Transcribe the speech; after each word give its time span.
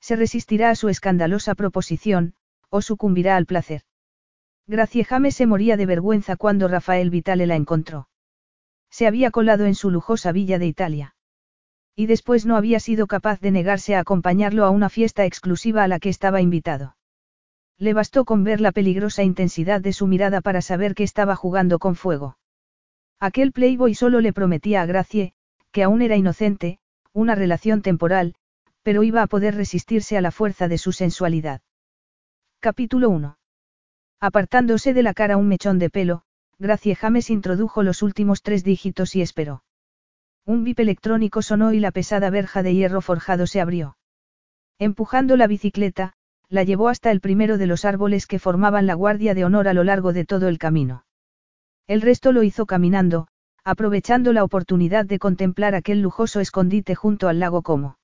Se 0.00 0.16
resistirá 0.16 0.70
a 0.70 0.74
su 0.74 0.88
escandalosa 0.88 1.54
proposición, 1.54 2.34
o 2.70 2.82
sucumbirá 2.82 3.36
al 3.36 3.46
placer. 3.46 3.82
Gracie 4.66 5.04
James 5.04 5.36
se 5.36 5.46
moría 5.46 5.76
de 5.76 5.86
vergüenza 5.86 6.36
cuando 6.36 6.68
Rafael 6.68 7.10
Vitale 7.10 7.46
la 7.46 7.56
encontró. 7.56 8.08
Se 8.90 9.06
había 9.06 9.30
colado 9.30 9.66
en 9.66 9.74
su 9.74 9.90
lujosa 9.90 10.32
villa 10.32 10.58
de 10.58 10.66
Italia. 10.66 11.14
Y 11.94 12.06
después 12.06 12.46
no 12.46 12.56
había 12.56 12.80
sido 12.80 13.06
capaz 13.06 13.40
de 13.40 13.50
negarse 13.50 13.94
a 13.94 14.00
acompañarlo 14.00 14.64
a 14.64 14.70
una 14.70 14.88
fiesta 14.88 15.24
exclusiva 15.24 15.84
a 15.84 15.88
la 15.88 15.98
que 15.98 16.08
estaba 16.08 16.40
invitado. 16.40 16.96
Le 17.78 17.94
bastó 17.94 18.24
con 18.24 18.42
ver 18.42 18.60
la 18.60 18.72
peligrosa 18.72 19.22
intensidad 19.22 19.80
de 19.80 19.92
su 19.92 20.06
mirada 20.06 20.40
para 20.40 20.62
saber 20.62 20.94
que 20.94 21.04
estaba 21.04 21.36
jugando 21.36 21.78
con 21.78 21.94
fuego. 21.94 22.38
Aquel 23.20 23.52
playboy 23.52 23.94
solo 23.94 24.20
le 24.20 24.32
prometía 24.32 24.82
a 24.82 24.86
Gracie, 24.86 25.32
que 25.72 25.82
aún 25.82 26.02
era 26.02 26.16
inocente, 26.16 26.78
una 27.12 27.34
relación 27.34 27.82
temporal, 27.82 28.34
pero 28.86 29.02
iba 29.02 29.20
a 29.20 29.26
poder 29.26 29.56
resistirse 29.56 30.16
a 30.16 30.20
la 30.20 30.30
fuerza 30.30 30.68
de 30.68 30.78
su 30.78 30.92
sensualidad. 30.92 31.60
Capítulo 32.60 33.10
1. 33.10 33.36
Apartándose 34.20 34.94
de 34.94 35.02
la 35.02 35.12
cara 35.12 35.36
un 35.36 35.48
mechón 35.48 35.80
de 35.80 35.90
pelo, 35.90 36.22
Gracie 36.60 36.94
James 36.94 37.28
introdujo 37.28 37.82
los 37.82 38.02
últimos 38.02 38.42
tres 38.42 38.62
dígitos 38.62 39.16
y 39.16 39.22
esperó. 39.22 39.64
Un 40.44 40.62
bip 40.62 40.78
electrónico 40.78 41.42
sonó 41.42 41.72
y 41.72 41.80
la 41.80 41.90
pesada 41.90 42.30
verja 42.30 42.62
de 42.62 42.74
hierro 42.74 43.00
forjado 43.00 43.48
se 43.48 43.60
abrió. 43.60 43.96
Empujando 44.78 45.36
la 45.36 45.48
bicicleta, 45.48 46.12
la 46.48 46.62
llevó 46.62 46.88
hasta 46.88 47.10
el 47.10 47.20
primero 47.20 47.58
de 47.58 47.66
los 47.66 47.84
árboles 47.84 48.28
que 48.28 48.38
formaban 48.38 48.86
la 48.86 48.94
guardia 48.94 49.34
de 49.34 49.44
honor 49.44 49.66
a 49.66 49.74
lo 49.74 49.82
largo 49.82 50.12
de 50.12 50.24
todo 50.24 50.46
el 50.46 50.58
camino. 50.58 51.04
El 51.88 52.02
resto 52.02 52.30
lo 52.30 52.44
hizo 52.44 52.66
caminando, 52.66 53.26
aprovechando 53.64 54.32
la 54.32 54.44
oportunidad 54.44 55.06
de 55.06 55.18
contemplar 55.18 55.74
aquel 55.74 56.02
lujoso 56.02 56.38
escondite 56.38 56.94
junto 56.94 57.26
al 57.26 57.40
lago 57.40 57.62
Como. 57.62 57.96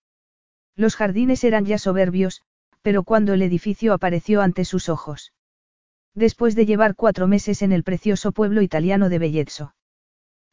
Los 0.77 0.97
jardines 0.97 1.45
eran 1.45 1.65
ya 1.65 1.79
soberbios, 1.79 2.43
pero 2.83 3.03
cuando 3.05 3.35
el 3.35 3.43
edificio 3.43 3.93
apareció 3.93 4.43
ante 4.43 4.65
sus 4.65 4.89
ojos. 4.89 5.33
Después 6.15 6.55
de 6.55 6.67
llevar 6.67 6.95
cuatro 6.95 7.27
meses 7.27 7.63
en 7.63 7.73
el 7.73 7.85
precioso 7.85 8.33
pueblo 8.33 8.63
italiano 8.63 9.09
de 9.09 9.19
Bellezzo. 9.19 9.75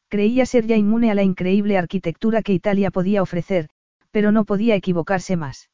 Creía 0.08 0.46
ser 0.46 0.66
ya 0.66 0.76
inmune 0.76 1.10
a 1.10 1.14
la 1.14 1.22
increíble 1.22 1.78
arquitectura 1.78 2.42
que 2.42 2.52
Italia 2.52 2.90
podía 2.90 3.22
ofrecer, 3.22 3.68
pero 4.10 4.32
no 4.32 4.44
podía 4.44 4.74
equivocarse 4.74 5.36
más. 5.36 5.70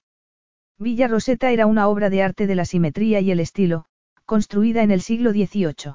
Villa 0.78 1.08
Rosetta 1.08 1.50
era 1.52 1.67
una 1.67 1.89
obra 1.89 2.11
de 2.11 2.22
arte 2.22 2.47
de 2.47 2.55
la 2.55 2.67
simetría 2.67 3.20
y 3.20 3.30
el 3.30 3.41
estilo, 3.41 3.86
construida 4.27 4.83
en 4.83 4.91
el 4.91 5.00
siglo 5.00 5.30
XVIII. 5.30 5.94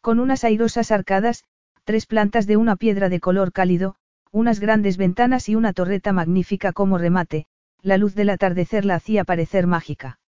Con 0.00 0.18
unas 0.18 0.44
airosas 0.44 0.90
arcadas, 0.90 1.44
tres 1.84 2.06
plantas 2.06 2.46
de 2.46 2.56
una 2.56 2.76
piedra 2.76 3.08
de 3.08 3.20
color 3.20 3.52
cálido, 3.52 3.96
unas 4.30 4.60
grandes 4.60 4.96
ventanas 4.96 5.48
y 5.48 5.54
una 5.54 5.74
torreta 5.74 6.12
magnífica 6.12 6.72
como 6.72 6.96
remate, 6.96 7.46
la 7.82 7.98
luz 7.98 8.14
del 8.14 8.30
atardecer 8.30 8.84
la 8.84 8.94
hacía 8.94 9.24
parecer 9.24 9.66
mágica. 9.66 10.20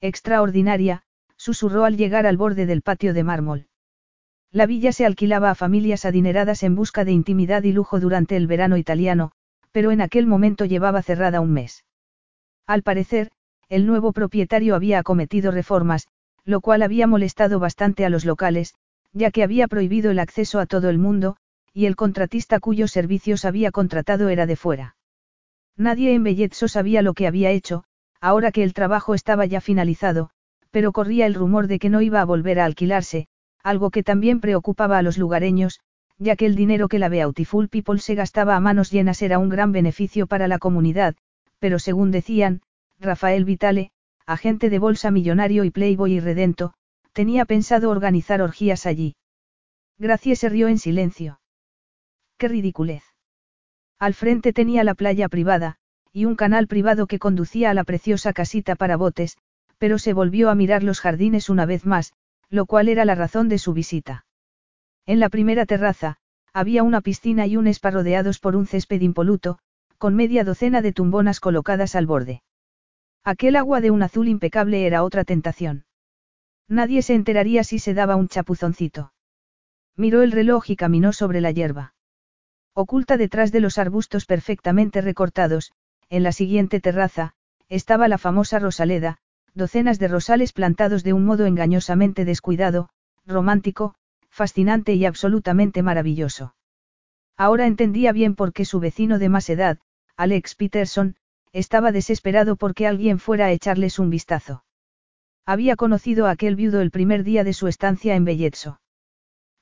Extraordinaria, 0.00 1.04
susurró 1.36 1.84
al 1.84 1.96
llegar 1.96 2.26
al 2.26 2.36
borde 2.36 2.66
del 2.66 2.82
patio 2.82 3.14
de 3.14 3.22
mármol. 3.22 3.68
La 4.50 4.66
villa 4.66 4.92
se 4.92 5.06
alquilaba 5.06 5.50
a 5.50 5.54
familias 5.54 6.04
adineradas 6.04 6.62
en 6.62 6.74
busca 6.74 7.04
de 7.04 7.12
intimidad 7.12 7.62
y 7.62 7.72
lujo 7.72 8.00
durante 8.00 8.36
el 8.36 8.46
verano 8.46 8.76
italiano, 8.76 9.32
pero 9.70 9.92
en 9.92 10.00
aquel 10.00 10.26
momento 10.26 10.64
llevaba 10.64 11.02
cerrada 11.02 11.40
un 11.40 11.52
mes. 11.52 11.84
Al 12.66 12.82
parecer, 12.82 13.30
el 13.68 13.86
nuevo 13.86 14.12
propietario 14.12 14.74
había 14.74 14.98
acometido 14.98 15.52
reformas, 15.52 16.08
lo 16.44 16.60
cual 16.60 16.82
había 16.82 17.06
molestado 17.06 17.60
bastante 17.60 18.04
a 18.04 18.10
los 18.10 18.24
locales, 18.24 18.74
ya 19.12 19.30
que 19.30 19.42
había 19.42 19.68
prohibido 19.68 20.10
el 20.10 20.18
acceso 20.18 20.58
a 20.58 20.66
todo 20.66 20.90
el 20.90 20.98
mundo, 20.98 21.36
y 21.72 21.86
el 21.86 21.96
contratista 21.96 22.60
cuyos 22.60 22.90
servicios 22.90 23.44
había 23.44 23.70
contratado 23.70 24.28
era 24.28 24.46
de 24.46 24.56
fuera. 24.56 24.96
Nadie 25.76 26.14
en 26.14 26.22
Bellezzo 26.22 26.68
sabía 26.68 27.02
lo 27.02 27.14
que 27.14 27.26
había 27.26 27.50
hecho, 27.50 27.84
ahora 28.20 28.52
que 28.52 28.62
el 28.62 28.74
trabajo 28.74 29.14
estaba 29.14 29.46
ya 29.46 29.60
finalizado, 29.60 30.30
pero 30.70 30.92
corría 30.92 31.26
el 31.26 31.34
rumor 31.34 31.66
de 31.66 31.78
que 31.78 31.90
no 31.90 32.00
iba 32.02 32.20
a 32.20 32.24
volver 32.24 32.60
a 32.60 32.64
alquilarse, 32.64 33.26
algo 33.62 33.90
que 33.90 34.02
también 34.02 34.40
preocupaba 34.40 34.98
a 34.98 35.02
los 35.02 35.18
lugareños, 35.18 35.80
ya 36.18 36.36
que 36.36 36.46
el 36.46 36.54
dinero 36.54 36.88
que 36.88 36.98
la 36.98 37.08
Beautiful 37.08 37.68
People 37.68 37.98
se 37.98 38.14
gastaba 38.14 38.56
a 38.56 38.60
manos 38.60 38.90
llenas 38.90 39.22
era 39.22 39.38
un 39.38 39.48
gran 39.48 39.72
beneficio 39.72 40.26
para 40.26 40.48
la 40.48 40.58
comunidad, 40.58 41.16
pero 41.58 41.78
según 41.78 42.10
decían, 42.10 42.62
Rafael 43.00 43.44
Vitale, 43.44 43.90
agente 44.26 44.70
de 44.70 44.78
bolsa 44.78 45.10
millonario 45.10 45.64
y 45.64 45.70
playboy 45.70 46.14
y 46.14 46.20
redento, 46.20 46.74
tenía 47.12 47.44
pensado 47.44 47.90
organizar 47.90 48.40
orgías 48.40 48.86
allí. 48.86 49.16
Gracie 49.98 50.36
se 50.36 50.48
rió 50.48 50.68
en 50.68 50.78
silencio. 50.78 51.40
¡Qué 52.38 52.48
ridiculez! 52.48 53.11
Al 54.02 54.14
frente 54.14 54.52
tenía 54.52 54.82
la 54.82 54.94
playa 54.94 55.28
privada, 55.28 55.76
y 56.12 56.24
un 56.24 56.34
canal 56.34 56.66
privado 56.66 57.06
que 57.06 57.20
conducía 57.20 57.70
a 57.70 57.74
la 57.74 57.84
preciosa 57.84 58.32
casita 58.32 58.74
para 58.74 58.96
botes, 58.96 59.38
pero 59.78 59.96
se 59.96 60.12
volvió 60.12 60.50
a 60.50 60.56
mirar 60.56 60.82
los 60.82 60.98
jardines 60.98 61.48
una 61.48 61.66
vez 61.66 61.86
más, 61.86 62.12
lo 62.50 62.66
cual 62.66 62.88
era 62.88 63.04
la 63.04 63.14
razón 63.14 63.48
de 63.48 63.58
su 63.58 63.72
visita. 63.74 64.26
En 65.06 65.20
la 65.20 65.28
primera 65.28 65.66
terraza, 65.66 66.16
había 66.52 66.82
una 66.82 67.00
piscina 67.00 67.46
y 67.46 67.56
un 67.56 67.68
spa 67.68 67.92
rodeados 67.92 68.40
por 68.40 68.56
un 68.56 68.66
césped 68.66 69.00
impoluto, 69.02 69.60
con 69.98 70.16
media 70.16 70.42
docena 70.42 70.82
de 70.82 70.92
tumbonas 70.92 71.38
colocadas 71.38 71.94
al 71.94 72.06
borde. 72.06 72.42
Aquel 73.22 73.54
agua 73.54 73.80
de 73.80 73.92
un 73.92 74.02
azul 74.02 74.26
impecable 74.26 74.84
era 74.84 75.04
otra 75.04 75.22
tentación. 75.22 75.84
Nadie 76.66 77.02
se 77.02 77.14
enteraría 77.14 77.62
si 77.62 77.78
se 77.78 77.94
daba 77.94 78.16
un 78.16 78.26
chapuzoncito. 78.26 79.12
Miró 79.94 80.22
el 80.22 80.32
reloj 80.32 80.70
y 80.70 80.74
caminó 80.74 81.12
sobre 81.12 81.40
la 81.40 81.52
hierba. 81.52 81.91
Oculta 82.74 83.18
detrás 83.18 83.52
de 83.52 83.60
los 83.60 83.76
arbustos 83.76 84.24
perfectamente 84.24 85.02
recortados, 85.02 85.72
en 86.08 86.22
la 86.22 86.32
siguiente 86.32 86.80
terraza, 86.80 87.34
estaba 87.68 88.08
la 88.08 88.18
famosa 88.18 88.58
Rosaleda, 88.58 89.18
docenas 89.54 89.98
de 89.98 90.08
rosales 90.08 90.52
plantados 90.52 91.04
de 91.04 91.12
un 91.12 91.24
modo 91.24 91.46
engañosamente 91.46 92.24
descuidado, 92.24 92.88
romántico, 93.26 93.94
fascinante 94.30 94.94
y 94.94 95.04
absolutamente 95.04 95.82
maravilloso. 95.82 96.54
Ahora 97.36 97.66
entendía 97.66 98.12
bien 98.12 98.34
por 98.34 98.52
qué 98.52 98.64
su 98.64 98.80
vecino 98.80 99.18
de 99.18 99.28
más 99.28 99.50
edad, 99.50 99.78
Alex 100.16 100.54
Peterson, 100.54 101.16
estaba 101.52 101.92
desesperado 101.92 102.56
porque 102.56 102.86
alguien 102.86 103.18
fuera 103.18 103.46
a 103.46 103.52
echarles 103.52 103.98
un 103.98 104.08
vistazo. 104.08 104.64
Había 105.44 105.76
conocido 105.76 106.26
a 106.26 106.30
aquel 106.30 106.56
viudo 106.56 106.80
el 106.80 106.90
primer 106.90 107.24
día 107.24 107.44
de 107.44 107.52
su 107.52 107.68
estancia 107.68 108.14
en 108.14 108.24
Bellezzo. 108.24 108.80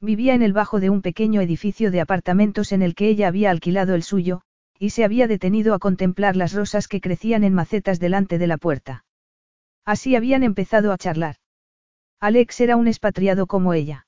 Vivía 0.03 0.35
en 0.35 0.41
el 0.41 0.55
bajo 0.55 0.81
de 0.81 0.89
un 0.89 1.03
pequeño 1.03 1.43
edificio 1.43 1.91
de 1.91 2.01
apartamentos 2.01 2.73
en 2.73 2.81
el 2.81 2.95
que 2.95 3.09
ella 3.09 3.29
había 3.29 3.51
alquilado 3.51 3.95
el 3.95 4.03
suyo, 4.03 4.41
y 4.79 4.91
se 4.91 5.05
había 5.05 5.27
detenido 5.27 5.75
a 5.75 5.79
contemplar 5.79 6.37
las 6.37 6.55
rosas 6.55 6.89
que 6.89 7.03
crecían 7.03 7.45
en 7.45 7.53
macetas 7.53 8.01
delante 8.01 8.39
de 8.39 8.47
la 8.47 8.57
puerta. 8.57 9.05
Así 9.85 10.17
habían 10.17 10.43
empezado 10.43 10.93
a 10.93 10.97
charlar. 10.97 11.37
Alex 12.19 12.61
era 12.61 12.77
un 12.77 12.89
expatriado 12.89 13.47
como 13.47 13.75
ella. 13.75 14.07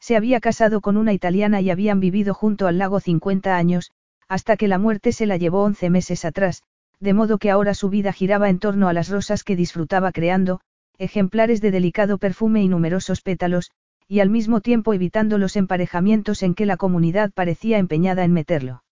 Se 0.00 0.16
había 0.16 0.40
casado 0.40 0.80
con 0.80 0.96
una 0.96 1.12
italiana 1.12 1.60
y 1.60 1.70
habían 1.70 2.00
vivido 2.00 2.32
junto 2.32 2.66
al 2.66 2.78
lago 2.78 2.98
50 2.98 3.54
años, 3.54 3.92
hasta 4.28 4.56
que 4.56 4.66
la 4.66 4.78
muerte 4.78 5.12
se 5.12 5.26
la 5.26 5.36
llevó 5.36 5.62
11 5.62 5.90
meses 5.90 6.24
atrás, 6.24 6.62
de 7.00 7.12
modo 7.12 7.36
que 7.36 7.50
ahora 7.50 7.74
su 7.74 7.90
vida 7.90 8.14
giraba 8.14 8.48
en 8.48 8.58
torno 8.58 8.88
a 8.88 8.94
las 8.94 9.10
rosas 9.10 9.44
que 9.44 9.56
disfrutaba 9.56 10.10
creando, 10.10 10.60
ejemplares 10.96 11.60
de 11.60 11.70
delicado 11.70 12.16
perfume 12.16 12.62
y 12.62 12.68
numerosos 12.68 13.20
pétalos, 13.20 13.72
y 14.12 14.20
al 14.20 14.28
mismo 14.28 14.60
tiempo 14.60 14.92
evitando 14.92 15.38
los 15.38 15.56
emparejamientos 15.56 16.42
en 16.42 16.54
que 16.54 16.66
la 16.66 16.76
comunidad 16.76 17.32
parecía 17.32 17.78
empeñada 17.78 18.24
en 18.24 18.34
meterlo. 18.34 18.84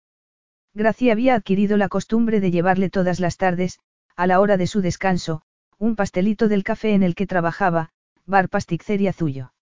Gracia 0.72 1.12
había 1.12 1.34
adquirido 1.34 1.76
la 1.76 1.90
costumbre 1.90 2.40
de 2.40 2.50
llevarle 2.50 2.88
todas 2.88 3.20
las 3.20 3.36
tardes, 3.36 3.80
a 4.16 4.26
la 4.26 4.40
hora 4.40 4.56
de 4.56 4.66
su 4.66 4.80
descanso, 4.80 5.42
un 5.76 5.94
pastelito 5.94 6.48
del 6.48 6.64
café 6.64 6.94
en 6.94 7.02
el 7.02 7.14
que 7.14 7.26
trabajaba, 7.26 7.90
Bar 8.24 8.48
Pasticceria 8.48 9.12
Zuyo. 9.12 9.52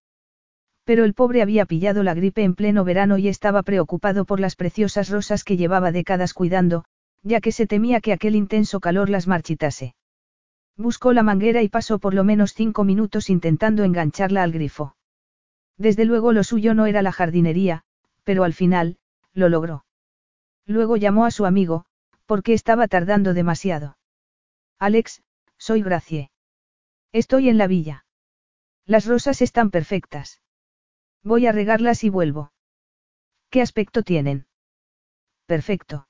Pero 0.84 1.04
el 1.04 1.12
pobre 1.12 1.42
había 1.42 1.66
pillado 1.66 2.04
la 2.04 2.14
gripe 2.14 2.44
en 2.44 2.54
pleno 2.54 2.84
verano 2.84 3.18
y 3.18 3.26
estaba 3.26 3.64
preocupado 3.64 4.26
por 4.26 4.38
las 4.38 4.54
preciosas 4.54 5.08
rosas 5.08 5.42
que 5.42 5.56
llevaba 5.56 5.90
décadas 5.90 6.34
cuidando, 6.34 6.84
ya 7.24 7.40
que 7.40 7.50
se 7.50 7.66
temía 7.66 8.00
que 8.00 8.12
aquel 8.12 8.36
intenso 8.36 8.78
calor 8.78 9.10
las 9.10 9.26
marchitase. 9.26 9.96
Buscó 10.76 11.12
la 11.12 11.24
manguera 11.24 11.62
y 11.62 11.68
pasó 11.68 11.98
por 11.98 12.14
lo 12.14 12.22
menos 12.22 12.54
cinco 12.54 12.84
minutos 12.84 13.28
intentando 13.28 13.82
engancharla 13.82 14.44
al 14.44 14.52
grifo. 14.52 14.94
Desde 15.78 16.04
luego 16.04 16.32
lo 16.32 16.42
suyo 16.44 16.74
no 16.74 16.86
era 16.86 17.02
la 17.02 17.12
jardinería, 17.12 17.84
pero 18.24 18.44
al 18.44 18.52
final, 18.52 18.98
lo 19.32 19.48
logró. 19.48 19.86
Luego 20.66 20.96
llamó 20.96 21.24
a 21.24 21.30
su 21.30 21.46
amigo, 21.46 21.86
porque 22.26 22.52
estaba 22.52 22.88
tardando 22.88 23.32
demasiado. 23.32 23.96
Alex, 24.78 25.22
soy 25.56 25.82
Gracie. 25.82 26.30
Estoy 27.12 27.48
en 27.48 27.56
la 27.56 27.68
villa. 27.68 28.04
Las 28.84 29.06
rosas 29.06 29.40
están 29.40 29.70
perfectas. 29.70 30.42
Voy 31.22 31.46
a 31.46 31.52
regarlas 31.52 32.04
y 32.04 32.10
vuelvo. 32.10 32.52
¿Qué 33.48 33.62
aspecto 33.62 34.02
tienen? 34.02 34.46
Perfecto. 35.46 36.06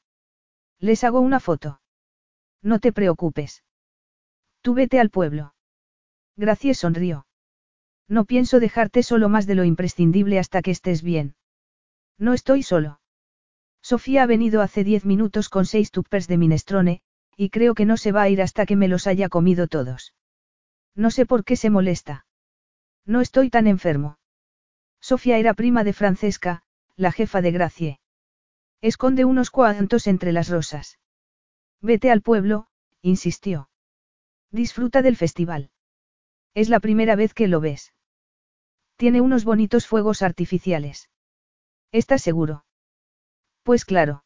Les 0.81 1.05
hago 1.05 1.21
una 1.21 1.38
foto. 1.38 1.81
No 2.62 2.81
te 2.81 2.93
preocupes. 2.93 3.62
Tú 4.61 4.75
vete 4.75 4.99
al 4.99 5.11
pueblo. 5.11 5.55
Gracie 6.37 6.75
sonrió. 6.75 7.28
No 8.09 8.25
pienso 8.25 8.59
dejarte 8.59 9.03
solo 9.03 9.29
más 9.29 9.47
de 9.47 9.55
lo 9.55 9.65
imprescindible 9.65 10.39
hasta 10.39 10.63
que 10.63 10.71
estés 10.71 11.03
bien. 11.03 11.37
No 12.19 12.33
estoy 12.33 12.63
solo. 12.63 13.01
Sofía 13.83 14.23
ha 14.23 14.27
venido 14.27 14.63
hace 14.63 14.83
diez 14.83 15.05
minutos 15.05 15.49
con 15.49 15.67
seis 15.67 15.91
tuppers 15.91 16.27
de 16.27 16.39
minestrone, 16.39 17.03
y 17.37 17.51
creo 17.51 17.75
que 17.75 17.85
no 17.85 17.97
se 17.97 18.13
va 18.13 18.23
a 18.23 18.29
ir 18.29 18.43
hasta 18.43 18.67
que 18.67 18.77
me 18.77 18.89
los 18.89 19.07
haya 19.07 19.29
comido 19.29 19.69
todos. 19.69 20.15
No 20.95 21.11
sé 21.11 21.27
por 21.27 21.45
qué 21.45 21.55
se 21.55 21.71
molesta. 21.71 22.27
No 23.05 23.21
estoy 23.21 23.51
tan 23.51 23.67
enfermo. 23.67 24.19
Sofía 25.01 25.39
era 25.39 25.55
prima 25.55 25.85
de 25.85 25.93
Francesca, 25.93 26.63
la 26.97 27.13
jefa 27.13 27.41
de 27.41 27.53
Gracie. 27.53 28.01
Esconde 28.81 29.25
unos 29.25 29.51
cuantos 29.51 30.07
entre 30.07 30.33
las 30.33 30.49
rosas. 30.49 30.99
Vete 31.81 32.11
al 32.11 32.23
pueblo, 32.23 32.67
insistió. 33.03 33.71
Disfruta 34.51 35.03
del 35.03 35.17
festival. 35.17 35.71
Es 36.55 36.69
la 36.69 36.81
primera 36.81 37.15
vez 37.15 37.35
que 37.35 37.47
lo 37.47 37.61
ves. 37.61 37.93
Tiene 38.99 39.21
unos 39.21 39.45
bonitos 39.45 39.87
fuegos 39.87 40.23
artificiales. 40.23 41.09
¿Estás 41.93 42.21
seguro? 42.21 42.65
Pues 43.62 43.85
claro. 43.85 44.25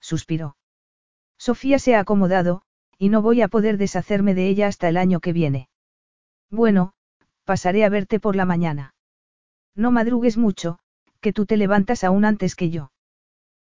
Suspiró. 0.00 0.56
Sofía 1.36 1.78
se 1.78 1.94
ha 1.94 2.00
acomodado, 2.00 2.62
y 2.96 3.10
no 3.10 3.20
voy 3.20 3.42
a 3.42 3.48
poder 3.48 3.76
deshacerme 3.76 4.34
de 4.34 4.48
ella 4.48 4.66
hasta 4.66 4.88
el 4.88 4.96
año 4.96 5.20
que 5.20 5.34
viene. 5.34 5.68
Bueno, 6.50 6.94
pasaré 7.44 7.84
a 7.84 7.90
verte 7.90 8.18
por 8.18 8.34
la 8.34 8.46
mañana. 8.46 8.94
No 9.74 9.90
madrugues 9.90 10.38
mucho, 10.38 10.78
que 11.20 11.34
tú 11.34 11.44
te 11.44 11.58
levantas 11.58 12.02
aún 12.02 12.24
antes 12.24 12.56
que 12.56 12.70
yo. 12.70 12.92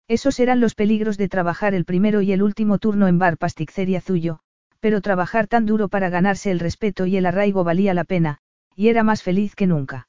Esos 0.08 0.40
eran 0.40 0.58
los 0.60 0.74
peligros 0.74 1.18
de 1.18 1.28
trabajar 1.28 1.72
el 1.72 1.84
primero 1.84 2.20
y 2.20 2.32
el 2.32 2.42
último 2.42 2.78
turno 2.78 3.06
en 3.06 3.20
Bar 3.20 3.38
Pasticceria 3.38 4.00
Zuyo, 4.00 4.40
pero 4.80 5.00
trabajar 5.00 5.46
tan 5.46 5.66
duro 5.66 5.88
para 5.88 6.10
ganarse 6.10 6.50
el 6.50 6.58
respeto 6.58 7.06
y 7.06 7.16
el 7.16 7.26
arraigo 7.26 7.62
valía 7.62 7.94
la 7.94 8.02
pena, 8.02 8.38
y 8.74 8.88
era 8.88 9.04
más 9.04 9.22
feliz 9.22 9.54
que 9.54 9.68
nunca. 9.68 10.08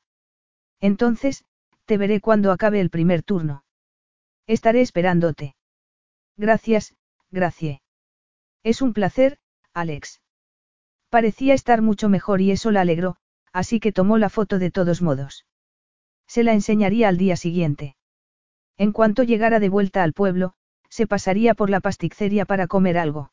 Entonces, 0.79 1.45
te 1.85 1.97
veré 1.97 2.21
cuando 2.21 2.51
acabe 2.51 2.79
el 2.79 2.89
primer 2.89 3.23
turno. 3.23 3.63
Estaré 4.45 4.81
esperándote. 4.81 5.55
Gracias, 6.35 6.95
Gracie. 7.31 7.81
Es 8.63 8.81
un 8.81 8.93
placer, 8.93 9.39
Alex. 9.73 10.21
Parecía 11.09 11.53
estar 11.53 11.81
mucho 11.81 12.09
mejor 12.09 12.41
y 12.41 12.51
eso 12.51 12.71
la 12.71 12.81
alegró, 12.81 13.17
así 13.53 13.79
que 13.79 13.91
tomó 13.91 14.17
la 14.17 14.29
foto 14.29 14.59
de 14.59 14.71
todos 14.71 15.01
modos. 15.01 15.45
Se 16.27 16.43
la 16.43 16.53
enseñaría 16.53 17.07
al 17.07 17.17
día 17.17 17.37
siguiente. 17.37 17.95
En 18.77 18.91
cuanto 18.91 19.23
llegara 19.23 19.59
de 19.59 19.69
vuelta 19.69 20.03
al 20.03 20.13
pueblo, 20.13 20.53
se 20.89 21.07
pasaría 21.07 21.53
por 21.53 21.69
la 21.69 21.79
pasticceria 21.79 22.45
para 22.45 22.67
comer 22.67 22.97
algo. 22.97 23.31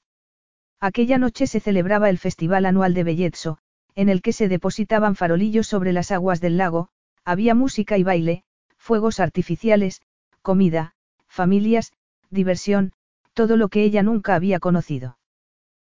Aquella 0.81 1.19
noche 1.19 1.47
se 1.47 1.61
celebraba 1.61 2.11
el 2.11 2.19
festival 2.19 2.67
anual 2.67 2.95
de 2.95 3.05
Bellezzo, 3.05 3.59
en 3.95 4.09
el 4.09 4.23
que 4.23 4.33
se 4.33 4.49
depositaban 4.49 5.15
farolillos 5.15 5.67
sobre 5.67 5.93
las 5.93 6.11
aguas 6.11 6.41
del 6.41 6.57
lago, 6.57 6.89
había 7.25 7.55
música 7.55 7.99
y 7.99 8.03
baile, 8.03 8.45
fuegos 8.77 9.21
artificiales, 9.21 10.03
comida, 10.43 10.95
familias, 11.27 11.93
diversión, 12.31 12.93
todo 13.33 13.57
lo 13.57 13.69
que 13.69 13.83
ella 13.83 14.03
nunca 14.03 14.35
había 14.35 14.61
conocido. 14.61 15.19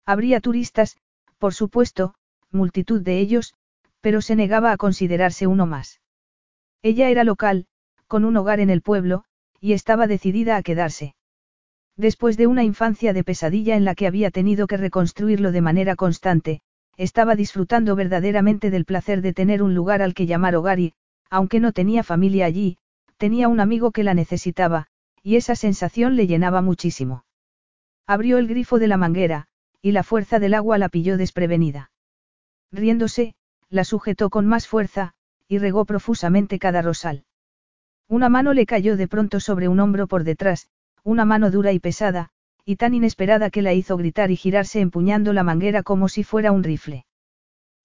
Habría 0.05 0.41
turistas, 0.41 0.97
por 1.39 1.55
supuesto, 1.55 2.15
multitud 2.51 3.01
de 3.01 3.19
ellos, 3.19 3.55
pero 4.01 4.21
se 4.21 4.37
negaba 4.37 4.73
a 4.73 4.77
considerarse 4.77 5.47
uno 5.47 5.67
más. 5.67 6.01
Ella 6.83 7.11
era 7.11 7.25
local, 7.25 7.67
con 8.07 8.25
un 8.25 8.37
hogar 8.37 8.61
en 8.61 8.71
el 8.71 8.83
pueblo, 8.83 9.25
y 9.61 9.73
estaba 9.73 10.07
decidida 10.07 10.57
a 10.57 10.63
quedarse. 10.63 11.15
Después 11.97 12.37
de 12.37 12.47
una 12.47 12.65
infancia 12.65 13.13
de 13.13 13.25
pesadilla 13.25 13.77
en 13.77 13.85
la 13.85 13.95
que 13.95 14.07
había 14.07 14.31
tenido 14.31 14.67
que 14.67 14.79
reconstruirlo 14.79 15.53
de 15.53 15.61
manera 15.61 15.97
constante, 15.97 16.63
estaba 16.97 17.37
disfrutando 17.37 17.95
verdaderamente 17.95 18.71
del 18.71 18.85
placer 18.85 19.23
de 19.23 19.33
tener 19.33 19.63
un 19.63 19.75
lugar 19.75 20.03
al 20.03 20.15
que 20.15 20.27
llamar 20.27 20.57
hogar 20.57 20.81
y, 20.81 20.95
aunque 21.31 21.61
no 21.61 21.73
tenía 21.73 22.03
familia 22.03 22.45
allí, 22.45 22.77
tenía 23.17 23.49
un 23.49 23.61
amigo 23.61 23.93
que 23.93 24.05
la 24.05 24.15
necesitaba, 24.15 24.89
y 25.23 25.37
esa 25.37 25.55
sensación 25.55 26.17
le 26.17 26.27
llenaba 26.27 26.61
muchísimo. 26.61 27.25
Abrió 28.07 28.39
el 28.39 28.49
grifo 28.49 28.79
de 28.79 28.89
la 28.89 28.97
manguera, 28.97 29.47
y 29.81 29.93
la 29.93 30.03
fuerza 30.03 30.39
del 30.39 30.55
agua 30.55 30.79
la 30.79 30.89
pilló 30.89 31.17
desprevenida. 31.17 31.91
Riéndose, 32.73 33.35
la 33.69 33.85
sujetó 33.85 34.31
con 34.31 34.47
más 34.47 34.67
fuerza, 34.67 35.15
y 35.49 35.59
regó 35.59 35.85
profusamente 35.85 36.59
cada 36.59 36.83
rosal. 36.83 37.25
Una 38.09 38.29
mano 38.29 38.53
le 38.53 38.67
cayó 38.67 38.97
de 38.97 39.07
pronto 39.07 39.39
sobre 39.39 39.69
un 39.69 39.79
hombro 39.79 40.09
por 40.09 40.25
detrás, 40.25 40.69
una 41.05 41.25
mano 41.25 41.51
dura 41.51 41.73
y 41.73 41.79
pesada, 41.79 42.31
y 42.65 42.77
tan 42.77 42.95
inesperada 42.95 43.51
que 43.51 43.63
la 43.63 43.73
hizo 43.73 43.97
gritar 43.97 44.31
y 44.31 44.37
girarse 44.37 44.81
empuñando 44.81 45.33
la 45.33 45.45
manguera 45.45 45.83
como 45.83 46.09
si 46.09 46.25
fuera 46.25 46.53
un 46.53 46.65
rifle. 46.65 47.05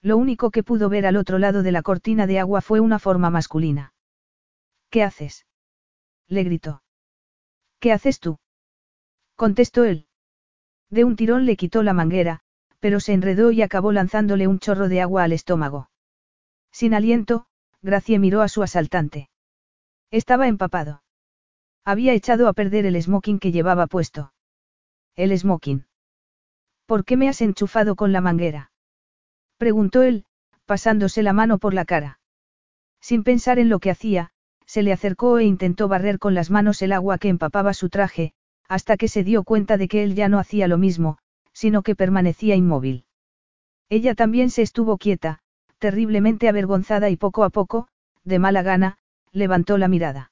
Lo 0.06 0.18
único 0.18 0.52
que 0.52 0.62
pudo 0.62 0.88
ver 0.88 1.08
al 1.08 1.16
otro 1.18 1.40
lado 1.40 1.64
de 1.64 1.72
la 1.72 1.82
cortina 1.82 2.28
de 2.28 2.38
agua 2.38 2.62
fue 2.62 2.80
una 2.80 3.00
forma 3.00 3.32
masculina. 3.32 3.96
¿Qué 4.92 5.02
haces? 5.02 5.48
le 6.28 6.44
gritó. 6.44 6.84
¿Qué 7.80 7.92
haces 7.92 8.20
tú? 8.20 8.38
contestó 9.36 9.84
él. 9.84 10.06
De 10.92 11.06
un 11.06 11.16
tirón 11.16 11.48
le 11.48 11.58
quitó 11.58 11.82
la 11.82 11.94
manguera, 11.94 12.42
pero 12.80 13.00
se 13.00 13.14
enredó 13.14 13.50
y 13.50 13.64
acabó 13.64 13.92
lanzándole 13.92 14.46
un 14.46 14.60
chorro 14.60 14.90
de 14.90 15.02
agua 15.02 15.24
al 15.24 15.34
estómago. 15.34 15.90
Sin 16.72 16.94
aliento, 16.94 17.48
Gracie 17.82 18.20
miró 18.20 18.44
a 18.44 18.48
su 18.48 18.62
asaltante. 18.62 19.32
Estaba 20.12 20.48
empapado. 20.48 21.02
Había 21.84 22.14
echado 22.14 22.48
a 22.48 22.54
perder 22.54 22.86
el 22.86 23.02
smoking 23.02 23.40
que 23.40 23.52
llevaba 23.52 23.88
puesto. 23.88 24.34
El 25.16 25.36
smoking. 25.36 25.88
¿Por 26.86 27.06
qué 27.06 27.18
me 27.18 27.28
has 27.28 27.42
enchufado 27.42 27.96
con 27.96 28.12
la 28.12 28.22
manguera? 28.22 28.70
Preguntó 29.58 30.04
él, 30.04 30.26
pasándose 30.66 31.24
la 31.24 31.34
mano 31.34 31.58
por 31.58 31.74
la 31.74 31.86
cara. 31.86 32.20
Sin 33.02 33.24
pensar 33.24 33.60
en 33.60 33.70
lo 33.70 33.80
que 33.80 33.92
hacía, 33.92 34.32
se 34.66 34.84
le 34.84 34.92
acercó 34.92 35.38
e 35.38 35.44
intentó 35.46 35.88
barrer 35.88 36.20
con 36.20 36.34
las 36.34 36.50
manos 36.50 36.82
el 36.82 36.92
agua 36.92 37.18
que 37.18 37.30
empapaba 37.30 37.74
su 37.74 37.90
traje, 37.90 38.34
hasta 38.68 38.98
que 38.98 39.08
se 39.08 39.24
dio 39.24 39.44
cuenta 39.44 39.78
de 39.78 39.88
que 39.88 40.04
él 40.04 40.16
ya 40.16 40.28
no 40.28 40.40
hacía 40.40 40.68
lo 40.68 40.78
mismo, 40.78 41.20
sino 41.54 41.84
que 41.84 41.96
permanecía 41.96 42.56
inmóvil. 42.56 43.06
Ella 43.90 44.16
también 44.16 44.50
se 44.50 44.64
estuvo 44.64 44.98
quieta, 44.98 45.40
terriblemente 45.78 46.50
avergonzada 46.50 47.10
y 47.10 47.16
poco 47.16 47.44
a 47.44 47.50
poco, 47.50 47.88
de 48.24 48.40
mala 48.40 48.64
gana, 48.64 48.98
levantó 49.32 49.78
la 49.78 49.88
mirada. 49.88 50.32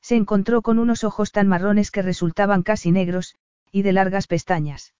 Se 0.00 0.16
encontró 0.16 0.62
con 0.62 0.78
unos 0.78 1.04
ojos 1.04 1.32
tan 1.32 1.46
marrones 1.46 1.90
que 1.90 2.02
resultaban 2.02 2.62
casi 2.62 2.90
negros, 2.90 3.36
y 3.70 3.82
de 3.82 3.92
largas 3.92 4.26
pestañas. 4.26 4.94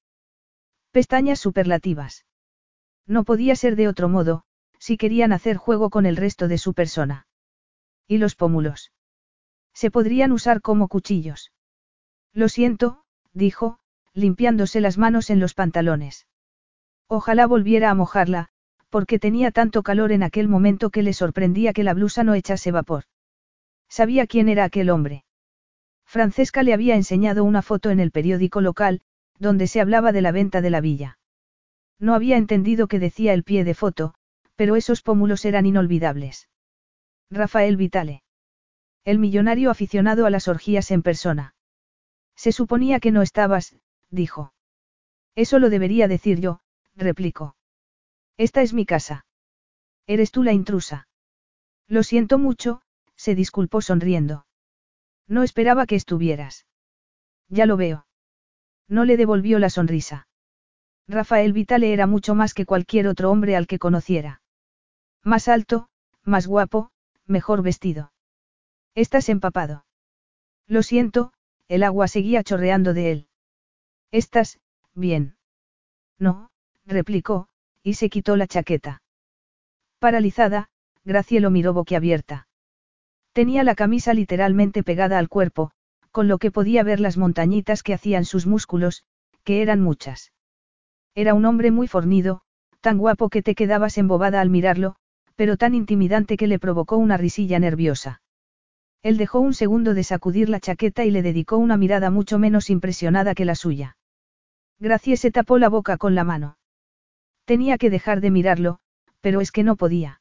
Pestañas 0.92 1.40
superlativas. 1.40 2.24
No 3.06 3.24
podía 3.24 3.56
ser 3.56 3.76
de 3.76 3.88
otro 3.88 4.08
modo, 4.08 4.44
si 4.78 4.96
querían 4.96 5.32
hacer 5.32 5.56
juego 5.56 5.90
con 5.90 6.06
el 6.06 6.16
resto 6.16 6.48
de 6.48 6.58
su 6.58 6.74
persona. 6.74 7.26
¿Y 8.06 8.18
los 8.18 8.34
pómulos? 8.34 8.92
Se 9.72 9.90
podrían 9.90 10.32
usar 10.32 10.60
como 10.60 10.88
cuchillos. 10.88 11.52
Lo 12.32 12.48
siento, 12.48 13.04
dijo, 13.32 13.78
limpiándose 14.12 14.80
las 14.80 14.98
manos 14.98 15.30
en 15.30 15.40
los 15.40 15.54
pantalones. 15.54 16.26
Ojalá 17.08 17.46
volviera 17.46 17.90
a 17.90 17.94
mojarla, 17.94 18.48
porque 18.88 19.18
tenía 19.18 19.50
tanto 19.50 19.82
calor 19.82 20.12
en 20.12 20.22
aquel 20.22 20.48
momento 20.48 20.90
que 20.90 21.02
le 21.02 21.12
sorprendía 21.12 21.72
que 21.72 21.84
la 21.84 21.94
blusa 21.94 22.24
no 22.24 22.34
echase 22.34 22.70
vapor. 22.70 23.04
Sabía 23.88 24.26
quién 24.26 24.48
era 24.48 24.64
aquel 24.64 24.90
hombre. 24.90 25.24
Francesca 26.06 26.62
le 26.62 26.72
había 26.72 26.94
enseñado 26.94 27.44
una 27.44 27.62
foto 27.62 27.90
en 27.90 28.00
el 28.00 28.10
periódico 28.12 28.60
local, 28.60 29.00
donde 29.38 29.66
se 29.66 29.80
hablaba 29.80 30.12
de 30.12 30.22
la 30.22 30.32
venta 30.32 30.60
de 30.60 30.70
la 30.70 30.80
villa. 30.80 31.18
No 31.98 32.14
había 32.14 32.36
entendido 32.36 32.86
qué 32.88 32.98
decía 32.98 33.32
el 33.32 33.44
pie 33.44 33.64
de 33.64 33.74
foto, 33.74 34.14
pero 34.56 34.76
esos 34.76 35.02
pómulos 35.02 35.44
eran 35.44 35.66
inolvidables. 35.66 36.48
Rafael 37.30 37.76
Vitale. 37.76 38.22
El 39.04 39.18
millonario 39.18 39.70
aficionado 39.70 40.26
a 40.26 40.30
las 40.30 40.48
orgías 40.48 40.90
en 40.90 41.02
persona. 41.02 41.54
Se 42.36 42.52
suponía 42.52 43.00
que 43.00 43.10
no 43.10 43.22
estabas, 43.22 43.76
dijo. 44.10 44.52
Eso 45.34 45.58
lo 45.58 45.70
debería 45.70 46.08
decir 46.08 46.40
yo, 46.40 46.60
replicó. 46.94 47.56
Esta 48.36 48.62
es 48.62 48.72
mi 48.72 48.86
casa. 48.86 49.26
Eres 50.06 50.30
tú 50.30 50.42
la 50.42 50.52
intrusa. 50.52 51.08
Lo 51.86 52.02
siento 52.02 52.38
mucho, 52.38 52.82
se 53.16 53.34
disculpó 53.34 53.80
sonriendo. 53.80 54.46
No 55.26 55.42
esperaba 55.42 55.86
que 55.86 55.96
estuvieras. 55.96 56.66
Ya 57.48 57.66
lo 57.66 57.76
veo. 57.76 58.06
No 58.88 59.04
le 59.04 59.16
devolvió 59.16 59.58
la 59.58 59.70
sonrisa. 59.70 60.28
Rafael 61.06 61.52
Vitale 61.52 61.92
era 61.92 62.06
mucho 62.06 62.34
más 62.34 62.54
que 62.54 62.66
cualquier 62.66 63.08
otro 63.08 63.30
hombre 63.30 63.56
al 63.56 63.66
que 63.66 63.78
conociera. 63.78 64.42
Más 65.22 65.48
alto, 65.48 65.88
más 66.22 66.46
guapo, 66.46 66.90
mejor 67.26 67.62
vestido. 67.62 68.12
Estás 68.94 69.28
empapado. 69.28 69.84
Lo 70.66 70.82
siento, 70.82 71.32
el 71.68 71.82
agua 71.82 72.08
seguía 72.08 72.42
chorreando 72.42 72.94
de 72.94 73.10
él. 73.10 73.28
Estás, 74.10 74.60
bien. 74.94 75.36
No, 76.18 76.50
replicó, 76.86 77.48
y 77.82 77.94
se 77.94 78.08
quitó 78.08 78.36
la 78.36 78.46
chaqueta. 78.46 79.02
Paralizada, 79.98 80.70
Gracielo 81.04 81.50
miró 81.50 81.72
boquiabierta. 81.72 82.48
Tenía 83.32 83.64
la 83.64 83.74
camisa 83.74 84.14
literalmente 84.14 84.82
pegada 84.82 85.18
al 85.18 85.28
cuerpo, 85.28 85.72
con 86.12 86.28
lo 86.28 86.38
que 86.38 86.50
podía 86.50 86.82
ver 86.84 87.00
las 87.00 87.16
montañitas 87.16 87.82
que 87.82 87.94
hacían 87.94 88.24
sus 88.24 88.46
músculos, 88.46 89.04
que 89.42 89.60
eran 89.60 89.80
muchas. 89.80 90.33
Era 91.14 91.34
un 91.34 91.44
hombre 91.44 91.70
muy 91.70 91.86
fornido, 91.86 92.42
tan 92.80 92.98
guapo 92.98 93.28
que 93.28 93.42
te 93.42 93.54
quedabas 93.54 93.98
embobada 93.98 94.40
al 94.40 94.50
mirarlo, 94.50 94.96
pero 95.36 95.56
tan 95.56 95.74
intimidante 95.74 96.36
que 96.36 96.46
le 96.46 96.58
provocó 96.58 96.96
una 96.96 97.16
risilla 97.16 97.58
nerviosa. 97.58 98.20
Él 99.02 99.16
dejó 99.16 99.40
un 99.40 99.54
segundo 99.54 99.94
de 99.94 100.02
sacudir 100.02 100.48
la 100.48 100.60
chaqueta 100.60 101.04
y 101.04 101.10
le 101.10 101.22
dedicó 101.22 101.58
una 101.58 101.76
mirada 101.76 102.10
mucho 102.10 102.38
menos 102.38 102.70
impresionada 102.70 103.34
que 103.34 103.44
la 103.44 103.54
suya. 103.54 103.96
Gracie 104.78 105.16
se 105.16 105.30
tapó 105.30 105.58
la 105.58 105.68
boca 105.68 105.98
con 105.98 106.14
la 106.14 106.24
mano. 106.24 106.56
Tenía 107.44 107.78
que 107.78 107.90
dejar 107.90 108.20
de 108.20 108.30
mirarlo, 108.30 108.78
pero 109.20 109.40
es 109.40 109.52
que 109.52 109.62
no 109.62 109.76
podía. 109.76 110.20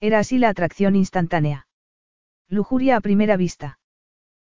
Era 0.00 0.18
así 0.18 0.38
la 0.38 0.48
atracción 0.48 0.96
instantánea. 0.96 1.68
Lujuria 2.48 2.96
a 2.96 3.00
primera 3.00 3.36
vista. 3.36 3.78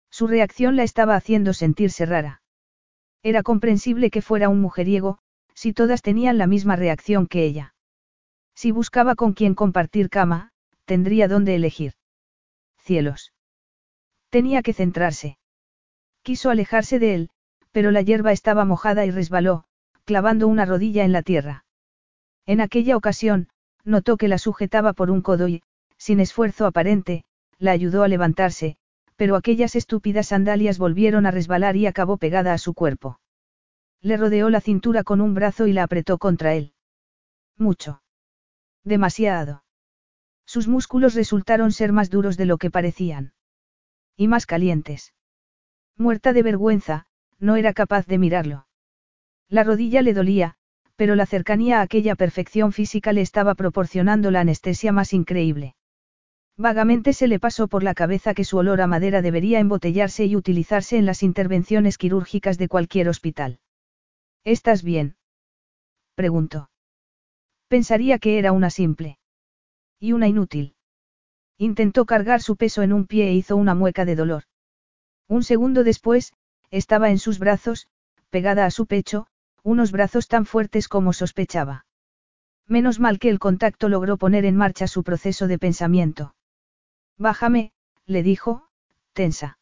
Su 0.10 0.27
reacción 0.27 0.75
la 0.75 0.84
estaba 0.84 1.15
haciendo 1.15 1.53
sentirse 1.53 2.05
rara. 2.05 2.41
Era 3.22 3.43
comprensible 3.43 4.10
que 4.10 4.22
fuera 4.22 4.50
un 4.50 4.60
mujeriego, 4.60 5.20
si 5.55 5.74
todas 5.74 6.01
tenían 6.01 6.38
la 6.38 6.48
misma 6.48 6.75
reacción 6.75 7.27
que 7.27 7.43
ella. 7.45 7.75
Si 8.55 8.72
buscaba 8.72 9.15
con 9.15 9.33
quién 9.33 9.55
compartir 9.55 10.10
cama, 10.10 10.51
tendría 10.86 11.27
dónde 11.27 11.55
elegir. 11.55 11.93
Cielos. 12.77 13.33
Tenía 14.29 14.62
que 14.62 14.74
centrarse. 14.74 15.38
Quiso 16.22 16.50
alejarse 16.50 17.00
de 17.00 17.15
él, 17.15 17.29
pero 17.72 17.91
la 17.91 18.01
hierba 18.01 18.31
estaba 18.31 18.65
mojada 18.65 19.05
y 19.05 19.12
resbaló, 19.12 19.65
clavando 20.05 20.48
una 20.48 20.65
rodilla 20.65 21.03
en 21.03 21.12
la 21.12 21.24
tierra. 21.24 21.65
En 22.45 22.62
aquella 22.62 22.98
ocasión, 22.98 23.50
notó 23.83 24.17
que 24.17 24.27
la 24.27 24.38
sujetaba 24.38 24.93
por 24.93 25.12
un 25.12 25.22
codo 25.22 25.48
y, 25.48 25.63
sin 25.98 26.19
esfuerzo 26.19 26.65
aparente, 26.65 27.24
la 27.57 27.72
ayudó 27.72 28.03
a 28.03 28.07
levantarse, 28.07 28.77
pero 29.15 29.36
aquellas 29.36 29.75
estúpidas 29.75 30.27
sandalias 30.27 30.77
volvieron 30.77 31.25
a 31.25 31.31
resbalar 31.31 31.75
y 31.75 31.88
acabó 31.88 32.17
pegada 32.17 32.53
a 32.53 32.57
su 32.57 32.74
cuerpo. 32.74 33.19
Le 34.03 34.17
rodeó 34.17 34.50
la 34.50 34.60
cintura 34.60 35.03
con 35.03 35.22
un 35.22 35.33
brazo 35.33 35.65
y 35.65 35.72
la 35.72 35.83
apretó 35.83 36.17
contra 36.17 36.53
él. 36.55 36.74
Mucho. 37.57 38.01
Demasiado. 38.83 39.63
Sus 40.45 40.67
músculos 40.67 41.13
resultaron 41.13 41.72
ser 41.72 41.93
más 41.93 42.10
duros 42.10 42.36
de 42.36 42.45
lo 42.45 42.57
que 42.57 42.69
parecían. 42.69 43.31
Y 44.17 44.27
más 44.27 44.45
calientes. 44.45 45.13
Muerta 45.98 46.33
de 46.33 46.43
vergüenza, 46.43 47.05
no 47.39 47.55
era 47.55 47.72
capaz 47.72 48.05
de 48.05 48.17
mirarlo. 48.17 48.67
La 49.48 49.63
rodilla 49.63 50.01
le 50.01 50.13
dolía, 50.13 50.55
pero 50.98 51.15
la 51.15 51.25
cercanía 51.25 51.79
a 51.79 51.83
aquella 51.83 52.15
perfección 52.15 52.74
física 52.74 53.13
le 53.13 53.22
estaba 53.22 53.55
proporcionando 53.55 54.31
la 54.31 54.41
anestesia 54.41 54.91
más 54.91 55.13
increíble. 55.13 55.75
Vagamente 56.57 57.13
se 57.13 57.27
le 57.27 57.39
pasó 57.39 57.69
por 57.69 57.83
la 57.83 57.93
cabeza 57.93 58.33
que 58.33 58.43
su 58.43 58.57
olor 58.57 58.81
a 58.81 58.88
madera 58.88 59.22
debería 59.22 59.60
embotellarse 59.60 60.25
y 60.25 60.36
utilizarse 60.36 60.98
en 60.98 61.05
las 61.05 61.24
intervenciones 61.24 61.98
quirúrgicas 61.98 62.57
de 62.57 62.67
cualquier 62.67 63.07
hospital. 63.07 63.60
¿Estás 64.43 64.83
bien? 64.83 65.15
preguntó. 66.15 66.69
Pensaría 67.67 68.19
que 68.19 68.38
era 68.38 68.51
una 68.51 68.69
simple. 68.69 69.17
Y 70.00 70.12
una 70.12 70.27
inútil. 70.27 70.75
Intentó 71.57 72.05
cargar 72.05 72.41
su 72.41 72.57
peso 72.57 72.81
en 72.81 72.93
un 72.93 73.07
pie 73.07 73.29
e 73.29 73.33
hizo 73.33 73.55
una 73.55 73.73
mueca 73.73 74.05
de 74.05 74.15
dolor. 74.15 74.43
Un 75.27 75.43
segundo 75.43 75.83
después, 75.83 76.33
estaba 76.71 77.09
en 77.09 77.19
sus 77.19 77.39
brazos, 77.39 77.88
pegada 78.29 78.65
a 78.65 78.71
su 78.71 78.85
pecho, 78.85 79.27
unos 79.63 79.91
brazos 79.91 80.27
tan 80.27 80.45
fuertes 80.45 80.88
como 80.88 81.13
sospechaba. 81.13 81.85
Menos 82.67 83.00
mal 83.00 83.19
que 83.19 83.29
el 83.29 83.39
contacto 83.39 83.88
logró 83.89 84.17
poner 84.17 84.45
en 84.45 84.57
marcha 84.57 84.88
su 84.88 85.03
proceso 85.03 85.47
de 85.47 85.57
pensamiento. 85.57 86.35
Bájame, 87.17 87.71
le 88.05 88.23
dijo, 88.23 88.67
tensa. 89.13 89.57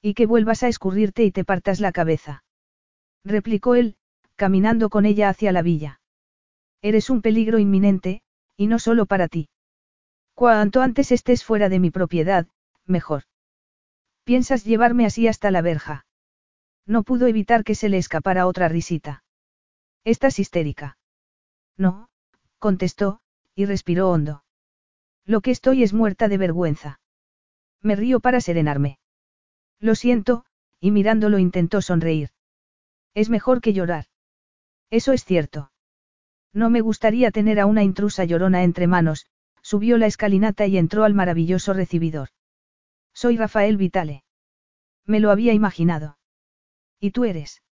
Y 0.00 0.14
que 0.14 0.26
vuelvas 0.26 0.62
a 0.62 0.68
escurrirte 0.68 1.24
y 1.24 1.32
te 1.32 1.44
partas 1.44 1.80
la 1.80 1.90
cabeza. 1.90 2.44
Replicó 3.26 3.74
él, 3.74 3.96
caminando 4.36 4.88
con 4.88 5.04
ella 5.04 5.28
hacia 5.28 5.50
la 5.50 5.60
villa. 5.60 6.00
Eres 6.80 7.10
un 7.10 7.22
peligro 7.22 7.58
inminente, 7.58 8.22
y 8.56 8.68
no 8.68 8.78
solo 8.78 9.06
para 9.06 9.26
ti. 9.26 9.48
Cuanto 10.34 10.80
antes 10.80 11.10
estés 11.10 11.42
fuera 11.42 11.68
de 11.68 11.80
mi 11.80 11.90
propiedad, 11.90 12.46
mejor. 12.84 13.24
¿Piensas 14.22 14.64
llevarme 14.64 15.06
así 15.06 15.26
hasta 15.26 15.50
la 15.50 15.60
verja? 15.60 16.06
No 16.86 17.02
pudo 17.02 17.26
evitar 17.26 17.64
que 17.64 17.74
se 17.74 17.88
le 17.88 17.98
escapara 17.98 18.46
otra 18.46 18.68
risita. 18.68 19.24
Estás 20.04 20.38
histérica. 20.38 20.96
No, 21.76 22.08
contestó, 22.60 23.20
y 23.56 23.64
respiró 23.64 24.08
hondo. 24.08 24.44
Lo 25.24 25.40
que 25.40 25.50
estoy 25.50 25.82
es 25.82 25.92
muerta 25.92 26.28
de 26.28 26.38
vergüenza. 26.38 27.00
Me 27.82 27.96
río 27.96 28.20
para 28.20 28.40
serenarme. 28.40 29.00
Lo 29.80 29.96
siento, 29.96 30.44
y 30.78 30.92
mirándolo 30.92 31.40
intentó 31.40 31.82
sonreír. 31.82 32.30
Es 33.16 33.30
mejor 33.30 33.62
que 33.62 33.72
llorar. 33.72 34.04
Eso 34.90 35.14
es 35.14 35.24
cierto. 35.24 35.72
No 36.52 36.68
me 36.68 36.82
gustaría 36.82 37.30
tener 37.30 37.58
a 37.58 37.64
una 37.64 37.82
intrusa 37.82 38.26
llorona 38.26 38.62
entre 38.62 38.86
manos, 38.86 39.26
subió 39.62 39.96
la 39.96 40.04
escalinata 40.04 40.66
y 40.66 40.76
entró 40.76 41.02
al 41.02 41.14
maravilloso 41.14 41.72
recibidor. 41.72 42.28
Soy 43.14 43.38
Rafael 43.38 43.78
Vitale. 43.78 44.22
Me 45.06 45.18
lo 45.18 45.30
había 45.30 45.54
imaginado. 45.54 46.18
¿Y 47.00 47.12
tú 47.12 47.24
eres? 47.24 47.62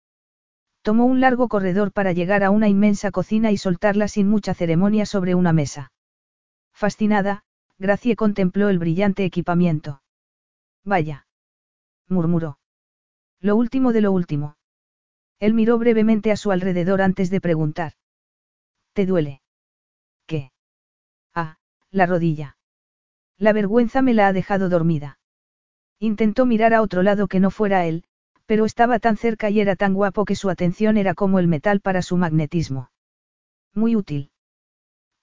Tomó 0.81 1.05
un 1.05 1.21
largo 1.21 1.49
corredor 1.49 1.93
para 1.93 2.13
llegar 2.13 2.43
a 2.43 2.49
una 2.49 2.69
inmensa 2.69 3.11
cocina 3.11 3.53
y 3.53 3.59
soltarla 3.59 4.09
sin 4.09 4.27
mucha 4.27 4.55
ceremonia 4.55 5.05
sobre 5.05 5.35
una 5.35 5.53
mesa. 5.53 5.93
Fascinada, 6.73 7.45
Gracie 7.77 8.17
contempló 8.17 8.71
el 8.71 8.79
brillante 8.79 9.27
equipamiento. 9.27 10.01
Vaya. 10.85 11.27
murmuró. 12.09 12.59
Lo 13.41 13.57
último 13.57 13.93
de 13.93 14.01
lo 14.01 14.11
último. 14.11 14.57
Él 15.41 15.55
miró 15.55 15.79
brevemente 15.79 16.31
a 16.33 16.37
su 16.37 16.51
alrededor 16.53 17.03
antes 17.03 17.31
de 17.31 17.41
preguntar. 17.41 17.93
¿Te 18.93 19.07
duele? 19.07 19.43
¿Qué? 20.27 20.53
Ah, 21.35 21.59
la 21.91 22.07
rodilla. 22.07 22.57
La 23.39 23.53
vergüenza 23.53 24.03
me 24.03 24.15
la 24.15 24.29
ha 24.29 24.33
dejado 24.33 24.69
dormida. 24.69 25.19
Intentó 25.99 26.47
mirar 26.47 26.75
a 26.75 26.83
otro 26.83 27.03
lado 27.03 27.29
que 27.29 27.41
no 27.41 27.51
fuera 27.51 27.87
él, 27.87 28.05
pero 28.47 28.65
estaba 28.65 28.99
tan 28.99 29.17
cerca 29.17 29.51
y 29.51 29.61
era 29.61 29.75
tan 29.77 29.95
guapo 29.95 30.25
que 30.25 30.37
su 30.37 30.51
atención 30.51 30.97
era 30.97 31.15
como 31.15 31.39
el 31.39 31.49
metal 31.49 31.81
para 31.81 32.03
su 32.03 32.17
magnetismo. 32.17 32.91
Muy 33.75 33.97
útil. 33.97 34.31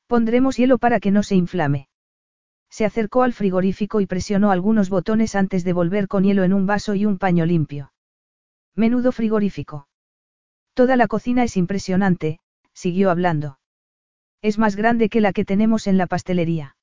Pondremos 0.07 0.57
hielo 0.57 0.77
para 0.77 0.99
que 0.99 1.11
no 1.11 1.23
se 1.23 1.35
inflame. 1.35 1.87
Se 2.69 2.85
acercó 2.85 3.23
al 3.23 3.33
frigorífico 3.33 4.01
y 4.01 4.07
presionó 4.07 4.51
algunos 4.51 4.89
botones 4.89 5.35
antes 5.35 5.63
de 5.63 5.73
volver 5.73 6.07
con 6.07 6.23
hielo 6.23 6.43
en 6.43 6.53
un 6.53 6.65
vaso 6.65 6.95
y 6.95 7.05
un 7.05 7.17
paño 7.17 7.45
limpio. 7.45 7.93
Menudo 8.75 9.11
frigorífico. 9.11 9.87
Toda 10.73 10.95
la 10.95 11.07
cocina 11.07 11.43
es 11.43 11.57
impresionante, 11.57 12.39
siguió 12.73 13.09
hablando. 13.09 13.59
Es 14.41 14.57
más 14.57 14.75
grande 14.75 15.09
que 15.09 15.21
la 15.21 15.33
que 15.33 15.45
tenemos 15.45 15.87
en 15.87 15.97
la 15.97 16.07
pastelería. 16.07 16.75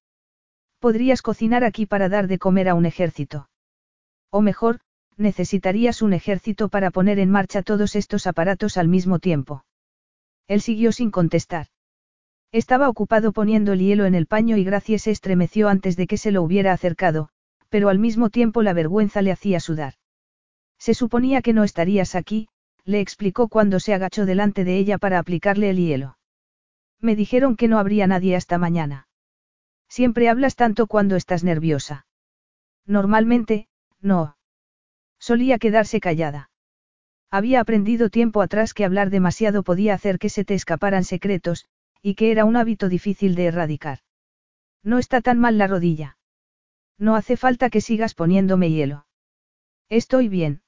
Podrías 0.79 1.23
cocinar 1.23 1.65
aquí 1.65 1.87
para 1.87 2.09
dar 2.09 2.29
de 2.29 2.39
comer 2.39 2.69
a 2.69 2.75
un 2.75 2.87
ejército. 2.87 3.49
O 4.31 4.43
mejor, 4.43 4.81
necesitarías 5.17 6.03
un 6.03 6.13
ejército 6.13 6.69
para 6.69 6.91
poner 6.91 7.19
en 7.19 7.31
marcha 7.31 7.63
todos 7.63 7.97
estos 7.97 8.27
aparatos 8.27 8.77
al 8.77 8.89
mismo 8.89 9.19
tiempo. 9.19 9.65
Él 10.47 10.61
siguió 10.61 10.93
sin 10.93 11.11
contestar. 11.11 11.67
Estaba 12.53 12.89
ocupado 12.89 13.33
poniendo 13.33 13.73
el 13.73 13.81
hielo 13.81 14.07
en 14.07 14.15
el 14.15 14.27
paño 14.27 14.57
y 14.57 14.65
Gracie 14.65 14.99
se 14.99 15.11
estremeció 15.11 15.69
antes 15.69 15.97
de 15.97 16.07
que 16.07 16.17
se 16.17 16.31
lo 16.31 16.43
hubiera 16.43 16.73
acercado, 16.73 17.29
pero 17.69 17.89
al 17.89 17.99
mismo 17.99 18.31
tiempo 18.31 18.63
la 18.63 18.73
vergüenza 18.73 19.21
le 19.21 19.33
hacía 19.33 19.61
sudar. 19.61 19.95
Se 20.79 20.95
suponía 20.95 21.43
que 21.43 21.53
no 21.53 21.65
estarías 21.65 22.15
aquí, 22.15 22.49
le 22.89 23.01
explicó 23.01 23.49
cuando 23.49 23.81
se 23.81 23.93
agachó 23.93 24.25
delante 24.25 24.65
de 24.65 24.79
ella 24.79 24.97
para 24.97 25.19
aplicarle 25.19 25.69
el 25.69 25.77
hielo. 25.77 26.17
Me 27.01 27.17
dijeron 27.17 27.55
que 27.55 27.69
no 27.69 27.79
habría 27.79 28.07
nadie 28.07 28.35
hasta 28.35 28.57
mañana. 28.57 29.09
Siempre 29.91 30.31
hablas 30.31 30.57
tanto 30.57 30.87
cuando 30.87 31.15
estás 31.15 31.45
nerviosa. 31.45 32.07
Normalmente, 32.87 33.69
no. 34.01 34.39
Solía 35.19 35.59
quedarse 35.59 36.01
callada. 36.01 36.51
Había 37.31 37.61
aprendido 37.61 38.09
tiempo 38.09 38.41
atrás 38.41 38.73
que 38.73 38.87
hablar 38.87 39.11
demasiado 39.11 39.63
podía 39.63 39.93
hacer 39.93 40.19
que 40.19 40.31
se 40.31 40.47
te 40.47 40.55
escaparan 40.55 41.05
secretos, 41.05 41.67
y 42.01 42.15
que 42.15 42.31
era 42.31 42.47
un 42.47 42.57
hábito 42.57 42.89
difícil 42.89 43.35
de 43.35 43.47
erradicar. 43.49 43.99
No 44.83 44.97
está 44.97 45.21
tan 45.21 45.39
mal 45.39 45.59
la 45.59 45.67
rodilla. 45.67 46.17
No 46.97 47.17
hace 47.17 47.37
falta 47.37 47.69
que 47.69 47.83
sigas 47.83 48.15
poniéndome 48.15 48.71
hielo. 48.71 49.05
Estoy 49.91 50.29
bien. 50.29 50.63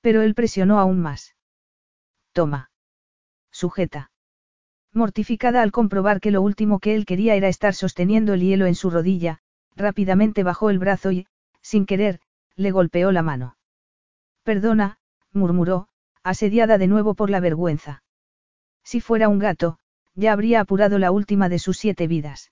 Pero 0.00 0.22
él 0.22 0.34
presionó 0.34 0.78
aún 0.78 1.00
más. 1.00 1.34
Toma. 2.32 2.70
Sujeta. 3.50 4.10
Mortificada 4.92 5.62
al 5.62 5.72
comprobar 5.72 6.20
que 6.20 6.30
lo 6.30 6.42
último 6.42 6.78
que 6.78 6.94
él 6.94 7.04
quería 7.04 7.34
era 7.34 7.48
estar 7.48 7.74
sosteniendo 7.74 8.34
el 8.34 8.40
hielo 8.40 8.66
en 8.66 8.74
su 8.74 8.90
rodilla, 8.90 9.40
rápidamente 9.76 10.42
bajó 10.42 10.70
el 10.70 10.78
brazo 10.78 11.12
y, 11.12 11.26
sin 11.60 11.86
querer, 11.86 12.20
le 12.56 12.70
golpeó 12.70 13.12
la 13.12 13.22
mano. 13.22 13.56
Perdona, 14.42 14.98
murmuró, 15.32 15.88
asediada 16.22 16.78
de 16.78 16.86
nuevo 16.86 17.14
por 17.14 17.30
la 17.30 17.40
vergüenza. 17.40 18.02
Si 18.82 19.00
fuera 19.00 19.28
un 19.28 19.38
gato, 19.38 19.78
ya 20.14 20.32
habría 20.32 20.60
apurado 20.60 20.98
la 20.98 21.10
última 21.10 21.48
de 21.48 21.58
sus 21.58 21.76
siete 21.76 22.06
vidas. 22.06 22.50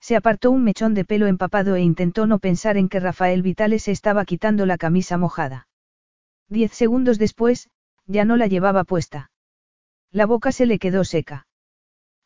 Se 0.00 0.16
apartó 0.16 0.50
un 0.50 0.64
mechón 0.64 0.92
de 0.92 1.04
pelo 1.04 1.26
empapado 1.26 1.76
e 1.76 1.80
intentó 1.80 2.26
no 2.26 2.38
pensar 2.38 2.76
en 2.76 2.88
que 2.88 3.00
Rafael 3.00 3.40
Vitale 3.42 3.78
se 3.78 3.90
estaba 3.90 4.24
quitando 4.24 4.66
la 4.66 4.76
camisa 4.76 5.16
mojada. 5.16 5.66
Diez 6.48 6.72
segundos 6.72 7.18
después, 7.18 7.70
ya 8.06 8.24
no 8.24 8.36
la 8.36 8.46
llevaba 8.46 8.84
puesta. 8.84 9.30
La 10.10 10.26
boca 10.26 10.52
se 10.52 10.66
le 10.66 10.78
quedó 10.78 11.04
seca. 11.04 11.46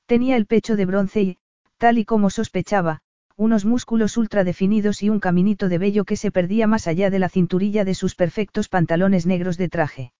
Tenía 0.07 0.37
el 0.37 0.47
pecho 0.47 0.77
de 0.77 0.87
bronce 0.87 1.23
y, 1.23 1.39
tal 1.77 1.99
y 1.99 2.05
como 2.05 2.31
sospechaba, 2.31 3.01
unos 3.37 3.65
músculos 3.65 4.17
ultra 4.17 4.43
definidos 4.43 5.03
y 5.03 5.11
un 5.11 5.21
caminito 5.21 5.69
de 5.69 5.79
vello 5.79 6.05
que 6.05 6.17
se 6.17 6.33
perdía 6.33 6.67
más 6.67 6.89
allá 6.89 7.09
de 7.09 7.21
la 7.21 7.29
cinturilla 7.29 7.85
de 7.85 7.95
sus 7.95 8.17
perfectos 8.17 8.69
pantalones 8.69 9.27
negros 9.27 9.57
de 9.57 9.69
traje. 9.69 10.13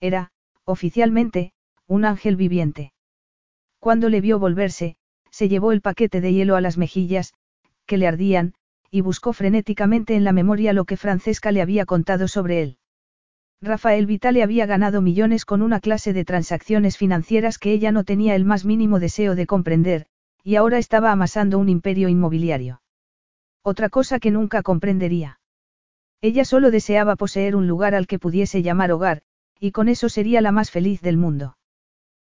Era, 0.00 0.30
oficialmente, 0.64 1.52
un 1.86 2.04
ángel 2.04 2.36
viviente. 2.36 2.92
Cuando 3.78 4.10
le 4.10 4.20
vio 4.20 4.38
volverse, 4.38 4.96
se 5.30 5.48
llevó 5.48 5.72
el 5.72 5.80
paquete 5.80 6.20
de 6.20 6.32
hielo 6.32 6.54
a 6.54 6.60
las 6.60 6.76
mejillas, 6.76 7.32
que 7.86 7.96
le 7.96 8.06
ardían, 8.06 8.54
y 8.90 9.00
buscó 9.00 9.32
frenéticamente 9.32 10.14
en 10.14 10.24
la 10.24 10.32
memoria 10.32 10.72
lo 10.72 10.84
que 10.84 10.96
Francesca 10.96 11.50
le 11.50 11.62
había 11.62 11.86
contado 11.86 12.28
sobre 12.28 12.62
él. 12.62 12.78
Rafael 13.64 14.04
Vitale 14.04 14.42
había 14.42 14.66
ganado 14.66 15.00
millones 15.00 15.46
con 15.46 15.62
una 15.62 15.80
clase 15.80 16.12
de 16.12 16.26
transacciones 16.26 16.98
financieras 16.98 17.58
que 17.58 17.72
ella 17.72 17.92
no 17.92 18.04
tenía 18.04 18.34
el 18.34 18.44
más 18.44 18.66
mínimo 18.66 19.00
deseo 19.00 19.34
de 19.34 19.46
comprender, 19.46 20.06
y 20.42 20.56
ahora 20.56 20.76
estaba 20.76 21.10
amasando 21.10 21.58
un 21.58 21.70
imperio 21.70 22.10
inmobiliario. 22.10 22.82
Otra 23.62 23.88
cosa 23.88 24.20
que 24.20 24.30
nunca 24.30 24.62
comprendería. 24.62 25.40
Ella 26.20 26.44
solo 26.44 26.70
deseaba 26.70 27.16
poseer 27.16 27.56
un 27.56 27.66
lugar 27.66 27.94
al 27.94 28.06
que 28.06 28.18
pudiese 28.18 28.62
llamar 28.62 28.92
hogar, 28.92 29.22
y 29.58 29.72
con 29.72 29.88
eso 29.88 30.10
sería 30.10 30.42
la 30.42 30.52
más 30.52 30.70
feliz 30.70 31.00
del 31.00 31.16
mundo. 31.16 31.56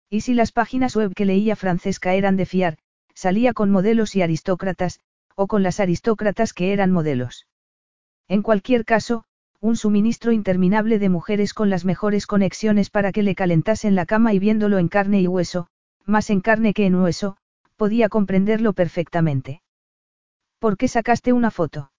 Y 0.10 0.22
si 0.22 0.34
las 0.34 0.54
páginas 0.54 0.96
web 0.96 1.13
que 1.13 1.25
leía 1.25 1.58
Francesca 1.58 2.13
eran 2.13 2.38
de 2.38 2.46
fiar, 2.46 2.77
salía 3.13 3.54
con 3.54 3.72
modelos 3.72 4.15
y 4.15 4.22
aristócratas, 4.22 5.01
o 5.36 5.48
con 5.48 5.63
las 5.63 5.82
aristócratas 5.82 6.54
que 6.54 6.72
eran 6.72 6.92
modelos. 6.92 7.46
En 8.30 8.42
cualquier 8.42 8.86
caso, 8.86 9.25
un 9.60 9.76
suministro 9.76 10.32
interminable 10.32 11.00
de 11.00 11.10
mujeres 11.10 11.54
con 11.54 11.70
las 11.70 11.86
mejores 11.86 12.28
conexiones 12.28 12.90
para 12.90 13.12
que 13.12 13.24
le 13.24 13.36
calentasen 13.36 13.96
la 13.96 14.06
cama 14.06 14.34
y 14.34 14.40
viéndolo 14.40 14.78
en 14.78 14.88
carne 14.88 15.22
y 15.22 15.28
hueso, 15.28 15.68
más 16.06 16.30
en 16.30 16.42
carne 16.42 16.74
que 16.74 16.86
en 16.86 16.96
hueso, 16.96 17.38
podía 17.76 18.10
comprenderlo 18.10 18.74
perfectamente. 18.74 19.62
¿Por 20.60 20.78
qué 20.78 20.88
sacaste 20.88 21.34
una 21.34 21.52
foto? 21.52 21.92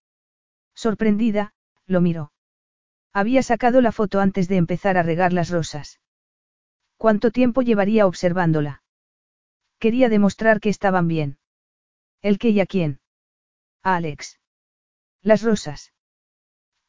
Sorprendida, 0.75 1.53
lo 1.87 2.01
miró. 2.01 2.33
Había 3.13 3.43
sacado 3.43 3.81
la 3.81 3.93
foto 3.93 4.21
antes 4.21 4.49
de 4.49 4.57
empezar 4.57 4.97
a 4.99 5.03
regar 5.03 5.33
las 5.33 5.51
rosas. 5.51 6.01
¿Cuánto 6.97 7.31
tiempo 7.31 7.63
llevaría 7.63 8.07
observándola? 8.07 8.83
Quería 9.79 10.09
demostrar 10.09 10.61
que 10.61 10.69
estaban 10.69 11.09
bien. 11.09 11.39
¿El 12.23 12.39
qué 12.39 12.51
y 12.51 12.61
a 12.61 12.67
quién? 12.67 13.01
A 13.83 13.97
Alex. 13.97 14.41
Las 15.23 15.43
rosas. 15.43 15.93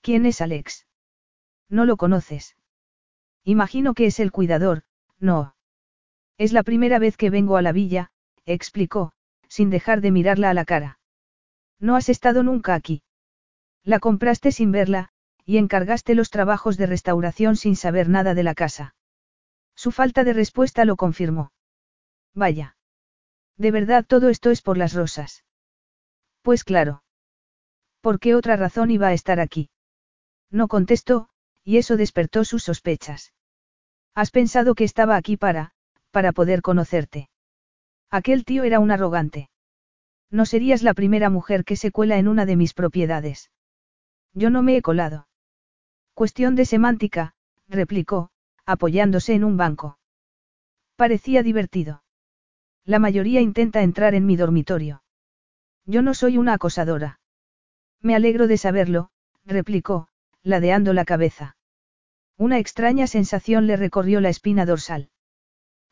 ¿Quién 0.07 0.25
es 0.25 0.39
Alex? 0.39 0.87
No 1.67 1.83
lo 1.83 1.97
conoces. 1.97 2.55
Imagino 3.43 3.93
que 3.93 4.05
es 4.05 4.21
el 4.21 4.31
cuidador, 4.31 4.83
no. 5.19 5.57
Es 6.37 6.53
la 6.53 6.63
primera 6.63 6.97
vez 6.97 7.17
que 7.17 7.29
vengo 7.29 7.57
a 7.57 7.61
la 7.61 7.73
villa, 7.73 8.09
explicó, 8.45 9.11
sin 9.49 9.69
dejar 9.69 9.99
de 9.99 10.11
mirarla 10.11 10.49
a 10.49 10.53
la 10.53 10.63
cara. 10.63 10.99
No 11.77 11.97
has 11.97 12.07
estado 12.07 12.41
nunca 12.41 12.73
aquí. 12.73 13.03
La 13.83 13.99
compraste 13.99 14.53
sin 14.53 14.71
verla, 14.71 15.09
y 15.43 15.57
encargaste 15.57 16.15
los 16.15 16.29
trabajos 16.29 16.77
de 16.77 16.85
restauración 16.85 17.57
sin 17.57 17.75
saber 17.75 18.07
nada 18.07 18.33
de 18.33 18.43
la 18.43 18.55
casa. 18.55 18.95
Su 19.75 19.91
falta 19.91 20.23
de 20.23 20.31
respuesta 20.31 20.85
lo 20.85 20.95
confirmó. 20.95 21.51
Vaya. 22.33 22.77
De 23.57 23.71
verdad 23.71 24.05
todo 24.07 24.29
esto 24.29 24.51
es 24.51 24.61
por 24.61 24.77
las 24.77 24.93
rosas. 24.93 25.43
Pues 26.43 26.63
claro. 26.63 27.03
¿Por 27.99 28.21
qué 28.21 28.35
otra 28.35 28.55
razón 28.55 28.89
iba 28.89 29.07
a 29.09 29.13
estar 29.13 29.41
aquí? 29.41 29.69
No 30.51 30.67
contestó, 30.67 31.29
y 31.63 31.77
eso 31.77 31.97
despertó 31.97 32.45
sus 32.45 32.63
sospechas. 32.63 33.33
Has 34.15 34.31
pensado 34.31 34.75
que 34.75 34.83
estaba 34.83 35.15
aquí 35.15 35.37
para, 35.37 35.73
para 36.11 36.31
poder 36.31 36.61
conocerte. 36.61 37.29
Aquel 38.09 38.45
tío 38.45 38.63
era 38.63 38.79
un 38.79 38.91
arrogante. 38.91 39.49
No 40.31 40.45
serías 40.45 40.81
la 40.81 40.93
primera 40.93 41.29
mujer 41.29 41.63
que 41.63 41.75
se 41.75 41.91
cuela 41.91 42.17
en 42.17 42.27
una 42.27 42.45
de 42.45 42.55
mis 42.55 42.73
propiedades. 42.73 43.51
Yo 44.33 44.49
no 44.49 44.61
me 44.61 44.77
he 44.77 44.81
colado. 44.81 45.27
Cuestión 46.13 46.55
de 46.55 46.65
semántica, 46.65 47.33
replicó, 47.67 48.29
apoyándose 48.65 49.33
en 49.33 49.43
un 49.43 49.57
banco. 49.57 49.99
Parecía 50.95 51.43
divertido. 51.43 52.03
La 52.85 52.99
mayoría 52.99 53.41
intenta 53.41 53.81
entrar 53.81 54.15
en 54.15 54.25
mi 54.25 54.35
dormitorio. 54.35 55.03
Yo 55.85 56.01
no 56.01 56.13
soy 56.13 56.37
una 56.37 56.53
acosadora. 56.53 57.19
Me 58.01 58.15
alegro 58.15 58.47
de 58.47 58.57
saberlo, 58.57 59.09
replicó, 59.45 60.07
ladeando 60.43 60.93
la 60.93 61.05
cabeza. 61.05 61.55
Una 62.37 62.59
extraña 62.59 63.07
sensación 63.07 63.67
le 63.67 63.77
recorrió 63.77 64.21
la 64.21 64.29
espina 64.29 64.65
dorsal. 64.65 65.09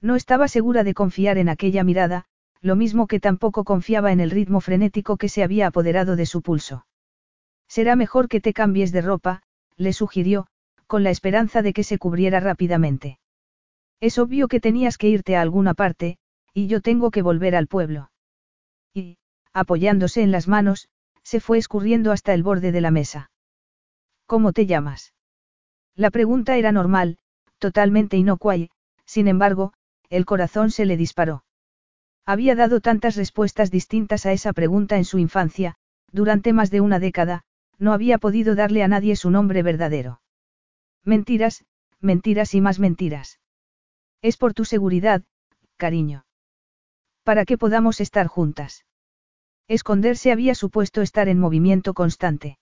No 0.01 0.15
estaba 0.15 0.47
segura 0.47 0.83
de 0.83 0.93
confiar 0.93 1.37
en 1.37 1.49
aquella 1.49 1.83
mirada, 1.83 2.25
lo 2.61 2.75
mismo 2.75 3.07
que 3.07 3.19
tampoco 3.19 3.63
confiaba 3.63 4.11
en 4.11 4.19
el 4.19 4.31
ritmo 4.31 4.61
frenético 4.61 5.17
que 5.17 5.29
se 5.29 5.43
había 5.43 5.67
apoderado 5.67 6.15
de 6.15 6.25
su 6.25 6.41
pulso. 6.41 6.85
Será 7.67 7.95
mejor 7.95 8.27
que 8.27 8.41
te 8.41 8.53
cambies 8.53 8.91
de 8.91 9.01
ropa, 9.01 9.41
le 9.75 9.93
sugirió, 9.93 10.47
con 10.87 11.03
la 11.03 11.09
esperanza 11.09 11.61
de 11.61 11.73
que 11.73 11.83
se 11.83 11.97
cubriera 11.97 12.39
rápidamente. 12.39 13.19
Es 13.99 14.19
obvio 14.19 14.47
que 14.47 14.59
tenías 14.59 14.97
que 14.97 15.09
irte 15.09 15.35
a 15.35 15.41
alguna 15.41 15.73
parte, 15.73 16.17
y 16.53 16.67
yo 16.67 16.81
tengo 16.81 17.11
que 17.11 17.21
volver 17.21 17.55
al 17.55 17.67
pueblo. 17.67 18.11
Y, 18.93 19.17
apoyándose 19.53 20.21
en 20.21 20.31
las 20.31 20.47
manos, 20.47 20.89
se 21.23 21.39
fue 21.39 21.57
escurriendo 21.57 22.11
hasta 22.11 22.33
el 22.33 22.43
borde 22.43 22.71
de 22.71 22.81
la 22.81 22.91
mesa. 22.91 23.31
¿Cómo 24.25 24.53
te 24.53 24.65
llamas? 24.65 25.13
La 25.95 26.09
pregunta 26.09 26.57
era 26.57 26.71
normal, 26.71 27.17
totalmente 27.59 28.17
inocua 28.17 28.55
sin 29.05 29.27
embargo, 29.27 29.73
el 30.09 30.25
corazón 30.25 30.71
se 30.71 30.85
le 30.85 30.97
disparó. 30.97 31.45
Había 32.25 32.55
dado 32.55 32.81
tantas 32.81 33.15
respuestas 33.15 33.69
distintas 33.69 34.25
a 34.25 34.31
esa 34.31 34.51
pregunta 34.51 34.97
en 34.97 35.05
su 35.05 35.19
infancia, 35.19 35.75
durante 36.11 36.53
más 36.53 36.71
de 36.71 36.81
una 36.81 36.99
década, 36.99 37.43
no 37.77 37.93
había 37.93 38.17
podido 38.17 38.55
darle 38.55 38.83
a 38.83 38.87
nadie 38.87 39.15
su 39.15 39.29
nombre 39.29 39.61
verdadero. 39.61 40.21
Mentiras, 41.03 41.65
mentiras 41.99 42.55
y 42.55 42.61
más 42.61 42.79
mentiras. 42.79 43.39
Es 44.21 44.37
por 44.37 44.53
tu 44.53 44.65
seguridad, 44.65 45.23
cariño. 45.77 46.25
Para 47.23 47.45
que 47.45 47.57
podamos 47.57 48.01
estar 48.01 48.25
juntas. 48.27 48.85
Esconderse 49.67 50.31
había 50.31 50.55
supuesto 50.55 51.01
estar 51.01 51.27
en 51.27 51.39
movimiento 51.39 51.93
constante. 51.93 52.57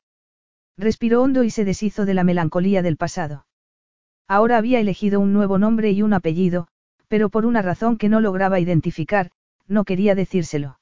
Respiró 0.77 1.21
hondo 1.21 1.43
y 1.43 1.49
se 1.49 1.65
deshizo 1.65 2.05
de 2.05 2.13
la 2.13 2.23
melancolía 2.23 2.81
del 2.81 2.97
pasado. 2.97 3.45
Ahora 4.27 4.57
había 4.57 4.79
elegido 4.79 5.19
un 5.19 5.33
nuevo 5.33 5.57
nombre 5.57 5.91
y 5.91 6.01
un 6.01 6.13
apellido, 6.13 6.67
pero 7.07 7.29
por 7.29 7.45
una 7.45 7.61
razón 7.61 7.97
que 7.97 8.09
no 8.09 8.21
lograba 8.21 8.59
identificar, 8.59 9.31
no 9.67 9.83
quería 9.83 10.15
decírselo. 10.15 10.79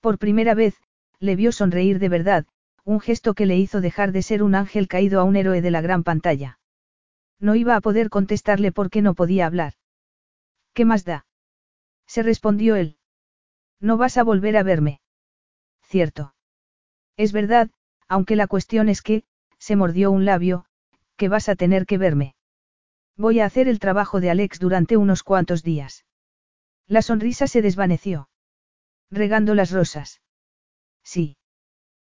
Por 0.00 0.18
primera 0.18 0.54
vez, 0.54 0.76
le 1.20 1.36
vio 1.36 1.52
sonreír 1.52 1.98
de 1.98 2.08
verdad, 2.08 2.46
un 2.84 3.00
gesto 3.00 3.34
que 3.34 3.46
le 3.46 3.56
hizo 3.56 3.80
dejar 3.80 4.12
de 4.12 4.22
ser 4.22 4.42
un 4.42 4.54
ángel 4.54 4.88
caído 4.88 5.20
a 5.20 5.24
un 5.24 5.36
héroe 5.36 5.60
de 5.60 5.70
la 5.70 5.80
gran 5.80 6.04
pantalla. 6.04 6.58
No 7.40 7.54
iba 7.54 7.76
a 7.76 7.80
poder 7.80 8.10
contestarle 8.10 8.72
porque 8.72 9.02
no 9.02 9.14
podía 9.14 9.46
hablar. 9.46 9.74
¿Qué 10.74 10.84
más 10.84 11.04
da? 11.04 11.26
Se 12.06 12.22
respondió 12.22 12.76
él. 12.76 12.96
No 13.80 13.96
vas 13.96 14.16
a 14.16 14.24
volver 14.24 14.56
a 14.56 14.62
verme. 14.62 15.00
Cierto. 15.82 16.34
Es 17.16 17.32
verdad, 17.32 17.70
aunque 18.08 18.36
la 18.36 18.46
cuestión 18.46 18.88
es 18.88 19.02
que, 19.02 19.24
se 19.58 19.76
mordió 19.76 20.10
un 20.10 20.24
labio, 20.24 20.64
que 21.16 21.28
vas 21.28 21.48
a 21.48 21.56
tener 21.56 21.86
que 21.86 21.98
verme. 21.98 22.34
Voy 23.16 23.40
a 23.40 23.46
hacer 23.46 23.68
el 23.68 23.80
trabajo 23.80 24.20
de 24.20 24.30
Alex 24.30 24.58
durante 24.58 24.96
unos 24.96 25.22
cuantos 25.22 25.62
días. 25.62 26.06
La 26.86 27.02
sonrisa 27.02 27.46
se 27.46 27.60
desvaneció. 27.60 28.28
Regando 29.10 29.54
las 29.54 29.70
rosas. 29.70 30.22
Sí. 31.02 31.36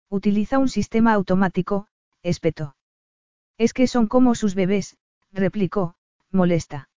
Utiliza 0.10 0.58
un 0.58 0.70
sistema 0.70 1.14
automático, 1.14 1.88
espetó. 2.24 2.76
Es 3.58 3.74
que 3.74 3.88
son 3.88 4.08
como 4.08 4.36
sus 4.36 4.56
bebés, 4.56 4.98
replicó, 5.32 5.96
molesta. 6.32 6.90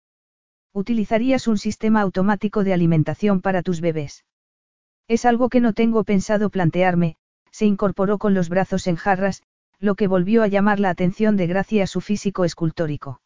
Utilizarías 0.72 1.48
un 1.48 1.58
sistema 1.58 2.00
automático 2.00 2.64
de 2.64 2.72
alimentación 2.72 3.40
para 3.40 3.62
tus 3.62 3.80
bebés. 3.80 4.24
Es 5.08 5.24
algo 5.24 5.48
que 5.48 5.60
no 5.60 5.72
tengo 5.72 6.04
pensado 6.04 6.50
plantearme, 6.50 7.16
se 7.52 7.66
incorporó 7.66 8.18
con 8.18 8.34
los 8.34 8.48
brazos 8.48 8.88
en 8.88 8.96
jarras, 8.96 9.44
lo 9.78 9.94
que 9.94 10.08
volvió 10.08 10.42
a 10.42 10.48
llamar 10.48 10.80
la 10.80 10.90
atención 10.90 11.36
de 11.36 11.46
Gracia 11.46 11.84
a 11.84 11.86
su 11.86 12.00
físico 12.00 12.44
escultórico. 12.44 13.20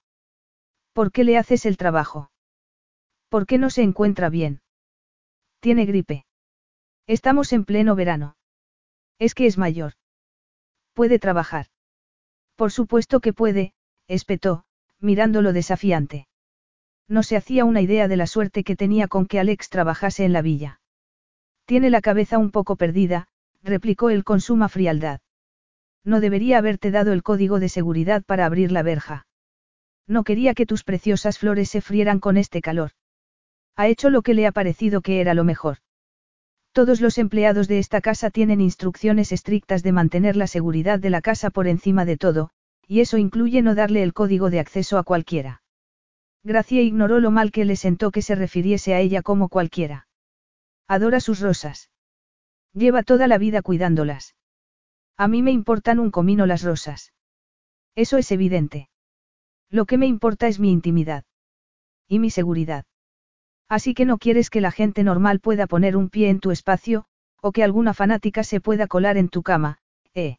¿Por 0.93 1.13
qué 1.13 1.25
le 1.25 1.39
haces 1.39 1.65
el 1.65 1.77
trabajo? 1.77 2.31
¿Por 3.29 3.47
qué 3.47 3.59
no 3.59 3.71
se 3.71 3.83
encuentra 3.83 4.29
bien? 4.29 4.61
Tiene 5.61 5.87
gripe. 5.87 6.27
Estamos 7.07 7.53
en 7.53 7.65
pleno 7.65 7.95
verano. 7.95 8.37
Es 9.19 9.35
que 9.35 9.47
es 9.47 9.59
mayor. 9.59 9.93
Puede 10.93 11.19
trabajar. 11.19 11.67
Por 12.57 12.73
supuesto 12.73 13.21
que 13.21 13.33
puede, 13.33 13.75
espetó, 14.09 14.65
mirándolo 14.99 15.53
desafiante. 15.53 16.27
No 17.09 17.23
se 17.23 17.37
hacía 17.37 17.65
una 17.65 17.83
idea 17.83 18.09
de 18.09 18.17
la 18.17 18.27
suerte 18.27 18.65
que 18.65 18.77
tenía 18.77 19.07
con 19.07 19.27
que 19.27 19.39
Alex 19.39 19.69
trabajase 19.69 20.25
en 20.25 20.33
la 20.33 20.43
villa. 20.43 20.81
Tiene 21.67 21.91
la 21.91 22.01
cabeza 22.01 22.39
un 22.39 22.51
poco 22.51 22.77
perdida, 22.77 23.29
replicó 23.67 24.11
él 24.11 24.25
con 24.25 24.41
suma 24.41 24.69
frialdad. 24.69 25.21
No 26.05 26.21
debería 26.21 26.59
haberte 26.59 26.91
dado 26.91 27.13
el 27.13 27.23
código 27.23 27.61
de 27.61 27.69
seguridad 27.69 28.23
para 28.25 28.47
abrir 28.47 28.73
la 28.73 28.83
verja. 28.83 29.27
No 30.07 30.23
quería 30.23 30.55
que 30.55 30.67
tus 30.67 30.85
preciosas 30.85 31.39
flores 31.39 31.69
se 31.69 31.81
frieran 31.81 32.21
con 32.21 32.37
este 32.37 32.63
calor. 32.63 32.93
Ha 33.75 33.89
hecho 33.89 34.09
lo 34.09 34.23
que 34.23 34.35
le 34.35 34.47
ha 34.47 34.53
parecido 34.53 35.01
que 35.03 35.21
era 35.21 35.35
lo 35.35 35.45
mejor. 35.45 35.79
Todos 36.73 37.01
los 37.01 37.19
empleados 37.19 37.69
de 37.69 37.79
esta 37.79 38.01
casa 38.01 38.31
tienen 38.31 38.61
instrucciones 38.61 39.33
estrictas 39.33 39.83
de 39.83 39.93
mantener 39.93 40.37
la 40.37 40.47
seguridad 40.47 41.01
de 41.01 41.11
la 41.11 41.21
casa 41.21 41.51
por 41.51 41.67
encima 41.67 42.05
de 42.05 42.17
todo, 42.17 42.51
y 42.87 43.01
eso 43.01 43.19
incluye 43.19 43.63
no 43.63 43.75
darle 43.75 44.03
el 44.03 44.13
código 44.13 44.49
de 44.49 44.61
acceso 44.61 44.99
a 44.99 45.03
cualquiera. 45.03 45.63
Gracia 46.45 46.83
ignoró 46.83 47.19
lo 47.19 47.33
mal 47.33 47.51
que 47.51 47.65
le 47.65 47.75
sentó 47.75 48.13
que 48.13 48.23
se 48.23 48.37
refiriese 48.37 48.95
a 48.95 49.01
ella 49.01 49.23
como 49.23 49.49
cualquiera. 49.49 50.07
Adora 50.87 51.19
sus 51.19 51.41
rosas. 51.41 51.91
Lleva 52.77 53.03
toda 53.03 53.27
la 53.27 53.39
vida 53.39 53.63
cuidándolas. 53.63 54.35
A 55.17 55.29
mí 55.29 55.41
me 55.41 55.51
importan 55.51 55.99
un 55.99 56.11
comino 56.11 56.45
las 56.45 56.63
rosas. 56.63 57.15
Eso 57.95 58.19
es 58.19 58.31
evidente. 58.31 58.91
Lo 59.71 59.87
que 59.87 59.97
me 59.97 60.07
importa 60.07 60.47
es 60.47 60.61
mi 60.61 60.71
intimidad. 60.71 61.25
Y 62.07 62.19
mi 62.19 62.29
seguridad. 62.29 62.85
Así 63.67 63.95
que 63.95 64.05
no 64.05 64.19
quieres 64.19 64.51
que 64.51 64.61
la 64.61 64.73
gente 64.73 65.05
normal 65.05 65.41
pueda 65.41 65.67
poner 65.67 65.97
un 65.97 66.11
pie 66.11 66.29
en 66.29 66.39
tu 66.39 66.51
espacio, 66.51 67.07
o 67.41 67.51
que 67.51 67.65
alguna 67.65 67.95
fanática 67.95 68.45
se 68.45 68.61
pueda 68.61 68.87
colar 68.87 69.17
en 69.17 69.31
tu 69.31 69.43
cama, 69.43 69.79
¿eh? 70.13 70.37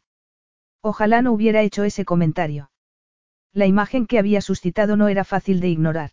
Ojalá 0.80 1.22
no 1.22 1.32
hubiera 1.32 1.62
hecho 1.62 1.82
ese 1.82 2.04
comentario. 2.04 2.70
La 3.52 3.66
imagen 3.66 4.06
que 4.06 4.20
había 4.20 4.42
suscitado 4.42 4.96
no 4.96 5.08
era 5.08 5.24
fácil 5.24 5.58
de 5.58 5.70
ignorar. 5.70 6.12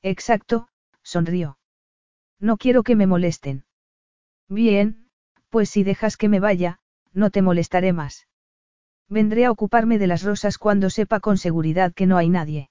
Exacto, 0.00 0.68
sonrió. 1.02 1.58
No 2.40 2.56
quiero 2.56 2.82
que 2.82 2.96
me 2.96 3.06
molesten. 3.06 3.66
Bien, 4.48 5.03
pues 5.54 5.70
si 5.70 5.84
dejas 5.84 6.16
que 6.16 6.28
me 6.28 6.40
vaya, 6.40 6.80
no 7.12 7.30
te 7.30 7.40
molestaré 7.40 7.92
más. 7.92 8.26
Vendré 9.08 9.44
a 9.44 9.52
ocuparme 9.52 9.98
de 9.98 10.08
las 10.08 10.24
rosas 10.24 10.58
cuando 10.58 10.90
sepa 10.90 11.20
con 11.20 11.38
seguridad 11.38 11.94
que 11.94 12.06
no 12.06 12.16
hay 12.16 12.28
nadie. 12.28 12.70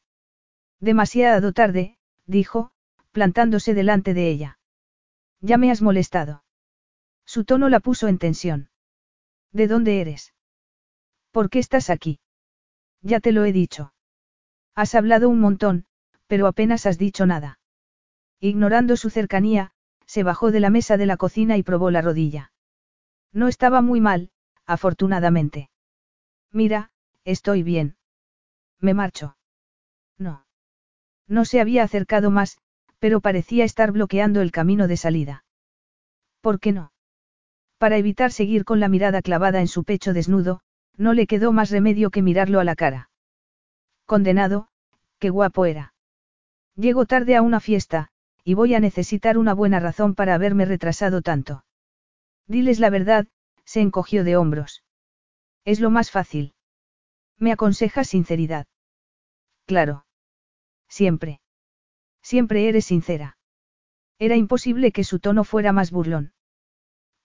Demasiado 0.82 1.54
tarde, 1.54 1.98
dijo, 2.26 2.72
plantándose 3.14 3.74
delante 3.74 4.14
de 4.14 4.30
ella. 4.30 4.60
Ya 5.40 5.58
me 5.58 5.72
has 5.72 5.82
molestado. 5.82 6.44
Su 7.26 7.46
tono 7.46 7.70
la 7.70 7.80
puso 7.80 8.10
en 8.10 8.18
tensión. 8.18 8.70
¿De 9.54 9.68
dónde 9.68 10.02
eres? 10.02 10.34
¿Por 11.32 11.50
qué 11.50 11.60
estás 11.60 11.90
aquí? 11.90 12.20
Ya 13.02 13.22
te 13.22 13.32
lo 13.32 13.46
he 13.46 13.54
dicho. 13.54 13.94
Has 14.76 14.94
hablado 14.94 15.30
un 15.30 15.40
montón, 15.40 15.86
pero 16.28 16.48
apenas 16.48 16.86
has 16.86 16.98
dicho 16.98 17.26
nada. 17.26 17.60
Ignorando 18.42 18.98
su 18.98 19.10
cercanía, 19.10 19.72
se 20.06 20.24
bajó 20.24 20.52
de 20.52 20.60
la 20.60 20.70
mesa 20.70 20.98
de 20.98 21.06
la 21.06 21.16
cocina 21.16 21.56
y 21.56 21.64
probó 21.64 21.90
la 21.90 22.02
rodilla. 22.02 22.50
No 23.34 23.48
estaba 23.48 23.82
muy 23.82 24.00
mal, 24.00 24.30
afortunadamente. 24.66 25.70
Mira, 26.52 26.92
estoy 27.26 27.64
bien. 27.64 27.98
Me 28.80 28.94
marcho. 28.94 29.36
No. 30.18 30.46
No 31.28 31.46
se 31.46 31.60
había 31.60 31.84
acercado 31.84 32.30
más, 32.30 32.60
pero 33.00 33.22
parecía 33.22 33.66
estar 33.66 33.92
bloqueando 33.92 34.42
el 34.42 34.52
camino 34.52 34.88
de 34.88 34.98
salida. 34.98 35.46
¿Por 36.42 36.60
qué 36.60 36.72
no? 36.72 36.92
Para 37.78 37.98
evitar 37.98 38.32
seguir 38.32 38.66
con 38.66 38.80
la 38.80 38.88
mirada 38.88 39.22
clavada 39.22 39.60
en 39.62 39.68
su 39.68 39.84
pecho 39.84 40.14
desnudo, 40.14 40.62
no 40.96 41.14
le 41.14 41.28
quedó 41.28 41.52
más 41.52 41.72
remedio 41.72 42.12
que 42.12 42.22
mirarlo 42.22 42.60
a 42.60 42.64
la 42.64 42.76
cara. 42.76 43.10
Condenado, 44.06 44.68
qué 45.20 45.30
guapo 45.30 45.66
era. 45.66 45.94
Llego 46.76 47.06
tarde 47.06 47.36
a 47.36 47.42
una 47.42 47.60
fiesta, 47.60 48.10
y 48.44 48.54
voy 48.54 48.76
a 48.76 48.80
necesitar 48.80 49.38
una 49.38 49.54
buena 49.54 49.80
razón 49.80 50.16
para 50.16 50.36
haberme 50.36 50.66
retrasado 50.66 51.22
tanto. 51.22 51.64
Diles 52.48 52.80
la 52.80 52.90
verdad, 52.90 53.28
se 53.66 53.82
encogió 53.82 54.24
de 54.24 54.38
hombros. 54.38 54.84
Es 55.66 55.80
lo 55.80 55.90
más 55.90 56.12
fácil. 56.12 56.54
Me 57.38 57.52
aconseja 57.52 58.04
sinceridad. 58.04 58.68
Claro. 59.66 60.06
Siempre. 60.90 61.42
Siempre 62.22 62.68
eres 62.68 62.86
sincera. 62.86 63.38
Era 64.20 64.36
imposible 64.36 64.92
que 64.92 65.04
su 65.04 65.20
tono 65.20 65.44
fuera 65.44 65.72
más 65.72 65.92
burlón. 65.92 66.34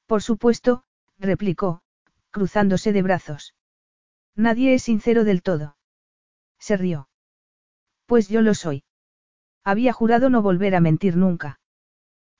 Por 0.06 0.22
supuesto, 0.22 0.84
replicó, 1.18 1.82
cruzándose 2.30 2.92
de 2.92 3.02
brazos. 3.02 3.54
Nadie 4.34 4.74
es 4.74 4.84
sincero 4.84 5.24
del 5.24 5.42
todo. 5.42 5.76
Se 6.58 6.76
rió. 6.76 7.08
Pues 8.06 8.28
yo 8.28 8.40
lo 8.40 8.54
soy. 8.54 8.84
Había 9.64 9.92
jurado 9.92 10.30
no 10.30 10.42
volver 10.42 10.74
a 10.74 10.80
mentir 10.80 11.16
nunca. 11.16 11.60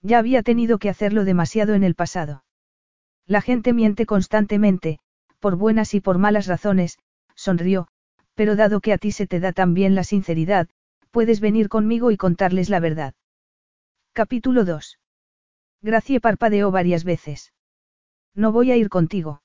Ya 0.01 0.19
había 0.19 0.43
tenido 0.43 0.79
que 0.79 0.89
hacerlo 0.89 1.25
demasiado 1.25 1.75
en 1.75 1.85
el 1.85 1.95
pasado. 1.95 2.45
La 3.29 3.43
gente 3.43 3.75
miente 3.75 4.07
constantemente, 4.07 5.01
por 5.39 5.57
buenas 5.57 5.93
y 5.93 6.01
por 6.01 6.17
malas 6.17 6.47
razones, 6.47 6.99
sonrió, 7.35 7.89
pero 8.35 8.57
dado 8.57 8.81
que 8.81 8.95
a 8.95 8.99
ti 8.99 9.13
se 9.13 9.27
te 9.27 9.39
da 9.39 9.53
tan 9.53 9.75
bien 9.75 9.95
la 9.95 10.03
sinceridad, 10.03 10.69
puedes 11.11 11.41
venir 11.41 11.69
conmigo 11.69 12.11
y 12.11 12.17
contarles 12.17 12.71
la 12.71 12.81
verdad. 12.81 13.13
Capítulo 14.15 14.65
2. 14.65 14.99
Gracie 15.83 16.21
parpadeó 16.21 16.71
varias 16.71 17.05
veces. 17.05 17.53
No 18.35 18.51
voy 18.51 18.73
a 18.73 18.77
ir 18.77 18.89
contigo. 18.89 19.43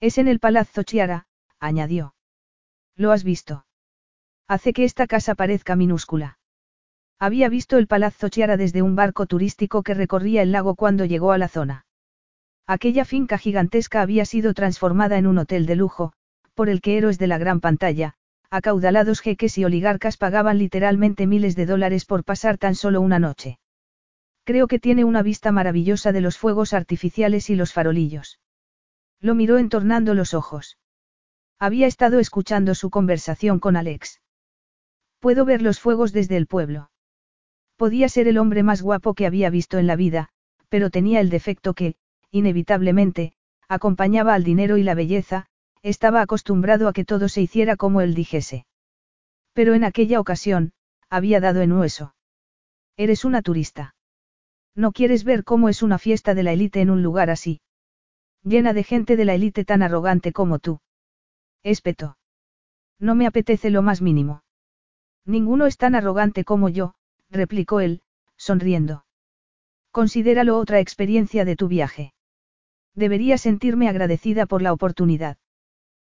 Es 0.00 0.16
en 0.16 0.26
el 0.26 0.40
Palazzo 0.40 0.82
Chiara, 0.82 1.26
añadió. 1.60 2.14
¿Lo 2.96 3.12
has 3.12 3.22
visto? 3.22 3.66
Hace 4.48 4.72
que 4.72 4.84
esta 4.84 5.06
casa 5.06 5.34
parezca 5.34 5.76
minúscula. 5.76 6.38
Había 7.18 7.50
visto 7.50 7.76
el 7.76 7.86
Palazzo 7.86 8.30
Chiara 8.30 8.56
desde 8.56 8.80
un 8.80 8.96
barco 8.96 9.26
turístico 9.26 9.82
que 9.82 9.92
recorría 9.92 10.40
el 10.40 10.52
lago 10.52 10.74
cuando 10.74 11.04
llegó 11.04 11.32
a 11.32 11.38
la 11.38 11.48
zona. 11.48 11.83
Aquella 12.66 13.04
finca 13.04 13.36
gigantesca 13.36 14.00
había 14.00 14.24
sido 14.24 14.54
transformada 14.54 15.18
en 15.18 15.26
un 15.26 15.38
hotel 15.38 15.66
de 15.66 15.76
lujo, 15.76 16.12
por 16.54 16.68
el 16.68 16.80
que 16.80 16.96
héroes 16.96 17.18
de 17.18 17.26
la 17.26 17.36
gran 17.36 17.60
pantalla, 17.60 18.14
acaudalados 18.50 19.20
jeques 19.20 19.58
y 19.58 19.64
oligarcas 19.64 20.16
pagaban 20.16 20.58
literalmente 20.58 21.26
miles 21.26 21.56
de 21.56 21.66
dólares 21.66 22.06
por 22.06 22.24
pasar 22.24 22.56
tan 22.56 22.74
solo 22.74 23.00
una 23.00 23.18
noche. 23.18 23.58
Creo 24.44 24.66
que 24.66 24.78
tiene 24.78 25.04
una 25.04 25.22
vista 25.22 25.52
maravillosa 25.52 26.12
de 26.12 26.20
los 26.20 26.38
fuegos 26.38 26.72
artificiales 26.72 27.50
y 27.50 27.54
los 27.54 27.72
farolillos. 27.72 28.40
Lo 29.20 29.34
miró 29.34 29.58
entornando 29.58 30.14
los 30.14 30.34
ojos. 30.34 30.78
Había 31.58 31.86
estado 31.86 32.18
escuchando 32.18 32.74
su 32.74 32.90
conversación 32.90 33.58
con 33.58 33.76
Alex. 33.76 34.20
Puedo 35.18 35.44
ver 35.44 35.62
los 35.62 35.80
fuegos 35.80 36.12
desde 36.12 36.36
el 36.36 36.46
pueblo. 36.46 36.90
Podía 37.76 38.08
ser 38.08 38.28
el 38.28 38.38
hombre 38.38 38.62
más 38.62 38.82
guapo 38.82 39.14
que 39.14 39.26
había 39.26 39.50
visto 39.50 39.78
en 39.78 39.86
la 39.86 39.96
vida, 39.96 40.28
pero 40.68 40.90
tenía 40.90 41.20
el 41.20 41.30
defecto 41.30 41.74
que, 41.74 41.96
inevitablemente, 42.34 43.32
acompañaba 43.68 44.34
al 44.34 44.42
dinero 44.42 44.76
y 44.76 44.82
la 44.82 44.94
belleza, 44.94 45.46
estaba 45.82 46.20
acostumbrado 46.20 46.88
a 46.88 46.92
que 46.92 47.04
todo 47.04 47.28
se 47.28 47.40
hiciera 47.40 47.76
como 47.76 48.00
él 48.00 48.14
dijese. 48.14 48.66
Pero 49.52 49.74
en 49.74 49.84
aquella 49.84 50.18
ocasión, 50.18 50.72
había 51.08 51.38
dado 51.38 51.60
en 51.60 51.70
hueso. 51.70 52.16
Eres 52.96 53.24
una 53.24 53.40
turista. 53.40 53.94
No 54.74 54.90
quieres 54.90 55.22
ver 55.22 55.44
cómo 55.44 55.68
es 55.68 55.80
una 55.84 55.98
fiesta 55.98 56.34
de 56.34 56.42
la 56.42 56.52
élite 56.52 56.80
en 56.80 56.90
un 56.90 57.04
lugar 57.04 57.30
así. 57.30 57.60
Llena 58.42 58.72
de 58.72 58.82
gente 58.82 59.16
de 59.16 59.24
la 59.24 59.34
élite 59.34 59.64
tan 59.64 59.82
arrogante 59.82 60.32
como 60.32 60.58
tú. 60.58 60.80
Espeto. 61.62 62.18
No 62.98 63.14
me 63.14 63.28
apetece 63.28 63.70
lo 63.70 63.82
más 63.82 64.02
mínimo. 64.02 64.42
Ninguno 65.24 65.66
es 65.66 65.76
tan 65.76 65.94
arrogante 65.94 66.44
como 66.44 66.68
yo, 66.68 66.94
replicó 67.30 67.78
él, 67.78 68.02
sonriendo. 68.36 69.04
Considéralo 69.92 70.58
otra 70.58 70.80
experiencia 70.80 71.44
de 71.44 71.54
tu 71.54 71.68
viaje. 71.68 72.13
Debería 72.94 73.38
sentirme 73.38 73.88
agradecida 73.88 74.46
por 74.46 74.62
la 74.62 74.72
oportunidad. 74.72 75.36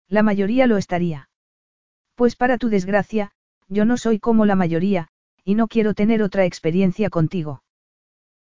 La 0.08 0.24
mayoría 0.24 0.68
lo 0.68 0.78
estaría. 0.78 1.30
Pues 2.16 2.36
para 2.36 2.58
tu 2.58 2.70
desgracia, 2.70 3.32
yo 3.68 3.86
no 3.86 3.98
soy 3.98 4.20
como 4.20 4.46
la 4.46 4.56
mayoría, 4.56 5.08
y 5.44 5.56
no 5.56 5.68
quiero 5.68 5.94
tener 5.94 6.22
otra 6.22 6.46
experiencia 6.46 7.10
contigo. 7.10 7.64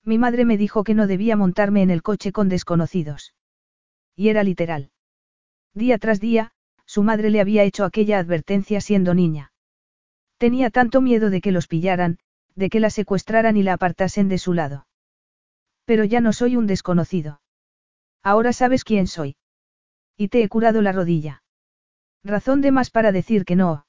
Mi 0.03 0.17
madre 0.17 0.45
me 0.45 0.57
dijo 0.57 0.83
que 0.83 0.93
no 0.93 1.07
debía 1.07 1.35
montarme 1.35 1.81
en 1.81 1.89
el 1.89 2.01
coche 2.01 2.31
con 2.31 2.49
desconocidos. 2.49 3.35
Y 4.15 4.29
era 4.29 4.43
literal. 4.43 4.91
Día 5.73 5.97
tras 5.97 6.19
día, 6.19 6.51
su 6.85 7.03
madre 7.03 7.29
le 7.29 7.41
había 7.41 7.63
hecho 7.63 7.85
aquella 7.85 8.19
advertencia 8.19 8.81
siendo 8.81 9.13
niña. 9.13 9.51
Tenía 10.37 10.69
tanto 10.69 11.01
miedo 11.01 11.29
de 11.29 11.41
que 11.41 11.51
los 11.51 11.67
pillaran, 11.67 12.17
de 12.55 12.69
que 12.69 12.79
la 12.79 12.89
secuestraran 12.89 13.57
y 13.57 13.63
la 13.63 13.73
apartasen 13.73 14.29
de 14.29 14.37
su 14.37 14.53
lado. 14.53 14.87
Pero 15.85 16.03
ya 16.03 16.21
no 16.21 16.33
soy 16.33 16.55
un 16.55 16.65
desconocido. 16.65 17.41
Ahora 18.23 18.53
sabes 18.53 18.83
quién 18.83 19.07
soy. 19.07 19.35
Y 20.17 20.27
te 20.27 20.43
he 20.43 20.49
curado 20.49 20.81
la 20.81 20.91
rodilla. 20.91 21.43
Razón 22.23 22.61
de 22.61 22.71
más 22.71 22.89
para 22.89 23.11
decir 23.11 23.45
que 23.45 23.55
no. 23.55 23.85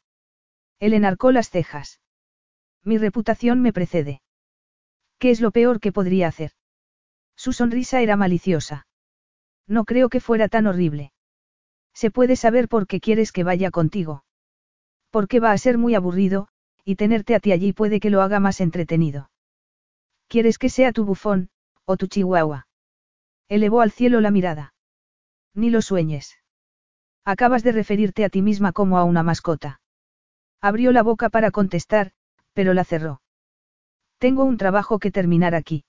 Él 0.79 0.95
enarcó 0.95 1.33
las 1.33 1.51
cejas. 1.51 2.01
Mi 2.85 2.97
reputación 2.99 3.61
me 3.61 3.73
precede. 3.73 4.23
¿Qué 5.19 5.31
es 5.31 5.41
lo 5.41 5.51
peor 5.51 5.81
que 5.81 5.93
podría 5.93 6.29
hacer? 6.29 6.53
Su 7.37 7.53
sonrisa 7.53 8.01
era 8.01 8.17
maliciosa. 8.17 8.87
No 9.67 9.85
creo 9.85 10.09
que 10.09 10.21
fuera 10.21 10.49
tan 10.49 10.67
horrible. 10.67 11.13
Se 11.93 12.11
puede 12.11 12.37
saber 12.37 12.69
por 12.69 12.87
qué 12.87 13.01
quieres 13.01 13.33
que 13.33 13.45
vaya 13.45 13.71
contigo. 13.71 14.25
Porque 15.11 15.41
va 15.41 15.53
a 15.53 15.59
ser 15.59 15.77
muy 15.77 15.95
aburrido, 15.95 16.49
y 16.85 16.97
tenerte 16.97 17.35
a 17.35 17.41
ti 17.41 17.53
allí 17.53 17.73
puede 17.73 18.01
que 18.01 18.11
lo 18.11 18.23
haga 18.23 18.41
más 18.41 18.61
entretenido. 18.61 19.31
¿Quieres 20.29 20.59
que 20.59 20.69
sea 20.71 20.93
tu 20.93 21.05
bufón, 21.05 21.51
o 21.85 21.97
tu 21.97 22.07
chihuahua? 22.07 22.69
Elevó 23.51 23.81
al 23.81 23.91
cielo 23.91 24.21
la 24.21 24.31
mirada. 24.31 24.75
Ni 25.55 25.71
lo 25.71 25.83
sueñes. 25.83 26.39
Acabas 27.25 27.65
de 27.65 27.73
referirte 27.73 28.25
a 28.25 28.29
ti 28.29 28.43
misma 28.43 28.71
como 28.71 28.97
a 28.97 29.03
una 29.03 29.25
mascota. 29.25 29.81
Abrió 30.61 30.93
la 30.93 31.03
boca 31.03 31.31
para 31.31 31.51
contestar, 31.51 32.13
pero 32.53 32.75
la 32.75 32.85
cerró. 32.85 33.23
Tengo 34.19 34.45
un 34.45 34.57
trabajo 34.57 35.01
que 35.01 35.11
terminar 35.11 35.57
aquí. 35.57 35.85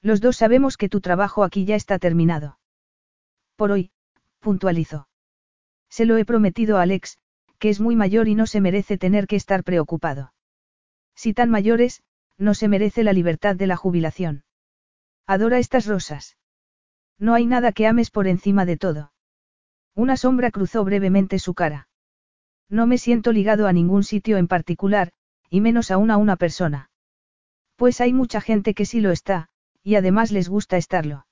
Los 0.00 0.20
dos 0.20 0.36
sabemos 0.36 0.76
que 0.76 0.88
tu 0.88 1.00
trabajo 1.00 1.42
aquí 1.42 1.64
ya 1.64 1.74
está 1.74 1.98
terminado. 1.98 2.60
Por 3.56 3.72
hoy, 3.72 3.90
puntualizó. 4.38 5.08
Se 5.88 6.04
lo 6.04 6.16
he 6.18 6.24
prometido 6.24 6.78
a 6.78 6.82
Alex, 6.82 7.18
que 7.58 7.68
es 7.68 7.80
muy 7.80 7.96
mayor 7.96 8.28
y 8.28 8.36
no 8.36 8.46
se 8.46 8.60
merece 8.60 8.96
tener 8.96 9.26
que 9.26 9.34
estar 9.34 9.64
preocupado. 9.64 10.32
Si 11.16 11.34
tan 11.34 11.50
mayores, 11.50 12.04
no 12.38 12.54
se 12.54 12.68
merece 12.68 13.02
la 13.02 13.12
libertad 13.12 13.56
de 13.56 13.66
la 13.66 13.76
jubilación. 13.76 14.44
Adora 15.26 15.58
estas 15.58 15.86
rosas. 15.86 16.36
No 17.18 17.34
hay 17.34 17.46
nada 17.46 17.72
que 17.72 17.86
ames 17.86 18.10
por 18.10 18.26
encima 18.26 18.64
de 18.64 18.76
todo. 18.76 19.12
Una 19.94 20.16
sombra 20.16 20.50
cruzó 20.50 20.84
brevemente 20.84 21.38
su 21.38 21.54
cara. 21.54 21.88
No 22.68 22.86
me 22.86 22.98
siento 22.98 23.32
ligado 23.32 23.66
a 23.66 23.72
ningún 23.72 24.04
sitio 24.04 24.36
en 24.36 24.48
particular, 24.48 25.12
y 25.48 25.60
menos 25.60 25.90
aún 25.90 26.10
a 26.10 26.16
una 26.16 26.36
persona. 26.36 26.90
Pues 27.76 28.00
hay 28.00 28.12
mucha 28.12 28.40
gente 28.40 28.74
que 28.74 28.84
sí 28.84 29.00
lo 29.00 29.10
está, 29.12 29.48
y 29.82 29.94
además 29.94 30.32
les 30.32 30.48
gusta 30.48 30.76
estarlo. 30.76 31.26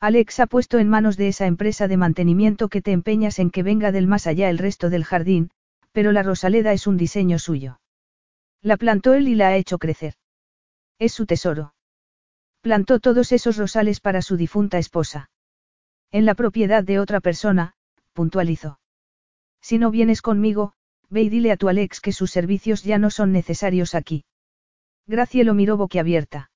Alex 0.00 0.40
ha 0.40 0.46
puesto 0.46 0.78
en 0.78 0.88
manos 0.88 1.16
de 1.16 1.28
esa 1.28 1.46
empresa 1.46 1.88
de 1.88 1.96
mantenimiento 1.96 2.68
que 2.68 2.82
te 2.82 2.92
empeñas 2.92 3.38
en 3.38 3.50
que 3.50 3.62
venga 3.62 3.92
del 3.92 4.06
más 4.06 4.26
allá 4.26 4.50
el 4.50 4.58
resto 4.58 4.90
del 4.90 5.04
jardín, 5.04 5.50
pero 5.92 6.12
la 6.12 6.22
Rosaleda 6.22 6.72
es 6.72 6.86
un 6.86 6.96
diseño 6.96 7.38
suyo. 7.38 7.80
La 8.62 8.76
plantó 8.76 9.14
él 9.14 9.28
y 9.28 9.34
la 9.34 9.48
ha 9.48 9.56
hecho 9.56 9.78
crecer. 9.78 10.14
Es 10.98 11.12
su 11.12 11.26
tesoro. 11.26 11.74
Plantó 12.60 12.98
todos 13.00 13.32
esos 13.32 13.56
rosales 13.56 14.00
para 14.00 14.22
su 14.22 14.36
difunta 14.36 14.78
esposa. 14.78 15.30
En 16.10 16.24
la 16.24 16.34
propiedad 16.34 16.82
de 16.82 16.98
otra 16.98 17.20
persona, 17.20 17.74
puntualizó. 18.12 18.80
Si 19.60 19.78
no 19.78 19.90
vienes 19.90 20.22
conmigo, 20.22 20.72
ve 21.10 21.22
y 21.22 21.28
dile 21.28 21.52
a 21.52 21.56
tu 21.56 21.68
Alex 21.68 22.00
que 22.00 22.12
sus 22.12 22.30
servicios 22.30 22.82
ya 22.82 22.98
no 22.98 23.10
son 23.10 23.32
necesarios 23.32 23.94
aquí. 23.94 24.24
Gracie 25.06 25.44
lo 25.44 25.54
miró 25.54 25.76
boquiabierta. 25.76 26.50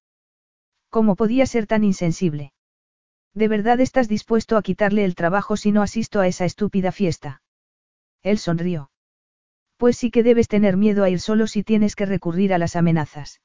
¿Cómo 0.91 1.17
podía 1.17 1.47
ser 1.47 1.67
tan 1.67 1.85
insensible? 1.85 2.53
¿De 3.35 3.49
verdad 3.49 3.81
estás 3.81 4.09
dispuesto 4.09 4.57
a 4.57 4.63
quitarle 4.63 5.05
el 5.05 5.15
trabajo 5.15 5.57
si 5.57 5.73
no 5.73 5.83
asisto 5.83 6.21
a 6.21 6.27
esa 6.27 6.45
estúpida 6.45 6.93
fiesta? 6.93 7.43
Él 8.23 8.39
sonrió. 8.39 8.91
Pues 9.79 9.97
sí 9.97 10.11
que 10.11 10.23
debes 10.23 10.49
tener 10.49 10.77
miedo 10.77 11.03
a 11.03 11.11
ir 11.11 11.19
solo 11.19 11.47
si 11.47 11.65
tienes 11.65 11.97
que 11.97 12.07
recurrir 12.07 12.53
a 12.53 12.59
las 12.59 12.77
amenazas. 12.77 13.41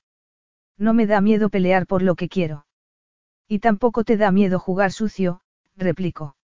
No 0.78 0.94
me 0.94 1.08
da 1.08 1.22
miedo 1.22 1.50
pelear 1.50 1.88
por 1.88 2.02
lo 2.04 2.16
que 2.16 2.30
quiero. 2.30 2.66
Y 3.48 3.60
tampoco 3.60 4.04
te 4.04 4.18
da 4.18 4.32
miedo 4.32 4.60
jugar 4.60 4.92
sucio, 4.92 5.42
replicó. 5.76 6.36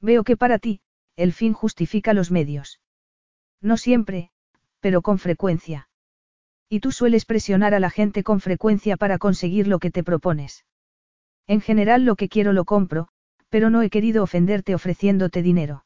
Veo 0.00 0.24
que 0.24 0.36
para 0.36 0.58
ti, 0.58 0.80
el 1.16 1.32
fin 1.32 1.52
justifica 1.52 2.14
los 2.14 2.30
medios. 2.30 2.80
No 3.60 3.76
siempre, 3.76 4.30
pero 4.80 5.02
con 5.02 5.18
frecuencia. 5.18 5.88
Y 6.68 6.80
tú 6.80 6.92
sueles 6.92 7.26
presionar 7.26 7.74
a 7.74 7.80
la 7.80 7.90
gente 7.90 8.22
con 8.22 8.40
frecuencia 8.40 8.96
para 8.96 9.18
conseguir 9.18 9.66
lo 9.66 9.78
que 9.78 9.90
te 9.90 10.04
propones. 10.04 10.64
En 11.46 11.60
general 11.60 12.04
lo 12.04 12.16
que 12.16 12.28
quiero 12.28 12.52
lo 12.52 12.64
compro, 12.64 13.08
pero 13.48 13.68
no 13.68 13.82
he 13.82 13.90
querido 13.90 14.22
ofenderte 14.22 14.74
ofreciéndote 14.74 15.42
dinero. 15.42 15.84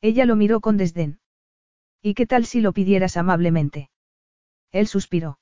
Ella 0.00 0.26
lo 0.26 0.36
miró 0.36 0.60
con 0.60 0.76
desdén. 0.76 1.18
¿Y 2.02 2.12
qué 2.14 2.26
tal 2.26 2.44
si 2.44 2.60
lo 2.60 2.74
pidieras 2.74 3.16
amablemente? 3.16 3.90
Él 4.70 4.86
suspiró. 4.86 5.38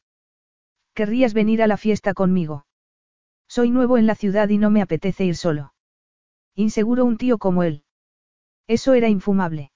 ¿Querrías 0.95 1.35
venir 1.35 1.63
a 1.63 1.67
la 1.67 1.77
fiesta 1.77 2.15
conmigo? 2.15 2.67
Soy 3.49 3.71
nuevo 3.71 3.99
en 3.99 4.07
la 4.07 4.15
ciudad 4.15 4.49
y 4.49 4.59
no 4.59 4.71
me 4.71 4.83
apetece 4.83 5.25
ir 5.25 5.37
solo. 5.37 5.75
Inseguro 6.55 7.05
un 7.05 7.17
tío 7.17 7.39
como 7.39 7.63
él. 7.63 7.85
Eso 8.67 8.95
era 8.95 9.09
infumable. 9.09 9.73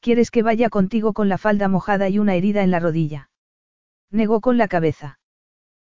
¿Quieres 0.00 0.30
que 0.30 0.42
vaya 0.42 0.68
contigo 0.68 1.12
con 1.12 1.28
la 1.28 1.38
falda 1.38 1.68
mojada 1.68 2.08
y 2.08 2.18
una 2.18 2.34
herida 2.34 2.62
en 2.62 2.70
la 2.70 2.80
rodilla? 2.80 3.30
Negó 4.10 4.40
con 4.40 4.58
la 4.58 4.68
cabeza. 4.68 5.18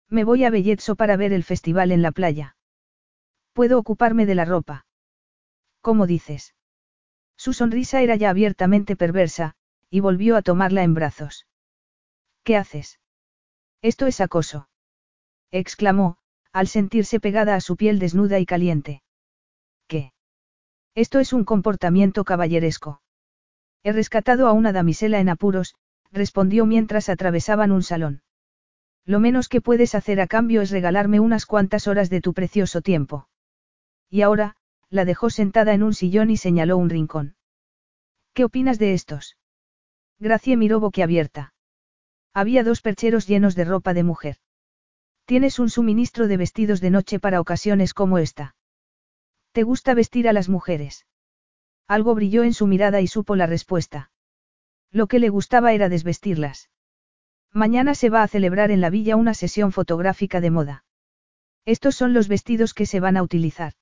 Me 0.10 0.24
voy 0.24 0.44
a 0.44 0.50
Bellezzo 0.50 0.96
para 0.96 1.18
ver 1.18 1.34
el 1.34 1.44
festival 1.44 1.92
en 1.92 2.02
la 2.02 2.12
playa. 2.12 2.56
Puedo 3.54 3.80
ocuparme 3.80 4.26
de 4.26 4.36
la 4.36 4.46
ropa. 4.46 4.86
¿Cómo 5.82 6.08
dices? 6.08 6.56
Su 7.36 7.54
sonrisa 7.54 8.02
era 8.02 8.16
ya 8.16 8.30
abiertamente 8.30 8.96
perversa, 8.96 9.56
y 9.90 10.00
volvió 10.00 10.36
a 10.36 10.42
tomarla 10.42 10.84
en 10.84 10.94
brazos. 10.94 11.48
¿Qué 12.44 12.58
haces? 12.58 13.00
Esto 13.86 14.08
es 14.08 14.20
acoso. 14.20 14.68
exclamó, 15.52 16.18
al 16.52 16.66
sentirse 16.66 17.20
pegada 17.20 17.54
a 17.54 17.62
su 17.62 17.78
piel 17.78 18.00
desnuda 18.00 18.40
y 18.40 18.46
caliente. 18.48 19.04
¿Qué? 19.88 20.12
Esto 20.96 21.20
es 21.20 21.34
un 21.34 21.46
comportamiento 21.46 22.24
caballeresco. 22.24 23.04
He 23.84 23.92
rescatado 23.92 24.48
a 24.48 24.54
una 24.54 24.72
damisela 24.72 25.20
en 25.20 25.30
apuros, 25.30 25.76
respondió 26.12 26.66
mientras 26.66 27.10
atravesaban 27.10 27.72
un 27.72 27.84
salón. 27.84 28.24
Lo 29.06 29.20
menos 29.20 29.50
que 29.50 29.62
puedes 29.62 29.94
hacer 29.94 30.20
a 30.20 30.26
cambio 30.26 30.64
es 30.64 30.72
regalarme 30.72 31.20
unas 31.20 31.46
cuantas 31.46 31.86
horas 31.88 32.10
de 32.10 32.22
tu 32.22 32.34
precioso 32.34 32.82
tiempo. 32.82 33.30
Y 34.10 34.24
ahora, 34.24 34.56
la 34.90 35.06
dejó 35.06 35.30
sentada 35.30 35.76
en 35.76 35.84
un 35.84 35.94
sillón 35.94 36.32
y 36.32 36.38
señaló 36.38 36.78
un 36.78 36.90
rincón. 36.90 37.36
¿Qué 38.34 38.46
opinas 38.46 38.80
de 38.80 38.96
estos? 38.96 39.38
Gracie 40.18 40.58
miró 40.58 40.80
boquiabierta. 40.80 41.54
Había 42.36 42.66
dos 42.66 42.82
percheros 42.82 43.28
llenos 43.28 43.56
de 43.56 43.64
ropa 43.64 43.94
de 43.94 44.04
mujer. 44.04 44.36
Tienes 45.24 45.58
un 45.58 45.70
suministro 45.70 46.28
de 46.28 46.36
vestidos 46.36 46.82
de 46.82 46.90
noche 46.90 47.18
para 47.18 47.40
ocasiones 47.40 47.94
como 47.94 48.18
esta. 48.18 48.58
¿Te 49.54 49.64
gusta 49.64 49.94
vestir 49.94 50.28
a 50.28 50.34
las 50.34 50.50
mujeres? 50.50 51.08
Algo 51.88 52.14
brilló 52.14 52.44
en 52.44 52.54
su 52.54 52.68
mirada 52.68 53.00
y 53.00 53.08
supo 53.08 53.38
la 53.38 53.48
respuesta. 53.48 54.12
Lo 54.92 55.08
que 55.08 55.20
le 55.20 55.30
gustaba 55.30 55.72
era 55.72 55.88
desvestirlas. 55.88 56.70
Mañana 57.54 57.96
se 57.96 58.10
va 58.10 58.22
a 58.22 58.28
celebrar 58.28 58.70
en 58.70 58.82
la 58.82 58.90
villa 58.90 59.16
una 59.16 59.34
sesión 59.34 59.72
fotográfica 59.72 60.42
de 60.42 60.52
moda. 60.52 60.84
Estos 61.64 61.96
son 61.96 62.14
los 62.14 62.28
vestidos 62.28 62.74
que 62.74 62.86
se 62.86 63.00
van 63.00 63.16
a 63.16 63.24
utilizar. 63.24 63.76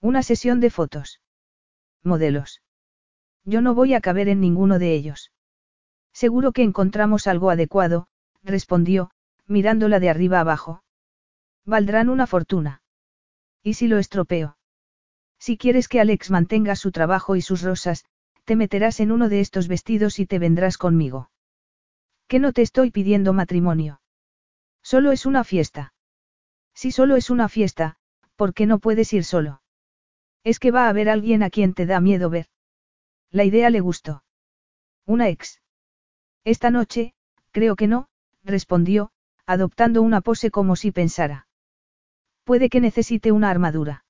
Una 0.00 0.24
sesión 0.24 0.58
de 0.58 0.70
fotos. 0.70 1.20
Modelos. 2.02 2.60
Yo 3.44 3.60
no 3.60 3.76
voy 3.76 3.94
a 3.94 4.00
caber 4.00 4.28
en 4.28 4.40
ninguno 4.40 4.80
de 4.80 4.94
ellos. 4.94 5.30
Seguro 6.12 6.52
que 6.52 6.62
encontramos 6.62 7.26
algo 7.26 7.50
adecuado, 7.50 8.08
respondió, 8.42 9.10
mirándola 9.46 10.00
de 10.00 10.10
arriba 10.10 10.40
abajo. 10.40 10.82
Valdrán 11.64 12.08
una 12.08 12.26
fortuna. 12.26 12.82
¿Y 13.62 13.74
si 13.74 13.88
lo 13.88 13.98
estropeo? 13.98 14.56
Si 15.38 15.56
quieres 15.56 15.88
que 15.88 16.00
Alex 16.00 16.30
mantenga 16.30 16.76
su 16.76 16.90
trabajo 16.90 17.36
y 17.36 17.42
sus 17.42 17.62
rosas, 17.62 18.04
te 18.44 18.56
meterás 18.56 19.00
en 19.00 19.12
uno 19.12 19.28
de 19.28 19.40
estos 19.40 19.68
vestidos 19.68 20.18
y 20.18 20.26
te 20.26 20.38
vendrás 20.38 20.78
conmigo. 20.78 21.30
Que 22.26 22.38
no 22.38 22.52
te 22.52 22.62
estoy 22.62 22.90
pidiendo 22.90 23.32
matrimonio. 23.32 24.00
Solo 24.82 25.12
es 25.12 25.26
una 25.26 25.44
fiesta. 25.44 25.92
Si 26.74 26.92
solo 26.92 27.16
es 27.16 27.30
una 27.30 27.48
fiesta, 27.48 27.96
¿por 28.36 28.54
qué 28.54 28.66
no 28.66 28.78
puedes 28.78 29.12
ir 29.12 29.24
solo? 29.24 29.62
Es 30.44 30.58
que 30.58 30.70
va 30.70 30.86
a 30.86 30.88
haber 30.88 31.08
alguien 31.08 31.42
a 31.42 31.50
quien 31.50 31.74
te 31.74 31.86
da 31.86 32.00
miedo 32.00 32.30
ver. 32.30 32.46
La 33.30 33.44
idea 33.44 33.68
le 33.68 33.80
gustó. 33.80 34.24
Una 35.04 35.28
ex. 35.28 35.60
Esta 36.44 36.70
noche, 36.70 37.14
creo 37.50 37.76
que 37.76 37.86
no, 37.86 38.08
respondió, 38.42 39.10
adoptando 39.46 40.02
una 40.02 40.20
pose 40.20 40.50
como 40.50 40.76
si 40.76 40.90
pensara. 40.90 41.46
Puede 42.44 42.68
que 42.68 42.80
necesite 42.80 43.32
una 43.32 43.50
armadura. 43.50 44.04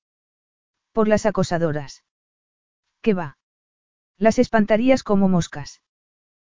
Por 0.91 1.07
las 1.07 1.25
acosadoras. 1.25 2.03
¿Qué 3.01 3.13
va? 3.13 3.37
Las 4.17 4.39
espantarías 4.39 5.03
como 5.03 5.29
moscas. 5.29 5.81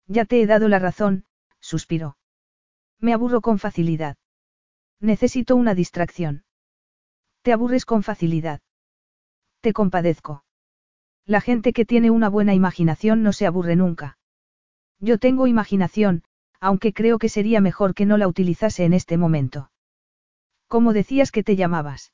Ya 0.07 0.25
te 0.25 0.41
he 0.41 0.47
dado 0.47 0.67
la 0.67 0.79
razón, 0.79 1.25
suspiró. 1.60 2.17
Me 2.99 3.13
aburro 3.13 3.41
con 3.41 3.60
facilidad. 3.60 4.17
Necesito 4.99 5.55
una 5.55 5.73
distracción. 5.73 6.43
Te 7.41 7.53
aburres 7.53 7.86
con 7.86 8.03
facilidad. 8.03 8.62
Te 9.62 9.73
compadezco. 9.73 10.43
La 11.25 11.41
gente 11.41 11.73
que 11.73 11.86
tiene 11.86 12.12
una 12.12 12.29
buena 12.29 12.53
imaginación 12.53 13.23
no 13.23 13.34
se 13.34 13.45
aburre 13.45 13.75
nunca. 13.75 14.17
Yo 15.01 15.17
tengo 15.17 15.47
imaginación, 15.47 16.23
aunque 16.59 16.93
creo 16.93 17.17
que 17.17 17.27
sería 17.27 17.59
mejor 17.59 17.95
que 17.95 18.05
no 18.05 18.17
la 18.17 18.27
utilizase 18.27 18.85
en 18.85 18.93
este 18.93 19.17
momento. 19.17 19.71
¿Cómo 20.67 20.93
decías 20.93 21.31
que 21.31 21.43
te 21.43 21.55
llamabas? 21.55 22.13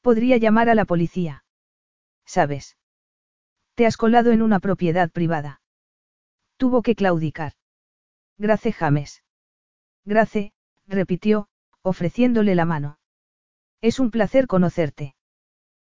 Podría 0.00 0.38
llamar 0.38 0.70
a 0.70 0.74
la 0.74 0.86
policía. 0.86 1.44
¿Sabes? 2.24 2.78
Te 3.74 3.86
has 3.86 3.96
colado 3.96 4.32
en 4.32 4.42
una 4.42 4.58
propiedad 4.58 5.10
privada. 5.10 5.60
Tuvo 6.56 6.82
que 6.82 6.94
claudicar. 6.94 7.52
Grace 8.38 8.72
James. 8.72 9.22
Grace, 10.04 10.52
repitió, 10.86 11.48
ofreciéndole 11.82 12.54
la 12.54 12.64
mano. 12.64 12.98
Es 13.82 14.00
un 14.00 14.10
placer 14.10 14.46
conocerte. 14.46 15.14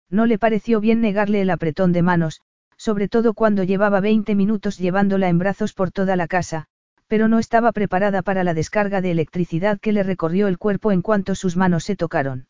No 0.08 0.26
le 0.26 0.38
pareció 0.38 0.80
bien 0.80 1.00
negarle 1.00 1.40
el 1.40 1.50
apretón 1.50 1.92
de 1.92 2.02
manos, 2.02 2.42
sobre 2.76 3.08
todo 3.08 3.34
cuando 3.34 3.64
llevaba 3.64 4.00
20 4.00 4.34
minutos 4.34 4.78
llevándola 4.78 5.28
en 5.28 5.38
brazos 5.38 5.72
por 5.72 5.90
toda 5.90 6.16
la 6.16 6.28
casa, 6.28 6.66
pero 7.08 7.28
no 7.28 7.38
estaba 7.38 7.72
preparada 7.72 8.22
para 8.22 8.44
la 8.44 8.54
descarga 8.54 9.00
de 9.00 9.10
electricidad 9.10 9.80
que 9.80 9.92
le 9.92 10.02
recorrió 10.02 10.48
el 10.48 10.58
cuerpo 10.58 10.92
en 10.92 11.02
cuanto 11.02 11.34
sus 11.34 11.56
manos 11.56 11.84
se 11.84 11.96
tocaron. 11.96 12.48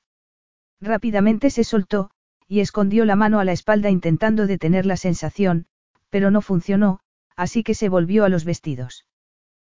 Rápidamente 0.81 1.51
se 1.51 1.65
soltó, 1.65 2.11
y 2.49 2.61
escondió 2.61 3.05
la 3.05 3.17
mano 3.17 3.41
a 3.41 3.45
la 3.45 3.53
espalda 3.53 3.91
intentando 3.91 4.47
detener 4.47 4.87
la 4.87 4.97
sensación, 4.97 5.67
pero 6.11 6.31
no 6.31 6.41
funcionó, 6.41 7.01
así 7.35 7.63
que 7.63 7.75
se 7.75 7.89
volvió 7.89 8.25
a 8.25 8.29
los 8.29 8.45
vestidos. 8.45 9.07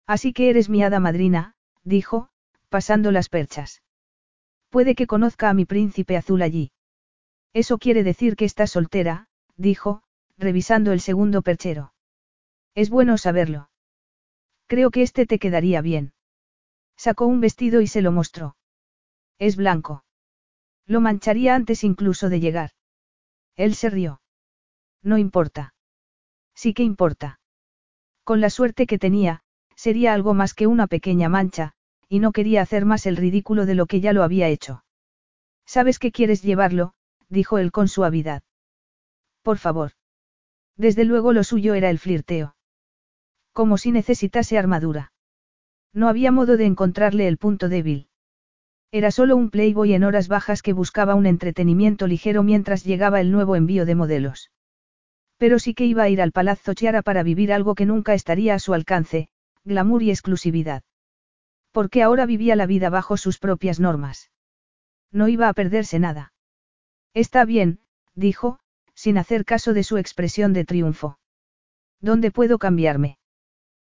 Así 0.07 0.33
que 0.33 0.51
eres 0.51 0.69
mi 0.69 0.83
hada 0.83 1.01
madrina, 1.01 1.55
dijo, 1.85 2.29
pasando 2.69 3.11
las 3.13 3.29
perchas. 3.29 3.83
Puede 4.71 4.95
que 4.95 5.07
conozca 5.07 5.49
a 5.49 5.55
mi 5.55 5.65
príncipe 5.65 6.17
azul 6.17 6.43
allí. 6.43 6.73
Eso 7.53 7.79
quiere 7.79 8.03
decir 8.03 8.37
que 8.37 8.45
está 8.45 8.67
soltera, 8.67 9.29
dijo, 9.57 10.03
revisando 10.39 10.93
el 10.93 11.01
segundo 11.01 11.43
perchero. 11.43 11.93
Es 12.75 12.91
bueno 12.91 13.19
saberlo. 13.19 13.71
Creo 14.67 14.91
que 14.91 15.03
este 15.03 15.27
te 15.27 15.39
quedaría 15.39 15.81
bien. 15.81 16.13
Sacó 16.97 17.27
un 17.27 17.41
vestido 17.41 17.81
y 17.81 17.87
se 17.87 18.03
lo 18.03 18.13
mostró. 18.13 18.57
Es 19.39 19.57
blanco. 19.57 20.05
Lo 20.87 21.01
mancharía 21.01 21.55
antes 21.55 21.85
incluso 21.85 22.29
de 22.29 22.41
llegar. 22.41 22.71
Él 23.55 23.75
se 23.75 23.91
rió. 23.91 24.21
No 25.03 25.19
importa. 25.19 25.75
Sí 26.55 26.75
que 26.75 26.83
importa. 26.83 27.41
Con 28.25 28.41
la 28.41 28.51
suerte 28.51 28.87
que 28.87 28.99
tenía, 28.99 29.43
sería 29.75 30.15
algo 30.15 30.35
más 30.35 30.55
que 30.55 30.67
una 30.67 30.87
pequeña 30.87 31.29
mancha, 31.29 31.75
y 32.09 32.19
no 32.19 32.33
quería 32.33 32.63
hacer 32.63 32.85
más 32.85 33.07
el 33.07 33.17
ridículo 33.17 33.67
de 33.67 33.75
lo 33.75 33.87
que 33.87 34.01
ya 34.01 34.13
lo 34.13 34.23
había 34.23 34.49
hecho. 34.49 34.85
Sabes 35.65 35.99
que 35.99 36.13
quieres 36.13 36.43
llevarlo, 36.43 36.95
dijo 37.29 37.59
él 37.59 37.73
con 37.73 37.89
suavidad. 37.89 38.43
Por 39.43 39.59
favor. 39.59 39.93
Desde 40.77 41.05
luego 41.05 41.33
lo 41.33 41.45
suyo 41.45 41.75
era 41.75 41.91
el 41.91 41.99
flirteo. 41.99 42.57
Como 43.53 43.79
si 43.79 43.93
necesitase 43.93 44.59
armadura. 44.59 45.13
No 45.93 46.09
había 46.09 46.31
modo 46.31 46.57
de 46.57 46.67
encontrarle 46.67 47.27
el 47.27 47.39
punto 47.39 47.69
débil. 47.69 48.09
Era 48.93 49.11
solo 49.11 49.37
un 49.37 49.51
playboy 49.51 49.95
en 49.95 50.05
horas 50.05 50.29
bajas 50.29 50.63
que 50.63 50.73
buscaba 50.73 51.15
un 51.15 51.27
entretenimiento 51.27 52.07
ligero 52.07 52.43
mientras 52.43 52.85
llegaba 52.85 53.21
el 53.21 53.33
nuevo 53.33 53.57
envío 53.57 53.87
de 53.87 53.95
modelos. 53.95 54.51
Pero 55.39 55.59
sí 55.59 55.75
que 55.75 55.87
iba 55.87 56.03
a 56.03 56.09
ir 56.09 56.23
al 56.23 56.33
Palazzo 56.33 56.75
Chiara 56.75 57.03
para 57.03 57.23
vivir 57.23 57.53
algo 57.53 57.75
que 57.75 57.87
nunca 57.87 58.15
estaría 58.15 58.55
a 58.55 58.59
su 58.59 58.75
alcance, 58.75 59.29
glamour 59.65 60.03
y 60.03 60.11
exclusividad. 60.11 60.83
Porque 61.73 62.03
ahora 62.03 62.27
vivía 62.27 62.57
la 62.57 62.67
vida 62.67 62.89
bajo 62.89 63.17
sus 63.17 63.39
propias 63.39 63.81
normas. 63.81 64.31
No 65.11 65.29
iba 65.29 65.49
a 65.49 65.53
perderse 65.53 65.99
nada. 65.99 66.33
Está 67.13 67.45
bien, 67.45 67.81
dijo, 68.15 68.59
sin 68.97 69.19
hacer 69.19 69.45
caso 69.45 69.75
de 69.75 69.85
su 69.85 69.99
expresión 69.99 70.53
de 70.53 70.65
triunfo. 70.65 71.19
¿Dónde 72.01 72.33
puedo 72.33 72.59
cambiarme? 72.59 73.19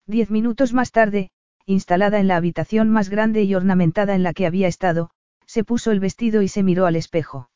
Diez 0.08 0.32
minutos 0.32 0.74
más 0.74 0.92
tarde, 0.92 1.30
instalada 1.66 2.20
en 2.20 2.28
la 2.28 2.38
habitación 2.38 2.90
más 2.90 3.10
grande 3.10 3.44
y 3.44 3.54
ornamentada 3.54 4.16
en 4.16 4.24
la 4.24 4.34
que 4.34 4.48
había 4.48 4.68
estado, 4.68 5.12
se 5.46 5.64
puso 5.64 5.92
el 5.92 6.00
vestido 6.00 6.42
y 6.42 6.48
se 6.48 6.64
miró 6.64 6.86
al 6.86 6.96
espejo. 6.96 7.50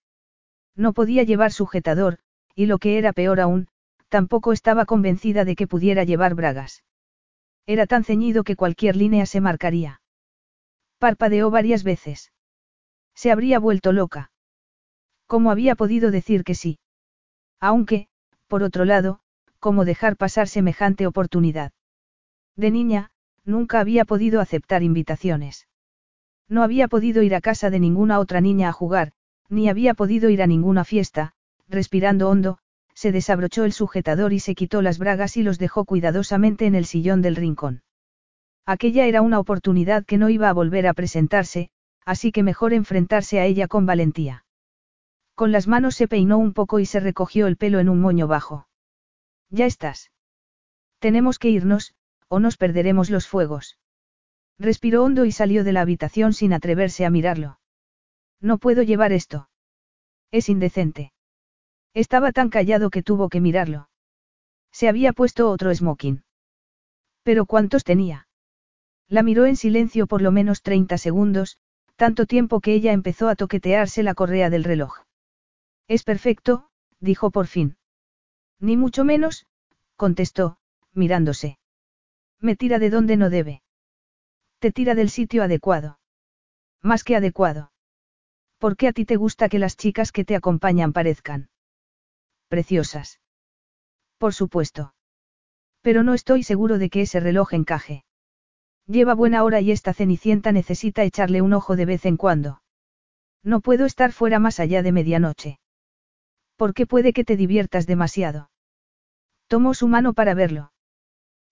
No 0.75 0.93
podía 0.93 1.23
llevar 1.23 1.51
sujetador, 1.51 2.19
y 2.53 2.67
lo 2.67 2.77
que 2.77 2.97
era 2.97 3.13
peor 3.13 3.39
aún, 3.39 3.67
tampoco 4.09 4.53
estaba 4.53 4.85
convencida 4.85 5.45
de 5.45 5.55
que 5.55 5.67
pudiera 5.67 6.03
llevar 6.03 6.35
bragas. 6.35 6.83
Era 7.65 7.87
tan 7.87 8.03
ceñido 8.03 8.43
que 8.43 8.55
cualquier 8.55 8.95
línea 8.95 9.25
se 9.25 9.41
marcaría. 9.41 10.01
Parpadeó 10.99 11.49
varias 11.49 11.83
veces. 11.83 12.31
Se 13.13 13.31
habría 13.31 13.59
vuelto 13.59 13.91
loca. 13.91 14.31
¿Cómo 15.25 15.51
había 15.51 15.75
podido 15.75 16.11
decir 16.11 16.43
que 16.43 16.55
sí? 16.55 16.79
Aunque, 17.59 18.07
por 18.47 18.63
otro 18.63 18.85
lado, 18.85 19.19
¿cómo 19.59 19.85
dejar 19.85 20.17
pasar 20.17 20.47
semejante 20.47 21.07
oportunidad? 21.07 21.71
De 22.55 22.71
niña, 22.71 23.11
nunca 23.43 23.79
había 23.79 24.05
podido 24.05 24.41
aceptar 24.41 24.83
invitaciones. 24.83 25.67
No 26.49 26.63
había 26.63 26.87
podido 26.87 27.23
ir 27.23 27.35
a 27.35 27.41
casa 27.41 27.69
de 27.69 27.79
ninguna 27.79 28.19
otra 28.19 28.41
niña 28.41 28.69
a 28.69 28.73
jugar, 28.73 29.11
ni 29.49 29.69
había 29.69 29.93
podido 29.93 30.29
ir 30.29 30.41
a 30.41 30.47
ninguna 30.47 30.83
fiesta, 30.83 31.33
respirando 31.67 32.29
hondo, 32.29 32.59
se 32.93 33.11
desabrochó 33.11 33.63
el 33.63 33.73
sujetador 33.73 34.33
y 34.33 34.39
se 34.39 34.55
quitó 34.55 34.81
las 34.81 34.97
bragas 34.97 35.37
y 35.37 35.43
los 35.43 35.59
dejó 35.59 35.85
cuidadosamente 35.85 36.65
en 36.65 36.73
el 36.73 36.85
sillón 36.85 37.21
del 37.21 37.35
rincón. 37.35 37.83
Aquella 38.65 39.05
era 39.05 39.21
una 39.21 39.39
oportunidad 39.39 40.03
que 40.03 40.17
no 40.17 40.29
iba 40.29 40.49
a 40.49 40.53
volver 40.53 40.87
a 40.87 40.93
presentarse, 40.93 41.69
así 42.05 42.31
que 42.31 42.41
mejor 42.41 42.73
enfrentarse 42.73 43.39
a 43.39 43.45
ella 43.45 43.67
con 43.67 43.85
valentía. 43.85 44.45
Con 45.37 45.51
las 45.51 45.67
manos 45.67 45.93
se 45.93 46.07
peinó 46.07 46.39
un 46.39 46.51
poco 46.51 46.79
y 46.79 46.87
se 46.87 46.99
recogió 46.99 47.45
el 47.45 47.57
pelo 47.57 47.77
en 47.77 47.89
un 47.89 48.01
moño 48.01 48.25
bajo. 48.27 48.67
Ya 49.51 49.67
estás. 49.67 50.09
Tenemos 50.97 51.37
que 51.37 51.51
irnos, 51.51 51.93
o 52.27 52.39
nos 52.39 52.57
perderemos 52.57 53.11
los 53.11 53.27
fuegos. 53.27 53.77
Respiró 54.57 55.03
hondo 55.03 55.25
y 55.25 55.31
salió 55.31 55.63
de 55.63 55.73
la 55.73 55.81
habitación 55.81 56.33
sin 56.33 56.53
atreverse 56.53 57.05
a 57.05 57.11
mirarlo. 57.11 57.59
No 58.41 58.57
puedo 58.57 58.81
llevar 58.81 59.11
esto. 59.11 59.47
Es 60.31 60.49
indecente. 60.49 61.13
Estaba 61.93 62.31
tan 62.31 62.49
callado 62.49 62.89
que 62.89 63.03
tuvo 63.03 63.29
que 63.29 63.39
mirarlo. 63.39 63.89
Se 64.71 64.89
había 64.89 65.13
puesto 65.13 65.51
otro 65.51 65.71
smoking. 65.71 66.23
Pero 67.21 67.45
¿cuántos 67.45 67.83
tenía? 67.83 68.27
La 69.07 69.21
miró 69.21 69.45
en 69.45 69.55
silencio 69.55 70.07
por 70.07 70.23
lo 70.23 70.31
menos 70.31 70.63
30 70.63 70.97
segundos, 70.97 71.59
tanto 71.95 72.25
tiempo 72.25 72.59
que 72.59 72.73
ella 72.73 72.91
empezó 72.91 73.29
a 73.29 73.35
toquetearse 73.35 74.01
la 74.01 74.15
correa 74.15 74.49
del 74.49 74.63
reloj. 74.63 75.06
Es 75.87 76.03
perfecto, 76.03 76.69
dijo 76.99 77.31
por 77.31 77.47
fin. 77.47 77.77
Ni 78.59 78.75
mucho 78.75 79.03
menos, 79.03 79.45
contestó, 79.95 80.57
mirándose. 80.93 81.59
Me 82.39 82.55
tira 82.55 82.79
de 82.79 82.89
donde 82.89 83.17
no 83.17 83.29
debe. 83.29 83.61
Te 84.59 84.71
tira 84.71 84.95
del 84.95 85.09
sitio 85.09 85.43
adecuado. 85.43 85.99
Más 86.81 87.03
que 87.03 87.15
adecuado. 87.15 87.71
¿Por 88.57 88.75
qué 88.75 88.87
a 88.87 88.93
ti 88.93 89.05
te 89.05 89.15
gusta 89.15 89.49
que 89.49 89.59
las 89.59 89.77
chicas 89.77 90.11
que 90.11 90.25
te 90.25 90.35
acompañan 90.35 90.93
parezcan? 90.93 91.49
Preciosas. 92.47 93.19
Por 94.17 94.33
supuesto. 94.33 94.93
Pero 95.81 96.03
no 96.03 96.13
estoy 96.13 96.43
seguro 96.43 96.79
de 96.79 96.89
que 96.89 97.01
ese 97.01 97.19
reloj 97.19 97.53
encaje. 97.53 98.03
Lleva 98.87 99.13
buena 99.13 99.43
hora 99.43 99.61
y 99.61 99.71
esta 99.71 99.93
cenicienta 99.93 100.51
necesita 100.51 101.03
echarle 101.03 101.41
un 101.41 101.53
ojo 101.53 101.75
de 101.75 101.85
vez 101.85 102.05
en 102.05 102.17
cuando. 102.17 102.61
No 103.43 103.61
puedo 103.61 103.85
estar 103.85 104.11
fuera 104.11 104.39
más 104.39 104.59
allá 104.59 104.81
de 104.81 104.91
medianoche. 104.91 105.59
¿Por 106.57 106.73
qué 106.73 106.85
puede 106.87 107.13
que 107.13 107.23
te 107.23 107.37
diviertas 107.37 107.85
demasiado? 107.85 108.49
Tomó 109.47 109.73
su 109.75 109.87
mano 109.87 110.13
para 110.13 110.33
verlo. 110.33 110.73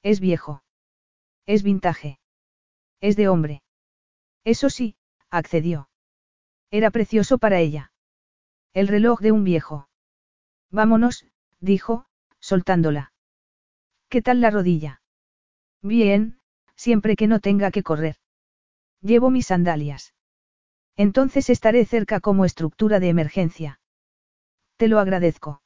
Es 0.03 0.19
viejo. 0.19 0.63
Es 1.45 1.61
vintage. 1.63 2.19
Es 2.99 3.15
de 3.15 3.29
hombre. 3.29 3.61
Eso 4.43 4.69
sí, 4.69 4.97
accedió. 5.29 5.89
Era 6.71 6.89
precioso 6.89 7.37
para 7.37 7.59
ella. 7.59 7.91
El 8.73 8.87
reloj 8.87 9.21
de 9.21 9.31
un 9.31 9.43
viejo. 9.43 9.87
Vámonos, 10.71 11.25
dijo, 11.59 12.07
soltándola. 12.39 13.13
¿Qué 14.09 14.23
tal 14.23 14.41
la 14.41 14.49
rodilla? 14.49 15.01
Bien, 15.81 16.39
siempre 16.75 17.15
que 17.15 17.27
no 17.27 17.39
tenga 17.39 17.69
que 17.69 17.83
correr. 17.83 18.17
Llevo 19.01 19.29
mis 19.29 19.47
sandalias. 19.47 20.15
Entonces 20.97 21.49
estaré 21.49 21.85
cerca 21.85 22.19
como 22.19 22.43
estructura 22.43 22.99
de 22.99 23.09
emergencia. 23.09 23.79
Te 24.77 24.87
lo 24.87 24.99
agradezco. 24.99 25.61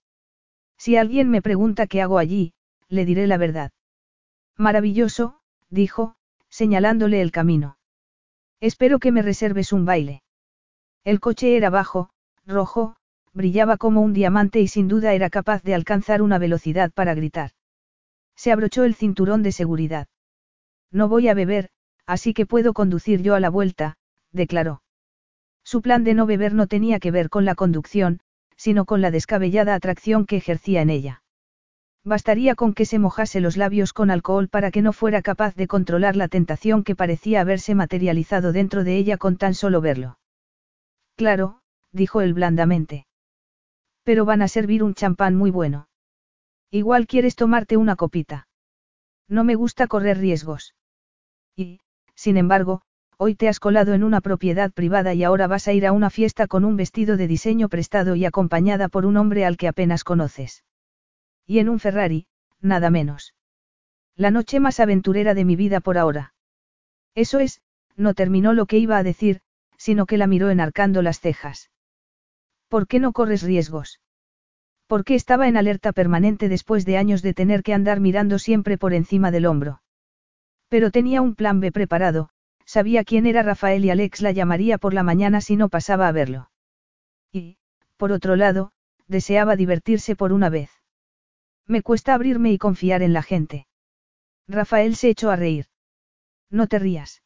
Si 0.77 0.95
alguien 0.95 1.29
me 1.29 1.41
pregunta 1.41 1.87
qué 1.87 2.01
hago 2.01 2.17
allí, 2.17 2.53
le 2.87 3.05
diré 3.05 3.27
la 3.27 3.37
verdad. 3.37 3.71
Maravilloso, 4.55 5.39
dijo, 5.69 6.15
señalándole 6.49 7.21
el 7.21 7.31
camino. 7.31 7.77
Espero 8.59 8.99
que 8.99 9.11
me 9.11 9.21
reserves 9.21 9.73
un 9.73 9.85
baile. 9.85 10.21
El 11.03 11.19
coche 11.19 11.55
era 11.55 11.69
bajo, 11.69 12.09
rojo, 12.45 12.97
brillaba 13.33 13.77
como 13.77 14.01
un 14.01 14.13
diamante 14.13 14.59
y 14.59 14.67
sin 14.67 14.87
duda 14.87 15.13
era 15.13 15.29
capaz 15.29 15.63
de 15.63 15.73
alcanzar 15.73 16.21
una 16.21 16.37
velocidad 16.37 16.91
para 16.91 17.13
gritar. 17.13 17.51
Se 18.35 18.51
abrochó 18.51 18.83
el 18.83 18.95
cinturón 18.95 19.43
de 19.43 19.51
seguridad. 19.51 20.07
No 20.91 21.07
voy 21.07 21.29
a 21.29 21.33
beber, 21.33 21.69
así 22.05 22.33
que 22.33 22.45
puedo 22.45 22.73
conducir 22.73 23.21
yo 23.21 23.35
a 23.35 23.39
la 23.39 23.49
vuelta, 23.49 23.97
declaró. 24.31 24.81
Su 25.63 25.81
plan 25.81 26.03
de 26.03 26.13
no 26.13 26.25
beber 26.25 26.53
no 26.53 26.67
tenía 26.67 26.99
que 26.99 27.11
ver 27.11 27.29
con 27.29 27.45
la 27.45 27.55
conducción, 27.55 28.21
sino 28.59 28.83
con 28.83 28.99
la 28.99 29.09
descabellada 29.09 29.73
atracción 29.73 30.25
que 30.25 30.35
ejercía 30.35 30.81
en 30.81 30.89
ella. 30.89 31.23
Bastaría 32.03 32.55
con 32.55 32.73
que 32.73 32.83
se 32.83 32.99
mojase 32.99 33.39
los 33.39 33.55
labios 33.55 33.93
con 33.93 34.11
alcohol 34.11 34.49
para 34.49 34.69
que 34.69 34.81
no 34.81 34.91
fuera 34.91 35.21
capaz 35.21 35.55
de 35.55 35.67
controlar 35.67 36.17
la 36.17 36.27
tentación 36.27 36.83
que 36.83 36.93
parecía 36.93 37.39
haberse 37.39 37.73
materializado 37.73 38.51
dentro 38.51 38.83
de 38.83 38.97
ella 38.97 39.15
con 39.15 39.37
tan 39.37 39.53
solo 39.53 39.79
verlo. 39.79 40.19
Claro, 41.15 41.61
dijo 41.93 42.19
él 42.19 42.33
blandamente. 42.33 43.07
Pero 44.03 44.25
van 44.25 44.41
a 44.41 44.49
servir 44.49 44.83
un 44.83 44.93
champán 44.93 45.35
muy 45.35 45.51
bueno. 45.51 45.87
Igual 46.69 47.07
quieres 47.07 47.37
tomarte 47.37 47.77
una 47.77 47.95
copita. 47.95 48.49
No 49.29 49.45
me 49.45 49.55
gusta 49.55 49.87
correr 49.87 50.17
riesgos. 50.17 50.75
Y, 51.55 51.79
sin 52.13 52.35
embargo, 52.35 52.81
hoy 53.21 53.35
te 53.35 53.49
has 53.49 53.59
colado 53.59 53.93
en 53.93 54.05
una 54.05 54.21
propiedad 54.21 54.71
privada 54.71 55.13
y 55.13 55.25
ahora 55.25 55.45
vas 55.45 55.67
a 55.67 55.73
ir 55.73 55.85
a 55.85 55.91
una 55.91 56.09
fiesta 56.09 56.47
con 56.47 56.63
un 56.63 56.77
vestido 56.77 57.17
de 57.17 57.27
diseño 57.27 57.67
prestado 57.67 58.15
y 58.15 58.23
acompañada 58.23 58.87
por 58.87 59.05
un 59.05 59.17
hombre 59.17 59.43
al 59.43 59.57
que 59.57 59.67
apenas 59.67 60.05
conoces. 60.05 60.63
Y 61.45 61.59
en 61.59 61.67
un 61.67 61.79
Ferrari, 61.79 62.27
nada 62.61 62.89
menos. 62.89 63.35
La 64.15 64.31
noche 64.31 64.61
más 64.61 64.79
aventurera 64.79 65.33
de 65.33 65.43
mi 65.43 65.57
vida 65.57 65.81
por 65.81 65.97
ahora. 65.97 66.33
Eso 67.13 67.39
es, 67.39 67.61
no 67.97 68.13
terminó 68.13 68.53
lo 68.53 68.67
que 68.67 68.77
iba 68.77 68.97
a 68.97 69.03
decir, 69.03 69.41
sino 69.77 70.05
que 70.05 70.17
la 70.17 70.25
miró 70.25 70.49
enarcando 70.49 71.01
las 71.01 71.19
cejas. 71.19 71.71
¿Por 72.69 72.87
qué 72.87 73.01
no 73.01 73.11
corres 73.11 73.43
riesgos? 73.43 73.99
Porque 74.87 75.15
estaba 75.15 75.49
en 75.49 75.57
alerta 75.57 75.91
permanente 75.91 76.47
después 76.47 76.85
de 76.85 76.95
años 76.95 77.21
de 77.21 77.33
tener 77.33 77.63
que 77.63 77.73
andar 77.73 77.99
mirando 77.99 78.39
siempre 78.39 78.77
por 78.77 78.93
encima 78.93 79.29
del 79.29 79.45
hombro. 79.45 79.81
Pero 80.69 80.89
tenía 80.89 81.21
un 81.21 81.35
plan 81.35 81.59
B 81.59 81.73
preparado, 81.73 82.29
sabía 82.69 83.03
quién 83.03 83.25
era 83.25 83.41
Rafael 83.41 83.83
y 83.83 83.89
Alex 83.89 84.21
la 84.21 84.31
llamaría 84.31 84.77
por 84.77 84.93
la 84.93 85.01
mañana 85.01 85.41
si 85.41 85.55
no 85.55 85.69
pasaba 85.69 86.07
a 86.07 86.11
verlo. 86.11 86.51
Y, 87.31 87.57
por 87.97 88.11
otro 88.11 88.35
lado, 88.35 88.73
deseaba 89.07 89.55
divertirse 89.55 90.15
por 90.15 90.31
una 90.33 90.49
vez. 90.49 90.69
Me 91.65 91.81
cuesta 91.81 92.13
abrirme 92.13 92.51
y 92.51 92.59
confiar 92.59 93.01
en 93.01 93.11
la 93.11 93.23
gente. 93.23 93.65
Rafael 94.47 94.95
se 94.95 95.09
echó 95.09 95.31
a 95.31 95.35
reír. 95.35 95.65
No 96.51 96.67
te 96.67 96.77
rías. 96.77 97.23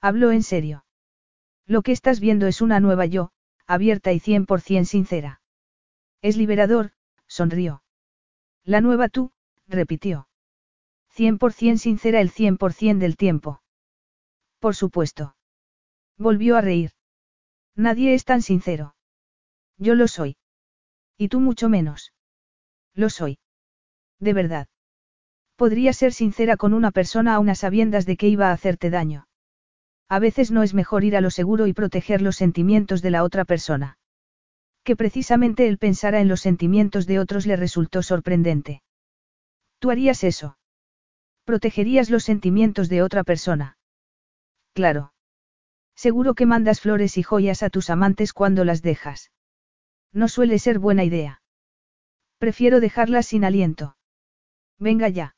Habló 0.00 0.32
en 0.32 0.42
serio. 0.42 0.84
Lo 1.64 1.82
que 1.82 1.92
estás 1.92 2.18
viendo 2.18 2.48
es 2.48 2.60
una 2.60 2.80
nueva 2.80 3.06
yo, 3.06 3.30
abierta 3.68 4.12
y 4.12 4.18
cien 4.18 4.46
por 4.46 4.60
cien 4.60 4.84
sincera. 4.84 5.40
Es 6.22 6.36
liberador, 6.36 6.90
sonrió. 7.28 7.84
La 8.64 8.80
nueva 8.80 9.08
tú, 9.08 9.30
repitió. 9.68 10.26
Cien 11.10 11.38
por 11.38 11.52
cien 11.52 11.78
sincera 11.78 12.20
el 12.20 12.30
cien 12.30 12.56
por 12.56 12.72
cien 12.72 12.98
del 12.98 13.16
tiempo. 13.16 13.62
Por 14.58 14.74
supuesto. 14.74 15.36
Volvió 16.18 16.56
a 16.56 16.60
reír. 16.60 16.92
Nadie 17.74 18.14
es 18.14 18.24
tan 18.24 18.42
sincero. 18.42 18.94
Yo 19.78 19.94
lo 19.94 20.08
soy. 20.08 20.36
Y 21.18 21.28
tú 21.28 21.40
mucho 21.40 21.68
menos. 21.68 22.12
Lo 22.94 23.10
soy. 23.10 23.38
De 24.18 24.32
verdad. 24.32 24.68
Podría 25.56 25.92
ser 25.92 26.12
sincera 26.12 26.56
con 26.56 26.74
una 26.74 26.90
persona 26.90 27.34
a 27.34 27.38
unas 27.38 27.58
sabiendas 27.60 28.06
de 28.06 28.16
que 28.16 28.28
iba 28.28 28.48
a 28.48 28.52
hacerte 28.52 28.90
daño. 28.90 29.26
A 30.08 30.18
veces 30.18 30.50
no 30.50 30.62
es 30.62 30.72
mejor 30.74 31.04
ir 31.04 31.16
a 31.16 31.20
lo 31.20 31.30
seguro 31.30 31.66
y 31.66 31.72
proteger 31.72 32.22
los 32.22 32.36
sentimientos 32.36 33.02
de 33.02 33.10
la 33.10 33.24
otra 33.24 33.44
persona. 33.44 33.98
Que 34.84 34.96
precisamente 34.96 35.66
él 35.66 35.78
pensara 35.78 36.20
en 36.20 36.28
los 36.28 36.40
sentimientos 36.40 37.06
de 37.06 37.18
otros 37.18 37.44
le 37.46 37.56
resultó 37.56 38.02
sorprendente. 38.02 38.82
¿Tú 39.78 39.90
harías 39.90 40.22
eso? 40.24 40.58
¿Protegerías 41.44 42.08
los 42.08 42.24
sentimientos 42.24 42.88
de 42.88 43.02
otra 43.02 43.24
persona? 43.24 43.75
Claro. 44.76 45.14
Seguro 45.94 46.34
que 46.34 46.44
mandas 46.44 46.82
flores 46.82 47.16
y 47.16 47.22
joyas 47.22 47.62
a 47.62 47.70
tus 47.70 47.88
amantes 47.88 48.34
cuando 48.34 48.62
las 48.62 48.82
dejas. 48.82 49.32
No 50.12 50.28
suele 50.28 50.58
ser 50.58 50.78
buena 50.78 51.02
idea. 51.02 51.40
Prefiero 52.36 52.78
dejarlas 52.78 53.24
sin 53.24 53.46
aliento. 53.46 53.96
Venga 54.78 55.08
ya. 55.08 55.34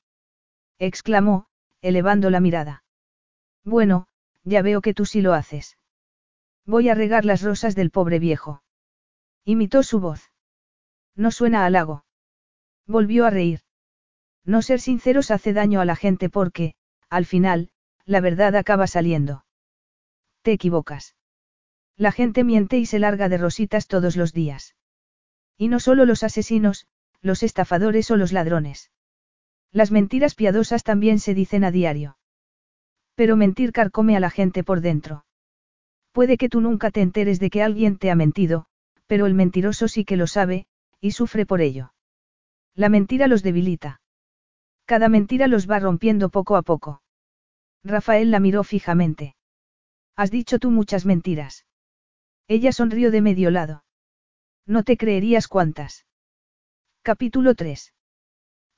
exclamó, 0.81 1.47
elevando 1.83 2.31
la 2.31 2.41
mirada. 2.41 2.83
Bueno, 3.65 4.09
ya 4.43 4.61
veo 4.63 4.81
que 4.81 4.93
tú 4.93 5.05
sí 5.05 5.21
lo 5.21 5.35
haces. 5.35 5.79
Voy 6.67 6.89
a 6.89 6.97
regar 6.97 7.25
las 7.25 7.43
rosas 7.43 7.77
del 7.77 7.93
pobre 7.93 8.19
viejo. 8.19 8.65
Imitó 9.45 9.85
su 9.85 10.01
voz. 10.01 10.33
No 11.15 11.31
suena 11.31 11.65
halago. 11.65 12.05
Volvió 12.89 13.25
a 13.25 13.31
reír. 13.31 13.61
No 14.45 14.63
ser 14.63 14.81
sinceros 14.81 15.31
hace 15.31 15.53
daño 15.53 15.81
a 15.81 15.85
la 15.85 15.95
gente 15.95 16.29
porque, 16.29 16.75
al 17.09 17.25
final, 17.25 17.71
la 18.09 18.23
verdad 18.23 18.57
acaba 18.57 18.87
saliendo. 18.87 19.45
Te 20.41 20.53
equivocas. 20.53 21.15
La 21.95 22.11
gente 22.11 22.43
miente 22.43 22.79
y 22.79 22.87
se 22.87 22.99
larga 22.99 23.29
de 23.29 23.37
rositas 23.37 23.87
todos 23.87 24.17
los 24.17 24.33
días. 24.33 24.75
Y 25.59 25.69
no 25.69 25.79
solo 25.79 26.07
los 26.07 26.23
asesinos, 26.23 26.87
los 27.21 27.43
estafadores 27.43 28.11
o 28.11 28.17
los 28.17 28.33
ladrones. 28.33 28.91
Las 29.73 29.91
mentiras 29.91 30.35
piadosas 30.35 30.85
también 30.85 31.19
se 31.19 31.35
dicen 31.35 31.65
a 31.65 31.71
diario. 31.71 32.17
Pero 33.15 33.37
mentir 33.37 33.73
carcome 33.73 34.17
a 34.17 34.21
la 34.21 34.31
gente 34.31 34.65
por 34.65 34.81
dentro. 34.81 35.27
Puede 36.13 36.39
que 36.39 36.49
tú 36.49 36.63
nunca 36.63 36.91
te 36.91 37.03
enteres 37.03 37.39
de 37.41 37.51
que 37.51 37.63
alguien 37.63 37.99
te 37.99 38.11
ha 38.11 38.15
mentido, 38.15 38.65
pero 39.07 39.27
el 39.27 39.35
mentiroso 39.35 39.87
sí 39.87 40.07
que 40.07 40.17
lo 40.17 40.27
sabe, 40.27 40.67
y 40.99 41.11
sufre 41.11 41.45
por 41.45 41.61
ello. 41.61 41.93
La 42.75 42.89
mentira 42.89 43.27
los 43.27 43.43
debilita. 43.43 44.01
Cada 44.87 45.11
mentira 45.11 45.47
los 45.47 45.69
va 45.69 45.79
rompiendo 45.79 46.31
poco 46.31 46.57
a 46.57 46.63
poco. 46.63 47.03
Rafael 47.85 48.31
la 48.31 48.41
miró 48.41 48.65
fijamente. 48.65 49.37
Has 50.17 50.31
dicho 50.31 50.59
tú 50.59 50.71
muchas 50.71 51.07
mentiras. 51.07 51.67
Ella 52.49 52.73
sonrió 52.73 53.11
de 53.11 53.21
medio 53.21 53.51
lado. 53.51 53.85
No 54.67 54.83
te 54.83 54.97
creerías 54.97 55.49
cuántas. 55.49 56.07
Capítulo 57.03 57.55
3. 57.55 57.95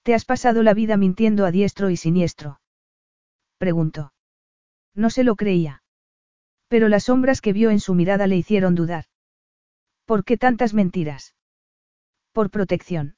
¿Te 0.03 0.15
has 0.15 0.25
pasado 0.25 0.63
la 0.63 0.75
vida 0.75 0.97
mintiendo 0.97 1.47
a 1.47 1.51
diestro 1.51 1.91
y 1.91 1.97
siniestro? 1.97 2.61
Preguntó. 3.59 4.13
No 4.95 5.11
se 5.11 5.25
lo 5.25 5.37
creía. 5.37 5.83
Pero 6.69 6.89
las 6.89 7.05
sombras 7.05 7.41
que 7.41 7.53
vio 7.53 7.71
en 7.71 7.81
su 7.81 7.95
mirada 7.95 8.27
le 8.27 8.37
hicieron 8.37 8.75
dudar. 8.75 9.05
¿Por 10.05 10.25
qué 10.25 10.37
tantas 10.37 10.75
mentiras? 10.75 11.37
Por 12.33 12.51
protección. 12.51 13.17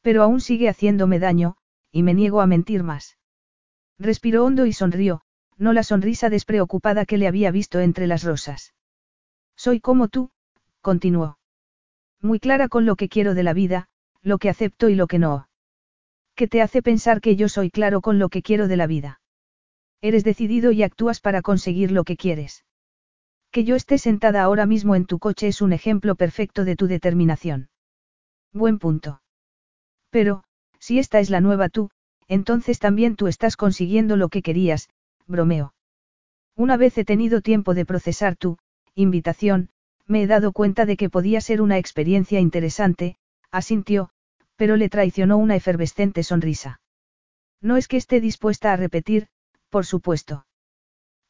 Pero 0.00 0.22
aún 0.22 0.40
sigue 0.40 0.68
haciéndome 0.68 1.18
daño, 1.18 1.56
y 1.90 2.02
me 2.02 2.14
niego 2.14 2.40
a 2.40 2.46
mentir 2.46 2.82
más. 2.82 3.17
Respiró 3.98 4.44
hondo 4.44 4.66
y 4.66 4.72
sonrió, 4.72 5.22
no 5.56 5.72
la 5.72 5.82
sonrisa 5.82 6.30
despreocupada 6.30 7.04
que 7.04 7.18
le 7.18 7.26
había 7.26 7.50
visto 7.50 7.80
entre 7.80 8.06
las 8.06 8.22
rosas. 8.22 8.74
Soy 9.56 9.80
como 9.80 10.08
tú, 10.08 10.30
continuó. 10.80 11.38
Muy 12.20 12.38
clara 12.38 12.68
con 12.68 12.86
lo 12.86 12.96
que 12.96 13.08
quiero 13.08 13.34
de 13.34 13.42
la 13.42 13.52
vida, 13.52 13.88
lo 14.22 14.38
que 14.38 14.48
acepto 14.48 14.88
y 14.88 14.94
lo 14.94 15.06
que 15.06 15.18
no. 15.18 15.48
¿Qué 16.34 16.46
te 16.46 16.62
hace 16.62 16.82
pensar 16.82 17.20
que 17.20 17.34
yo 17.34 17.48
soy 17.48 17.70
claro 17.70 18.00
con 18.00 18.18
lo 18.20 18.28
que 18.28 18.42
quiero 18.42 18.68
de 18.68 18.76
la 18.76 18.86
vida? 18.86 19.20
Eres 20.00 20.22
decidido 20.22 20.70
y 20.70 20.84
actúas 20.84 21.20
para 21.20 21.42
conseguir 21.42 21.90
lo 21.90 22.04
que 22.04 22.16
quieres. 22.16 22.64
Que 23.50 23.64
yo 23.64 23.74
esté 23.74 23.98
sentada 23.98 24.42
ahora 24.42 24.66
mismo 24.66 24.94
en 24.94 25.06
tu 25.06 25.18
coche 25.18 25.48
es 25.48 25.60
un 25.60 25.72
ejemplo 25.72 26.14
perfecto 26.14 26.64
de 26.64 26.76
tu 26.76 26.86
determinación. 26.86 27.70
Buen 28.52 28.78
punto. 28.78 29.22
Pero, 30.10 30.44
si 30.78 30.98
esta 30.98 31.18
es 31.18 31.30
la 31.30 31.40
nueva 31.40 31.68
tú, 31.68 31.90
entonces 32.28 32.78
también 32.78 33.16
tú 33.16 33.26
estás 33.26 33.56
consiguiendo 33.56 34.16
lo 34.16 34.28
que 34.28 34.42
querías, 34.42 34.88
bromeo. 35.26 35.74
Una 36.54 36.76
vez 36.76 36.96
he 36.98 37.04
tenido 37.04 37.40
tiempo 37.40 37.74
de 37.74 37.86
procesar 37.86 38.36
tu 38.36 38.58
invitación, 38.94 39.70
me 40.06 40.22
he 40.22 40.26
dado 40.26 40.52
cuenta 40.52 40.86
de 40.86 40.96
que 40.96 41.10
podía 41.10 41.40
ser 41.40 41.62
una 41.62 41.78
experiencia 41.78 42.40
interesante, 42.40 43.16
asintió, 43.50 44.10
pero 44.56 44.76
le 44.76 44.88
traicionó 44.88 45.36
una 45.38 45.56
efervescente 45.56 46.22
sonrisa. 46.22 46.80
No 47.60 47.76
es 47.76 47.88
que 47.88 47.96
esté 47.96 48.20
dispuesta 48.20 48.72
a 48.72 48.76
repetir, 48.76 49.28
por 49.68 49.86
supuesto. 49.86 50.46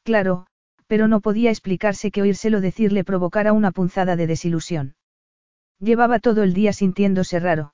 Claro, 0.03 0.47
pero 0.87 1.07
no 1.07 1.21
podía 1.21 1.51
explicarse 1.51 2.09
que 2.09 2.21
oírselo 2.21 2.61
decir 2.61 2.91
le 2.91 3.03
provocara 3.03 3.53
una 3.53 3.71
punzada 3.71 4.15
de 4.15 4.27
desilusión. 4.27 4.95
Llevaba 5.79 6.19
todo 6.19 6.43
el 6.43 6.53
día 6.53 6.73
sintiéndose 6.73 7.39
raro. 7.39 7.73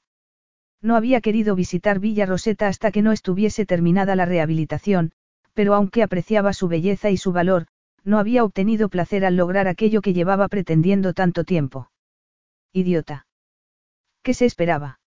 No 0.82 0.95
había 0.95 1.21
querido 1.21 1.55
visitar 1.55 1.99
Villa 1.99 2.26
Roseta 2.26 2.67
hasta 2.67 2.91
que 2.91 3.01
no 3.01 3.11
estuviese 3.11 3.65
terminada 3.65 4.15
la 4.15 4.26
rehabilitación, 4.26 5.11
pero 5.53 5.73
aunque 5.73 6.03
apreciaba 6.03 6.53
su 6.53 6.67
belleza 6.67 7.09
y 7.09 7.17
su 7.17 7.32
valor, 7.32 7.67
no 8.03 8.19
había 8.19 8.43
obtenido 8.43 8.89
placer 8.89 9.26
al 9.26 9.36
lograr 9.36 9.67
aquello 9.67 10.01
que 10.01 10.13
llevaba 10.13 10.47
pretendiendo 10.47 11.13
tanto 11.13 11.43
tiempo. 11.43 11.89
Idiota. 12.71 13.26
¿Qué 14.21 14.34
se 14.34 14.45
esperaba? 14.45 14.99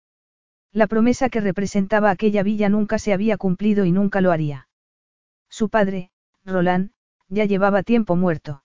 La 0.71 0.87
promesa 0.87 1.29
que 1.29 1.41
representaba 1.41 2.09
aquella 2.09 2.43
villa 2.43 2.69
nunca 2.69 2.97
se 2.99 3.13
había 3.13 3.37
cumplido 3.37 3.85
y 3.85 3.91
nunca 3.91 4.21
lo 4.21 4.31
haría. 4.31 4.67
Su 5.49 5.69
padre, 5.69 6.11
Roland, 6.45 6.91
ya 7.29 7.45
llevaba 7.45 7.83
tiempo 7.83 8.15
muerto. 8.15 8.63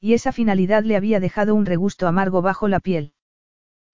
Y 0.00 0.14
esa 0.14 0.32
finalidad 0.32 0.82
le 0.84 0.96
había 0.96 1.20
dejado 1.20 1.54
un 1.54 1.66
regusto 1.66 2.06
amargo 2.06 2.42
bajo 2.42 2.68
la 2.68 2.80
piel. 2.80 3.12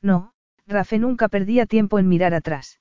No, 0.00 0.32
Rafe 0.68 0.98
nunca 0.98 1.28
perdía 1.28 1.64
tiempo 1.64 1.98
en 1.98 2.08
mirar 2.08 2.34
atrás. 2.34 2.78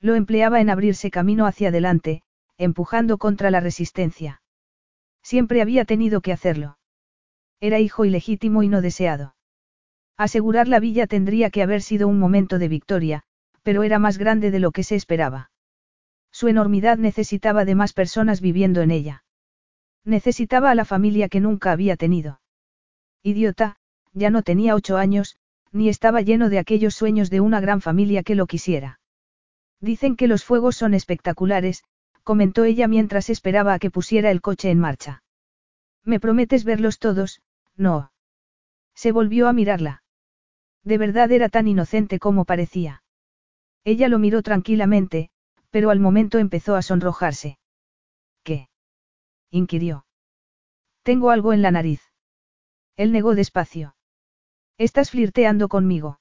Lo 0.00 0.16
empleaba 0.16 0.60
en 0.60 0.70
abrirse 0.70 1.10
camino 1.12 1.46
hacia 1.46 1.68
adelante, 1.68 2.22
empujando 2.58 3.16
contra 3.16 3.52
la 3.52 3.60
resistencia. 3.60 4.42
Siempre 5.22 5.62
había 5.62 5.84
tenido 5.84 6.20
que 6.20 6.32
hacerlo. 6.32 6.78
Era 7.60 7.78
hijo 7.78 8.04
ilegítimo 8.04 8.64
y 8.64 8.68
no 8.68 8.82
deseado. 8.82 9.36
Asegurar 10.16 10.66
la 10.66 10.80
villa 10.80 11.06
tendría 11.06 11.50
que 11.50 11.62
haber 11.62 11.80
sido 11.80 12.08
un 12.08 12.18
momento 12.18 12.58
de 12.58 12.68
victoria, 12.68 13.22
pero 13.62 13.84
era 13.84 13.98
más 14.00 14.18
grande 14.18 14.50
de 14.50 14.58
lo 14.58 14.72
que 14.72 14.82
se 14.82 14.96
esperaba. 14.96 15.50
Su 16.32 16.48
enormidad 16.48 16.98
necesitaba 16.98 17.64
de 17.64 17.76
más 17.76 17.92
personas 17.92 18.40
viviendo 18.40 18.82
en 18.82 18.90
ella. 18.90 19.24
Necesitaba 20.04 20.70
a 20.70 20.74
la 20.74 20.84
familia 20.84 21.28
que 21.28 21.40
nunca 21.40 21.72
había 21.72 21.96
tenido. 21.96 22.40
Idiota, 23.22 23.76
ya 24.12 24.30
no 24.30 24.42
tenía 24.42 24.74
ocho 24.74 24.96
años, 24.96 25.38
ni 25.76 25.90
estaba 25.90 26.22
lleno 26.22 26.48
de 26.48 26.58
aquellos 26.58 26.94
sueños 26.94 27.28
de 27.28 27.40
una 27.40 27.60
gran 27.60 27.80
familia 27.82 28.22
que 28.22 28.34
lo 28.34 28.46
quisiera. 28.46 28.98
Dicen 29.80 30.16
que 30.16 30.26
los 30.26 30.42
fuegos 30.42 30.76
son 30.76 30.94
espectaculares, 30.94 31.84
comentó 32.22 32.64
ella 32.64 32.88
mientras 32.88 33.28
esperaba 33.28 33.74
a 33.74 33.78
que 33.78 33.90
pusiera 33.90 34.30
el 34.30 34.40
coche 34.40 34.70
en 34.70 34.78
marcha. 34.78 35.22
¿Me 36.02 36.18
prometes 36.18 36.64
verlos 36.64 36.98
todos? 36.98 37.42
No. 37.76 38.10
Se 38.94 39.12
volvió 39.12 39.48
a 39.48 39.52
mirarla. 39.52 40.02
De 40.82 40.96
verdad 40.98 41.30
era 41.30 41.50
tan 41.50 41.68
inocente 41.68 42.18
como 42.18 42.44
parecía. 42.46 43.02
Ella 43.84 44.08
lo 44.08 44.18
miró 44.18 44.42
tranquilamente, 44.42 45.30
pero 45.70 45.90
al 45.90 46.00
momento 46.00 46.38
empezó 46.38 46.74
a 46.74 46.82
sonrojarse. 46.82 47.58
¿Qué? 48.44 48.68
inquirió. 49.50 50.06
Tengo 51.02 51.30
algo 51.30 51.52
en 51.52 51.60
la 51.60 51.70
nariz. 51.70 52.00
Él 52.96 53.12
negó 53.12 53.34
despacio. 53.34 53.95
Estás 54.78 55.10
flirteando 55.10 55.68
conmigo. 55.68 56.20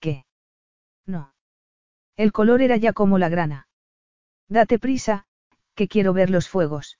¿Qué? 0.00 0.24
No. 1.06 1.34
El 2.16 2.32
color 2.32 2.62
era 2.62 2.76
ya 2.76 2.92
como 2.92 3.18
la 3.18 3.28
grana. 3.28 3.68
Date 4.48 4.78
prisa, 4.78 5.26
que 5.74 5.86
quiero 5.86 6.12
ver 6.12 6.30
los 6.30 6.48
fuegos. 6.48 6.98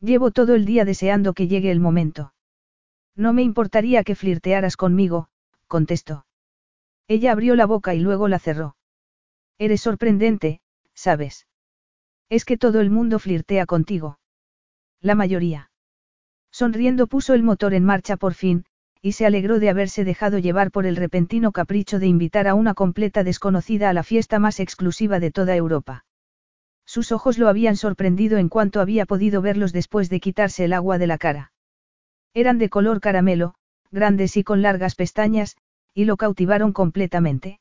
Llevo 0.00 0.30
todo 0.30 0.54
el 0.54 0.64
día 0.64 0.84
deseando 0.84 1.34
que 1.34 1.48
llegue 1.48 1.72
el 1.72 1.80
momento. 1.80 2.32
No 3.16 3.32
me 3.32 3.42
importaría 3.42 4.04
que 4.04 4.14
flirtearas 4.14 4.76
conmigo, 4.76 5.28
contestó. 5.66 6.24
Ella 7.08 7.32
abrió 7.32 7.56
la 7.56 7.66
boca 7.66 7.92
y 7.92 7.98
luego 7.98 8.28
la 8.28 8.38
cerró. 8.38 8.76
Eres 9.58 9.80
sorprendente, 9.80 10.60
¿sabes? 10.94 11.48
Es 12.28 12.44
que 12.44 12.56
todo 12.56 12.80
el 12.80 12.90
mundo 12.90 13.18
flirtea 13.18 13.66
contigo. 13.66 14.20
La 15.00 15.16
mayoría. 15.16 15.70
Sonriendo 16.52 17.08
puso 17.08 17.34
el 17.34 17.42
motor 17.42 17.74
en 17.74 17.84
marcha 17.84 18.16
por 18.16 18.34
fin, 18.34 18.64
y 19.02 19.12
se 19.12 19.24
alegró 19.24 19.58
de 19.58 19.70
haberse 19.70 20.04
dejado 20.04 20.38
llevar 20.38 20.70
por 20.70 20.84
el 20.86 20.96
repentino 20.96 21.52
capricho 21.52 21.98
de 21.98 22.06
invitar 22.06 22.46
a 22.46 22.54
una 22.54 22.74
completa 22.74 23.24
desconocida 23.24 23.88
a 23.88 23.92
la 23.92 24.02
fiesta 24.02 24.38
más 24.38 24.60
exclusiva 24.60 25.20
de 25.20 25.30
toda 25.30 25.56
Europa. 25.56 26.04
Sus 26.84 27.12
ojos 27.12 27.38
lo 27.38 27.48
habían 27.48 27.76
sorprendido 27.76 28.38
en 28.38 28.48
cuanto 28.48 28.80
había 28.80 29.06
podido 29.06 29.42
verlos 29.42 29.72
después 29.72 30.10
de 30.10 30.20
quitarse 30.20 30.64
el 30.64 30.72
agua 30.72 30.98
de 30.98 31.06
la 31.06 31.18
cara. 31.18 31.52
Eran 32.34 32.58
de 32.58 32.68
color 32.68 33.00
caramelo, 33.00 33.54
grandes 33.90 34.36
y 34.36 34.44
con 34.44 34.60
largas 34.60 34.94
pestañas, 34.96 35.56
y 35.94 36.04
lo 36.04 36.16
cautivaron 36.16 36.72
completamente. 36.72 37.60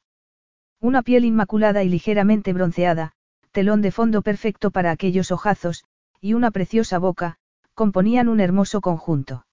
Una 0.81 1.03
piel 1.03 1.25
inmaculada 1.25 1.83
y 1.83 1.89
ligeramente 1.89 2.53
bronceada, 2.53 3.13
telón 3.51 3.81
de 3.81 3.91
fondo 3.91 4.21
perfecto 4.21 4.71
para 4.71 4.91
aquellos 4.91 5.31
ojazos, 5.31 5.85
y 6.21 6.33
una 6.33 6.51
preciosa 6.51 6.99
boca, 6.99 7.37
componían 7.73 8.29
un 8.29 8.39
hermoso 8.39 8.81
conjunto. 8.81 9.45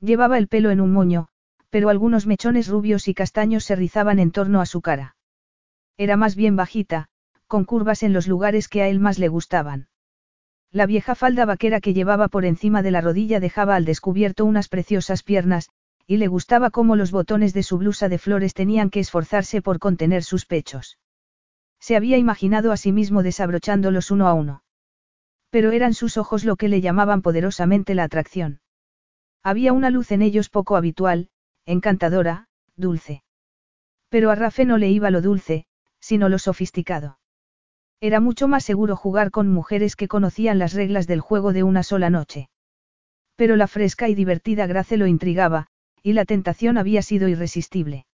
Llevaba 0.00 0.38
el 0.38 0.48
pelo 0.48 0.70
en 0.70 0.80
un 0.80 0.92
moño, 0.92 1.28
pero 1.68 1.88
algunos 1.88 2.26
mechones 2.26 2.68
rubios 2.68 3.06
y 3.08 3.14
castaños 3.14 3.64
se 3.64 3.76
rizaban 3.76 4.18
en 4.18 4.30
torno 4.30 4.60
a 4.60 4.66
su 4.66 4.80
cara. 4.80 5.16
Era 5.96 6.16
más 6.16 6.34
bien 6.36 6.56
bajita, 6.56 7.08
con 7.46 7.64
curvas 7.64 8.02
en 8.02 8.12
los 8.12 8.26
lugares 8.26 8.68
que 8.68 8.82
a 8.82 8.88
él 8.88 9.00
más 9.00 9.18
le 9.18 9.28
gustaban. 9.28 9.88
La 10.72 10.86
vieja 10.86 11.14
falda 11.14 11.44
vaquera 11.44 11.80
que 11.80 11.94
llevaba 11.94 12.28
por 12.28 12.44
encima 12.44 12.82
de 12.82 12.92
la 12.92 13.00
rodilla 13.00 13.40
dejaba 13.40 13.74
al 13.74 13.84
descubierto 13.84 14.44
unas 14.44 14.68
preciosas 14.68 15.22
piernas, 15.22 15.68
y 16.06 16.16
le 16.16 16.28
gustaba 16.28 16.70
cómo 16.70 16.96
los 16.96 17.10
botones 17.10 17.52
de 17.52 17.62
su 17.62 17.76
blusa 17.78 18.08
de 18.08 18.18
flores 18.18 18.54
tenían 18.54 18.88
que 18.88 19.00
esforzarse 19.00 19.62
por 19.62 19.78
contener 19.78 20.22
sus 20.22 20.46
pechos. 20.46 20.98
Se 21.80 21.96
había 21.96 22.18
imaginado 22.18 22.72
a 22.72 22.76
sí 22.76 22.92
mismo 22.92 23.22
desabrochándolos 23.22 24.10
uno 24.10 24.28
a 24.28 24.34
uno. 24.34 24.62
Pero 25.50 25.72
eran 25.72 25.94
sus 25.94 26.16
ojos 26.16 26.44
lo 26.44 26.56
que 26.56 26.68
le 26.68 26.80
llamaban 26.80 27.22
poderosamente 27.22 27.94
la 27.94 28.04
atracción. 28.04 28.59
Había 29.42 29.72
una 29.72 29.90
luz 29.90 30.12
en 30.12 30.22
ellos 30.22 30.50
poco 30.50 30.76
habitual, 30.76 31.30
encantadora, 31.64 32.48
dulce. 32.76 33.22
Pero 34.10 34.30
a 34.30 34.34
Rafe 34.34 34.66
no 34.66 34.76
le 34.76 34.90
iba 34.90 35.10
lo 35.10 35.22
dulce, 35.22 35.64
sino 35.98 36.28
lo 36.28 36.38
sofisticado. 36.38 37.18
Era 38.00 38.20
mucho 38.20 38.48
más 38.48 38.64
seguro 38.64 38.96
jugar 38.96 39.30
con 39.30 39.48
mujeres 39.48 39.96
que 39.96 40.08
conocían 40.08 40.58
las 40.58 40.74
reglas 40.74 41.06
del 41.06 41.20
juego 41.20 41.52
de 41.52 41.62
una 41.62 41.82
sola 41.82 42.10
noche. 42.10 42.50
Pero 43.36 43.56
la 43.56 43.66
fresca 43.66 44.08
y 44.08 44.14
divertida 44.14 44.66
Grace 44.66 44.98
lo 44.98 45.06
intrigaba, 45.06 45.68
y 46.02 46.12
la 46.12 46.26
tentación 46.26 46.76
había 46.76 47.00
sido 47.00 47.28
irresistible. 47.28 48.04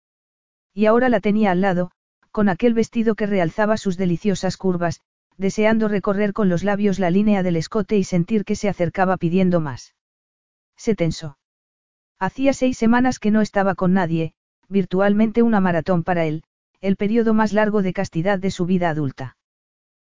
Y 0.72 0.86
ahora 0.86 1.08
la 1.08 1.20
tenía 1.20 1.50
al 1.50 1.60
lado, 1.60 1.90
con 2.30 2.48
aquel 2.48 2.74
vestido 2.74 3.16
que 3.16 3.26
realzaba 3.26 3.78
sus 3.78 3.96
deliciosas 3.96 4.56
curvas, 4.56 5.00
deseando 5.36 5.88
recorrer 5.88 6.32
con 6.32 6.48
los 6.48 6.62
labios 6.62 7.00
la 7.00 7.10
línea 7.10 7.42
del 7.42 7.56
escote 7.56 7.96
y 7.96 8.04
sentir 8.04 8.44
que 8.44 8.54
se 8.54 8.68
acercaba 8.68 9.16
pidiendo 9.16 9.60
más. 9.60 9.95
Se 10.76 10.94
tensó. 10.94 11.38
Hacía 12.18 12.52
seis 12.52 12.78
semanas 12.78 13.18
que 13.18 13.30
no 13.30 13.40
estaba 13.40 13.74
con 13.74 13.92
nadie, 13.92 14.32
virtualmente 14.68 15.42
una 15.42 15.60
maratón 15.60 16.02
para 16.02 16.24
él, 16.24 16.44
el 16.80 16.96
periodo 16.96 17.34
más 17.34 17.52
largo 17.52 17.82
de 17.82 17.92
castidad 17.92 18.38
de 18.38 18.50
su 18.50 18.66
vida 18.66 18.90
adulta. 18.90 19.36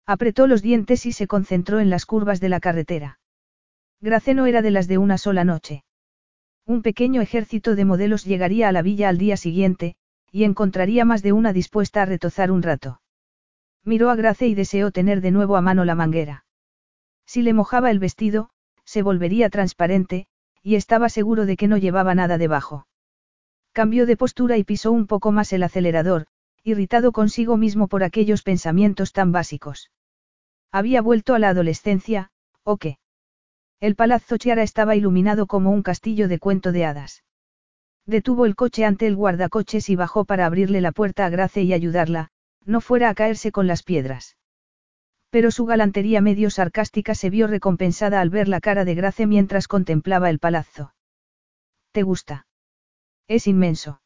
Apretó 0.05 0.47
los 0.47 0.61
dientes 0.61 1.05
y 1.05 1.11
se 1.11 1.27
concentró 1.27 1.79
en 1.79 1.89
las 1.89 2.05
curvas 2.05 2.39
de 2.39 2.49
la 2.49 2.59
carretera. 2.59 3.19
Graceno 4.01 4.45
era 4.45 4.61
de 4.61 4.71
las 4.71 4.87
de 4.87 4.97
una 4.97 5.17
sola 5.17 5.43
noche. 5.43 5.83
Un 6.65 6.81
pequeño 6.81 7.21
ejército 7.21 7.75
de 7.75 7.85
modelos 7.85 8.23
llegaría 8.23 8.69
a 8.69 8.71
la 8.71 8.81
villa 8.81 9.09
al 9.09 9.17
día 9.17 9.37
siguiente, 9.37 9.95
y 10.31 10.43
encontraría 10.43 11.05
más 11.05 11.23
de 11.23 11.31
una 11.31 11.53
dispuesta 11.53 12.01
a 12.01 12.05
retozar 12.05 12.51
un 12.51 12.61
rato. 12.61 13.01
Miró 13.83 14.09
a 14.09 14.15
Grace 14.15 14.47
y 14.47 14.55
deseó 14.55 14.91
tener 14.91 15.21
de 15.21 15.31
nuevo 15.31 15.57
a 15.57 15.61
mano 15.61 15.85
la 15.85 15.95
manguera. 15.95 16.45
Si 17.25 17.41
le 17.41 17.53
mojaba 17.53 17.91
el 17.91 17.99
vestido, 17.99 18.49
se 18.83 19.01
volvería 19.01 19.49
transparente, 19.49 20.27
y 20.65 20.77
estaba 20.77 21.09
seguro 21.09 21.45
de 21.45 21.57
que 21.57 21.67
no 21.67 21.77
llevaba 21.77 22.15
nada 22.15 22.39
debajo. 22.39 22.87
Cambió 23.71 24.07
de 24.07 24.17
postura 24.17 24.57
y 24.57 24.63
pisó 24.63 24.91
un 24.91 25.05
poco 25.05 25.31
más 25.31 25.53
el 25.53 25.61
acelerador, 25.61 26.25
irritado 26.63 27.11
consigo 27.11 27.55
mismo 27.55 27.87
por 27.87 28.03
aquellos 28.03 28.41
pensamientos 28.41 29.13
tan 29.13 29.31
básicos. 29.31 29.91
Había 30.71 31.03
vuelto 31.03 31.35
a 31.35 31.39
la 31.39 31.49
adolescencia, 31.49 32.31
¿o 32.63 32.77
qué? 32.77 32.97
El 33.79 33.95
palazzo 33.95 34.37
Chiara 34.37 34.63
estaba 34.63 34.95
iluminado 34.95 35.45
como 35.45 35.69
un 35.69 35.83
castillo 35.83 36.27
de 36.27 36.39
cuento 36.39 36.71
de 36.71 36.85
hadas. 36.85 37.23
Detuvo 38.07 38.47
el 38.47 38.55
coche 38.55 38.85
ante 38.85 39.05
el 39.05 39.15
guardacoches 39.15 39.87
y 39.91 39.95
bajó 39.95 40.25
para 40.25 40.47
abrirle 40.47 40.81
la 40.81 40.91
puerta 40.91 41.27
a 41.27 41.29
Grace 41.29 41.61
y 41.61 41.73
ayudarla, 41.73 42.31
no 42.65 42.81
fuera 42.81 43.09
a 43.09 43.13
caerse 43.13 43.51
con 43.51 43.67
las 43.67 43.83
piedras. 43.83 44.35
Pero 45.35 45.51
su 45.51 45.65
galantería 45.65 46.21
medio 46.21 46.49
sarcástica 46.49 47.13
se 47.13 47.29
vio 47.29 47.47
recompensada 47.47 48.21
al 48.21 48.29
ver 48.29 48.47
la 48.47 48.61
cara 48.61 48.85
de 48.85 48.95
Grace 48.95 49.27
mientras 49.27 49.67
contemplaba 49.67 50.29
el 50.29 50.39
palazzo. 50.39 50.93
¿Te 51.91 52.03
gusta? 52.03 52.47
Es 53.27 53.45
inmenso. 53.45 53.99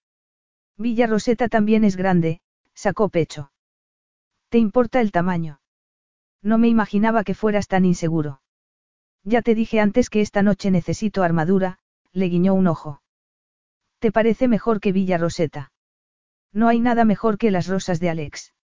Villa 0.76 1.06
Roseta 1.06 1.48
también 1.48 1.84
es 1.84 1.98
grande, 1.98 2.42
sacó 2.74 3.10
pecho. 3.10 3.52
¿Te 4.50 4.58
importa 4.58 5.02
el 5.02 5.12
tamaño? 5.12 5.62
No 6.42 6.58
me 6.58 6.68
imaginaba 6.68 7.24
que 7.24 7.36
fueras 7.36 7.68
tan 7.68 7.86
inseguro. 7.86 8.42
Ya 9.24 9.44
te 9.44 9.54
dije 9.54 9.80
antes 9.80 10.10
que 10.10 10.22
esta 10.22 10.42
noche 10.42 10.72
necesito 10.72 11.22
armadura, 11.22 11.78
le 12.12 12.26
guiñó 12.26 12.56
un 12.56 12.66
ojo. 12.66 13.04
¿Te 14.00 14.12
parece 14.12 14.48
mejor 14.48 14.80
que 14.80 14.94
Villa 14.94 15.20
Roseta? 15.20 15.72
No 16.52 16.70
hay 16.70 16.80
nada 16.80 17.06
mejor 17.06 17.38
que 17.38 17.52
las 17.52 17.68
rosas 17.68 18.00
de 18.00 18.10
Alex. 18.10 18.56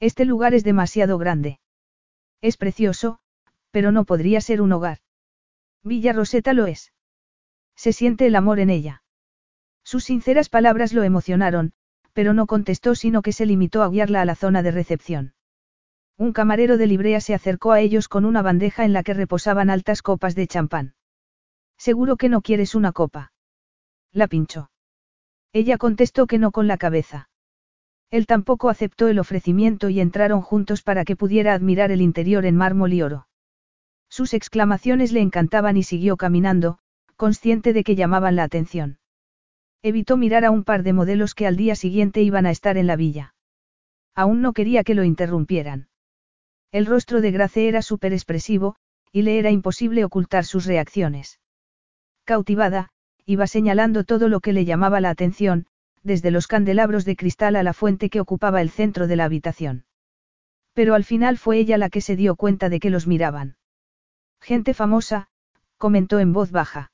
Este 0.00 0.24
lugar 0.24 0.54
es 0.54 0.64
demasiado 0.64 1.18
grande. 1.18 1.58
Es 2.42 2.56
precioso, 2.58 3.20
pero 3.70 3.92
no 3.92 4.04
podría 4.04 4.40
ser 4.40 4.60
un 4.60 4.72
hogar. 4.72 4.98
Villa 5.82 6.12
Roseta 6.12 6.52
lo 6.52 6.66
es. 6.66 6.92
Se 7.74 7.92
siente 7.92 8.26
el 8.26 8.36
amor 8.36 8.60
en 8.60 8.68
ella. 8.68 9.02
Sus 9.84 10.04
sinceras 10.04 10.48
palabras 10.48 10.92
lo 10.92 11.02
emocionaron, 11.02 11.72
pero 12.12 12.34
no 12.34 12.46
contestó 12.46 12.94
sino 12.94 13.22
que 13.22 13.32
se 13.32 13.46
limitó 13.46 13.82
a 13.82 13.88
guiarla 13.88 14.20
a 14.20 14.24
la 14.24 14.34
zona 14.34 14.62
de 14.62 14.70
recepción. 14.70 15.34
Un 16.18 16.32
camarero 16.32 16.76
de 16.76 16.86
librea 16.86 17.20
se 17.20 17.34
acercó 17.34 17.72
a 17.72 17.80
ellos 17.80 18.08
con 18.08 18.24
una 18.24 18.42
bandeja 18.42 18.84
en 18.84 18.92
la 18.92 19.02
que 19.02 19.14
reposaban 19.14 19.70
altas 19.70 20.02
copas 20.02 20.34
de 20.34 20.46
champán. 20.46 20.94
Seguro 21.78 22.16
que 22.16 22.28
no 22.28 22.42
quieres 22.42 22.74
una 22.74 22.92
copa. 22.92 23.32
La 24.12 24.28
pinchó. 24.28 24.70
Ella 25.52 25.78
contestó 25.78 26.26
que 26.26 26.38
no 26.38 26.52
con 26.52 26.66
la 26.66 26.76
cabeza. 26.76 27.28
Él 28.12 28.26
tampoco 28.26 28.68
aceptó 28.68 29.08
el 29.08 29.18
ofrecimiento 29.18 29.88
y 29.88 29.98
entraron 29.98 30.42
juntos 30.42 30.82
para 30.82 31.06
que 31.06 31.16
pudiera 31.16 31.54
admirar 31.54 31.90
el 31.90 32.02
interior 32.02 32.44
en 32.44 32.56
mármol 32.56 32.92
y 32.92 33.00
oro. 33.00 33.26
Sus 34.10 34.34
exclamaciones 34.34 35.12
le 35.12 35.22
encantaban 35.22 35.78
y 35.78 35.82
siguió 35.82 36.18
caminando, 36.18 36.78
consciente 37.16 37.72
de 37.72 37.82
que 37.82 37.96
llamaban 37.96 38.36
la 38.36 38.42
atención. 38.42 38.98
Evitó 39.82 40.18
mirar 40.18 40.44
a 40.44 40.50
un 40.50 40.62
par 40.62 40.82
de 40.82 40.92
modelos 40.92 41.34
que 41.34 41.46
al 41.46 41.56
día 41.56 41.74
siguiente 41.74 42.20
iban 42.20 42.44
a 42.44 42.50
estar 42.50 42.76
en 42.76 42.86
la 42.86 42.96
villa. 42.96 43.34
Aún 44.14 44.42
no 44.42 44.52
quería 44.52 44.84
que 44.84 44.94
lo 44.94 45.04
interrumpieran. 45.04 45.88
El 46.70 46.84
rostro 46.84 47.22
de 47.22 47.30
Grace 47.30 47.66
era 47.66 47.80
súper 47.80 48.12
expresivo, 48.12 48.76
y 49.10 49.22
le 49.22 49.38
era 49.38 49.50
imposible 49.50 50.04
ocultar 50.04 50.44
sus 50.44 50.66
reacciones. 50.66 51.40
Cautivada, 52.24 52.90
iba 53.24 53.46
señalando 53.46 54.04
todo 54.04 54.28
lo 54.28 54.40
que 54.40 54.52
le 54.52 54.66
llamaba 54.66 55.00
la 55.00 55.08
atención, 55.08 55.66
desde 56.02 56.30
los 56.30 56.46
candelabros 56.46 57.04
de 57.04 57.16
cristal 57.16 57.56
a 57.56 57.62
la 57.62 57.72
fuente 57.72 58.10
que 58.10 58.20
ocupaba 58.20 58.60
el 58.60 58.70
centro 58.70 59.06
de 59.06 59.16
la 59.16 59.24
habitación. 59.24 59.84
Pero 60.72 60.94
al 60.94 61.04
final 61.04 61.38
fue 61.38 61.58
ella 61.58 61.78
la 61.78 61.90
que 61.90 62.00
se 62.00 62.16
dio 62.16 62.34
cuenta 62.36 62.68
de 62.68 62.80
que 62.80 62.90
los 62.90 63.06
miraban. 63.06 63.56
Gente 64.40 64.74
famosa, 64.74 65.28
comentó 65.76 66.18
en 66.18 66.32
voz 66.32 66.50
baja. 66.50 66.92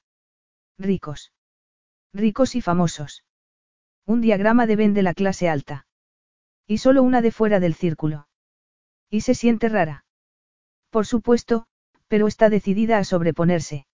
Ricos. 0.79 1.33
Ricos 2.13 2.55
y 2.55 2.61
famosos. 2.61 3.25
Un 4.05 4.21
diagrama 4.21 4.67
de 4.67 4.77
Ben 4.77 4.95
de 4.95 5.03
la 5.03 5.15
clase 5.15 5.49
alta. 5.49 5.87
Y 6.67 6.79
solo 6.79 7.03
una 7.03 7.23
de 7.23 7.31
fuera 7.31 7.61
del 7.61 7.75
círculo. 7.75 8.29
Y 9.11 9.23
se 9.23 9.35
siente 9.35 9.69
rara. 9.69 10.05
Por 10.91 11.07
supuesto, 11.07 11.67
pero 12.09 12.27
está 12.27 12.51
decidida 12.51 12.99
a 12.99 13.05
sobreponerse. 13.05 13.87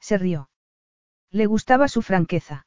Se 0.00 0.18
rió. 0.18 0.50
Le 1.30 1.46
gustaba 1.46 1.88
su 1.88 2.02
franqueza. 2.02 2.66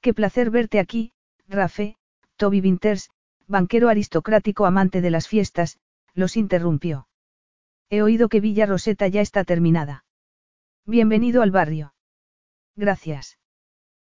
Qué 0.00 0.14
placer 0.14 0.50
verte 0.50 0.80
aquí, 0.80 1.12
Rafe, 1.46 1.96
Toby 2.36 2.62
Winters, 2.62 3.10
banquero 3.46 3.90
aristocrático 3.90 4.64
amante 4.64 5.02
de 5.02 5.10
las 5.10 5.28
fiestas, 5.28 5.78
los 6.14 6.38
interrumpió. 6.38 7.06
He 7.90 8.00
oído 8.00 8.30
que 8.30 8.40
Villa 8.40 8.64
Roseta 8.64 9.08
ya 9.08 9.20
está 9.20 9.44
terminada. 9.44 10.04
Bienvenido 10.86 11.42
al 11.42 11.50
barrio. 11.50 11.92
Gracias. 12.76 13.38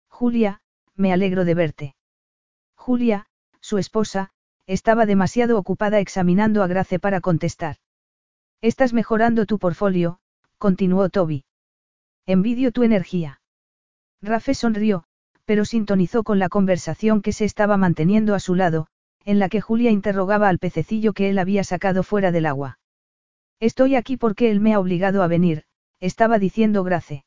Julia, 0.10 0.62
me 0.96 1.12
alegro 1.12 1.44
de 1.44 1.56
verte. 1.56 1.96
Julia, 2.76 3.26
su 3.60 3.80
esposa, 3.80 4.32
estaba 4.68 5.08
demasiado 5.08 5.58
ocupada 5.58 6.00
examinando 6.00 6.62
a 6.62 6.68
Grace 6.68 7.00
para 7.00 7.20
contestar. 7.20 7.78
Estás 8.62 8.94
mejorando 8.94 9.48
tu 9.48 9.58
portfolio, 9.58 10.20
continuó 10.60 11.10
Toby. 11.10 11.46
Envidio 12.28 12.72
tu 12.72 12.84
energía. 12.84 13.42
Rafe 14.22 14.54
sonrió, 14.54 15.06
pero 15.50 15.66
sintonizó 15.66 16.22
con 16.22 16.38
la 16.38 16.48
conversación 16.48 17.24
que 17.24 17.34
se 17.34 17.44
estaba 17.44 17.76
manteniendo 17.76 18.36
a 18.36 18.40
su 18.40 18.54
lado, 18.54 18.86
en 19.26 19.40
la 19.40 19.50
que 19.50 19.62
Julia 19.62 19.90
interrogaba 19.90 20.48
al 20.48 20.60
pececillo 20.60 21.14
que 21.14 21.28
él 21.32 21.40
había 21.40 21.64
sacado 21.64 22.04
fuera 22.04 22.32
del 22.32 22.46
agua. 22.46 22.78
Estoy 23.60 23.96
aquí 23.96 24.16
porque 24.16 24.52
él 24.52 24.60
me 24.60 24.76
ha 24.76 24.80
obligado 24.80 25.24
a 25.24 25.28
venir, 25.28 25.64
estaba 26.00 26.38
diciendo 26.38 26.84
Grace. 26.84 27.26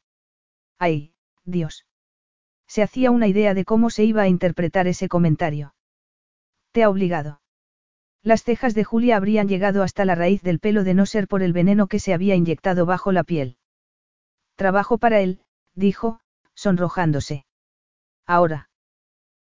Ay, 0.79 1.15
Dios. 1.45 1.85
Se 2.69 2.85
hacía 2.85 3.11
una 3.11 3.27
idea 3.27 3.55
de 3.55 3.65
cómo 3.65 3.91
se 3.91 4.05
iba 4.05 4.23
a 4.23 4.29
interpretar 4.29 4.87
ese 4.87 5.09
comentario. 5.09 5.75
Te 6.71 6.85
ha 6.85 6.91
obligado. 6.91 7.41
Las 8.23 8.45
cejas 8.45 8.73
de 8.77 8.85
Julia 8.85 9.17
habrían 9.17 9.49
llegado 9.49 9.83
hasta 9.83 10.05
la 10.05 10.15
raíz 10.15 10.43
del 10.43 10.61
pelo 10.61 10.85
de 10.85 10.95
no 10.95 11.07
ser 11.07 11.27
por 11.27 11.43
el 11.43 11.53
veneno 11.53 11.89
que 11.89 11.99
se 11.99 12.15
había 12.15 12.37
inyectado 12.37 12.87
bajo 12.87 13.11
la 13.11 13.25
piel. 13.25 13.57
Trabajo 14.55 14.99
para 14.99 15.21
él, 15.23 15.41
dijo, 15.75 16.21
sonrojándose. 16.55 17.47
Ahora. 18.27 18.71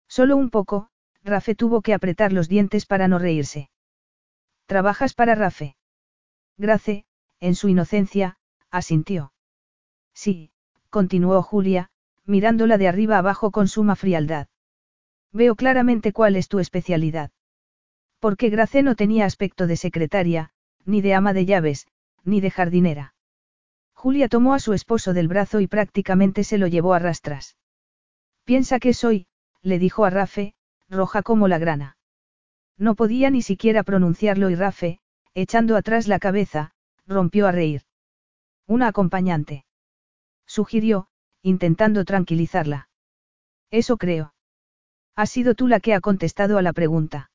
Solo 0.08 0.36
un 0.36 0.50
poco, 0.50 0.88
Rafe 1.22 1.54
tuvo 1.54 1.82
que 1.82 1.94
apretar 1.94 2.32
los 2.32 2.48
dientes 2.48 2.86
para 2.86 3.08
no 3.08 3.18
reírse. 3.18 3.70
¿Trabajas 4.66 5.14
para 5.14 5.34
Rafe? 5.34 5.76
Grace, 6.56 7.04
en 7.40 7.54
su 7.54 7.68
inocencia, 7.68 8.38
asintió. 8.70 9.32
Sí, 10.14 10.50
continuó 10.90 11.42
Julia, 11.42 11.90
mirándola 12.24 12.78
de 12.78 12.88
arriba 12.88 13.18
abajo 13.18 13.50
con 13.50 13.68
suma 13.68 13.96
frialdad. 13.96 14.48
Veo 15.32 15.54
claramente 15.54 16.12
cuál 16.12 16.36
es 16.36 16.48
tu 16.48 16.58
especialidad. 16.58 17.30
Porque 18.18 18.50
Grace 18.50 18.82
no 18.82 18.96
tenía 18.96 19.26
aspecto 19.26 19.66
de 19.66 19.76
secretaria, 19.76 20.50
ni 20.84 21.00
de 21.00 21.14
ama 21.14 21.32
de 21.32 21.46
llaves, 21.46 21.86
ni 22.24 22.40
de 22.40 22.50
jardinera. 22.50 23.14
Julia 23.94 24.28
tomó 24.28 24.54
a 24.54 24.60
su 24.60 24.72
esposo 24.72 25.12
del 25.12 25.28
brazo 25.28 25.60
y 25.60 25.66
prácticamente 25.66 26.44
se 26.44 26.58
lo 26.58 26.66
llevó 26.66 26.94
a 26.94 26.98
rastras. 26.98 27.56
Piensa 28.50 28.80
que 28.80 28.94
soy, 28.94 29.28
le 29.62 29.78
dijo 29.78 30.04
a 30.04 30.10
Rafe, 30.10 30.54
roja 30.88 31.22
como 31.22 31.46
la 31.46 31.58
grana. 31.58 31.96
No 32.76 32.96
podía 32.96 33.30
ni 33.30 33.42
siquiera 33.42 33.84
pronunciarlo 33.84 34.50
y 34.50 34.56
Rafe, 34.56 34.98
echando 35.34 35.76
atrás 35.76 36.08
la 36.08 36.18
cabeza, 36.18 36.72
rompió 37.06 37.46
a 37.46 37.52
reír. 37.52 37.82
Una 38.66 38.88
acompañante. 38.88 39.66
Sugirió, 40.46 41.06
intentando 41.42 42.04
tranquilizarla. 42.04 42.88
Eso 43.70 43.96
creo. 43.96 44.34
Has 45.14 45.30
sido 45.30 45.54
tú 45.54 45.68
la 45.68 45.78
que 45.78 45.94
ha 45.94 46.00
contestado 46.00 46.58
a 46.58 46.62
la 46.62 46.72
pregunta. 46.72 47.30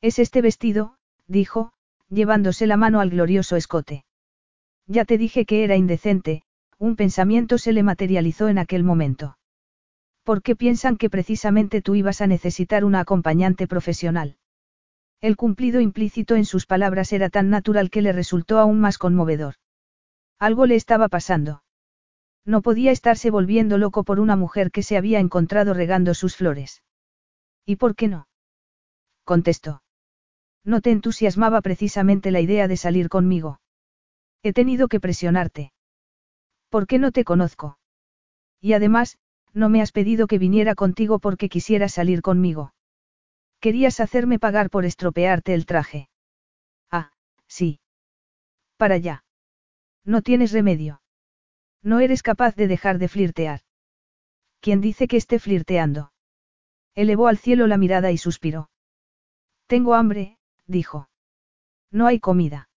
Es 0.00 0.18
este 0.18 0.40
vestido, 0.40 0.96
dijo, 1.26 1.74
llevándose 2.08 2.66
la 2.66 2.78
mano 2.78 3.00
al 3.00 3.10
glorioso 3.10 3.56
escote. 3.56 4.06
Ya 4.86 5.04
te 5.04 5.18
dije 5.18 5.44
que 5.44 5.64
era 5.64 5.76
indecente, 5.76 6.44
un 6.78 6.96
pensamiento 6.96 7.58
se 7.58 7.74
le 7.74 7.82
materializó 7.82 8.48
en 8.48 8.56
aquel 8.56 8.84
momento. 8.84 9.36
¿Por 10.30 10.44
qué 10.44 10.54
piensan 10.54 10.96
que 10.96 11.10
precisamente 11.10 11.82
tú 11.82 11.96
ibas 11.96 12.20
a 12.20 12.28
necesitar 12.28 12.84
una 12.84 13.00
acompañante 13.00 13.66
profesional? 13.66 14.36
El 15.20 15.34
cumplido 15.34 15.80
implícito 15.80 16.36
en 16.36 16.44
sus 16.44 16.66
palabras 16.66 17.12
era 17.12 17.30
tan 17.30 17.50
natural 17.50 17.90
que 17.90 18.00
le 18.00 18.12
resultó 18.12 18.60
aún 18.60 18.78
más 18.78 18.96
conmovedor. 18.96 19.56
Algo 20.38 20.66
le 20.66 20.76
estaba 20.76 21.08
pasando. 21.08 21.64
No 22.44 22.62
podía 22.62 22.92
estarse 22.92 23.32
volviendo 23.32 23.76
loco 23.76 24.04
por 24.04 24.20
una 24.20 24.36
mujer 24.36 24.70
que 24.70 24.84
se 24.84 24.96
había 24.96 25.18
encontrado 25.18 25.74
regando 25.74 26.14
sus 26.14 26.36
flores. 26.36 26.84
¿Y 27.66 27.74
por 27.74 27.96
qué 27.96 28.06
no? 28.06 28.28
contestó. 29.24 29.82
No 30.62 30.80
te 30.80 30.92
entusiasmaba 30.92 31.60
precisamente 31.60 32.30
la 32.30 32.38
idea 32.38 32.68
de 32.68 32.76
salir 32.76 33.08
conmigo. 33.08 33.58
He 34.44 34.52
tenido 34.52 34.86
que 34.86 35.00
presionarte. 35.00 35.72
¿Por 36.68 36.86
qué 36.86 37.00
no 37.00 37.10
te 37.10 37.24
conozco? 37.24 37.78
Y 38.60 38.74
además, 38.74 39.18
no 39.52 39.68
me 39.68 39.82
has 39.82 39.92
pedido 39.92 40.26
que 40.26 40.38
viniera 40.38 40.74
contigo 40.74 41.18
porque 41.18 41.48
quisieras 41.48 41.92
salir 41.92 42.22
conmigo. 42.22 42.74
Querías 43.60 44.00
hacerme 44.00 44.38
pagar 44.38 44.70
por 44.70 44.84
estropearte 44.84 45.54
el 45.54 45.66
traje. 45.66 46.08
Ah, 46.90 47.12
sí. 47.46 47.80
Para 48.76 48.94
allá. 48.94 49.24
No 50.04 50.22
tienes 50.22 50.52
remedio. 50.52 51.02
No 51.82 52.00
eres 52.00 52.22
capaz 52.22 52.54
de 52.56 52.68
dejar 52.68 52.98
de 52.98 53.08
flirtear. 53.08 53.60
¿Quién 54.60 54.80
dice 54.80 55.08
que 55.08 55.16
esté 55.16 55.38
flirteando? 55.38 56.12
Elevó 56.94 57.28
al 57.28 57.38
cielo 57.38 57.66
la 57.66 57.76
mirada 57.76 58.10
y 58.10 58.18
suspiró. 58.18 58.70
Tengo 59.66 59.94
hambre, 59.94 60.38
dijo. 60.66 61.08
No 61.90 62.06
hay 62.06 62.20
comida. 62.20 62.68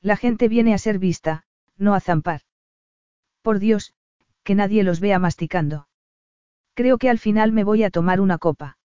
La 0.00 0.16
gente 0.16 0.48
viene 0.48 0.74
a 0.74 0.78
ser 0.78 0.98
vista, 0.98 1.44
no 1.76 1.94
a 1.94 2.00
zampar. 2.00 2.42
Por 3.42 3.58
Dios, 3.58 3.94
que 4.42 4.54
nadie 4.54 4.82
los 4.82 5.00
vea 5.00 5.18
masticando. 5.18 5.86
Creo 6.74 6.98
que 6.98 7.10
al 7.10 7.18
final 7.18 7.52
me 7.52 7.64
voy 7.64 7.84
a 7.84 7.90
tomar 7.90 8.20
una 8.20 8.38
copa. 8.38 8.78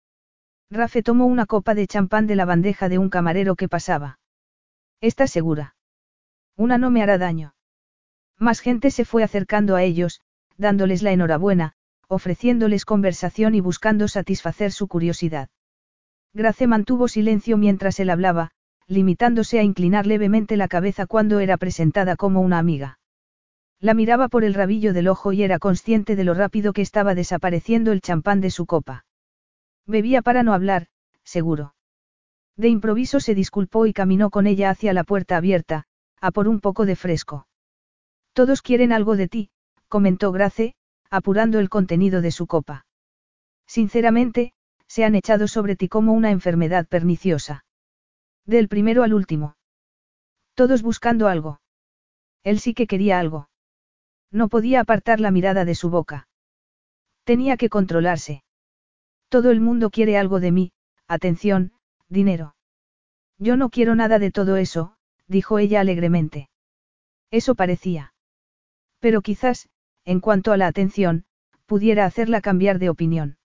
Rafe 0.70 1.02
tomó 1.02 1.26
una 1.26 1.46
copa 1.46 1.74
de 1.74 1.86
champán 1.86 2.26
de 2.26 2.36
la 2.36 2.44
bandeja 2.44 2.88
de 2.88 2.98
un 2.98 3.10
camarero 3.10 3.56
que 3.56 3.68
pasaba. 3.68 4.18
¿Estás 5.00 5.30
segura? 5.30 5.76
Una 6.56 6.78
no 6.78 6.90
me 6.90 7.02
hará 7.02 7.18
daño. 7.18 7.54
Más 8.38 8.60
gente 8.60 8.90
se 8.90 9.04
fue 9.04 9.22
acercando 9.22 9.76
a 9.76 9.82
ellos, 9.82 10.20
dándoles 10.56 11.02
la 11.02 11.12
enhorabuena, 11.12 11.74
ofreciéndoles 12.08 12.84
conversación 12.84 13.54
y 13.54 13.60
buscando 13.60 14.08
satisfacer 14.08 14.72
su 14.72 14.88
curiosidad. 14.88 15.48
Grace 16.32 16.66
mantuvo 16.66 17.08
silencio 17.08 17.56
mientras 17.56 18.00
él 18.00 18.10
hablaba, 18.10 18.50
limitándose 18.86 19.58
a 19.58 19.62
inclinar 19.62 20.06
levemente 20.06 20.56
la 20.56 20.68
cabeza 20.68 21.06
cuando 21.06 21.40
era 21.40 21.56
presentada 21.56 22.16
como 22.16 22.40
una 22.40 22.58
amiga. 22.58 22.98
La 23.80 23.94
miraba 23.94 24.28
por 24.28 24.44
el 24.44 24.54
rabillo 24.54 24.92
del 24.92 25.08
ojo 25.08 25.32
y 25.32 25.42
era 25.42 25.58
consciente 25.58 26.16
de 26.16 26.24
lo 26.24 26.34
rápido 26.34 26.72
que 26.72 26.82
estaba 26.82 27.14
desapareciendo 27.14 27.92
el 27.92 28.00
champán 28.00 28.40
de 28.40 28.50
su 28.50 28.66
copa. 28.66 29.04
Bebía 29.86 30.22
para 30.22 30.42
no 30.42 30.54
hablar, 30.54 30.86
seguro. 31.24 31.74
De 32.56 32.68
improviso 32.68 33.20
se 33.20 33.34
disculpó 33.34 33.86
y 33.86 33.92
caminó 33.92 34.30
con 34.30 34.46
ella 34.46 34.70
hacia 34.70 34.92
la 34.92 35.04
puerta 35.04 35.36
abierta, 35.36 35.84
a 36.20 36.30
por 36.30 36.48
un 36.48 36.60
poco 36.60 36.86
de 36.86 36.96
fresco. 36.96 37.46
Todos 38.32 38.62
quieren 38.62 38.92
algo 38.92 39.16
de 39.16 39.28
ti, 39.28 39.50
comentó 39.88 40.32
Grace, 40.32 40.74
apurando 41.10 41.58
el 41.58 41.68
contenido 41.68 42.20
de 42.22 42.30
su 42.30 42.46
copa. 42.46 42.86
Sinceramente, 43.66 44.52
se 44.86 45.04
han 45.04 45.14
echado 45.14 45.48
sobre 45.48 45.76
ti 45.76 45.88
como 45.88 46.12
una 46.12 46.30
enfermedad 46.30 46.86
perniciosa. 46.86 47.64
Del 48.46 48.68
primero 48.68 49.02
al 49.02 49.14
último. 49.14 49.56
Todos 50.54 50.82
buscando 50.82 51.28
algo. 51.28 51.60
Él 52.42 52.60
sí 52.60 52.74
que 52.74 52.86
quería 52.86 53.18
algo. 53.18 53.48
No 54.34 54.48
podía 54.48 54.80
apartar 54.80 55.20
la 55.20 55.30
mirada 55.30 55.64
de 55.64 55.76
su 55.76 55.90
boca. 55.90 56.26
Tenía 57.22 57.56
que 57.56 57.68
controlarse. 57.68 58.42
Todo 59.28 59.52
el 59.52 59.60
mundo 59.60 59.90
quiere 59.90 60.18
algo 60.18 60.40
de 60.40 60.50
mí, 60.50 60.72
atención, 61.06 61.72
dinero. 62.08 62.56
Yo 63.38 63.56
no 63.56 63.70
quiero 63.70 63.94
nada 63.94 64.18
de 64.18 64.32
todo 64.32 64.56
eso, 64.56 64.96
dijo 65.28 65.60
ella 65.60 65.80
alegremente. 65.80 66.50
Eso 67.30 67.54
parecía. 67.54 68.12
Pero 68.98 69.22
quizás, 69.22 69.68
en 70.04 70.18
cuanto 70.18 70.50
a 70.50 70.56
la 70.56 70.66
atención, 70.66 71.26
pudiera 71.66 72.04
hacerla 72.04 72.40
cambiar 72.40 72.80
de 72.80 72.90
opinión. 72.90 73.38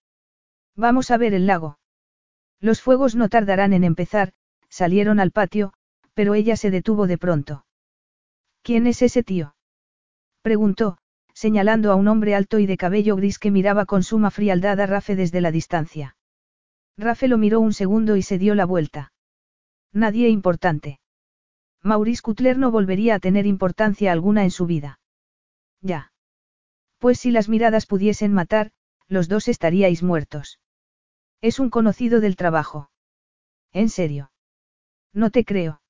Vamos 0.76 1.12
a 1.12 1.18
ver 1.18 1.36
el 1.36 1.46
lago. 1.46 1.78
Los 2.60 2.82
fuegos 2.82 3.16
no 3.16 3.30
tardarán 3.30 3.74
en 3.74 3.84
empezar, 3.84 4.34
salieron 4.70 5.20
al 5.20 5.30
patio, 5.30 5.72
pero 6.16 6.34
ella 6.34 6.58
se 6.58 6.72
detuvo 6.72 7.06
de 7.06 7.20
pronto. 7.20 7.66
¿Quién 8.64 8.88
es 8.88 9.04
ese 9.04 9.22
tío? 9.22 9.54
Preguntó, 10.42 10.98
señalando 11.34 11.92
a 11.92 11.96
un 11.96 12.08
hombre 12.08 12.36
alto 12.36 12.60
y 12.60 12.66
de 12.66 12.78
cabello 12.78 13.16
gris 13.16 13.40
que 13.40 13.52
miraba 13.52 13.86
con 13.86 14.04
suma 14.04 14.32
frialdad 14.32 14.80
a 14.80 14.86
Rafe 14.86 15.16
desde 15.16 15.42
la 15.42 15.52
distancia. 15.52 16.16
Rafe 16.98 17.28
lo 17.28 17.38
miró 17.38 17.62
un 17.62 17.74
segundo 17.74 18.18
y 18.18 18.22
se 18.22 18.38
dio 18.38 18.56
la 18.56 18.66
vuelta. 18.66 19.14
Nadie 19.94 20.28
importante. 20.30 21.00
Maurice 21.82 22.22
Cutler 22.22 22.58
no 22.58 22.72
volvería 22.72 23.16
a 23.16 23.20
tener 23.20 23.46
importancia 23.46 24.12
alguna 24.12 24.44
en 24.44 24.52
su 24.52 24.66
vida. 24.66 25.00
Ya. 25.82 26.12
Pues 26.98 27.20
si 27.20 27.32
las 27.32 27.48
miradas 27.48 27.86
pudiesen 27.86 28.34
matar, 28.34 28.72
los 29.08 29.30
dos 29.30 29.48
estaríais 29.48 30.04
muertos. 30.04 30.60
Es 31.40 31.60
un 31.60 31.70
conocido 31.70 32.20
del 32.20 32.36
trabajo. 32.36 32.92
¿En 33.72 33.88
serio? 33.88 34.32
No 35.14 35.30
te 35.30 35.46
creo. 35.46 35.82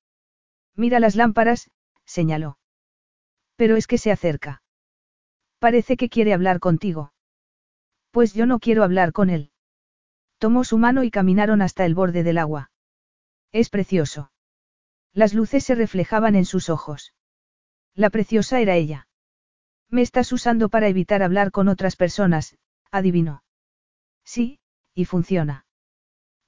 Mira 0.76 1.00
las 1.00 1.16
lámparas, 1.16 1.70
señaló. 2.04 2.59
Pero 3.60 3.76
es 3.76 3.86
que 3.86 3.98
se 3.98 4.10
acerca. 4.10 4.62
Parece 5.58 5.98
que 5.98 6.08
quiere 6.08 6.32
hablar 6.32 6.60
contigo. 6.60 7.12
Pues 8.10 8.32
yo 8.32 8.46
no 8.46 8.58
quiero 8.58 8.84
hablar 8.84 9.12
con 9.12 9.28
él. 9.28 9.50
Tomó 10.38 10.64
su 10.64 10.78
mano 10.78 11.04
y 11.04 11.10
caminaron 11.10 11.60
hasta 11.60 11.84
el 11.84 11.94
borde 11.94 12.22
del 12.22 12.38
agua. 12.38 12.70
Es 13.52 13.68
precioso. 13.68 14.32
Las 15.12 15.34
luces 15.34 15.62
se 15.62 15.74
reflejaban 15.74 16.36
en 16.36 16.46
sus 16.46 16.70
ojos. 16.70 17.12
La 17.94 18.08
preciosa 18.08 18.60
era 18.60 18.76
ella. 18.76 19.08
Me 19.90 20.00
estás 20.00 20.32
usando 20.32 20.70
para 20.70 20.88
evitar 20.88 21.22
hablar 21.22 21.50
con 21.50 21.68
otras 21.68 21.96
personas, 21.96 22.56
adivinó. 22.90 23.44
Sí, 24.24 24.58
y 24.94 25.04
funciona. 25.04 25.66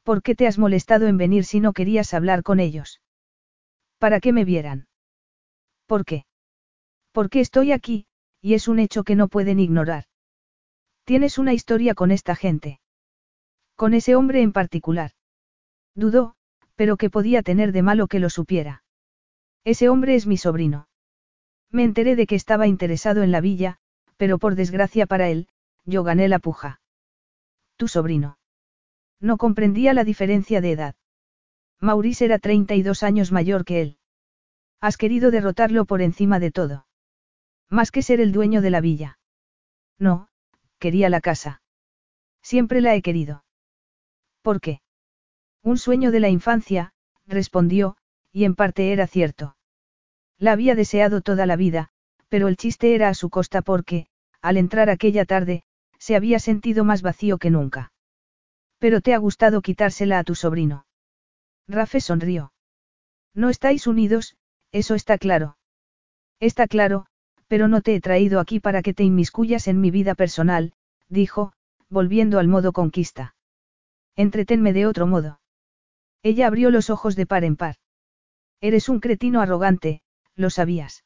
¿Por 0.02 0.22
qué 0.22 0.34
te 0.34 0.46
has 0.46 0.56
molestado 0.56 1.08
en 1.08 1.18
venir 1.18 1.44
si 1.44 1.60
no 1.60 1.74
querías 1.74 2.14
hablar 2.14 2.42
con 2.42 2.58
ellos? 2.58 3.02
Para 3.98 4.18
que 4.18 4.32
me 4.32 4.46
vieran. 4.46 4.88
¿Por 5.86 6.06
qué? 6.06 6.24
Porque 7.12 7.40
estoy 7.40 7.72
aquí, 7.72 8.06
y 8.40 8.54
es 8.54 8.68
un 8.68 8.78
hecho 8.78 9.04
que 9.04 9.14
no 9.14 9.28
pueden 9.28 9.60
ignorar. 9.60 10.04
Tienes 11.04 11.38
una 11.38 11.52
historia 11.52 11.94
con 11.94 12.10
esta 12.10 12.34
gente. 12.34 12.80
Con 13.76 13.94
ese 13.94 14.16
hombre 14.16 14.42
en 14.42 14.52
particular. 14.52 15.12
Dudó, 15.94 16.34
pero 16.74 16.96
que 16.96 17.10
podía 17.10 17.42
tener 17.42 17.72
de 17.72 17.82
malo 17.82 18.06
que 18.06 18.18
lo 18.18 18.30
supiera. 18.30 18.82
Ese 19.64 19.88
hombre 19.88 20.14
es 20.14 20.26
mi 20.26 20.36
sobrino. 20.36 20.88
Me 21.70 21.84
enteré 21.84 22.16
de 22.16 22.26
que 22.26 22.34
estaba 22.34 22.66
interesado 22.66 23.22
en 23.22 23.30
la 23.30 23.40
villa, 23.40 23.78
pero 24.16 24.38
por 24.38 24.54
desgracia 24.54 25.06
para 25.06 25.28
él, 25.28 25.48
yo 25.84 26.02
gané 26.04 26.28
la 26.28 26.38
puja. 26.38 26.80
Tu 27.76 27.88
sobrino. 27.88 28.38
No 29.20 29.36
comprendía 29.36 29.94
la 29.94 30.04
diferencia 30.04 30.60
de 30.60 30.72
edad. 30.72 30.94
Maurice 31.80 32.24
era 32.24 32.38
32 32.38 33.02
años 33.02 33.32
mayor 33.32 33.64
que 33.64 33.82
él. 33.82 33.98
Has 34.80 34.96
querido 34.96 35.30
derrotarlo 35.30 35.84
por 35.84 36.02
encima 36.02 36.38
de 36.38 36.50
todo. 36.50 36.86
Más 37.72 37.90
que 37.90 38.02
ser 38.02 38.20
el 38.20 38.32
dueño 38.32 38.60
de 38.60 38.68
la 38.68 38.82
villa. 38.82 39.18
No, 39.98 40.28
quería 40.78 41.08
la 41.08 41.22
casa. 41.22 41.62
Siempre 42.42 42.82
la 42.82 42.94
he 42.94 43.00
querido. 43.00 43.46
¿Por 44.42 44.60
qué? 44.60 44.82
Un 45.62 45.78
sueño 45.78 46.10
de 46.10 46.20
la 46.20 46.28
infancia, 46.28 46.92
respondió, 47.26 47.96
y 48.30 48.44
en 48.44 48.56
parte 48.56 48.92
era 48.92 49.06
cierto. 49.06 49.56
La 50.36 50.52
había 50.52 50.74
deseado 50.74 51.22
toda 51.22 51.46
la 51.46 51.56
vida, 51.56 51.88
pero 52.28 52.48
el 52.48 52.58
chiste 52.58 52.94
era 52.94 53.08
a 53.08 53.14
su 53.14 53.30
costa 53.30 53.62
porque, 53.62 54.06
al 54.42 54.58
entrar 54.58 54.90
aquella 54.90 55.24
tarde, 55.24 55.62
se 55.98 56.14
había 56.14 56.40
sentido 56.40 56.84
más 56.84 57.00
vacío 57.00 57.38
que 57.38 57.48
nunca. 57.48 57.90
Pero 58.80 59.00
te 59.00 59.14
ha 59.14 59.18
gustado 59.18 59.62
quitársela 59.62 60.18
a 60.18 60.24
tu 60.24 60.34
sobrino. 60.34 60.84
Rafe 61.66 62.02
sonrió. 62.02 62.52
No 63.32 63.48
estáis 63.48 63.86
unidos, 63.86 64.36
eso 64.72 64.94
está 64.94 65.16
claro. 65.16 65.56
Está 66.38 66.66
claro, 66.66 67.06
pero 67.52 67.68
no 67.68 67.82
te 67.82 67.94
he 67.94 68.00
traído 68.00 68.40
aquí 68.40 68.60
para 68.60 68.80
que 68.80 68.94
te 68.94 69.04
inmiscuyas 69.04 69.68
en 69.68 69.78
mi 69.78 69.90
vida 69.90 70.14
personal, 70.14 70.72
dijo, 71.10 71.52
volviendo 71.90 72.38
al 72.38 72.48
modo 72.48 72.72
conquista. 72.72 73.34
Entretenme 74.16 74.72
de 74.72 74.86
otro 74.86 75.06
modo. 75.06 75.38
Ella 76.22 76.46
abrió 76.46 76.70
los 76.70 76.88
ojos 76.88 77.14
de 77.14 77.26
par 77.26 77.44
en 77.44 77.56
par. 77.56 77.76
Eres 78.62 78.88
un 78.88 79.00
cretino 79.00 79.42
arrogante, 79.42 80.00
lo 80.34 80.48
sabías. 80.48 81.04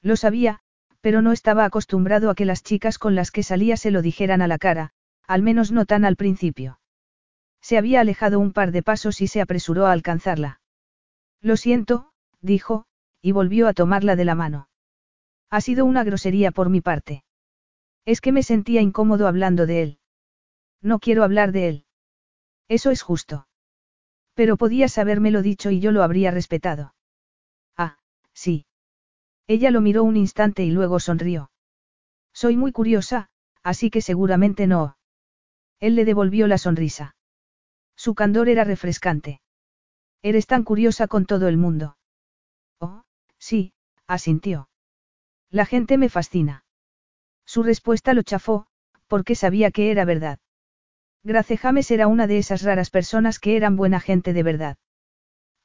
Lo 0.00 0.16
sabía, 0.16 0.60
pero 1.02 1.20
no 1.20 1.32
estaba 1.32 1.66
acostumbrado 1.66 2.30
a 2.30 2.34
que 2.34 2.46
las 2.46 2.62
chicas 2.62 2.98
con 2.98 3.14
las 3.14 3.30
que 3.30 3.42
salía 3.42 3.76
se 3.76 3.90
lo 3.90 4.00
dijeran 4.00 4.40
a 4.40 4.48
la 4.48 4.56
cara, 4.56 4.92
al 5.26 5.42
menos 5.42 5.70
no 5.70 5.84
tan 5.84 6.06
al 6.06 6.16
principio. 6.16 6.80
Se 7.60 7.76
había 7.76 8.00
alejado 8.00 8.40
un 8.40 8.54
par 8.54 8.72
de 8.72 8.82
pasos 8.82 9.20
y 9.20 9.26
se 9.26 9.42
apresuró 9.42 9.84
a 9.84 9.92
alcanzarla. 9.92 10.62
Lo 11.42 11.58
siento, 11.58 12.10
dijo, 12.40 12.86
y 13.20 13.32
volvió 13.32 13.68
a 13.68 13.74
tomarla 13.74 14.16
de 14.16 14.24
la 14.24 14.34
mano. 14.34 14.68
Ha 15.50 15.60
sido 15.60 15.84
una 15.84 16.04
grosería 16.04 16.50
por 16.50 16.68
mi 16.68 16.80
parte. 16.80 17.24
Es 18.04 18.20
que 18.20 18.32
me 18.32 18.42
sentía 18.42 18.80
incómodo 18.80 19.26
hablando 19.26 19.66
de 19.66 19.82
él. 19.82 19.98
No 20.82 20.98
quiero 20.98 21.24
hablar 21.24 21.52
de 21.52 21.68
él. 21.68 21.84
Eso 22.68 22.90
es 22.90 23.02
justo. 23.02 23.48
Pero 24.34 24.56
podías 24.56 24.98
habérmelo 24.98 25.42
dicho 25.42 25.70
y 25.70 25.80
yo 25.80 25.90
lo 25.90 26.02
habría 26.02 26.30
respetado. 26.30 26.94
Ah, 27.76 27.98
sí. 28.32 28.66
Ella 29.46 29.70
lo 29.70 29.80
miró 29.80 30.04
un 30.04 30.16
instante 30.16 30.64
y 30.64 30.70
luego 30.70 31.00
sonrió. 31.00 31.50
Soy 32.32 32.56
muy 32.56 32.72
curiosa, 32.72 33.30
así 33.62 33.90
que 33.90 34.02
seguramente 34.02 34.66
no. 34.66 34.96
Él 35.80 35.96
le 35.96 36.04
devolvió 36.04 36.46
la 36.46 36.58
sonrisa. 36.58 37.16
Su 37.96 38.14
candor 38.14 38.48
era 38.48 38.64
refrescante. 38.64 39.40
Eres 40.22 40.46
tan 40.46 40.62
curiosa 40.62 41.08
con 41.08 41.26
todo 41.26 41.48
el 41.48 41.56
mundo. 41.56 41.96
Oh, 42.78 43.02
sí, 43.38 43.72
asintió. 44.06 44.68
La 45.50 45.64
gente 45.64 45.96
me 45.96 46.08
fascina. 46.08 46.64
Su 47.46 47.62
respuesta 47.62 48.12
lo 48.12 48.22
chafó, 48.22 48.66
porque 49.06 49.34
sabía 49.34 49.70
que 49.70 49.90
era 49.90 50.04
verdad. 50.04 50.38
Grace 51.24 51.56
James 51.56 51.90
era 51.90 52.06
una 52.06 52.26
de 52.26 52.38
esas 52.38 52.62
raras 52.62 52.90
personas 52.90 53.38
que 53.38 53.56
eran 53.56 53.76
buena 53.76 54.00
gente 54.00 54.32
de 54.32 54.42
verdad. 54.42 54.76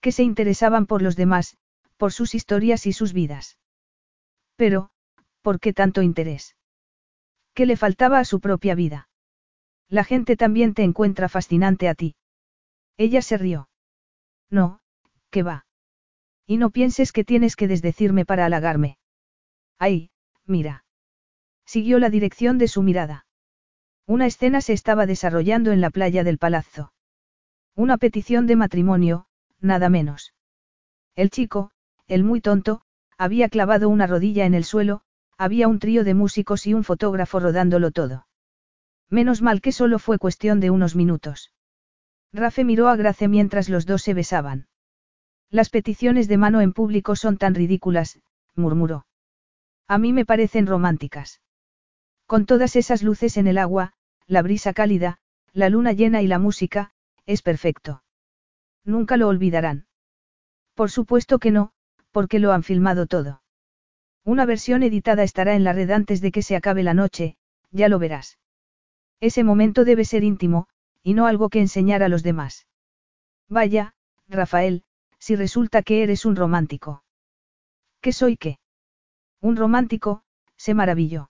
Que 0.01 0.11
se 0.11 0.23
interesaban 0.23 0.85
por 0.85 1.01
los 1.01 1.15
demás, 1.15 1.57
por 1.97 2.13
sus 2.13 2.35
historias 2.35 2.85
y 2.85 2.93
sus 2.93 3.13
vidas. 3.13 3.57
Pero, 4.55 4.91
¿por 5.41 5.59
qué 5.59 5.73
tanto 5.73 6.01
interés? 6.01 6.55
¿Qué 7.53 7.65
le 7.65 7.77
faltaba 7.77 8.19
a 8.19 8.25
su 8.25 8.39
propia 8.39 8.75
vida? 8.75 9.09
La 9.89 10.03
gente 10.03 10.35
también 10.37 10.73
te 10.73 10.83
encuentra 10.83 11.29
fascinante 11.29 11.87
a 11.87 11.95
ti. 11.95 12.15
Ella 12.97 13.21
se 13.21 13.37
rió. 13.37 13.69
No, 14.49 14.79
¿qué 15.29 15.43
va? 15.43 15.65
Y 16.47 16.57
no 16.57 16.71
pienses 16.71 17.11
que 17.11 17.23
tienes 17.23 17.55
que 17.55 17.67
desdecirme 17.67 18.25
para 18.25 18.45
halagarme. 18.45 18.97
Ay, 19.85 20.11
mira. 20.45 20.85
Siguió 21.65 21.99
la 21.99 22.09
dirección 22.09 22.57
de 22.57 22.69
su 22.69 22.83
mirada. 22.83 23.25
Una 24.07 24.27
escena 24.27 24.61
se 24.61 24.71
estaba 24.71 25.05
desarrollando 25.05 25.73
en 25.73 25.81
la 25.81 25.89
playa 25.89 26.23
del 26.23 26.37
palazzo. 26.37 26.93
Una 27.75 27.97
petición 27.97 28.47
de 28.47 28.55
matrimonio, 28.55 29.25
nada 29.59 29.89
menos. 29.89 30.33
El 31.17 31.31
chico, 31.31 31.71
el 32.07 32.23
muy 32.23 32.39
tonto, 32.39 32.83
había 33.17 33.49
clavado 33.49 33.89
una 33.89 34.07
rodilla 34.07 34.45
en 34.45 34.53
el 34.53 34.63
suelo, 34.63 35.01
había 35.37 35.67
un 35.67 35.79
trío 35.79 36.05
de 36.05 36.13
músicos 36.13 36.65
y 36.65 36.73
un 36.73 36.85
fotógrafo 36.85 37.41
rodándolo 37.41 37.91
todo. 37.91 38.25
Menos 39.09 39.41
mal 39.41 39.59
que 39.59 39.73
solo 39.73 39.99
fue 39.99 40.17
cuestión 40.17 40.61
de 40.61 40.69
unos 40.69 40.95
minutos. 40.95 41.51
Rafe 42.31 42.63
miró 42.63 42.87
a 42.87 42.95
Grace 42.95 43.27
mientras 43.27 43.67
los 43.67 43.85
dos 43.85 44.01
se 44.01 44.13
besaban. 44.13 44.67
Las 45.49 45.69
peticiones 45.69 46.29
de 46.29 46.37
mano 46.37 46.61
en 46.61 46.71
público 46.71 47.17
son 47.17 47.35
tan 47.35 47.53
ridículas, 47.53 48.21
murmuró. 48.55 49.07
A 49.87 49.97
mí 49.97 50.13
me 50.13 50.25
parecen 50.25 50.67
románticas. 50.67 51.41
Con 52.25 52.45
todas 52.45 52.75
esas 52.75 53.03
luces 53.03 53.37
en 53.37 53.47
el 53.47 53.57
agua, 53.57 53.93
la 54.27 54.41
brisa 54.41 54.73
cálida, 54.73 55.19
la 55.51 55.69
luna 55.69 55.91
llena 55.91 56.21
y 56.21 56.27
la 56.27 56.39
música, 56.39 56.91
es 57.25 57.41
perfecto. 57.41 58.03
Nunca 58.83 59.17
lo 59.17 59.27
olvidarán. 59.27 59.87
Por 60.73 60.89
supuesto 60.89 61.39
que 61.39 61.51
no, 61.51 61.71
porque 62.11 62.39
lo 62.39 62.51
han 62.51 62.63
filmado 62.63 63.05
todo. 63.05 63.41
Una 64.23 64.45
versión 64.45 64.83
editada 64.83 65.23
estará 65.23 65.55
en 65.55 65.63
la 65.63 65.73
red 65.73 65.91
antes 65.91 66.21
de 66.21 66.31
que 66.31 66.41
se 66.41 66.55
acabe 66.55 66.83
la 66.83 66.93
noche, 66.93 67.37
ya 67.71 67.89
lo 67.89 67.99
verás. 67.99 68.39
Ese 69.19 69.43
momento 69.43 69.85
debe 69.85 70.05
ser 70.05 70.23
íntimo, 70.23 70.67
y 71.01 71.13
no 71.13 71.27
algo 71.27 71.49
que 71.49 71.59
enseñar 71.59 72.03
a 72.03 72.09
los 72.09 72.23
demás. 72.23 72.67
Vaya, 73.49 73.95
Rafael, 74.27 74.83
si 75.19 75.35
resulta 75.35 75.83
que 75.83 76.03
eres 76.03 76.25
un 76.25 76.35
romántico. 76.35 77.03
¿Qué 78.01 78.11
soy 78.11 78.37
qué? 78.37 78.59
Un 79.43 79.57
romántico, 79.57 80.23
se 80.55 80.73
maravilló. 80.73 81.29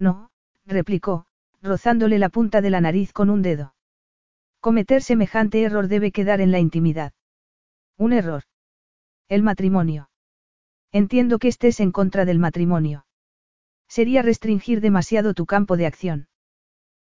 No, 0.00 0.32
replicó, 0.66 1.26
rozándole 1.62 2.18
la 2.18 2.28
punta 2.28 2.60
de 2.60 2.70
la 2.70 2.80
nariz 2.80 3.12
con 3.12 3.30
un 3.30 3.40
dedo. 3.40 3.76
Cometer 4.58 5.00
semejante 5.00 5.62
error 5.62 5.86
debe 5.86 6.10
quedar 6.10 6.40
en 6.40 6.50
la 6.50 6.58
intimidad. 6.58 7.12
Un 7.96 8.12
error. 8.12 8.42
El 9.28 9.44
matrimonio. 9.44 10.10
Entiendo 10.90 11.38
que 11.38 11.46
estés 11.46 11.78
en 11.78 11.92
contra 11.92 12.24
del 12.24 12.40
matrimonio. 12.40 13.06
Sería 13.86 14.22
restringir 14.22 14.80
demasiado 14.80 15.32
tu 15.32 15.46
campo 15.46 15.76
de 15.76 15.86
acción. 15.86 16.28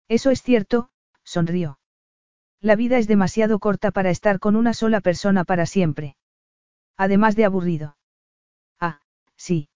Eso 0.10 0.30
es 0.30 0.44
cierto, 0.44 0.90
sonrió. 1.24 1.80
La 2.60 2.76
vida 2.76 2.98
es 2.98 3.08
demasiado 3.08 3.60
corta 3.60 3.92
para 3.92 4.10
estar 4.10 4.40
con 4.40 4.58
una 4.58 4.74
sola 4.74 5.00
persona 5.00 5.46
para 5.46 5.66
siempre. 5.66 6.18
Además 6.98 7.38
de 7.38 7.46
aburrido. 7.46 7.96
Ah, 8.78 9.00
sí. 9.38 9.70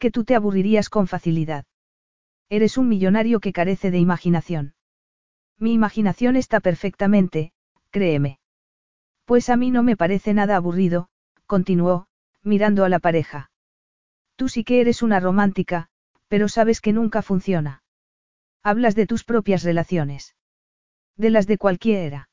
Que 0.00 0.10
tú 0.10 0.24
te 0.24 0.34
aburrirías 0.34 0.88
con 0.88 1.06
facilidad. 1.06 1.66
Eres 2.48 2.78
un 2.78 2.88
millonario 2.88 3.38
que 3.38 3.52
carece 3.52 3.90
de 3.90 3.98
imaginación. 3.98 4.74
Mi 5.58 5.74
imaginación 5.74 6.36
está 6.36 6.60
perfectamente, 6.60 7.52
créeme. 7.90 8.40
Pues 9.26 9.50
a 9.50 9.56
mí 9.56 9.70
no 9.70 9.82
me 9.82 9.98
parece 9.98 10.32
nada 10.32 10.56
aburrido, 10.56 11.10
continuó, 11.44 12.06
mirando 12.42 12.86
a 12.86 12.88
la 12.88 12.98
pareja. 12.98 13.50
Tú 14.36 14.48
sí 14.48 14.64
que 14.64 14.80
eres 14.80 15.02
una 15.02 15.20
romántica, 15.20 15.88
pero 16.28 16.48
sabes 16.48 16.80
que 16.80 16.94
nunca 16.94 17.20
funciona. 17.20 17.82
Hablas 18.62 18.94
de 18.94 19.06
tus 19.06 19.22
propias 19.22 19.62
relaciones. 19.64 20.34
De 21.18 21.28
las 21.28 21.46
de 21.46 21.58
cualquiera. 21.58 22.30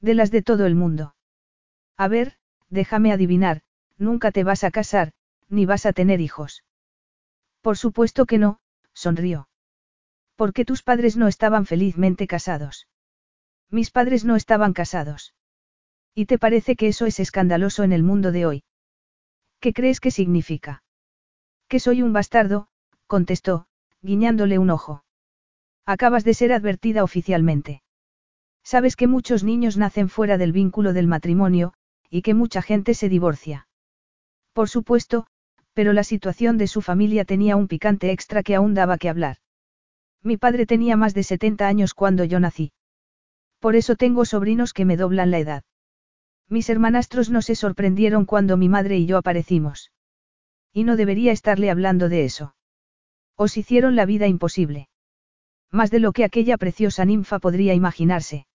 De 0.00 0.14
las 0.14 0.32
de 0.32 0.42
todo 0.42 0.66
el 0.66 0.74
mundo. 0.74 1.14
A 1.96 2.08
ver, 2.08 2.36
déjame 2.68 3.12
adivinar, 3.12 3.62
nunca 3.96 4.32
te 4.32 4.42
vas 4.42 4.64
a 4.64 4.72
casar, 4.72 5.12
ni 5.48 5.66
vas 5.66 5.86
a 5.86 5.92
tener 5.92 6.20
hijos. 6.20 6.64
Por 7.60 7.76
supuesto 7.76 8.26
que 8.26 8.38
no, 8.38 8.60
sonrió. 8.94 9.48
¿Por 10.36 10.52
qué 10.52 10.64
tus 10.64 10.82
padres 10.82 11.16
no 11.16 11.28
estaban 11.28 11.66
felizmente 11.66 12.26
casados? 12.26 12.88
Mis 13.70 13.90
padres 13.90 14.24
no 14.24 14.36
estaban 14.36 14.72
casados. 14.72 15.34
¿Y 16.14 16.26
te 16.26 16.38
parece 16.38 16.76
que 16.76 16.88
eso 16.88 17.06
es 17.06 17.20
escandaloso 17.20 17.84
en 17.84 17.92
el 17.92 18.02
mundo 18.02 18.32
de 18.32 18.46
hoy? 18.46 18.64
¿Qué 19.60 19.72
crees 19.72 20.00
que 20.00 20.10
significa? 20.10 20.82
Que 21.68 21.78
soy 21.78 22.02
un 22.02 22.12
bastardo, 22.12 22.68
contestó, 23.06 23.66
guiñándole 24.02 24.58
un 24.58 24.70
ojo. 24.70 25.04
Acabas 25.86 26.24
de 26.24 26.34
ser 26.34 26.52
advertida 26.52 27.04
oficialmente. 27.04 27.82
Sabes 28.62 28.96
que 28.96 29.06
muchos 29.06 29.44
niños 29.44 29.76
nacen 29.76 30.08
fuera 30.08 30.38
del 30.38 30.52
vínculo 30.52 30.92
del 30.92 31.06
matrimonio, 31.06 31.74
y 32.08 32.22
que 32.22 32.34
mucha 32.34 32.62
gente 32.62 32.94
se 32.94 33.08
divorcia. 33.08 33.68
Por 34.52 34.68
supuesto, 34.68 35.26
pero 35.80 35.94
la 35.94 36.04
situación 36.04 36.58
de 36.58 36.66
su 36.66 36.82
familia 36.82 37.24
tenía 37.24 37.56
un 37.56 37.66
picante 37.66 38.10
extra 38.12 38.42
que 38.42 38.54
aún 38.54 38.74
daba 38.74 38.98
que 38.98 39.08
hablar. 39.08 39.38
Mi 40.22 40.36
padre 40.36 40.66
tenía 40.66 40.94
más 40.94 41.14
de 41.14 41.22
70 41.22 41.66
años 41.66 41.94
cuando 41.94 42.24
yo 42.24 42.38
nací. 42.38 42.72
Por 43.60 43.76
eso 43.76 43.96
tengo 43.96 44.26
sobrinos 44.26 44.74
que 44.74 44.84
me 44.84 44.98
doblan 44.98 45.30
la 45.30 45.38
edad. 45.38 45.64
Mis 46.50 46.68
hermanastros 46.68 47.30
no 47.30 47.40
se 47.40 47.54
sorprendieron 47.54 48.26
cuando 48.26 48.58
mi 48.58 48.68
madre 48.68 48.98
y 48.98 49.06
yo 49.06 49.16
aparecimos. 49.16 49.90
Y 50.70 50.84
no 50.84 50.96
debería 50.96 51.32
estarle 51.32 51.70
hablando 51.70 52.10
de 52.10 52.26
eso. 52.26 52.54
Os 53.34 53.56
hicieron 53.56 53.96
la 53.96 54.04
vida 54.04 54.26
imposible. 54.26 54.90
Más 55.70 55.90
de 55.90 56.00
lo 56.00 56.12
que 56.12 56.24
aquella 56.24 56.58
preciosa 56.58 57.06
ninfa 57.06 57.38
podría 57.38 57.72
imaginarse. 57.72 58.46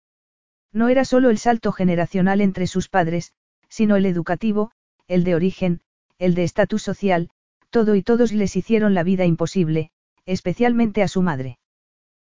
No 0.72 0.90
era 0.90 1.06
solo 1.06 1.32
el 1.32 1.40
salto 1.40 1.72
generacional 1.72 2.40
entre 2.40 2.68
sus 2.68 2.88
padres, 2.88 3.34
sino 3.68 3.96
el 3.96 4.06
educativo, 4.06 4.70
el 5.08 5.24
de 5.24 5.34
origen, 5.34 5.82
el 6.18 6.36
de 6.36 6.44
estatus 6.44 6.82
social, 6.82 7.30
todo 7.70 7.96
y 7.96 8.04
todos 8.04 8.32
les 8.32 8.56
hicieron 8.56 8.94
la 8.94 9.04
vida 9.04 9.26
imposible, 9.26 9.92
especialmente 10.26 11.04
a 11.04 11.08
su 11.08 11.22
madre. 11.22 11.60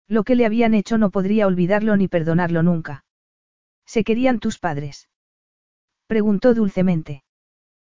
Lo 0.08 0.24
que 0.24 0.36
le 0.36 0.46
habían 0.46 0.74
hecho 0.74 0.98
no 0.98 1.12
podría 1.12 1.48
olvidarlo 1.48 1.96
ni 1.98 2.08
perdonarlo 2.08 2.64
nunca. 2.64 3.06
¿Se 3.86 4.04
querían 4.04 4.40
tus 4.40 4.60
padres? 4.60 5.10
Preguntó 6.08 6.54
dulcemente. 6.54 7.24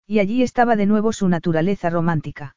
Y 0.08 0.20
allí 0.20 0.44
estaba 0.44 0.76
de 0.76 0.86
nuevo 0.86 1.14
su 1.14 1.28
naturaleza 1.28 1.90
romántica. 1.90 2.56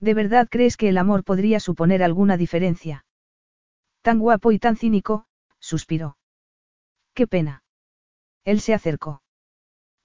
¿De 0.00 0.14
verdad 0.14 0.48
crees 0.50 0.76
que 0.76 0.88
el 0.88 0.98
amor 0.98 1.24
podría 1.24 1.60
suponer 1.60 2.02
alguna 2.02 2.36
diferencia? 2.36 3.04
Tan 4.02 4.18
guapo 4.18 4.52
y 4.52 4.58
tan 4.58 4.76
cínico, 4.76 5.26
suspiró. 5.58 6.16
Qué 7.14 7.26
pena. 7.26 7.62
Él 8.44 8.60
se 8.60 8.74
acercó. 8.74 9.22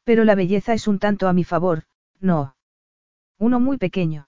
Pero 0.03 0.23
la 0.23 0.35
belleza 0.35 0.73
es 0.73 0.87
un 0.87 0.99
tanto 0.99 1.27
a 1.27 1.33
mi 1.33 1.43
favor, 1.43 1.83
no. 2.23 2.55
Uno 3.37 3.59
muy 3.59 3.77
pequeño. 3.77 4.27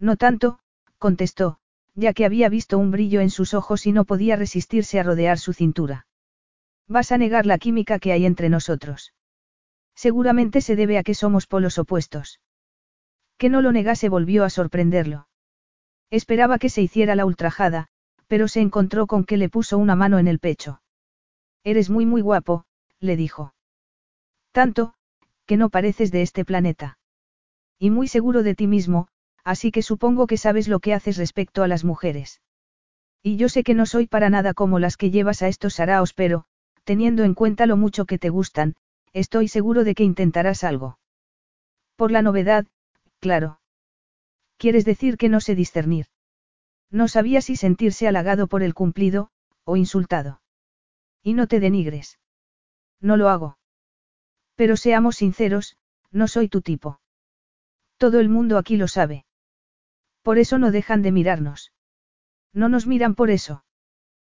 No 0.00 0.16
tanto, 0.16 0.58
contestó, 0.98 1.58
ya 1.94 2.12
que 2.14 2.24
había 2.24 2.48
visto 2.48 2.78
un 2.78 2.90
brillo 2.90 3.20
en 3.20 3.30
sus 3.30 3.54
ojos 3.54 3.86
y 3.86 3.92
no 3.92 4.04
podía 4.04 4.36
resistirse 4.36 4.98
a 4.98 5.02
rodear 5.02 5.38
su 5.38 5.52
cintura. 5.52 6.06
Vas 6.88 7.12
a 7.12 7.18
negar 7.18 7.46
la 7.46 7.58
química 7.58 7.98
que 7.98 8.12
hay 8.12 8.24
entre 8.24 8.48
nosotros. 8.48 9.14
Seguramente 9.94 10.60
se 10.60 10.74
debe 10.74 10.98
a 10.98 11.02
que 11.02 11.14
somos 11.14 11.46
polos 11.46 11.78
opuestos. 11.78 12.40
Que 13.36 13.50
no 13.50 13.60
lo 13.60 13.72
negase 13.72 14.08
volvió 14.08 14.44
a 14.44 14.50
sorprenderlo. 14.50 15.28
Esperaba 16.10 16.58
que 16.58 16.70
se 16.70 16.82
hiciera 16.82 17.14
la 17.14 17.26
ultrajada, 17.26 17.88
pero 18.26 18.48
se 18.48 18.60
encontró 18.60 19.06
con 19.06 19.24
que 19.24 19.36
le 19.36 19.48
puso 19.48 19.78
una 19.78 19.96
mano 19.96 20.18
en 20.18 20.28
el 20.28 20.38
pecho. 20.38 20.82
Eres 21.62 21.90
muy 21.90 22.06
muy 22.06 22.22
guapo, 22.22 22.64
le 23.00 23.16
dijo. 23.16 23.54
Tanto, 24.52 24.94
que 25.46 25.56
no 25.56 25.68
pareces 25.68 26.10
de 26.10 26.22
este 26.22 26.44
planeta. 26.44 26.98
Y 27.82 27.90
muy 27.90 28.06
seguro 28.06 28.44
de 28.44 28.54
ti 28.54 28.68
mismo, 28.68 29.08
así 29.42 29.72
que 29.72 29.82
supongo 29.82 30.28
que 30.28 30.36
sabes 30.36 30.68
lo 30.68 30.78
que 30.78 30.94
haces 30.94 31.16
respecto 31.16 31.64
a 31.64 31.66
las 31.66 31.82
mujeres. 31.82 32.40
Y 33.24 33.36
yo 33.36 33.48
sé 33.48 33.64
que 33.64 33.74
no 33.74 33.86
soy 33.86 34.06
para 34.06 34.30
nada 34.30 34.54
como 34.54 34.78
las 34.78 34.96
que 34.96 35.10
llevas 35.10 35.42
a 35.42 35.48
estos 35.48 35.74
saraos, 35.74 36.14
pero, 36.14 36.44
teniendo 36.84 37.24
en 37.24 37.34
cuenta 37.34 37.66
lo 37.66 37.76
mucho 37.76 38.04
que 38.04 38.20
te 38.20 38.28
gustan, 38.28 38.76
estoy 39.12 39.48
seguro 39.48 39.82
de 39.82 39.96
que 39.96 40.04
intentarás 40.04 40.62
algo. 40.62 41.00
Por 41.96 42.12
la 42.12 42.22
novedad, 42.22 42.68
claro. 43.18 43.58
¿Quieres 44.58 44.84
decir 44.84 45.16
que 45.16 45.28
no 45.28 45.40
sé 45.40 45.56
discernir? 45.56 46.06
No 46.88 47.08
sabía 47.08 47.40
si 47.40 47.56
sentirse 47.56 48.06
halagado 48.06 48.46
por 48.46 48.62
el 48.62 48.74
cumplido, 48.74 49.32
o 49.64 49.76
insultado. 49.76 50.40
Y 51.20 51.34
no 51.34 51.48
te 51.48 51.58
denigres. 51.58 52.20
No 53.00 53.16
lo 53.16 53.28
hago. 53.28 53.58
Pero 54.54 54.76
seamos 54.76 55.16
sinceros, 55.16 55.76
no 56.12 56.28
soy 56.28 56.48
tu 56.48 56.60
tipo. 56.60 57.01
Todo 58.02 58.18
el 58.18 58.28
mundo 58.28 58.58
aquí 58.58 58.76
lo 58.76 58.88
sabe. 58.88 59.26
Por 60.22 60.38
eso 60.38 60.58
no 60.58 60.72
dejan 60.72 61.02
de 61.02 61.12
mirarnos. 61.12 61.72
No 62.52 62.68
nos 62.68 62.88
miran 62.88 63.14
por 63.14 63.30
eso. 63.30 63.64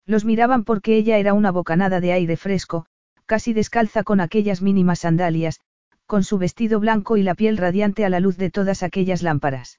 Los 0.04 0.24
miraban 0.24 0.64
porque 0.64 0.96
ella 0.96 1.16
era 1.18 1.32
una 1.32 1.52
bocanada 1.52 2.00
de 2.00 2.12
aire 2.12 2.36
fresco, 2.36 2.86
casi 3.24 3.52
descalza 3.52 4.02
con 4.02 4.20
aquellas 4.20 4.62
mínimas 4.62 4.98
sandalias, 4.98 5.60
con 6.06 6.24
su 6.24 6.38
vestido 6.38 6.80
blanco 6.80 7.16
y 7.16 7.22
la 7.22 7.36
piel 7.36 7.56
radiante 7.56 8.04
a 8.04 8.08
la 8.08 8.18
luz 8.18 8.36
de 8.36 8.50
todas 8.50 8.82
aquellas 8.82 9.22
lámparas. 9.22 9.78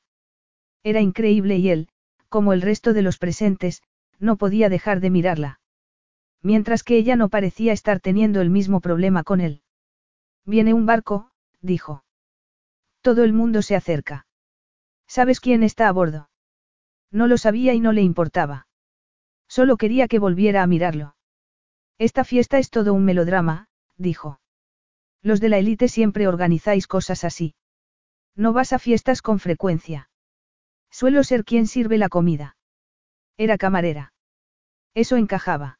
Era 0.81 1.01
increíble 1.01 1.57
y 1.57 1.67
él, 1.69 1.89
como 2.29 2.53
el 2.53 2.61
resto 2.61 2.93
de 2.93 3.01
los 3.01 3.17
presentes, 3.17 3.83
no 4.17 4.37
podía 4.37 4.69
dejar 4.69 5.01
de 5.01 5.09
mirarla. 5.09 5.59
Mientras 6.41 6.83
que 6.83 6.95
ella 6.95 7.17
no 7.17 7.27
parecía 7.27 7.73
estar 7.73 7.99
teniendo 7.99 8.39
el 8.39 8.49
mismo 8.49 8.79
problema 8.79 9.23
con 9.25 9.41
él. 9.41 9.61
Viene 10.45 10.73
un 10.73 10.85
barco, 10.85 11.31
dijo. 11.59 12.05
Todo 13.03 13.25
el 13.25 13.33
mundo 13.33 13.61
se 13.61 13.75
acerca. 13.75 14.25
¿Sabes 15.07 15.41
quién 15.41 15.61
está 15.61 15.89
a 15.89 15.91
bordo? 15.91 16.29
No 17.11 17.27
lo 17.27 17.37
sabía 17.37 17.73
y 17.73 17.81
no 17.81 17.91
le 17.91 18.01
importaba. 18.01 18.65
Solo 19.49 19.75
quería 19.75 20.07
que 20.07 20.19
volviera 20.19 20.63
a 20.63 20.67
mirarlo. 20.67 21.17
Esta 21.99 22.23
fiesta 22.23 22.59
es 22.59 22.69
todo 22.69 22.93
un 22.93 23.03
melodrama, 23.03 23.67
dijo. 23.97 24.39
Los 25.21 25.41
de 25.41 25.49
la 25.49 25.57
élite 25.57 25.89
siempre 25.89 26.29
organizáis 26.29 26.87
cosas 26.87 27.25
así. 27.25 27.55
No 28.37 28.53
vas 28.53 28.71
a 28.71 28.79
fiestas 28.79 29.21
con 29.21 29.39
frecuencia. 29.39 30.09
Suelo 30.89 31.25
ser 31.25 31.43
quien 31.43 31.67
sirve 31.67 31.97
la 31.97 32.07
comida. 32.07 32.55
Era 33.35 33.57
camarera. 33.57 34.13
Eso 34.93 35.17
encajaba. 35.17 35.77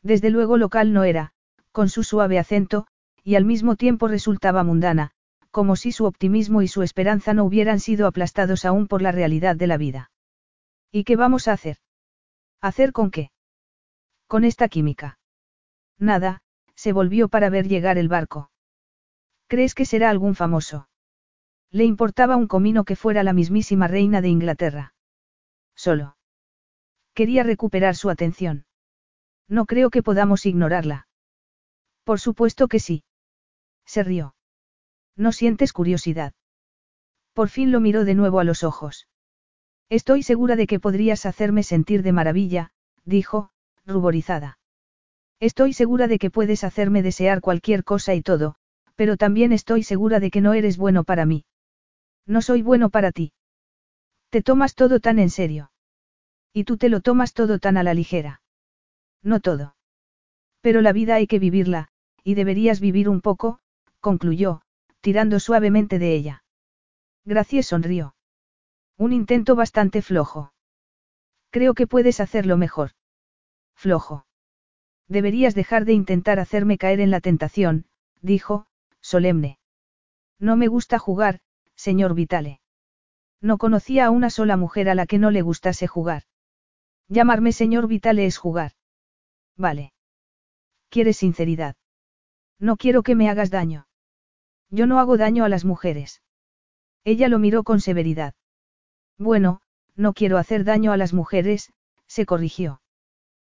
Desde 0.00 0.30
luego 0.30 0.58
local 0.58 0.92
no 0.92 1.02
era, 1.02 1.32
con 1.72 1.88
su 1.88 2.04
suave 2.04 2.38
acento, 2.38 2.86
y 3.24 3.34
al 3.34 3.44
mismo 3.44 3.74
tiempo 3.74 4.06
resultaba 4.06 4.62
mundana, 4.62 5.15
como 5.56 5.74
si 5.74 5.90
su 5.90 6.04
optimismo 6.04 6.60
y 6.60 6.68
su 6.68 6.82
esperanza 6.82 7.32
no 7.32 7.42
hubieran 7.42 7.80
sido 7.80 8.06
aplastados 8.06 8.66
aún 8.66 8.88
por 8.88 9.00
la 9.00 9.10
realidad 9.10 9.56
de 9.56 9.66
la 9.66 9.78
vida. 9.78 10.10
¿Y 10.92 11.04
qué 11.04 11.16
vamos 11.16 11.48
a 11.48 11.54
hacer? 11.54 11.78
¿Hacer 12.60 12.92
con 12.92 13.10
qué? 13.10 13.30
Con 14.26 14.44
esta 14.44 14.68
química. 14.68 15.18
Nada, 15.98 16.42
se 16.74 16.92
volvió 16.92 17.30
para 17.30 17.48
ver 17.48 17.68
llegar 17.68 17.96
el 17.96 18.08
barco. 18.08 18.50
¿Crees 19.46 19.74
que 19.74 19.86
será 19.86 20.10
algún 20.10 20.34
famoso? 20.34 20.90
Le 21.70 21.84
importaba 21.84 22.36
un 22.36 22.48
comino 22.48 22.84
que 22.84 22.94
fuera 22.94 23.22
la 23.22 23.32
mismísima 23.32 23.88
reina 23.88 24.20
de 24.20 24.28
Inglaterra. 24.28 24.92
Solo. 25.74 26.18
Quería 27.14 27.44
recuperar 27.44 27.96
su 27.96 28.10
atención. 28.10 28.66
No 29.48 29.64
creo 29.64 29.88
que 29.88 30.02
podamos 30.02 30.44
ignorarla. 30.44 31.08
Por 32.04 32.20
supuesto 32.20 32.68
que 32.68 32.78
sí. 32.78 33.04
Se 33.86 34.02
rió. 34.02 34.35
¿No 35.16 35.32
sientes 35.32 35.72
curiosidad? 35.72 36.34
Por 37.32 37.48
fin 37.48 37.72
lo 37.72 37.80
miró 37.80 38.04
de 38.04 38.14
nuevo 38.14 38.38
a 38.38 38.44
los 38.44 38.64
ojos. 38.64 39.08
Estoy 39.88 40.22
segura 40.22 40.56
de 40.56 40.66
que 40.66 40.80
podrías 40.80 41.26
hacerme 41.26 41.62
sentir 41.62 42.02
de 42.02 42.12
maravilla, 42.12 42.70
dijo, 43.04 43.50
ruborizada. 43.86 44.58
Estoy 45.38 45.72
segura 45.72 46.08
de 46.08 46.18
que 46.18 46.30
puedes 46.30 46.64
hacerme 46.64 47.02
desear 47.02 47.40
cualquier 47.40 47.84
cosa 47.84 48.14
y 48.14 48.22
todo, 48.22 48.56
pero 48.94 49.16
también 49.16 49.52
estoy 49.52 49.82
segura 49.82 50.18
de 50.18 50.30
que 50.30 50.40
no 50.40 50.54
eres 50.54 50.76
bueno 50.76 51.04
para 51.04 51.26
mí. 51.26 51.44
No 52.26 52.42
soy 52.42 52.62
bueno 52.62 52.90
para 52.90 53.12
ti. 53.12 53.32
Te 54.30 54.42
tomas 54.42 54.74
todo 54.74 54.98
tan 55.00 55.18
en 55.18 55.30
serio. 55.30 55.70
Y 56.52 56.64
tú 56.64 56.76
te 56.76 56.88
lo 56.88 57.00
tomas 57.00 57.32
todo 57.32 57.58
tan 57.58 57.76
a 57.76 57.82
la 57.82 57.94
ligera. 57.94 58.42
No 59.22 59.40
todo. 59.40 59.76
Pero 60.62 60.80
la 60.80 60.92
vida 60.92 61.14
hay 61.14 61.26
que 61.26 61.38
vivirla, 61.38 61.88
y 62.24 62.34
deberías 62.34 62.80
vivir 62.80 63.08
un 63.08 63.20
poco, 63.20 63.60
concluyó, 64.00 64.62
tirando 65.06 65.38
suavemente 65.38 66.00
de 66.00 66.16
ella. 66.16 66.42
Gracias 67.24 67.66
sonrió. 67.66 68.16
Un 68.98 69.12
intento 69.12 69.54
bastante 69.54 70.02
flojo. 70.02 70.52
Creo 71.50 71.74
que 71.74 71.86
puedes 71.86 72.18
hacerlo 72.18 72.56
mejor. 72.56 72.90
Flojo. 73.76 74.26
Deberías 75.06 75.54
dejar 75.54 75.84
de 75.84 75.92
intentar 75.92 76.40
hacerme 76.40 76.76
caer 76.76 76.98
en 76.98 77.12
la 77.12 77.20
tentación, 77.20 77.86
dijo, 78.20 78.66
solemne. 79.00 79.60
No 80.40 80.56
me 80.56 80.66
gusta 80.66 80.98
jugar, 80.98 81.38
señor 81.76 82.14
Vitale. 82.14 82.60
No 83.40 83.58
conocía 83.58 84.06
a 84.06 84.10
una 84.10 84.28
sola 84.28 84.56
mujer 84.56 84.88
a 84.88 84.96
la 84.96 85.06
que 85.06 85.20
no 85.20 85.30
le 85.30 85.42
gustase 85.42 85.86
jugar. 85.86 86.24
Llamarme 87.06 87.52
señor 87.52 87.86
Vitale 87.86 88.26
es 88.26 88.38
jugar. 88.38 88.72
Vale. 89.56 89.92
¿Quieres 90.88 91.18
sinceridad? 91.18 91.76
No 92.58 92.76
quiero 92.76 93.04
que 93.04 93.14
me 93.14 93.30
hagas 93.30 93.52
daño. 93.52 93.86
Yo 94.70 94.86
no 94.86 94.98
hago 94.98 95.16
daño 95.16 95.44
a 95.44 95.48
las 95.48 95.64
mujeres. 95.64 96.22
Ella 97.04 97.28
lo 97.28 97.38
miró 97.38 97.62
con 97.62 97.80
severidad. 97.80 98.34
Bueno, 99.18 99.60
no 99.94 100.12
quiero 100.12 100.38
hacer 100.38 100.64
daño 100.64 100.92
a 100.92 100.96
las 100.96 101.12
mujeres, 101.12 101.72
se 102.06 102.26
corrigió. 102.26 102.82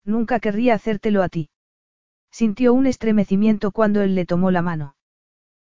Nunca 0.05 0.41
querría 0.41 0.75
hacértelo 0.75 1.23
a 1.23 1.29
ti. 1.29 1.51
Sintió 2.31 2.73
un 2.75 2.87
estremecimiento 2.87 3.73
cuando 3.73 4.03
él 4.03 4.15
le 4.15 4.27
tomó 4.27 4.51
la 4.51 4.63
mano. 4.63 4.97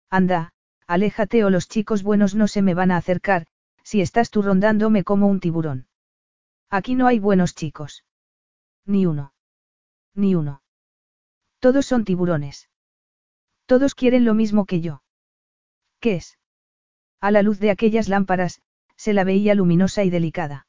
Anda, 0.10 0.54
aléjate 0.88 1.44
o 1.44 1.50
los 1.50 1.68
chicos 1.68 2.04
buenos 2.04 2.36
no 2.36 2.48
se 2.48 2.62
me 2.62 2.74
van 2.74 2.92
a 2.92 2.98
acercar, 2.98 3.48
si 3.84 4.02
estás 4.02 4.30
tú 4.30 4.42
rondándome 4.42 5.04
como 5.04 5.28
un 5.28 5.40
tiburón. 5.40 5.88
Aquí 6.70 6.96
no 6.96 7.08
hay 7.08 7.20
buenos 7.20 7.56
chicos. 7.56 8.06
Ni 8.86 9.06
uno. 9.06 9.34
Ni 10.14 10.36
uno. 10.36 10.62
Todos 11.60 11.86
son 11.86 12.06
tiburones. 12.06 12.70
Todos 13.66 13.96
quieren 13.96 14.26
lo 14.26 14.34
mismo 14.34 14.66
que 14.66 14.82
yo. 14.82 15.02
¿Qué 16.02 16.16
es? 16.16 16.40
A 17.22 17.30
la 17.32 17.44
luz 17.44 17.60
de 17.60 17.70
aquellas 17.70 18.10
lámparas, 18.10 18.62
se 18.98 19.14
la 19.14 19.24
veía 19.24 19.56
luminosa 19.56 20.04
y 20.04 20.10
delicada. 20.10 20.68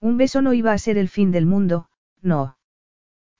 Un 0.00 0.16
beso 0.16 0.42
no 0.42 0.54
iba 0.54 0.72
a 0.72 0.78
ser 0.78 0.96
el 0.96 1.08
fin 1.08 1.32
del 1.32 1.44
mundo, 1.44 1.88
no. 2.22 2.56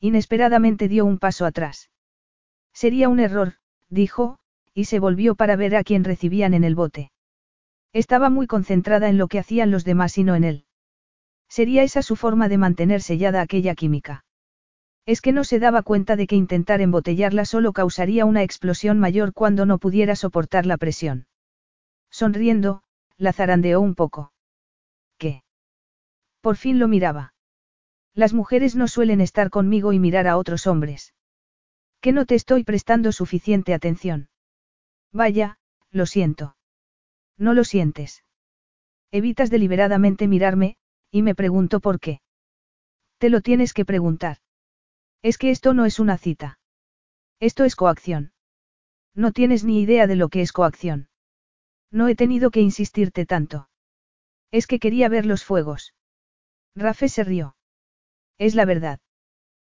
Inesperadamente 0.01 0.89
dio 0.89 1.05
un 1.05 1.19
paso 1.19 1.47
atrás. 1.47 1.91
Sería 2.73 3.09
un 3.09 3.21
error, 3.21 3.55
dijo, 3.89 4.39
y 4.75 4.87
se 4.87 4.99
volvió 4.99 5.37
para 5.37 5.55
ver 5.55 5.77
a 5.77 5.85
quién 5.85 6.03
recibían 6.03 6.53
en 6.53 6.65
el 6.65 6.75
bote. 6.75 7.13
Estaba 7.93 8.29
muy 8.29 8.49
concentrada 8.49 9.09
en 9.09 9.17
lo 9.17 9.29
que 9.29 9.39
hacían 9.39 9.71
los 9.71 9.85
demás 9.85 10.19
y 10.19 10.25
no 10.25 10.35
en 10.35 10.43
él. 10.43 10.65
Sería 11.49 11.85
esa 11.85 12.03
su 12.03 12.17
forma 12.17 12.49
de 12.49 12.59
mantener 12.59 13.03
sellada 13.03 13.41
aquella 13.41 13.77
química. 13.77 14.24
Es 15.07 15.21
que 15.21 15.33
no 15.33 15.45
se 15.45 15.59
daba 15.59 15.83
cuenta 15.83 16.17
de 16.17 16.27
que 16.27 16.37
intentar 16.37 16.81
embotellarla 16.81 17.45
solo 17.45 17.73
causaría 17.73 18.25
una 18.25 18.43
explosión 18.43 18.99
mayor 18.99 19.35
cuando 19.35 19.67
no 19.67 19.79
pudiera 19.79 20.17
soportar 20.17 20.65
la 20.65 20.79
presión. 20.79 21.27
Sonriendo, 22.11 22.83
la 23.19 23.33
zarandeó 23.33 23.81
un 23.81 23.95
poco. 23.95 24.33
¿Qué? 25.19 25.43
Por 26.41 26.57
fin 26.57 26.79
lo 26.79 26.89
miraba. 26.89 27.35
Las 28.15 28.33
mujeres 28.33 28.77
no 28.77 28.89
suelen 28.89 29.21
estar 29.21 29.51
conmigo 29.51 29.93
y 29.93 29.99
mirar 29.99 30.27
a 30.27 30.39
otros 30.39 30.67
hombres. 30.67 31.15
Que 32.01 32.13
no 32.13 32.25
te 32.25 32.35
estoy 32.35 32.65
prestando 32.65 33.13
suficiente 33.13 33.75
atención. 33.75 34.29
Vaya, 35.13 35.59
lo 35.91 36.07
siento. 36.07 36.57
No 37.37 37.53
lo 37.53 37.65
sientes. 37.65 38.25
Evitas 39.11 39.51
deliberadamente 39.51 40.29
mirarme, 40.29 40.77
y 41.11 41.23
me 41.23 41.35
pregunto 41.35 41.81
por 41.81 42.01
qué. 42.01 42.21
Te 43.19 43.31
lo 43.31 43.41
tienes 43.41 43.73
que 43.73 43.85
preguntar. 43.85 44.39
Es 45.25 45.39
que 45.39 45.51
esto 45.51 45.73
no 45.73 45.87
es 45.87 46.01
una 46.01 46.19
cita. 46.19 46.59
Esto 47.41 47.65
es 47.65 47.77
coacción. 47.77 48.35
No 49.15 49.33
tienes 49.33 49.65
ni 49.65 49.81
idea 49.81 50.07
de 50.07 50.17
lo 50.17 50.29
que 50.29 50.43
es 50.43 50.53
coacción. 50.53 51.09
No 51.91 52.09
he 52.09 52.15
tenido 52.15 52.51
que 52.51 52.61
insistirte 52.61 53.25
tanto. 53.25 53.71
Es 54.51 54.67
que 54.67 54.79
quería 54.79 55.09
ver 55.09 55.25
los 55.25 55.43
fuegos. 55.43 55.95
Rafe 56.77 57.09
se 57.09 57.25
rió. 57.25 57.57
Es 58.37 58.55
la 58.55 58.67
verdad. 58.67 59.01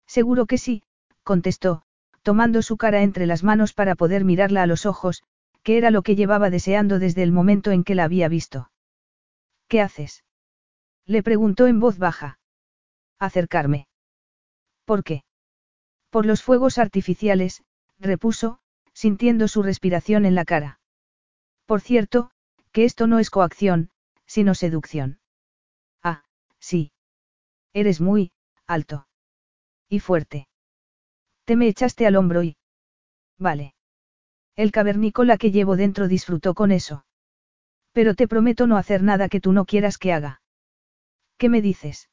Seguro 0.06 0.48
que 0.48 0.58
sí, 0.58 0.84
contestó, 1.24 1.84
tomando 2.24 2.62
su 2.62 2.76
cara 2.76 3.02
entre 3.02 3.26
las 3.26 3.42
manos 3.42 3.72
para 3.72 3.96
poder 3.96 4.26
mirarla 4.26 4.64
a 4.64 4.68
los 4.68 4.86
ojos, 4.86 5.24
que 5.64 5.78
era 5.78 5.92
lo 5.92 6.02
que 6.02 6.18
llevaba 6.18 6.50
deseando 6.50 7.00
desde 7.00 7.24
el 7.24 7.32
momento 7.32 7.72
en 7.72 7.86
que 7.86 7.96
la 7.96 8.04
había 8.04 8.28
visto. 8.28 8.70
¿Qué 9.70 9.80
haces? 9.80 10.26
Le 11.06 11.24
preguntó 11.24 11.68
en 11.68 11.80
voz 11.80 11.98
baja. 11.98 12.38
Acercarme. 13.18 13.88
¿Por 14.84 15.06
qué? 15.06 15.24
Por 16.18 16.26
los 16.26 16.42
fuegos 16.42 16.80
artificiales, 16.80 17.62
repuso, 18.00 18.58
sintiendo 18.92 19.48
su 19.48 19.62
respiración 19.62 20.26
en 20.26 20.34
la 20.34 20.46
cara. 20.46 20.80
Por 21.68 21.80
cierto, 21.80 22.32
que 22.72 22.86
esto 22.86 23.06
no 23.06 23.20
es 23.20 23.30
coacción, 23.30 23.92
sino 24.26 24.56
seducción. 24.56 25.20
Ah, 26.02 26.24
sí. 26.58 26.92
Eres 27.72 28.02
muy, 28.02 28.32
alto. 28.66 29.08
Y 29.90 30.00
fuerte. 30.00 30.48
Te 31.46 31.56
me 31.56 31.68
echaste 31.68 32.08
al 32.08 32.16
hombro 32.16 32.42
y... 32.42 32.58
Vale. 33.38 33.76
El 34.56 34.72
cavernícola 34.72 35.38
que 35.38 35.52
llevo 35.52 35.76
dentro 35.76 36.08
disfrutó 36.08 36.56
con 36.56 36.72
eso. 36.72 37.06
Pero 37.92 38.16
te 38.16 38.28
prometo 38.28 38.66
no 38.66 38.78
hacer 38.78 39.04
nada 39.04 39.30
que 39.30 39.40
tú 39.40 39.54
no 39.54 39.66
quieras 39.66 40.00
que 40.00 40.14
haga. 40.14 40.42
¿Qué 41.38 41.48
me 41.48 41.62
dices? 41.62 42.10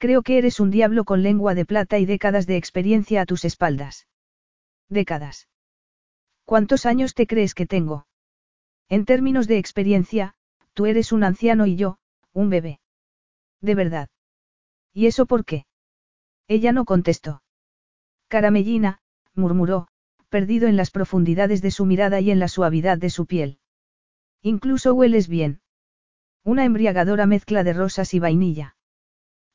Creo 0.00 0.22
que 0.22 0.38
eres 0.38 0.60
un 0.60 0.70
diablo 0.70 1.04
con 1.04 1.22
lengua 1.22 1.54
de 1.54 1.66
plata 1.66 1.98
y 1.98 2.06
décadas 2.06 2.46
de 2.46 2.56
experiencia 2.56 3.20
a 3.20 3.26
tus 3.26 3.44
espaldas. 3.44 4.08
Décadas. 4.88 5.46
¿Cuántos 6.46 6.86
años 6.86 7.12
te 7.12 7.26
crees 7.26 7.54
que 7.54 7.66
tengo? 7.66 8.06
En 8.88 9.04
términos 9.04 9.46
de 9.46 9.58
experiencia, 9.58 10.32
tú 10.72 10.86
eres 10.86 11.12
un 11.12 11.22
anciano 11.22 11.66
y 11.66 11.76
yo, 11.76 11.98
un 12.32 12.48
bebé. 12.48 12.80
De 13.60 13.74
verdad. 13.74 14.08
¿Y 14.94 15.04
eso 15.04 15.26
por 15.26 15.44
qué? 15.44 15.66
Ella 16.48 16.72
no 16.72 16.86
contestó. 16.86 17.42
Caramellina, 18.28 19.02
murmuró, 19.34 19.88
perdido 20.30 20.66
en 20.66 20.76
las 20.76 20.90
profundidades 20.90 21.60
de 21.60 21.72
su 21.72 21.84
mirada 21.84 22.20
y 22.20 22.30
en 22.30 22.38
la 22.38 22.48
suavidad 22.48 22.96
de 22.96 23.10
su 23.10 23.26
piel. 23.26 23.58
Incluso 24.40 24.94
hueles 24.94 25.28
bien. 25.28 25.60
Una 26.42 26.64
embriagadora 26.64 27.26
mezcla 27.26 27.64
de 27.64 27.74
rosas 27.74 28.14
y 28.14 28.18
vainilla. 28.18 28.76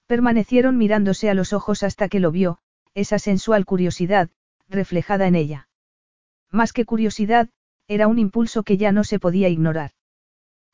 Permanecieron 0.08 0.78
mirándose 0.78 1.30
a 1.30 1.34
los 1.34 1.54
ojos 1.54 1.84
hasta 1.84 2.10
que 2.10 2.20
lo 2.20 2.32
vio, 2.32 2.60
esa 2.94 3.20
sensual 3.20 3.66
curiosidad, 3.66 4.30
reflejada 4.70 5.28
en 5.28 5.36
ella. 5.36 5.68
Más 6.52 6.74
que 6.74 6.86
curiosidad, 6.86 7.50
era 7.88 8.08
un 8.08 8.20
impulso 8.20 8.64
que 8.64 8.78
ya 8.78 8.92
no 8.92 9.04
se 9.04 9.20
podía 9.20 9.50
ignorar. 9.50 9.92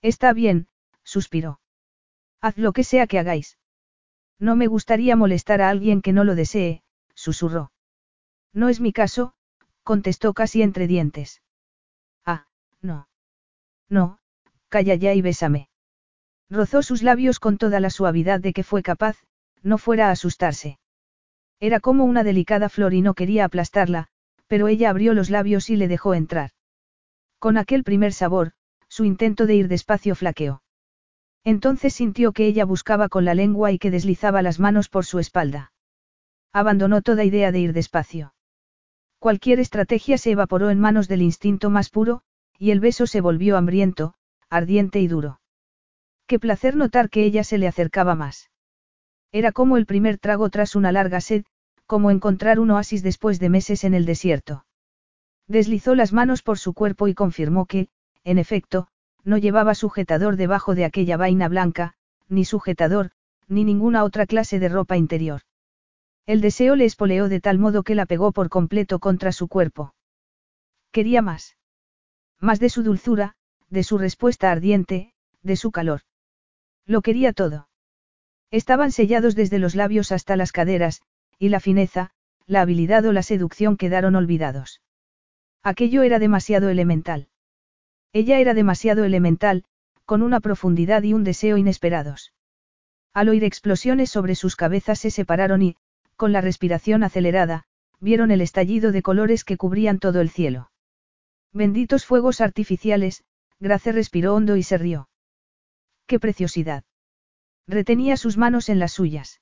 Está 0.02 0.34
bien, 0.34 0.68
suspiró. 1.04 1.60
Haz 2.42 2.58
lo 2.58 2.74
que 2.74 2.84
sea 2.84 3.08
que 3.08 3.20
hagáis. 3.20 3.58
No 4.40 4.56
me 4.56 4.68
gustaría 4.68 5.16
molestar 5.16 5.62
a 5.62 5.70
alguien 5.70 6.02
que 6.02 6.14
no 6.14 6.24
lo 6.24 6.36
desee, 6.36 6.84
susurró. 7.14 7.72
No 8.54 8.70
es 8.70 8.80
mi 8.80 8.92
caso, 8.92 9.34
contestó 9.84 10.34
casi 10.34 10.62
entre 10.62 10.88
dientes. 10.88 11.42
Ah, 12.26 12.48
no. 12.82 13.08
No, 13.90 14.20
calla 14.70 14.96
ya 14.96 15.14
y 15.14 15.22
bésame. 15.22 15.71
Rozó 16.52 16.84
sus 16.84 17.02
labios 17.02 17.40
con 17.40 17.58
toda 17.58 17.80
la 17.80 17.90
suavidad 17.90 18.42
de 18.42 18.52
que 18.52 18.64
fue 18.64 18.84
capaz, 18.84 19.18
no 19.64 19.78
fuera 19.78 20.10
a 20.10 20.12
asustarse. 20.12 20.80
Era 21.62 21.80
como 21.80 22.04
una 22.04 22.26
delicada 22.26 22.68
flor 22.68 22.94
y 22.94 23.02
no 23.02 23.14
quería 23.14 23.46
aplastarla, 23.46 24.10
pero 24.48 24.68
ella 24.68 24.90
abrió 24.90 25.14
los 25.14 25.30
labios 25.30 25.70
y 25.70 25.78
le 25.78 25.88
dejó 25.88 26.14
entrar. 26.14 26.52
Con 27.40 27.58
aquel 27.58 27.86
primer 27.86 28.12
sabor, 28.12 28.52
su 28.90 29.06
intento 29.06 29.46
de 29.46 29.56
ir 29.56 29.68
despacio 29.70 30.14
flaqueó. 30.14 30.62
Entonces 31.46 31.94
sintió 31.94 32.34
que 32.34 32.48
ella 32.48 32.66
buscaba 32.66 33.08
con 33.08 33.24
la 33.24 33.34
lengua 33.34 33.72
y 33.72 33.80
que 33.80 33.90
deslizaba 33.90 34.42
las 34.42 34.60
manos 34.60 34.90
por 34.90 35.06
su 35.06 35.20
espalda. 35.20 35.72
Abandonó 36.52 37.02
toda 37.02 37.24
idea 37.24 37.54
de 37.54 37.60
ir 37.60 37.74
despacio. 37.74 38.34
Cualquier 39.20 39.62
estrategia 39.62 40.18
se 40.18 40.32
evaporó 40.32 40.70
en 40.70 40.82
manos 40.82 41.08
del 41.08 41.22
instinto 41.22 41.70
más 41.70 41.90
puro, 41.90 42.24
y 42.60 42.72
el 42.72 42.82
beso 42.82 43.08
se 43.08 43.22
volvió 43.22 43.56
hambriento, 43.56 44.16
ardiente 44.50 45.00
y 45.00 45.08
duro. 45.08 45.41
Qué 46.32 46.40
placer 46.40 46.78
notar 46.78 47.10
que 47.10 47.26
ella 47.26 47.44
se 47.44 47.58
le 47.58 47.68
acercaba 47.68 48.16
más. 48.16 48.50
Era 49.34 49.52
como 49.52 49.76
el 49.76 49.86
primer 49.86 50.18
trago 50.18 50.50
tras 50.50 50.78
una 50.78 50.94
larga 50.94 51.20
sed, 51.20 51.44
como 51.86 52.10
encontrar 52.10 52.58
un 52.58 52.72
oasis 52.72 53.04
después 53.04 53.38
de 53.38 53.50
meses 53.50 53.84
en 53.84 53.94
el 53.94 54.06
desierto. 54.06 54.66
Deslizó 55.50 55.94
las 55.94 56.14
manos 56.14 56.42
por 56.42 56.58
su 56.58 56.74
cuerpo 56.74 57.10
y 57.10 57.16
confirmó 57.16 57.66
que, 57.66 57.90
en 58.24 58.38
efecto, 58.38 58.88
no 59.26 59.38
llevaba 59.38 59.76
sujetador 59.76 60.38
debajo 60.38 60.74
de 60.74 60.86
aquella 60.86 61.18
vaina 61.18 61.50
blanca, 61.50 61.96
ni 62.30 62.46
sujetador, 62.46 63.12
ni 63.50 63.66
ninguna 63.66 64.06
otra 64.06 64.26
clase 64.26 64.58
de 64.58 64.70
ropa 64.70 64.96
interior. 64.96 65.42
El 66.26 66.40
deseo 66.40 66.78
le 66.78 66.86
espoleó 66.86 67.28
de 67.28 67.42
tal 67.42 67.60
modo 67.60 67.84
que 67.84 67.94
la 67.94 68.06
pegó 68.06 68.32
por 68.32 68.48
completo 68.48 69.00
contra 69.00 69.34
su 69.34 69.50
cuerpo. 69.50 69.96
Quería 70.94 71.22
más. 71.22 71.58
Más 72.40 72.62
de 72.62 72.70
su 72.70 72.84
dulzura, 72.84 73.36
de 73.70 73.84
su 73.84 73.98
respuesta 73.98 74.50
ardiente, 74.50 75.14
de 75.42 75.58
su 75.58 75.72
calor. 75.72 76.04
Lo 76.92 77.02
quería 77.02 77.32
todo. 77.32 77.70
Estaban 78.52 78.92
sellados 78.92 79.34
desde 79.34 79.60
los 79.60 79.76
labios 79.76 80.12
hasta 80.12 80.36
las 80.36 80.52
caderas, 80.52 81.02
y 81.40 81.48
la 81.48 81.62
fineza, 81.62 82.12
la 82.48 82.60
habilidad 82.60 83.06
o 83.06 83.14
la 83.14 83.24
seducción 83.24 83.78
quedaron 83.78 84.18
olvidados. 84.18 84.82
Aquello 85.64 86.04
era 86.04 86.20
demasiado 86.20 86.68
elemental. 86.68 87.30
Ella 88.12 88.40
era 88.40 88.54
demasiado 88.54 89.06
elemental, 89.06 89.64
con 90.04 90.22
una 90.22 90.42
profundidad 90.42 91.04
y 91.04 91.14
un 91.14 91.24
deseo 91.24 91.56
inesperados. 91.56 92.34
Al 93.14 93.30
oír 93.30 93.46
explosiones 93.46 94.10
sobre 94.10 94.36
sus 94.36 94.58
cabezas 94.58 95.00
se 95.00 95.12
separaron 95.12 95.62
y, 95.62 95.78
con 96.18 96.34
la 96.34 96.42
respiración 96.42 97.06
acelerada, 97.06 97.64
vieron 98.02 98.32
el 98.32 98.42
estallido 98.42 98.92
de 98.92 99.02
colores 99.02 99.46
que 99.46 99.56
cubrían 99.56 99.98
todo 99.98 100.20
el 100.20 100.30
cielo. 100.30 100.72
Benditos 101.54 102.06
fuegos 102.06 102.42
artificiales, 102.42 103.24
Grace 103.62 103.94
respiró 103.94 104.36
hondo 104.36 104.58
y 104.58 104.64
se 104.64 104.78
rió. 104.78 105.08
¡Qué 106.12 106.20
preciosidad! 106.20 106.84
Retenía 107.70 108.18
sus 108.18 108.38
manos 108.38 108.68
en 108.68 108.80
las 108.80 108.92
suyas. 108.92 109.40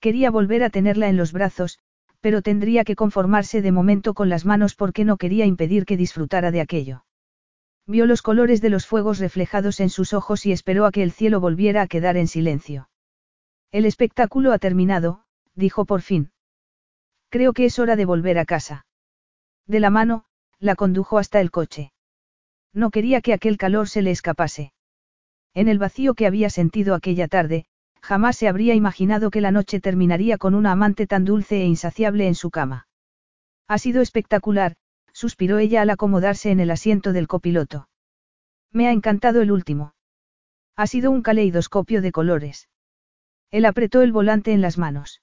Quería 0.00 0.30
volver 0.30 0.62
a 0.62 0.70
tenerla 0.70 1.10
en 1.10 1.18
los 1.18 1.30
brazos, 1.30 1.78
pero 2.22 2.40
tendría 2.40 2.84
que 2.84 2.96
conformarse 2.96 3.60
de 3.60 3.70
momento 3.70 4.14
con 4.14 4.30
las 4.30 4.46
manos 4.46 4.76
porque 4.76 5.04
no 5.04 5.18
quería 5.18 5.44
impedir 5.44 5.84
que 5.84 5.98
disfrutara 5.98 6.50
de 6.52 6.62
aquello. 6.62 7.04
Vio 7.86 8.06
los 8.06 8.22
colores 8.22 8.62
de 8.62 8.70
los 8.70 8.86
fuegos 8.86 9.18
reflejados 9.18 9.78
en 9.78 9.90
sus 9.90 10.14
ojos 10.14 10.46
y 10.46 10.52
esperó 10.52 10.86
a 10.86 10.90
que 10.90 11.02
el 11.02 11.12
cielo 11.12 11.38
volviera 11.38 11.82
a 11.82 11.86
quedar 11.86 12.16
en 12.16 12.28
silencio. 12.28 12.88
El 13.70 13.84
espectáculo 13.84 14.52
ha 14.52 14.58
terminado, 14.58 15.26
dijo 15.54 15.84
por 15.84 16.00
fin. 16.00 16.32
Creo 17.28 17.52
que 17.52 17.66
es 17.66 17.78
hora 17.78 17.94
de 17.94 18.06
volver 18.06 18.38
a 18.38 18.46
casa. 18.46 18.86
De 19.66 19.80
la 19.80 19.90
mano, 19.90 20.24
la 20.60 20.76
condujo 20.76 21.18
hasta 21.18 21.42
el 21.42 21.50
coche. 21.50 21.92
No 22.72 22.88
quería 22.88 23.20
que 23.20 23.34
aquel 23.34 23.58
calor 23.58 23.86
se 23.86 24.00
le 24.00 24.12
escapase. 24.12 24.72
En 25.54 25.68
el 25.68 25.78
vacío 25.78 26.14
que 26.14 26.26
había 26.26 26.50
sentido 26.50 26.94
aquella 26.94 27.28
tarde, 27.28 27.64
jamás 28.02 28.36
se 28.36 28.48
habría 28.48 28.74
imaginado 28.74 29.30
que 29.30 29.40
la 29.40 29.52
noche 29.52 29.80
terminaría 29.80 30.36
con 30.36 30.54
una 30.54 30.72
amante 30.72 31.06
tan 31.06 31.24
dulce 31.24 31.62
e 31.62 31.66
insaciable 31.66 32.26
en 32.26 32.34
su 32.34 32.50
cama. 32.50 32.88
Ha 33.68 33.78
sido 33.78 34.02
espectacular, 34.02 34.74
suspiró 35.12 35.58
ella 35.58 35.82
al 35.82 35.90
acomodarse 35.90 36.50
en 36.50 36.60
el 36.60 36.70
asiento 36.70 37.12
del 37.12 37.28
copiloto. 37.28 37.88
Me 38.72 38.88
ha 38.88 38.92
encantado 38.92 39.40
el 39.40 39.52
último. 39.52 39.94
Ha 40.76 40.88
sido 40.88 41.12
un 41.12 41.22
caleidoscopio 41.22 42.02
de 42.02 42.10
colores. 42.10 42.68
Él 43.50 43.64
apretó 43.64 44.02
el 44.02 44.10
volante 44.10 44.52
en 44.52 44.60
las 44.60 44.76
manos. 44.76 45.22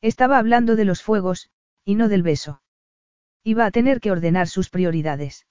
Estaba 0.00 0.38
hablando 0.38 0.74
de 0.74 0.86
los 0.86 1.02
fuegos, 1.02 1.50
y 1.84 1.94
no 1.94 2.08
del 2.08 2.22
beso. 2.22 2.62
Iba 3.44 3.66
a 3.66 3.70
tener 3.70 4.00
que 4.00 4.10
ordenar 4.10 4.48
sus 4.48 4.70
prioridades. 4.70 5.46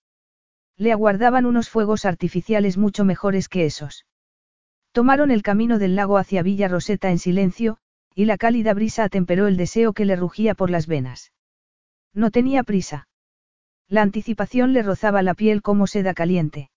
Le 0.78 0.92
aguardaban 0.92 1.46
unos 1.46 1.70
fuegos 1.70 2.06
artificiales 2.06 2.78
mucho 2.78 3.06
mejores 3.06 3.50
que 3.50 3.66
esos. 3.66 4.06
Tomaron 4.92 5.32
el 5.32 5.44
camino 5.44 5.80
del 5.80 5.96
lago 5.96 6.18
hacia 6.18 6.44
Villa 6.44 6.68
Roseta 6.68 7.12
en 7.12 7.20
silencio, 7.20 7.78
y 8.14 8.26
la 8.26 8.38
cálida 8.38 8.74
brisa 8.74 9.06
atemperó 9.06 9.48
el 9.48 9.58
deseo 9.58 9.94
que 9.94 10.06
le 10.06 10.16
rugía 10.16 10.54
por 10.54 10.70
las 10.70 10.88
venas. 10.88 11.32
No 12.14 12.30
tenía 12.32 12.64
prisa. 12.64 13.08
La 13.88 14.02
anticipación 14.02 14.74
le 14.74 14.84
rozaba 14.84 15.22
la 15.22 15.34
piel 15.34 15.62
como 15.62 15.88
seda 15.88 16.14
caliente. 16.14 16.72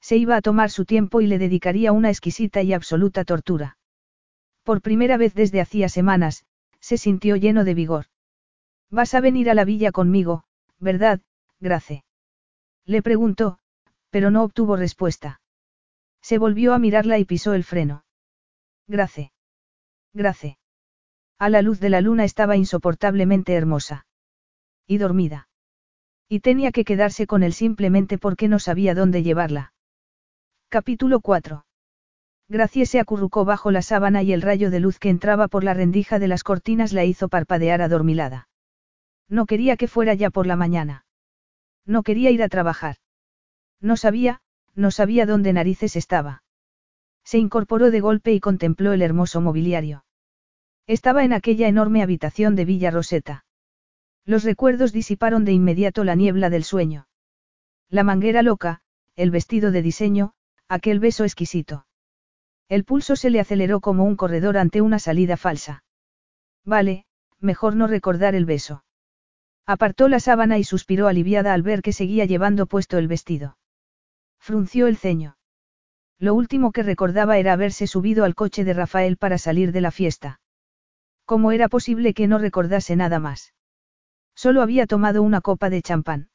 Se 0.00 0.16
iba 0.16 0.36
a 0.36 0.42
tomar 0.42 0.70
su 0.70 0.84
tiempo 0.84 1.20
y 1.20 1.26
le 1.26 1.38
dedicaría 1.38 1.92
una 1.92 2.08
exquisita 2.08 2.62
y 2.62 2.72
absoluta 2.72 3.24
tortura. 3.24 3.78
Por 4.64 4.82
primera 4.82 5.16
vez 5.16 5.34
desde 5.34 5.60
hacía 5.60 5.88
semanas, 5.88 6.44
se 6.80 6.96
sintió 6.98 7.36
lleno 7.36 7.64
de 7.64 7.74
vigor. 7.74 8.06
Vas 8.90 9.14
a 9.14 9.20
venir 9.20 9.50
a 9.50 9.54
la 9.54 9.64
villa 9.64 9.92
conmigo, 9.92 10.44
¿verdad, 10.78 11.20
Grace? 11.60 12.04
Le 12.86 13.02
preguntó, 13.02 13.58
pero 14.10 14.30
no 14.30 14.42
obtuvo 14.42 14.76
respuesta. 14.76 15.40
Se 16.22 16.38
volvió 16.38 16.74
a 16.74 16.78
mirarla 16.78 17.18
y 17.18 17.24
pisó 17.24 17.54
el 17.54 17.64
freno. 17.64 18.04
Grace. 18.86 19.32
Grace. 20.12 20.58
A 21.38 21.48
la 21.48 21.62
luz 21.62 21.80
de 21.80 21.90
la 21.90 22.00
luna 22.00 22.24
estaba 22.24 22.56
insoportablemente 22.56 23.54
hermosa. 23.54 24.06
Y 24.86 24.98
dormida. 24.98 25.48
Y 26.28 26.40
tenía 26.40 26.72
que 26.72 26.84
quedarse 26.84 27.26
con 27.26 27.42
él 27.42 27.52
simplemente 27.52 28.18
porque 28.18 28.48
no 28.48 28.58
sabía 28.58 28.94
dónde 28.94 29.22
llevarla. 29.22 29.72
Capítulo 30.68 31.20
4. 31.20 31.64
Gracie 32.48 32.84
se 32.84 33.00
acurrucó 33.00 33.44
bajo 33.44 33.70
la 33.70 33.80
sábana 33.80 34.22
y 34.22 34.32
el 34.32 34.42
rayo 34.42 34.70
de 34.70 34.80
luz 34.80 34.98
que 34.98 35.08
entraba 35.08 35.48
por 35.48 35.64
la 35.64 35.72
rendija 35.72 36.18
de 36.18 36.28
las 36.28 36.42
cortinas 36.42 36.92
la 36.92 37.04
hizo 37.04 37.28
parpadear 37.28 37.80
adormilada. 37.80 38.48
No 39.28 39.46
quería 39.46 39.76
que 39.76 39.86
fuera 39.86 40.14
ya 40.14 40.30
por 40.30 40.46
la 40.46 40.56
mañana. 40.56 41.04
No 41.86 42.02
quería 42.02 42.30
ir 42.30 42.42
a 42.42 42.48
trabajar. 42.48 42.96
No 43.80 43.96
sabía, 43.96 44.40
no 44.74 44.90
sabía 44.90 45.26
dónde 45.26 45.52
narices 45.52 45.96
estaba. 45.96 46.42
Se 47.24 47.38
incorporó 47.38 47.90
de 47.90 48.00
golpe 48.00 48.32
y 48.32 48.40
contempló 48.40 48.92
el 48.92 49.02
hermoso 49.02 49.40
mobiliario. 49.40 50.04
Estaba 50.86 51.24
en 51.24 51.32
aquella 51.32 51.68
enorme 51.68 52.02
habitación 52.02 52.56
de 52.56 52.64
Villa 52.64 52.90
Roseta. 52.90 53.44
Los 54.24 54.44
recuerdos 54.44 54.92
disiparon 54.92 55.44
de 55.44 55.52
inmediato 55.52 56.04
la 56.04 56.14
niebla 56.14 56.50
del 56.50 56.64
sueño. 56.64 57.08
La 57.88 58.04
manguera 58.04 58.42
loca, 58.42 58.80
el 59.16 59.30
vestido 59.30 59.70
de 59.70 59.82
diseño, 59.82 60.32
aquel 60.68 61.00
beso 61.00 61.24
exquisito. 61.24 61.86
El 62.68 62.84
pulso 62.84 63.16
se 63.16 63.30
le 63.30 63.40
aceleró 63.40 63.80
como 63.80 64.04
un 64.04 64.16
corredor 64.16 64.56
ante 64.56 64.80
una 64.80 64.98
salida 64.98 65.36
falsa. 65.36 65.82
Vale, 66.64 67.04
mejor 67.40 67.74
no 67.74 67.86
recordar 67.86 68.34
el 68.34 68.44
beso. 68.44 68.84
Apartó 69.70 70.08
la 70.08 70.18
sábana 70.18 70.58
y 70.58 70.64
suspiró 70.64 71.06
aliviada 71.06 71.54
al 71.54 71.62
ver 71.62 71.80
que 71.80 71.92
seguía 71.92 72.24
llevando 72.24 72.66
puesto 72.66 72.98
el 72.98 73.06
vestido. 73.06 73.56
Frunció 74.40 74.88
el 74.88 74.96
ceño. 74.96 75.36
Lo 76.18 76.34
último 76.34 76.72
que 76.72 76.82
recordaba 76.82 77.38
era 77.38 77.52
haberse 77.52 77.86
subido 77.86 78.24
al 78.24 78.34
coche 78.34 78.64
de 78.64 78.72
Rafael 78.72 79.16
para 79.16 79.38
salir 79.38 79.70
de 79.70 79.80
la 79.80 79.92
fiesta. 79.92 80.40
¿Cómo 81.24 81.52
era 81.52 81.68
posible 81.68 82.14
que 82.14 82.26
no 82.26 82.38
recordase 82.38 82.96
nada 82.96 83.20
más? 83.20 83.54
Solo 84.34 84.60
había 84.60 84.88
tomado 84.88 85.22
una 85.22 85.40
copa 85.40 85.70
de 85.70 85.82
champán. 85.82 86.30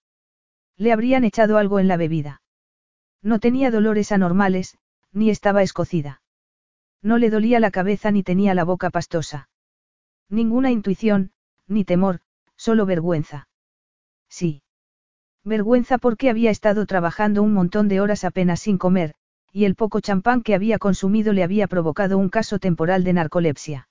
Le 0.78 0.94
habrían 0.94 1.26
echado 1.26 1.58
algo 1.58 1.82
en 1.82 1.90
la 1.90 1.98
bebida. 1.98 2.42
No 3.22 3.40
tenía 3.40 3.70
dolores 3.70 4.14
anormales, 4.14 4.78
ni 5.12 5.30
estaba 5.30 5.62
escocida. 5.62 6.22
No 7.02 7.18
le 7.18 7.30
dolía 7.30 7.60
la 7.60 7.72
cabeza 7.72 8.12
ni 8.12 8.24
tenía 8.24 8.54
la 8.54 8.64
boca 8.64 8.92
pastosa. 8.92 9.50
Ninguna 10.30 10.72
intuición, 10.72 11.34
ni 11.68 11.84
temor, 11.84 12.22
solo 12.58 12.86
vergüenza. 12.86 13.48
Sí. 14.30 14.62
Vergüenza 15.44 15.98
porque 15.98 16.30
había 16.30 16.52
estado 16.52 16.86
trabajando 16.86 17.44
un 17.44 17.54
montón 17.54 17.88
de 17.88 18.02
horas 18.02 18.24
apenas 18.24 18.60
sin 18.60 18.78
comer, 18.78 19.14
y 19.52 19.66
el 19.66 19.76
poco 19.76 20.00
champán 20.00 20.42
que 20.42 20.56
había 20.56 20.80
consumido 20.80 21.32
le 21.32 21.44
había 21.44 21.68
provocado 21.68 22.18
un 22.18 22.30
caso 22.30 22.60
temporal 22.60 23.04
de 23.04 23.14
narcolepsia. 23.14 23.88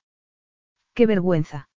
¡Qué 0.95 1.07
vergüenza! 1.07 1.69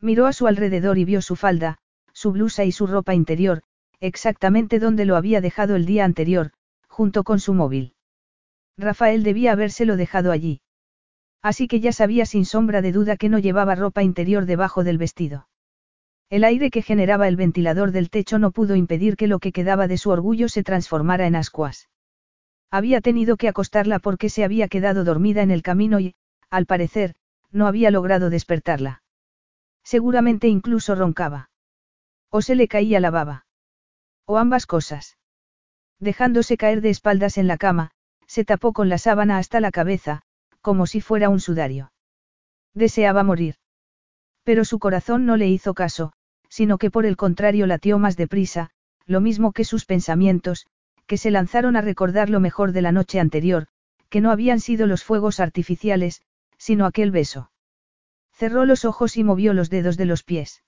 Miró 0.00 0.26
a 0.26 0.32
su 0.32 0.46
alrededor 0.46 0.98
y 0.98 1.04
vio 1.04 1.22
su 1.22 1.36
falda, 1.36 1.78
su 2.12 2.32
blusa 2.32 2.64
y 2.64 2.72
su 2.72 2.86
ropa 2.86 3.14
interior, 3.14 3.62
exactamente 4.00 4.78
donde 4.78 5.04
lo 5.04 5.16
había 5.16 5.40
dejado 5.40 5.76
el 5.76 5.86
día 5.86 6.04
anterior, 6.04 6.52
junto 6.88 7.24
con 7.24 7.40
su 7.40 7.54
móvil. 7.54 7.94
Rafael 8.76 9.22
debía 9.22 9.52
habérselo 9.52 9.96
dejado 9.96 10.32
allí. 10.32 10.60
Así 11.42 11.68
que 11.68 11.80
ya 11.80 11.92
sabía 11.92 12.26
sin 12.26 12.44
sombra 12.44 12.82
de 12.82 12.92
duda 12.92 13.16
que 13.16 13.28
no 13.28 13.38
llevaba 13.38 13.74
ropa 13.74 14.02
interior 14.02 14.46
debajo 14.46 14.82
del 14.82 14.98
vestido. 14.98 15.46
El 16.30 16.44
aire 16.44 16.70
que 16.70 16.82
generaba 16.82 17.28
el 17.28 17.36
ventilador 17.36 17.92
del 17.92 18.10
techo 18.10 18.38
no 18.38 18.50
pudo 18.50 18.76
impedir 18.76 19.16
que 19.16 19.26
lo 19.26 19.38
que 19.38 19.52
quedaba 19.52 19.88
de 19.88 19.98
su 19.98 20.10
orgullo 20.10 20.48
se 20.48 20.62
transformara 20.62 21.26
en 21.26 21.36
ascuas. 21.36 21.88
Había 22.70 23.00
tenido 23.00 23.36
que 23.36 23.48
acostarla 23.48 23.98
porque 23.98 24.28
se 24.28 24.42
había 24.42 24.68
quedado 24.68 25.04
dormida 25.04 25.42
en 25.42 25.50
el 25.50 25.62
camino 25.62 26.00
y, 26.00 26.14
al 26.50 26.66
parecer, 26.66 27.14
no 27.52 27.66
había 27.66 27.90
logrado 27.90 28.30
despertarla. 28.30 29.02
Seguramente 29.84 30.48
incluso 30.48 30.94
roncaba. 30.94 31.50
O 32.30 32.42
se 32.42 32.56
le 32.56 32.68
caía 32.68 33.00
la 33.00 33.10
baba. 33.10 33.46
O 34.26 34.38
ambas 34.38 34.66
cosas. 34.66 35.18
Dejándose 36.00 36.56
caer 36.56 36.80
de 36.80 36.90
espaldas 36.90 37.38
en 37.38 37.46
la 37.46 37.58
cama, 37.58 37.92
se 38.26 38.44
tapó 38.44 38.72
con 38.72 38.88
la 38.88 38.98
sábana 38.98 39.38
hasta 39.38 39.60
la 39.60 39.70
cabeza, 39.70 40.22
como 40.60 40.86
si 40.86 41.00
fuera 41.00 41.28
un 41.28 41.40
sudario. 41.40 41.92
Deseaba 42.72 43.22
morir. 43.22 43.56
Pero 44.44 44.64
su 44.64 44.78
corazón 44.78 45.26
no 45.26 45.36
le 45.36 45.48
hizo 45.48 45.74
caso, 45.74 46.12
sino 46.48 46.78
que 46.78 46.90
por 46.90 47.06
el 47.06 47.16
contrario 47.16 47.66
latió 47.66 47.98
más 47.98 48.16
deprisa, 48.16 48.70
lo 49.06 49.20
mismo 49.20 49.52
que 49.52 49.64
sus 49.64 49.86
pensamientos, 49.86 50.66
que 51.06 51.16
se 51.16 51.30
lanzaron 51.30 51.76
a 51.76 51.80
recordar 51.80 52.30
lo 52.30 52.40
mejor 52.40 52.72
de 52.72 52.82
la 52.82 52.92
noche 52.92 53.20
anterior, 53.20 53.66
que 54.08 54.20
no 54.20 54.30
habían 54.30 54.60
sido 54.60 54.86
los 54.86 55.02
fuegos 55.02 55.40
artificiales, 55.40 56.22
sino 56.58 56.86
aquel 56.86 57.10
beso. 57.10 57.50
Cerró 58.32 58.64
los 58.64 58.84
ojos 58.84 59.16
y 59.16 59.24
movió 59.24 59.54
los 59.54 59.70
dedos 59.70 59.96
de 59.96 60.04
los 60.04 60.22
pies. 60.22 60.62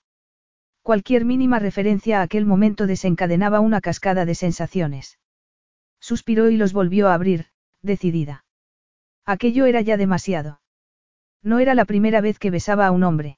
Cualquier 0.81 1.25
mínima 1.25 1.59
referencia 1.59 2.19
a 2.19 2.23
aquel 2.23 2.45
momento 2.45 2.87
desencadenaba 2.87 3.59
una 3.59 3.81
cascada 3.81 4.25
de 4.25 4.35
sensaciones. 4.35 5.19
Suspiró 5.99 6.49
y 6.49 6.57
los 6.57 6.73
volvió 6.73 7.09
a 7.09 7.13
abrir, 7.13 7.47
decidida. 7.81 8.45
Aquello 9.25 9.65
era 9.65 9.81
ya 9.81 9.97
demasiado. 9.97 10.61
No 11.43 11.59
era 11.59 11.75
la 11.75 11.85
primera 11.85 12.21
vez 12.21 12.39
que 12.39 12.51
besaba 12.51 12.87
a 12.87 12.91
un 12.91 13.03
hombre. 13.03 13.37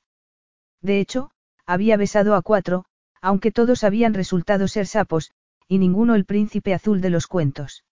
De 0.82 1.00
hecho, 1.00 1.32
había 1.66 1.98
besado 1.98 2.36
a 2.36 2.42
cuatro, 2.42 2.86
aunque 3.22 3.52
todos 3.52 3.84
habían 3.84 4.14
resultado 4.14 4.68
ser 4.68 4.88
sapos, 4.88 5.32
y 5.68 5.78
ninguno 5.78 6.16
el 6.16 6.26
príncipe 6.26 6.74
azul 6.74 7.02
de 7.02 7.10
los 7.10 7.28
cuentos. 7.28 7.84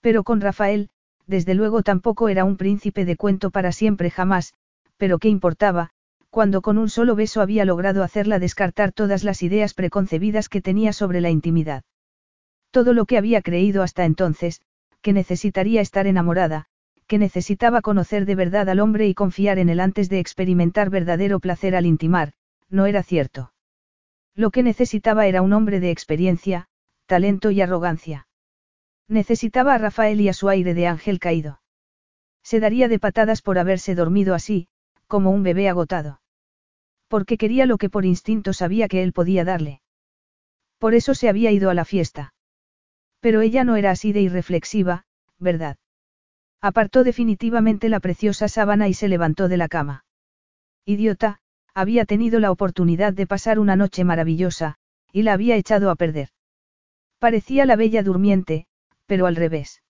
Pero 0.00 0.24
con 0.24 0.40
Rafael, 0.40 0.90
desde 1.26 1.54
luego 1.54 1.82
tampoco 1.82 2.28
era 2.28 2.44
un 2.44 2.56
príncipe 2.56 3.04
de 3.04 3.16
cuento 3.16 3.50
para 3.50 3.72
siempre 3.72 4.10
jamás, 4.10 4.54
pero 4.96 5.18
qué 5.18 5.28
importaba, 5.28 5.90
cuando 6.30 6.62
con 6.62 6.78
un 6.78 6.88
solo 6.88 7.14
beso 7.14 7.40
había 7.40 7.64
logrado 7.64 8.02
hacerla 8.02 8.38
descartar 8.38 8.92
todas 8.92 9.24
las 9.24 9.42
ideas 9.42 9.74
preconcebidas 9.74 10.48
que 10.48 10.60
tenía 10.60 10.92
sobre 10.92 11.20
la 11.20 11.30
intimidad. 11.30 11.84
Todo 12.70 12.92
lo 12.92 13.06
que 13.06 13.18
había 13.18 13.42
creído 13.42 13.82
hasta 13.82 14.04
entonces, 14.04 14.60
que 15.00 15.12
necesitaría 15.12 15.80
estar 15.80 16.06
enamorada, 16.06 16.66
que 17.08 17.18
necesitaba 17.18 17.80
conocer 17.80 18.26
de 18.26 18.34
verdad 18.34 18.68
al 18.68 18.80
hombre 18.80 19.08
y 19.08 19.14
confiar 19.14 19.58
en 19.58 19.70
él 19.70 19.80
antes 19.80 20.08
de 20.10 20.20
experimentar 20.20 20.90
verdadero 20.90 21.40
placer 21.40 21.74
al 21.74 21.86
intimar, 21.86 22.34
no 22.68 22.86
era 22.86 23.02
cierto. 23.02 23.52
Lo 24.34 24.50
que 24.50 24.62
necesitaba 24.62 25.26
era 25.26 25.42
un 25.42 25.54
hombre 25.54 25.80
de 25.80 25.90
experiencia, 25.90 26.68
talento 27.06 27.50
y 27.50 27.62
arrogancia. 27.62 28.28
Necesitaba 29.08 29.74
a 29.74 29.78
Rafael 29.78 30.20
y 30.20 30.28
a 30.28 30.34
su 30.34 30.50
aire 30.50 30.74
de 30.74 30.86
ángel 30.86 31.18
caído. 31.18 31.62
Se 32.44 32.60
daría 32.60 32.88
de 32.88 32.98
patadas 32.98 33.40
por 33.40 33.58
haberse 33.58 33.94
dormido 33.94 34.34
así, 34.34 34.68
como 35.06 35.30
un 35.30 35.42
bebé 35.42 35.68
agotado. 35.68 36.20
Porque 37.08 37.38
quería 37.38 37.64
lo 37.64 37.78
que 37.78 37.88
por 37.88 38.04
instinto 38.04 38.52
sabía 38.52 38.86
que 38.86 39.02
él 39.02 39.14
podía 39.14 39.44
darle. 39.44 39.80
Por 40.76 40.94
eso 40.94 41.14
se 41.14 41.30
había 41.30 41.50
ido 41.50 41.70
a 41.70 41.74
la 41.74 41.86
fiesta. 41.86 42.34
Pero 43.20 43.40
ella 43.40 43.64
no 43.64 43.76
era 43.76 43.90
así 43.90 44.12
de 44.12 44.20
irreflexiva, 44.20 45.06
¿verdad? 45.38 45.78
Apartó 46.60 47.04
definitivamente 47.04 47.88
la 47.88 48.00
preciosa 48.00 48.48
sábana 48.48 48.88
y 48.88 48.94
se 48.94 49.08
levantó 49.08 49.48
de 49.48 49.56
la 49.56 49.68
cama. 49.68 50.04
Idiota, 50.84 51.40
había 51.72 52.04
tenido 52.04 52.40
la 52.40 52.50
oportunidad 52.50 53.12
de 53.12 53.26
pasar 53.26 53.60
una 53.60 53.76
noche 53.76 54.02
maravillosa, 54.02 54.76
y 55.12 55.22
la 55.22 55.34
había 55.34 55.56
echado 55.56 55.90
a 55.90 55.96
perder. 55.96 56.30
Parecía 57.20 57.64
la 57.66 57.76
bella 57.76 58.02
durmiente, 58.02 58.66
pero 59.06 59.26
al 59.26 59.36
revés. 59.36 59.82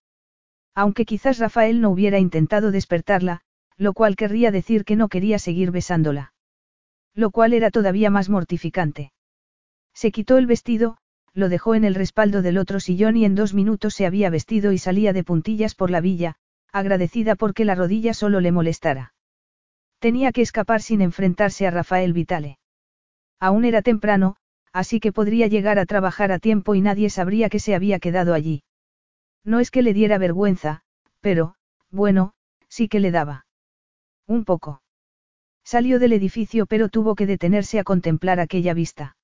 Aunque 0.74 1.06
quizás 1.06 1.38
Rafael 1.38 1.80
no 1.80 1.90
hubiera 1.90 2.18
intentado 2.18 2.70
despertarla, 2.70 3.40
lo 3.76 3.94
cual 3.94 4.16
querría 4.16 4.50
decir 4.50 4.84
que 4.84 4.96
no 4.96 5.08
quería 5.08 5.38
seguir 5.38 5.70
besándola. 5.70 6.34
Lo 7.14 7.30
cual 7.30 7.54
era 7.54 7.70
todavía 7.70 8.10
más 8.10 8.28
mortificante. 8.28 9.12
Se 9.94 10.12
quitó 10.12 10.36
el 10.36 10.46
vestido, 10.46 10.98
lo 11.32 11.48
dejó 11.48 11.74
en 11.74 11.84
el 11.84 11.94
respaldo 11.94 12.42
del 12.42 12.58
otro 12.58 12.78
sillón 12.78 13.16
y 13.16 13.24
en 13.24 13.34
dos 13.34 13.54
minutos 13.54 13.94
se 13.94 14.06
había 14.06 14.30
vestido 14.30 14.72
y 14.72 14.78
salía 14.78 15.12
de 15.12 15.24
puntillas 15.24 15.74
por 15.74 15.90
la 15.90 16.00
villa, 16.00 16.36
agradecida 16.72 17.34
porque 17.34 17.64
la 17.64 17.74
rodilla 17.74 18.14
solo 18.14 18.40
le 18.40 18.52
molestara. 18.52 19.14
Tenía 19.98 20.32
que 20.32 20.42
escapar 20.42 20.82
sin 20.82 21.00
enfrentarse 21.02 21.66
a 21.66 21.70
Rafael 21.70 22.12
Vitale. 22.12 22.58
Aún 23.40 23.64
era 23.64 23.82
temprano, 23.82 24.36
así 24.72 25.00
que 25.00 25.12
podría 25.12 25.46
llegar 25.46 25.78
a 25.78 25.86
trabajar 25.86 26.32
a 26.32 26.38
tiempo 26.38 26.74
y 26.74 26.80
nadie 26.80 27.10
sabría 27.10 27.48
que 27.48 27.58
se 27.58 27.74
había 27.74 27.98
quedado 27.98 28.34
allí. 28.34 28.62
No 29.44 29.60
es 29.60 29.70
que 29.70 29.82
le 29.82 29.94
diera 29.94 30.18
vergüenza, 30.18 30.82
pero, 31.20 31.54
bueno, 31.90 32.32
sí 32.68 32.88
que 32.88 33.00
le 33.00 33.10
daba. 33.10 33.46
Un 34.26 34.44
poco. 34.44 34.82
Salió 35.64 35.98
del 35.98 36.12
edificio 36.12 36.66
pero 36.66 36.88
tuvo 36.88 37.14
que 37.14 37.26
detenerse 37.26 37.78
a 37.78 37.84
contemplar 37.84 38.40
aquella 38.40 38.74
vista. 38.74 39.16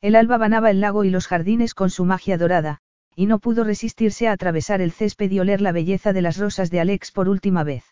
El 0.00 0.16
alba 0.16 0.36
banaba 0.36 0.70
el 0.70 0.80
lago 0.80 1.04
y 1.04 1.10
los 1.10 1.26
jardines 1.26 1.74
con 1.74 1.90
su 1.90 2.04
magia 2.04 2.36
dorada, 2.36 2.80
y 3.14 3.26
no 3.26 3.38
pudo 3.38 3.64
resistirse 3.64 4.28
a 4.28 4.32
atravesar 4.32 4.80
el 4.80 4.92
césped 4.92 5.30
y 5.30 5.40
oler 5.40 5.60
la 5.60 5.72
belleza 5.72 6.12
de 6.12 6.22
las 6.22 6.38
rosas 6.38 6.70
de 6.70 6.80
Alex 6.80 7.12
por 7.12 7.28
última 7.28 7.64
vez. 7.64 7.84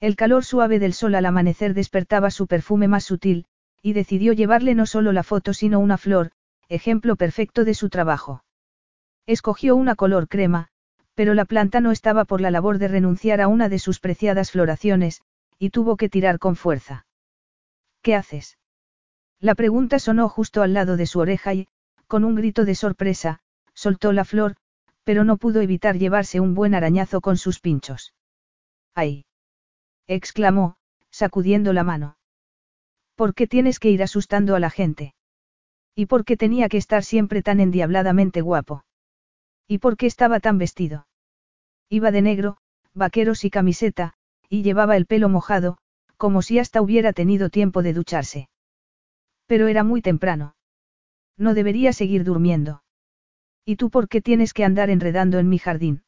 El 0.00 0.16
calor 0.16 0.44
suave 0.44 0.78
del 0.78 0.94
sol 0.94 1.14
al 1.14 1.26
amanecer 1.26 1.74
despertaba 1.74 2.30
su 2.30 2.46
perfume 2.46 2.88
más 2.88 3.04
sutil, 3.04 3.46
y 3.82 3.92
decidió 3.92 4.32
llevarle 4.32 4.74
no 4.74 4.86
solo 4.86 5.12
la 5.12 5.22
foto 5.22 5.52
sino 5.54 5.80
una 5.80 5.98
flor, 5.98 6.32
ejemplo 6.68 7.16
perfecto 7.16 7.64
de 7.64 7.74
su 7.74 7.88
trabajo. 7.88 8.44
Escogió 9.26 9.76
una 9.76 9.94
color 9.94 10.28
crema, 10.28 10.68
pero 11.14 11.34
la 11.34 11.44
planta 11.44 11.80
no 11.80 11.92
estaba 11.92 12.24
por 12.24 12.40
la 12.40 12.50
labor 12.50 12.78
de 12.78 12.88
renunciar 12.88 13.40
a 13.40 13.48
una 13.48 13.68
de 13.68 13.78
sus 13.78 14.00
preciadas 14.00 14.50
floraciones, 14.50 15.22
y 15.58 15.70
tuvo 15.70 15.96
que 15.96 16.08
tirar 16.08 16.38
con 16.38 16.56
fuerza. 16.56 17.06
¿Qué 18.00 18.14
haces? 18.14 18.58
La 19.38 19.54
pregunta 19.54 19.98
sonó 19.98 20.28
justo 20.28 20.62
al 20.62 20.72
lado 20.72 20.96
de 20.96 21.06
su 21.06 21.20
oreja 21.20 21.54
y, 21.54 21.68
con 22.06 22.24
un 22.24 22.34
grito 22.34 22.64
de 22.64 22.74
sorpresa, 22.74 23.40
soltó 23.82 24.12
la 24.12 24.24
flor, 24.24 24.54
pero 25.02 25.24
no 25.24 25.38
pudo 25.38 25.60
evitar 25.60 25.98
llevarse 25.98 26.38
un 26.38 26.54
buen 26.54 26.72
arañazo 26.72 27.20
con 27.20 27.36
sus 27.36 27.58
pinchos. 27.58 28.14
¡Ay! 28.94 29.24
exclamó, 30.06 30.76
sacudiendo 31.10 31.72
la 31.72 31.82
mano. 31.82 32.16
¿Por 33.16 33.34
qué 33.34 33.48
tienes 33.48 33.80
que 33.80 33.90
ir 33.90 34.04
asustando 34.04 34.54
a 34.54 34.60
la 34.60 34.70
gente? 34.70 35.14
¿Y 35.96 36.06
por 36.06 36.24
qué 36.24 36.36
tenía 36.36 36.68
que 36.68 36.76
estar 36.76 37.02
siempre 37.02 37.42
tan 37.42 37.58
endiabladamente 37.58 38.40
guapo? 38.40 38.84
¿Y 39.66 39.78
por 39.78 39.96
qué 39.96 40.06
estaba 40.06 40.38
tan 40.38 40.58
vestido? 40.58 41.08
Iba 41.88 42.12
de 42.12 42.22
negro, 42.22 42.58
vaqueros 42.94 43.44
y 43.44 43.50
camiseta, 43.50 44.14
y 44.48 44.62
llevaba 44.62 44.96
el 44.96 45.06
pelo 45.06 45.28
mojado, 45.28 45.78
como 46.16 46.40
si 46.40 46.60
hasta 46.60 46.80
hubiera 46.80 47.12
tenido 47.12 47.50
tiempo 47.50 47.82
de 47.82 47.94
ducharse. 47.94 48.48
Pero 49.46 49.66
era 49.66 49.82
muy 49.82 50.02
temprano. 50.02 50.54
No 51.36 51.52
debería 51.52 51.92
seguir 51.92 52.22
durmiendo. 52.22 52.81
¿Y 53.64 53.76
tú 53.76 53.90
por 53.90 54.08
qué 54.08 54.20
tienes 54.20 54.54
que 54.54 54.64
andar 54.64 54.90
enredando 54.90 55.38
en 55.38 55.48
mi 55.48 55.58
jardín? 55.58 56.02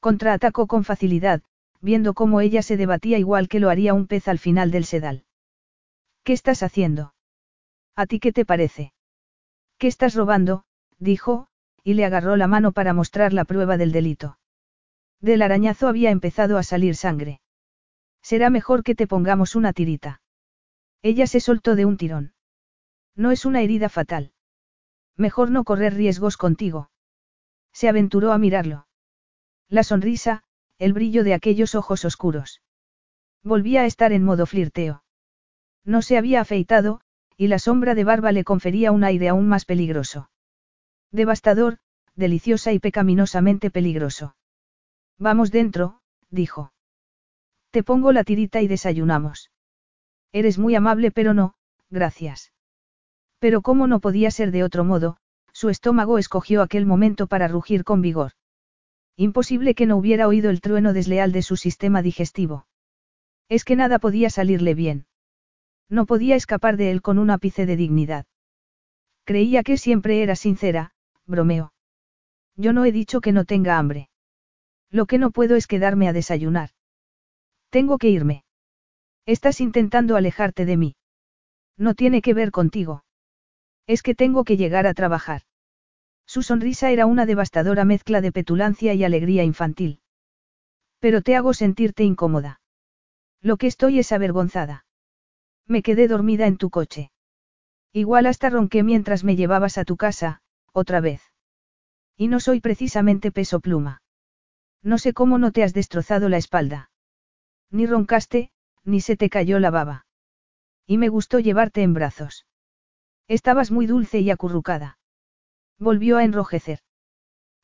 Contraatacó 0.00 0.66
con 0.66 0.84
facilidad, 0.84 1.42
viendo 1.80 2.14
cómo 2.14 2.40
ella 2.40 2.62
se 2.62 2.76
debatía 2.76 3.18
igual 3.18 3.48
que 3.48 3.60
lo 3.60 3.68
haría 3.68 3.94
un 3.94 4.06
pez 4.06 4.28
al 4.28 4.38
final 4.38 4.70
del 4.70 4.84
sedal. 4.84 5.24
¿Qué 6.24 6.32
estás 6.32 6.62
haciendo? 6.62 7.14
¿A 7.94 8.06
ti 8.06 8.20
qué 8.20 8.32
te 8.32 8.44
parece? 8.44 8.92
¿Qué 9.78 9.88
estás 9.88 10.14
robando? 10.14 10.64
dijo, 10.98 11.48
y 11.84 11.94
le 11.94 12.04
agarró 12.04 12.36
la 12.36 12.46
mano 12.46 12.72
para 12.72 12.94
mostrar 12.94 13.32
la 13.32 13.44
prueba 13.44 13.76
del 13.76 13.92
delito. 13.92 14.38
Del 15.20 15.42
arañazo 15.42 15.88
había 15.88 16.10
empezado 16.10 16.58
a 16.58 16.62
salir 16.62 16.96
sangre. 16.96 17.40
Será 18.22 18.50
mejor 18.50 18.82
que 18.84 18.94
te 18.94 19.06
pongamos 19.06 19.56
una 19.56 19.72
tirita. 19.72 20.22
Ella 21.02 21.26
se 21.26 21.40
soltó 21.40 21.74
de 21.74 21.84
un 21.84 21.96
tirón. 21.96 22.34
No 23.16 23.30
es 23.32 23.44
una 23.44 23.60
herida 23.60 23.88
fatal. 23.88 24.32
Mejor 25.16 25.50
no 25.50 25.64
correr 25.64 25.94
riesgos 25.94 26.36
contigo. 26.36 26.90
Se 27.72 27.88
aventuró 27.88 28.32
a 28.32 28.38
mirarlo. 28.38 28.86
La 29.68 29.82
sonrisa, 29.82 30.44
el 30.78 30.92
brillo 30.92 31.24
de 31.24 31.34
aquellos 31.34 31.74
ojos 31.74 32.04
oscuros. 32.04 32.62
Volvía 33.42 33.82
a 33.82 33.86
estar 33.86 34.12
en 34.12 34.24
modo 34.24 34.46
flirteo. 34.46 35.04
No 35.84 36.02
se 36.02 36.16
había 36.16 36.40
afeitado, 36.40 37.00
y 37.36 37.48
la 37.48 37.58
sombra 37.58 37.94
de 37.94 38.04
barba 38.04 38.32
le 38.32 38.44
confería 38.44 38.92
un 38.92 39.04
aire 39.04 39.28
aún 39.28 39.48
más 39.48 39.64
peligroso. 39.64 40.30
Devastador, 41.10 41.78
deliciosa 42.14 42.72
y 42.72 42.78
pecaminosamente 42.78 43.70
peligroso. 43.70 44.36
Vamos 45.18 45.50
dentro, 45.50 46.00
dijo. 46.30 46.72
Te 47.70 47.82
pongo 47.82 48.12
la 48.12 48.24
tirita 48.24 48.60
y 48.60 48.68
desayunamos. 48.68 49.50
Eres 50.32 50.58
muy 50.58 50.74
amable 50.74 51.10
pero 51.10 51.34
no, 51.34 51.54
gracias. 51.90 52.51
Pero 53.42 53.60
como 53.60 53.88
no 53.88 53.98
podía 53.98 54.30
ser 54.30 54.52
de 54.52 54.62
otro 54.62 54.84
modo, 54.84 55.16
su 55.52 55.68
estómago 55.68 56.16
escogió 56.16 56.62
aquel 56.62 56.86
momento 56.86 57.26
para 57.26 57.48
rugir 57.48 57.82
con 57.82 58.00
vigor. 58.00 58.34
Imposible 59.16 59.74
que 59.74 59.84
no 59.84 59.96
hubiera 59.96 60.28
oído 60.28 60.48
el 60.48 60.60
trueno 60.60 60.92
desleal 60.92 61.32
de 61.32 61.42
su 61.42 61.56
sistema 61.56 62.02
digestivo. 62.02 62.68
Es 63.48 63.64
que 63.64 63.74
nada 63.74 63.98
podía 63.98 64.30
salirle 64.30 64.74
bien. 64.74 65.06
No 65.88 66.06
podía 66.06 66.36
escapar 66.36 66.76
de 66.76 66.92
él 66.92 67.02
con 67.02 67.18
un 67.18 67.30
ápice 67.30 67.66
de 67.66 67.74
dignidad. 67.74 68.26
Creía 69.24 69.64
que 69.64 69.76
siempre 69.76 70.22
era 70.22 70.36
sincera, 70.36 70.92
bromeó. 71.26 71.72
Yo 72.54 72.72
no 72.72 72.84
he 72.84 72.92
dicho 72.92 73.20
que 73.20 73.32
no 73.32 73.44
tenga 73.44 73.76
hambre. 73.76 74.08
Lo 74.88 75.06
que 75.06 75.18
no 75.18 75.32
puedo 75.32 75.56
es 75.56 75.66
quedarme 75.66 76.06
a 76.06 76.12
desayunar. 76.12 76.70
Tengo 77.70 77.98
que 77.98 78.08
irme. 78.08 78.44
Estás 79.26 79.60
intentando 79.60 80.14
alejarte 80.14 80.64
de 80.64 80.76
mí. 80.76 80.94
No 81.76 81.94
tiene 81.96 82.22
que 82.22 82.34
ver 82.34 82.52
contigo. 82.52 83.02
Es 83.86 84.02
que 84.02 84.14
tengo 84.14 84.44
que 84.44 84.56
llegar 84.56 84.86
a 84.86 84.94
trabajar. 84.94 85.42
Su 86.26 86.42
sonrisa 86.42 86.90
era 86.90 87.06
una 87.06 87.26
devastadora 87.26 87.84
mezcla 87.84 88.20
de 88.20 88.32
petulancia 88.32 88.94
y 88.94 89.04
alegría 89.04 89.44
infantil. 89.44 90.00
Pero 90.98 91.20
te 91.20 91.36
hago 91.36 91.52
sentirte 91.52 92.04
incómoda. 92.04 92.60
Lo 93.40 93.56
que 93.56 93.66
estoy 93.66 93.98
es 93.98 94.12
avergonzada. 94.12 94.86
Me 95.66 95.82
quedé 95.82 96.06
dormida 96.06 96.46
en 96.46 96.56
tu 96.56 96.70
coche. 96.70 97.10
Igual 97.92 98.26
hasta 98.26 98.50
ronqué 98.50 98.82
mientras 98.82 99.24
me 99.24 99.36
llevabas 99.36 99.78
a 99.78 99.84
tu 99.84 99.96
casa, 99.96 100.40
otra 100.72 101.00
vez. 101.00 101.22
Y 102.16 102.28
no 102.28 102.40
soy 102.40 102.60
precisamente 102.60 103.32
peso 103.32 103.60
pluma. 103.60 104.02
No 104.82 104.98
sé 104.98 105.12
cómo 105.12 105.38
no 105.38 105.52
te 105.52 105.62
has 105.62 105.74
destrozado 105.74 106.28
la 106.28 106.36
espalda. 106.36 106.90
Ni 107.70 107.86
roncaste, 107.86 108.50
ni 108.84 109.00
se 109.00 109.16
te 109.16 109.28
cayó 109.28 109.58
la 109.58 109.70
baba. 109.70 110.06
Y 110.86 110.98
me 110.98 111.08
gustó 111.08 111.38
llevarte 111.38 111.82
en 111.82 111.94
brazos. 111.94 112.46
Estabas 113.32 113.70
muy 113.70 113.86
dulce 113.86 114.20
y 114.20 114.30
acurrucada. 114.30 114.98
Volvió 115.78 116.18
a 116.18 116.24
enrojecer. 116.24 116.80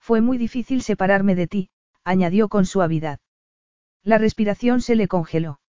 Fue 0.00 0.22
muy 0.22 0.38
difícil 0.38 0.80
separarme 0.80 1.34
de 1.34 1.46
ti, 1.46 1.68
añadió 2.04 2.48
con 2.48 2.64
suavidad. 2.64 3.20
La 4.02 4.16
respiración 4.16 4.80
se 4.80 4.96
le 4.96 5.08
congeló. 5.08 5.60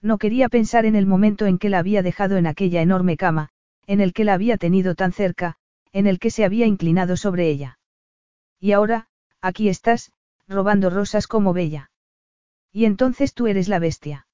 No 0.00 0.16
quería 0.16 0.48
pensar 0.48 0.86
en 0.86 0.96
el 0.96 1.04
momento 1.04 1.44
en 1.44 1.58
que 1.58 1.68
la 1.68 1.78
había 1.78 2.00
dejado 2.02 2.38
en 2.38 2.46
aquella 2.46 2.80
enorme 2.80 3.18
cama, 3.18 3.50
en 3.86 4.00
el 4.00 4.14
que 4.14 4.24
la 4.24 4.32
había 4.32 4.56
tenido 4.56 4.94
tan 4.94 5.12
cerca, 5.12 5.56
en 5.92 6.06
el 6.06 6.18
que 6.20 6.30
se 6.30 6.46
había 6.46 6.64
inclinado 6.64 7.18
sobre 7.18 7.50
ella. 7.50 7.78
Y 8.58 8.72
ahora, 8.72 9.08
aquí 9.42 9.68
estás, 9.68 10.10
robando 10.46 10.88
rosas 10.88 11.26
como 11.26 11.52
bella. 11.52 11.90
Y 12.72 12.86
entonces 12.86 13.34
tú 13.34 13.46
eres 13.46 13.68
la 13.68 13.78
bestia. 13.78 14.26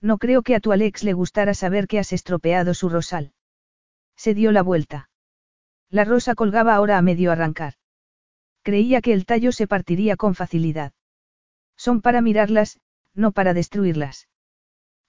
No 0.00 0.18
creo 0.18 0.42
que 0.42 0.54
a 0.54 0.60
tu 0.60 0.70
Alex 0.70 1.02
le 1.02 1.12
gustara 1.12 1.54
saber 1.54 1.88
que 1.88 1.98
has 1.98 2.12
estropeado 2.12 2.72
su 2.72 2.88
rosal. 2.88 3.32
Se 4.16 4.34
dio 4.34 4.52
la 4.52 4.62
vuelta. 4.62 5.10
La 5.90 6.04
rosa 6.04 6.34
colgaba 6.34 6.74
ahora 6.74 6.98
a 6.98 7.02
medio 7.02 7.32
arrancar. 7.32 7.74
Creía 8.62 9.00
que 9.00 9.12
el 9.12 9.26
tallo 9.26 9.52
se 9.52 9.66
partiría 9.66 10.16
con 10.16 10.34
facilidad. 10.34 10.92
Son 11.76 12.00
para 12.00 12.20
mirarlas, 12.20 12.80
no 13.14 13.32
para 13.32 13.54
destruirlas. 13.54 14.28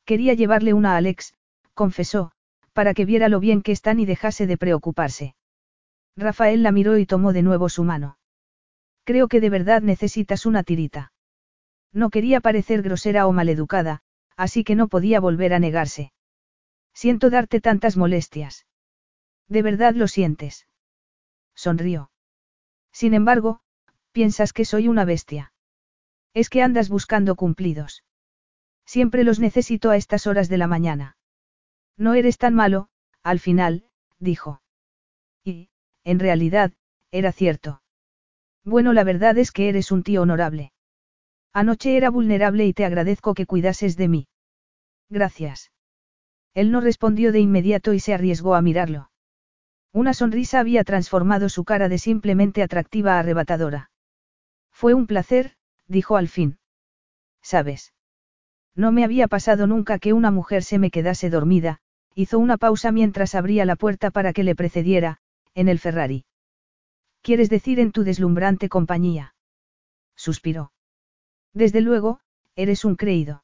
Quería 0.05 0.33
llevarle 0.33 0.73
una 0.73 0.93
a 0.93 0.97
Alex, 0.97 1.35
confesó, 1.73 2.31
para 2.73 2.93
que 2.93 3.05
viera 3.05 3.29
lo 3.29 3.39
bien 3.39 3.61
que 3.61 3.71
están 3.71 3.99
y 3.99 4.05
dejase 4.05 4.47
de 4.47 4.57
preocuparse. 4.57 5.35
Rafael 6.17 6.63
la 6.63 6.71
miró 6.71 6.97
y 6.97 7.05
tomó 7.05 7.31
de 7.33 7.43
nuevo 7.43 7.69
su 7.69 7.83
mano. 7.83 8.17
Creo 9.03 9.27
que 9.27 9.41
de 9.41 9.49
verdad 9.49 9.81
necesitas 9.81 10.45
una 10.45 10.63
tirita. 10.63 11.11
No 11.91 12.09
quería 12.09 12.41
parecer 12.41 12.81
grosera 12.81 13.27
o 13.27 13.31
maleducada, 13.31 14.01
así 14.35 14.63
que 14.63 14.75
no 14.75 14.87
podía 14.87 15.19
volver 15.19 15.53
a 15.53 15.59
negarse. 15.59 16.11
Siento 16.93 17.29
darte 17.29 17.61
tantas 17.61 17.97
molestias. 17.97 18.65
¿De 19.47 19.61
verdad 19.61 19.93
lo 19.93 20.07
sientes? 20.07 20.67
Sonrió. 21.55 22.11
Sin 22.91 23.13
embargo, 23.13 23.61
piensas 24.11 24.53
que 24.53 24.65
soy 24.65 24.87
una 24.87 25.05
bestia. 25.05 25.53
Es 26.33 26.49
que 26.49 26.61
andas 26.61 26.89
buscando 26.89 27.35
cumplidos. 27.35 28.03
Siempre 28.85 29.23
los 29.23 29.39
necesito 29.39 29.89
a 29.89 29.97
estas 29.97 30.27
horas 30.27 30.49
de 30.49 30.57
la 30.57 30.67
mañana. 30.67 31.17
No 31.97 32.13
eres 32.13 32.37
tan 32.37 32.53
malo, 32.53 32.89
al 33.21 33.39
final, 33.39 33.85
dijo. 34.19 34.61
Y, 35.43 35.69
en 36.03 36.19
realidad, 36.19 36.73
era 37.11 37.31
cierto. 37.31 37.81
Bueno, 38.63 38.93
la 38.93 39.03
verdad 39.03 39.37
es 39.37 39.51
que 39.51 39.69
eres 39.69 39.91
un 39.91 40.03
tío 40.03 40.21
honorable. 40.21 40.73
Anoche 41.53 41.97
era 41.97 42.09
vulnerable 42.09 42.65
y 42.65 42.73
te 42.73 42.85
agradezco 42.85 43.33
que 43.35 43.45
cuidases 43.45 43.95
de 43.95 44.07
mí. 44.07 44.27
Gracias. 45.09 45.71
Él 46.55 46.71
no 46.71 46.81
respondió 46.81 47.31
de 47.31 47.39
inmediato 47.39 47.93
y 47.93 47.99
se 47.99 48.13
arriesgó 48.13 48.55
a 48.55 48.61
mirarlo. 48.61 49.11
Una 49.93 50.15
sonrisa 50.15 50.59
había 50.59 50.83
transformado 50.83 51.49
su 51.49 51.63
cara 51.63 51.87
de 51.87 51.99
simplemente 51.99 52.63
atractiva 52.63 53.15
a 53.15 53.19
arrebatadora. 53.19 53.91
Fue 54.71 54.95
un 54.95 55.05
placer, 55.05 55.55
dijo 55.87 56.17
al 56.17 56.27
fin. 56.27 56.57
¿Sabes? 57.43 57.93
No 58.75 58.91
me 58.91 59.03
había 59.03 59.27
pasado 59.27 59.67
nunca 59.67 59.99
que 59.99 60.13
una 60.13 60.31
mujer 60.31 60.63
se 60.63 60.79
me 60.79 60.89
quedase 60.89 61.29
dormida, 61.29 61.79
hizo 62.15 62.39
una 62.39 62.57
pausa 62.57 62.91
mientras 62.91 63.35
abría 63.35 63.65
la 63.65 63.75
puerta 63.75 64.09
para 64.09 64.33
que 64.33 64.43
le 64.43 64.55
precediera, 64.55 65.19
en 65.53 65.67
el 65.67 65.77
Ferrari. 65.77 66.25
¿Quieres 67.21 67.51
decir 67.51 67.79
en 67.79 67.91
tu 67.91 68.03
deslumbrante 68.03 68.69
compañía? 68.69 69.35
Suspiró. 70.15 70.71
Desde 71.53 71.81
luego, 71.81 72.19
eres 72.55 72.83
un 72.83 72.95
creído. 72.95 73.43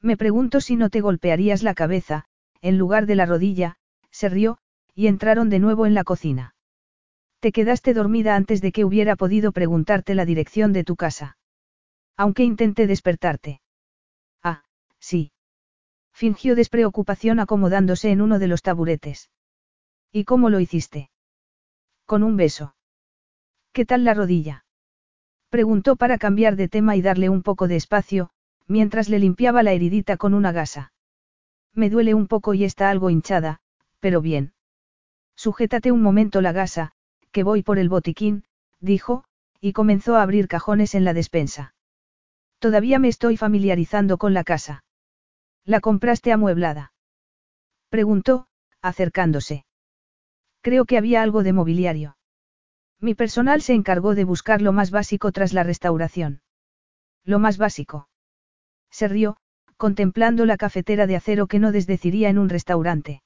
Me 0.00 0.16
pregunto 0.16 0.62
si 0.62 0.76
no 0.76 0.88
te 0.88 1.02
golpearías 1.02 1.62
la 1.62 1.74
cabeza, 1.74 2.24
en 2.62 2.78
lugar 2.78 3.04
de 3.04 3.16
la 3.16 3.26
rodilla, 3.26 3.76
se 4.10 4.30
rió, 4.30 4.58
y 4.98 5.06
entraron 5.06 5.48
de 5.48 5.60
nuevo 5.60 5.86
en 5.86 5.94
la 5.94 6.02
cocina. 6.02 6.56
Te 7.38 7.52
quedaste 7.52 7.94
dormida 7.94 8.34
antes 8.34 8.60
de 8.60 8.72
que 8.72 8.84
hubiera 8.84 9.14
podido 9.14 9.52
preguntarte 9.52 10.16
la 10.16 10.24
dirección 10.24 10.72
de 10.72 10.82
tu 10.82 10.96
casa. 10.96 11.38
Aunque 12.16 12.42
intenté 12.42 12.88
despertarte. 12.88 13.60
Ah, 14.42 14.64
sí. 14.98 15.30
Fingió 16.12 16.56
despreocupación 16.56 17.38
acomodándose 17.38 18.10
en 18.10 18.20
uno 18.20 18.40
de 18.40 18.48
los 18.48 18.62
taburetes. 18.62 19.30
¿Y 20.10 20.24
cómo 20.24 20.50
lo 20.50 20.58
hiciste? 20.58 21.12
Con 22.04 22.24
un 22.24 22.36
beso. 22.36 22.74
¿Qué 23.70 23.84
tal 23.84 24.02
la 24.02 24.14
rodilla? 24.14 24.64
Preguntó 25.48 25.94
para 25.94 26.18
cambiar 26.18 26.56
de 26.56 26.66
tema 26.66 26.96
y 26.96 27.02
darle 27.02 27.28
un 27.28 27.44
poco 27.44 27.68
de 27.68 27.76
espacio, 27.76 28.30
mientras 28.66 29.08
le 29.08 29.20
limpiaba 29.20 29.62
la 29.62 29.70
heridita 29.70 30.16
con 30.16 30.34
una 30.34 30.50
gasa. 30.50 30.92
Me 31.72 31.88
duele 31.88 32.14
un 32.14 32.26
poco 32.26 32.52
y 32.52 32.64
está 32.64 32.90
algo 32.90 33.10
hinchada, 33.10 33.60
pero 34.00 34.20
bien. 34.20 34.54
Sujétate 35.38 35.92
un 35.92 36.02
momento 36.02 36.40
la 36.40 36.50
gasa, 36.50 36.90
que 37.30 37.44
voy 37.44 37.62
por 37.62 37.78
el 37.78 37.88
botiquín, 37.88 38.42
dijo, 38.80 39.22
y 39.60 39.72
comenzó 39.72 40.16
a 40.16 40.22
abrir 40.22 40.48
cajones 40.48 40.96
en 40.96 41.04
la 41.04 41.14
despensa. 41.14 41.76
Todavía 42.58 42.98
me 42.98 43.06
estoy 43.06 43.36
familiarizando 43.36 44.18
con 44.18 44.34
la 44.34 44.42
casa. 44.42 44.82
¿La 45.64 45.78
compraste 45.78 46.32
amueblada? 46.32 46.92
Preguntó, 47.88 48.48
acercándose. 48.82 49.64
Creo 50.60 50.86
que 50.86 50.98
había 50.98 51.22
algo 51.22 51.44
de 51.44 51.52
mobiliario. 51.52 52.16
Mi 52.98 53.14
personal 53.14 53.62
se 53.62 53.74
encargó 53.74 54.16
de 54.16 54.24
buscar 54.24 54.60
lo 54.60 54.72
más 54.72 54.90
básico 54.90 55.30
tras 55.30 55.52
la 55.52 55.62
restauración. 55.62 56.42
Lo 57.24 57.38
más 57.38 57.58
básico. 57.58 58.08
Se 58.90 59.06
rió, 59.06 59.36
contemplando 59.76 60.46
la 60.46 60.56
cafetera 60.56 61.06
de 61.06 61.14
acero 61.14 61.46
que 61.46 61.60
no 61.60 61.70
desdeciría 61.70 62.28
en 62.28 62.38
un 62.38 62.48
restaurante. 62.48 63.22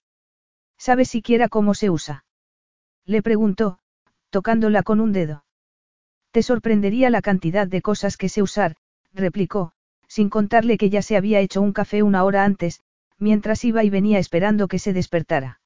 ¿Sabes 0.83 1.11
siquiera 1.11 1.49
cómo 1.49 1.75
se 1.75 1.91
usa? 1.91 2.25
Le 3.07 3.23
preguntó, 3.23 3.79
tocándola 4.31 4.83
con 4.83 4.99
un 4.99 5.13
dedo. 5.13 5.45
Te 6.33 6.43
sorprendería 6.43 7.09
la 7.09 7.23
cantidad 7.23 7.69
de 7.69 7.83
cosas 7.83 8.17
que 8.17 8.29
sé 8.29 8.43
usar, 8.43 8.75
replicó, 9.13 9.75
sin 10.09 10.29
contarle 10.29 10.79
que 10.79 10.91
ya 10.91 11.01
se 11.01 11.17
había 11.17 11.39
hecho 11.39 11.63
un 11.63 11.73
café 11.73 12.03
una 12.03 12.25
hora 12.25 12.45
antes, 12.45 12.81
mientras 13.17 13.65
iba 13.65 13.85
y 13.85 13.91
venía 13.91 14.19
esperando 14.19 14.67
que 14.67 14.81
se 14.81 14.93
despertara. 14.93 15.61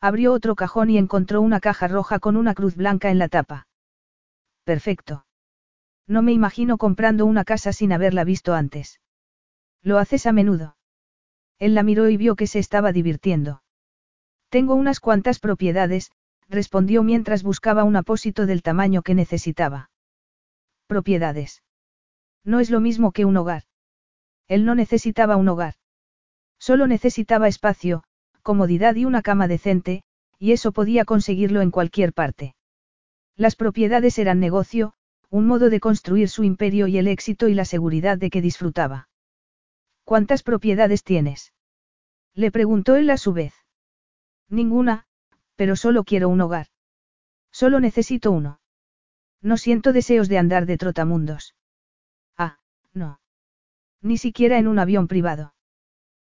Abrió 0.00 0.32
otro 0.32 0.56
cajón 0.56 0.90
y 0.90 0.98
encontró 0.98 1.40
una 1.40 1.60
caja 1.60 1.86
roja 1.86 2.18
con 2.18 2.36
una 2.36 2.52
cruz 2.52 2.74
blanca 2.74 3.12
en 3.12 3.20
la 3.20 3.28
tapa. 3.28 3.68
Perfecto. 4.64 5.24
No 6.08 6.20
me 6.20 6.32
imagino 6.32 6.78
comprando 6.78 7.26
una 7.26 7.44
casa 7.44 7.72
sin 7.72 7.92
haberla 7.92 8.24
visto 8.24 8.54
antes. 8.54 9.00
Lo 9.82 9.98
haces 9.98 10.26
a 10.26 10.32
menudo. 10.32 10.76
Él 11.60 11.76
la 11.76 11.84
miró 11.84 12.08
y 12.08 12.16
vio 12.16 12.34
que 12.34 12.48
se 12.48 12.58
estaba 12.58 12.90
divirtiendo. 12.90 13.62
Tengo 14.52 14.74
unas 14.74 15.00
cuantas 15.00 15.38
propiedades, 15.38 16.10
respondió 16.46 17.02
mientras 17.02 17.42
buscaba 17.42 17.84
un 17.84 17.96
apósito 17.96 18.44
del 18.44 18.62
tamaño 18.62 19.00
que 19.00 19.14
necesitaba. 19.14 19.90
Propiedades. 20.86 21.62
No 22.44 22.60
es 22.60 22.68
lo 22.68 22.78
mismo 22.78 23.12
que 23.12 23.24
un 23.24 23.38
hogar. 23.38 23.62
Él 24.48 24.66
no 24.66 24.74
necesitaba 24.74 25.36
un 25.36 25.48
hogar. 25.48 25.76
Solo 26.58 26.86
necesitaba 26.86 27.48
espacio, 27.48 28.04
comodidad 28.42 28.94
y 28.94 29.06
una 29.06 29.22
cama 29.22 29.48
decente, 29.48 30.02
y 30.38 30.52
eso 30.52 30.72
podía 30.72 31.06
conseguirlo 31.06 31.62
en 31.62 31.70
cualquier 31.70 32.12
parte. 32.12 32.54
Las 33.36 33.56
propiedades 33.56 34.18
eran 34.18 34.38
negocio, 34.38 34.92
un 35.30 35.46
modo 35.46 35.70
de 35.70 35.80
construir 35.80 36.28
su 36.28 36.44
imperio 36.44 36.88
y 36.88 36.98
el 36.98 37.08
éxito 37.08 37.48
y 37.48 37.54
la 37.54 37.64
seguridad 37.64 38.18
de 38.18 38.28
que 38.28 38.42
disfrutaba. 38.42 39.08
¿Cuántas 40.04 40.42
propiedades 40.42 41.04
tienes? 41.04 41.54
Le 42.34 42.50
preguntó 42.50 42.96
él 42.96 43.08
a 43.08 43.16
su 43.16 43.32
vez. 43.32 43.61
Ninguna, 44.48 45.06
pero 45.56 45.76
solo 45.76 46.04
quiero 46.04 46.28
un 46.28 46.40
hogar. 46.40 46.66
Solo 47.50 47.80
necesito 47.80 48.32
uno. 48.32 48.60
No 49.40 49.56
siento 49.56 49.92
deseos 49.92 50.28
de 50.28 50.38
andar 50.38 50.66
de 50.66 50.78
trotamundos. 50.78 51.54
Ah, 52.36 52.58
no. 52.92 53.20
Ni 54.00 54.18
siquiera 54.18 54.58
en 54.58 54.68
un 54.68 54.78
avión 54.78 55.08
privado. 55.08 55.54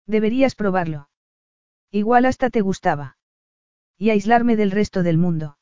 Deberías 0.07 0.55
probarlo. 0.55 1.09
Igual 1.91 2.25
hasta 2.25 2.51
te 2.51 2.61
gustaba. 2.61 3.17
Y 3.99 4.11
aislarme 4.11 4.57
del 4.57 4.71
resto 4.71 5.03
del 5.03 5.19
mundo. 5.19 5.59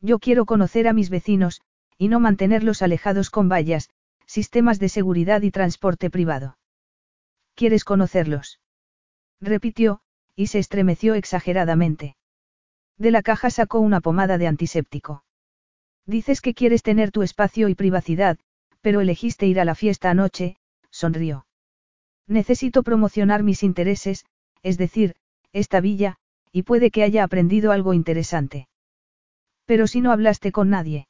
Yo 0.00 0.18
quiero 0.18 0.46
conocer 0.46 0.88
a 0.88 0.92
mis 0.92 1.10
vecinos, 1.10 1.60
y 1.96 2.08
no 2.08 2.18
mantenerlos 2.18 2.82
alejados 2.82 3.30
con 3.30 3.48
vallas, 3.48 3.90
sistemas 4.26 4.78
de 4.80 4.88
seguridad 4.88 5.42
y 5.42 5.50
transporte 5.50 6.10
privado. 6.10 6.58
¿Quieres 7.54 7.84
conocerlos? 7.84 8.60
Repitió, 9.40 10.00
y 10.36 10.48
se 10.48 10.58
estremeció 10.58 11.14
exageradamente. 11.14 12.16
De 12.98 13.10
la 13.10 13.22
caja 13.22 13.50
sacó 13.50 13.80
una 13.80 14.00
pomada 14.00 14.38
de 14.38 14.46
antiséptico. 14.46 15.24
Dices 16.06 16.40
que 16.40 16.54
quieres 16.54 16.82
tener 16.82 17.10
tu 17.10 17.22
espacio 17.22 17.68
y 17.68 17.74
privacidad, 17.74 18.38
pero 18.80 19.00
elegiste 19.00 19.46
ir 19.46 19.60
a 19.60 19.64
la 19.64 19.74
fiesta 19.74 20.10
anoche, 20.10 20.56
sonrió. 20.90 21.46
Necesito 22.26 22.82
promocionar 22.82 23.42
mis 23.42 23.62
intereses, 23.62 24.24
es 24.62 24.78
decir, 24.78 25.14
esta 25.52 25.80
villa, 25.80 26.16
y 26.50 26.62
puede 26.62 26.90
que 26.90 27.02
haya 27.02 27.24
aprendido 27.24 27.72
algo 27.72 27.94
interesante. 27.94 28.68
Pero 29.64 29.86
si 29.86 30.00
no 30.00 30.12
hablaste 30.12 30.52
con 30.52 30.70
nadie. 30.70 31.08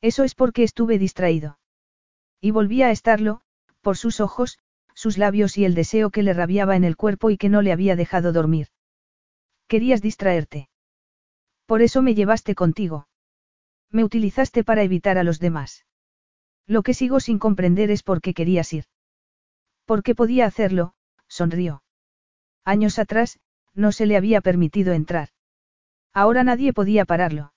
Eso 0.00 0.24
es 0.24 0.34
porque 0.34 0.62
estuve 0.62 0.98
distraído. 0.98 1.58
Y 2.40 2.50
volvía 2.50 2.88
a 2.88 2.90
estarlo, 2.90 3.40
por 3.80 3.96
sus 3.96 4.20
ojos, 4.20 4.58
sus 5.04 5.18
labios 5.18 5.58
y 5.58 5.66
el 5.66 5.74
deseo 5.74 6.08
que 6.08 6.22
le 6.22 6.32
rabiaba 6.32 6.76
en 6.76 6.84
el 6.84 6.96
cuerpo 6.96 7.28
y 7.28 7.36
que 7.36 7.50
no 7.50 7.60
le 7.60 7.72
había 7.72 7.94
dejado 7.94 8.32
dormir. 8.32 8.68
Querías 9.68 10.00
distraerte. 10.00 10.70
Por 11.66 11.82
eso 11.82 12.00
me 12.00 12.14
llevaste 12.14 12.54
contigo. 12.54 13.06
Me 13.90 14.02
utilizaste 14.02 14.64
para 14.64 14.82
evitar 14.82 15.18
a 15.18 15.22
los 15.22 15.40
demás. 15.40 15.84
Lo 16.66 16.82
que 16.82 16.94
sigo 16.94 17.20
sin 17.20 17.38
comprender 17.38 17.90
es 17.90 18.02
por 18.02 18.22
qué 18.22 18.32
querías 18.32 18.72
ir. 18.72 18.86
Porque 19.84 20.14
podía 20.14 20.46
hacerlo, 20.46 20.94
sonrió. 21.28 21.82
Años 22.64 22.98
atrás, 22.98 23.38
no 23.74 23.92
se 23.92 24.06
le 24.06 24.16
había 24.16 24.40
permitido 24.40 24.94
entrar. 24.94 25.28
Ahora 26.14 26.44
nadie 26.44 26.72
podía 26.72 27.04
pararlo. 27.04 27.52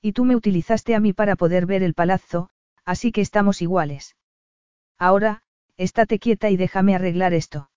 Y 0.00 0.12
tú 0.12 0.24
me 0.24 0.36
utilizaste 0.36 0.94
a 0.94 1.00
mí 1.00 1.12
para 1.12 1.34
poder 1.34 1.66
ver 1.66 1.82
el 1.82 1.94
palazzo, 1.94 2.48
así 2.84 3.10
que 3.10 3.22
estamos 3.22 3.60
iguales. 3.60 4.14
Ahora, 4.98 5.42
estate 5.80 6.18
quieta 6.18 6.50
y 6.50 6.58
déjame 6.58 6.94
arreglar 6.94 7.32
esto. 7.32 7.70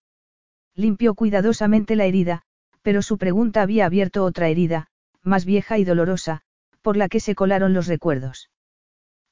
Limpió 0.75 1.15
cuidadosamente 1.15 1.95
la 1.95 2.05
herida, 2.05 2.41
pero 2.81 3.01
su 3.01 3.17
pregunta 3.17 3.61
había 3.61 3.85
abierto 3.85 4.25
otra 4.25 4.49
herida, 4.49 4.87
más 5.21 5.45
vieja 5.45 5.77
y 5.77 5.85
dolorosa, 5.85 6.41
por 6.81 6.97
la 6.97 7.07
que 7.07 7.21
se 7.21 7.33
colaron 7.33 7.73
los 7.73 7.87
recuerdos. 7.87 8.49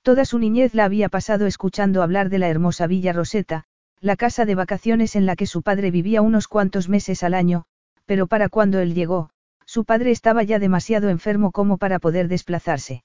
Toda 0.04 0.24
su 0.24 0.40
niñez 0.40 0.74
la 0.74 0.86
había 0.86 1.10
pasado 1.10 1.48
escuchando 1.48 2.02
hablar 2.02 2.30
de 2.30 2.40
la 2.40 2.48
hermosa 2.48 2.88
Villa 2.88 3.12
Roseta, 3.12 3.66
la 4.00 4.16
casa 4.16 4.46
de 4.46 4.56
vacaciones 4.56 5.18
en 5.18 5.26
la 5.26 5.36
que 5.36 5.48
su 5.48 5.64
padre 5.64 5.92
vivía 5.92 6.22
unos 6.22 6.48
cuantos 6.48 6.88
meses 6.88 7.24
al 7.24 7.34
año, 7.34 7.66
pero 8.06 8.28
para 8.28 8.48
cuando 8.48 8.80
él 8.80 8.94
llegó, 8.94 9.32
su 9.66 9.84
padre 9.84 10.12
estaba 10.12 10.44
ya 10.44 10.60
demasiado 10.60 11.10
enfermo 11.10 11.52
como 11.52 11.78
para 11.78 12.00
poder 12.00 12.30
desplazarse. 12.30 13.04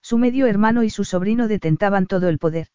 Su 0.00 0.16
medio 0.16 0.46
hermano 0.46 0.82
y 0.82 0.90
su 0.90 1.04
sobrino 1.04 1.46
detentaban 1.46 2.06
todo 2.06 2.28
el 2.28 2.38
poder. 2.38 2.68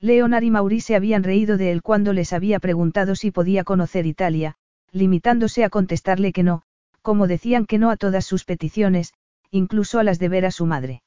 Leonard 0.00 0.42
y 0.42 0.50
Maurice 0.50 0.88
se 0.88 0.96
habían 0.96 1.22
reído 1.22 1.56
de 1.56 1.72
él 1.72 1.82
cuando 1.82 2.12
les 2.12 2.32
había 2.32 2.60
preguntado 2.60 3.14
si 3.14 3.30
podía 3.30 3.64
conocer 3.64 4.06
Italia, 4.06 4.56
limitándose 4.92 5.64
a 5.64 5.70
contestarle 5.70 6.32
que 6.32 6.42
no, 6.42 6.62
como 7.02 7.26
decían 7.26 7.66
que 7.66 7.78
no 7.78 7.90
a 7.90 7.96
todas 7.96 8.26
sus 8.26 8.44
peticiones, 8.44 9.14
incluso 9.50 9.98
a 9.98 10.02
las 10.02 10.18
de 10.18 10.28
ver 10.28 10.44
a 10.44 10.50
su 10.50 10.66
madre. 10.66 11.02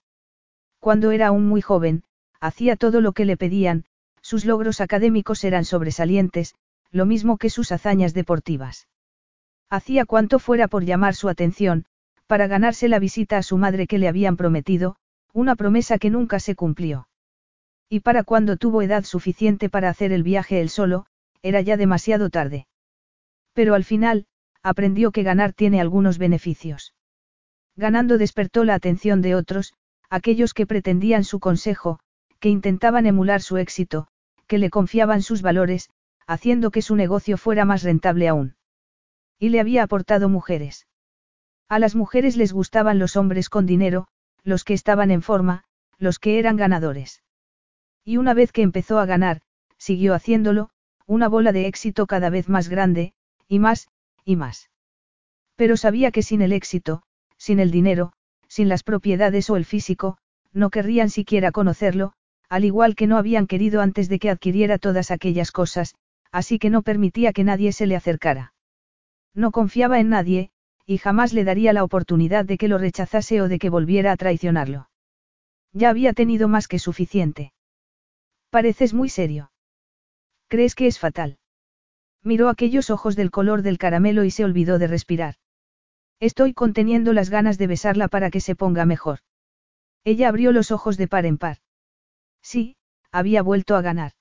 Cuando 0.80 1.11
era 1.11 1.28
aún 1.28 1.45
muy 1.45 1.61
joven, 1.61 2.03
hacía 2.40 2.78
todo 2.78 3.02
lo 3.02 3.11
que 3.11 3.26
le 3.26 3.38
pedían, 3.38 3.86
sus 4.22 4.45
logros 4.45 4.82
académicos 4.82 5.44
eran 5.44 5.66
sobresalientes, 5.66 6.56
lo 6.90 7.06
mismo 7.06 7.38
que 7.38 7.49
sus 7.49 7.72
hazañas 7.72 8.14
deportivas. 8.14 8.88
Hacía 9.70 10.06
cuanto 10.06 10.40
fuera 10.40 10.68
por 10.68 10.84
llamar 10.86 11.16
su 11.16 11.30
atención, 11.30 11.86
para 12.26 12.48
ganarse 12.48 12.88
la 12.88 12.99
visita 12.99 13.38
a 13.38 13.44
su 13.44 13.57
madre 13.57 13.86
que 13.86 13.98
le 13.98 14.07
habían 14.07 14.38
prometido, 14.38 14.95
una 15.34 15.56
promesa 15.56 15.99
que 15.99 16.10
nunca 16.10 16.40
se 16.40 16.56
cumplió. 16.56 17.09
Y 17.90 18.02
para 18.02 18.24
cuando 18.24 18.56
tuvo 18.56 18.84
edad 18.84 19.03
suficiente 19.03 19.68
para 19.68 19.90
hacer 19.90 20.11
el 20.11 20.22
viaje 20.22 20.61
él 20.61 20.70
solo, 20.70 21.07
era 21.41 21.61
ya 21.61 21.76
demasiado 21.76 22.30
tarde. 22.30 22.68
Pero 23.53 23.74
al 23.74 23.84
final, 23.84 24.28
aprendió 24.61 25.11
que 25.11 25.24
ganar 25.24 25.53
tiene 25.53 25.82
algunos 25.82 26.20
beneficios. 26.20 26.94
Ganando 27.76 28.18
despertó 28.18 28.64
la 28.64 28.76
atención 28.76 29.22
de 29.22 29.36
otros, 29.36 29.74
aquellos 30.10 30.53
que 30.53 30.68
pretendían 30.68 31.24
su 31.24 31.40
consejo, 31.40 31.99
que 32.40 32.49
intentaban 32.49 33.06
emular 33.06 33.41
su 33.41 33.57
éxito, 33.57 34.07
que 34.48 34.60
le 34.60 34.70
confiaban 34.70 35.22
sus 35.22 35.41
valores, 35.41 35.90
haciendo 36.28 36.72
que 36.72 36.82
su 36.82 36.95
negocio 36.95 37.38
fuera 37.38 37.66
más 37.66 37.84
rentable 37.84 38.28
aún. 38.28 38.56
Y 39.40 39.49
le 39.49 39.60
había 39.60 39.84
aportado 39.84 40.30
mujeres. 40.30 40.88
A 41.70 41.80
las 41.80 41.95
mujeres 41.95 42.38
les 42.38 42.53
gustaban 42.53 42.99
los 42.99 43.16
hombres 43.16 43.49
con 43.49 43.66
dinero, 43.66 44.07
los 44.44 44.64
que 44.64 44.74
estaban 44.74 45.11
en 45.11 45.22
forma, 45.22 45.64
los 45.98 46.20
que 46.20 46.40
eran 46.40 46.56
ganadores. 46.56 47.24
Y 48.04 48.18
una 48.18 48.34
vez 48.34 48.52
que 48.52 48.62
empezó 48.62 49.00
a 49.00 49.06
ganar, 49.06 49.42
siguió 49.78 50.14
haciéndolo, 50.14 50.70
una 51.06 51.28
bola 51.28 51.52
de 51.52 51.68
éxito 51.68 52.06
cada 52.08 52.30
vez 52.30 52.50
más 52.50 52.70
grande, 52.70 53.14
y 53.48 53.60
más, 53.60 53.90
y 54.26 54.36
más. 54.36 54.70
Pero 55.56 55.76
sabía 55.78 56.12
que 56.12 56.24
sin 56.24 56.42
el 56.42 56.54
éxito, 56.54 57.04
sin 57.38 57.60
el 57.60 57.72
dinero, 57.72 58.14
sin 58.48 58.70
las 58.70 58.84
propiedades 58.84 59.50
o 59.50 59.56
el 59.56 59.66
físico, 59.66 60.18
no 60.54 60.70
querrían 60.70 61.10
siquiera 61.10 61.52
conocerlo, 61.52 62.14
al 62.50 62.66
igual 62.66 62.96
que 62.96 63.08
no 63.08 63.18
habían 63.18 63.48
querido 63.48 63.82
antes 63.82 64.10
de 64.10 64.20
que 64.20 64.30
adquiriera 64.30 64.78
todas 64.78 65.12
aquellas 65.12 65.52
cosas, 65.52 65.96
así 66.32 66.60
que 66.60 66.70
no 66.70 66.82
permitía 66.82 67.34
que 67.34 67.44
nadie 67.44 67.72
se 67.72 67.88
le 67.88 67.96
acercara. 67.96 68.54
No 69.34 69.52
confiaba 69.52 70.00
en 70.00 70.10
nadie, 70.10 70.52
y 70.86 70.98
jamás 70.98 71.34
le 71.34 71.44
daría 71.44 71.74
la 71.74 71.84
oportunidad 71.84 72.46
de 72.46 72.58
que 72.58 72.68
lo 72.68 72.78
rechazase 72.78 73.42
o 73.42 73.48
de 73.48 73.60
que 73.60 73.70
volviera 73.70 74.12
a 74.12 74.18
traicionarlo. 74.18 74.90
Ya 75.72 75.90
había 75.90 76.14
tenido 76.14 76.48
más 76.48 76.68
que 76.68 76.80
suficiente. 76.80 77.54
Pareces 78.50 78.96
muy 78.96 79.10
serio. 79.10 79.52
¿Crees 80.48 80.74
que 80.74 80.88
es 80.88 80.98
fatal? 80.98 81.38
Miró 82.24 82.50
aquellos 82.50 82.90
ojos 82.90 83.16
del 83.16 83.30
color 83.30 83.62
del 83.62 83.78
caramelo 83.78 84.24
y 84.24 84.32
se 84.32 84.44
olvidó 84.44 84.80
de 84.80 84.88
respirar. 84.88 85.36
Estoy 86.20 86.54
conteniendo 86.54 87.14
las 87.14 87.30
ganas 87.30 87.58
de 87.60 87.68
besarla 87.68 88.08
para 88.08 88.32
que 88.32 88.42
se 88.42 88.56
ponga 88.56 88.86
mejor. 88.86 89.20
Ella 90.04 90.30
abrió 90.30 90.52
los 90.52 90.72
ojos 90.72 90.98
de 90.98 91.08
par 91.08 91.26
en 91.28 91.38
par. 91.38 91.58
Sí, 92.42 92.76
había 93.12 93.44
vuelto 93.44 93.76
a 93.76 93.82
ganar. 93.82 94.14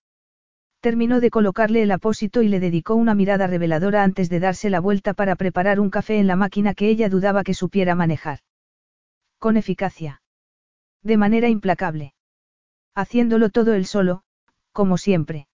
Terminó 0.81 1.21
de 1.21 1.31
colocarle 1.31 1.83
el 1.83 1.91
apósito 1.91 2.43
y 2.43 2.49
le 2.49 2.61
dedicó 2.61 2.95
una 2.95 3.15
mirada 3.15 3.47
reveladora 3.47 4.05
antes 4.05 4.29
de 4.29 4.41
darse 4.41 4.69
la 4.71 4.79
vuelta 4.79 5.15
para 5.15 5.35
preparar 5.37 5.81
un 5.81 5.91
café 5.91 6.19
en 6.19 6.27
la 6.27 6.37
máquina 6.37 6.75
que 6.75 6.89
ella 6.89 7.09
dudaba 7.09 7.43
que 7.43 7.55
supiera 7.55 7.95
manejar. 7.95 8.41
Con 9.39 9.57
eficacia. 9.57 10.23
De 11.03 11.17
manera 11.17 11.49
implacable. 11.49 12.13
Haciéndolo 12.99 13.49
todo 13.51 13.75
él 13.75 13.87
solo, 13.87 14.25
como 14.73 14.99
siempre. 14.99 15.47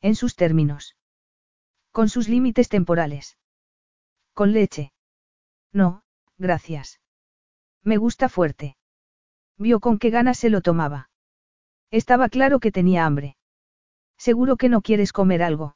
En 0.00 0.14
sus 0.14 0.36
términos. 0.36 0.94
Con 1.90 2.08
sus 2.08 2.28
límites 2.28 2.68
temporales. 2.68 3.36
Con 4.34 4.52
leche. 4.52 4.92
No, 5.72 6.04
gracias. 6.38 7.00
Me 7.82 7.96
gusta 7.96 8.28
fuerte. 8.28 8.76
Vio 9.58 9.80
con 9.80 9.98
qué 9.98 10.10
ganas 10.10 10.38
se 10.38 10.48
lo 10.48 10.60
tomaba. 10.60 11.10
Estaba 11.90 12.28
claro 12.28 12.60
que 12.60 12.70
tenía 12.70 13.04
hambre. 13.04 13.36
Seguro 14.16 14.56
que 14.56 14.68
no 14.68 14.80
quieres 14.80 15.12
comer 15.12 15.42
algo. 15.42 15.74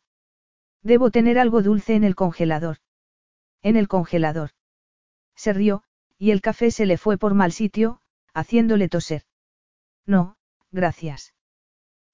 Debo 0.84 1.10
tener 1.10 1.40
algo 1.40 1.60
dulce 1.60 1.96
en 1.96 2.04
el 2.04 2.14
congelador. 2.14 2.76
En 3.62 3.74
el 3.74 3.88
congelador. 3.88 4.50
Se 5.34 5.52
rió, 5.52 5.82
y 6.18 6.30
el 6.30 6.40
café 6.40 6.70
se 6.70 6.86
le 6.86 6.98
fue 6.98 7.18
por 7.18 7.34
mal 7.34 7.50
sitio, 7.50 8.00
haciéndole 8.32 8.88
toser. 8.88 9.24
No, 10.06 10.36
gracias. 10.74 11.32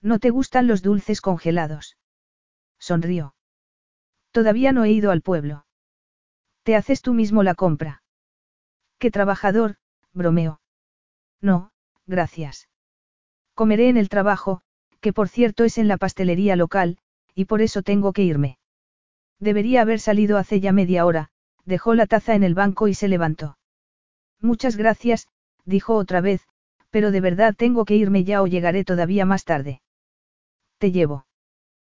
¿No 0.02 0.18
te 0.18 0.30
gustan 0.30 0.66
los 0.66 0.82
dulces 0.82 1.20
congelados? 1.20 1.96
Sonrió. 2.78 3.34
Todavía 4.30 4.72
no 4.72 4.84
he 4.84 4.92
ido 4.92 5.10
al 5.10 5.22
pueblo. 5.22 5.66
Te 6.62 6.76
haces 6.76 7.02
tú 7.02 7.14
mismo 7.14 7.42
la 7.42 7.54
compra. 7.54 8.02
Qué 8.98 9.10
trabajador, 9.10 9.76
bromeó. 10.12 10.60
No, 11.40 11.72
gracias. 12.06 12.68
Comeré 13.54 13.88
en 13.88 13.96
el 13.96 14.08
trabajo, 14.08 14.60
que 15.00 15.12
por 15.12 15.28
cierto 15.28 15.64
es 15.64 15.78
en 15.78 15.88
la 15.88 15.96
pastelería 15.96 16.54
local, 16.54 16.98
y 17.34 17.46
por 17.46 17.62
eso 17.62 17.82
tengo 17.82 18.12
que 18.12 18.22
irme. 18.22 18.58
Debería 19.38 19.82
haber 19.82 20.00
salido 20.00 20.36
hace 20.36 20.60
ya 20.60 20.72
media 20.72 21.06
hora, 21.06 21.30
dejó 21.64 21.94
la 21.94 22.06
taza 22.06 22.34
en 22.34 22.42
el 22.42 22.54
banco 22.54 22.88
y 22.88 22.94
se 22.94 23.08
levantó. 23.08 23.56
Muchas 24.38 24.76
gracias, 24.76 25.28
dijo 25.64 25.94
otra 25.96 26.20
vez, 26.20 26.46
pero 26.90 27.10
de 27.10 27.20
verdad 27.20 27.54
tengo 27.56 27.84
que 27.84 27.96
irme 27.96 28.24
ya 28.24 28.42
o 28.42 28.46
llegaré 28.46 28.84
todavía 28.84 29.24
más 29.24 29.44
tarde. 29.44 29.80
Te 30.78 30.92
llevo. 30.92 31.26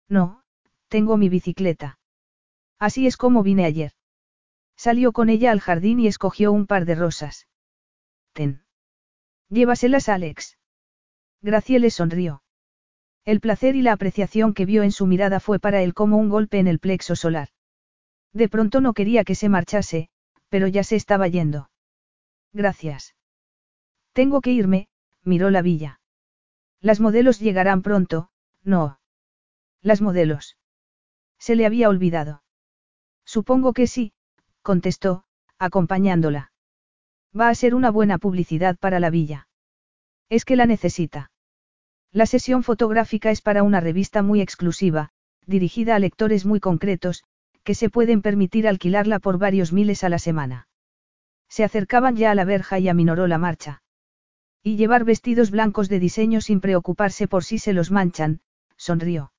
No, 0.07 0.43
tengo 0.88 1.18
mi 1.18 1.30
bicicleta. 1.30 1.99
Así 2.77 3.07
es 3.07 3.18
como 3.18 3.43
vine 3.43 3.65
ayer. 3.65 3.93
Salió 4.76 5.11
con 5.11 5.30
ella 5.30 5.51
al 5.51 5.59
jardín 5.59 5.99
y 5.99 6.07
escogió 6.07 6.51
un 6.51 6.68
par 6.68 6.85
de 6.85 6.95
rosas. 6.95 7.47
Ten. 8.34 8.63
Llévaselas 9.49 10.09
a 10.09 10.15
Alex. 10.15 10.57
Graciela 11.41 11.89
sonrió. 11.89 12.43
El 13.23 13.39
placer 13.39 13.76
y 13.76 13.81
la 13.81 13.93
apreciación 13.93 14.53
que 14.53 14.65
vio 14.65 14.84
en 14.84 14.91
su 14.91 15.05
mirada 15.05 15.39
fue 15.39 15.59
para 15.59 15.81
él 15.84 15.93
como 15.93 16.18
un 16.18 16.30
golpe 16.30 16.57
en 16.59 16.68
el 16.68 16.80
plexo 16.80 17.15
solar. 17.15 17.49
De 18.34 18.49
pronto 18.49 18.81
no 18.81 18.93
quería 18.93 19.23
que 19.23 19.35
se 19.35 19.49
marchase, 19.49 20.09
pero 20.49 20.68
ya 20.68 20.84
se 20.84 20.95
estaba 20.95 21.27
yendo. 21.27 21.69
Gracias. 22.53 23.15
Tengo 24.14 24.42
que 24.42 24.52
irme, 24.52 24.88
miró 25.24 25.50
la 25.50 25.62
villa. 25.62 26.00
Las 26.82 27.00
modelos 27.00 27.40
llegarán 27.40 27.82
pronto, 27.82 28.30
no. 28.64 29.00
Las 29.82 30.02
modelos. 30.02 30.58
Se 31.40 31.56
le 31.56 31.66
había 31.66 31.90
olvidado. 31.90 32.44
Supongo 33.26 33.74
que 33.74 33.88
sí, 33.88 34.14
contestó, 34.62 35.24
acompañándola. 35.58 36.52
Va 37.38 37.50
a 37.50 37.56
ser 37.56 37.76
una 37.76 37.92
buena 37.92 38.18
publicidad 38.18 38.78
para 38.78 39.00
la 39.00 39.10
villa. 39.10 39.48
Es 40.30 40.44
que 40.44 40.56
la 40.56 40.66
necesita. 40.66 41.32
La 42.12 42.26
sesión 42.26 42.64
fotográfica 42.64 43.32
es 43.32 43.42
para 43.42 43.64
una 43.64 43.80
revista 43.80 44.22
muy 44.22 44.42
exclusiva, 44.42 45.12
dirigida 45.46 45.96
a 45.96 46.00
lectores 46.00 46.46
muy 46.46 46.60
concretos, 46.60 47.24
que 47.64 47.76
se 47.76 47.90
pueden 47.90 48.22
permitir 48.22 48.68
alquilarla 48.68 49.20
por 49.20 49.38
varios 49.38 49.72
miles 49.72 50.04
a 50.04 50.10
la 50.10 50.20
semana. 50.20 50.68
Se 51.48 51.64
acercaban 51.64 52.16
ya 52.16 52.32
a 52.32 52.36
la 52.36 52.44
verja 52.44 52.80
y 52.80 52.90
aminoró 52.90 53.28
la 53.28 53.38
marcha. 53.38 53.82
Y 54.64 54.76
llevar 54.76 55.04
vestidos 55.06 55.52
blancos 55.52 55.90
de 55.90 56.00
diseño 56.00 56.42
sin 56.42 56.62
preocuparse 56.62 57.28
por 57.28 57.44
si 57.44 57.58
se 57.58 57.74
los 57.74 57.92
manchan, 57.92 58.42
sonrió. 58.78 59.34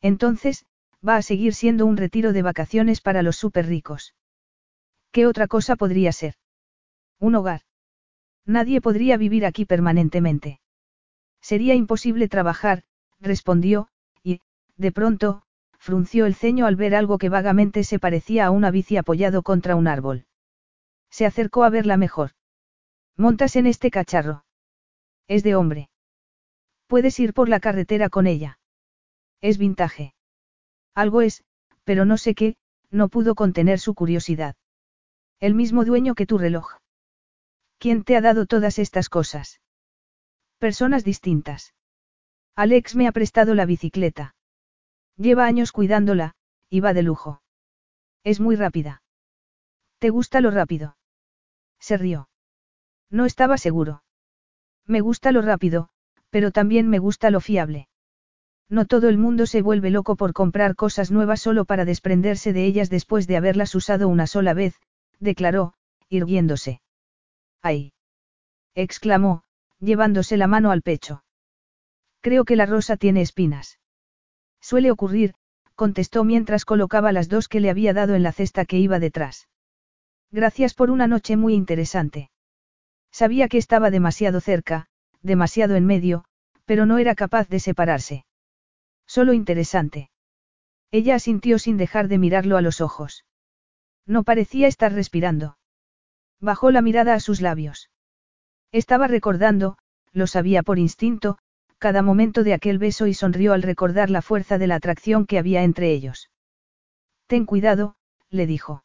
Entonces, 0.00 0.64
va 1.06 1.16
a 1.16 1.22
seguir 1.22 1.54
siendo 1.54 1.86
un 1.86 1.96
retiro 1.96 2.32
de 2.32 2.42
vacaciones 2.42 3.00
para 3.00 3.22
los 3.22 3.36
súper 3.36 3.66
ricos. 3.66 4.14
¿Qué 5.12 5.26
otra 5.26 5.48
cosa 5.48 5.76
podría 5.76 6.12
ser? 6.12 6.34
Un 7.18 7.34
hogar. 7.34 7.62
Nadie 8.44 8.80
podría 8.80 9.16
vivir 9.16 9.44
aquí 9.44 9.64
permanentemente. 9.64 10.60
Sería 11.40 11.74
imposible 11.74 12.28
trabajar, 12.28 12.84
respondió, 13.20 13.88
y, 14.22 14.40
de 14.76 14.92
pronto, 14.92 15.42
frunció 15.78 16.26
el 16.26 16.34
ceño 16.34 16.66
al 16.66 16.76
ver 16.76 16.94
algo 16.94 17.18
que 17.18 17.28
vagamente 17.28 17.84
se 17.84 17.98
parecía 17.98 18.46
a 18.46 18.50
una 18.50 18.70
bici 18.70 18.96
apoyado 18.96 19.42
contra 19.42 19.76
un 19.76 19.86
árbol. 19.86 20.26
Se 21.10 21.26
acercó 21.26 21.64
a 21.64 21.70
verla 21.70 21.96
mejor. 21.96 22.32
Montas 23.18 23.56
en 23.56 23.66
este 23.66 23.90
cacharro. 23.90 24.44
Es 25.26 25.42
de 25.42 25.56
hombre. 25.56 25.90
Puedes 26.86 27.18
ir 27.18 27.34
por 27.34 27.48
la 27.48 27.58
carretera 27.58 28.08
con 28.08 28.28
ella. 28.28 28.60
Es 29.40 29.58
vintage. 29.58 30.14
Algo 30.94 31.20
es, 31.20 31.42
pero 31.82 32.04
no 32.04 32.16
sé 32.16 32.36
qué, 32.36 32.56
no 32.90 33.08
pudo 33.08 33.34
contener 33.34 33.80
su 33.80 33.94
curiosidad. 33.94 34.54
El 35.40 35.54
mismo 35.54 35.84
dueño 35.84 36.14
que 36.14 36.26
tu 36.26 36.38
reloj. 36.38 36.76
¿Quién 37.78 38.04
te 38.04 38.16
ha 38.16 38.20
dado 38.20 38.46
todas 38.46 38.78
estas 38.78 39.08
cosas? 39.08 39.60
Personas 40.58 41.02
distintas. 41.02 41.74
Alex 42.54 42.94
me 42.94 43.08
ha 43.08 43.12
prestado 43.12 43.54
la 43.54 43.66
bicicleta. 43.66 44.36
Lleva 45.16 45.44
años 45.44 45.72
cuidándola, 45.72 46.36
y 46.70 46.80
va 46.80 46.94
de 46.94 47.02
lujo. 47.02 47.42
Es 48.22 48.38
muy 48.38 48.54
rápida. 48.54 49.02
¿Te 49.98 50.10
gusta 50.10 50.40
lo 50.40 50.52
rápido? 50.52 50.96
Se 51.80 51.96
rió. 51.96 52.28
No 53.10 53.24
estaba 53.24 53.58
seguro. 53.58 54.02
Me 54.86 55.00
gusta 55.00 55.32
lo 55.32 55.42
rápido, 55.42 55.88
pero 56.30 56.50
también 56.50 56.88
me 56.88 56.98
gusta 56.98 57.30
lo 57.30 57.40
fiable. 57.40 57.88
No 58.68 58.84
todo 58.84 59.08
el 59.08 59.16
mundo 59.16 59.46
se 59.46 59.62
vuelve 59.62 59.90
loco 59.90 60.16
por 60.16 60.32
comprar 60.34 60.74
cosas 60.74 61.10
nuevas 61.10 61.40
solo 61.40 61.64
para 61.64 61.84
desprenderse 61.84 62.52
de 62.52 62.66
ellas 62.66 62.90
después 62.90 63.26
de 63.26 63.36
haberlas 63.36 63.74
usado 63.74 64.08
una 64.08 64.26
sola 64.26 64.52
vez, 64.52 64.74
declaró, 65.20 65.74
irguiéndose. 66.08 66.82
¡Ay! 67.62 67.92
exclamó, 68.74 69.42
llevándose 69.80 70.36
la 70.36 70.46
mano 70.46 70.70
al 70.70 70.82
pecho. 70.82 71.24
Creo 72.20 72.44
que 72.44 72.56
la 72.56 72.66
rosa 72.66 72.96
tiene 72.96 73.22
espinas. 73.22 73.78
Suele 74.60 74.90
ocurrir, 74.90 75.34
contestó 75.74 76.24
mientras 76.24 76.64
colocaba 76.64 77.12
las 77.12 77.28
dos 77.28 77.48
que 77.48 77.60
le 77.60 77.70
había 77.70 77.94
dado 77.94 78.14
en 78.14 78.22
la 78.22 78.32
cesta 78.32 78.64
que 78.64 78.78
iba 78.78 78.98
detrás. 78.98 79.48
Gracias 80.30 80.74
por 80.74 80.90
una 80.90 81.06
noche 81.06 81.36
muy 81.36 81.54
interesante. 81.54 82.30
Sabía 83.10 83.48
que 83.48 83.58
estaba 83.58 83.90
demasiado 83.90 84.40
cerca, 84.40 84.86
demasiado 85.22 85.76
en 85.76 85.86
medio, 85.86 86.24
pero 86.64 86.86
no 86.86 86.98
era 86.98 87.14
capaz 87.14 87.48
de 87.48 87.60
separarse. 87.60 88.24
Solo 89.06 89.32
interesante. 89.32 90.10
Ella 90.90 91.14
asintió 91.14 91.58
sin 91.58 91.76
dejar 91.76 92.08
de 92.08 92.18
mirarlo 92.18 92.56
a 92.56 92.62
los 92.62 92.80
ojos. 92.80 93.24
No 94.06 94.22
parecía 94.22 94.68
estar 94.68 94.92
respirando. 94.92 95.58
Bajó 96.40 96.70
la 96.70 96.82
mirada 96.82 97.14
a 97.14 97.20
sus 97.20 97.40
labios. 97.40 97.90
Estaba 98.70 99.08
recordando, 99.08 99.78
lo 100.12 100.26
sabía 100.26 100.62
por 100.62 100.78
instinto, 100.78 101.38
cada 101.78 102.02
momento 102.02 102.42
de 102.42 102.54
aquel 102.54 102.78
beso 102.78 103.06
y 103.06 103.14
sonrió 103.14 103.52
al 103.52 103.62
recordar 103.62 104.10
la 104.10 104.22
fuerza 104.22 104.58
de 104.58 104.66
la 104.66 104.76
atracción 104.76 105.26
que 105.26 105.38
había 105.38 105.62
entre 105.62 105.92
ellos. 105.92 106.30
Ten 107.26 107.44
cuidado, 107.44 107.96
le 108.30 108.46
dijo. 108.46 108.84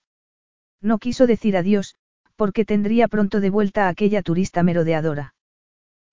No 0.81 0.99
quiso 0.99 1.27
decir 1.27 1.57
adiós, 1.57 1.95
porque 2.35 2.65
tendría 2.65 3.07
pronto 3.07 3.39
de 3.39 3.49
vuelta 3.49 3.85
a 3.85 3.89
aquella 3.89 4.22
turista 4.22 4.64
merodeadora. 4.64 5.35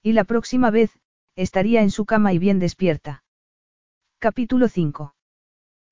Y 0.02 0.12
la 0.12 0.24
próxima 0.24 0.70
vez, 0.70 0.98
estaría 1.36 1.82
en 1.82 1.90
su 1.90 2.04
cama 2.04 2.32
y 2.32 2.38
bien 2.38 2.58
despierta. 2.58 3.22
Capítulo 4.18 4.68
5. 4.68 5.14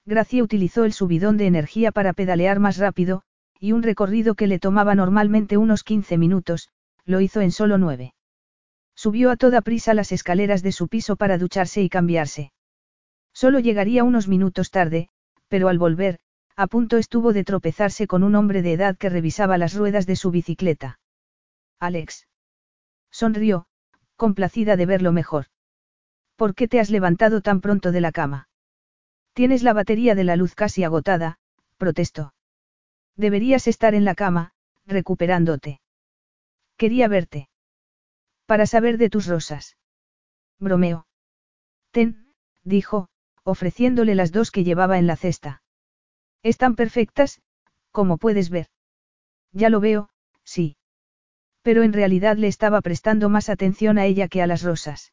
Gracia 0.04 0.42
utilizó 0.42 0.84
el 0.84 0.92
subidón 0.92 1.36
de 1.36 1.46
energía 1.46 1.92
para 1.92 2.12
pedalear 2.12 2.60
más 2.60 2.78
rápido, 2.78 3.22
y 3.60 3.72
un 3.72 3.82
recorrido 3.82 4.34
que 4.34 4.46
le 4.46 4.58
tomaba 4.58 4.94
normalmente 4.94 5.56
unos 5.56 5.84
15 5.84 6.16
minutos, 6.16 6.68
lo 7.04 7.20
hizo 7.20 7.40
en 7.40 7.50
solo 7.50 7.78
nueve. 7.78 8.14
Subió 8.94 9.30
a 9.30 9.36
toda 9.36 9.60
prisa 9.60 9.94
las 9.94 10.12
escaleras 10.12 10.62
de 10.62 10.72
su 10.72 10.88
piso 10.88 11.16
para 11.16 11.38
ducharse 11.38 11.82
y 11.82 11.88
cambiarse. 11.88 12.52
Solo 13.32 13.60
llegaría 13.60 14.04
unos 14.04 14.28
minutos 14.28 14.70
tarde, 14.70 15.08
pero 15.48 15.68
al 15.68 15.78
volver, 15.78 16.18
a 16.58 16.66
punto 16.66 16.96
estuvo 16.96 17.32
de 17.32 17.44
tropezarse 17.44 18.08
con 18.08 18.24
un 18.24 18.34
hombre 18.34 18.62
de 18.62 18.72
edad 18.72 18.98
que 18.98 19.08
revisaba 19.08 19.58
las 19.58 19.74
ruedas 19.74 20.06
de 20.06 20.16
su 20.16 20.32
bicicleta. 20.32 20.98
Alex. 21.78 22.26
Sonrió, 23.12 23.68
complacida 24.16 24.74
de 24.74 24.84
verlo 24.84 25.12
mejor. 25.12 25.46
¿Por 26.34 26.56
qué 26.56 26.66
te 26.66 26.80
has 26.80 26.90
levantado 26.90 27.42
tan 27.42 27.60
pronto 27.60 27.92
de 27.92 28.00
la 28.00 28.10
cama? 28.10 28.48
Tienes 29.34 29.62
la 29.62 29.72
batería 29.72 30.16
de 30.16 30.24
la 30.24 30.34
luz 30.34 30.56
casi 30.56 30.82
agotada, 30.82 31.38
protestó. 31.76 32.34
Deberías 33.14 33.68
estar 33.68 33.94
en 33.94 34.04
la 34.04 34.16
cama, 34.16 34.50
recuperándote. 34.84 35.80
Quería 36.76 37.06
verte. 37.06 37.48
Para 38.46 38.66
saber 38.66 38.98
de 38.98 39.10
tus 39.10 39.28
rosas. 39.28 39.76
Bromeo. 40.58 41.06
Ten, 41.92 42.34
dijo, 42.64 43.10
ofreciéndole 43.44 44.16
las 44.16 44.32
dos 44.32 44.50
que 44.50 44.64
llevaba 44.64 44.98
en 44.98 45.06
la 45.06 45.14
cesta. 45.14 45.62
Están 46.42 46.74
perfectas, 46.76 47.40
como 47.90 48.18
puedes 48.18 48.50
ver. 48.50 48.68
Ya 49.52 49.70
lo 49.70 49.80
veo, 49.80 50.10
sí. 50.44 50.76
Pero 51.62 51.82
en 51.82 51.92
realidad 51.92 52.36
le 52.36 52.48
estaba 52.48 52.80
prestando 52.80 53.28
más 53.28 53.48
atención 53.48 53.98
a 53.98 54.06
ella 54.06 54.28
que 54.28 54.42
a 54.42 54.46
las 54.46 54.62
rosas. 54.62 55.12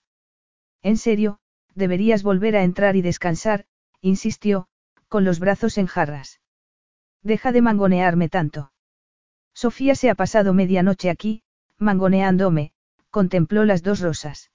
En 0.82 0.98
serio, 0.98 1.40
deberías 1.74 2.24
volver 2.24 2.56
a 2.56 2.64
entrar 2.64 2.96
y 2.96 3.02
descansar, 3.02 3.66
insistió, 4.02 4.68
con 5.08 5.24
los 5.24 5.40
brazos 5.40 5.78
en 5.78 5.88
jarras. 5.88 6.42
Deja 7.24 7.52
de 7.52 7.62
mangonearme 7.62 8.30
tanto. 8.30 8.72
Sofía 9.54 9.96
se 9.96 10.10
ha 10.10 10.16
pasado 10.16 10.54
media 10.54 10.84
noche 10.84 11.10
aquí, 11.10 11.44
mangoneándome, 11.78 12.72
contempló 13.10 13.66
las 13.66 13.82
dos 13.82 14.00
rosas. 14.00 14.52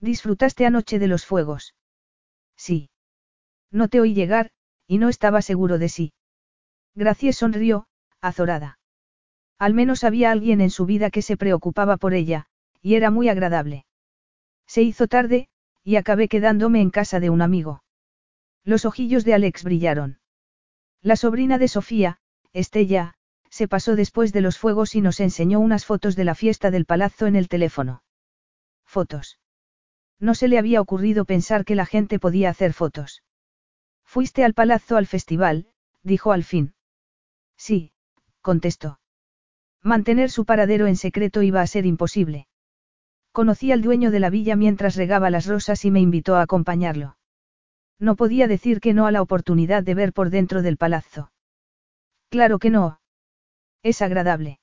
¿Disfrutaste 0.00 0.64
anoche 0.64 0.98
de 0.98 1.06
los 1.06 1.26
fuegos? 1.26 1.74
Sí. 2.56 2.90
No 3.70 3.88
te 3.88 4.00
oí 4.00 4.14
llegar, 4.14 4.50
y 4.92 4.98
no 4.98 5.08
estaba 5.08 5.40
seguro 5.40 5.78
de 5.78 5.88
sí. 5.88 6.12
Gracie 6.94 7.32
sonrió, 7.32 7.86
azorada. 8.20 8.78
Al 9.58 9.72
menos 9.72 10.04
había 10.04 10.30
alguien 10.30 10.60
en 10.60 10.68
su 10.68 10.84
vida 10.84 11.08
que 11.08 11.22
se 11.22 11.38
preocupaba 11.38 11.96
por 11.96 12.12
ella, 12.12 12.44
y 12.82 12.96
era 12.96 13.10
muy 13.10 13.30
agradable. 13.30 13.86
Se 14.66 14.82
hizo 14.82 15.08
tarde, 15.08 15.48
y 15.82 15.96
acabé 15.96 16.28
quedándome 16.28 16.82
en 16.82 16.90
casa 16.90 17.20
de 17.20 17.30
un 17.30 17.40
amigo. 17.40 17.82
Los 18.64 18.84
ojillos 18.84 19.24
de 19.24 19.32
Alex 19.32 19.64
brillaron. 19.64 20.20
La 21.00 21.16
sobrina 21.16 21.56
de 21.56 21.68
Sofía, 21.68 22.18
Estella, 22.52 23.14
se 23.48 23.68
pasó 23.68 23.96
después 23.96 24.34
de 24.34 24.42
los 24.42 24.58
fuegos 24.58 24.94
y 24.94 25.00
nos 25.00 25.20
enseñó 25.20 25.58
unas 25.58 25.86
fotos 25.86 26.16
de 26.16 26.24
la 26.24 26.34
fiesta 26.34 26.70
del 26.70 26.84
palazzo 26.84 27.26
en 27.26 27.36
el 27.36 27.48
teléfono. 27.48 28.02
Fotos. 28.84 29.38
No 30.20 30.34
se 30.34 30.48
le 30.48 30.58
había 30.58 30.82
ocurrido 30.82 31.24
pensar 31.24 31.64
que 31.64 31.76
la 31.76 31.86
gente 31.86 32.18
podía 32.18 32.50
hacer 32.50 32.74
fotos. 32.74 33.22
Fuiste 34.12 34.44
al 34.44 34.52
palazzo 34.52 34.98
al 34.98 35.06
festival, 35.06 35.68
dijo 36.02 36.32
al 36.32 36.44
fin. 36.44 36.74
Sí, 37.56 37.92
contestó. 38.42 39.00
Mantener 39.80 40.30
su 40.30 40.44
paradero 40.44 40.86
en 40.86 40.96
secreto 40.96 41.40
iba 41.40 41.62
a 41.62 41.66
ser 41.66 41.86
imposible. 41.86 42.46
Conocí 43.32 43.72
al 43.72 43.80
dueño 43.80 44.10
de 44.10 44.20
la 44.20 44.28
villa 44.28 44.54
mientras 44.54 44.96
regaba 44.96 45.30
las 45.30 45.46
rosas 45.46 45.86
y 45.86 45.90
me 45.90 46.00
invitó 46.00 46.36
a 46.36 46.42
acompañarlo. 46.42 47.16
No 47.98 48.14
podía 48.14 48.48
decir 48.48 48.80
que 48.80 48.92
no 48.92 49.06
a 49.06 49.12
la 49.12 49.22
oportunidad 49.22 49.82
de 49.82 49.94
ver 49.94 50.12
por 50.12 50.28
dentro 50.28 50.60
del 50.60 50.76
palazzo. 50.76 51.32
Claro 52.28 52.58
que 52.58 52.68
no, 52.68 53.00
es 53.82 54.02
agradable. 54.02 54.60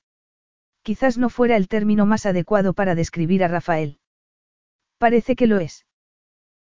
Quizás 0.82 1.18
no 1.18 1.28
fuera 1.28 1.56
el 1.56 1.66
término 1.66 2.06
más 2.06 2.24
adecuado 2.24 2.72
para 2.72 2.94
describir 2.94 3.42
a 3.42 3.48
Rafael. 3.48 3.98
Parece 4.98 5.34
que 5.34 5.48
lo 5.48 5.58
es. 5.58 5.86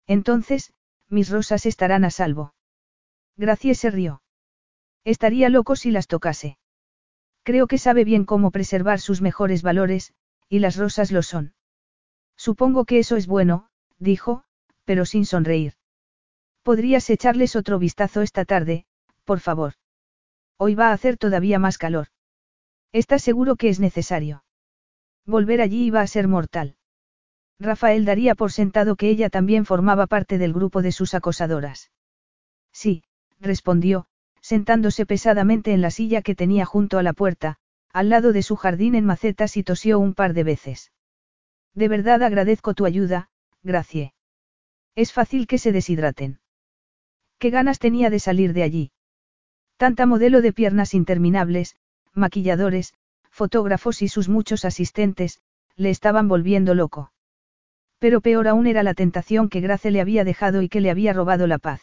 Entonces, 0.06 0.72
mis 1.10 1.28
rosas 1.28 1.66
estarán 1.66 2.06
a 2.06 2.10
salvo. 2.10 2.54
Gracias 3.38 3.78
se 3.78 3.90
rió. 3.90 4.20
Estaría 5.04 5.48
loco 5.48 5.76
si 5.76 5.92
las 5.92 6.08
tocase. 6.08 6.58
Creo 7.44 7.68
que 7.68 7.78
sabe 7.78 8.04
bien 8.04 8.24
cómo 8.24 8.50
preservar 8.50 9.00
sus 9.00 9.22
mejores 9.22 9.62
valores, 9.62 10.12
y 10.48 10.58
las 10.58 10.76
rosas 10.76 11.12
lo 11.12 11.22
son. 11.22 11.54
Supongo 12.36 12.84
que 12.84 12.98
eso 12.98 13.16
es 13.16 13.28
bueno, 13.28 13.68
dijo, 13.98 14.42
pero 14.84 15.04
sin 15.04 15.24
sonreír. 15.24 15.74
Podrías 16.64 17.08
echarles 17.10 17.54
otro 17.54 17.78
vistazo 17.78 18.22
esta 18.22 18.44
tarde, 18.44 18.86
por 19.24 19.38
favor. 19.38 19.74
Hoy 20.56 20.74
va 20.74 20.88
a 20.88 20.92
hacer 20.92 21.16
todavía 21.16 21.60
más 21.60 21.78
calor. 21.78 22.08
¿Estás 22.92 23.22
seguro 23.22 23.54
que 23.54 23.68
es 23.68 23.78
necesario? 23.78 24.44
Volver 25.24 25.60
allí 25.60 25.84
iba 25.84 26.00
a 26.00 26.06
ser 26.08 26.26
mortal. 26.26 26.76
Rafael 27.60 28.04
daría 28.04 28.34
por 28.34 28.50
sentado 28.50 28.96
que 28.96 29.08
ella 29.08 29.30
también 29.30 29.64
formaba 29.64 30.08
parte 30.08 30.38
del 30.38 30.52
grupo 30.52 30.82
de 30.82 30.90
sus 30.90 31.14
acosadoras. 31.14 31.92
Sí, 32.72 33.04
respondió, 33.40 34.06
sentándose 34.40 35.06
pesadamente 35.06 35.72
en 35.72 35.80
la 35.80 35.90
silla 35.90 36.22
que 36.22 36.34
tenía 36.34 36.64
junto 36.64 36.98
a 36.98 37.02
la 37.02 37.12
puerta, 37.12 37.58
al 37.92 38.08
lado 38.08 38.32
de 38.32 38.42
su 38.42 38.56
jardín 38.56 38.94
en 38.94 39.04
macetas 39.04 39.56
y 39.56 39.62
tosió 39.62 39.98
un 39.98 40.14
par 40.14 40.34
de 40.34 40.44
veces. 40.44 40.92
De 41.74 41.88
verdad 41.88 42.22
agradezco 42.22 42.74
tu 42.74 42.86
ayuda, 42.86 43.30
Gracie. 43.62 44.14
Es 44.94 45.12
fácil 45.12 45.46
que 45.46 45.58
se 45.58 45.72
deshidraten. 45.72 46.40
¿Qué 47.38 47.50
ganas 47.50 47.78
tenía 47.78 48.10
de 48.10 48.18
salir 48.18 48.52
de 48.52 48.62
allí? 48.62 48.92
Tanta 49.76 50.06
modelo 50.06 50.42
de 50.42 50.52
piernas 50.52 50.92
interminables, 50.92 51.76
maquilladores, 52.12 52.94
fotógrafos 53.30 54.02
y 54.02 54.08
sus 54.08 54.28
muchos 54.28 54.64
asistentes, 54.64 55.40
le 55.76 55.90
estaban 55.90 56.26
volviendo 56.26 56.74
loco. 56.74 57.12
Pero 58.00 58.20
peor 58.20 58.48
aún 58.48 58.66
era 58.66 58.82
la 58.82 58.94
tentación 58.94 59.48
que 59.48 59.60
Grace 59.60 59.90
le 59.90 60.00
había 60.00 60.24
dejado 60.24 60.62
y 60.62 60.68
que 60.68 60.80
le 60.80 60.90
había 60.90 61.12
robado 61.12 61.46
la 61.46 61.58
paz. 61.58 61.80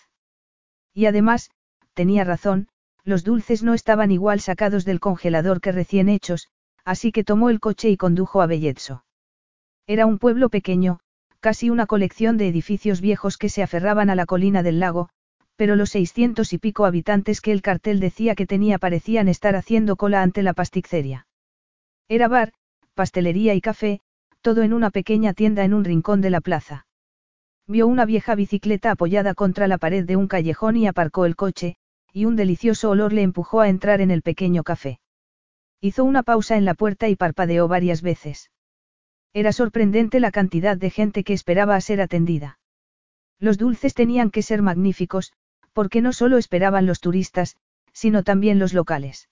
Y 0.95 1.05
además, 1.05 1.51
tenía 1.93 2.23
razón, 2.23 2.69
los 3.03 3.23
dulces 3.23 3.61
no 3.61 3.75
estaban 3.75 4.09
igual 4.09 4.39
sacados 4.39 4.85
del 4.85 4.99
congelador 4.99 5.61
que 5.61 5.71
recién 5.71 6.09
hechos, 6.09 6.47
así 6.85 7.11
que 7.11 7.23
tomó 7.23 7.51
el 7.51 7.59
coche 7.59 7.89
y 7.89 7.97
condujo 7.97 8.41
a 8.41 8.47
Belletso. 8.47 9.03
Era 9.85 10.07
un 10.07 10.17
pueblo 10.17 10.49
pequeño, 10.49 10.99
casi 11.41 11.69
una 11.69 11.85
colección 11.85 12.37
de 12.37 12.47
edificios 12.47 13.01
viejos 13.01 13.37
que 13.37 13.49
se 13.49 13.61
aferraban 13.61 14.09
a 14.09 14.15
la 14.15 14.25
colina 14.25 14.63
del 14.63 14.79
lago, 14.79 15.09
pero 15.55 15.75
los 15.75 15.91
seiscientos 15.91 16.53
y 16.53 16.57
pico 16.57 16.85
habitantes 16.85 17.41
que 17.41 17.51
el 17.51 17.61
cartel 17.61 17.99
decía 17.99 18.33
que 18.33 18.47
tenía 18.47 18.79
parecían 18.79 19.27
estar 19.27 19.55
haciendo 19.55 19.97
cola 19.97 20.21
ante 20.23 20.43
la 20.43 20.53
pasticceria. 20.53 21.27
Era 22.07 22.27
bar, 22.27 22.53
pastelería 22.93 23.53
y 23.53 23.61
café, 23.61 24.01
todo 24.41 24.63
en 24.63 24.73
una 24.73 24.91
pequeña 24.91 25.33
tienda 25.33 25.65
en 25.65 25.73
un 25.73 25.83
rincón 25.83 26.21
de 26.21 26.29
la 26.29 26.41
plaza. 26.41 26.87
Vio 27.67 27.87
una 27.87 28.05
vieja 28.05 28.35
bicicleta 28.35 28.91
apoyada 28.91 29.33
contra 29.33 29.67
la 29.67 29.79
pared 29.79 30.05
de 30.05 30.15
un 30.15 30.27
callejón 30.27 30.77
y 30.77 30.85
aparcó 30.85 31.25
el 31.25 31.35
coche, 31.35 31.77
y 32.13 32.25
un 32.25 32.35
delicioso 32.35 32.91
olor 32.91 33.11
le 33.11 33.23
empujó 33.23 33.61
a 33.61 33.69
entrar 33.69 34.01
en 34.01 34.11
el 34.11 34.21
pequeño 34.21 34.63
café. 34.63 34.99
Hizo 35.81 36.03
una 36.03 36.21
pausa 36.21 36.57
en 36.57 36.65
la 36.65 36.75
puerta 36.75 37.09
y 37.09 37.15
parpadeó 37.15 37.67
varias 37.67 38.01
veces. 38.01 38.51
Era 39.33 39.51
sorprendente 39.51 40.19
la 40.19 40.31
cantidad 40.31 40.77
de 40.77 40.89
gente 40.91 41.23
que 41.23 41.33
esperaba 41.33 41.75
a 41.75 41.81
ser 41.81 42.01
atendida. 42.01 42.59
Los 43.39 43.57
dulces 43.57 43.93
tenían 43.93 44.29
que 44.29 44.43
ser 44.43 44.61
magníficos, 44.61 45.33
porque 45.73 46.01
no 46.01 46.13
solo 46.13 46.37
esperaban 46.37 46.85
los 46.85 47.01
turistas, 47.01 47.57
sino 47.91 48.23
también 48.23 48.59
los 48.59 48.73
locales. 48.73 49.27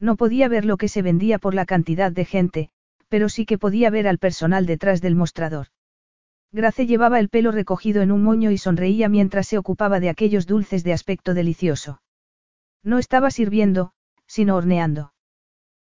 No 0.00 0.16
podía 0.16 0.48
ver 0.48 0.64
lo 0.64 0.76
que 0.76 0.88
se 0.88 1.02
vendía 1.02 1.38
por 1.38 1.54
la 1.54 1.64
cantidad 1.64 2.10
de 2.10 2.24
gente, 2.24 2.70
pero 3.08 3.28
sí 3.28 3.46
que 3.46 3.58
podía 3.58 3.90
ver 3.90 4.08
al 4.08 4.18
personal 4.18 4.66
detrás 4.66 5.00
del 5.00 5.14
mostrador. 5.14 5.68
Grace 6.54 6.86
llevaba 6.86 7.18
el 7.18 7.30
pelo 7.30 7.50
recogido 7.50 8.00
en 8.00 8.12
un 8.12 8.22
moño 8.22 8.52
y 8.52 8.58
sonreía 8.58 9.08
mientras 9.08 9.48
se 9.48 9.58
ocupaba 9.58 9.98
de 9.98 10.08
aquellos 10.08 10.46
dulces 10.46 10.84
de 10.84 10.92
aspecto 10.92 11.34
delicioso. 11.34 12.00
No 12.84 12.98
estaba 12.98 13.32
sirviendo, 13.32 13.90
sino 14.28 14.54
horneando. 14.54 15.12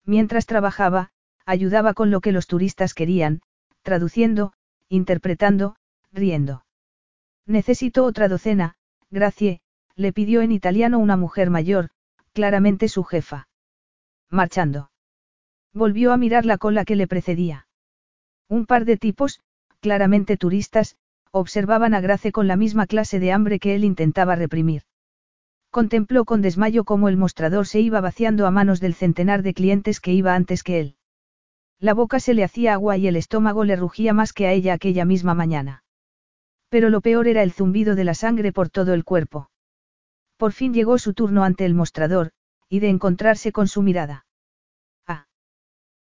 Mientras 0.05 0.45
trabajaba, 0.45 1.11
ayudaba 1.45 1.93
con 1.93 2.11
lo 2.11 2.21
que 2.21 2.31
los 2.31 2.47
turistas 2.47 2.93
querían, 2.93 3.41
traduciendo, 3.81 4.53
interpretando, 4.87 5.75
riendo. 6.13 6.63
Necesito 7.45 8.05
otra 8.05 8.29
docena, 8.29 8.77
Gracie, 9.11 9.59
le 9.97 10.13
pidió 10.13 10.41
en 10.41 10.53
italiano 10.53 10.97
una 10.97 11.17
mujer 11.17 11.49
mayor, 11.49 11.89
claramente 12.31 12.87
su 12.87 13.03
jefa. 13.03 13.49
Marchando. 14.29 14.91
Volvió 15.73 16.13
a 16.13 16.17
mirar 16.17 16.45
la 16.45 16.57
cola 16.57 16.85
que 16.85 16.95
le 16.95 17.05
precedía. 17.05 17.67
Un 18.47 18.65
par 18.65 18.85
de 18.85 18.95
tipos, 18.95 19.41
claramente 19.83 20.37
turistas, 20.37 20.95
observaban 21.31 21.93
a 21.93 21.99
Grace 21.99 22.31
con 22.31 22.47
la 22.47 22.55
misma 22.55 22.87
clase 22.87 23.19
de 23.19 23.33
hambre 23.33 23.59
que 23.59 23.75
él 23.75 23.83
intentaba 23.83 24.37
reprimir. 24.37 24.83
Contempló 25.71 26.23
con 26.23 26.41
desmayo 26.41 26.85
cómo 26.85 27.09
el 27.09 27.17
mostrador 27.17 27.67
se 27.67 27.81
iba 27.81 27.99
vaciando 27.99 28.47
a 28.47 28.51
manos 28.51 28.79
del 28.79 28.93
centenar 28.93 29.43
de 29.43 29.53
clientes 29.53 29.99
que 29.99 30.13
iba 30.13 30.35
antes 30.35 30.63
que 30.63 30.79
él. 30.79 30.95
La 31.79 31.93
boca 31.93 32.21
se 32.21 32.33
le 32.33 32.45
hacía 32.45 32.73
agua 32.73 32.95
y 32.95 33.07
el 33.07 33.17
estómago 33.17 33.65
le 33.65 33.75
rugía 33.75 34.13
más 34.13 34.31
que 34.31 34.47
a 34.47 34.53
ella 34.53 34.73
aquella 34.73 35.03
misma 35.03 35.33
mañana. 35.33 35.83
Pero 36.69 36.89
lo 36.89 37.01
peor 37.01 37.27
era 37.27 37.43
el 37.43 37.51
zumbido 37.51 37.95
de 37.95 38.05
la 38.05 38.13
sangre 38.13 38.53
por 38.53 38.69
todo 38.69 38.93
el 38.93 39.03
cuerpo. 39.03 39.49
Por 40.37 40.53
fin 40.53 40.73
llegó 40.73 40.97
su 40.97 41.13
turno 41.13 41.43
ante 41.43 41.65
el 41.65 41.73
mostrador, 41.73 42.31
y 42.69 42.79
de 42.79 42.87
encontrarse 42.87 43.51
con 43.51 43.67
su 43.67 43.81
mirada. 43.81 44.25
Ah. 45.05 45.25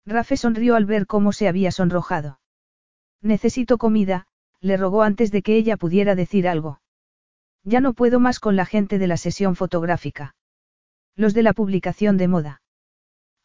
Rafe 0.04 0.36
sonrió 0.36 0.76
al 0.76 0.84
ver 0.84 1.06
cómo 1.06 1.32
se 1.32 1.48
había 1.48 1.72
sonrojado. 1.72 2.39
Necesito 3.22 3.78
comida, 3.78 4.26
le 4.60 4.76
rogó 4.76 5.02
antes 5.02 5.30
de 5.30 5.42
que 5.42 5.56
ella 5.56 5.76
pudiera 5.76 6.14
decir 6.14 6.48
algo. 6.48 6.80
Ya 7.64 7.80
no 7.80 7.92
puedo 7.92 8.20
más 8.20 8.40
con 8.40 8.56
la 8.56 8.66
gente 8.66 8.98
de 8.98 9.06
la 9.06 9.16
sesión 9.16 9.56
fotográfica. 9.56 10.34
Los 11.16 11.34
de 11.34 11.42
la 11.42 11.52
publicación 11.52 12.16
de 12.16 12.28
moda. 12.28 12.62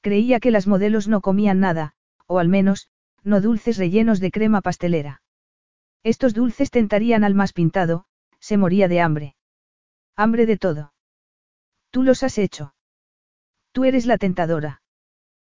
Creía 0.02 0.40
que 0.40 0.52
las 0.52 0.68
modelos 0.68 1.08
no 1.08 1.22
comían 1.22 1.60
nada, 1.60 1.94
o 2.28 2.40
al 2.40 2.48
menos, 2.48 2.90
no 3.24 3.42
dulces 3.42 3.78
rellenos 3.78 4.20
de 4.20 4.32
crema 4.32 4.62
pastelera. 4.62 5.22
Estos 6.04 6.34
dulces 6.34 6.70
tentarían 6.70 7.24
al 7.24 7.34
más 7.34 7.52
pintado, 7.52 8.06
se 8.40 8.58
moría 8.58 8.88
de 8.88 9.02
hambre. 9.02 9.36
Hambre 10.16 10.46
de 10.46 10.58
todo. 10.58 10.94
Tú 11.90 12.04
los 12.04 12.24
has 12.24 12.38
hecho. 12.38 12.76
Tú 13.72 13.84
eres 13.84 14.06
la 14.06 14.18
tentadora. 14.18 14.82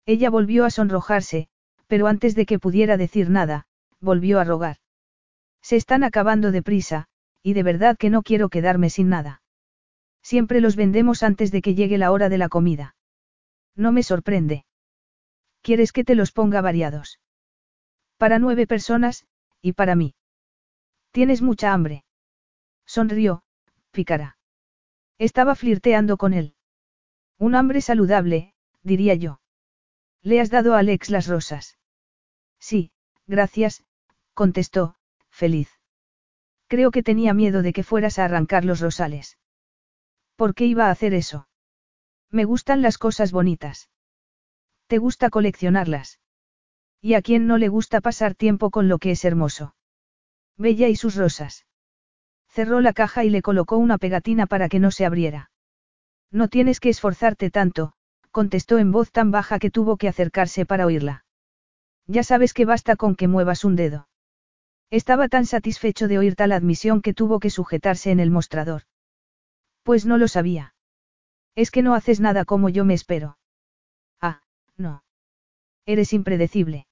Ella 0.07 0.31
volvió 0.31 0.65
a 0.65 0.71
sonrojarse, 0.71 1.49
pero 1.87 2.07
antes 2.07 2.35
de 2.35 2.47
que 2.47 2.59
pudiera 2.59 2.97
decir 2.97 3.29
nada, 3.29 3.68
volvió 4.01 4.41
a 4.41 4.45
rogar. 4.45 4.77
Se 5.63 5.77
están 5.77 6.05
acabando 6.05 6.53
de 6.53 6.63
prisa, 6.63 7.09
y 7.43 7.55
de 7.55 7.63
verdad 7.63 7.97
que 7.97 8.11
no 8.11 8.23
quiero 8.23 8.49
quedarme 8.49 8.91
sin 8.91 9.09
nada. 9.09 9.43
Siempre 10.23 10.61
los 10.61 10.77
vendemos 10.77 11.23
antes 11.23 11.51
de 11.51 11.63
que 11.63 11.75
llegue 11.75 11.99
la 11.99 12.13
hora 12.13 12.29
de 12.29 12.39
la 12.39 12.49
comida. 12.49 12.97
No 13.75 13.93
me 13.93 14.03
sorprende. 14.03 14.65
¿Quieres 15.63 15.93
que 15.93 16.05
te 16.05 16.15
los 16.15 16.33
ponga 16.33 16.61
variados? 16.61 17.21
Para 18.17 18.39
nueve 18.39 18.67
personas, 18.67 19.27
y 19.63 19.73
para 19.73 19.95
mí. 19.95 20.15
Tienes 21.13 21.43
mucha 21.43 21.73
hambre. 21.73 22.05
Sonrió, 22.87 23.43
pícara. 23.91 24.39
Estaba 25.19 25.55
flirteando 25.55 26.17
con 26.17 26.33
él. 26.35 26.55
Un 27.39 27.55
hambre 27.55 27.81
saludable, 27.81 28.55
diría 28.83 29.15
yo. 29.15 29.41
¿Le 30.23 30.41
has 30.41 30.51
dado 30.51 30.75
a 30.75 30.81
Alex 30.81 31.11
las 31.11 31.27
rosas? 31.27 31.79
Sí, 32.59 32.91
gracias, 33.29 33.85
contestó, 34.35 34.97
feliz. 35.31 35.71
Creo 36.67 36.91
que 36.91 37.03
tenía 37.03 37.33
miedo 37.35 37.63
de 37.63 37.73
que 37.73 37.85
fueras 37.85 38.19
a 38.19 38.25
arrancar 38.25 38.65
los 38.65 38.81
rosales. 38.81 39.39
¿Por 40.35 40.55
qué 40.55 40.67
iba 40.67 40.87
a 40.87 40.91
hacer 40.91 41.15
eso? 41.15 41.49
Me 42.31 42.45
gustan 42.45 42.83
las 42.83 42.99
cosas 42.99 43.33
bonitas. 43.33 43.91
¿Te 44.87 44.99
gusta 44.99 45.31
coleccionarlas? 45.31 46.21
¿Y 47.01 47.15
a 47.15 47.23
quién 47.23 47.47
no 47.47 47.59
le 47.59 47.69
gusta 47.69 48.01
pasar 48.01 48.35
tiempo 48.35 48.71
con 48.71 48.89
lo 48.89 48.99
que 48.99 49.13
es 49.13 49.25
hermoso? 49.25 49.75
Bella 50.57 50.89
y 50.89 50.97
sus 50.97 51.15
rosas. 51.15 51.67
Cerró 52.49 52.81
la 52.81 52.93
caja 52.93 53.25
y 53.25 53.31
le 53.31 53.43
colocó 53.43 53.77
una 53.77 53.99
pegatina 53.99 54.47
para 54.47 54.69
que 54.69 54.81
no 54.81 54.91
se 54.91 55.07
abriera. 55.07 55.51
No 56.31 56.49
tienes 56.49 56.81
que 56.81 56.89
esforzarte 56.89 57.51
tanto, 57.51 57.93
contestó 58.31 58.79
en 58.79 58.93
voz 58.93 59.13
tan 59.13 59.31
baja 59.31 59.59
que 59.59 59.71
tuvo 59.71 59.97
que 59.97 60.09
acercarse 60.09 60.67
para 60.67 60.87
oírla. 60.87 61.25
Ya 62.09 62.23
sabes 62.23 62.55
que 62.55 62.65
basta 62.65 62.97
con 62.97 63.15
que 63.15 63.29
muevas 63.29 63.65
un 63.65 63.77
dedo. 63.77 64.09
Estaba 64.91 65.29
tan 65.29 65.45
satisfecho 65.45 66.09
de 66.09 66.19
oír 66.19 66.35
tal 66.35 66.53
admisión 66.53 67.03
que 67.03 67.13
tuvo 67.13 67.39
que 67.39 67.51
sujetarse 67.51 68.11
en 68.11 68.19
el 68.19 68.31
mostrador. 68.31 68.83
Pues 69.83 70.07
no 70.07 70.17
lo 70.17 70.27
sabía. 70.27 70.75
Es 71.55 71.71
que 71.71 71.83
no 71.83 71.95
haces 71.95 72.21
nada 72.21 72.47
como 72.47 72.71
yo 72.71 72.87
me 72.87 72.95
espero. 72.95 73.39
Ah, 74.23 74.41
no. 74.79 75.05
Eres 75.85 76.15
impredecible. 76.15 76.87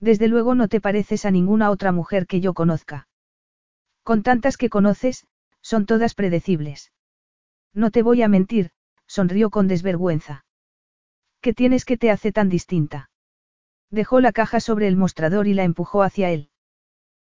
Desde 0.00 0.28
luego 0.28 0.54
no 0.54 0.68
te 0.68 0.80
pareces 0.80 1.26
a 1.26 1.30
ninguna 1.30 1.70
otra 1.70 1.92
mujer 1.92 2.26
que 2.26 2.40
yo 2.40 2.54
conozca. 2.54 3.08
Con 4.02 4.22
tantas 4.22 4.56
que 4.56 4.70
conoces, 4.70 5.26
son 5.60 5.84
todas 5.84 6.14
predecibles. 6.14 6.92
No 7.74 7.90
te 7.90 8.02
voy 8.02 8.22
a 8.22 8.28
mentir, 8.28 8.70
sonrió 9.06 9.50
con 9.50 9.68
desvergüenza. 9.68 10.46
¿Qué 11.42 11.52
tienes 11.52 11.84
que 11.84 11.98
te 11.98 12.10
hace 12.10 12.32
tan 12.32 12.48
distinta? 12.48 13.09
Dejó 13.90 14.20
la 14.20 14.32
caja 14.32 14.60
sobre 14.60 14.86
el 14.86 14.96
mostrador 14.96 15.48
y 15.48 15.54
la 15.54 15.64
empujó 15.64 16.02
hacia 16.02 16.30
él. 16.30 16.50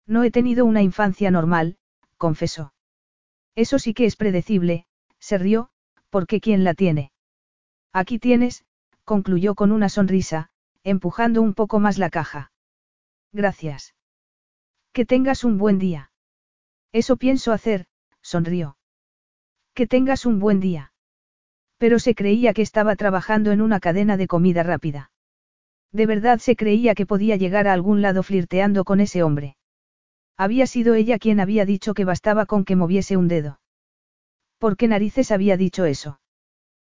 No 0.06 0.22
he 0.24 0.30
tenido 0.30 0.64
una 0.64 0.82
infancia 0.82 1.30
normal, 1.30 1.76
confesó. 2.16 2.74
Eso 3.54 3.78
sí 3.78 3.94
que 3.94 4.06
es 4.06 4.16
predecible, 4.16 4.86
se 5.18 5.38
rió, 5.38 5.70
porque 6.10 6.40
¿quién 6.40 6.64
la 6.64 6.74
tiene? 6.74 7.12
Aquí 7.92 8.18
tienes, 8.18 8.64
concluyó 9.04 9.54
con 9.54 9.72
una 9.72 9.88
sonrisa, 9.88 10.50
empujando 10.82 11.42
un 11.42 11.54
poco 11.54 11.80
más 11.80 11.98
la 11.98 12.10
caja. 12.10 12.52
Gracias. 13.32 13.94
Que 14.92 15.04
tengas 15.04 15.44
un 15.44 15.58
buen 15.58 15.78
día. 15.78 16.10
Eso 16.92 17.16
pienso 17.16 17.52
hacer, 17.52 17.86
sonrió. 18.22 18.76
Que 19.74 19.86
tengas 19.86 20.24
un 20.24 20.38
buen 20.38 20.60
día. 20.60 20.92
Pero 21.78 21.98
se 21.98 22.14
creía 22.14 22.54
que 22.54 22.62
estaba 22.62 22.96
trabajando 22.96 23.50
en 23.50 23.60
una 23.60 23.80
cadena 23.80 24.16
de 24.16 24.28
comida 24.28 24.62
rápida. 24.62 25.10
De 25.94 26.06
verdad 26.06 26.40
se 26.40 26.56
creía 26.56 26.96
que 26.96 27.06
podía 27.06 27.36
llegar 27.36 27.68
a 27.68 27.72
algún 27.72 28.02
lado 28.02 28.24
flirteando 28.24 28.82
con 28.82 28.98
ese 28.98 29.22
hombre. 29.22 29.56
Había 30.36 30.66
sido 30.66 30.94
ella 30.94 31.20
quien 31.20 31.38
había 31.38 31.64
dicho 31.64 31.94
que 31.94 32.04
bastaba 32.04 32.46
con 32.46 32.64
que 32.64 32.74
moviese 32.74 33.16
un 33.16 33.28
dedo. 33.28 33.60
¿Por 34.58 34.76
qué 34.76 34.88
narices 34.88 35.30
había 35.30 35.56
dicho 35.56 35.84
eso? 35.84 36.18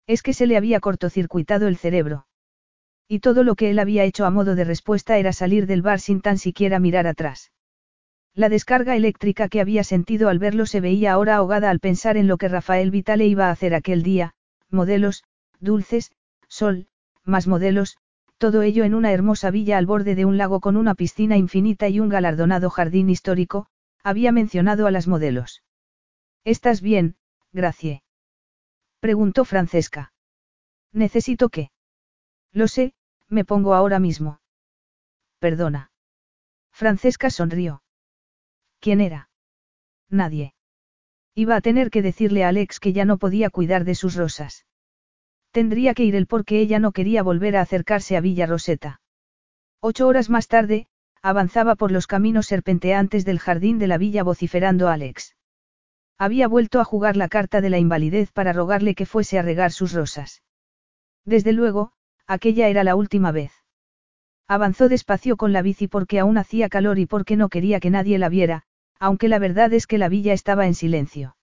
Es 0.08 0.20
que 0.20 0.32
se 0.32 0.48
le 0.48 0.56
había 0.56 0.80
cortocircuitado 0.80 1.68
el 1.68 1.76
cerebro. 1.76 2.26
Y 3.06 3.20
todo 3.20 3.44
lo 3.44 3.54
que 3.54 3.70
él 3.70 3.78
había 3.78 4.02
hecho 4.02 4.26
a 4.26 4.30
modo 4.30 4.56
de 4.56 4.64
respuesta 4.64 5.16
era 5.16 5.32
salir 5.32 5.68
del 5.68 5.80
bar 5.80 6.00
sin 6.00 6.20
tan 6.20 6.36
siquiera 6.36 6.80
mirar 6.80 7.06
atrás. 7.06 7.52
La 8.34 8.48
descarga 8.48 8.96
eléctrica 8.96 9.48
que 9.48 9.60
había 9.60 9.84
sentido 9.84 10.28
al 10.28 10.40
verlo 10.40 10.66
se 10.66 10.80
veía 10.80 11.12
ahora 11.12 11.36
ahogada 11.36 11.70
al 11.70 11.78
pensar 11.78 12.16
en 12.16 12.26
lo 12.26 12.36
que 12.36 12.48
Rafael 12.48 12.90
Vitale 12.90 13.28
iba 13.28 13.46
a 13.46 13.52
hacer 13.52 13.76
aquel 13.76 14.02
día, 14.02 14.34
modelos, 14.70 15.22
dulces, 15.60 16.10
sol, 16.48 16.88
más 17.22 17.46
modelos, 17.46 17.96
todo 18.38 18.62
ello 18.62 18.84
en 18.84 18.94
una 18.94 19.12
hermosa 19.12 19.50
villa 19.50 19.78
al 19.78 19.86
borde 19.86 20.14
de 20.14 20.24
un 20.24 20.38
lago 20.38 20.60
con 20.60 20.76
una 20.76 20.94
piscina 20.94 21.36
infinita 21.36 21.88
y 21.88 22.00
un 22.00 22.08
galardonado 22.08 22.70
jardín 22.70 23.10
histórico, 23.10 23.66
había 24.02 24.32
mencionado 24.32 24.86
a 24.86 24.90
las 24.90 25.08
modelos. 25.08 25.62
¿Estás 26.44 26.80
bien, 26.80 27.16
Gracie? 27.52 28.02
Preguntó 29.00 29.44
Francesca. 29.44 30.12
¿Necesito 30.92 31.48
qué? 31.48 31.70
Lo 32.52 32.68
sé, 32.68 32.94
me 33.28 33.44
pongo 33.44 33.74
ahora 33.74 33.98
mismo. 33.98 34.40
Perdona. 35.40 35.90
Francesca 36.72 37.30
sonrió. 37.30 37.82
¿Quién 38.80 39.00
era? 39.00 39.30
Nadie. 40.08 40.54
Iba 41.34 41.56
a 41.56 41.60
tener 41.60 41.90
que 41.90 42.02
decirle 42.02 42.44
a 42.44 42.48
Alex 42.48 42.80
que 42.80 42.92
ya 42.92 43.04
no 43.04 43.18
podía 43.18 43.50
cuidar 43.50 43.84
de 43.84 43.94
sus 43.96 44.14
rosas. 44.14 44.64
Tendría 45.50 45.94
que 45.94 46.04
ir 46.04 46.14
él 46.14 46.26
porque 46.26 46.60
ella 46.60 46.78
no 46.78 46.92
quería 46.92 47.22
volver 47.22 47.56
a 47.56 47.62
acercarse 47.62 48.16
a 48.16 48.20
Villa 48.20 48.46
Roseta. 48.46 49.00
Ocho 49.80 50.06
horas 50.06 50.28
más 50.28 50.48
tarde, 50.48 50.86
avanzaba 51.22 51.74
por 51.74 51.90
los 51.90 52.06
caminos 52.06 52.46
serpenteantes 52.46 53.24
del 53.24 53.38
jardín 53.38 53.78
de 53.78 53.86
la 53.86 53.98
villa 53.98 54.22
vociferando 54.22 54.88
a 54.88 54.94
Alex. 54.94 55.36
Había 56.18 56.48
vuelto 56.48 56.80
a 56.80 56.84
jugar 56.84 57.16
la 57.16 57.28
carta 57.28 57.60
de 57.60 57.70
la 57.70 57.78
invalidez 57.78 58.32
para 58.32 58.52
rogarle 58.52 58.94
que 58.94 59.06
fuese 59.06 59.38
a 59.38 59.42
regar 59.42 59.72
sus 59.72 59.92
rosas. 59.92 60.42
Desde 61.24 61.52
luego, 61.52 61.92
aquella 62.26 62.68
era 62.68 62.84
la 62.84 62.96
última 62.96 63.30
vez. 63.30 63.52
Avanzó 64.48 64.88
despacio 64.88 65.36
con 65.36 65.52
la 65.52 65.62
bici 65.62 65.88
porque 65.88 66.18
aún 66.18 66.38
hacía 66.38 66.68
calor 66.68 66.98
y 66.98 67.06
porque 67.06 67.36
no 67.36 67.48
quería 67.48 67.80
que 67.80 67.90
nadie 67.90 68.18
la 68.18 68.28
viera, 68.28 68.64
aunque 68.98 69.28
la 69.28 69.38
verdad 69.38 69.72
es 69.72 69.86
que 69.86 69.98
la 69.98 70.08
villa 70.08 70.32
estaba 70.32 70.66
en 70.66 70.74
silencio. 70.74 71.36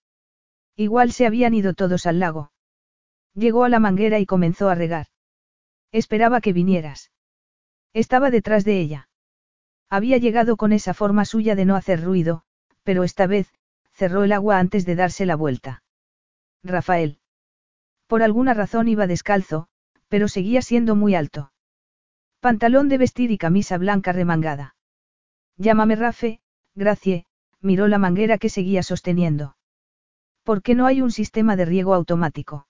Igual 0.76 1.12
se 1.12 1.24
habían 1.24 1.54
ido 1.54 1.72
todos 1.72 2.04
al 2.06 2.18
lago. 2.18 2.50
Llegó 3.36 3.64
a 3.64 3.68
la 3.68 3.80
manguera 3.80 4.18
y 4.18 4.24
comenzó 4.24 4.70
a 4.70 4.74
regar. 4.74 5.08
Esperaba 5.92 6.40
que 6.40 6.54
vinieras. 6.54 7.12
Estaba 7.92 8.30
detrás 8.30 8.64
de 8.64 8.80
ella. 8.80 9.10
Había 9.90 10.16
llegado 10.16 10.56
con 10.56 10.72
esa 10.72 10.94
forma 10.94 11.26
suya 11.26 11.54
de 11.54 11.66
no 11.66 11.76
hacer 11.76 12.02
ruido, 12.02 12.44
pero 12.82 13.04
esta 13.04 13.26
vez, 13.26 13.52
cerró 13.92 14.24
el 14.24 14.32
agua 14.32 14.58
antes 14.58 14.86
de 14.86 14.96
darse 14.96 15.26
la 15.26 15.36
vuelta. 15.36 15.82
Rafael. 16.64 17.18
Por 18.06 18.22
alguna 18.22 18.54
razón 18.54 18.88
iba 18.88 19.06
descalzo, 19.06 19.68
pero 20.08 20.28
seguía 20.28 20.62
siendo 20.62 20.96
muy 20.96 21.14
alto. 21.14 21.52
Pantalón 22.40 22.88
de 22.88 22.98
vestir 22.98 23.30
y 23.30 23.38
camisa 23.38 23.76
blanca 23.76 24.12
remangada. 24.12 24.76
Llámame 25.58 25.96
Rafe, 25.96 26.40
Gracie, 26.74 27.26
miró 27.60 27.86
la 27.86 27.98
manguera 27.98 28.38
que 28.38 28.48
seguía 28.48 28.82
sosteniendo. 28.82 29.56
¿Por 30.42 30.62
qué 30.62 30.74
no 30.74 30.86
hay 30.86 31.02
un 31.02 31.10
sistema 31.10 31.54
de 31.56 31.66
riego 31.66 31.92
automático? 31.92 32.66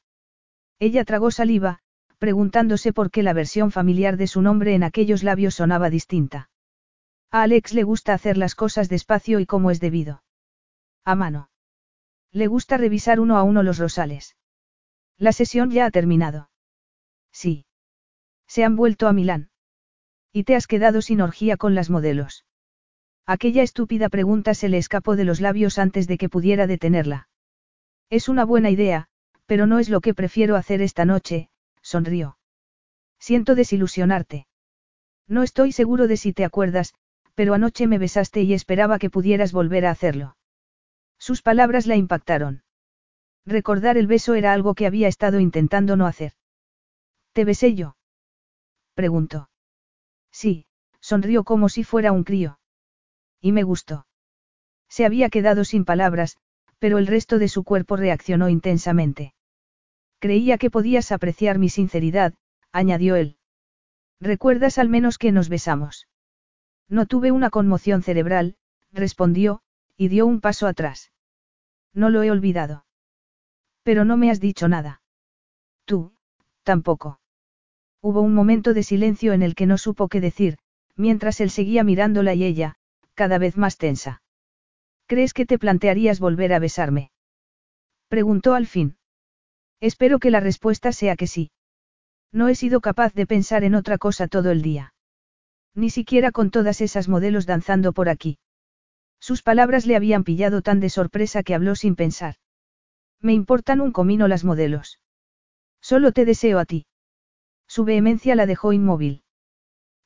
Ella 0.78 1.04
tragó 1.04 1.30
saliva, 1.30 1.80
preguntándose 2.18 2.92
por 2.92 3.10
qué 3.10 3.22
la 3.22 3.32
versión 3.32 3.70
familiar 3.70 4.16
de 4.16 4.26
su 4.26 4.42
nombre 4.42 4.74
en 4.74 4.82
aquellos 4.82 5.22
labios 5.22 5.54
sonaba 5.54 5.90
distinta. 5.90 6.50
A 7.30 7.42
Alex 7.42 7.72
le 7.74 7.82
gusta 7.82 8.14
hacer 8.14 8.36
las 8.36 8.54
cosas 8.54 8.88
despacio 8.88 9.40
y 9.40 9.46
como 9.46 9.70
es 9.70 9.80
debido. 9.80 10.22
A 11.04 11.14
mano. 11.14 11.50
Le 12.32 12.46
gusta 12.46 12.76
revisar 12.76 13.20
uno 13.20 13.36
a 13.36 13.42
uno 13.42 13.62
los 13.62 13.78
rosales. 13.78 14.36
La 15.18 15.32
sesión 15.32 15.70
ya 15.70 15.86
ha 15.86 15.90
terminado. 15.90 16.50
Sí. 17.32 17.64
Se 18.46 18.64
han 18.64 18.76
vuelto 18.76 19.08
a 19.08 19.12
Milán. 19.12 19.50
¿Y 20.32 20.44
te 20.44 20.54
has 20.54 20.66
quedado 20.66 21.00
sin 21.00 21.20
orgía 21.20 21.56
con 21.56 21.74
las 21.74 21.88
modelos? 21.88 22.44
Aquella 23.24 23.62
estúpida 23.62 24.08
pregunta 24.08 24.54
se 24.54 24.68
le 24.68 24.78
escapó 24.78 25.16
de 25.16 25.24
los 25.24 25.40
labios 25.40 25.78
antes 25.78 26.06
de 26.06 26.18
que 26.18 26.28
pudiera 26.28 26.66
detenerla. 26.66 27.28
Es 28.10 28.28
una 28.28 28.44
buena 28.44 28.70
idea, 28.70 29.08
pero 29.47 29.66
no 29.66 29.78
es 29.78 29.89
lo 29.89 30.01
que 30.01 30.14
prefiero 30.14 30.56
hacer 30.56 30.82
esta 30.82 31.05
noche, 31.05 31.48
sonrió. 31.81 32.39
Siento 33.18 33.55
desilusionarte. 33.55 34.47
No 35.28 35.43
estoy 35.43 35.73
seguro 35.73 36.06
de 36.09 36.16
si 36.16 36.32
te 36.32 36.44
acuerdas, 36.44 36.94
pero 37.35 37.55
anoche 37.55 37.86
me 37.86 37.98
besaste 37.98 38.43
y 38.43 38.55
esperaba 38.55 38.98
que 38.98 39.10
pudieras 39.10 39.52
volver 39.52 39.86
a 39.86 39.90
hacerlo. 39.90 40.36
Sus 41.18 41.43
palabras 41.43 41.86
la 41.86 41.97
impactaron. 41.97 42.62
Recordar 43.44 43.97
el 43.97 44.06
beso 44.06 44.35
era 44.35 44.52
algo 44.52 44.74
que 44.74 44.86
había 44.86 45.09
estado 45.09 45.39
intentando 45.39 45.97
no 45.97 46.06
hacer. 46.06 46.32
¿Te 47.32 47.44
besé 47.44 47.74
yo? 47.74 47.97
preguntó. 48.94 49.51
Sí, 50.32 50.66
sonrió 51.01 51.44
como 51.44 51.68
si 51.68 51.85
fuera 51.85 52.12
un 52.12 52.24
crío. 52.24 52.59
Y 53.40 53.52
me 53.52 53.62
gustó. 53.62 54.06
Se 54.89 55.05
había 55.05 55.31
quedado 55.31 55.64
sin 55.64 55.85
palabras, 55.85 56.39
pero 56.78 56.98
el 56.98 57.06
resto 57.06 57.39
de 57.39 57.48
su 57.48 57.62
cuerpo 57.62 57.97
reaccionó 57.97 58.48
intensamente. 58.48 59.35
Creía 60.26 60.58
que 60.58 60.72
podías 60.72 61.12
apreciar 61.12 61.56
mi 61.60 61.68
sinceridad, 61.68 62.34
añadió 62.72 63.14
él. 63.14 63.36
¿Recuerdas 64.20 64.76
al 64.76 64.88
menos 64.88 65.18
que 65.18 65.30
nos 65.30 65.48
besamos? 65.48 66.08
No 66.88 67.06
tuve 67.06 67.30
una 67.30 67.48
conmoción 67.48 68.02
cerebral, 68.02 68.56
respondió, 68.90 69.60
y 69.96 70.08
dio 70.08 70.26
un 70.26 70.40
paso 70.40 70.66
atrás. 70.66 71.12
No 71.94 72.10
lo 72.10 72.24
he 72.24 72.32
olvidado. 72.32 72.86
Pero 73.84 74.04
no 74.04 74.16
me 74.16 74.32
has 74.32 74.40
dicho 74.40 74.66
nada. 74.66 75.00
Tú, 75.84 76.12
tampoco. 76.64 77.20
Hubo 78.02 78.20
un 78.20 78.34
momento 78.34 78.74
de 78.74 78.82
silencio 78.82 79.32
en 79.32 79.44
el 79.44 79.54
que 79.54 79.66
no 79.66 79.78
supo 79.78 80.08
qué 80.08 80.20
decir, 80.20 80.58
mientras 80.96 81.40
él 81.40 81.50
seguía 81.50 81.84
mirándola 81.84 82.34
y 82.34 82.42
ella, 82.42 82.74
cada 83.14 83.38
vez 83.38 83.56
más 83.56 83.78
tensa. 83.78 84.22
¿Crees 85.06 85.32
que 85.32 85.46
te 85.46 85.56
plantearías 85.56 86.18
volver 86.18 86.52
a 86.52 86.58
besarme? 86.58 87.12
Preguntó 88.08 88.54
al 88.54 88.66
fin. 88.66 88.96
Espero 89.80 90.18
que 90.18 90.30
la 90.30 90.40
respuesta 90.40 90.92
sea 90.92 91.16
que 91.16 91.26
sí. 91.26 91.50
No 92.32 92.48
he 92.48 92.54
sido 92.54 92.80
capaz 92.80 93.12
de 93.14 93.26
pensar 93.26 93.64
en 93.64 93.74
otra 93.74 93.98
cosa 93.98 94.26
todo 94.28 94.50
el 94.50 94.62
día. 94.62 94.94
Ni 95.74 95.90
siquiera 95.90 96.32
con 96.32 96.50
todas 96.50 96.80
esas 96.80 97.08
modelos 97.08 97.46
danzando 97.46 97.92
por 97.92 98.08
aquí. 98.08 98.38
Sus 99.20 99.42
palabras 99.42 99.86
le 99.86 99.96
habían 99.96 100.24
pillado 100.24 100.62
tan 100.62 100.80
de 100.80 100.90
sorpresa 100.90 101.42
que 101.42 101.54
habló 101.54 101.74
sin 101.74 101.96
pensar. 101.96 102.36
Me 103.20 103.32
importan 103.32 103.80
un 103.80 103.92
comino 103.92 104.28
las 104.28 104.44
modelos. 104.44 105.00
Solo 105.80 106.12
te 106.12 106.24
deseo 106.24 106.58
a 106.58 106.64
ti. 106.64 106.86
Su 107.66 107.84
vehemencia 107.84 108.34
la 108.34 108.46
dejó 108.46 108.72
inmóvil. 108.72 109.22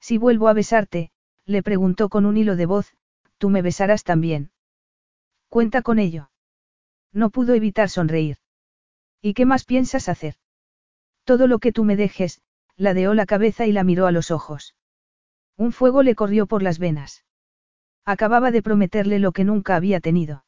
Si 0.00 0.18
vuelvo 0.18 0.48
a 0.48 0.52
besarte, 0.52 1.10
le 1.44 1.62
preguntó 1.62 2.08
con 2.08 2.26
un 2.26 2.36
hilo 2.36 2.56
de 2.56 2.66
voz, 2.66 2.94
tú 3.38 3.50
me 3.50 3.62
besarás 3.62 4.04
también. 4.04 4.50
Cuenta 5.48 5.82
con 5.82 5.98
ello. 5.98 6.30
No 7.12 7.30
pudo 7.30 7.54
evitar 7.54 7.88
sonreír. 7.88 8.38
¿Y 9.22 9.34
qué 9.34 9.44
más 9.44 9.64
piensas 9.64 10.08
hacer? 10.08 10.34
Todo 11.24 11.46
lo 11.46 11.58
que 11.58 11.72
tú 11.72 11.84
me 11.84 11.96
dejes, 11.96 12.40
ladeó 12.76 13.14
la 13.14 13.26
cabeza 13.26 13.66
y 13.66 13.72
la 13.72 13.84
miró 13.84 14.06
a 14.06 14.12
los 14.12 14.30
ojos. 14.30 14.74
Un 15.56 15.72
fuego 15.72 16.02
le 16.02 16.14
corrió 16.14 16.46
por 16.46 16.62
las 16.62 16.78
venas. 16.78 17.24
Acababa 18.06 18.50
de 18.50 18.62
prometerle 18.62 19.18
lo 19.18 19.32
que 19.32 19.44
nunca 19.44 19.76
había 19.76 20.00
tenido. 20.00 20.44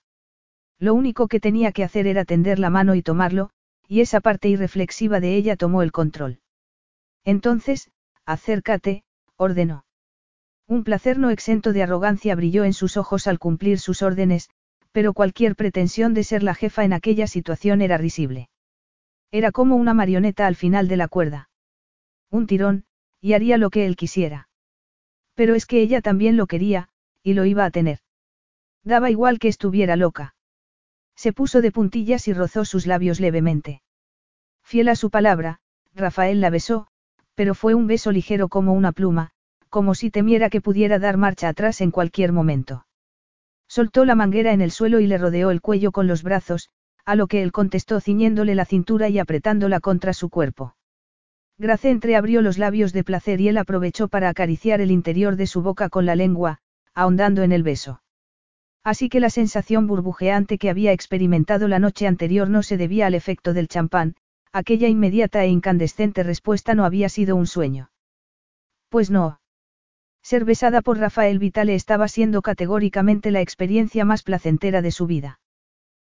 Lo 0.79 0.95
único 0.95 1.29
que 1.29 1.39
tenía 1.39 1.73
que 1.73 1.85
hacer 1.85 2.07
era 2.07 2.25
tender 2.25 2.59
la 2.59 2.71
mano 2.71 2.95
y 2.95 3.03
tomarlo, 3.03 3.51
y 3.87 4.01
esa 4.01 4.21
parte 4.21 4.49
irreflexiva 4.49 5.21
de 5.21 5.37
ella 5.37 5.57
tomó 5.57 5.83
el 5.83 5.93
control. 5.93 6.41
Entonces, 7.25 7.91
acércate, 8.25 9.05
ordenó. 9.37 9.85
Un 10.67 10.83
placer 10.83 11.19
no 11.19 11.29
exento 11.29 11.75
de 11.75 11.83
arrogancia 11.83 12.35
brilló 12.35 12.65
en 12.65 12.73
sus 12.73 12.97
ojos 12.97 13.27
al 13.27 13.39
cumplir 13.39 13.79
sus 13.79 14.01
órdenes, 14.01 14.49
pero 14.93 15.13
cualquier 15.13 15.57
pretensión 15.57 16.15
de 16.15 16.25
ser 16.25 16.43
la 16.43 16.55
jefa 16.55 16.85
en 16.85 16.95
aquella 16.95 17.27
situación 17.27 17.83
era 17.83 17.99
risible. 17.99 18.49
Era 19.33 19.51
como 19.51 19.77
una 19.77 19.95
marioneta 19.95 20.47
al 20.47 20.57
final 20.57 20.87
de 20.89 20.99
la 20.99 21.09
cuerda. 21.09 21.49
Un 22.31 22.47
tirón, 22.47 22.85
y 23.21 23.33
haría 23.33 23.57
lo 23.57 23.71
que 23.71 23.87
él 23.87 23.97
quisiera. 23.97 24.49
Pero 25.35 25.55
es 25.55 25.65
que 25.65 25.81
ella 25.81 26.03
también 26.03 26.37
lo 26.37 26.47
quería, 26.47 26.91
y 27.23 27.33
lo 27.33 27.47
iba 27.47 27.65
a 27.65 27.71
tener. 27.71 28.01
Daba 28.85 29.11
igual 29.11 29.39
que 29.39 29.49
estuviera 29.49 29.97
loca. 29.97 30.35
Se 31.17 31.33
puso 31.33 31.63
de 31.63 31.73
puntillas 31.73 32.29
y 32.29 32.35
rozó 32.35 32.67
sus 32.67 32.87
labios 32.87 33.21
levemente. 33.21 33.83
Fiel 34.63 34.89
a 34.89 34.97
su 34.97 35.09
palabra, 35.09 35.61
Rafael 35.95 36.41
la 36.43 36.51
besó, 36.51 36.89
pero 37.35 37.55
fue 37.55 37.75
un 37.75 37.87
beso 37.87 38.13
ligero 38.13 38.49
como 38.49 38.75
una 38.75 38.93
pluma, 38.93 39.31
como 39.71 39.95
si 39.95 40.11
temiera 40.11 40.51
que 40.51 40.61
pudiera 40.61 40.99
dar 40.99 41.17
marcha 41.17 41.49
atrás 41.49 41.81
en 41.81 41.91
cualquier 41.91 42.33
momento. 42.33 42.87
Soltó 43.67 44.05
la 44.05 44.15
manguera 44.15 44.53
en 44.53 44.61
el 44.61 44.71
suelo 44.71 45.01
y 45.01 45.07
le 45.07 45.17
rodeó 45.17 45.51
el 45.51 45.63
cuello 45.63 45.93
con 45.93 46.07
los 46.07 46.23
brazos, 46.23 46.69
a 47.05 47.17
lo 47.17 47.27
que 47.27 47.43
él 47.43 47.53
contestó 47.53 48.01
ciñéndole 48.01 48.55
la 48.55 48.65
cintura 48.65 49.09
y 49.09 49.19
apretándola 49.19 49.81
contra 49.81 50.13
su 50.13 50.31
cuerpo. 50.31 50.77
Grace 51.59 51.91
entreabrió 51.91 52.43
los 52.43 52.59
labios 52.59 52.93
de 52.93 53.05
placer 53.05 53.41
y 53.41 53.49
él 53.49 53.59
aprovechó 53.59 54.09
para 54.09 54.29
acariciar 54.29 54.81
el 54.81 54.91
interior 54.91 55.37
de 55.37 55.47
su 55.47 55.63
boca 55.63 55.89
con 55.89 56.07
la 56.07 56.17
lengua, 56.17 56.59
ahondando 56.95 57.43
en 57.43 57.53
el 57.53 57.63
beso. 57.63 58.03
Así 58.85 59.09
que 59.09 59.21
la 59.21 59.31
sensación 59.31 59.87
burbujeante 59.87 60.59
que 60.59 60.71
había 60.71 60.93
experimentado 60.93 61.69
la 61.69 61.79
noche 61.79 62.07
anterior 62.07 62.49
no 62.49 62.63
se 62.63 62.77
debía 62.77 63.07
al 63.07 63.15
efecto 63.15 63.53
del 63.53 63.69
champán, 63.69 64.17
aquella 64.53 64.89
inmediata 64.89 65.45
e 65.45 65.49
incandescente 65.49 66.23
respuesta 66.23 66.75
no 66.75 66.85
había 66.85 67.09
sido 67.09 67.37
un 67.37 67.47
sueño. 67.47 67.91
Pues 68.89 69.11
no. 69.11 69.41
Ser 70.23 70.45
besada 70.45 70.83
por 70.83 70.99
Rafael 70.99 71.39
Vitale 71.39 71.75
estaba 71.75 72.09
siendo 72.09 72.43
categóricamente 72.43 73.31
la 73.31 73.41
experiencia 73.41 74.05
más 74.05 74.23
placentera 74.23 74.83
de 74.83 74.91
su 74.91 75.07
vida. 75.07 75.41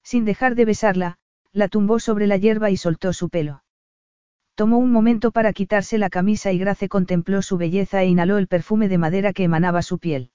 Sin 0.05 0.25
dejar 0.25 0.55
de 0.55 0.67
besarla, 0.67 1.17
la 1.53 1.69
tumbó 1.69 1.99
sobre 1.99 2.27
la 2.27 2.37
hierba 2.37 2.71
y 2.71 2.77
soltó 2.77 3.13
su 3.13 3.31
pelo. 3.31 3.65
Tomó 4.55 4.79
un 4.79 4.93
momento 4.93 5.33
para 5.33 5.53
quitarse 5.53 5.99
la 5.99 6.11
camisa 6.11 6.53
y 6.53 6.59
Grace 6.59 6.89
contempló 6.89 7.43
su 7.43 7.57
belleza 7.57 8.03
e 8.03 8.07
inhaló 8.07 8.39
el 8.39 8.47
perfume 8.47 8.89
de 8.89 8.99
madera 8.99 9.33
que 9.33 9.45
emanaba 9.45 9.83
su 9.83 9.99
piel. 9.99 10.31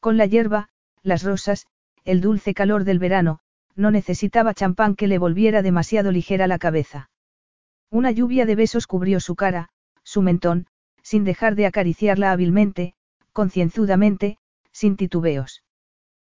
Con 0.00 0.16
la 0.16 0.24
hierba, 0.24 0.70
las 1.02 1.22
rosas, 1.22 1.66
el 2.04 2.20
dulce 2.20 2.54
calor 2.54 2.84
del 2.84 2.98
verano, 2.98 3.40
no 3.74 3.90
necesitaba 3.90 4.54
champán 4.54 4.94
que 4.94 5.08
le 5.08 5.18
volviera 5.18 5.60
demasiado 5.60 6.12
ligera 6.12 6.46
la 6.46 6.58
cabeza. 6.58 7.10
Una 7.90 8.10
lluvia 8.10 8.46
de 8.46 8.54
besos 8.54 8.86
cubrió 8.86 9.20
su 9.20 9.34
cara, 9.34 9.68
su 10.02 10.22
mentón, 10.22 10.66
sin 11.02 11.24
dejar 11.24 11.56
de 11.56 11.66
acariciarla 11.66 12.32
hábilmente, 12.32 12.94
concienzudamente, 13.32 14.38
sin 14.72 14.96
titubeos. 14.96 15.65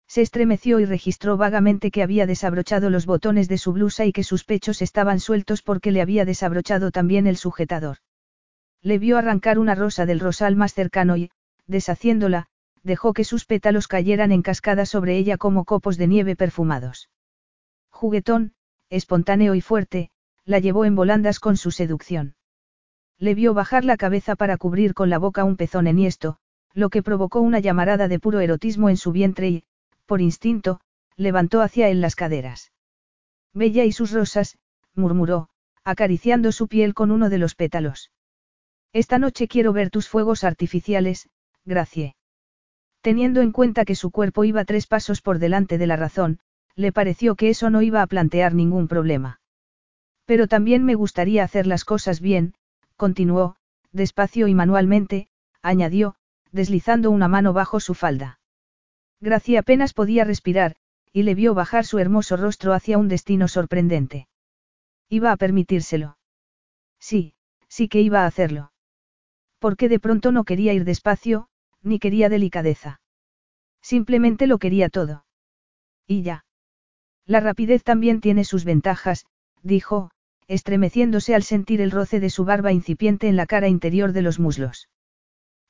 Se 0.09 0.21
estremeció 0.21 0.79
y 0.79 0.85
registró 0.85 1.37
vagamente 1.37 1.91
que 1.91 2.01
había 2.01 2.25
desabrochado 2.25 2.89
los 2.89 3.05
botones 3.05 3.47
de 3.47 3.59
su 3.59 3.73
blusa 3.73 4.05
y 4.05 4.11
que 4.11 4.23
sus 4.23 4.43
pechos 4.43 4.81
estaban 4.81 5.19
sueltos 5.19 5.61
porque 5.61 5.91
le 5.91 6.01
había 6.01 6.25
desabrochado 6.25 6.89
también 6.89 7.27
el 7.27 7.37
sujetador. 7.37 7.97
Le 8.81 8.97
vio 8.97 9.19
arrancar 9.19 9.59
una 9.59 9.75
rosa 9.75 10.07
del 10.07 10.19
rosal 10.19 10.55
más 10.55 10.73
cercano 10.73 11.15
y, 11.15 11.29
deshaciéndola, 11.67 12.47
dejó 12.81 13.13
que 13.13 13.23
sus 13.23 13.45
pétalos 13.45 13.87
cayeran 13.87 14.31
en 14.31 14.41
cascada 14.41 14.87
sobre 14.87 15.15
ella 15.15 15.37
como 15.37 15.63
copos 15.63 15.95
de 15.97 16.07
nieve 16.07 16.35
perfumados. 16.35 17.11
Juguetón, 17.91 18.53
espontáneo 18.89 19.53
y 19.53 19.61
fuerte, 19.61 20.09
la 20.43 20.57
llevó 20.57 20.85
en 20.85 20.95
volandas 20.95 21.39
con 21.39 21.55
su 21.55 21.69
seducción. 21.69 22.33
Le 23.19 23.35
vio 23.35 23.53
bajar 23.53 23.85
la 23.85 23.95
cabeza 23.95 24.35
para 24.35 24.57
cubrir 24.57 24.95
con 24.95 25.11
la 25.11 25.19
boca 25.19 25.43
un 25.43 25.55
pezón 25.55 25.85
enhiesto, 25.85 26.37
lo 26.73 26.89
que 26.89 27.03
provocó 27.03 27.41
una 27.41 27.59
llamarada 27.59 28.07
de 28.07 28.19
puro 28.19 28.39
erotismo 28.39 28.89
en 28.89 28.97
su 28.97 29.11
vientre 29.11 29.49
y, 29.49 29.63
por 30.09 30.21
instinto, 30.21 30.79
levantó 31.17 31.61
hacia 31.61 31.87
él 31.87 32.01
las 32.01 32.15
caderas. 32.15 32.71
Bella 33.53 33.85
y 33.85 33.91
sus 33.91 34.11
rosas, 34.11 34.57
murmuró, 34.95 35.49
acariciando 35.83 36.51
su 36.51 36.67
piel 36.67 36.95
con 36.95 37.11
uno 37.11 37.29
de 37.29 37.37
los 37.37 37.53
pétalos. 37.53 38.11
Esta 38.91 39.19
noche 39.19 39.47
quiero 39.47 39.71
ver 39.71 39.91
tus 39.91 40.09
fuegos 40.09 40.43
artificiales, 40.43 41.29
Gracie. 41.63 42.15
Teniendo 43.01 43.41
en 43.41 43.51
cuenta 43.51 43.85
que 43.85 43.93
su 43.93 44.09
cuerpo 44.09 44.43
iba 44.45 44.65
tres 44.65 44.87
pasos 44.87 45.21
por 45.21 45.37
delante 45.37 45.77
de 45.77 45.85
la 45.85 45.95
razón, 45.95 46.39
le 46.75 46.91
pareció 46.91 47.35
que 47.35 47.49
eso 47.49 47.69
no 47.69 47.83
iba 47.83 48.01
a 48.01 48.07
plantear 48.07 48.55
ningún 48.55 48.87
problema. 48.87 49.41
Pero 50.25 50.47
también 50.47 50.85
me 50.85 50.95
gustaría 50.95 51.43
hacer 51.43 51.67
las 51.67 51.85
cosas 51.85 52.19
bien, 52.19 52.55
continuó, 52.95 53.57
despacio 53.91 54.47
y 54.47 54.55
manualmente, 54.55 55.27
añadió, 55.61 56.15
deslizando 56.51 57.11
una 57.11 57.27
mano 57.27 57.53
bajo 57.53 57.79
su 57.79 57.93
falda. 57.93 58.38
Gracia 59.21 59.59
apenas 59.59 59.93
podía 59.93 60.23
respirar, 60.23 60.75
y 61.11 61.23
le 61.23 61.35
vio 61.35 61.53
bajar 61.53 61.85
su 61.85 61.99
hermoso 61.99 62.37
rostro 62.37 62.73
hacia 62.73 62.97
un 62.97 63.07
destino 63.07 63.47
sorprendente. 63.47 64.27
Iba 65.09 65.31
a 65.31 65.37
permitírselo. 65.37 66.17
Sí, 66.99 67.33
sí 67.67 67.87
que 67.87 68.01
iba 68.01 68.23
a 68.23 68.27
hacerlo. 68.27 68.71
Porque 69.59 69.89
de 69.89 69.99
pronto 69.99 70.31
no 70.31 70.43
quería 70.43 70.73
ir 70.73 70.85
despacio, 70.85 71.49
ni 71.81 71.99
quería 71.99 72.29
delicadeza. 72.29 73.01
Simplemente 73.81 74.47
lo 74.47 74.57
quería 74.57 74.89
todo. 74.89 75.25
Y 76.07 76.21
ya. 76.21 76.45
La 77.25 77.39
rapidez 77.39 77.83
también 77.83 78.21
tiene 78.21 78.43
sus 78.43 78.65
ventajas, 78.65 79.25
dijo, 79.61 80.11
estremeciéndose 80.47 81.35
al 81.35 81.43
sentir 81.43 81.81
el 81.81 81.91
roce 81.91 82.19
de 82.19 82.29
su 82.29 82.45
barba 82.45 82.71
incipiente 82.71 83.27
en 83.27 83.35
la 83.35 83.45
cara 83.45 83.67
interior 83.67 84.13
de 84.13 84.21
los 84.21 84.39
muslos. 84.39 84.89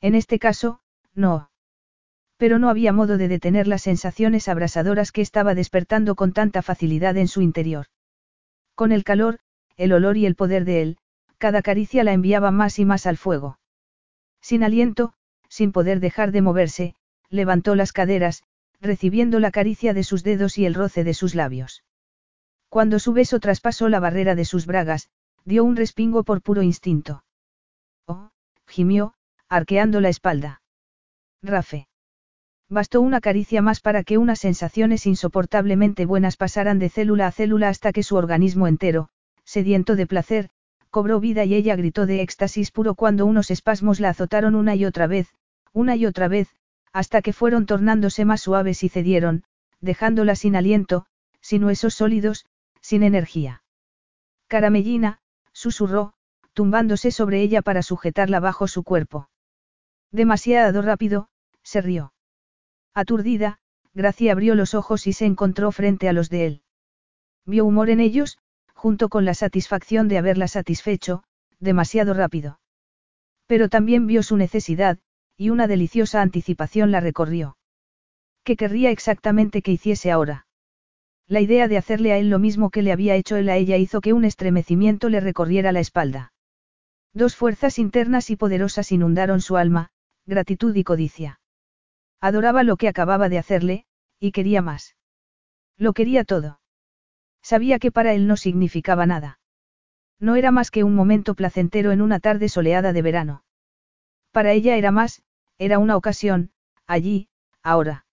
En 0.02 0.16
este 0.16 0.40
caso, 0.40 0.82
no. 1.14 1.50
Pero 2.40 2.58
no 2.58 2.70
había 2.70 2.94
modo 2.94 3.18
de 3.18 3.28
detener 3.28 3.68
las 3.68 3.82
sensaciones 3.82 4.48
abrasadoras 4.48 5.12
que 5.12 5.20
estaba 5.20 5.56
despertando 5.56 6.16
con 6.16 6.32
tanta 6.32 6.62
facilidad 6.62 7.18
en 7.18 7.28
su 7.28 7.42
interior. 7.42 7.88
Con 8.76 8.94
el 8.94 9.04
calor, 9.04 9.40
el 9.76 9.92
olor 9.92 10.16
y 10.16 10.26
el 10.26 10.36
poder 10.36 10.64
de 10.64 10.82
él, 10.82 10.98
cada 11.38 11.62
caricia 11.62 12.06
la 12.06 12.14
enviaba 12.14 12.52
más 12.52 12.80
y 12.80 12.86
más 12.86 13.06
al 13.08 13.18
fuego. 13.18 13.60
Sin 14.42 14.64
aliento, 14.64 15.12
sin 15.50 15.74
poder 15.74 16.00
dejar 16.00 16.32
de 16.32 16.42
moverse, 16.42 16.96
levantó 17.30 17.76
las 17.76 17.92
caderas, 17.92 18.44
recibiendo 18.80 19.42
la 19.42 19.52
caricia 19.52 19.94
de 19.94 20.06
sus 20.06 20.24
dedos 20.24 20.58
y 20.58 20.66
el 20.66 20.76
roce 20.76 21.04
de 21.04 21.14
sus 21.14 21.36
labios. 21.36 21.84
Cuando 22.70 23.00
su 23.00 23.12
beso 23.12 23.42
traspasó 23.42 23.90
la 23.90 24.00
barrera 24.00 24.36
de 24.36 24.46
sus 24.46 24.66
bragas, 24.66 25.10
dio 25.44 25.66
un 25.66 25.76
respingo 25.76 26.24
por 26.24 26.42
puro 26.42 26.62
instinto. 26.62 27.26
Oh, 28.06 28.30
gimió, 28.66 29.14
arqueando 29.50 30.00
la 30.00 30.08
espalda. 30.08 30.62
Rafe. 31.42 31.89
Bastó 32.70 33.02
una 33.02 33.20
caricia 33.20 33.64
más 33.64 33.80
para 33.80 34.04
que 34.04 34.20
unas 34.20 34.40
sensaciones 34.40 35.08
insoportablemente 35.08 36.06
buenas 36.06 36.38
pasaran 36.38 36.78
de 36.78 36.90
célula 36.90 37.26
a 37.26 37.32
célula 37.32 37.68
hasta 37.70 37.92
que 37.92 38.04
su 38.04 38.16
organismo 38.16 38.68
entero, 38.68 39.10
sediento 39.44 39.96
de 39.96 40.06
placer, 40.06 40.52
cobró 40.92 41.20
vida 41.20 41.46
y 41.46 41.56
ella 41.56 41.76
gritó 41.76 42.06
de 42.06 42.22
éxtasis 42.22 42.70
puro 42.70 42.94
cuando 42.94 43.26
unos 43.26 43.50
espasmos 43.50 44.00
la 44.00 44.10
azotaron 44.10 44.54
una 44.54 44.76
y 44.76 44.86
otra 44.86 45.08
vez, 45.08 45.34
una 45.74 45.96
y 45.96 46.06
otra 46.06 46.28
vez, 46.28 46.50
hasta 46.94 47.24
que 47.24 47.34
fueron 47.34 47.66
tornándose 47.66 48.24
más 48.24 48.42
suaves 48.42 48.84
y 48.84 48.90
cedieron, 48.90 49.44
dejándola 49.82 50.36
sin 50.36 50.56
aliento, 50.56 51.08
sin 51.42 51.64
huesos 51.64 51.96
sólidos, 51.96 52.46
sin 52.82 53.02
energía. 53.02 53.64
Caramellina, 54.48 55.22
susurró, 55.54 56.14
tumbándose 56.54 57.10
sobre 57.10 57.42
ella 57.42 57.64
para 57.64 57.82
sujetarla 57.82 58.40
bajo 58.40 58.68
su 58.68 58.84
cuerpo. 58.84 59.28
Demasiado 60.12 60.84
rápido, 60.84 61.30
se 61.64 61.82
rió. 61.82 62.14
Aturdida, 62.94 63.60
Gracia 63.94 64.32
abrió 64.32 64.56
los 64.56 64.74
ojos 64.74 65.08
y 65.08 65.14
se 65.14 65.26
encontró 65.26 65.72
frente 65.72 66.10
a 66.10 66.14
los 66.14 66.30
de 66.30 66.46
él. 66.46 66.62
Vio 67.46 67.66
humor 67.66 67.90
en 67.90 68.00
ellos, 68.00 68.38
junto 68.74 69.10
con 69.10 69.26
la 69.26 69.34
satisfacción 69.34 70.08
de 70.08 70.18
haberla 70.18 70.48
satisfecho, 70.48 71.24
demasiado 71.60 72.14
rápido. 72.14 72.60
Pero 73.48 73.68
también 73.68 74.08
vio 74.08 74.24
su 74.24 74.38
necesidad, 74.38 75.00
y 75.36 75.50
una 75.50 75.68
deliciosa 75.68 76.22
anticipación 76.22 76.92
la 76.92 77.00
recorrió. 77.00 77.58
¿Qué 78.44 78.56
querría 78.56 78.92
exactamente 78.92 79.62
que 79.62 79.72
hiciese 79.72 80.12
ahora? 80.12 80.48
La 81.28 81.42
idea 81.42 81.68
de 81.68 81.78
hacerle 81.78 82.12
a 82.12 82.18
él 82.18 82.30
lo 82.30 82.40
mismo 82.40 82.70
que 82.70 82.82
le 82.82 82.92
había 82.92 83.16
hecho 83.16 83.36
él 83.36 83.50
a 83.50 83.58
ella 83.58 83.78
hizo 83.78 84.02
que 84.02 84.14
un 84.14 84.26
estremecimiento 84.26 85.10
le 85.10 85.20
recorriera 85.20 85.72
la 85.72 85.80
espalda. 85.80 86.34
Dos 87.14 87.36
fuerzas 87.36 87.80
internas 87.80 88.30
y 88.30 88.36
poderosas 88.36 88.92
inundaron 88.92 89.42
su 89.42 89.58
alma, 89.58 89.90
gratitud 90.26 90.76
y 90.76 90.84
codicia. 90.84 91.40
Adoraba 92.22 92.64
lo 92.64 92.78
que 92.78 92.88
acababa 92.88 93.30
de 93.30 93.38
hacerle, 93.38 93.86
y 94.20 94.32
quería 94.32 94.62
más. 94.62 94.96
Lo 95.78 95.94
quería 95.94 96.24
todo. 96.24 96.60
Sabía 97.42 97.80
que 97.80 97.92
para 97.92 98.14
él 98.14 98.28
no 98.28 98.36
significaba 98.36 99.06
nada. 99.06 99.40
No 100.20 100.36
era 100.36 100.52
más 100.52 100.72
que 100.72 100.84
un 100.84 100.96
momento 100.96 101.34
placentero 101.34 101.92
en 101.92 102.02
una 102.02 102.20
tarde 102.20 102.50
soleada 102.50 102.92
de 102.92 103.02
verano. 103.02 103.44
Para 104.32 104.52
ella 104.52 104.76
era 104.76 104.92
más, 104.92 105.22
era 105.58 105.80
una 105.80 105.96
ocasión, 105.96 106.52
allí, 106.86 107.30
ahora. 107.64 108.06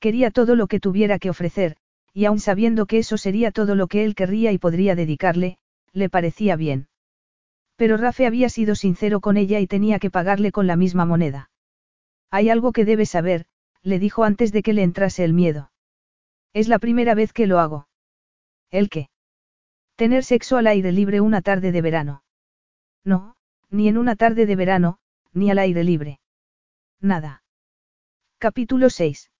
Quería 0.00 0.30
todo 0.30 0.56
lo 0.56 0.66
que 0.66 0.80
tuviera 0.80 1.18
que 1.18 1.28
ofrecer, 1.28 1.76
y 2.14 2.24
aun 2.24 2.40
sabiendo 2.40 2.86
que 2.86 2.98
eso 2.98 3.18
sería 3.18 3.52
todo 3.52 3.74
lo 3.74 3.88
que 3.88 4.04
él 4.04 4.14
querría 4.14 4.52
y 4.52 4.58
podría 4.58 4.94
dedicarle, 4.94 5.58
le 5.92 6.08
parecía 6.08 6.56
bien. 6.56 6.88
Pero 7.76 7.96
Rafe 7.96 8.26
había 8.26 8.48
sido 8.48 8.74
sincero 8.74 9.20
con 9.20 9.36
ella 9.36 9.60
y 9.60 9.66
tenía 9.66 9.98
que 9.98 10.10
pagarle 10.10 10.50
con 10.50 10.66
la 10.66 10.76
misma 10.76 11.04
moneda. 11.04 11.50
Hay 12.30 12.50
algo 12.50 12.72
que 12.72 12.84
debes 12.84 13.10
saber, 13.10 13.46
le 13.82 13.98
dijo 13.98 14.24
antes 14.24 14.52
de 14.52 14.62
que 14.62 14.72
le 14.72 14.82
entrase 14.82 15.24
el 15.24 15.32
miedo. 15.32 15.70
Es 16.52 16.68
la 16.68 16.78
primera 16.78 17.14
vez 17.14 17.32
que 17.32 17.46
lo 17.46 17.58
hago. 17.58 17.88
¿El 18.70 18.90
qué? 18.90 19.10
Tener 19.96 20.24
sexo 20.24 20.56
al 20.56 20.66
aire 20.66 20.92
libre 20.92 21.20
una 21.20 21.42
tarde 21.42 21.72
de 21.72 21.82
verano. 21.82 22.22
No, 23.04 23.36
ni 23.70 23.88
en 23.88 23.98
una 23.98 24.16
tarde 24.16 24.46
de 24.46 24.56
verano, 24.56 24.98
ni 25.32 25.50
al 25.50 25.58
aire 25.58 25.84
libre. 25.84 26.20
Nada. 27.00 27.42
Capítulo 28.38 28.90
6. 28.90 29.30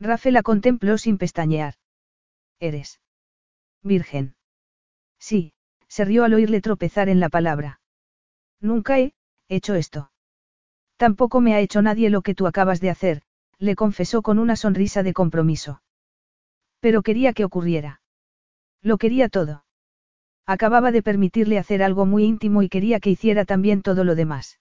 Rafe 0.00 0.30
la 0.30 0.42
contempló 0.42 0.98
sin 0.98 1.18
pestañear. 1.18 1.74
Eres. 2.60 3.00
Virgen. 3.82 4.36
Sí, 5.18 5.52
se 5.88 6.04
rió 6.04 6.24
al 6.24 6.34
oírle 6.34 6.60
tropezar 6.60 7.08
en 7.08 7.20
la 7.20 7.28
palabra. 7.28 7.80
Nunca 8.60 8.98
he, 8.98 9.14
hecho 9.48 9.74
esto. 9.74 10.10
Tampoco 10.96 11.40
me 11.40 11.54
ha 11.54 11.60
hecho 11.60 11.82
nadie 11.82 12.10
lo 12.10 12.22
que 12.22 12.34
tú 12.34 12.46
acabas 12.46 12.80
de 12.80 12.90
hacer, 12.90 13.22
le 13.58 13.74
confesó 13.74 14.22
con 14.22 14.38
una 14.38 14.56
sonrisa 14.56 15.02
de 15.02 15.12
compromiso. 15.12 15.82
Pero 16.80 17.02
quería 17.02 17.32
que 17.32 17.44
ocurriera. 17.44 18.00
Lo 18.82 18.98
quería 18.98 19.28
todo. 19.28 19.64
Acababa 20.46 20.92
de 20.92 21.02
permitirle 21.02 21.58
hacer 21.58 21.82
algo 21.82 22.04
muy 22.04 22.24
íntimo 22.24 22.62
y 22.62 22.68
quería 22.68 23.00
que 23.00 23.10
hiciera 23.10 23.44
también 23.44 23.82
todo 23.82 24.04
lo 24.04 24.14
demás. 24.14 24.60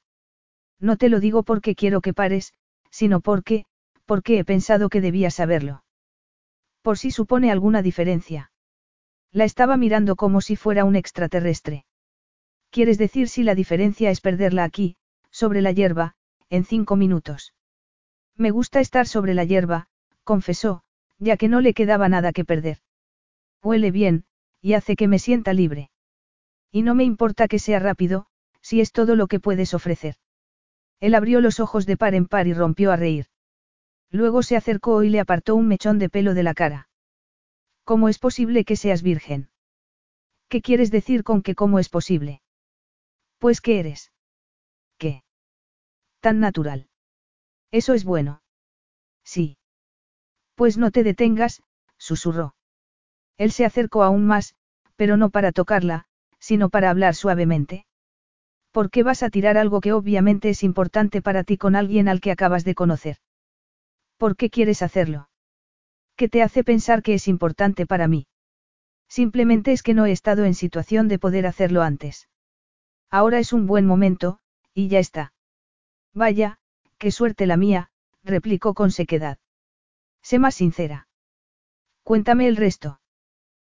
No 0.80 0.98
te 0.98 1.10
lo 1.10 1.20
digo 1.20 1.44
porque 1.44 1.76
quiero 1.76 2.02
que 2.02 2.14
pares, 2.14 2.54
sino 2.90 3.20
porque, 3.20 3.66
porque 4.06 4.40
he 4.40 4.46
pensado 4.46 4.90
que 4.90 5.02
debías 5.02 5.36
saberlo. 5.36 5.84
Por 6.82 6.98
si 6.98 7.12
supone 7.12 7.52
alguna 7.52 7.82
diferencia. 7.82 8.52
La 9.32 9.46
estaba 9.46 9.78
mirando 9.78 10.16
como 10.16 10.42
si 10.42 10.56
fuera 10.56 10.86
un 10.86 10.96
extraterrestre. 10.96 11.86
¿Quieres 12.70 12.98
decir 12.98 13.28
si 13.30 13.44
la 13.44 13.56
diferencia 13.56 14.10
es 14.10 14.22
perderla 14.22 14.64
aquí, 14.64 14.96
sobre 15.32 15.62
la 15.62 15.72
hierba, 15.72 16.16
en 16.54 16.66
cinco 16.66 16.96
minutos? 16.96 17.56
Me 18.38 18.52
gusta 18.52 18.80
estar 18.80 19.08
sobre 19.08 19.34
la 19.34 19.44
hierba, 19.44 19.88
confesó, 20.24 20.84
ya 21.18 21.36
que 21.36 21.48
no 21.48 21.62
le 21.62 21.74
quedaba 21.74 22.10
nada 22.10 22.32
que 22.32 22.46
perder. 22.46 22.78
Huele 23.64 23.90
bien, 23.90 24.26
y 24.62 24.74
hace 24.74 24.96
que 24.96 25.08
me 25.08 25.18
sienta 25.18 25.52
libre. 25.54 25.90
Y 26.72 26.84
no 26.84 26.94
me 26.94 27.06
importa 27.06 27.48
que 27.48 27.58
sea 27.58 27.80
rápido, 27.80 28.28
si 28.62 28.82
es 28.82 28.92
todo 28.92 29.16
lo 29.16 29.26
que 29.26 29.40
puedes 29.40 29.74
ofrecer. 29.74 30.18
Él 31.00 31.16
abrió 31.16 31.42
los 31.42 31.60
ojos 31.60 31.88
de 31.88 31.98
par 31.98 32.14
en 32.14 32.28
par 32.28 32.46
y 32.46 32.54
rompió 32.54 32.92
a 32.92 32.98
reír. 32.98 33.26
Luego 34.12 34.44
se 34.44 34.56
acercó 34.56 35.02
y 35.02 35.10
le 35.10 35.20
apartó 35.20 35.56
un 35.56 35.68
mechón 35.68 35.98
de 35.98 36.10
pelo 36.10 36.36
de 36.36 36.44
la 36.44 36.54
cara. 36.54 36.88
¿Cómo 37.84 38.10
es 38.10 38.20
posible 38.20 38.64
que 38.64 38.76
seas 38.76 39.02
virgen? 39.02 39.50
¿Qué 40.50 40.62
quieres 40.62 40.92
decir 40.92 41.24
con 41.24 41.42
que 41.42 41.56
cómo 41.56 41.80
es 41.80 41.90
posible? 41.90 42.44
Pues 43.40 43.60
que 43.60 43.80
eres. 43.80 44.12
¿Qué? 45.00 45.24
Tan 46.24 46.40
natural. 46.40 46.88
Eso 47.70 47.94
es 47.94 48.06
bueno. 48.06 48.42
Sí. 49.26 49.58
Pues 50.56 50.78
no 50.78 50.90
te 50.90 51.04
detengas, 51.04 51.62
susurró. 51.98 52.56
Él 53.38 53.52
se 53.52 53.66
acercó 53.66 54.04
aún 54.04 54.26
más, 54.26 54.56
pero 54.96 55.18
no 55.18 55.32
para 55.32 55.52
tocarla, 55.52 56.06
sino 56.40 56.70
para 56.70 56.90
hablar 56.90 57.16
suavemente. 57.16 57.86
¿Por 58.72 58.90
qué 58.90 59.04
vas 59.04 59.22
a 59.22 59.30
tirar 59.30 59.58
algo 59.58 59.82
que 59.82 59.92
obviamente 59.92 60.48
es 60.48 60.64
importante 60.64 61.22
para 61.22 61.44
ti 61.44 61.58
con 61.58 61.76
alguien 61.76 62.08
al 62.08 62.22
que 62.22 62.32
acabas 62.32 62.64
de 62.64 62.74
conocer? 62.74 63.18
¿Por 64.16 64.38
qué 64.38 64.50
quieres 64.50 64.82
hacerlo? 64.82 65.28
¿Qué 66.16 66.30
te 66.30 66.42
hace 66.42 66.64
pensar 66.64 67.04
que 67.04 67.16
es 67.16 67.28
importante 67.28 67.86
para 67.86 68.08
mí? 68.08 68.28
Simplemente 69.10 69.74
es 69.74 69.84
que 69.84 69.94
no 69.94 70.06
he 70.06 70.14
estado 70.14 70.46
en 70.46 70.54
situación 70.54 71.10
de 71.10 71.20
poder 71.20 71.46
hacerlo 71.48 71.82
antes. 71.82 72.30
Ahora 73.12 73.40
es 73.40 73.52
un 73.52 73.68
buen 73.68 73.86
momento, 73.86 74.40
y 74.74 74.88
ya 74.88 75.00
está. 75.00 75.33
Vaya, 76.14 76.60
qué 76.98 77.12
suerte 77.12 77.48
la 77.48 77.58
mía, 77.58 77.90
replicó 78.24 78.74
con 78.74 78.92
sequedad. 78.92 79.38
Sé 80.22 80.40
más 80.40 80.56
sincera. 80.56 81.08
Cuéntame 82.04 82.48
el 82.48 82.56
resto. 82.56 83.00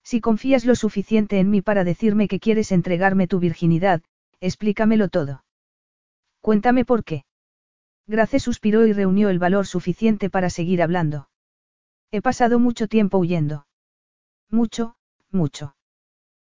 Si 0.02 0.20
confías 0.20 0.64
lo 0.64 0.74
suficiente 0.74 1.38
en 1.38 1.50
mí 1.50 1.62
para 1.62 1.84
decirme 1.84 2.28
que 2.28 2.40
quieres 2.40 2.72
entregarme 2.72 3.26
tu 3.26 3.38
virginidad, 3.38 4.02
explícamelo 4.40 5.08
todo. 5.08 5.44
Cuéntame 6.40 6.84
por 6.84 7.04
qué. 7.04 7.24
Grace 8.06 8.38
suspiró 8.38 8.86
y 8.86 8.92
reunió 8.92 9.30
el 9.30 9.38
valor 9.38 9.66
suficiente 9.66 10.28
para 10.28 10.50
seguir 10.50 10.82
hablando. 10.82 11.28
He 12.10 12.20
pasado 12.20 12.58
mucho 12.58 12.86
tiempo 12.86 13.16
huyendo. 13.18 13.66
Mucho, 14.50 14.96
mucho. 15.30 15.74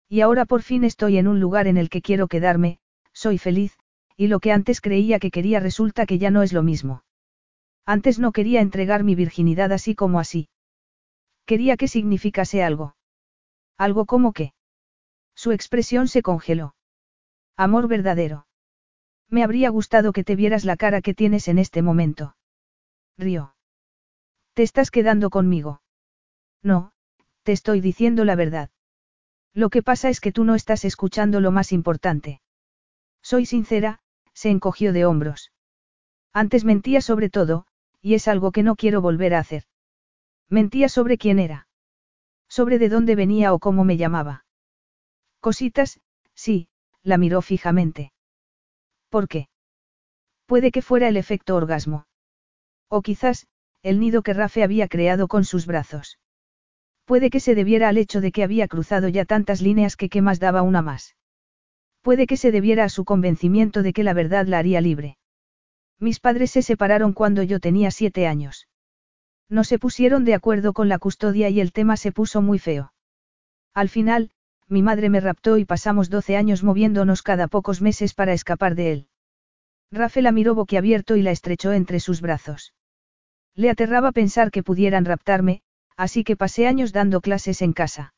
Y 0.10 0.22
ahora 0.22 0.46
por 0.46 0.62
fin 0.62 0.84
estoy 0.84 1.18
en 1.18 1.28
un 1.28 1.40
lugar 1.40 1.68
en 1.68 1.78
el 1.78 1.90
que 1.90 2.02
quiero 2.02 2.28
quedarme, 2.28 2.80
soy 3.14 3.38
feliz, 3.38 3.78
y 4.18 4.28
lo 4.28 4.40
que 4.40 4.52
antes 4.52 4.82
creía 4.82 5.20
que 5.20 5.32
quería 5.32 5.60
resulta 5.60 6.06
que 6.06 6.18
ya 6.18 6.32
no 6.32 6.42
es 6.44 6.54
lo 6.54 6.64
mismo. 6.64 7.04
Antes 7.86 8.18
no 8.20 8.32
quería 8.32 8.62
entregar 8.62 9.04
mi 9.04 9.16
virginidad 9.16 9.72
así 9.72 9.96
como 9.96 10.20
así. 10.20 10.50
Quería 11.46 11.78
que 11.78 11.88
significase 11.88 12.64
algo. 12.64 12.96
Algo 13.78 14.06
como 14.06 14.34
que. 14.34 14.54
Su 15.36 15.52
expresión 15.52 16.08
se 16.08 16.22
congeló. 16.22 16.76
Amor 17.58 17.88
verdadero. 17.88 18.48
Me 19.30 19.44
habría 19.44 19.70
gustado 19.70 20.14
que 20.14 20.24
te 20.24 20.36
vieras 20.36 20.66
la 20.66 20.78
cara 20.78 21.02
que 21.02 21.14
tienes 21.14 21.48
en 21.48 21.60
este 21.60 21.82
momento. 21.82 22.36
Río. 23.18 23.56
¿Te 24.54 24.64
estás 24.64 24.92
quedando 24.92 25.30
conmigo? 25.30 25.82
No, 26.64 26.94
te 27.44 27.52
estoy 27.52 27.82
diciendo 27.82 28.24
la 28.26 28.36
verdad. 28.36 28.70
Lo 29.54 29.70
que 29.70 29.84
pasa 29.84 30.10
es 30.10 30.20
que 30.20 30.32
tú 30.32 30.44
no 30.44 30.56
estás 30.56 30.86
escuchando 30.86 31.40
lo 31.40 31.52
más 31.52 31.72
importante. 31.72 32.42
Soy 33.22 33.46
sincera, 33.46 34.00
se 34.36 34.52
encogió 34.52 34.94
de 34.94 35.06
hombros. 35.06 35.52
Antes 36.32 36.66
mentía 36.66 37.02
sobre 37.02 37.30
todo, 37.32 37.66
y 38.02 38.14
es 38.14 38.28
algo 38.28 38.52
que 38.52 38.62
no 38.62 38.76
quiero 38.76 39.02
volver 39.02 39.34
a 39.34 39.40
hacer. 39.40 39.64
Mentía 40.50 40.90
sobre 40.90 41.18
quién 41.18 41.40
era. 41.40 41.68
Sobre 42.48 42.78
de 42.78 42.90
dónde 42.90 43.16
venía 43.16 43.54
o 43.54 43.60
cómo 43.60 43.84
me 43.84 43.98
llamaba. 43.98 44.46
Cositas, 45.40 46.00
sí, 46.36 46.68
la 47.02 47.18
miró 47.18 47.42
fijamente. 47.42 48.12
¿Por 49.10 49.28
qué? 49.28 49.48
Puede 50.46 50.72
que 50.72 50.82
fuera 50.82 51.08
el 51.08 51.18
efecto 51.18 51.56
orgasmo. 51.56 52.06
O 52.90 53.02
quizás, 53.02 53.48
el 53.82 54.00
nido 54.00 54.22
que 54.22 54.34
Rafe 54.34 54.64
había 54.64 54.88
creado 54.88 55.28
con 55.28 55.46
sus 55.46 55.66
brazos. 55.66 56.20
Puede 57.06 57.30
que 57.30 57.40
se 57.40 57.56
debiera 57.56 57.88
al 57.90 57.98
hecho 57.98 58.20
de 58.20 58.32
que 58.32 58.44
había 58.44 58.68
cruzado 58.68 59.08
ya 59.08 59.26
tantas 59.26 59.62
líneas 59.62 59.96
que 59.96 60.10
qué 60.10 60.22
más 60.22 60.40
daba 60.40 60.62
una 60.64 60.82
más. 60.82 61.16
Puede 62.06 62.28
que 62.28 62.38
se 62.38 62.52
debiera 62.52 62.84
a 62.84 62.90
su 62.90 63.04
convencimiento 63.04 63.82
de 63.82 63.92
que 63.92 64.04
la 64.04 64.14
verdad 64.14 64.46
la 64.46 64.60
haría 64.60 64.80
libre. 64.80 65.18
Mis 66.00 66.20
padres 66.20 66.52
se 66.52 66.62
separaron 66.62 67.14
cuando 67.14 67.42
yo 67.42 67.60
tenía 67.60 67.90
siete 67.90 68.28
años. 68.28 68.68
No 69.50 69.64
se 69.64 69.80
pusieron 69.80 70.24
de 70.24 70.36
acuerdo 70.36 70.72
con 70.74 70.88
la 70.88 71.00
custodia 71.00 71.50
y 71.50 71.60
el 71.60 71.72
tema 71.72 71.98
se 71.98 72.12
puso 72.12 72.44
muy 72.44 72.60
feo. 72.60 72.94
Al 73.74 73.90
final, 73.90 74.30
mi 74.68 74.84
madre 74.84 75.10
me 75.10 75.20
raptó 75.20 75.58
y 75.58 75.66
pasamos 75.66 76.12
doce 76.12 76.38
años 76.38 76.64
moviéndonos 76.64 77.24
cada 77.24 77.48
pocos 77.48 77.82
meses 77.82 78.14
para 78.14 78.34
escapar 78.34 78.76
de 78.76 78.92
él. 78.92 79.08
Rafael 79.92 80.26
la 80.26 80.32
miró 80.32 80.54
boquiabierto 80.54 81.16
y 81.16 81.24
la 81.24 81.32
estrechó 81.32 81.74
entre 81.74 82.00
sus 82.00 82.22
brazos. 82.22 82.76
Le 83.56 83.72
aterraba 83.72 84.12
pensar 84.12 84.52
que 84.52 84.62
pudieran 84.62 85.06
raptarme, 85.06 85.64
así 85.98 86.24
que 86.24 86.36
pasé 86.36 86.68
años 86.68 86.94
dando 86.94 87.20
clases 87.20 87.64
en 87.64 87.74
casa. 87.74 88.14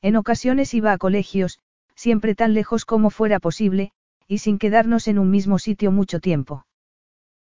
En 0.00 0.16
ocasiones 0.16 0.72
iba 0.72 0.92
a 0.92 0.96
colegios, 0.98 1.58
siempre 1.94 2.34
tan 2.34 2.54
lejos 2.54 2.84
como 2.84 3.10
fuera 3.10 3.40
posible, 3.40 3.92
y 4.26 4.38
sin 4.38 4.58
quedarnos 4.58 5.08
en 5.08 5.18
un 5.18 5.30
mismo 5.30 5.58
sitio 5.58 5.92
mucho 5.92 6.20
tiempo. 6.20 6.66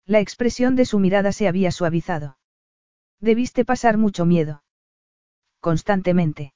La 0.06 0.20
expresión 0.20 0.76
de 0.76 0.84
su 0.84 0.98
mirada 0.98 1.32
se 1.32 1.46
había 1.46 1.70
suavizado. 1.70 2.36
Debiste 3.20 3.64
pasar 3.64 3.96
mucho 3.96 4.24
miedo. 4.26 4.62
Constantemente. 5.60 6.54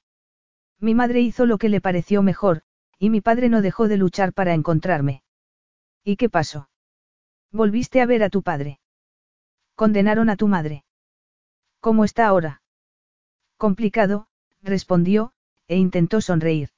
Mi 0.80 0.94
madre 0.94 1.20
hizo 1.20 1.46
lo 1.46 1.58
que 1.58 1.68
le 1.68 1.80
pareció 1.80 2.22
mejor, 2.22 2.62
y 2.98 3.10
mi 3.10 3.20
padre 3.20 3.48
no 3.48 3.62
dejó 3.62 3.86
de 3.86 3.96
luchar 3.96 4.32
para 4.32 4.54
encontrarme. 4.54 5.22
¿Y 6.02 6.16
qué 6.16 6.28
pasó? 6.28 6.68
Volviste 7.52 8.00
a 8.00 8.06
ver 8.06 8.22
a 8.22 8.30
tu 8.30 8.42
padre. 8.42 8.80
Condenaron 9.74 10.30
a 10.30 10.36
tu 10.36 10.48
madre. 10.48 10.84
¿Cómo 11.80 12.04
está 12.04 12.26
ahora? 12.26 12.62
Complicado, 13.56 14.26
respondió, 14.62 15.32
e 15.68 15.76
intentó 15.76 16.20
sonreír. 16.20 16.70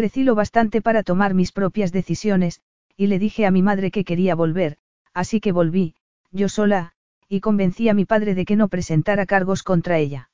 Crecí 0.00 0.24
lo 0.24 0.34
bastante 0.34 0.80
para 0.80 1.02
tomar 1.02 1.34
mis 1.34 1.52
propias 1.52 1.92
decisiones, 1.92 2.62
y 2.96 3.08
le 3.08 3.18
dije 3.18 3.44
a 3.44 3.50
mi 3.50 3.60
madre 3.60 3.90
que 3.90 4.02
quería 4.02 4.34
volver, 4.34 4.78
así 5.12 5.40
que 5.40 5.52
volví, 5.52 5.94
yo 6.30 6.48
sola, 6.48 6.92
y 7.28 7.40
convencí 7.40 7.90
a 7.90 7.92
mi 7.92 8.06
padre 8.06 8.34
de 8.34 8.46
que 8.46 8.56
no 8.56 8.68
presentara 8.68 9.26
cargos 9.26 9.62
contra 9.62 9.98
ella. 9.98 10.30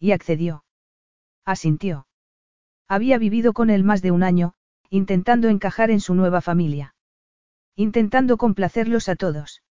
Y 0.00 0.12
accedió. 0.12 0.64
Asintió. 1.44 2.06
Había 2.88 3.18
vivido 3.18 3.52
con 3.52 3.68
él 3.68 3.84
más 3.84 4.00
de 4.00 4.10
un 4.10 4.22
año, 4.22 4.54
intentando 4.88 5.50
encajar 5.50 5.90
en 5.90 6.00
su 6.00 6.14
nueva 6.14 6.40
familia. 6.40 6.94
Intentando 7.76 8.38
complacerlos 8.38 9.10
a 9.10 9.16
todos. 9.16 9.62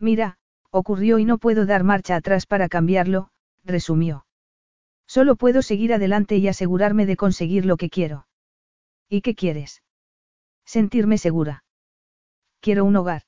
Mira, 0.00 0.36
ocurrió 0.72 1.20
y 1.20 1.24
no 1.24 1.38
puedo 1.38 1.64
dar 1.64 1.84
marcha 1.84 2.16
atrás 2.16 2.46
para 2.46 2.68
cambiarlo, 2.68 3.28
resumió. 3.62 4.26
Solo 5.06 5.36
puedo 5.36 5.62
seguir 5.62 5.94
adelante 5.94 6.38
y 6.38 6.48
asegurarme 6.48 7.06
de 7.06 7.14
conseguir 7.14 7.66
lo 7.66 7.76
que 7.76 7.88
quiero. 7.88 8.26
¿Y 9.14 9.20
qué 9.20 9.34
quieres? 9.34 9.82
Sentirme 10.64 11.18
segura. 11.18 11.64
Quiero 12.60 12.86
un 12.86 12.96
hogar. 12.96 13.24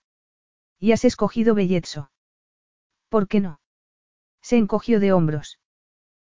Y 0.80 0.92
has 0.92 1.04
escogido 1.04 1.54
Belletso. 1.54 2.10
¿Por 3.10 3.28
qué 3.28 3.40
no? 3.40 3.60
Se 4.40 4.56
encogió 4.56 4.98
de 4.98 5.12
hombros. 5.12 5.60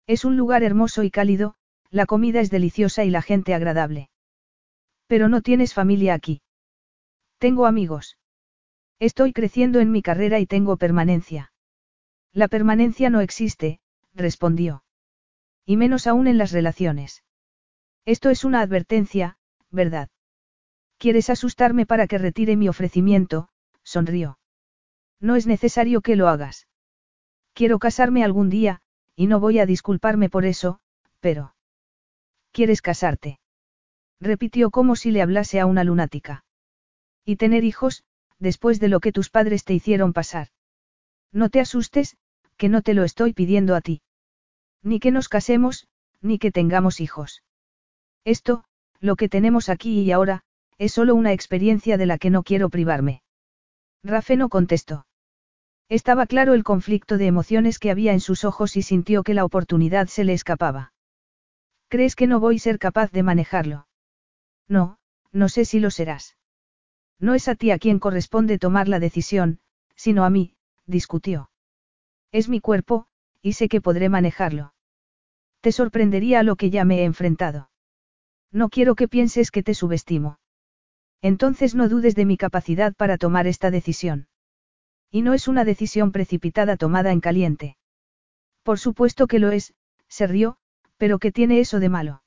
Es 0.06 0.24
un 0.24 0.36
lugar 0.36 0.62
hermoso 0.62 1.02
y 1.02 1.10
cálido, 1.10 1.56
la 1.90 2.06
comida 2.06 2.40
es 2.40 2.52
deliciosa 2.52 3.02
y 3.02 3.10
la 3.10 3.22
gente 3.22 3.52
agradable. 3.52 4.08
Pero 5.08 5.28
no 5.28 5.42
tienes 5.42 5.74
familia 5.74 6.14
aquí. 6.14 6.42
Tengo 7.38 7.66
amigos. 7.66 8.18
Estoy 9.00 9.32
creciendo 9.32 9.80
en 9.80 9.90
mi 9.90 10.00
carrera 10.00 10.38
y 10.38 10.46
tengo 10.46 10.76
permanencia. 10.76 11.52
La 12.32 12.46
permanencia 12.46 13.10
no 13.10 13.20
existe, 13.20 13.80
respondió. 14.14 14.84
Y 15.66 15.76
menos 15.76 16.06
aún 16.06 16.28
en 16.28 16.38
las 16.38 16.52
relaciones. 16.52 17.24
Esto 18.04 18.30
es 18.30 18.44
una 18.44 18.60
advertencia, 18.60 19.38
¿verdad? 19.70 20.08
¿Quieres 20.98 21.30
asustarme 21.30 21.86
para 21.86 22.06
que 22.06 22.18
retire 22.18 22.56
mi 22.56 22.68
ofrecimiento? 22.68 23.48
sonrió. 23.82 24.38
No 25.20 25.36
es 25.36 25.46
necesario 25.46 26.00
que 26.00 26.16
lo 26.16 26.28
hagas. 26.28 26.66
Quiero 27.52 27.78
casarme 27.78 28.24
algún 28.24 28.50
día, 28.50 28.80
y 29.16 29.26
no 29.26 29.40
voy 29.40 29.58
a 29.58 29.66
disculparme 29.66 30.28
por 30.28 30.44
eso, 30.44 30.80
pero... 31.20 31.54
¿Quieres 32.52 32.82
casarte? 32.82 33.38
repitió 34.20 34.70
como 34.70 34.96
si 34.96 35.10
le 35.10 35.22
hablase 35.22 35.60
a 35.60 35.66
una 35.66 35.84
lunática. 35.84 36.44
Y 37.24 37.36
tener 37.36 37.64
hijos, 37.64 38.04
después 38.38 38.80
de 38.80 38.88
lo 38.88 39.00
que 39.00 39.12
tus 39.12 39.30
padres 39.30 39.64
te 39.64 39.74
hicieron 39.74 40.12
pasar. 40.12 40.48
No 41.32 41.48
te 41.48 41.60
asustes, 41.60 42.16
que 42.56 42.68
no 42.68 42.82
te 42.82 42.94
lo 42.94 43.04
estoy 43.04 43.32
pidiendo 43.32 43.74
a 43.74 43.80
ti. 43.80 44.02
Ni 44.82 45.00
que 45.00 45.10
nos 45.10 45.28
casemos, 45.28 45.86
ni 46.20 46.38
que 46.38 46.50
tengamos 46.50 47.00
hijos. 47.00 47.42
Esto, 48.24 48.64
lo 49.00 49.16
que 49.16 49.28
tenemos 49.28 49.68
aquí 49.68 50.00
y 50.00 50.12
ahora, 50.12 50.42
es 50.78 50.92
solo 50.92 51.14
una 51.14 51.32
experiencia 51.32 51.96
de 51.96 52.06
la 52.06 52.18
que 52.18 52.30
no 52.30 52.42
quiero 52.42 52.68
privarme. 52.68 53.22
Rafe 54.02 54.36
no 54.36 54.48
contestó. 54.48 55.06
Estaba 55.88 56.26
claro 56.26 56.54
el 56.54 56.64
conflicto 56.64 57.18
de 57.18 57.26
emociones 57.26 57.78
que 57.78 57.90
había 57.90 58.12
en 58.12 58.20
sus 58.20 58.44
ojos 58.44 58.76
y 58.76 58.82
sintió 58.82 59.22
que 59.22 59.34
la 59.34 59.44
oportunidad 59.44 60.06
se 60.06 60.24
le 60.24 60.32
escapaba. 60.32 60.92
¿Crees 61.88 62.14
que 62.14 62.26
no 62.26 62.38
voy 62.38 62.56
a 62.56 62.60
ser 62.60 62.78
capaz 62.78 63.10
de 63.10 63.22
manejarlo? 63.22 63.88
No, 64.68 64.98
no 65.32 65.48
sé 65.48 65.64
si 65.64 65.80
lo 65.80 65.90
serás. 65.90 66.36
No 67.18 67.34
es 67.34 67.48
a 67.48 67.56
ti 67.56 67.70
a 67.70 67.78
quien 67.78 67.98
corresponde 67.98 68.58
tomar 68.58 68.86
la 68.86 69.00
decisión, 69.00 69.58
sino 69.96 70.24
a 70.24 70.30
mí, 70.30 70.54
discutió. 70.86 71.50
Es 72.32 72.48
mi 72.48 72.60
cuerpo, 72.60 73.06
y 73.42 73.54
sé 73.54 73.68
que 73.68 73.80
podré 73.80 74.08
manejarlo. 74.08 74.72
Te 75.60 75.72
sorprendería 75.72 76.40
a 76.40 76.42
lo 76.42 76.56
que 76.56 76.70
ya 76.70 76.84
me 76.84 77.00
he 77.00 77.04
enfrentado. 77.04 77.69
No 78.52 78.68
quiero 78.68 78.94
que 78.94 79.08
pienses 79.08 79.50
que 79.50 79.62
te 79.62 79.74
subestimo. 79.74 80.38
Entonces 81.22 81.74
no 81.74 81.88
dudes 81.88 82.14
de 82.14 82.24
mi 82.24 82.36
capacidad 82.36 82.94
para 82.94 83.18
tomar 83.18 83.46
esta 83.46 83.70
decisión. 83.70 84.28
Y 85.10 85.22
no 85.22 85.34
es 85.34 85.48
una 85.48 85.64
decisión 85.64 86.12
precipitada 86.12 86.76
tomada 86.76 87.12
en 87.12 87.20
caliente. 87.20 87.76
Por 88.62 88.78
supuesto 88.78 89.26
que 89.26 89.38
lo 89.38 89.50
es, 89.50 89.74
se 90.08 90.26
rió, 90.26 90.56
pero 90.96 91.18
¿qué 91.18 91.32
tiene 91.32 91.60
eso 91.60 91.80
de 91.80 91.88
malo? 91.88 92.22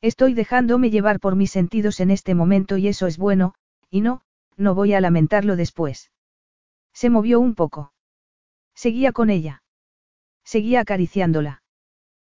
Estoy 0.00 0.34
dejándome 0.34 0.90
llevar 0.90 1.20
por 1.20 1.36
mis 1.36 1.50
sentidos 1.50 2.00
en 2.00 2.10
este 2.10 2.34
momento 2.34 2.76
y 2.76 2.88
eso 2.88 3.06
es 3.06 3.18
bueno, 3.18 3.54
y 3.90 4.02
no, 4.02 4.22
no 4.56 4.74
voy 4.74 4.94
a 4.94 5.00
lamentarlo 5.00 5.56
después. 5.56 6.10
Se 6.92 7.10
movió 7.10 7.40
un 7.40 7.54
poco. 7.54 7.92
Seguía 8.74 9.12
con 9.12 9.30
ella. 9.30 9.62
Seguía 10.44 10.80
acariciándola. 10.80 11.62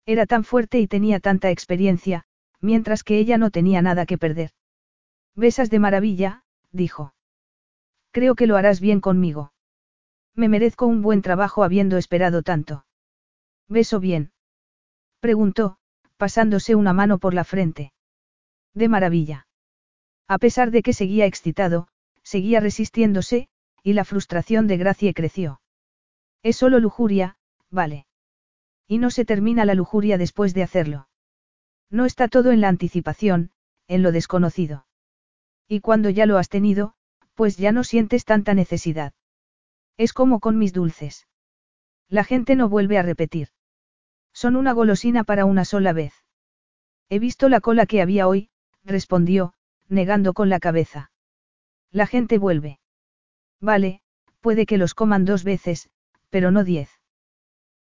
Era 0.07 0.27
tan 0.27 0.45
fuerte 0.45 0.81
y 0.81 0.87
tenía 0.87 1.21
tanta 1.21 1.51
experiencia, 1.51 2.25
mientras 2.61 3.05
que 3.05 3.19
ella 3.19 3.39
no 3.39 3.51
tenía 3.51 3.83
nada 3.83 4.07
que 4.07 4.19
perder. 4.19 4.51
Besas 5.35 5.71
de 5.71 5.79
maravilla, 5.79 6.43
dijo. 6.73 7.15
Creo 8.11 8.35
que 8.35 8.47
lo 8.47 8.57
harás 8.57 8.81
bien 8.81 9.01
conmigo. 9.01 9.53
Me 10.35 10.49
merezco 10.49 10.87
un 10.87 11.03
buen 11.03 11.23
trabajo 11.23 11.63
habiendo 11.65 11.97
esperado 11.97 12.43
tanto. 12.43 12.85
¿Beso 13.69 14.01
bien? 14.01 14.33
Preguntó, 15.21 15.79
pasándose 16.17 16.75
una 16.75 16.93
mano 16.93 17.19
por 17.19 17.35
la 17.35 17.45
frente. 17.45 17.93
De 18.75 18.89
maravilla. 18.89 19.47
A 20.27 20.39
pesar 20.39 20.71
de 20.71 20.83
que 20.83 20.93
seguía 20.93 21.27
excitado, 21.27 21.89
seguía 22.23 22.61
resistiéndose, 22.61 23.49
y 23.83 23.95
la 23.95 24.05
frustración 24.05 24.67
de 24.67 24.77
Gracie 24.77 25.15
creció. 25.15 25.61
Es 26.43 26.57
solo 26.57 26.79
lujuria, 26.79 27.37
vale. 27.71 28.07
Y 28.87 28.99
no 28.99 29.11
se 29.11 29.25
termina 29.25 29.65
la 29.65 29.75
lujuria 29.75 30.19
después 30.19 30.55
de 30.55 30.63
hacerlo. 30.63 31.08
No 31.91 32.05
está 32.05 32.29
todo 32.29 32.53
en 32.53 32.61
la 32.61 32.69
anticipación, 32.69 33.51
en 33.87 34.03
lo 34.03 34.13
desconocido. 34.13 34.87
Y 35.67 35.81
cuando 35.81 36.11
ya 36.11 36.27
lo 36.27 36.39
has 36.39 36.49
tenido, 36.49 36.95
pues 37.35 37.57
ya 37.57 37.73
no 37.73 37.85
sientes 37.85 38.25
tanta 38.25 38.55
necesidad. 38.55 39.13
Es 39.97 40.13
como 40.13 40.41
con 40.41 40.59
mis 40.59 40.73
dulces. 40.73 41.27
La 42.09 42.25
gente 42.25 42.57
no 42.57 42.69
vuelve 42.69 42.99
a 42.99 43.03
repetir. 43.03 43.49
Son 44.33 44.57
una 44.57 44.73
golosina 44.73 45.25
para 45.25 45.45
una 45.45 45.65
sola 45.65 45.93
vez. 45.93 46.13
He 47.09 47.19
visto 47.19 47.49
la 47.49 47.61
cola 47.61 47.87
que 47.87 48.03
había 48.03 48.29
hoy, 48.29 48.51
respondió, 48.85 49.55
negando 49.89 50.35
con 50.35 50.49
la 50.49 50.61
cabeza. 50.61 51.11
La 51.91 52.07
gente 52.07 52.39
vuelve. 52.39 52.81
Vale, 53.61 54.03
puede 54.41 54.67
que 54.67 54.79
los 54.79 54.95
coman 54.95 55.25
dos 55.25 55.45
veces, 55.45 55.91
pero 56.29 56.51
no 56.51 56.65
diez. 56.65 56.91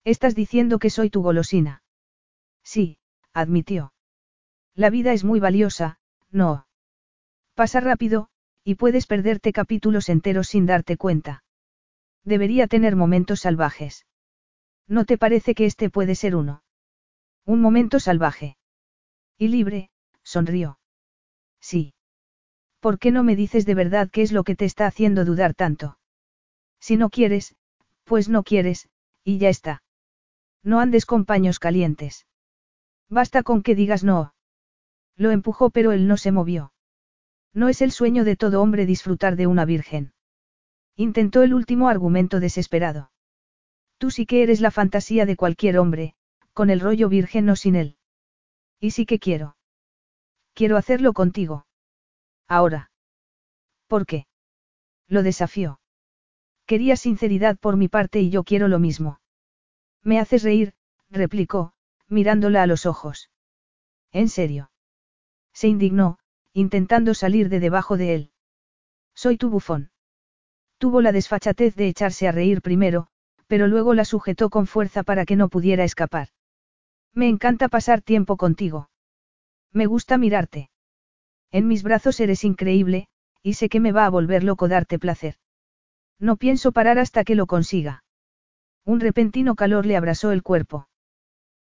Estás 0.04 0.36
diciendo 0.36 0.80
que 0.80 0.90
soy 0.90 1.10
tu 1.10 1.22
golosina. 1.22 1.84
Sí, 2.64 2.98
admitió. 3.34 3.94
La 4.78 4.92
vida 4.92 5.12
es 5.12 5.24
muy 5.24 5.40
valiosa, 5.40 6.00
no. 6.30 6.68
Pasa 7.56 7.80
rápido, 7.80 8.30
y 8.64 8.76
puedes 8.76 9.08
perderte 9.08 9.52
capítulos 9.52 10.08
enteros 10.08 10.50
sin 10.50 10.68
darte 10.68 10.98
cuenta. 10.98 11.44
Debería 12.24 12.68
tener 12.68 12.96
momentos 12.96 13.40
salvajes. 13.40 14.06
¿No 14.88 15.06
te 15.06 15.18
parece 15.18 15.56
que 15.56 15.66
este 15.66 15.90
puede 15.90 16.14
ser 16.14 16.36
uno? 16.36 16.62
Un 17.44 17.60
momento 17.60 18.00
salvaje. 18.00 18.56
Y 19.36 19.48
libre, 19.48 19.90
sonrió. 20.22 20.78
Sí. 21.60 21.96
¿Por 22.80 23.00
qué 23.00 23.12
no 23.12 23.24
me 23.24 23.36
dices 23.36 23.66
de 23.66 23.74
verdad 23.74 24.12
qué 24.12 24.22
es 24.22 24.32
lo 24.32 24.44
que 24.44 24.56
te 24.56 24.66
está 24.66 24.86
haciendo 24.86 25.26
dudar 25.26 25.56
tanto? 25.56 25.98
Si 26.80 26.98
no 26.98 27.10
quieres, 27.10 27.56
pues 28.04 28.30
no 28.30 28.44
quieres, 28.44 28.90
y 29.24 29.40
ya 29.40 29.50
está. 29.50 29.82
No 30.62 30.80
andes 30.80 31.08
con 31.08 31.26
paños 31.26 31.58
calientes. 31.58 32.28
Basta 33.10 33.42
con 33.42 33.64
que 33.64 33.74
digas 33.74 34.04
no. 34.04 34.36
Lo 35.18 35.32
empujó 35.32 35.72
pero 35.72 35.92
él 35.92 36.08
no 36.08 36.16
se 36.16 36.32
movió. 36.32 36.72
No 37.54 37.70
es 37.70 37.82
el 37.82 37.92
sueño 37.92 38.24
de 38.24 38.36
todo 38.36 38.62
hombre 38.62 38.86
disfrutar 38.86 39.36
de 39.36 39.48
una 39.48 39.66
virgen. 39.66 40.14
Intentó 40.96 41.42
el 41.42 41.54
último 41.54 41.90
argumento 41.90 42.40
desesperado. 42.40 43.12
Tú 43.98 44.12
sí 44.12 44.28
que 44.28 44.44
eres 44.44 44.62
la 44.62 44.72
fantasía 44.72 45.26
de 45.26 45.36
cualquier 45.36 45.80
hombre, 45.80 46.14
con 46.54 46.70
el 46.70 46.80
rollo 46.80 47.10
virgen 47.10 47.50
o 47.50 47.56
sin 47.56 47.76
él. 47.76 47.98
Y 48.80 48.92
sí 48.92 49.06
que 49.08 49.18
quiero. 49.18 49.58
Quiero 50.54 50.78
hacerlo 50.78 51.14
contigo. 51.14 51.66
Ahora. 52.48 52.92
¿Por 53.88 54.06
qué? 54.06 54.28
Lo 55.08 55.24
desafió. 55.24 55.80
Quería 56.66 56.96
sinceridad 56.96 57.58
por 57.58 57.78
mi 57.78 57.88
parte 57.88 58.20
y 58.20 58.30
yo 58.30 58.44
quiero 58.44 58.68
lo 58.68 58.78
mismo. 58.78 59.20
Me 60.04 60.20
haces 60.20 60.44
reír, 60.44 60.74
replicó, 61.10 61.74
mirándola 62.08 62.64
a 62.64 62.68
los 62.68 62.86
ojos. 62.86 63.32
¿En 64.12 64.30
serio? 64.30 64.70
Se 65.58 65.68
indignó, 65.68 66.20
intentando 66.54 67.16
salir 67.16 67.50
de 67.50 67.60
debajo 67.60 67.98
de 67.98 68.14
él. 68.14 68.32
Soy 69.16 69.38
tu 69.38 69.50
bufón. 69.50 69.90
Tuvo 70.78 71.02
la 71.02 71.12
desfachatez 71.12 71.76
de 71.76 71.88
echarse 71.88 72.28
a 72.28 72.32
reír 72.32 72.62
primero, 72.62 73.08
pero 73.48 73.66
luego 73.66 73.96
la 73.96 74.06
sujetó 74.06 74.52
con 74.52 74.68
fuerza 74.68 75.02
para 75.02 75.26
que 75.26 75.36
no 75.36 75.50
pudiera 75.50 75.84
escapar. 75.84 76.28
Me 77.12 77.28
encanta 77.28 77.70
pasar 77.70 78.04
tiempo 78.04 78.38
contigo. 78.38 78.92
Me 79.74 79.88
gusta 79.88 80.20
mirarte. 80.20 80.70
En 81.50 81.68
mis 81.68 81.82
brazos 81.82 82.20
eres 82.20 82.44
increíble, 82.44 83.08
y 83.42 83.56
sé 83.56 83.68
que 83.68 83.80
me 83.80 83.92
va 83.92 84.06
a 84.06 84.12
volver 84.12 84.44
loco 84.44 84.68
darte 84.68 85.00
placer. 85.00 85.38
No 86.20 86.36
pienso 86.36 86.72
parar 86.72 87.00
hasta 87.00 87.24
que 87.24 87.34
lo 87.34 87.48
consiga. 87.48 88.04
Un 88.86 89.00
repentino 89.00 89.56
calor 89.56 89.88
le 89.88 89.98
abrasó 89.98 90.32
el 90.32 90.44
cuerpo. 90.44 90.88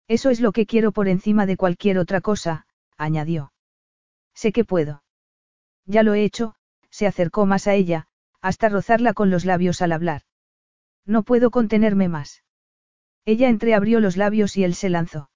Eso 0.09 0.31
es 0.31 0.41
lo 0.41 0.51
que 0.51 0.67
quiero 0.67 0.91
por 0.91 1.07
encima 1.07 1.47
de 1.47 1.57
cualquier 1.57 1.99
otra 1.99 2.21
cosa, 2.21 2.67
añadió. 2.97 3.54
Sé 4.35 4.53
que 4.53 4.65
puedo. 4.65 5.03
Ya 5.87 6.03
lo 6.03 6.15
he 6.15 6.25
hecho, 6.25 6.55
se 6.91 7.07
acercó 7.07 7.47
más 7.47 7.67
a 7.67 7.75
ella, 7.75 8.07
hasta 8.41 8.69
rozarla 8.69 9.15
con 9.15 9.31
los 9.31 9.45
labios 9.45 9.83
al 9.83 9.93
hablar. 9.93 10.23
No 11.07 11.23
puedo 11.23 11.51
contenerme 11.51 12.09
más. 12.09 12.43
Ella 13.25 13.49
entreabrió 13.49 14.01
los 14.01 14.17
labios 14.17 14.57
y 14.57 14.65
él 14.65 14.75
se 14.75 14.91
lanzó. 14.91 15.31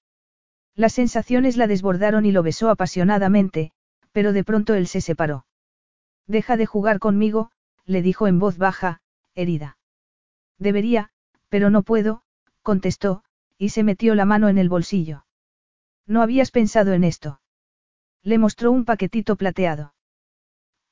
Las 0.75 0.93
sensaciones 0.93 1.57
la 1.57 1.66
desbordaron 1.66 2.27
y 2.27 2.33
lo 2.33 2.43
besó 2.43 2.70
apasionadamente, 2.70 3.73
pero 4.12 4.33
de 4.33 4.45
pronto 4.45 4.75
él 4.75 4.87
se 4.87 5.01
separó. 5.01 5.47
Deja 6.27 6.57
de 6.57 6.66
jugar 6.66 6.99
conmigo, 6.99 7.51
le 7.85 8.03
dijo 8.03 8.27
en 8.27 8.39
voz 8.39 8.59
baja, 8.59 9.01
herida. 9.35 9.79
Debería, 10.59 11.11
pero 11.49 11.70
no 11.70 11.83
puedo, 11.83 12.23
contestó, 12.62 13.25
y 13.57 13.70
se 13.70 13.83
metió 13.83 14.15
la 14.15 14.25
mano 14.25 14.49
en 14.49 14.59
el 14.59 14.69
bolsillo. 14.69 15.25
No 16.07 16.23
habías 16.23 16.51
pensado 16.51 16.93
en 16.93 17.05
esto. 17.05 17.41
Le 18.23 18.39
mostró 18.39 18.73
un 18.73 18.85
paquetito 18.85 19.36
plateado. 19.36 19.95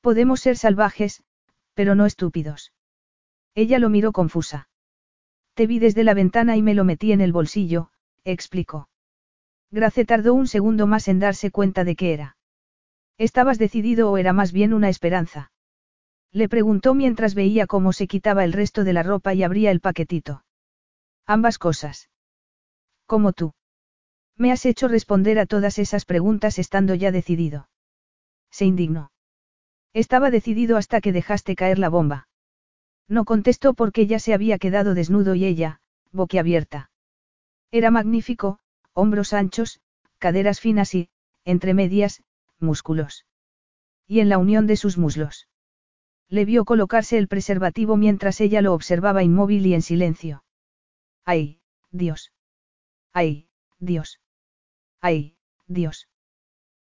Podemos 0.01 0.39
ser 0.39 0.57
salvajes, 0.57 1.23
pero 1.73 1.95
no 1.95 2.05
estúpidos. 2.05 2.73
Ella 3.55 3.79
lo 3.79 3.89
miró 3.89 4.11
confusa. 4.11 4.69
Te 5.53 5.67
vi 5.67 5.79
desde 5.79 6.03
la 6.03 6.13
ventana 6.13 6.55
y 6.55 6.61
me 6.61 6.73
lo 6.73 6.83
metí 6.83 7.11
en 7.11 7.21
el 7.21 7.33
bolsillo, 7.33 7.89
explicó. 8.23 8.89
Grace 9.71 10.05
tardó 10.05 10.33
un 10.33 10.47
segundo 10.47 10.87
más 10.87 11.07
en 11.07 11.19
darse 11.19 11.51
cuenta 11.51 11.83
de 11.83 11.95
qué 11.95 12.13
era. 12.13 12.37
¿Estabas 13.17 13.57
decidido 13.57 14.11
o 14.11 14.17
era 14.17 14.31
más 14.31 14.51
bien 14.51 14.73
una 14.73 14.89
esperanza? 14.89 15.51
Le 16.31 16.47
preguntó 16.47 16.93
mientras 16.93 17.33
veía 17.33 17.65
cómo 17.65 17.93
se 17.93 18.07
quitaba 18.07 18.43
el 18.43 18.53
resto 18.53 18.83
de 18.83 18.93
la 18.93 19.03
ropa 19.03 19.33
y 19.33 19.43
abría 19.43 19.71
el 19.71 19.81
paquetito. 19.81 20.43
Ambas 21.25 21.57
cosas. 21.57 22.09
Como 23.07 23.33
tú. 23.33 23.53
Me 24.37 24.51
has 24.51 24.65
hecho 24.65 24.87
responder 24.87 25.39
a 25.39 25.47
todas 25.47 25.79
esas 25.79 26.05
preguntas 26.05 26.59
estando 26.59 26.93
ya 26.93 27.11
decidido. 27.11 27.69
Se 28.51 28.65
indignó. 28.65 29.11
Estaba 29.93 30.29
decidido 30.29 30.77
hasta 30.77 31.01
que 31.01 31.11
dejaste 31.11 31.55
caer 31.55 31.79
la 31.79 31.89
bomba. 31.89 32.27
No 33.07 33.25
contestó 33.25 33.73
porque 33.73 34.05
ya 34.05 34.19
se 34.19 34.33
había 34.33 34.59
quedado 34.59 34.93
desnudo 34.93 35.33
y 35.33 35.45
ella, 35.45 35.81
boquiabierta. 36.11 36.91
Era 37.71 37.89
magnífico, 37.89 38.59
hombros 38.93 39.33
anchos, 39.33 39.79
caderas 40.19 40.59
finas 40.59 40.93
y, 40.93 41.09
entre 41.43 41.73
medias, 41.73 42.21
músculos. 42.59 43.25
Y 44.07 44.19
en 44.19 44.29
la 44.29 44.37
unión 44.37 44.67
de 44.67 44.77
sus 44.77 44.97
muslos. 44.97 45.47
Le 46.29 46.45
vio 46.45 46.63
colocarse 46.65 47.17
el 47.17 47.27
preservativo 47.27 47.97
mientras 47.97 48.39
ella 48.41 48.61
lo 48.61 48.73
observaba 48.73 49.23
inmóvil 49.23 49.65
y 49.65 49.73
en 49.73 49.81
silencio. 49.81 50.43
¡Ay, 51.25 51.61
Dios! 51.91 52.33
¡Ay, 53.13 53.47
Dios! 53.79 54.19
¡Ay, 55.01 55.35
Dios! 55.67 56.07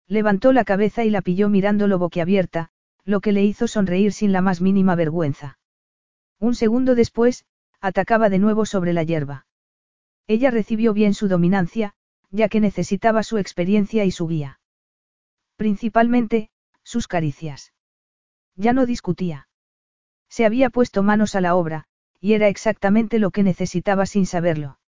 Levantó 0.07 0.53
la 0.53 0.63
cabeza 0.63 1.03
y 1.03 1.09
la 1.09 1.21
pilló 1.21 1.49
mirándolo 1.49 1.97
boquiabierta, 1.97 2.69
lo 3.03 3.21
que 3.21 3.31
le 3.31 3.43
hizo 3.43 3.67
sonreír 3.67 4.13
sin 4.13 4.31
la 4.31 4.41
más 4.41 4.61
mínima 4.61 4.95
vergüenza. 4.95 5.59
Un 6.39 6.55
segundo 6.55 6.95
después, 6.95 7.45
atacaba 7.79 8.29
de 8.29 8.39
nuevo 8.39 8.65
sobre 8.65 8.93
la 8.93 9.03
hierba. 9.03 9.47
Ella 10.27 10.51
recibió 10.51 10.93
bien 10.93 11.13
su 11.13 11.27
dominancia, 11.27 11.93
ya 12.31 12.49
que 12.49 12.59
necesitaba 12.59 13.23
su 13.23 13.37
experiencia 13.37 14.05
y 14.05 14.11
su 14.11 14.27
guía. 14.27 14.59
Principalmente, 15.55 16.49
sus 16.83 17.07
caricias. 17.07 17.73
Ya 18.55 18.73
no 18.73 18.85
discutía. 18.85 19.47
Se 20.29 20.45
había 20.45 20.69
puesto 20.69 21.03
manos 21.03 21.35
a 21.35 21.41
la 21.41 21.55
obra, 21.55 21.85
y 22.19 22.33
era 22.33 22.47
exactamente 22.47 23.19
lo 23.19 23.31
que 23.31 23.43
necesitaba 23.43 24.05
sin 24.05 24.25
saberlo. 24.25 24.79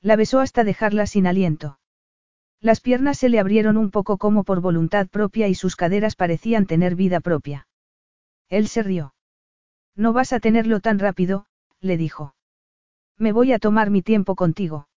La 0.00 0.16
besó 0.16 0.40
hasta 0.40 0.64
dejarla 0.64 1.06
sin 1.06 1.26
aliento. 1.26 1.78
Las 2.60 2.80
piernas 2.80 3.18
se 3.18 3.28
le 3.28 3.38
abrieron 3.38 3.76
un 3.76 3.90
poco 3.90 4.18
como 4.18 4.44
por 4.44 4.60
voluntad 4.60 5.08
propia 5.08 5.48
y 5.48 5.54
sus 5.54 5.76
caderas 5.76 6.16
parecían 6.16 6.66
tener 6.66 6.94
vida 6.94 7.20
propia. 7.20 7.68
Él 8.48 8.68
se 8.68 8.82
rió. 8.82 9.14
No 9.94 10.12
vas 10.12 10.32
a 10.32 10.40
tenerlo 10.40 10.80
tan 10.80 10.98
rápido, 10.98 11.46
le 11.80 11.96
dijo. 11.96 12.34
Me 13.18 13.32
voy 13.32 13.52
a 13.52 13.58
tomar 13.58 13.90
mi 13.90 14.02
tiempo 14.02 14.34
contigo. 14.34 14.88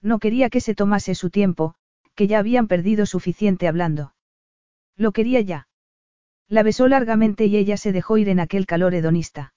No 0.00 0.18
quería 0.18 0.50
que 0.50 0.60
se 0.60 0.74
tomase 0.74 1.14
su 1.14 1.30
tiempo, 1.30 1.74
que 2.14 2.26
ya 2.26 2.38
habían 2.38 2.68
perdido 2.68 3.06
suficiente 3.06 3.68
hablando. 3.68 4.14
Lo 4.96 5.12
quería 5.12 5.40
ya. 5.40 5.68
La 6.48 6.62
besó 6.62 6.88
largamente 6.88 7.46
y 7.46 7.56
ella 7.56 7.76
se 7.76 7.92
dejó 7.92 8.18
ir 8.18 8.28
en 8.28 8.40
aquel 8.40 8.66
calor 8.66 8.94
hedonista. 8.94 9.54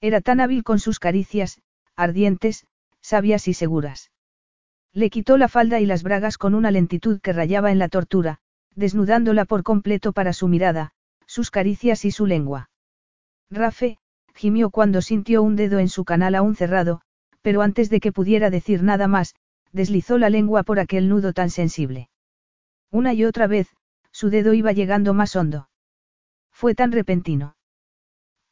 Era 0.00 0.20
tan 0.20 0.40
hábil 0.40 0.64
con 0.64 0.78
sus 0.78 0.98
caricias, 0.98 1.60
ardientes, 1.96 2.66
sabias 3.00 3.48
y 3.48 3.54
seguras. 3.54 4.10
Le 4.94 5.10
quitó 5.10 5.36
la 5.36 5.48
falda 5.48 5.80
y 5.80 5.86
las 5.86 6.04
bragas 6.04 6.38
con 6.38 6.54
una 6.54 6.70
lentitud 6.70 7.20
que 7.20 7.32
rayaba 7.32 7.72
en 7.72 7.80
la 7.80 7.88
tortura, 7.88 8.38
desnudándola 8.76 9.44
por 9.44 9.64
completo 9.64 10.12
para 10.12 10.32
su 10.32 10.46
mirada, 10.46 10.92
sus 11.26 11.50
caricias 11.50 12.04
y 12.04 12.12
su 12.12 12.26
lengua. 12.26 12.70
Rafe, 13.50 13.98
gimió 14.34 14.70
cuando 14.70 15.02
sintió 15.02 15.42
un 15.42 15.56
dedo 15.56 15.80
en 15.80 15.88
su 15.88 16.04
canal 16.04 16.36
aún 16.36 16.54
cerrado, 16.54 17.00
pero 17.42 17.62
antes 17.62 17.90
de 17.90 17.98
que 17.98 18.12
pudiera 18.12 18.50
decir 18.50 18.84
nada 18.84 19.08
más, 19.08 19.34
deslizó 19.72 20.16
la 20.16 20.30
lengua 20.30 20.62
por 20.62 20.78
aquel 20.78 21.08
nudo 21.08 21.32
tan 21.32 21.50
sensible. 21.50 22.08
Una 22.90 23.12
y 23.12 23.24
otra 23.24 23.48
vez, 23.48 23.68
su 24.12 24.30
dedo 24.30 24.54
iba 24.54 24.72
llegando 24.72 25.12
más 25.12 25.34
hondo. 25.34 25.68
Fue 26.52 26.76
tan 26.76 26.92
repentino. 26.92 27.56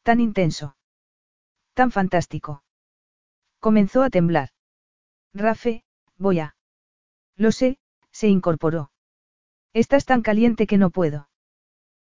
Tan 0.03 0.19
intenso. 0.19 0.75
Tan 1.73 1.89
fantástico. 1.91 2.63
Comenzó 3.59 4.03
a 4.03 4.09
temblar. 4.09 4.49
Rafe, 5.33 5.82
voy 6.17 6.39
a. 6.39 6.55
Lo 7.35 7.51
sé, 7.51 7.77
se 8.11 8.27
incorporó. 8.27 8.91
Estás 9.73 10.05
tan 10.05 10.21
caliente 10.21 10.67
que 10.67 10.77
no 10.77 10.89
puedo. 10.89 11.29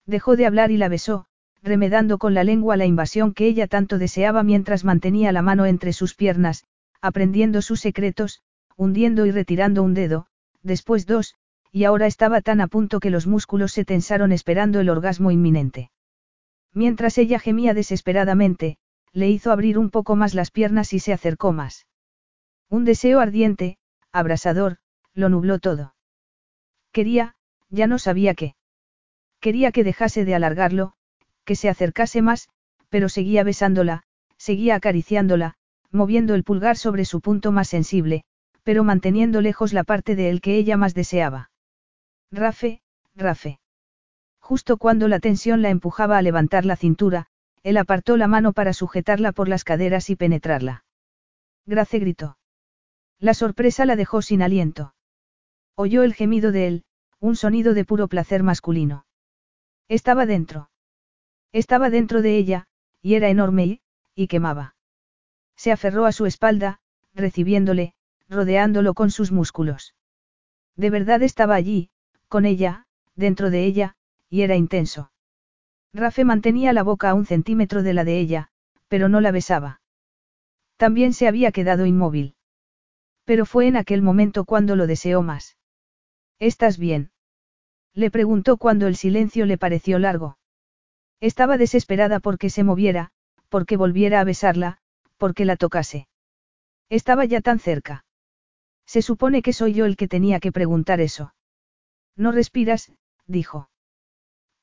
Dejó 0.07 0.37
de 0.37 0.47
hablar 0.47 0.71
y 0.71 0.79
la 0.79 0.89
besó, 0.89 1.27
remedando 1.63 2.19
con 2.19 2.35
la 2.35 2.45
lengua 2.45 2.77
la 2.77 2.87
invasión 2.87 3.35
que 3.35 3.47
ella 3.47 3.67
tanto 3.67 3.99
deseaba 3.99 4.43
mientras 4.43 4.85
mantenía 4.85 5.33
la 5.33 5.43
mano 5.43 5.67
entre 5.67 5.93
sus 5.93 6.15
piernas, 6.15 6.65
aprendiendo 7.01 7.63
sus 7.63 7.81
secretos, 7.81 8.43
hundiendo 8.77 9.27
y 9.27 9.33
retirando 9.33 9.83
un 9.83 9.95
dedo, 9.95 10.27
después 10.63 11.05
dos, 11.07 11.35
y 11.71 11.85
ahora 11.85 12.07
estaba 12.07 12.41
tan 12.41 12.61
a 12.61 12.69
punto 12.69 13.01
que 13.01 13.11
los 13.11 13.27
músculos 13.27 13.73
se 13.73 13.85
tensaron 13.85 14.33
esperando 14.33 14.81
el 14.81 14.89
orgasmo 14.89 15.31
inminente. 15.31 15.91
Mientras 16.73 17.19
ella 17.19 17.39
gemía 17.39 17.75
desesperadamente, 17.75 18.79
le 19.13 19.29
hizo 19.29 19.53
abrir 19.53 19.79
un 19.79 19.91
poco 19.91 20.17
más 20.17 20.35
las 20.35 20.51
piernas 20.51 20.93
y 20.93 21.01
se 21.01 21.13
acercó 21.13 21.53
más. 21.53 21.87
Un 22.71 22.85
deseo 22.85 23.21
ardiente, 23.21 23.79
abrasador, 24.19 24.79
lo 25.15 25.29
nubló 25.29 25.59
todo. 25.59 25.95
Quería, 26.93 27.35
ya 27.71 27.87
no 27.87 27.99
sabía 27.99 28.35
qué. 28.35 28.55
Quería 29.41 29.73
que 29.73 29.85
dejase 29.85 30.25
de 30.25 30.35
alargarlo, 30.35 30.95
que 31.45 31.57
se 31.57 31.69
acercase 31.69 32.23
más, 32.23 32.49
pero 32.89 33.09
seguía 33.09 33.45
besándola, 33.45 34.03
seguía 34.37 34.75
acariciándola, 34.75 35.55
moviendo 35.91 36.35
el 36.35 36.45
pulgar 36.45 36.77
sobre 36.77 37.05
su 37.05 37.21
punto 37.21 37.53
más 37.53 37.69
sensible, 37.69 38.25
pero 38.63 38.85
manteniendo 38.85 39.41
lejos 39.41 39.73
la 39.73 39.85
parte 39.85 40.17
de 40.17 40.31
él 40.31 40.41
que 40.41 40.57
ella 40.57 40.77
más 40.77 40.95
deseaba. 40.95 41.51
Rafe, 42.31 42.83
Rafe. 43.15 43.61
Justo 44.41 44.77
cuando 44.77 45.09
la 45.09 45.21
tensión 45.21 45.63
la 45.63 45.71
empujaba 45.71 46.19
a 46.19 46.23
levantar 46.23 46.65
la 46.65 46.77
cintura, 46.77 47.27
él 47.63 47.77
apartó 47.77 48.17
la 48.17 48.29
mano 48.29 48.53
para 48.53 48.73
sujetarla 48.73 49.33
por 49.33 49.49
las 49.49 49.65
caderas 49.65 50.11
y 50.11 50.17
penetrarla. 50.17 50.85
Grace 51.67 51.99
gritó. 51.99 52.38
La 53.21 53.35
sorpresa 53.35 53.85
la 53.85 53.97
dejó 53.97 54.23
sin 54.23 54.43
aliento. 54.43 54.95
Oyó 55.75 56.03
el 56.03 56.15
gemido 56.15 56.53
de 56.53 56.67
él, 56.69 56.85
un 57.19 57.35
sonido 57.35 57.75
de 57.75 57.85
puro 57.85 58.07
placer 58.07 58.43
masculino. 58.43 59.07
Estaba 59.89 60.25
dentro. 60.25 60.71
Estaba 61.53 61.91
dentro 61.91 62.23
de 62.23 62.37
ella, 62.37 62.69
y 63.03 63.15
era 63.15 63.29
enorme 63.29 63.81
y, 64.15 64.27
quemaba. 64.29 64.77
Se 65.57 65.73
aferró 65.73 66.07
a 66.07 66.13
su 66.13 66.27
espalda, 66.27 66.81
recibiéndole, 67.15 67.95
rodeándolo 68.29 68.95
con 68.95 69.11
sus 69.11 69.33
músculos. 69.33 69.95
De 70.77 70.91
verdad 70.91 71.23
estaba 71.23 71.57
allí, 71.57 71.91
con 72.29 72.45
ella, 72.45 72.87
dentro 73.17 73.51
de 73.51 73.65
ella, 73.65 73.97
y 74.31 74.43
era 74.43 74.55
intenso. 74.55 75.11
Rafe 75.93 76.25
mantenía 76.25 76.73
la 76.73 76.85
boca 76.85 77.11
a 77.11 77.15
un 77.15 77.27
centímetro 77.27 77.83
de 77.83 77.95
la 77.95 78.05
de 78.05 78.21
ella, 78.21 78.51
pero 78.87 79.09
no 79.09 79.21
la 79.21 79.33
besaba. 79.33 79.81
También 80.77 81.13
se 81.13 81.27
había 81.27 81.51
quedado 81.51 81.87
inmóvil. 81.87 82.37
Pero 83.29 83.45
fue 83.45 83.67
en 83.67 83.77
aquel 83.77 84.01
momento 84.01 84.47
cuando 84.47 84.75
lo 84.75 84.87
deseó 84.87 85.21
más. 85.21 85.59
¿Estás 86.39 86.79
bien? 86.79 87.11
Le 87.93 88.11
preguntó 88.11 88.57
cuando 88.57 88.87
el 88.87 88.97
silencio 88.97 89.45
le 89.45 89.59
pareció 89.59 89.99
largo. 89.99 90.39
Estaba 91.21 91.59
desesperada 91.59 92.21
porque 92.21 92.49
se 92.49 92.65
moviera, 92.65 93.11
porque 93.51 93.77
volviera 93.77 94.21
a 94.21 94.25
besarla, 94.25 94.79
porque 95.19 95.45
la 95.45 95.57
tocase. 95.57 96.09
Estaba 96.89 97.27
ya 97.27 97.43
tan 97.43 97.59
cerca. 97.59 98.07
Se 98.87 99.03
supone 99.03 99.43
que 99.43 99.53
soy 99.53 99.75
yo 99.75 99.85
el 99.85 99.99
que 99.99 100.09
tenía 100.09 100.41
que 100.41 100.51
preguntar 100.51 101.03
eso. 101.03 101.35
No 102.17 102.33
respiras, 102.33 102.95
dijo. 103.27 103.69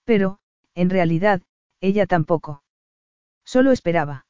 Pero, 0.05 0.39
en 0.73 0.89
realidad, 0.89 1.43
ella 1.81 2.07
tampoco. 2.07 2.63
Solo 3.43 3.71
esperaba. 3.71 4.25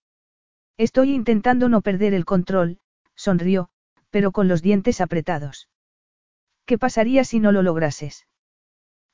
Estoy 0.75 1.13
intentando 1.13 1.69
no 1.69 1.79
perder 1.79 2.13
el 2.13 2.25
control, 2.25 2.79
sonrió, 3.15 3.69
pero 4.09 4.31
con 4.31 4.47
los 4.47 4.61
dientes 4.61 5.01
apretados. 5.01 5.69
¿Qué 6.65 6.77
pasaría 6.77 7.23
si 7.23 7.39
no 7.39 7.51
lo 7.51 7.61
lograses? 7.61 8.27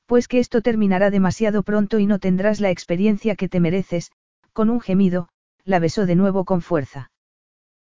Pues 0.06 0.28
que 0.28 0.38
esto 0.38 0.62
terminará 0.62 1.10
demasiado 1.10 1.62
pronto 1.62 1.98
y 1.98 2.06
no 2.06 2.18
tendrás 2.18 2.60
la 2.60 2.70
experiencia 2.70 3.36
que 3.36 3.48
te 3.48 3.60
mereces, 3.60 4.10
con 4.52 4.70
un 4.70 4.80
gemido, 4.80 5.28
la 5.64 5.78
besó 5.78 6.06
de 6.06 6.16
nuevo 6.16 6.44
con 6.44 6.62
fuerza. 6.62 7.10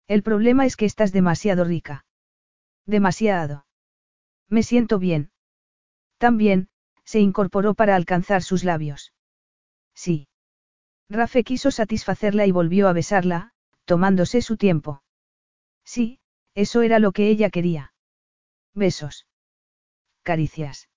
El 0.08 0.24
problema 0.24 0.66
es 0.66 0.76
que 0.76 0.86
estás 0.86 1.12
demasiado 1.12 1.64
rica. 1.66 2.06
Demasiado. 2.86 3.66
Me 4.50 4.64
siento 4.64 5.00
bien. 5.00 5.32
También, 6.18 6.70
se 7.04 7.20
incorporó 7.20 7.74
para 7.74 7.96
alcanzar 7.96 8.42
sus 8.44 8.64
labios. 8.64 9.14
Sí. 9.94 10.28
Rafe 11.10 11.44
quiso 11.44 11.72
satisfacerla 11.72 12.46
y 12.46 12.52
volvió 12.52 12.88
a 12.88 12.94
besarla, 12.94 13.52
tomándose 13.86 14.42
su 14.42 14.58
tiempo. 14.58 15.02
Sí, 15.86 16.20
eso 16.58 16.82
era 16.82 16.98
lo 16.98 17.12
que 17.12 17.30
ella 17.30 17.52
quería. 17.52 17.94
Besos 18.74 19.28
caricias. 20.24 20.90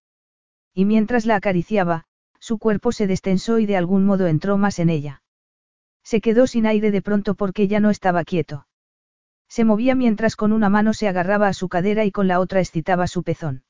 Y 0.74 0.86
mientras 0.86 1.26
la 1.26 1.36
acariciaba, 1.36 2.06
su 2.38 2.58
cuerpo 2.58 2.92
se 2.92 3.06
destensó 3.06 3.58
y 3.58 3.66
de 3.66 3.76
algún 3.76 4.06
modo 4.06 4.26
entró 4.26 4.56
más 4.56 4.78
en 4.78 4.88
ella. 4.88 5.22
Se 6.02 6.22
quedó 6.22 6.46
sin 6.46 6.64
aire 6.64 6.90
de 6.90 7.02
pronto 7.02 7.34
porque 7.34 7.68
ya 7.68 7.78
no 7.78 7.90
estaba 7.90 8.24
quieto. 8.24 8.66
Se 9.48 9.64
movía 9.64 9.94
mientras 9.94 10.34
con 10.34 10.52
una 10.52 10.70
mano 10.70 10.94
se 10.94 11.08
agarraba 11.08 11.48
a 11.48 11.52
su 11.52 11.68
cadera 11.68 12.06
y 12.06 12.10
con 12.10 12.26
la 12.26 12.40
otra 12.40 12.60
excitaba 12.60 13.06
su 13.06 13.22
pezón. 13.22 13.62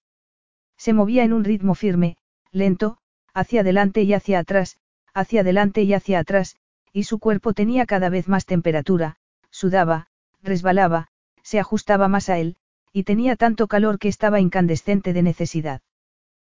Se 0.79 0.93
movía 0.93 1.25
en 1.25 1.33
un 1.33 1.43
ritmo 1.43 1.75
firme, 1.75 2.17
lento, 2.53 2.99
hacia 3.35 3.63
adelante 3.63 4.03
y 4.03 4.15
hacia 4.15 4.39
atrás, 4.39 4.79
hacia 5.13 5.41
adelante 5.41 5.83
y 5.83 5.93
hacia 5.93 6.21
atrás, 6.21 6.57
y 6.93 7.03
su 7.03 7.19
cuerpo 7.19 7.53
tenía 7.53 7.85
cada 7.85 8.11
vez 8.11 8.29
más 8.29 8.47
temperatura, 8.47 9.17
sudaba, 9.51 10.07
resbalaba, 10.41 11.10
se 11.51 11.59
ajustaba 11.59 12.07
más 12.07 12.29
a 12.29 12.39
él, 12.39 12.55
y 12.93 13.03
tenía 13.03 13.35
tanto 13.35 13.67
calor 13.67 13.99
que 13.99 14.07
estaba 14.07 14.39
incandescente 14.39 15.13
de 15.13 15.23
necesidad. 15.23 15.83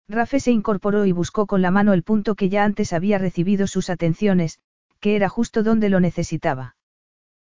Rafe 0.07 0.40
se 0.40 0.52
incorporó 0.52 1.07
y 1.07 1.11
buscó 1.11 1.48
con 1.48 1.64
la 1.64 1.72
mano 1.72 1.94
el 1.94 2.03
punto 2.03 2.36
que 2.36 2.49
ya 2.49 2.64
antes 2.64 2.94
había 2.94 3.18
recibido 3.18 3.65
sus 3.65 3.90
atenciones, 3.90 4.60
que 4.99 5.15
era 5.15 5.30
justo 5.30 5.64
donde 5.64 5.90
lo 5.90 5.99
necesitaba. 5.99 6.76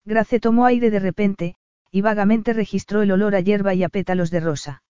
Grace 0.05 0.39
tomó 0.39 0.67
aire 0.67 0.91
de 0.91 0.99
repente, 0.99 1.55
y 1.89 2.01
vagamente 2.01 2.53
registró 2.53 3.01
el 3.01 3.11
olor 3.11 3.33
a 3.33 3.39
hierba 3.39 3.73
y 3.73 3.83
a 3.83 3.89
pétalos 3.89 4.29
de 4.29 4.39
rosa. 4.39 4.83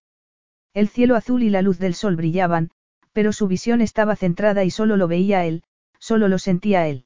El 0.74 0.90
cielo 0.90 1.16
azul 1.16 1.44
y 1.44 1.50
la 1.50 1.62
luz 1.62 1.80
del 1.80 1.96
sol 1.96 2.18
brillaban, 2.18 2.72
pero 3.14 3.32
su 3.32 3.48
visión 3.48 3.80
estaba 3.80 4.18
centrada 4.18 4.66
y 4.66 4.72
solo 4.72 4.98
lo 4.98 5.08
veía 5.08 5.46
él, 5.46 5.64
solo 6.00 6.28
lo 6.28 6.38
sentía 6.38 6.86
él. 6.90 7.06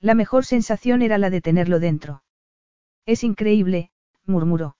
La 0.00 0.14
mejor 0.14 0.44
sensación 0.44 1.02
era 1.02 1.18
la 1.18 1.30
de 1.30 1.40
tenerlo 1.40 1.80
dentro. 1.80 2.22
Es 3.06 3.24
increíble, 3.24 3.90
murmuró. 4.26 4.76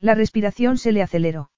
La 0.00 0.14
respiración 0.14 0.78
se 0.78 0.92
le 0.92 1.02
aceleró. 1.02 1.50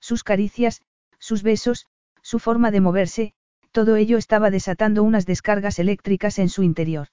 Sus 0.00 0.24
caricias, 0.24 0.82
sus 1.18 1.42
besos, 1.42 1.86
su 2.22 2.38
forma 2.38 2.70
de 2.70 2.80
moverse, 2.80 3.34
todo 3.70 3.96
ello 3.96 4.18
estaba 4.18 4.50
desatando 4.50 5.02
unas 5.02 5.26
descargas 5.26 5.78
eléctricas 5.78 6.38
en 6.38 6.48
su 6.48 6.62
interior. 6.62 7.08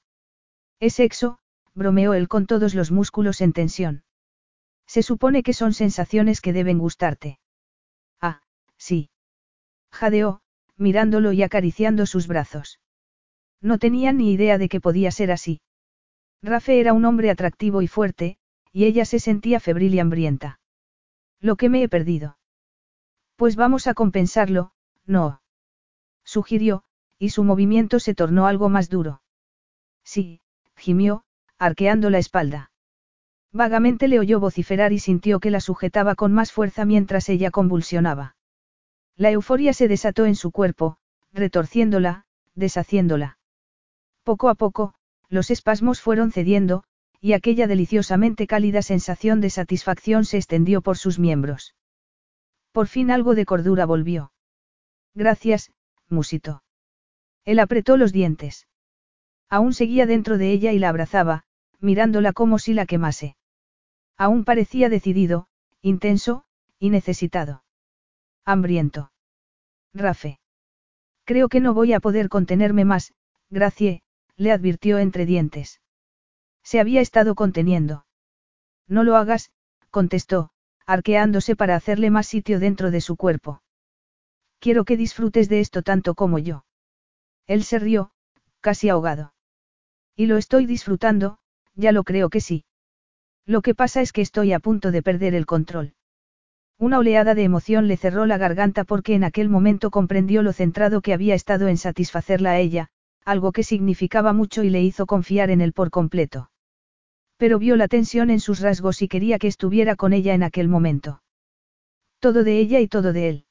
Es 0.80 0.96
sexo, 0.96 1.40
bromeó 1.76 2.14
él 2.14 2.28
con 2.28 2.46
todos 2.46 2.74
los 2.76 2.92
músculos 2.92 3.42
en 3.42 3.54
tensión. 3.54 4.04
Se 4.88 5.04
supone 5.04 5.44
que 5.44 5.54
son 5.54 5.74
sensaciones 5.74 6.42
que 6.42 6.52
deben 6.52 6.80
gustarte. 6.80 7.40
Ah, 8.20 8.42
sí. 8.76 9.12
Jadeó, 9.92 10.42
mirándolo 10.78 11.32
y 11.32 11.44
acariciando 11.44 12.08
sus 12.08 12.28
brazos. 12.28 12.80
No 13.62 13.78
tenía 13.78 14.12
ni 14.14 14.32
idea 14.32 14.58
de 14.58 14.68
que 14.68 14.82
podía 14.82 15.12
ser 15.12 15.32
así. 15.32 15.62
Rafe 16.42 16.80
era 16.80 16.94
un 16.94 17.06
hombre 17.06 17.30
atractivo 17.30 17.84
y 17.84 17.88
fuerte, 17.88 18.39
y 18.72 18.86
ella 18.86 19.06
se 19.06 19.20
sentía 19.20 19.60
febril 19.60 19.96
y 19.96 20.00
hambrienta. 20.00 20.60
Lo 21.40 21.56
que 21.56 21.70
me 21.70 21.84
he 21.84 21.90
perdido. 21.90 22.38
Pues 23.36 23.56
vamos 23.56 23.88
a 23.88 23.94
compensarlo, 23.94 24.72
no. 25.06 25.42
Sugirió, 26.24 26.84
y 27.18 27.30
su 27.30 27.44
movimiento 27.44 28.00
se 28.00 28.14
tornó 28.14 28.48
algo 28.48 28.70
más 28.70 28.90
duro. 28.90 29.22
Sí, 30.04 30.42
gimió, 30.76 31.24
arqueando 31.58 32.10
la 32.10 32.18
espalda. 32.18 32.72
Vagamente 33.52 34.08
le 34.08 34.20
oyó 34.20 34.40
vociferar 34.40 34.94
y 34.94 35.00
sintió 35.00 35.40
que 35.40 35.50
la 35.50 35.60
sujetaba 35.60 36.16
con 36.16 36.34
más 36.34 36.52
fuerza 36.52 36.86
mientras 36.86 37.30
ella 37.30 37.50
convulsionaba. 37.50 38.36
La 39.16 39.32
euforia 39.32 39.74
se 39.74 39.88
desató 39.88 40.26
en 40.26 40.36
su 40.36 40.52
cuerpo, 40.52 40.98
retorciéndola, 41.34 42.26
deshaciéndola. 42.56 43.38
Poco 44.24 44.50
a 44.50 44.56
poco, 44.56 44.94
los 45.30 45.50
espasmos 45.50 46.02
fueron 46.02 46.32
cediendo, 46.32 46.84
y 47.22 47.34
aquella 47.34 47.68
deliciosamente 47.68 48.48
cálida 48.48 48.82
sensación 48.82 49.42
de 49.42 49.50
satisfacción 49.50 50.26
se 50.26 50.38
extendió 50.38 50.82
por 50.82 50.98
sus 50.98 51.20
miembros. 51.20 51.76
Por 52.72 52.88
fin 52.88 53.12
algo 53.12 53.36
de 53.36 53.46
cordura 53.46 53.86
volvió. 53.86 54.32
Gracias, 55.14 55.72
musito. 56.08 56.64
Él 57.46 57.60
apretó 57.60 57.98
los 57.98 58.14
dientes. 58.14 58.68
Aún 59.50 59.74
seguía 59.74 60.06
dentro 60.06 60.38
de 60.38 60.52
ella 60.52 60.72
y 60.72 60.80
la 60.80 60.90
abrazaba, 60.90 61.44
mirándola 61.80 62.34
como 62.34 62.60
si 62.60 62.74
la 62.74 62.86
quemase. 62.86 63.36
Aún 64.18 64.44
parecía 64.44 64.90
decidido, 64.90 65.48
intenso, 65.82 66.44
y 66.78 66.90
necesitado. 66.90 67.64
Hambriento. 68.46 69.12
Rafe. 69.94 70.40
Creo 71.26 71.50
que 71.50 71.60
no 71.60 71.74
voy 71.74 71.94
a 71.94 72.00
poder 72.00 72.30
contenerme 72.30 72.86
más, 72.86 73.14
Gracie, 73.50 74.02
le 74.36 74.52
advirtió 74.52 75.00
entre 75.00 75.26
dientes. 75.26 75.82
Se 76.64 76.80
había 76.80 77.02
estado 77.02 77.36
conteniendo. 77.36 78.06
No 78.88 79.04
lo 79.04 79.16
hagas, 79.16 79.52
contestó, 79.90 80.52
arqueándose 80.86 81.56
para 81.56 81.76
hacerle 81.76 82.10
más 82.10 82.28
sitio 82.28 82.60
dentro 82.60 82.92
de 82.92 83.02
su 83.02 83.16
cuerpo. 83.16 83.62
Quiero 84.60 84.86
que 84.86 84.98
disfrutes 84.98 85.50
de 85.50 85.60
esto 85.60 85.84
tanto 85.84 86.16
como 86.16 86.40
yo. 86.40 86.66
Él 87.48 87.64
se 87.64 87.80
rió, 87.80 88.12
casi 88.60 88.90
ahogado. 88.90 89.34
Y 90.16 90.26
lo 90.26 90.38
estoy 90.38 90.66
disfrutando, 90.66 91.40
ya 91.76 91.92
lo 91.92 92.04
creo 92.04 92.30
que 92.30 92.42
sí. 92.42 92.66
Lo 93.46 93.62
que 93.62 93.74
pasa 93.74 94.02
es 94.02 94.12
que 94.12 94.22
estoy 94.22 94.54
a 94.54 94.60
punto 94.60 94.92
de 94.92 95.02
perder 95.02 95.34
el 95.34 95.46
control. 95.46 95.94
Una 96.78 97.00
oleada 97.00 97.36
de 97.36 97.44
emoción 97.44 97.88
le 97.88 97.98
cerró 97.98 98.26
la 98.26 98.38
garganta 98.38 98.84
porque 98.84 99.14
en 99.14 99.24
aquel 99.24 99.50
momento 99.50 99.92
comprendió 99.92 100.44
lo 100.44 100.54
centrado 100.54 101.02
que 101.02 101.14
había 101.14 101.36
estado 101.36 101.68
en 101.68 101.78
satisfacerla 101.78 102.52
a 102.52 102.60
ella, 102.60 102.90
algo 103.26 103.52
que 103.52 103.64
significaba 103.64 104.34
mucho 104.34 104.64
y 104.64 104.70
le 104.70 104.82
hizo 104.82 105.06
confiar 105.06 105.50
en 105.50 105.62
él 105.62 105.74
por 105.74 105.90
completo. 105.90 106.52
Pero 107.38 107.60
vio 107.60 107.76
la 107.76 107.88
tensión 107.88 108.30
en 108.30 108.40
sus 108.40 108.60
rasgos 108.60 109.02
y 109.02 109.08
quería 109.08 109.40
que 109.40 109.48
estuviera 109.48 109.96
con 109.96 110.14
ella 110.14 110.34
en 110.34 110.44
aquel 110.44 110.68
momento. 110.68 111.22
Todo 112.20 112.44
de 112.44 112.60
ella 112.60 112.80
y 112.80 112.88
todo 112.88 113.14
de 113.14 113.30
él. 113.30 113.46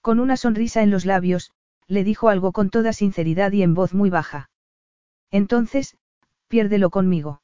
Con 0.00 0.20
una 0.20 0.36
sonrisa 0.36 0.82
en 0.82 0.90
los 0.90 1.06
labios, 1.06 1.52
le 1.86 2.04
dijo 2.04 2.28
algo 2.28 2.52
con 2.52 2.70
toda 2.70 2.92
sinceridad 2.92 3.52
y 3.52 3.62
en 3.62 3.74
voz 3.74 3.94
muy 3.94 4.10
baja. 4.10 4.50
Entonces, 5.30 5.96
piérdelo 6.48 6.90
conmigo. 6.90 7.40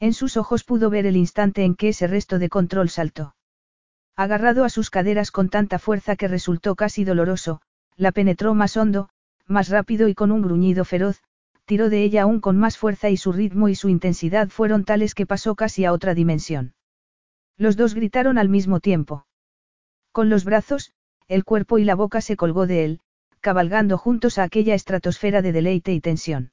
En 0.00 0.12
sus 0.12 0.36
ojos 0.36 0.64
pudo 0.64 0.90
ver 0.90 1.06
el 1.06 1.16
instante 1.16 1.64
en 1.64 1.74
que 1.74 1.88
ese 1.88 2.06
resto 2.06 2.38
de 2.38 2.48
control 2.48 2.90
saltó. 2.90 3.34
Agarrado 4.16 4.64
a 4.64 4.68
sus 4.68 4.90
caderas 4.90 5.30
con 5.30 5.48
tanta 5.48 5.78
fuerza 5.78 6.14
que 6.14 6.28
resultó 6.28 6.74
casi 6.74 7.04
doloroso, 7.04 7.62
la 7.96 8.12
penetró 8.12 8.54
más 8.54 8.76
hondo, 8.76 9.08
más 9.46 9.68
rápido 9.68 10.08
y 10.08 10.14
con 10.14 10.30
un 10.30 10.42
gruñido 10.42 10.84
feroz, 10.84 11.22
tiró 11.64 11.90
de 11.90 12.02
ella 12.02 12.22
aún 12.22 12.40
con 12.40 12.58
más 12.58 12.78
fuerza 12.78 13.10
y 13.10 13.16
su 13.16 13.32
ritmo 13.32 13.68
y 13.68 13.74
su 13.74 13.88
intensidad 13.88 14.48
fueron 14.48 14.84
tales 14.84 15.14
que 15.14 15.26
pasó 15.26 15.54
casi 15.54 15.84
a 15.84 15.92
otra 15.92 16.14
dimensión. 16.14 16.74
Los 17.56 17.76
dos 17.76 17.94
gritaron 17.94 18.38
al 18.38 18.48
mismo 18.48 18.80
tiempo. 18.80 19.26
Con 20.12 20.28
los 20.28 20.44
brazos, 20.44 20.92
el 21.28 21.44
cuerpo 21.44 21.78
y 21.78 21.84
la 21.84 21.94
boca 21.94 22.20
se 22.20 22.36
colgó 22.36 22.66
de 22.66 22.84
él, 22.84 23.00
cabalgando 23.40 23.98
juntos 23.98 24.38
a 24.38 24.42
aquella 24.42 24.74
estratosfera 24.74 25.42
de 25.42 25.52
deleite 25.52 25.92
y 25.92 26.00
tensión. 26.00 26.52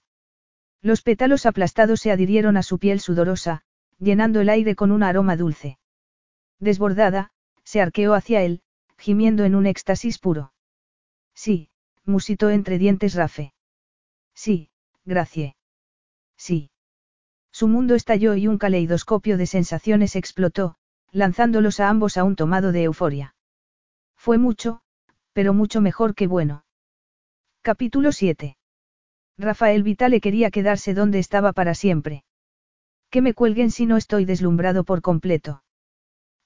Los 0.81 1.01
pétalos 1.01 1.45
aplastados 1.45 2.01
se 2.01 2.11
adhirieron 2.11 2.57
a 2.57 2.63
su 2.63 2.79
piel 2.79 2.99
sudorosa, 2.99 3.63
llenando 3.99 4.41
el 4.41 4.49
aire 4.49 4.75
con 4.75 4.91
un 4.91 5.03
aroma 5.03 5.35
dulce. 5.35 5.77
Desbordada, 6.59 7.31
se 7.63 7.81
arqueó 7.81 8.13
hacia 8.13 8.41
él, 8.41 8.61
gimiendo 8.97 9.45
en 9.45 9.55
un 9.55 9.65
éxtasis 9.65 10.19
puro. 10.19 10.53
Sí, 11.33 11.69
musitó 12.05 12.49
entre 12.49 12.77
dientes 12.77 13.15
Rafe. 13.15 13.53
Sí, 14.33 14.69
Gracie. 15.05 15.55
Sí. 16.37 16.71
Su 17.51 17.67
mundo 17.67 17.95
estalló 17.95 18.35
y 18.35 18.47
un 18.47 18.57
caleidoscopio 18.57 19.37
de 19.37 19.45
sensaciones 19.45 20.15
explotó, 20.15 20.75
lanzándolos 21.11 21.79
a 21.79 21.89
ambos 21.89 22.17
a 22.17 22.23
un 22.23 22.35
tomado 22.35 22.71
de 22.71 22.83
euforia. 22.83 23.35
Fue 24.15 24.37
mucho, 24.37 24.81
pero 25.33 25.53
mucho 25.53 25.81
mejor 25.81 26.15
que 26.15 26.27
bueno. 26.27 26.63
Capítulo 27.61 28.11
7. 28.11 28.57
Rafael 29.37 29.83
Vitale 29.83 30.21
quería 30.21 30.51
quedarse 30.51 30.93
donde 30.93 31.19
estaba 31.19 31.53
para 31.53 31.73
siempre. 31.73 32.23
Que 33.09 33.21
me 33.21 33.33
cuelguen 33.33 33.71
si 33.71 33.85
no 33.85 33.97
estoy 33.97 34.25
deslumbrado 34.25 34.83
por 34.83 35.01
completo. 35.01 35.63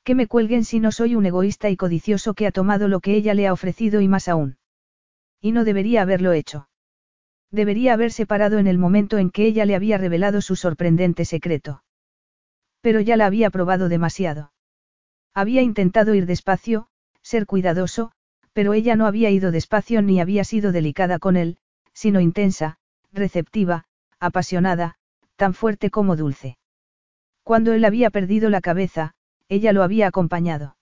Que 0.04 0.16
me 0.16 0.28
cuelguen 0.28 0.64
si 0.64 0.80
no 0.80 0.92
soy 0.92 1.16
un 1.16 1.26
egoísta 1.26 1.70
y 1.70 1.78
codicioso 1.78 2.34
que 2.34 2.48
ha 2.48 2.52
tomado 2.52 2.88
lo 2.88 3.00
que 3.00 3.16
ella 3.16 3.34
le 3.34 3.48
ha 3.48 3.54
ofrecido 3.54 4.02
y 4.02 4.08
más 4.08 4.28
aún. 4.28 4.58
Y 5.46 5.52
no 5.52 5.64
debería 5.64 6.02
haberlo 6.02 6.34
hecho. 6.34 6.70
Debería 7.52 7.94
haberse 7.94 8.26
parado 8.26 8.58
en 8.58 8.66
el 8.66 8.80
momento 8.80 9.20
en 9.20 9.30
que 9.30 9.46
ella 9.46 9.68
le 9.68 9.76
había 9.76 10.00
revelado 10.00 10.42
su 10.42 10.56
sorprendente 10.56 11.24
secreto. 11.24 11.84
Pero 12.82 13.00
ya 13.00 13.16
la 13.16 13.28
había 13.28 13.52
probado 13.52 13.88
demasiado. 13.88 14.54
Había 15.36 15.62
intentado 15.62 16.16
ir 16.16 16.26
despacio, 16.26 16.88
ser 17.22 17.46
cuidadoso, 17.46 18.12
pero 18.54 18.74
ella 18.74 18.96
no 18.96 19.06
había 19.06 19.30
ido 19.30 19.52
despacio 19.52 20.02
ni 20.02 20.20
había 20.20 20.44
sido 20.44 20.72
delicada 20.72 21.20
con 21.20 21.38
él, 21.38 21.60
sino 21.94 22.22
intensa, 22.22 22.80
receptiva, 23.14 23.86
apasionada, 24.20 24.96
tan 25.36 25.54
fuerte 25.54 25.92
como 25.92 26.16
dulce. 26.16 26.58
Cuando 27.44 27.74
él 27.74 27.86
había 27.86 28.10
perdido 28.10 28.50
la 28.50 28.62
cabeza, 28.62 29.14
ella 29.48 29.74
lo 29.74 29.84
había 29.84 30.08
acompañado. 30.08 30.76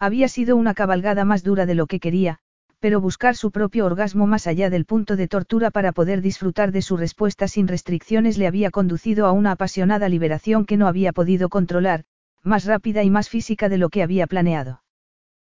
Había 0.00 0.26
sido 0.26 0.56
una 0.56 0.74
cabalgada 0.74 1.24
más 1.24 1.44
dura 1.44 1.66
de 1.66 1.76
lo 1.76 1.86
que 1.86 2.00
quería, 2.00 2.40
pero 2.80 3.00
buscar 3.00 3.36
su 3.36 3.50
propio 3.50 3.86
orgasmo 3.86 4.26
más 4.26 4.46
allá 4.46 4.70
del 4.70 4.84
punto 4.84 5.16
de 5.16 5.28
tortura 5.28 5.70
para 5.70 5.92
poder 5.92 6.20
disfrutar 6.20 6.72
de 6.72 6.82
su 6.82 6.96
respuesta 6.96 7.48
sin 7.48 7.68
restricciones 7.68 8.38
le 8.38 8.46
había 8.46 8.70
conducido 8.70 9.26
a 9.26 9.32
una 9.32 9.52
apasionada 9.52 10.08
liberación 10.08 10.66
que 10.66 10.76
no 10.76 10.86
había 10.86 11.12
podido 11.12 11.48
controlar, 11.48 12.04
más 12.42 12.64
rápida 12.64 13.02
y 13.02 13.10
más 13.10 13.28
física 13.28 13.68
de 13.68 13.78
lo 13.78 13.88
que 13.88 14.02
había 14.02 14.26
planeado. 14.26 14.82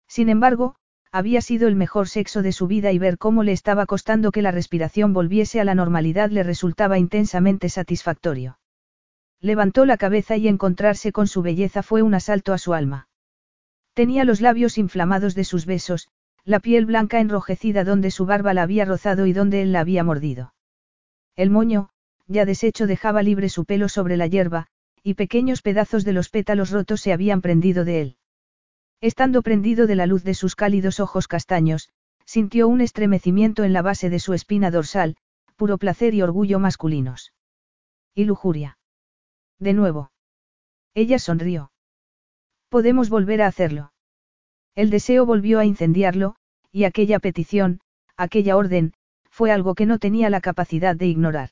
Sin 0.08 0.30
embargo, 0.30 0.76
había 1.12 1.42
sido 1.42 1.68
el 1.68 1.76
mejor 1.76 2.08
sexo 2.08 2.42
de 2.42 2.52
su 2.52 2.68
vida 2.68 2.92
y 2.92 3.00
ver 3.00 3.18
cómo 3.18 3.44
le 3.44 3.52
estaba 3.52 3.86
costando 3.86 4.32
que 4.32 4.42
la 4.42 4.52
respiración 4.52 5.14
volviese 5.14 5.60
a 5.60 5.64
la 5.64 5.76
normalidad 5.76 6.30
le 6.30 6.44
resultaba 6.44 6.98
intensamente 7.00 7.70
satisfactorio. 7.70 8.60
Levantó 9.42 9.86
la 9.86 9.98
cabeza 9.98 10.38
y 10.38 10.48
encontrarse 10.48 11.12
con 11.12 11.28
su 11.28 11.42
belleza 11.42 11.82
fue 11.82 12.02
un 12.02 12.14
asalto 12.14 12.54
a 12.54 12.58
su 12.58 12.74
alma. 12.74 13.08
Tenía 13.94 14.24
los 14.24 14.42
labios 14.42 14.78
inflamados 14.78 15.34
de 15.34 15.44
sus 15.46 15.66
besos, 15.66 16.10
la 16.50 16.60
piel 16.60 16.88
blanca 16.88 17.20
enrojecida 17.20 17.84
donde 17.84 18.10
su 18.10 18.26
barba 18.26 18.56
la 18.56 18.64
había 18.64 18.84
rozado 18.84 19.28
y 19.28 19.34
donde 19.34 19.62
él 19.62 19.72
la 19.72 19.82
había 19.82 20.04
mordido. 20.04 20.56
El 21.36 21.52
moño, 21.52 21.90
ya 22.26 22.44
deshecho, 22.44 22.88
dejaba 22.88 23.22
libre 23.22 23.50
su 23.50 23.66
pelo 23.66 23.88
sobre 23.88 24.18
la 24.18 24.26
hierba, 24.26 24.66
y 25.04 25.14
pequeños 25.14 25.62
pedazos 25.62 26.06
de 26.06 26.14
los 26.14 26.30
pétalos 26.30 26.72
rotos 26.72 27.02
se 27.02 27.14
habían 27.14 27.42
prendido 27.42 27.86
de 27.86 28.02
él. 28.02 28.18
Estando 29.00 29.44
prendido 29.44 29.86
de 29.86 29.96
la 29.96 30.08
luz 30.08 30.24
de 30.24 30.34
sus 30.34 30.56
cálidos 30.56 31.00
ojos 31.00 31.28
castaños, 31.28 31.90
sintió 32.26 32.68
un 32.68 32.82
estremecimiento 32.82 33.64
en 33.64 33.72
la 33.72 33.84
base 33.84 34.10
de 34.10 34.18
su 34.18 34.34
espina 34.34 34.72
dorsal, 34.72 35.18
puro 35.56 35.78
placer 35.78 36.16
y 36.16 36.24
orgullo 36.24 36.58
masculinos. 36.58 37.32
Y 38.16 38.26
lujuria. 38.26 38.80
De 39.60 39.74
nuevo. 39.74 40.12
Ella 40.96 41.20
sonrió. 41.20 41.72
Podemos 42.70 43.12
volver 43.12 43.44
a 43.44 43.48
hacerlo. 43.48 43.94
El 44.74 44.90
deseo 44.90 45.26
volvió 45.26 45.60
a 45.60 45.66
incendiarlo, 45.66 46.36
y 46.72 46.84
aquella 46.84 47.20
petición, 47.20 47.82
aquella 48.18 48.58
orden, 48.58 48.94
fue 49.30 49.52
algo 49.52 49.76
que 49.76 49.86
no 49.86 50.00
tenía 50.00 50.30
la 50.30 50.42
capacidad 50.42 50.96
de 50.96 51.08
ignorar. 51.08 51.52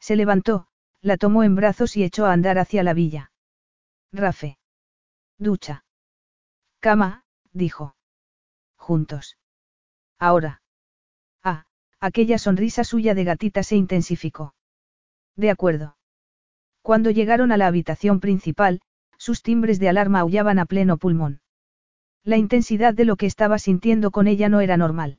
Se 0.00 0.16
levantó, 0.16 0.66
la 1.00 1.16
tomó 1.16 1.42
en 1.44 1.54
brazos 1.54 1.96
y 1.96 2.04
echó 2.04 2.26
a 2.26 2.32
andar 2.32 2.58
hacia 2.58 2.82
la 2.82 2.94
villa. 2.94 3.32
Rafe. 4.12 4.58
Ducha. 5.38 5.84
Cama, 6.80 7.24
dijo. 7.52 7.96
Juntos. 8.76 9.36
Ahora. 10.18 10.62
Ah, 11.42 11.66
aquella 12.00 12.38
sonrisa 12.38 12.84
suya 12.84 13.14
de 13.14 13.24
gatita 13.24 13.62
se 13.62 13.76
intensificó. 13.76 14.54
De 15.36 15.50
acuerdo. 15.50 15.96
Cuando 16.82 17.10
llegaron 17.10 17.50
a 17.52 17.56
la 17.56 17.66
habitación 17.66 18.20
principal, 18.20 18.80
sus 19.18 19.42
timbres 19.42 19.78
de 19.78 19.88
alarma 19.88 20.20
aullaban 20.20 20.58
a 20.58 20.66
pleno 20.66 20.96
pulmón. 20.98 21.40
La 22.24 22.38
intensidad 22.38 22.94
de 22.94 23.04
lo 23.04 23.16
que 23.16 23.26
estaba 23.26 23.58
sintiendo 23.58 24.10
con 24.10 24.26
ella 24.26 24.48
no 24.48 24.60
era 24.60 24.78
normal. 24.78 25.18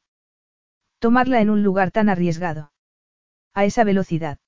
Tomarla 0.97 1.39
en 1.39 1.51
un 1.51 1.61
lugar 1.61 1.91
tan 1.91 2.09
arriesgado. 2.09 2.71
A 3.53 3.63
esa 3.63 3.83
velocidad. 3.83 4.39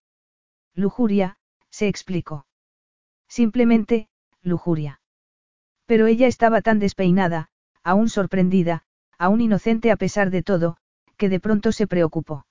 Lujuria, 0.74 1.38
se 1.70 1.88
explicó. 1.88 2.48
Simplemente, 3.28 4.10
lujuria. 4.42 5.02
Pero 5.86 6.08
ella 6.08 6.26
estaba 6.26 6.62
tan 6.62 6.80
despeinada, 6.80 7.50
aún 7.84 8.10
sorprendida, 8.10 8.84
aún 9.20 9.42
inocente 9.42 9.92
a 9.92 9.96
pesar 9.96 10.32
de 10.32 10.42
todo, 10.42 10.78
que 11.16 11.30
de 11.30 11.40
pronto 11.40 11.72
se 11.72 11.86
preocupó. 11.86 12.48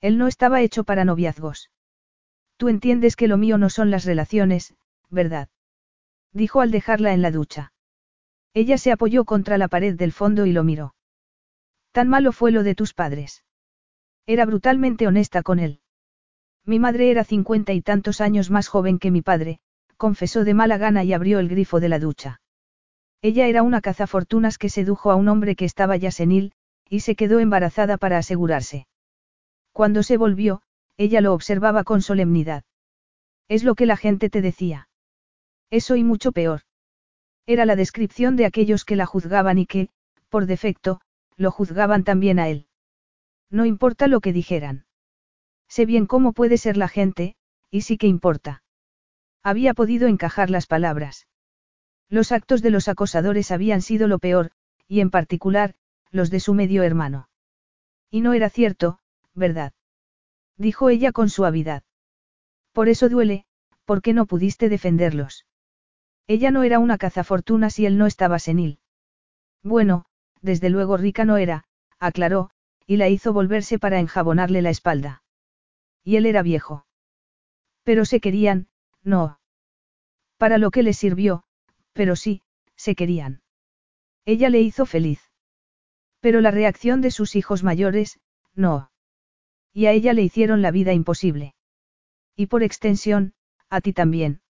Él 0.00 0.18
no 0.18 0.26
estaba 0.26 0.60
hecho 0.60 0.82
para 0.82 1.04
noviazgos. 1.04 1.70
Tú 2.56 2.68
entiendes 2.68 3.14
que 3.14 3.28
lo 3.28 3.36
mío 3.36 3.58
no 3.58 3.70
son 3.70 3.90
las 3.90 4.04
relaciones, 4.04 4.74
¿verdad? 5.08 5.48
Dijo 6.32 6.60
al 6.60 6.70
dejarla 6.70 7.12
en 7.12 7.22
la 7.22 7.30
ducha. 7.30 7.72
Ella 8.52 8.78
se 8.78 8.92
apoyó 8.92 9.24
contra 9.24 9.58
la 9.58 9.68
pared 9.68 9.94
del 9.94 10.12
fondo 10.12 10.46
y 10.46 10.52
lo 10.52 10.64
miró. 10.64 10.94
Tan 11.92 12.08
malo 12.08 12.32
fue 12.32 12.52
lo 12.52 12.62
de 12.62 12.74
tus 12.74 12.94
padres. 12.94 13.44
Era 14.26 14.44
brutalmente 14.44 15.06
honesta 15.06 15.42
con 15.42 15.58
él. 15.58 15.80
Mi 16.64 16.78
madre 16.78 17.10
era 17.10 17.24
cincuenta 17.24 17.72
y 17.72 17.82
tantos 17.82 18.20
años 18.20 18.50
más 18.50 18.68
joven 18.68 18.98
que 18.98 19.10
mi 19.10 19.22
padre, 19.22 19.60
confesó 19.96 20.44
de 20.44 20.54
mala 20.54 20.78
gana 20.78 21.04
y 21.04 21.12
abrió 21.12 21.38
el 21.38 21.48
grifo 21.48 21.80
de 21.80 21.88
la 21.88 21.98
ducha. 21.98 22.40
Ella 23.22 23.46
era 23.46 23.62
una 23.62 23.80
cazafortunas 23.80 24.56
que 24.56 24.68
sedujo 24.68 25.10
a 25.10 25.16
un 25.16 25.28
hombre 25.28 25.56
que 25.56 25.64
estaba 25.64 25.96
ya 25.96 26.10
senil, 26.10 26.52
y 26.88 27.00
se 27.00 27.14
quedó 27.16 27.38
embarazada 27.38 27.98
para 27.98 28.18
asegurarse. 28.18 28.86
Cuando 29.72 30.02
se 30.02 30.16
volvió, 30.16 30.62
ella 30.96 31.20
lo 31.20 31.34
observaba 31.34 31.84
con 31.84 32.02
solemnidad. 32.02 32.64
Es 33.48 33.62
lo 33.62 33.74
que 33.74 33.86
la 33.86 33.96
gente 33.96 34.30
te 34.30 34.42
decía. 34.42 34.88
Eso 35.70 35.96
y 35.96 36.04
mucho 36.04 36.32
peor. 36.32 36.62
Era 37.46 37.64
la 37.64 37.76
descripción 37.76 38.36
de 38.36 38.46
aquellos 38.46 38.84
que 38.84 38.96
la 38.96 39.06
juzgaban 39.06 39.58
y 39.58 39.66
que, 39.66 39.88
por 40.28 40.46
defecto, 40.46 41.00
lo 41.36 41.50
juzgaban 41.50 42.04
también 42.04 42.38
a 42.38 42.48
él. 42.48 42.66
No 43.50 43.64
importa 43.64 44.06
lo 44.06 44.20
que 44.20 44.32
dijeran. 44.32 44.86
Sé 45.68 45.86
bien 45.86 46.06
cómo 46.06 46.32
puede 46.32 46.58
ser 46.58 46.76
la 46.76 46.88
gente, 46.88 47.36
y 47.70 47.82
sí 47.82 47.96
que 47.96 48.06
importa. 48.06 48.62
Había 49.42 49.74
podido 49.74 50.08
encajar 50.08 50.50
las 50.50 50.66
palabras. 50.66 51.26
Los 52.08 52.32
actos 52.32 52.60
de 52.62 52.70
los 52.70 52.88
acosadores 52.88 53.50
habían 53.50 53.82
sido 53.82 54.08
lo 54.08 54.18
peor, 54.18 54.50
y 54.88 55.00
en 55.00 55.10
particular, 55.10 55.74
los 56.10 56.30
de 56.30 56.40
su 56.40 56.54
medio 56.54 56.82
hermano. 56.82 57.28
Y 58.10 58.20
no 58.20 58.32
era 58.32 58.50
cierto, 58.50 58.98
¿verdad? 59.34 59.72
Dijo 60.56 60.88
ella 60.88 61.12
con 61.12 61.30
suavidad. 61.30 61.84
Por 62.72 62.88
eso 62.88 63.08
duele, 63.08 63.44
porque 63.84 64.12
no 64.12 64.26
pudiste 64.26 64.68
defenderlos. 64.68 65.46
Ella 66.26 66.50
no 66.50 66.62
era 66.62 66.78
una 66.78 66.98
cazafortunas 66.98 67.78
y 67.78 67.86
él 67.86 67.98
no 67.98 68.06
estaba 68.06 68.38
senil. 68.38 68.78
Bueno, 69.62 70.06
desde 70.42 70.70
luego 70.70 70.96
rica 70.96 71.24
no 71.24 71.36
era, 71.36 71.64
aclaró, 71.98 72.50
y 72.86 72.96
la 72.96 73.08
hizo 73.08 73.32
volverse 73.32 73.78
para 73.78 74.00
enjabonarle 74.00 74.62
la 74.62 74.70
espalda. 74.70 75.22
Y 76.04 76.16
él 76.16 76.26
era 76.26 76.42
viejo. 76.42 76.86
Pero 77.82 78.04
se 78.04 78.20
querían, 78.20 78.68
no. 79.02 79.38
Para 80.38 80.58
lo 80.58 80.70
que 80.70 80.82
les 80.82 80.96
sirvió, 80.96 81.44
pero 81.92 82.16
sí, 82.16 82.42
se 82.76 82.94
querían. 82.94 83.42
Ella 84.24 84.48
le 84.48 84.60
hizo 84.60 84.86
feliz. 84.86 85.20
Pero 86.20 86.40
la 86.40 86.50
reacción 86.50 87.00
de 87.00 87.10
sus 87.10 87.36
hijos 87.36 87.62
mayores, 87.62 88.20
no. 88.54 88.90
Y 89.72 89.86
a 89.86 89.92
ella 89.92 90.12
le 90.12 90.22
hicieron 90.22 90.62
la 90.62 90.70
vida 90.70 90.92
imposible. 90.92 91.54
Y 92.36 92.46
por 92.46 92.62
extensión, 92.62 93.34
a 93.68 93.80
ti 93.80 93.92
también. 93.92 94.40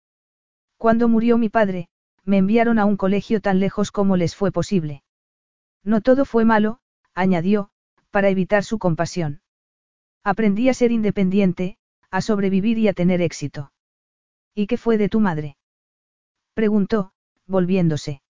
Cuando 0.80 1.08
murió 1.08 1.36
mi 1.36 1.50
padre, 1.50 1.90
me 2.24 2.38
enviaron 2.38 2.78
a 2.78 2.86
un 2.86 2.96
colegio 2.96 3.42
tan 3.42 3.60
lejos 3.60 3.92
como 3.92 4.16
les 4.16 4.34
fue 4.34 4.50
posible. 4.50 5.02
No 5.84 6.00
todo 6.00 6.24
fue 6.24 6.46
malo, 6.46 6.78
añadió, 7.14 7.68
para 8.10 8.30
evitar 8.30 8.64
su 8.64 8.78
compasión. 8.78 9.42
Aprendí 10.24 10.70
a 10.70 10.74
ser 10.74 10.90
independiente, 10.90 11.76
a 12.10 12.22
sobrevivir 12.22 12.78
y 12.78 12.88
a 12.88 12.94
tener 12.94 13.20
éxito. 13.20 13.72
¿Y 14.54 14.68
qué 14.68 14.78
fue 14.78 14.96
de 14.96 15.10
tu 15.10 15.20
madre? 15.20 15.58
Preguntó, 16.54 17.12
volviéndose. 17.46 18.22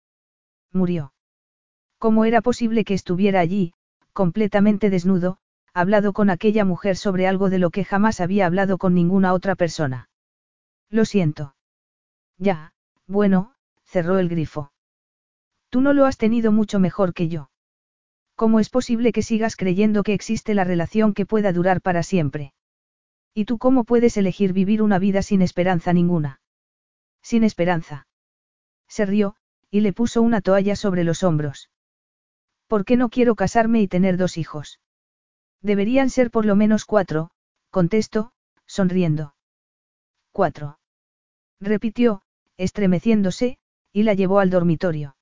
Murió. 0.72 1.12
¿Cómo 1.98 2.24
era 2.24 2.40
posible 2.40 2.82
que 2.84 2.94
estuviera 2.94 3.40
allí, 3.40 3.74
completamente 4.14 4.88
desnudo, 4.88 5.36
hablado 5.74 6.14
con 6.14 6.30
aquella 6.30 6.64
mujer 6.64 6.96
sobre 6.96 7.26
algo 7.26 7.50
de 7.50 7.58
lo 7.58 7.68
que 7.68 7.84
jamás 7.84 8.22
había 8.22 8.46
hablado 8.46 8.78
con 8.78 8.94
ninguna 8.94 9.34
otra 9.34 9.54
persona? 9.54 10.08
Lo 10.88 11.04
siento. 11.04 11.54
Ya, 12.38 12.72
bueno, 13.06 13.54
cerró 13.84 14.18
el 14.18 14.28
grifo. 14.28 14.72
Tú 15.70 15.80
no 15.80 15.92
lo 15.92 16.06
has 16.06 16.16
tenido 16.16 16.52
mucho 16.52 16.78
mejor 16.78 17.12
que 17.12 17.28
yo. 17.28 17.50
¿Cómo 18.36 18.60
es 18.60 18.70
posible 18.70 19.12
que 19.12 19.22
sigas 19.22 19.56
creyendo 19.56 20.02
que 20.02 20.14
existe 20.14 20.54
la 20.54 20.64
relación 20.64 21.12
que 21.12 21.26
pueda 21.26 21.52
durar 21.52 21.82
para 21.82 22.02
siempre? 22.02 22.54
¿Y 23.34 23.44
tú 23.44 23.58
cómo 23.58 23.84
puedes 23.84 24.16
elegir 24.16 24.52
vivir 24.52 24.82
una 24.82 24.98
vida 24.98 25.22
sin 25.22 25.42
esperanza 25.42 25.92
ninguna? 25.92 26.40
Sin 27.22 27.44
esperanza. 27.44 28.06
Se 28.88 29.04
rió, 29.04 29.34
y 29.70 29.80
le 29.80 29.92
puso 29.92 30.22
una 30.22 30.40
toalla 30.40 30.76
sobre 30.76 31.04
los 31.04 31.22
hombros. 31.22 31.70
¿Por 32.68 32.84
qué 32.84 32.96
no 32.96 33.08
quiero 33.08 33.34
casarme 33.34 33.80
y 33.80 33.88
tener 33.88 34.16
dos 34.16 34.36
hijos? 34.38 34.80
Deberían 35.60 36.10
ser 36.10 36.30
por 36.30 36.46
lo 36.46 36.54
menos 36.54 36.84
cuatro, 36.84 37.30
contestó, 37.70 38.32
sonriendo. 38.66 39.34
Cuatro. 40.32 40.78
Repitió, 41.60 42.22
estremeciéndose, 42.58 43.56
y 43.92 44.02
la 44.02 44.12
llevó 44.12 44.40
al 44.40 44.50
dormitorio. 44.50 45.16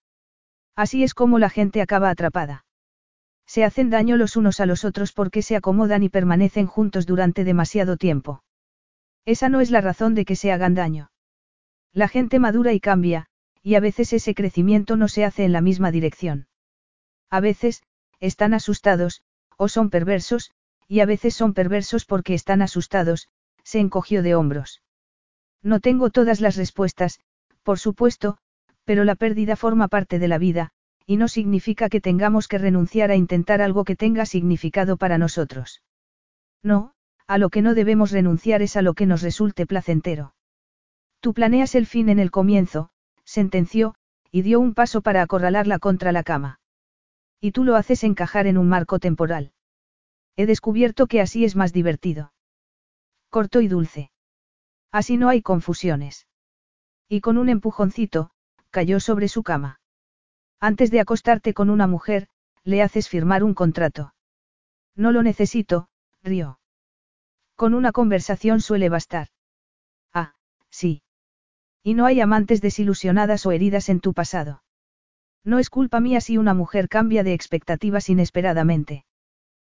Así 0.75 1.05
es 1.05 1.15
como 1.15 1.39
la 1.39 1.49
gente 1.49 1.81
acaba 1.81 2.11
atrapada. 2.11 2.65
Se 3.47 3.65
hacen 3.65 3.91
daño 3.91 4.17
los 4.17 4.37
unos 4.37 4.59
a 4.59 4.67
los 4.67 4.85
otros 4.85 5.13
porque 5.13 5.43
se 5.43 5.55
acomodan 5.55 6.03
y 6.03 6.09
permanecen 6.09 6.67
juntos 6.67 7.07
durante 7.07 7.45
demasiado 7.45 7.97
tiempo. 7.97 8.43
Esa 9.25 9.49
no 9.49 9.61
es 9.61 9.71
la 9.71 9.81
razón 9.81 10.15
de 10.15 10.25
que 10.25 10.37
se 10.37 10.51
hagan 10.51 10.75
daño. 10.75 11.11
La 11.93 12.09
gente 12.09 12.39
madura 12.39 12.73
y 12.73 12.81
cambia, 12.81 13.27
y 13.63 13.77
a 13.77 13.81
veces 13.81 14.13
ese 14.13 14.35
crecimiento 14.35 14.97
no 14.97 15.09
se 15.09 15.25
hace 15.25 15.45
en 15.45 15.53
la 15.53 15.61
misma 15.61 15.91
dirección. 15.91 16.49
A 17.31 17.41
veces, 17.41 17.83
están 18.21 18.55
asustados, 18.55 19.23
o 19.57 19.69
son 19.69 19.91
perversos, 19.91 20.53
y 20.89 21.01
a 21.01 21.07
veces 21.07 21.35
son 21.35 21.55
perversos 21.55 22.05
porque 22.05 22.35
están 22.35 22.63
asustados, 22.63 23.29
se 23.65 23.81
encogió 23.81 24.23
de 24.23 24.35
hombros. 24.35 24.83
No 25.63 25.81
tengo 25.81 26.11
todas 26.11 26.41
las 26.41 26.57
respuestas, 26.57 27.19
por 27.67 27.81
supuesto, 27.81 28.39
pero 28.85 29.03
la 29.03 29.17
pérdida 29.17 29.57
forma 29.57 29.89
parte 29.89 30.21
de 30.21 30.29
la 30.29 30.39
vida, 30.39 30.71
y 31.05 31.17
no 31.17 31.27
significa 31.27 31.89
que 31.89 32.01
tengamos 32.01 32.47
que 32.47 32.59
renunciar 32.59 33.11
a 33.11 33.17
intentar 33.17 33.61
algo 33.61 33.83
que 33.83 33.97
tenga 33.97 34.25
significado 34.25 34.97
para 34.97 35.19
nosotros. 35.19 35.83
No, 36.63 36.93
a 37.27 37.39
lo 37.39 37.51
que 37.51 37.63
no 37.63 37.75
debemos 37.75 38.13
renunciar 38.13 38.63
es 38.63 38.77
a 38.77 38.83
lo 38.83 38.95
que 38.95 39.07
nos 39.07 39.23
resulte 39.23 39.67
placentero. 39.67 40.37
Tú 41.19 41.35
planeas 41.35 41.75
el 41.75 41.87
fin 41.87 42.09
en 42.09 42.21
el 42.21 42.31
comienzo, 42.31 42.91
sentenció, 43.25 43.97
y 44.31 44.43
dio 44.43 44.61
un 44.61 44.73
paso 44.73 45.01
para 45.03 45.23
acorralarla 45.23 45.81
contra 45.81 46.13
la 46.13 46.23
cama. 46.23 46.61
Y 47.41 47.51
tú 47.51 47.65
lo 47.65 47.75
haces 47.75 48.05
encajar 48.05 48.47
en 48.47 48.59
un 48.59 48.69
marco 48.69 49.01
temporal. 49.01 49.51
He 50.37 50.47
descubierto 50.47 51.09
que 51.09 51.21
así 51.21 51.45
es 51.45 51.57
más 51.57 51.73
divertido. 51.73 52.33
Corto 53.29 53.61
y 53.61 53.67
dulce. 53.67 54.13
Así 54.93 55.17
no 55.17 55.29
hay 55.29 55.43
confusiones. 55.43 56.29
Y 57.09 57.21
con 57.21 57.39
un 57.39 57.49
empujoncito, 57.49 58.31
cayó 58.71 59.01
sobre 59.01 59.29
su 59.29 59.43
cama. 59.43 59.81
Antes 60.61 60.91
de 60.91 61.01
acostarte 61.01 61.55
con 61.55 61.71
una 61.71 61.87
mujer, 61.87 62.29
le 62.65 62.83
haces 62.83 63.09
firmar 63.09 63.45
un 63.45 63.55
contrato. 63.55 64.15
No 64.97 65.13
lo 65.13 65.23
necesito, 65.23 65.89
rió. 66.23 66.59
Con 67.55 67.75
una 67.75 67.93
conversación 67.93 68.61
suele 68.61 68.89
bastar. 68.89 69.29
Ah, 70.13 70.35
sí. 70.71 71.03
Y 71.83 71.95
no 71.95 72.07
hay 72.07 72.21
amantes 72.21 72.61
desilusionadas 72.61 73.47
o 73.47 73.53
heridas 73.53 73.89
en 73.89 74.01
tu 74.01 74.13
pasado. 74.13 74.63
No 75.45 75.61
es 75.61 75.71
culpa 75.71 76.01
mía 76.01 76.21
si 76.21 76.39
una 76.39 76.55
mujer 76.55 76.89
cambia 76.89 77.23
de 77.23 77.33
expectativas 77.33 78.09
inesperadamente. 78.09 79.05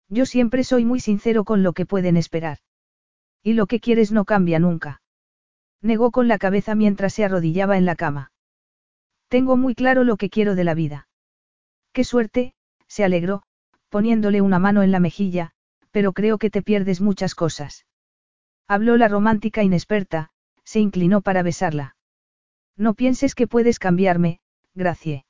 Yo 0.08 0.24
siempre 0.24 0.64
soy 0.64 0.86
muy 0.86 1.00
sincero 1.00 1.44
con 1.44 1.62
lo 1.62 1.74
que 1.74 1.84
pueden 1.84 2.16
esperar. 2.16 2.58
Y 3.42 3.52
lo 3.52 3.66
que 3.66 3.80
quieres 3.80 4.10
no 4.10 4.24
cambia 4.24 4.58
nunca. 4.58 5.02
Negó 5.80 6.10
con 6.10 6.28
la 6.28 6.38
cabeza 6.38 6.74
mientras 6.74 7.14
se 7.14 7.24
arrodillaba 7.24 7.76
en 7.78 7.84
la 7.84 7.96
cama. 7.96 8.32
Tengo 9.28 9.56
muy 9.56 9.74
claro 9.74 10.04
lo 10.04 10.16
que 10.16 10.30
quiero 10.30 10.54
de 10.54 10.64
la 10.64 10.74
vida. 10.74 11.08
Qué 11.92 12.04
suerte, 12.04 12.54
se 12.86 13.04
alegró, 13.04 13.42
poniéndole 13.88 14.40
una 14.40 14.58
mano 14.58 14.82
en 14.82 14.90
la 14.90 15.00
mejilla, 15.00 15.52
pero 15.90 16.12
creo 16.12 16.38
que 16.38 16.50
te 16.50 16.62
pierdes 16.62 17.00
muchas 17.00 17.34
cosas. 17.34 17.86
Habló 18.66 18.96
la 18.96 19.08
romántica 19.08 19.62
inexperta, 19.62 20.30
se 20.64 20.80
inclinó 20.80 21.20
para 21.20 21.42
besarla. 21.42 21.96
No 22.76 22.94
pienses 22.94 23.34
que 23.34 23.46
puedes 23.46 23.78
cambiarme, 23.78 24.40
Gracie. 24.74 25.24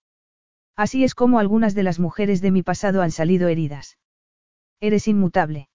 Así 0.77 1.05
es 1.05 1.15
como 1.15 1.39
algunas 1.39 1.75
de 1.75 1.83
las 1.83 1.99
mujeres 1.99 2.41
de 2.41 2.51
mi 2.51 2.63
pasado 2.63 3.03
han 3.03 3.11
salido 3.11 3.49
heridas. 3.49 3.99
Eres 4.81 5.09
inmutable. 5.09 5.69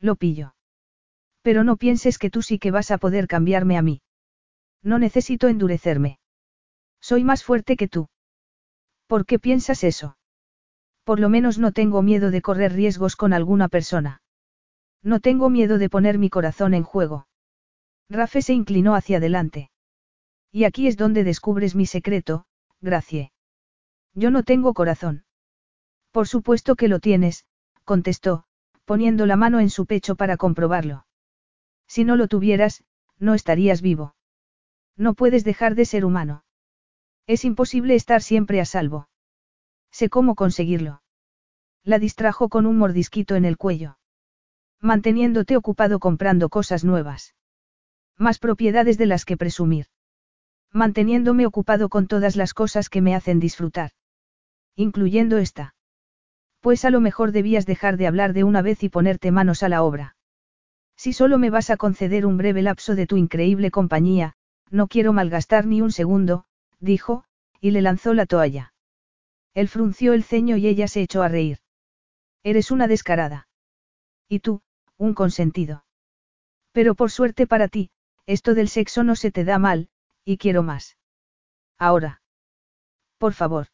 Lo 0.00 0.16
pillo. 0.16 0.54
Pero 1.42 1.64
no 1.64 1.76
pienses 1.76 2.18
que 2.18 2.30
tú 2.30 2.42
sí 2.42 2.58
que 2.58 2.70
vas 2.70 2.90
a 2.90 2.98
poder 2.98 3.26
cambiarme 3.26 3.78
a 3.78 3.82
mí. 3.82 4.02
No 4.82 4.98
necesito 4.98 5.48
endurecerme. 5.48 6.18
Soy 7.00 7.24
más 7.24 7.44
fuerte 7.44 7.76
que 7.76 7.88
tú. 7.88 8.08
¿Por 9.06 9.24
qué 9.24 9.38
piensas 9.38 9.84
eso? 9.84 10.16
Por 11.04 11.20
lo 11.20 11.28
menos 11.28 11.58
no 11.58 11.72
tengo 11.72 12.02
miedo 12.02 12.30
de 12.30 12.42
correr 12.42 12.74
riesgos 12.74 13.16
con 13.16 13.32
alguna 13.32 13.68
persona. 13.68 14.20
No 15.02 15.20
tengo 15.20 15.48
miedo 15.48 15.78
de 15.78 15.88
poner 15.88 16.18
mi 16.18 16.28
corazón 16.28 16.74
en 16.74 16.82
juego. 16.82 17.26
Rafe 18.10 18.42
se 18.42 18.52
inclinó 18.52 18.94
hacia 18.94 19.16
adelante. 19.16 19.70
Y 20.52 20.64
aquí 20.64 20.86
es 20.86 20.96
donde 20.96 21.24
descubres 21.24 21.74
mi 21.74 21.86
secreto, 21.86 22.44
Gracie. 22.80 23.32
Yo 24.14 24.30
no 24.30 24.42
tengo 24.42 24.74
corazón. 24.74 25.24
Por 26.10 26.28
supuesto 26.28 26.76
que 26.76 26.88
lo 26.88 27.00
tienes, 27.00 27.44
contestó, 27.84 28.44
poniendo 28.84 29.26
la 29.26 29.36
mano 29.36 29.60
en 29.60 29.70
su 29.70 29.86
pecho 29.86 30.16
para 30.16 30.36
comprobarlo. 30.36 31.06
Si 31.88 32.04
no 32.04 32.16
lo 32.16 32.28
tuvieras, 32.28 32.84
no 33.18 33.34
estarías 33.34 33.82
vivo. 33.82 34.14
No 34.96 35.14
puedes 35.14 35.42
dejar 35.42 35.74
de 35.74 35.86
ser 35.86 36.04
humano. 36.04 36.44
Es 37.26 37.44
imposible 37.44 37.94
estar 37.94 38.22
siempre 38.22 38.60
a 38.60 38.64
salvo. 38.64 39.08
Sé 39.90 40.08
cómo 40.08 40.34
conseguirlo. 40.34 41.02
La 41.82 41.98
distrajo 41.98 42.48
con 42.48 42.66
un 42.66 42.76
mordisquito 42.76 43.34
en 43.36 43.44
el 43.44 43.56
cuello. 43.56 43.98
Manteniéndote 44.80 45.56
ocupado 45.56 45.98
comprando 45.98 46.50
cosas 46.50 46.84
nuevas. 46.84 47.34
Más 48.16 48.38
propiedades 48.38 48.98
de 48.98 49.06
las 49.06 49.24
que 49.24 49.36
presumir. 49.36 49.86
Manteniéndome 50.72 51.46
ocupado 51.46 51.88
con 51.88 52.06
todas 52.06 52.36
las 52.36 52.52
cosas 52.52 52.90
que 52.90 53.00
me 53.00 53.14
hacen 53.14 53.40
disfrutar. 53.40 53.92
Incluyendo 54.76 55.38
esta. 55.38 55.74
Pues 56.60 56.84
a 56.84 56.90
lo 56.90 57.00
mejor 57.00 57.32
debías 57.32 57.64
dejar 57.64 57.96
de 57.96 58.06
hablar 58.06 58.34
de 58.34 58.44
una 58.44 58.60
vez 58.60 58.82
y 58.82 58.88
ponerte 58.88 59.30
manos 59.30 59.62
a 59.62 59.68
la 59.68 59.82
obra. 59.82 60.17
Si 60.98 61.12
solo 61.12 61.38
me 61.38 61.48
vas 61.48 61.70
a 61.70 61.76
conceder 61.76 62.26
un 62.26 62.36
breve 62.36 62.60
lapso 62.60 62.96
de 62.96 63.06
tu 63.06 63.16
increíble 63.16 63.70
compañía, 63.70 64.34
no 64.68 64.88
quiero 64.88 65.12
malgastar 65.12 65.64
ni 65.64 65.80
un 65.80 65.92
segundo, 65.92 66.44
dijo, 66.80 67.24
y 67.60 67.70
le 67.70 67.82
lanzó 67.82 68.14
la 68.14 68.26
toalla. 68.26 68.74
Él 69.54 69.68
frunció 69.68 70.12
el 70.12 70.24
ceño 70.24 70.56
y 70.56 70.66
ella 70.66 70.88
se 70.88 71.00
echó 71.00 71.22
a 71.22 71.28
reír. 71.28 71.58
Eres 72.42 72.72
una 72.72 72.88
descarada. 72.88 73.48
Y 74.28 74.40
tú, 74.40 74.60
un 74.96 75.14
consentido. 75.14 75.84
Pero 76.72 76.96
por 76.96 77.12
suerte 77.12 77.46
para 77.46 77.68
ti, 77.68 77.90
esto 78.26 78.54
del 78.54 78.68
sexo 78.68 79.04
no 79.04 79.14
se 79.14 79.30
te 79.30 79.44
da 79.44 79.60
mal, 79.60 79.90
y 80.24 80.36
quiero 80.36 80.64
más. 80.64 80.96
Ahora. 81.78 82.22
Por 83.18 83.34
favor. 83.34 83.68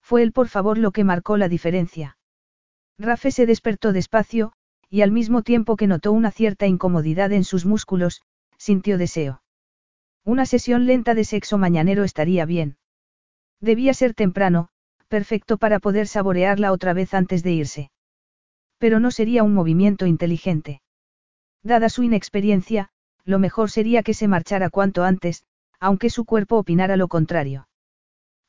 Fue 0.00 0.22
el 0.22 0.32
por 0.32 0.48
favor 0.48 0.78
lo 0.78 0.92
que 0.92 1.04
marcó 1.04 1.36
la 1.36 1.50
diferencia. 1.50 2.16
Rafe 2.98 3.32
se 3.32 3.44
despertó 3.44 3.92
despacio, 3.92 4.54
y 4.90 5.02
al 5.02 5.12
mismo 5.12 5.42
tiempo 5.42 5.76
que 5.76 5.86
notó 5.86 6.12
una 6.12 6.30
cierta 6.30 6.66
incomodidad 6.66 7.32
en 7.32 7.44
sus 7.44 7.66
músculos, 7.66 8.22
sintió 8.56 8.98
deseo. 8.98 9.42
Una 10.24 10.46
sesión 10.46 10.86
lenta 10.86 11.14
de 11.14 11.24
sexo 11.24 11.58
mañanero 11.58 12.04
estaría 12.04 12.44
bien. 12.44 12.76
Debía 13.60 13.94
ser 13.94 14.14
temprano, 14.14 14.68
perfecto 15.08 15.56
para 15.56 15.78
poder 15.78 16.06
saborearla 16.06 16.72
otra 16.72 16.92
vez 16.92 17.14
antes 17.14 17.42
de 17.42 17.52
irse. 17.52 17.90
Pero 18.78 19.00
no 19.00 19.10
sería 19.10 19.42
un 19.42 19.54
movimiento 19.54 20.06
inteligente. 20.06 20.82
Dada 21.62 21.88
su 21.88 22.02
inexperiencia, 22.02 22.90
lo 23.24 23.38
mejor 23.38 23.70
sería 23.70 24.02
que 24.02 24.14
se 24.14 24.28
marchara 24.28 24.70
cuanto 24.70 25.02
antes, 25.04 25.44
aunque 25.80 26.10
su 26.10 26.24
cuerpo 26.24 26.56
opinara 26.56 26.96
lo 26.96 27.08
contrario. 27.08 27.68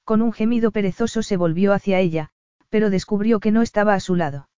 Con 0.03 0.21
un 0.21 0.33
gemido 0.33 0.71
perezoso 0.71 1.23
se 1.23 1.37
volvió 1.37 1.73
hacia 1.73 1.99
ella, 1.99 2.29
pero 2.69 2.89
descubrió 2.89 3.39
que 3.39 3.51
no 3.51 3.61
estaba 3.61 3.93
a 3.93 3.99
su 3.99 4.15
lado. 4.15 4.48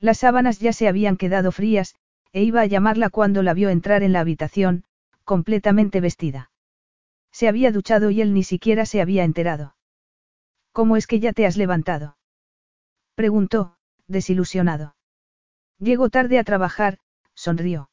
Las 0.00 0.18
sábanas 0.18 0.60
ya 0.60 0.72
se 0.72 0.88
habían 0.88 1.16
quedado 1.16 1.52
frías, 1.52 1.96
e 2.32 2.42
iba 2.42 2.60
a 2.60 2.66
llamarla 2.66 3.10
cuando 3.10 3.42
la 3.42 3.54
vio 3.54 3.68
entrar 3.68 4.02
en 4.02 4.12
la 4.12 4.20
habitación, 4.20 4.84
completamente 5.24 6.00
vestida. 6.00 6.50
Se 7.32 7.48
había 7.48 7.72
duchado 7.72 8.10
y 8.10 8.20
él 8.20 8.32
ni 8.34 8.44
siquiera 8.44 8.86
se 8.86 9.00
había 9.00 9.24
enterado. 9.24 9.74
¿Cómo 10.72 10.96
es 10.96 11.06
que 11.06 11.20
ya 11.20 11.32
te 11.32 11.46
has 11.46 11.56
levantado? 11.56 12.16
Preguntó, 13.14 13.76
desilusionado. 14.06 14.94
Llego 15.78 16.08
tarde 16.08 16.38
a 16.38 16.44
trabajar, 16.44 16.98
sonrió. 17.34 17.90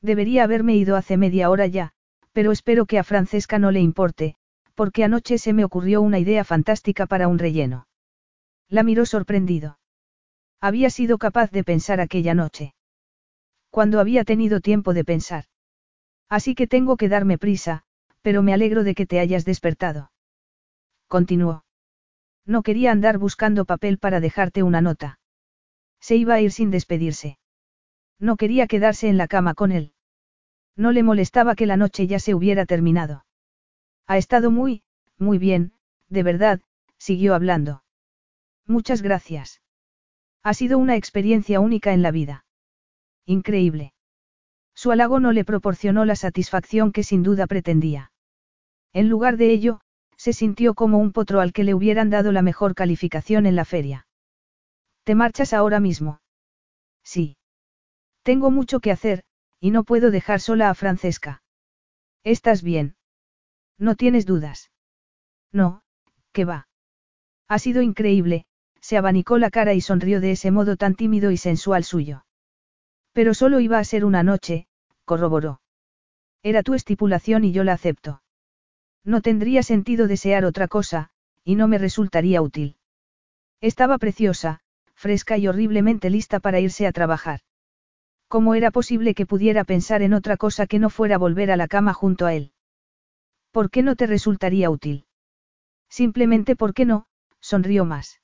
Debería 0.00 0.44
haberme 0.44 0.76
ido 0.76 0.96
hace 0.96 1.16
media 1.16 1.50
hora 1.50 1.66
ya, 1.66 1.92
pero 2.32 2.52
espero 2.52 2.86
que 2.86 2.98
a 2.98 3.04
Francesca 3.04 3.58
no 3.58 3.70
le 3.70 3.80
importe, 3.80 4.36
porque 4.74 5.04
anoche 5.04 5.38
se 5.38 5.52
me 5.52 5.64
ocurrió 5.64 6.00
una 6.00 6.18
idea 6.18 6.44
fantástica 6.44 7.06
para 7.06 7.28
un 7.28 7.38
relleno. 7.38 7.88
La 8.68 8.82
miró 8.82 9.06
sorprendido. 9.06 9.78
Había 10.60 10.90
sido 10.90 11.18
capaz 11.18 11.50
de 11.50 11.64
pensar 11.64 12.00
aquella 12.00 12.34
noche. 12.34 12.74
Cuando 13.70 14.00
había 14.00 14.24
tenido 14.24 14.60
tiempo 14.60 14.94
de 14.94 15.04
pensar. 15.04 15.44
Así 16.28 16.54
que 16.54 16.66
tengo 16.66 16.96
que 16.96 17.08
darme 17.08 17.38
prisa, 17.38 17.84
pero 18.22 18.42
me 18.42 18.52
alegro 18.52 18.84
de 18.84 18.94
que 18.94 19.06
te 19.06 19.20
hayas 19.20 19.44
despertado. 19.44 20.10
Continuó. 21.06 21.64
No 22.44 22.62
quería 22.62 22.92
andar 22.92 23.18
buscando 23.18 23.64
papel 23.64 23.98
para 23.98 24.20
dejarte 24.20 24.62
una 24.62 24.80
nota. 24.80 25.20
Se 26.00 26.16
iba 26.16 26.34
a 26.34 26.40
ir 26.40 26.50
sin 26.50 26.70
despedirse. 26.70 27.38
No 28.18 28.36
quería 28.36 28.66
quedarse 28.66 29.08
en 29.08 29.16
la 29.16 29.28
cama 29.28 29.54
con 29.54 29.70
él. 29.70 29.92
No 30.76 30.92
le 30.92 31.02
molestaba 31.02 31.54
que 31.54 31.66
la 31.66 31.76
noche 31.76 32.06
ya 32.06 32.18
se 32.18 32.34
hubiera 32.34 32.66
terminado. 32.66 33.24
Ha 34.06 34.16
estado 34.16 34.50
muy, 34.50 34.82
muy 35.18 35.38
bien, 35.38 35.72
de 36.08 36.22
verdad, 36.22 36.60
siguió 36.96 37.34
hablando. 37.34 37.82
Muchas 38.66 39.02
gracias. 39.02 39.60
Ha 40.42 40.54
sido 40.54 40.78
una 40.78 40.96
experiencia 40.96 41.60
única 41.60 41.92
en 41.92 42.02
la 42.02 42.10
vida. 42.10 42.44
Increíble. 43.26 43.92
Su 44.74 44.90
halago 44.92 45.20
no 45.20 45.32
le 45.32 45.44
proporcionó 45.44 46.04
la 46.04 46.16
satisfacción 46.16 46.92
que 46.92 47.02
sin 47.02 47.22
duda 47.22 47.46
pretendía. 47.46 48.12
En 48.92 49.08
lugar 49.08 49.36
de 49.36 49.50
ello, 49.50 49.80
se 50.16 50.32
sintió 50.32 50.74
como 50.74 50.98
un 50.98 51.12
potro 51.12 51.40
al 51.40 51.52
que 51.52 51.64
le 51.64 51.74
hubieran 51.74 52.10
dado 52.10 52.32
la 52.32 52.42
mejor 52.42 52.74
calificación 52.74 53.46
en 53.46 53.56
la 53.56 53.64
feria. 53.64 54.06
¿Te 55.04 55.14
marchas 55.14 55.52
ahora 55.52 55.80
mismo? 55.80 56.20
Sí. 57.02 57.36
Tengo 58.22 58.50
mucho 58.50 58.80
que 58.80 58.90
hacer, 58.90 59.24
y 59.60 59.70
no 59.70 59.84
puedo 59.84 60.10
dejar 60.10 60.40
sola 60.40 60.70
a 60.70 60.74
Francesca. 60.74 61.42
¿Estás 62.24 62.62
bien? 62.62 62.96
No 63.78 63.94
tienes 63.94 64.26
dudas. 64.26 64.70
No, 65.52 65.82
¿qué 66.32 66.44
va? 66.44 66.68
Ha 67.48 67.58
sido 67.58 67.80
increíble, 67.80 68.44
se 68.80 68.96
abanicó 68.96 69.38
la 69.38 69.50
cara 69.50 69.74
y 69.74 69.80
sonrió 69.80 70.20
de 70.20 70.32
ese 70.32 70.50
modo 70.50 70.76
tan 70.76 70.94
tímido 70.94 71.30
y 71.30 71.36
sensual 71.36 71.84
suyo. 71.84 72.24
Pero 73.12 73.34
solo 73.34 73.60
iba 73.60 73.78
a 73.78 73.84
ser 73.84 74.04
una 74.04 74.22
noche, 74.22 74.66
corroboró. 75.04 75.60
Era 76.42 76.62
tu 76.62 76.74
estipulación 76.74 77.44
y 77.44 77.52
yo 77.52 77.64
la 77.64 77.72
acepto. 77.72 78.22
No 79.04 79.20
tendría 79.22 79.62
sentido 79.62 80.06
desear 80.06 80.44
otra 80.44 80.68
cosa, 80.68 81.10
y 81.44 81.56
no 81.56 81.66
me 81.68 81.78
resultaría 81.78 82.42
útil. 82.42 82.76
Estaba 83.60 83.98
preciosa, 83.98 84.60
fresca 84.94 85.38
y 85.38 85.48
horriblemente 85.48 86.10
lista 86.10 86.40
para 86.40 86.60
irse 86.60 86.86
a 86.86 86.92
trabajar. 86.92 87.40
¿Cómo 88.28 88.54
era 88.54 88.70
posible 88.70 89.14
que 89.14 89.26
pudiera 89.26 89.64
pensar 89.64 90.02
en 90.02 90.12
otra 90.12 90.36
cosa 90.36 90.66
que 90.66 90.78
no 90.78 90.90
fuera 90.90 91.16
volver 91.16 91.50
a 91.50 91.56
la 91.56 91.66
cama 91.66 91.94
junto 91.94 92.26
a 92.26 92.34
él? 92.34 92.52
¿Por 93.50 93.70
qué 93.70 93.82
no 93.82 93.96
te 93.96 94.06
resultaría 94.06 94.70
útil? 94.70 95.06
Simplemente 95.88 96.54
porque 96.54 96.84
no, 96.84 97.06
sonrió 97.40 97.84
más. 97.84 98.20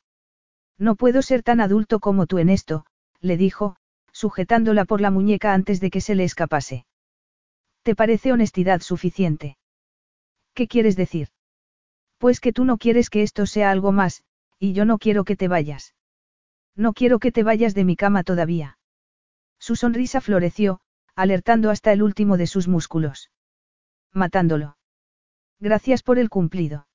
No 0.79 0.97
puedo 0.97 1.23
ser 1.23 1.43
tan 1.43 1.61
adulto 1.61 2.01
como 2.01 2.27
tú 2.27 2.39
en 2.39 2.49
esto, 2.49 2.87
le 3.21 3.37
dijo, 3.37 3.77
sujetándola 4.13 4.85
por 4.85 5.01
la 5.01 5.11
muñeca 5.11 5.55
antes 5.55 5.81
de 5.81 5.91
que 5.91 6.01
se 6.01 6.15
le 6.15 6.25
escapase. 6.25 6.87
¿Te 7.83 7.95
parece 7.95 8.33
honestidad 8.33 8.81
suficiente? 8.81 9.57
¿Qué 10.55 10.69
quieres 10.69 10.97
decir? 10.97 11.29
Pues 12.19 12.41
que 12.41 12.53
tú 12.53 12.65
no 12.65 12.79
quieres 12.79 13.11
que 13.11 13.23
esto 13.23 13.47
sea 13.47 13.71
algo 13.71 13.93
más, 13.93 14.25
y 14.59 14.73
yo 14.73 14.85
no 14.85 14.99
quiero 14.99 15.25
que 15.25 15.37
te 15.37 15.49
vayas. 15.49 15.95
No 16.77 16.93
quiero 16.93 17.19
que 17.19 17.33
te 17.33 17.43
vayas 17.43 17.75
de 17.75 17.85
mi 17.85 17.97
cama 17.97 18.25
todavía. 18.25 18.79
Su 19.59 19.77
sonrisa 19.77 20.21
floreció, 20.21 20.81
alertando 21.15 21.71
hasta 21.71 21.93
el 21.93 22.03
último 22.03 22.37
de 22.37 22.47
sus 22.47 22.69
músculos. 22.69 23.31
Matándolo. 24.13 24.77
Gracias 25.61 26.03
por 26.03 26.19
el 26.19 26.31
cumplido. 26.31 26.87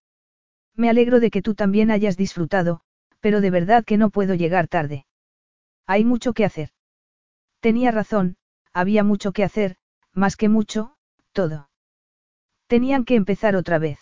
Me 0.76 0.89
alegro 0.89 1.19
de 1.19 1.31
que 1.31 1.41
tú 1.41 1.56
también 1.56 1.91
hayas 1.91 2.18
disfrutado, 2.18 2.81
pero 3.19 3.41
de 3.41 3.51
verdad 3.51 3.83
que 3.85 3.97
no 3.97 4.09
puedo 4.09 4.33
llegar 4.35 4.67
tarde. 4.67 5.05
Hay 5.85 6.05
mucho 6.05 6.33
que 6.33 6.45
hacer. 6.45 6.69
Tenía 7.59 7.91
razón, 7.91 8.37
había 8.73 9.03
mucho 9.03 9.31
que 9.31 9.43
hacer, 9.43 9.77
más 10.13 10.37
que 10.37 10.49
mucho, 10.49 10.95
todo. 11.31 11.69
Tenían 12.67 13.05
que 13.05 13.15
empezar 13.15 13.55
otra 13.55 13.79
vez. 13.79 13.99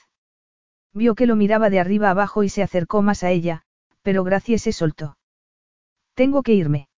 Vio 0.93 1.15
que 1.15 1.27
lo 1.27 1.35
miraba 1.35 1.69
de 1.69 1.79
arriba 1.79 2.09
abajo 2.09 2.43
y 2.43 2.49
se 2.49 2.63
acercó 2.63 3.01
más 3.01 3.23
a 3.23 3.31
ella, 3.31 3.63
pero 4.01 4.23
Gracie 4.23 4.59
se 4.59 4.73
soltó. 4.73 5.17
Tengo 6.13 6.43
que 6.43 6.53
irme. 6.53 6.89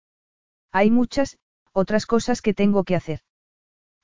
Hay 0.72 0.92
muchas, 0.92 1.38
otras 1.74 2.06
cosas 2.06 2.42
que 2.42 2.54
tengo 2.54 2.84
que 2.84 2.96
hacer. 2.96 3.22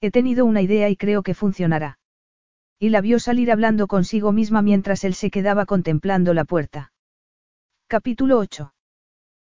He 0.01 0.11
tenido 0.11 0.45
una 0.45 0.61
idea 0.61 0.89
y 0.89 0.97
creo 0.97 1.23
que 1.23 1.33
funcionará. 1.33 1.99
Y 2.79 2.89
la 2.89 3.01
vio 3.01 3.19
salir 3.19 3.51
hablando 3.51 3.87
consigo 3.87 4.31
misma 4.31 4.61
mientras 4.61 5.03
él 5.03 5.13
se 5.13 5.31
quedaba 5.31 5.65
contemplando 5.65 6.33
la 6.33 6.45
puerta. 6.45 6.91
Capítulo 7.87 8.39
8. 8.39 8.73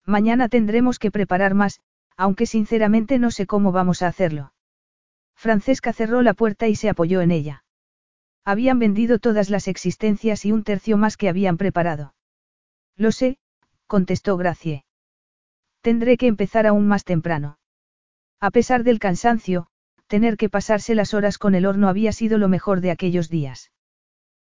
Mañana 0.07 0.49
tendremos 0.49 0.97
que 0.97 1.11
preparar 1.11 1.53
más, 1.53 1.81
aunque 2.17 2.47
sinceramente 2.47 3.19
no 3.19 3.29
sé 3.29 3.45
cómo 3.45 3.71
vamos 3.71 4.01
a 4.01 4.07
hacerlo. 4.07 4.53
Francesca 5.35 5.93
cerró 5.93 6.23
la 6.23 6.33
puerta 6.33 6.67
y 6.67 6.75
se 6.75 6.89
apoyó 6.89 7.21
en 7.21 7.29
ella. 7.29 7.63
Habían 8.43 8.79
vendido 8.79 9.19
todas 9.19 9.51
las 9.51 9.67
existencias 9.67 10.45
y 10.45 10.51
un 10.51 10.63
tercio 10.63 10.97
más 10.97 11.15
que 11.15 11.29
habían 11.29 11.57
preparado. 11.57 12.15
Lo 12.97 13.11
sé, 13.11 13.37
contestó 13.85 14.35
Gracie. 14.35 14.83
Tendré 15.81 16.17
que 16.17 16.25
empezar 16.25 16.65
aún 16.65 16.87
más 16.87 17.03
temprano. 17.03 17.59
A 18.39 18.49
pesar 18.49 18.83
del 18.83 18.97
cansancio, 18.97 19.67
tener 20.07 20.37
que 20.37 20.49
pasarse 20.49 20.95
las 20.95 21.13
horas 21.13 21.37
con 21.37 21.53
el 21.53 21.67
horno 21.67 21.87
había 21.87 22.11
sido 22.11 22.39
lo 22.39 22.49
mejor 22.49 22.81
de 22.81 22.89
aquellos 22.89 23.29
días. 23.29 23.72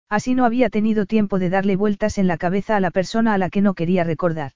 Así 0.10 0.34
no 0.34 0.46
había 0.46 0.70
tenido 0.70 1.06
tiempo 1.06 1.38
de 1.38 1.50
darle 1.50 1.76
vueltas 1.76 2.18
en 2.18 2.28
la 2.28 2.38
cabeza 2.38 2.76
a 2.76 2.80
la 2.80 2.90
persona 2.90 3.34
a 3.34 3.38
la 3.38 3.50
que 3.50 3.62
no 3.62 3.76
quería 3.76 4.04
recordar. 4.04 4.54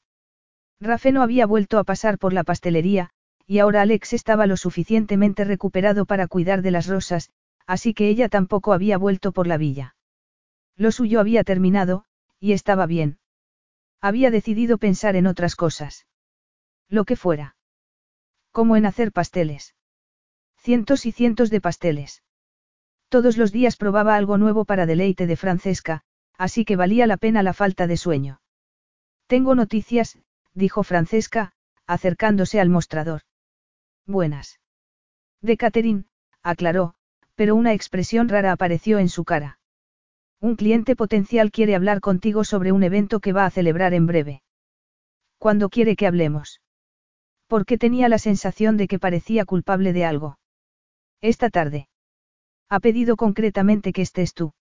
Rafe 0.82 1.12
no 1.12 1.22
había 1.22 1.46
vuelto 1.46 1.78
a 1.78 1.84
pasar 1.84 2.18
por 2.18 2.34
la 2.34 2.44
pastelería, 2.44 3.12
y 3.46 3.60
ahora 3.60 3.84
Alex 3.84 4.14
estaba 4.14 4.48
lo 4.48 4.58
suficientemente 4.58 5.44
recuperado 5.44 6.06
para 6.06 6.28
cuidar 6.28 6.64
de 6.64 6.72
las 6.72 6.88
rosas, 6.88 7.32
así 7.68 7.94
que 7.94 8.10
ella 8.10 8.30
tampoco 8.30 8.74
había 8.74 8.98
vuelto 8.98 9.32
por 9.32 9.46
la 9.46 9.58
villa. 9.58 9.96
Lo 10.76 10.92
suyo 10.92 11.20
había 11.20 11.44
terminado, 11.44 12.06
y 12.40 12.54
estaba 12.54 12.88
bien. 12.88 13.20
Había 14.02 14.32
decidido 14.32 14.80
pensar 14.80 15.16
en 15.16 15.28
otras 15.28 15.56
cosas. 15.56 16.08
Lo 16.90 17.06
que 17.06 17.16
fuera. 17.16 17.56
Como 18.52 18.76
en 18.76 18.86
hacer 18.86 19.12
pasteles. 19.12 19.76
Cientos 20.58 21.06
y 21.06 21.12
cientos 21.12 21.50
de 21.52 21.62
pasteles. 21.62 22.23
Todos 23.14 23.38
los 23.38 23.52
días 23.52 23.76
probaba 23.76 24.16
algo 24.16 24.40
nuevo 24.40 24.66
para 24.66 24.88
deleite 24.88 25.28
de 25.28 25.36
Francesca, 25.36 26.02
así 26.36 26.66
que 26.66 26.76
valía 26.76 27.06
la 27.06 27.18
pena 27.18 27.44
la 27.44 27.54
falta 27.54 27.86
de 27.86 27.96
sueño. 27.96 28.42
Tengo 29.28 29.54
noticias, 29.54 30.18
dijo 30.56 30.82
Francesca, 30.82 31.54
acercándose 31.86 32.60
al 32.60 32.70
mostrador. 32.70 33.22
Buenas. 34.08 34.60
De 35.44 35.58
Catherine, 35.58 36.06
aclaró, 36.42 36.96
pero 37.36 37.54
una 37.56 37.74
expresión 37.74 38.30
rara 38.30 38.52
apareció 38.52 38.98
en 38.98 39.10
su 39.10 39.26
cara. 39.26 39.60
Un 40.40 40.56
cliente 40.56 40.96
potencial 40.96 41.52
quiere 41.52 41.76
hablar 41.76 42.00
contigo 42.02 42.44
sobre 42.44 42.72
un 42.72 42.82
evento 42.82 43.20
que 43.20 43.32
va 43.32 43.46
a 43.46 43.52
celebrar 43.52 43.94
en 43.94 44.08
breve. 44.08 44.42
¿Cuándo 45.38 45.70
quiere 45.70 45.96
que 45.96 46.08
hablemos? 46.08 46.62
Porque 47.46 47.78
tenía 47.78 48.10
la 48.10 48.18
sensación 48.18 48.76
de 48.76 48.88
que 48.88 48.98
parecía 48.98 49.46
culpable 49.46 49.94
de 49.94 50.04
algo. 50.04 50.40
Esta 51.22 51.52
tarde. 51.52 51.90
Ha 52.74 52.80
pedido 52.80 53.18
concretamente 53.18 53.94
que 53.94 54.02
estés 54.02 54.34
tú. 54.34 54.56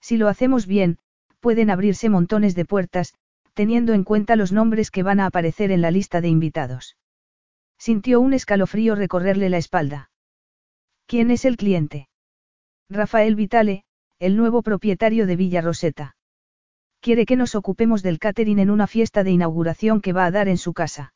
Si 0.00 0.16
lo 0.16 0.26
hacemos 0.26 0.66
bien, 0.66 0.98
pueden 1.38 1.70
abrirse 1.70 2.08
montones 2.08 2.56
de 2.56 2.64
puertas, 2.64 3.14
teniendo 3.54 3.92
en 3.92 4.02
cuenta 4.02 4.34
los 4.34 4.50
nombres 4.50 4.90
que 4.90 5.04
van 5.04 5.20
a 5.20 5.26
aparecer 5.26 5.70
en 5.70 5.80
la 5.80 5.92
lista 5.92 6.20
de 6.20 6.26
invitados. 6.26 6.96
Sintió 7.78 8.20
un 8.20 8.32
escalofrío 8.32 8.96
recorrerle 8.96 9.50
la 9.50 9.58
espalda. 9.58 10.10
¿Quién 11.06 11.30
es 11.30 11.44
el 11.44 11.56
cliente? 11.56 12.08
Rafael 12.90 13.36
Vitale, 13.36 13.84
el 14.18 14.36
nuevo 14.36 14.62
propietario 14.62 15.24
de 15.28 15.36
Villa 15.36 15.60
Roseta. 15.60 16.16
Quiere 16.98 17.24
que 17.24 17.36
nos 17.36 17.54
ocupemos 17.54 18.02
del 18.02 18.18
catering 18.18 18.58
en 18.58 18.70
una 18.70 18.88
fiesta 18.88 19.22
de 19.22 19.30
inauguración 19.30 20.00
que 20.00 20.12
va 20.12 20.24
a 20.24 20.32
dar 20.32 20.48
en 20.48 20.58
su 20.58 20.72
casa. 20.72 21.12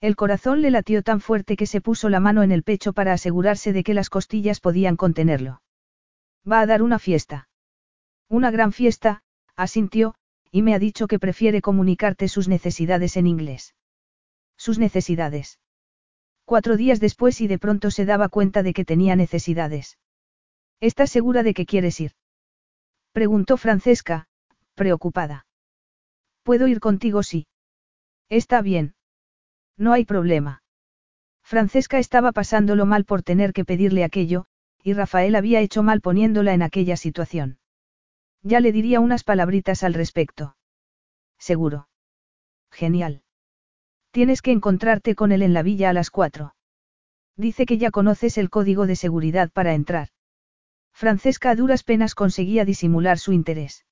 El 0.00 0.16
corazón 0.16 0.60
le 0.60 0.70
latió 0.70 1.02
tan 1.02 1.20
fuerte 1.20 1.56
que 1.56 1.66
se 1.66 1.80
puso 1.80 2.08
la 2.08 2.20
mano 2.20 2.42
en 2.42 2.52
el 2.52 2.62
pecho 2.62 2.92
para 2.92 3.12
asegurarse 3.12 3.72
de 3.72 3.84
que 3.84 3.94
las 3.94 4.10
costillas 4.10 4.60
podían 4.60 4.96
contenerlo. 4.96 5.62
Va 6.50 6.60
a 6.60 6.66
dar 6.66 6.82
una 6.82 6.98
fiesta. 6.98 7.48
Una 8.28 8.50
gran 8.50 8.72
fiesta, 8.72 9.22
asintió, 9.56 10.14
y 10.50 10.62
me 10.62 10.74
ha 10.74 10.78
dicho 10.78 11.06
que 11.06 11.18
prefiere 11.18 11.60
comunicarte 11.60 12.28
sus 12.28 12.48
necesidades 12.48 13.16
en 13.16 13.26
inglés. 13.26 13.74
Sus 14.56 14.78
necesidades. 14.78 15.58
Cuatro 16.44 16.76
días 16.76 17.00
después 17.00 17.40
y 17.40 17.46
de 17.46 17.58
pronto 17.58 17.90
se 17.90 18.04
daba 18.04 18.28
cuenta 18.28 18.62
de 18.62 18.74
que 18.74 18.84
tenía 18.84 19.16
necesidades. 19.16 19.98
¿Estás 20.80 21.10
segura 21.10 21.42
de 21.42 21.54
que 21.54 21.64
quieres 21.64 21.98
ir? 22.00 22.12
Preguntó 23.12 23.56
Francesca, 23.56 24.28
preocupada. 24.74 25.46
¿Puedo 26.42 26.68
ir 26.68 26.80
contigo? 26.80 27.22
Sí. 27.22 27.46
Está 28.28 28.60
bien. 28.60 28.94
No 29.76 29.92
hay 29.92 30.04
problema. 30.04 30.62
Francesca 31.42 31.98
estaba 31.98 32.32
pasándolo 32.32 32.86
mal 32.86 33.04
por 33.04 33.22
tener 33.22 33.52
que 33.52 33.64
pedirle 33.64 34.04
aquello, 34.04 34.46
y 34.82 34.92
Rafael 34.92 35.34
había 35.34 35.60
hecho 35.60 35.82
mal 35.82 36.00
poniéndola 36.00 36.54
en 36.54 36.62
aquella 36.62 36.96
situación. 36.96 37.58
Ya 38.42 38.60
le 38.60 38.72
diría 38.72 39.00
unas 39.00 39.24
palabritas 39.24 39.82
al 39.82 39.94
respecto. 39.94 40.56
Seguro. 41.38 41.88
Genial. 42.70 43.22
Tienes 44.10 44.42
que 44.42 44.52
encontrarte 44.52 45.14
con 45.14 45.32
él 45.32 45.42
en 45.42 45.54
la 45.54 45.62
villa 45.62 45.90
a 45.90 45.92
las 45.92 46.10
cuatro. 46.10 46.54
Dice 47.36 47.66
que 47.66 47.78
ya 47.78 47.90
conoces 47.90 48.38
el 48.38 48.50
código 48.50 48.86
de 48.86 48.96
seguridad 48.96 49.50
para 49.50 49.74
entrar. 49.74 50.08
Francesca 50.92 51.50
a 51.50 51.56
duras 51.56 51.82
penas 51.82 52.14
conseguía 52.14 52.64
disimular 52.64 53.18
su 53.18 53.32
interés. 53.32 53.84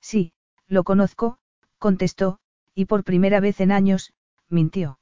Sí, 0.00 0.32
lo 0.66 0.84
conozco, 0.84 1.38
contestó, 1.78 2.40
y 2.74 2.84
por 2.84 3.04
primera 3.04 3.40
vez 3.40 3.60
en 3.60 3.72
años, 3.72 4.12
mintió. 4.50 4.98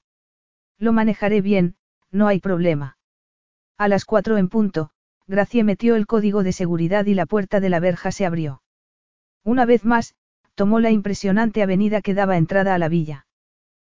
Lo 0.78 0.92
manejaré 0.92 1.40
bien, 1.40 1.76
no 2.10 2.26
hay 2.28 2.40
problema. 2.40 2.98
A 3.78 3.88
las 3.88 4.04
cuatro 4.04 4.38
en 4.38 4.48
punto, 4.48 4.90
Gracie 5.26 5.64
metió 5.64 5.96
el 5.96 6.06
código 6.06 6.42
de 6.42 6.52
seguridad 6.52 7.06
y 7.06 7.14
la 7.14 7.26
puerta 7.26 7.60
de 7.60 7.68
la 7.68 7.80
verja 7.80 8.12
se 8.12 8.26
abrió. 8.26 8.62
Una 9.44 9.64
vez 9.64 9.84
más, 9.84 10.14
tomó 10.54 10.80
la 10.80 10.90
impresionante 10.90 11.62
avenida 11.62 12.00
que 12.00 12.14
daba 12.14 12.36
entrada 12.36 12.74
a 12.74 12.78
la 12.78 12.88
villa. 12.88 13.26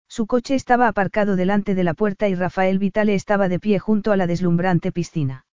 Su 0.07 0.25
coche 0.25 0.55
estaba 0.55 0.87
aparcado 0.87 1.35
delante 1.35 1.75
de 1.75 1.83
la 1.83 1.93
puerta 1.93 2.27
y 2.27 2.35
Rafael 2.35 2.79
Vitale 2.79 3.13
estaba 3.13 3.49
de 3.49 3.59
pie 3.59 3.77
junto 3.79 4.11
a 4.11 4.17
la 4.17 4.25
deslumbrante 4.25 4.91
piscina. 4.91 5.45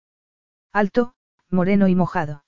Alto, 0.72 1.16
moreno 1.50 1.88
y 1.88 1.96
mojado. 1.96 2.44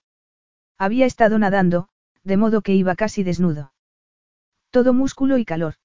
Había 0.77 1.05
estado 1.05 1.39
nadando, 1.39 1.89
de 2.23 2.37
modo 2.37 2.61
que 2.61 2.73
iba 2.73 2.95
casi 2.95 3.23
desnudo. 3.23 3.73
Todo 4.69 4.93
músculo 4.93 5.37
y 5.37 5.45
calor. 5.45 5.75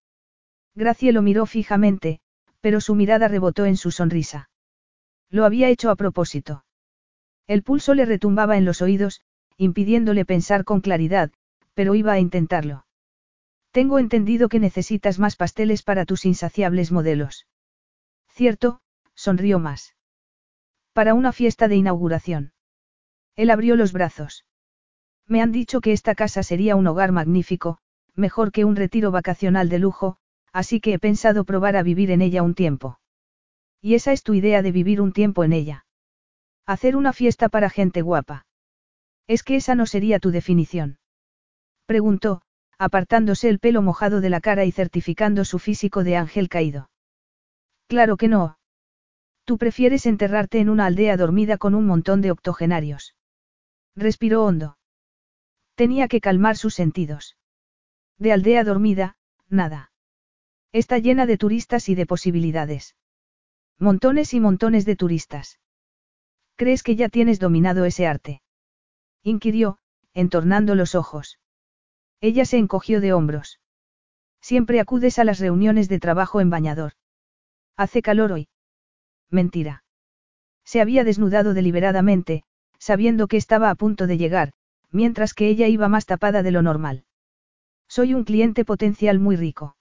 Gracie 0.74 1.12
lo 1.12 1.22
miró 1.22 1.46
fijamente, 1.46 2.20
pero 2.60 2.80
su 2.80 2.94
mirada 2.94 3.28
rebotó 3.28 3.66
en 3.66 3.76
su 3.76 3.90
sonrisa. 3.90 4.50
Lo 5.28 5.44
había 5.44 5.68
hecho 5.68 5.90
a 5.90 5.96
propósito. 5.96 6.64
El 7.46 7.62
pulso 7.62 7.94
le 7.94 8.04
retumbaba 8.04 8.56
en 8.56 8.64
los 8.64 8.82
oídos, 8.82 9.22
impidiéndole 9.56 10.24
pensar 10.24 10.64
con 10.64 10.80
claridad, 10.80 11.32
pero 11.74 11.94
iba 11.94 12.12
a 12.12 12.18
intentarlo. 12.18 12.86
Tengo 13.72 13.98
entendido 13.98 14.48
que 14.48 14.58
necesitas 14.58 15.18
más 15.18 15.36
pasteles 15.36 15.82
para 15.82 16.04
tus 16.04 16.24
insaciables 16.24 16.90
modelos. 16.90 17.46
Cierto, 18.28 18.80
sonrió 19.14 19.58
más. 19.58 19.94
Para 20.92 21.14
una 21.14 21.32
fiesta 21.32 21.68
de 21.68 21.76
inauguración. 21.76 22.52
Él 23.36 23.50
abrió 23.50 23.76
los 23.76 23.92
brazos. 23.92 24.44
Me 25.26 25.40
han 25.40 25.52
dicho 25.52 25.80
que 25.80 25.92
esta 25.92 26.14
casa 26.14 26.42
sería 26.42 26.74
un 26.74 26.86
hogar 26.88 27.12
magnífico, 27.12 27.78
mejor 28.14 28.50
que 28.50 28.64
un 28.64 28.74
retiro 28.74 29.12
vacacional 29.12 29.68
de 29.68 29.78
lujo, 29.78 30.18
así 30.52 30.80
que 30.80 30.94
he 30.94 30.98
pensado 30.98 31.44
probar 31.44 31.76
a 31.76 31.82
vivir 31.82 32.10
en 32.10 32.22
ella 32.22 32.42
un 32.42 32.54
tiempo. 32.54 33.00
¿Y 33.80 33.94
esa 33.94 34.12
es 34.12 34.22
tu 34.22 34.34
idea 34.34 34.62
de 34.62 34.72
vivir 34.72 35.00
un 35.00 35.12
tiempo 35.12 35.44
en 35.44 35.52
ella? 35.52 35.86
Hacer 36.66 36.96
una 36.96 37.12
fiesta 37.12 37.48
para 37.48 37.70
gente 37.70 38.02
guapa. 38.02 38.46
Es 39.26 39.42
que 39.42 39.56
esa 39.56 39.74
no 39.74 39.86
sería 39.86 40.18
tu 40.18 40.30
definición. 40.30 40.98
Preguntó, 41.86 42.42
apartándose 42.78 43.48
el 43.48 43.58
pelo 43.58 43.82
mojado 43.82 44.20
de 44.20 44.30
la 44.30 44.40
cara 44.40 44.64
y 44.64 44.72
certificando 44.72 45.44
su 45.44 45.58
físico 45.58 46.04
de 46.04 46.16
ángel 46.16 46.48
caído. 46.48 46.90
Claro 47.88 48.16
que 48.16 48.28
no. 48.28 48.58
Tú 49.44 49.58
prefieres 49.58 50.06
enterrarte 50.06 50.60
en 50.60 50.68
una 50.68 50.86
aldea 50.86 51.16
dormida 51.16 51.58
con 51.58 51.74
un 51.74 51.86
montón 51.86 52.20
de 52.20 52.30
octogenarios. 52.30 53.16
Respiró 53.96 54.44
hondo. 54.44 54.78
Tenía 55.74 56.08
que 56.08 56.20
calmar 56.20 56.56
sus 56.56 56.74
sentidos. 56.74 57.36
De 58.18 58.32
aldea 58.32 58.64
dormida, 58.64 59.16
nada. 59.48 59.89
Está 60.72 60.98
llena 60.98 61.26
de 61.26 61.36
turistas 61.36 61.88
y 61.88 61.96
de 61.96 62.06
posibilidades. 62.06 62.94
Montones 63.78 64.34
y 64.34 64.40
montones 64.40 64.84
de 64.84 64.94
turistas. 64.94 65.58
¿Crees 66.56 66.82
que 66.82 66.94
ya 66.94 67.08
tienes 67.08 67.40
dominado 67.40 67.84
ese 67.84 68.06
arte? 68.06 68.42
inquirió, 69.22 69.78
entornando 70.14 70.74
los 70.74 70.94
ojos. 70.94 71.40
Ella 72.20 72.44
se 72.44 72.58
encogió 72.58 73.00
de 73.00 73.12
hombros. 73.12 73.60
Siempre 74.40 74.78
acudes 74.78 75.18
a 75.18 75.24
las 75.24 75.40
reuniones 75.40 75.88
de 75.88 75.98
trabajo 75.98 76.40
en 76.40 76.50
bañador. 76.50 76.92
Hace 77.76 78.00
calor 78.00 78.32
hoy. 78.32 78.48
Mentira. 79.28 79.84
Se 80.64 80.80
había 80.80 81.02
desnudado 81.02 81.52
deliberadamente, 81.52 82.44
sabiendo 82.78 83.26
que 83.26 83.36
estaba 83.36 83.70
a 83.70 83.74
punto 83.74 84.06
de 84.06 84.18
llegar, 84.18 84.52
mientras 84.90 85.34
que 85.34 85.48
ella 85.48 85.66
iba 85.66 85.88
más 85.88 86.06
tapada 86.06 86.42
de 86.42 86.50
lo 86.52 86.62
normal. 86.62 87.04
Soy 87.88 88.14
un 88.14 88.24
cliente 88.24 88.64
potencial 88.64 89.18
muy 89.18 89.36
rico. 89.36 89.76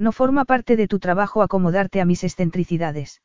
No 0.00 0.12
forma 0.12 0.46
parte 0.46 0.76
de 0.76 0.88
tu 0.88 0.98
trabajo 0.98 1.42
acomodarte 1.42 2.00
a 2.00 2.06
mis 2.06 2.24
excentricidades. 2.24 3.20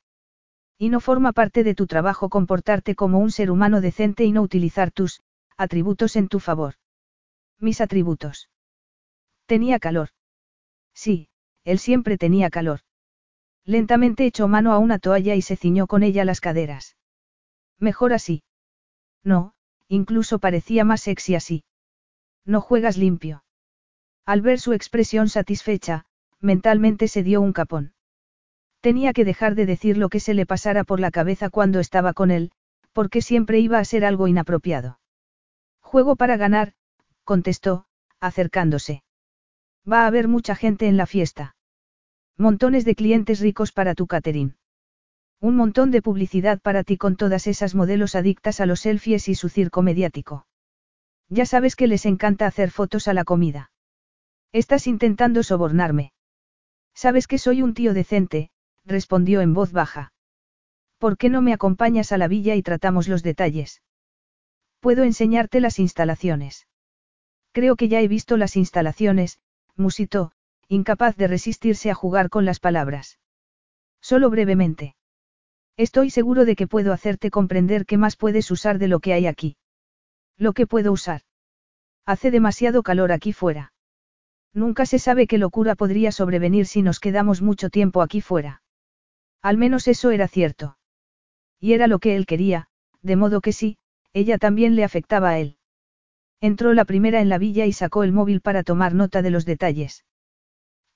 Y 0.78 0.90
no 0.90 1.00
forma 1.00 1.32
parte 1.32 1.64
de 1.64 1.74
tu 1.74 1.88
trabajo 1.88 2.28
comportarte 2.28 2.96
como 2.96 3.20
un 3.20 3.32
ser 3.32 3.50
humano 3.50 3.80
decente 3.80 4.26
y 4.26 4.34
no 4.34 4.42
utilizar 4.42 4.92
tus 4.92 5.22
atributos 5.56 6.18
en 6.18 6.28
tu 6.28 6.42
favor. 6.42 6.74
Mis 7.60 7.80
atributos. 7.80 8.50
Tenía 9.46 9.80
calor. 9.80 10.10
Sí, 10.94 11.30
él 11.64 11.80
siempre 11.80 12.18
tenía 12.18 12.50
calor. 12.50 12.82
Lentamente 13.64 14.26
echó 14.26 14.50
mano 14.50 14.74
a 14.74 14.78
una 14.78 15.00
toalla 15.00 15.36
y 15.36 15.42
se 15.42 15.56
ciñó 15.56 15.88
con 15.88 16.04
ella 16.04 16.26
las 16.26 16.42
caderas. 16.42 16.98
Mejor 17.80 18.12
así. 18.12 18.44
No, 19.24 19.54
incluso 19.88 20.40
parecía 20.40 20.84
más 20.84 21.00
sexy 21.04 21.36
así. 21.36 21.64
No 22.44 22.60
juegas 22.60 22.98
limpio. 22.98 23.46
Al 24.26 24.42
ver 24.42 24.60
su 24.60 24.74
expresión 24.74 25.30
satisfecha, 25.30 26.06
mentalmente 26.46 27.10
se 27.10 27.24
dio 27.24 27.42
un 27.42 27.52
capón. 27.52 27.94
Tenía 28.80 29.14
que 29.14 29.26
dejar 29.26 29.56
de 29.56 29.66
decir 29.66 29.98
lo 29.98 30.10
que 30.10 30.20
se 30.20 30.34
le 30.34 30.46
pasara 30.46 30.84
por 30.84 31.00
la 31.00 31.12
cabeza 31.12 31.50
cuando 31.50 31.80
estaba 31.80 32.14
con 32.14 32.32
él, 32.32 32.52
porque 32.94 33.22
siempre 33.22 33.60
iba 33.60 33.80
a 33.80 33.86
ser 33.86 34.06
algo 34.06 34.28
inapropiado. 34.28 35.00
Juego 35.82 36.16
para 36.16 36.38
ganar, 36.38 36.74
contestó, 37.24 37.86
acercándose. 38.20 39.04
Va 39.92 40.04
a 40.04 40.08
haber 40.08 40.28
mucha 40.28 40.56
gente 40.56 40.88
en 40.88 40.98
la 40.98 41.06
fiesta. 41.06 41.56
Montones 42.38 42.86
de 42.86 42.96
clientes 42.96 43.40
ricos 43.40 43.72
para 43.72 43.96
tu 43.96 44.08
catering. 44.08 44.56
Un 45.42 45.56
montón 45.56 45.92
de 45.92 46.02
publicidad 46.02 46.60
para 46.62 46.84
ti 46.84 46.98
con 46.98 47.18
todas 47.18 47.48
esas 47.48 47.76
modelos 47.76 48.16
adictas 48.16 48.62
a 48.62 48.66
los 48.66 48.82
selfies 48.82 49.28
y 49.28 49.36
su 49.36 49.50
circo 49.50 49.82
mediático. 49.82 50.48
Ya 51.30 51.46
sabes 51.46 51.76
que 51.76 51.88
les 51.88 52.06
encanta 52.06 52.46
hacer 52.46 52.72
fotos 52.72 53.08
a 53.08 53.14
la 53.14 53.24
comida. 53.24 53.72
Estás 54.52 54.88
intentando 54.88 55.44
sobornarme. 55.44 56.14
Sabes 56.96 57.28
que 57.28 57.38
soy 57.38 57.62
un 57.62 57.74
tío 57.74 57.94
decente, 57.94 58.50
respondió 58.86 59.42
en 59.42 59.54
voz 59.54 59.72
baja. 59.72 60.14
¿Por 60.98 61.18
qué 61.18 61.30
no 61.30 61.42
me 61.42 61.54
acompañas 61.54 62.12
a 62.12 62.18
la 62.18 62.28
villa 62.28 62.56
y 62.56 62.64
tratamos 62.64 63.08
los 63.08 63.22
detalles? 63.22 63.84
Puedo 64.80 65.04
enseñarte 65.04 65.60
las 65.60 65.78
instalaciones. 65.78 66.68
Creo 67.52 67.76
que 67.76 67.90
ya 67.90 68.02
he 68.02 68.08
visto 68.08 68.38
las 68.38 68.56
instalaciones, 68.56 69.40
musitó, 69.76 70.32
incapaz 70.68 71.16
de 71.18 71.28
resistirse 71.28 71.92
a 71.92 71.96
jugar 71.96 72.30
con 72.30 72.46
las 72.46 72.60
palabras. 72.60 73.20
Solo 74.02 74.30
brevemente. 74.30 74.96
Estoy 75.78 76.10
seguro 76.10 76.46
de 76.46 76.56
que 76.56 76.68
puedo 76.68 76.94
hacerte 76.94 77.30
comprender 77.30 77.86
qué 77.86 77.98
más 77.98 78.16
puedes 78.16 78.50
usar 78.52 78.80
de 78.80 78.88
lo 78.88 79.00
que 79.00 79.14
hay 79.14 79.28
aquí. 79.28 79.58
Lo 80.38 80.54
que 80.54 80.68
puedo 80.68 80.92
usar. 80.92 81.22
Hace 82.06 82.32
demasiado 82.32 82.84
calor 82.84 83.12
aquí 83.12 83.34
fuera. 83.34 83.74
Nunca 84.56 84.86
se 84.86 85.00
sabe 85.00 85.28
qué 85.28 85.38
locura 85.38 85.76
podría 85.76 86.14
sobrevenir 86.14 86.66
si 86.66 86.82
nos 86.82 87.02
quedamos 87.02 87.42
mucho 87.42 87.70
tiempo 87.70 88.02
aquí 88.02 88.22
fuera. 88.22 88.64
Al 89.42 89.58
menos 89.58 89.88
eso 89.90 90.12
era 90.12 90.30
cierto. 90.30 90.78
Y 91.60 91.74
era 91.74 91.88
lo 91.88 92.00
que 92.00 92.16
él 92.16 92.26
quería, 92.26 92.70
de 93.02 93.18
modo 93.18 93.42
que 93.42 93.52
sí, 93.52 93.78
Ella 94.14 94.38
también 94.38 94.78
le 94.78 94.86
afectaba 94.86 95.32
a 95.32 95.40
él. 95.40 95.58
Entró 96.40 96.74
la 96.74 96.86
primera 96.86 97.20
en 97.20 97.28
la 97.28 97.38
villa 97.38 97.66
y 97.66 97.74
sacó 97.74 98.04
el 98.04 98.14
móvil 98.14 98.40
para 98.40 98.64
tomar 98.64 98.94
nota 98.94 99.22
de 99.22 99.30
los 99.30 99.44
detalles. 99.44 100.06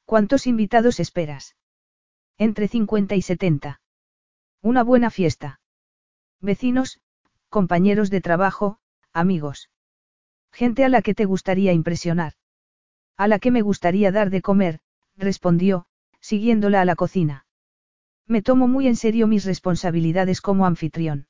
¿Cuántos 0.06 0.48
invitados 0.48 1.02
esperas? 1.02 1.58
Entre 2.38 2.70
50 2.70 3.16
y 3.16 3.22
70. 3.22 3.82
Una 4.62 4.84
buena 4.84 5.10
fiesta. 5.10 5.60
Vecinos, 6.40 7.02
compañeros 7.50 8.10
de 8.10 8.22
trabajo, 8.22 8.80
amigos. 9.12 9.70
Gente 10.54 10.86
a 10.86 10.90
la 10.90 11.02
que 11.02 11.14
te 11.14 11.26
gustaría 11.26 11.74
impresionar. 11.74 12.39
A 13.20 13.28
la 13.28 13.38
que 13.40 13.52
me 13.52 13.62
gustaría 13.62 14.14
dar 14.14 14.30
de 14.30 14.42
comer, 14.42 14.80
respondió, 15.18 15.88
siguiéndola 16.22 16.80
a 16.80 16.86
la 16.86 16.96
cocina. 16.96 17.46
Me 18.26 18.42
tomo 18.42 18.70
muy 18.70 18.88
en 18.88 18.96
serio 18.96 19.28
mis 19.28 19.44
responsabilidades 19.44 20.40
como 20.40 20.66
anfitrión. 20.66 21.28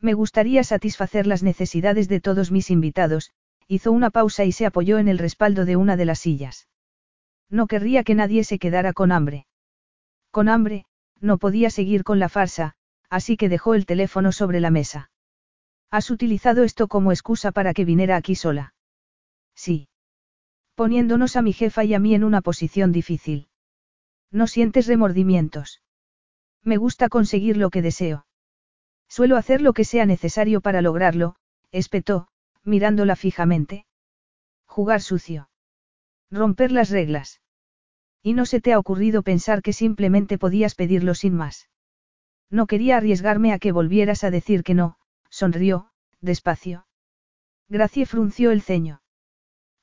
Me 0.00 0.12
gustaría 0.12 0.62
satisfacer 0.64 1.26
las 1.26 1.42
necesidades 1.42 2.10
de 2.10 2.20
todos 2.20 2.50
mis 2.50 2.70
invitados, 2.70 3.32
hizo 3.68 3.90
una 3.90 4.10
pausa 4.10 4.44
y 4.44 4.52
se 4.52 4.66
apoyó 4.66 4.98
en 4.98 5.08
el 5.08 5.16
respaldo 5.16 5.64
de 5.64 5.76
una 5.76 5.96
de 5.96 6.04
las 6.04 6.18
sillas. 6.18 6.68
No 7.48 7.68
querría 7.68 8.04
que 8.04 8.14
nadie 8.14 8.44
se 8.44 8.58
quedara 8.58 8.92
con 8.92 9.10
hambre. 9.10 9.46
Con 10.30 10.50
hambre, 10.50 10.84
no 11.22 11.38
podía 11.38 11.70
seguir 11.70 12.04
con 12.04 12.18
la 12.18 12.28
farsa, 12.28 12.74
así 13.08 13.38
que 13.38 13.48
dejó 13.48 13.72
el 13.72 13.86
teléfono 13.86 14.30
sobre 14.30 14.60
la 14.60 14.70
mesa. 14.70 15.10
¿Has 15.90 16.10
utilizado 16.10 16.64
esto 16.64 16.86
como 16.86 17.12
excusa 17.12 17.50
para 17.50 17.72
que 17.72 17.86
viniera 17.86 18.16
aquí 18.16 18.34
sola? 18.34 18.74
Sí. 19.54 19.88
Poniéndonos 20.78 21.34
a 21.34 21.42
mi 21.42 21.52
jefa 21.52 21.82
y 21.82 21.92
a 21.94 21.98
mí 21.98 22.14
en 22.14 22.22
una 22.22 22.40
posición 22.40 22.92
difícil. 22.92 23.48
¿No 24.30 24.46
sientes 24.46 24.86
remordimientos? 24.86 25.82
Me 26.62 26.76
gusta 26.76 27.08
conseguir 27.08 27.56
lo 27.56 27.70
que 27.70 27.82
deseo. 27.82 28.26
Suelo 29.08 29.36
hacer 29.36 29.60
lo 29.60 29.72
que 29.72 29.82
sea 29.82 30.06
necesario 30.06 30.60
para 30.60 30.80
lograrlo, 30.80 31.34
espetó, 31.72 32.28
mirándola 32.62 33.16
fijamente. 33.16 33.86
Jugar 34.66 35.00
sucio. 35.00 35.50
Romper 36.30 36.70
las 36.70 36.90
reglas. 36.90 37.40
Y 38.22 38.34
no 38.34 38.46
se 38.46 38.60
te 38.60 38.72
ha 38.72 38.78
ocurrido 38.78 39.24
pensar 39.24 39.62
que 39.62 39.72
simplemente 39.72 40.38
podías 40.38 40.76
pedirlo 40.76 41.16
sin 41.16 41.34
más. 41.34 41.68
No 42.50 42.68
quería 42.68 42.98
arriesgarme 42.98 43.52
a 43.52 43.58
que 43.58 43.72
volvieras 43.72 44.22
a 44.22 44.30
decir 44.30 44.62
que 44.62 44.74
no, 44.74 44.96
sonrió, 45.28 45.90
despacio. 46.20 46.86
Gracie 47.68 48.06
frunció 48.06 48.52
el 48.52 48.62
ceño. 48.62 49.02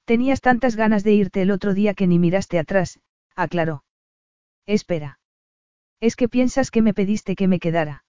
Tenías 0.06 0.40
tantas 0.40 0.75
ganas 0.75 1.03
de 1.03 1.14
irte 1.14 1.42
el 1.42 1.51
otro 1.51 1.74
día 1.74 1.95
que 1.95 2.06
ni 2.06 2.19
miraste 2.19 2.59
atrás, 2.59 3.00
aclaró. 3.35 3.84
Espera. 4.67 5.19
Es 6.00 6.16
que 6.16 6.30
piensas 6.30 6.69
que 6.69 6.84
me 6.84 6.93
pediste 6.93 7.35
que 7.35 7.48
me 7.48 7.59
quedara. 7.59 8.03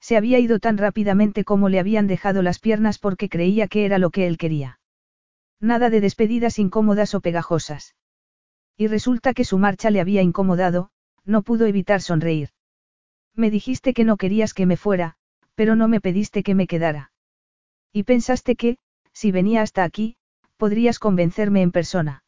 Se 0.00 0.16
había 0.16 0.38
ido 0.38 0.58
tan 0.58 0.78
rápidamente 0.78 1.44
como 1.44 1.68
le 1.68 1.78
habían 1.78 2.06
dejado 2.06 2.42
las 2.42 2.58
piernas 2.58 2.98
porque 2.98 3.28
creía 3.28 3.68
que 3.68 3.84
era 3.84 3.98
lo 3.98 4.10
que 4.10 4.26
él 4.26 4.38
quería. 4.38 4.80
Nada 5.60 5.90
de 5.90 6.00
despedidas 6.00 6.58
incómodas 6.58 7.14
o 7.14 7.20
pegajosas. 7.20 7.94
Y 8.78 8.86
resulta 8.86 9.34
que 9.34 9.44
su 9.44 9.58
marcha 9.58 9.90
le 9.90 10.00
había 10.00 10.22
incomodado, 10.22 10.90
no 11.26 11.42
pudo 11.42 11.66
evitar 11.66 12.00
sonreír. 12.00 12.48
Me 13.34 13.50
dijiste 13.50 13.92
que 13.92 14.04
no 14.04 14.16
querías 14.16 14.54
que 14.54 14.64
me 14.64 14.78
fuera, 14.78 15.16
pero 15.54 15.76
no 15.76 15.86
me 15.86 16.00
pediste 16.00 16.42
que 16.42 16.54
me 16.54 16.66
quedara. 16.66 17.12
Y 17.92 18.04
pensaste 18.04 18.56
que, 18.56 18.78
si 19.12 19.32
venía 19.32 19.60
hasta 19.60 19.84
aquí, 19.84 20.16
podrías 20.60 20.98
convencerme 20.98 21.62
en 21.62 21.72
persona. 21.72 22.22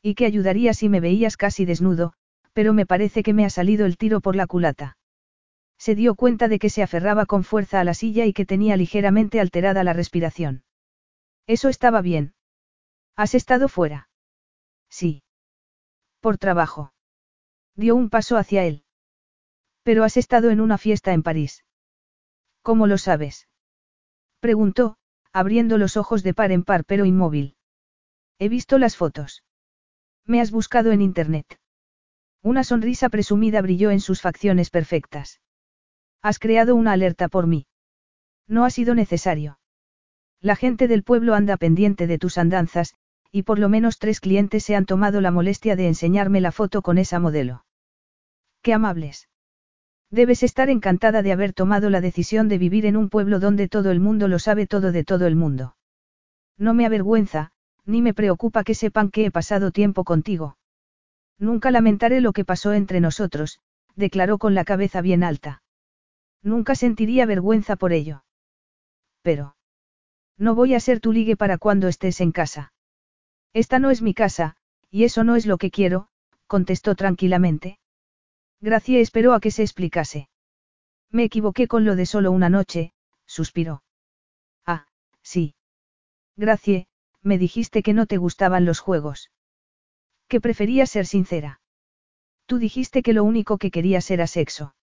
Y 0.00 0.14
que 0.14 0.24
ayudaría 0.24 0.72
si 0.72 0.88
me 0.88 1.00
veías 1.00 1.36
casi 1.36 1.64
desnudo, 1.66 2.14
pero 2.52 2.72
me 2.72 2.86
parece 2.86 3.22
que 3.24 3.34
me 3.34 3.44
ha 3.44 3.50
salido 3.50 3.84
el 3.84 3.98
tiro 3.98 4.20
por 4.20 4.36
la 4.36 4.46
culata. 4.46 4.96
Se 5.76 5.96
dio 5.96 6.14
cuenta 6.14 6.46
de 6.48 6.58
que 6.58 6.70
se 6.70 6.82
aferraba 6.82 7.26
con 7.26 7.42
fuerza 7.42 7.80
a 7.80 7.84
la 7.84 7.94
silla 7.94 8.24
y 8.26 8.32
que 8.32 8.46
tenía 8.46 8.76
ligeramente 8.76 9.40
alterada 9.40 9.82
la 9.84 9.92
respiración. 9.92 10.62
Eso 11.46 11.68
estaba 11.68 12.00
bien. 12.00 12.34
¿Has 13.16 13.34
estado 13.34 13.68
fuera? 13.68 14.08
Sí. 14.88 15.22
Por 16.20 16.38
trabajo. 16.38 16.92
Dio 17.74 17.96
un 17.96 18.08
paso 18.08 18.36
hacia 18.36 18.64
él. 18.64 18.84
Pero 19.82 20.04
has 20.04 20.16
estado 20.16 20.50
en 20.50 20.60
una 20.60 20.78
fiesta 20.78 21.12
en 21.12 21.22
París. 21.24 21.64
¿Cómo 22.62 22.86
lo 22.86 22.98
sabes? 22.98 23.48
Preguntó, 24.40 24.97
abriendo 25.32 25.78
los 25.78 25.96
ojos 25.96 26.22
de 26.22 26.34
par 26.34 26.52
en 26.52 26.64
par 26.64 26.84
pero 26.84 27.04
inmóvil. 27.04 27.56
He 28.38 28.48
visto 28.48 28.78
las 28.78 28.96
fotos. 28.96 29.44
Me 30.24 30.40
has 30.40 30.50
buscado 30.50 30.92
en 30.92 31.02
Internet. 31.02 31.58
Una 32.42 32.64
sonrisa 32.64 33.08
presumida 33.08 33.60
brilló 33.62 33.90
en 33.90 34.00
sus 34.00 34.20
facciones 34.20 34.70
perfectas. 34.70 35.40
Has 36.22 36.38
creado 36.38 36.74
una 36.76 36.92
alerta 36.92 37.28
por 37.28 37.46
mí. 37.46 37.66
No 38.46 38.64
ha 38.64 38.70
sido 38.70 38.94
necesario. 38.94 39.58
La 40.40 40.56
gente 40.56 40.86
del 40.88 41.02
pueblo 41.02 41.34
anda 41.34 41.56
pendiente 41.56 42.06
de 42.06 42.18
tus 42.18 42.38
andanzas, 42.38 42.94
y 43.32 43.42
por 43.42 43.58
lo 43.58 43.68
menos 43.68 43.98
tres 43.98 44.20
clientes 44.20 44.64
se 44.64 44.76
han 44.76 44.86
tomado 44.86 45.20
la 45.20 45.30
molestia 45.30 45.76
de 45.76 45.88
enseñarme 45.88 46.40
la 46.40 46.52
foto 46.52 46.80
con 46.80 46.98
esa 46.98 47.18
modelo. 47.18 47.64
Qué 48.62 48.72
amables. 48.72 49.28
Debes 50.10 50.42
estar 50.42 50.70
encantada 50.70 51.22
de 51.22 51.32
haber 51.32 51.52
tomado 51.52 51.90
la 51.90 52.00
decisión 52.00 52.48
de 52.48 52.58
vivir 52.58 52.86
en 52.86 52.96
un 52.96 53.10
pueblo 53.10 53.40
donde 53.40 53.68
todo 53.68 53.90
el 53.90 54.00
mundo 54.00 54.26
lo 54.26 54.38
sabe 54.38 54.66
todo 54.66 54.90
de 54.90 55.04
todo 55.04 55.26
el 55.26 55.36
mundo. 55.36 55.76
No 56.56 56.72
me 56.74 56.86
avergüenza, 56.86 57.52
ni 57.84 58.00
me 58.02 58.14
preocupa 58.14 58.64
que 58.64 58.74
sepan 58.74 59.10
que 59.10 59.26
he 59.26 59.30
pasado 59.30 59.70
tiempo 59.70 60.04
contigo. 60.04 60.56
Nunca 61.38 61.70
lamentaré 61.70 62.20
lo 62.20 62.32
que 62.32 62.44
pasó 62.44 62.72
entre 62.72 63.00
nosotros, 63.00 63.60
declaró 63.96 64.38
con 64.38 64.54
la 64.54 64.64
cabeza 64.64 65.00
bien 65.02 65.22
alta. 65.22 65.62
Nunca 66.42 66.74
sentiría 66.74 67.26
vergüenza 67.26 67.76
por 67.76 67.92
ello. 67.92 68.24
Pero. 69.22 69.56
No 70.38 70.54
voy 70.54 70.74
a 70.74 70.80
ser 70.80 71.00
tu 71.00 71.12
ligue 71.12 71.36
para 71.36 71.58
cuando 71.58 71.88
estés 71.88 72.20
en 72.20 72.32
casa. 72.32 72.72
Esta 73.52 73.78
no 73.78 73.90
es 73.90 74.02
mi 74.02 74.14
casa, 74.14 74.56
y 74.90 75.04
eso 75.04 75.24
no 75.24 75.36
es 75.36 75.46
lo 75.46 75.58
que 75.58 75.70
quiero, 75.70 76.08
contestó 76.46 76.94
tranquilamente. 76.94 77.78
Gracie 78.60 79.00
esperó 79.00 79.34
a 79.34 79.40
que 79.40 79.50
se 79.50 79.62
explicase. 79.62 80.28
Me 81.10 81.24
equivoqué 81.24 81.68
con 81.68 81.84
lo 81.84 81.96
de 81.96 82.06
solo 82.06 82.32
una 82.32 82.48
noche, 82.48 82.92
suspiró. 83.26 83.82
Ah, 84.66 84.86
sí. 85.22 85.54
Gracie, 86.36 86.88
me 87.22 87.38
dijiste 87.38 87.82
que 87.82 87.92
no 87.92 88.06
te 88.06 88.16
gustaban 88.16 88.64
los 88.64 88.80
juegos. 88.80 89.30
Que 90.28 90.40
preferías 90.40 90.90
ser 90.90 91.06
sincera. 91.06 91.60
Tú 92.46 92.58
dijiste 92.58 93.02
que 93.02 93.12
lo 93.12 93.24
único 93.24 93.58
que 93.58 93.70
querías 93.70 94.10
era 94.10 94.26
sexo. 94.26 94.74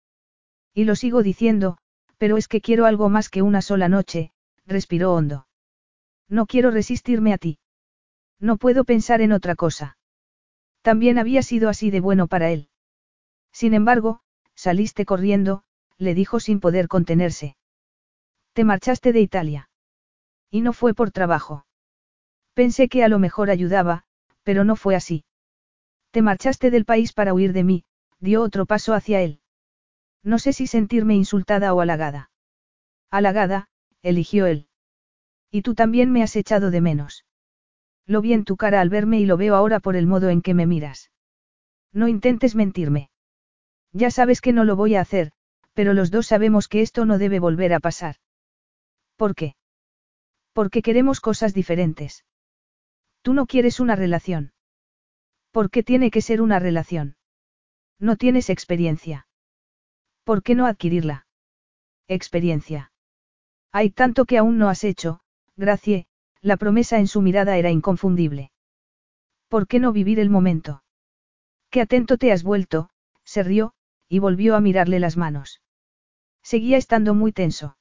Y 0.73 0.85
lo 0.85 0.95
sigo 0.95 1.23
diciendo, 1.23 1.77
pero 2.17 2.37
es 2.37 2.47
que 2.47 2.61
quiero 2.61 2.85
algo 2.85 3.09
más 3.09 3.29
que 3.29 3.41
una 3.41 3.61
sola 3.61 3.89
noche, 3.89 4.31
respiró 4.65 5.13
hondo. 5.13 5.47
No 6.29 6.45
quiero 6.45 6.71
resistirme 6.71 7.33
a 7.33 7.37
ti. 7.37 7.59
No 8.39 8.57
puedo 8.57 8.83
pensar 8.83 9.21
en 9.21 9.31
otra 9.31 9.55
cosa. 9.55 9.97
También 10.81 11.17
había 11.17 11.41
sido 11.41 11.69
así 11.69 11.91
de 11.91 11.99
bueno 11.99 12.27
para 12.27 12.51
él. 12.51 12.69
Sin 13.55 13.73
embargo, 13.73 14.19
saliste 14.53 15.05
corriendo, 15.05 15.63
le 15.97 16.13
dijo 16.13 16.41
sin 16.41 16.59
poder 16.59 16.89
contenerse. 16.89 17.55
Te 18.51 18.65
marchaste 18.65 19.13
de 19.13 19.21
Italia. 19.21 19.69
Y 20.51 20.59
no 20.59 20.73
fue 20.73 20.93
por 20.93 21.11
trabajo. 21.11 21.65
Pensé 22.53 22.89
que 22.89 23.05
a 23.05 23.07
lo 23.07 23.17
mejor 23.17 23.49
ayudaba, 23.49 24.03
pero 24.43 24.65
no 24.65 24.75
fue 24.75 24.93
así. 24.93 25.23
Te 26.11 26.21
marchaste 26.21 26.69
del 26.69 26.83
país 26.83 27.13
para 27.13 27.33
huir 27.33 27.53
de 27.53 27.63
mí, 27.63 27.85
dio 28.19 28.41
otro 28.41 28.65
paso 28.65 28.93
hacia 28.93 29.21
él. 29.21 29.39
No 30.21 30.37
sé 30.37 30.51
si 30.51 30.67
sentirme 30.67 31.15
insultada 31.15 31.73
o 31.73 31.79
halagada. 31.79 32.31
Halagada, 33.09 33.69
eligió 34.01 34.47
él. 34.47 34.67
Y 35.49 35.61
tú 35.61 35.75
también 35.75 36.11
me 36.11 36.23
has 36.23 36.35
echado 36.35 36.71
de 36.71 36.81
menos. 36.81 37.23
Lo 38.05 38.19
vi 38.19 38.33
en 38.33 38.43
tu 38.43 38.57
cara 38.57 38.81
al 38.81 38.89
verme 38.89 39.21
y 39.21 39.25
lo 39.25 39.37
veo 39.37 39.55
ahora 39.55 39.79
por 39.79 39.95
el 39.95 40.07
modo 40.07 40.27
en 40.27 40.41
que 40.41 40.53
me 40.53 40.67
miras. 40.67 41.09
No 41.93 42.09
intentes 42.09 42.53
mentirme. 42.53 43.11
Ya 43.97 44.11
sabes 44.11 44.41
que 44.41 44.51
no 44.51 44.65
lo 44.65 44.75
voy 44.75 44.95
a 44.95 44.99
hacer, 44.99 45.31
pero 45.73 45.93
los 45.93 46.11
dos 46.11 46.27
sabemos 46.27 46.67
que 46.67 46.81
esto 46.81 47.05
no 47.05 47.17
debe 47.17 47.39
volver 47.39 47.73
a 47.73 47.79
pasar. 47.79 48.17
¿Por 49.15 49.35
qué? 49.35 49.55
Porque 50.51 50.81
queremos 50.81 51.21
cosas 51.21 51.53
diferentes. 51.53 52.25
Tú 53.21 53.33
no 53.33 53.45
quieres 53.45 53.79
una 53.79 53.95
relación. 53.95 54.51
¿Por 55.51 55.69
qué 55.69 55.81
tiene 55.81 56.11
que 56.11 56.21
ser 56.21 56.41
una 56.41 56.59
relación? 56.59 57.15
No 57.97 58.17
tienes 58.17 58.49
experiencia. 58.49 59.27
¿Por 60.25 60.43
qué 60.43 60.55
no 60.55 60.65
adquirirla? 60.65 61.25
Experiencia. 62.09 62.91
Hay 63.71 63.91
tanto 63.91 64.25
que 64.25 64.37
aún 64.37 64.57
no 64.57 64.67
has 64.67 64.83
hecho, 64.83 65.21
Gracie, 65.55 66.05
la 66.41 66.57
promesa 66.57 66.99
en 66.99 67.07
su 67.07 67.21
mirada 67.21 67.55
era 67.55 67.71
inconfundible. 67.71 68.51
¿Por 69.47 69.67
qué 69.67 69.79
no 69.79 69.93
vivir 69.93 70.19
el 70.19 70.29
momento? 70.29 70.83
Qué 71.69 71.79
atento 71.79 72.17
te 72.17 72.33
has 72.33 72.43
vuelto, 72.43 72.89
se 73.23 73.41
rió, 73.41 73.73
y 74.07 74.19
volvió 74.19 74.55
a 74.55 74.61
mirarle 74.61 74.99
las 74.99 75.17
manos. 75.17 75.61
Seguía 76.43 76.77
estando 76.77 77.13
muy 77.13 77.31
tenso. 77.31 77.77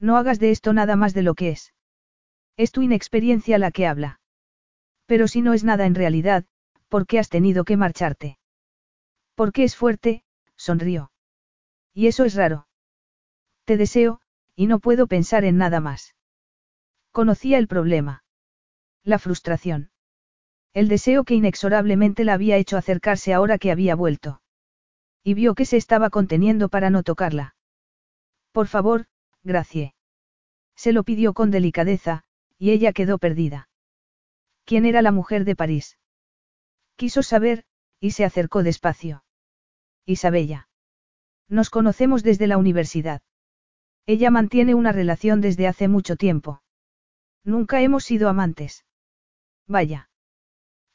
No 0.00 0.16
hagas 0.16 0.38
de 0.38 0.50
esto 0.50 0.72
nada 0.72 0.96
más 0.96 1.14
de 1.14 1.22
lo 1.22 1.34
que 1.34 1.50
es. 1.50 1.72
Es 2.56 2.72
tu 2.72 2.82
inexperiencia 2.82 3.58
la 3.58 3.70
que 3.70 3.86
habla. 3.86 4.20
Pero 5.06 5.28
si 5.28 5.42
no 5.42 5.52
es 5.52 5.62
nada 5.62 5.86
en 5.86 5.94
realidad, 5.94 6.44
¿por 6.88 7.06
qué 7.06 7.18
has 7.18 7.28
tenido 7.28 7.64
que 7.64 7.76
marcharte? 7.76 8.38
Porque 9.34 9.64
es 9.64 9.76
fuerte, 9.76 10.24
sonrió. 10.56 11.12
Y 11.94 12.08
eso 12.08 12.24
es 12.24 12.34
raro. 12.34 12.66
Te 13.64 13.76
deseo, 13.76 14.20
y 14.54 14.66
no 14.66 14.80
puedo 14.80 15.06
pensar 15.06 15.44
en 15.44 15.58
nada 15.58 15.80
más. 15.80 16.14
Conocía 17.12 17.58
el 17.58 17.68
problema. 17.68 18.24
La 19.04 19.18
frustración. 19.18 19.90
El 20.74 20.88
deseo 20.88 21.24
que 21.24 21.34
inexorablemente 21.34 22.24
la 22.24 22.34
había 22.34 22.56
hecho 22.56 22.76
acercarse 22.76 23.32
ahora 23.32 23.58
que 23.58 23.70
había 23.70 23.94
vuelto. 23.94 24.40
Y 25.26 25.34
vio 25.34 25.56
que 25.56 25.64
se 25.64 25.76
estaba 25.76 26.08
conteniendo 26.08 26.68
para 26.68 26.88
no 26.88 27.02
tocarla. 27.02 27.56
Por 28.52 28.68
favor, 28.68 29.06
Gracie. 29.42 29.92
Se 30.76 30.92
lo 30.92 31.02
pidió 31.02 31.34
con 31.34 31.50
delicadeza, 31.50 32.22
y 32.58 32.70
ella 32.70 32.92
quedó 32.92 33.18
perdida. 33.18 33.68
¿Quién 34.64 34.86
era 34.86 35.02
la 35.02 35.10
mujer 35.10 35.44
de 35.44 35.56
París? 35.56 35.98
Quiso 36.94 37.24
saber, 37.24 37.64
y 37.98 38.12
se 38.12 38.24
acercó 38.24 38.62
despacio. 38.62 39.24
Isabella. 40.04 40.68
Nos 41.48 41.70
conocemos 41.70 42.22
desde 42.22 42.46
la 42.46 42.56
universidad. 42.56 43.20
Ella 44.06 44.30
mantiene 44.30 44.76
una 44.76 44.92
relación 44.92 45.40
desde 45.40 45.66
hace 45.66 45.88
mucho 45.88 46.14
tiempo. 46.14 46.62
Nunca 47.42 47.82
hemos 47.82 48.04
sido 48.04 48.28
amantes. 48.28 48.84
Vaya. 49.66 50.08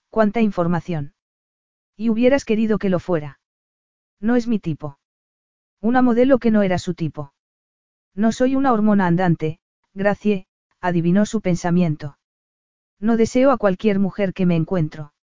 Cuánta 0.10 0.40
información. 0.40 1.16
Y 1.98 2.08
hubieras 2.08 2.46
querido 2.46 2.78
que 2.78 2.90
lo 2.90 3.00
fuera. 3.00 3.41
No 4.22 4.36
es 4.36 4.48
mi 4.48 4.60
tipo. 4.60 5.00
Una 5.82 6.02
modelo 6.02 6.38
que 6.38 6.52
no 6.52 6.62
era 6.62 6.78
su 6.78 6.94
tipo. 6.94 7.34
No 8.14 8.32
soy 8.32 8.56
una 8.56 8.72
hormona 8.72 9.08
andante, 9.08 9.60
Gracie, 9.94 10.46
adivinó 10.80 11.26
su 11.26 11.42
pensamiento. 11.42 12.18
No 13.00 13.18
deseo 13.18 13.52
a 13.52 13.58
cualquier 13.58 13.98
mujer 13.98 14.34
que 14.34 14.46
me 14.46 14.56
encuentro. 14.56 15.14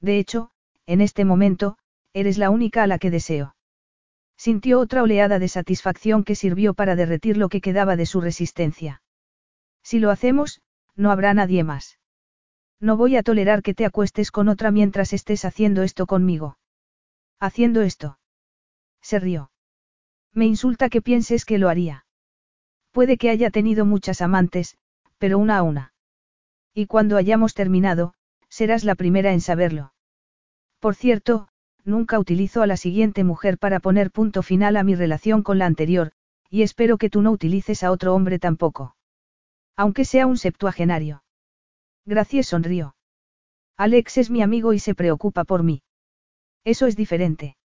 De 0.00 0.18
hecho, 0.18 0.50
en 0.86 1.00
este 1.00 1.24
momento, 1.24 1.78
eres 2.12 2.36
la 2.36 2.50
única 2.50 2.82
a 2.82 2.86
la 2.88 2.98
que 2.98 3.10
deseo. 3.10 3.54
Sintió 4.36 4.80
otra 4.80 5.02
oleada 5.02 5.38
de 5.38 5.48
satisfacción 5.48 6.24
que 6.24 6.34
sirvió 6.34 6.74
para 6.74 6.96
derretir 6.96 7.36
lo 7.36 7.48
que 7.48 7.60
quedaba 7.60 7.96
de 7.96 8.06
su 8.06 8.20
resistencia. 8.20 9.02
Si 9.82 10.00
lo 10.00 10.10
hacemos, 10.10 10.60
no 10.96 11.10
habrá 11.10 11.32
nadie 11.32 11.62
más. 11.62 11.98
No 12.80 12.96
voy 12.96 13.16
a 13.16 13.22
tolerar 13.22 13.62
que 13.62 13.72
te 13.72 13.86
acuestes 13.86 14.30
con 14.30 14.48
otra 14.48 14.70
mientras 14.70 15.12
estés 15.12 15.44
haciendo 15.44 15.82
esto 15.82 16.06
conmigo. 16.06 16.58
Haciendo 17.38 17.82
esto. 17.82 18.18
Se 19.02 19.18
rió. 19.18 19.50
Me 20.32 20.46
insulta 20.46 20.88
que 20.88 21.02
pienses 21.02 21.44
que 21.44 21.58
lo 21.58 21.68
haría. 21.68 22.06
Puede 22.92 23.18
que 23.18 23.30
haya 23.30 23.50
tenido 23.50 23.84
muchas 23.84 24.22
amantes, 24.22 24.78
pero 25.18 25.38
una 25.38 25.58
a 25.58 25.62
una. 25.62 25.92
Y 26.74 26.86
cuando 26.86 27.16
hayamos 27.16 27.54
terminado, 27.54 28.14
serás 28.48 28.84
la 28.84 28.94
primera 28.94 29.32
en 29.32 29.40
saberlo. 29.40 29.92
Por 30.78 30.94
cierto, 30.94 31.48
nunca 31.84 32.18
utilizo 32.18 32.62
a 32.62 32.66
la 32.66 32.76
siguiente 32.76 33.24
mujer 33.24 33.58
para 33.58 33.80
poner 33.80 34.10
punto 34.10 34.42
final 34.42 34.76
a 34.76 34.82
mi 34.82 34.94
relación 34.94 35.42
con 35.42 35.58
la 35.58 35.66
anterior, 35.66 36.12
y 36.50 36.62
espero 36.62 36.98
que 36.98 37.10
tú 37.10 37.22
no 37.22 37.30
utilices 37.30 37.82
a 37.82 37.90
otro 37.90 38.14
hombre 38.14 38.38
tampoco. 38.38 38.96
Aunque 39.76 40.04
sea 40.04 40.26
un 40.26 40.38
septuagenario. 40.38 41.22
Gracias 42.04 42.46
sonrió. 42.46 42.96
Alex 43.76 44.18
es 44.18 44.30
mi 44.30 44.42
amigo 44.42 44.72
y 44.72 44.78
se 44.78 44.94
preocupa 44.94 45.44
por 45.44 45.62
mí. 45.62 45.82
Eso 46.66 46.88
es 46.88 46.96
diferente. 46.96 47.56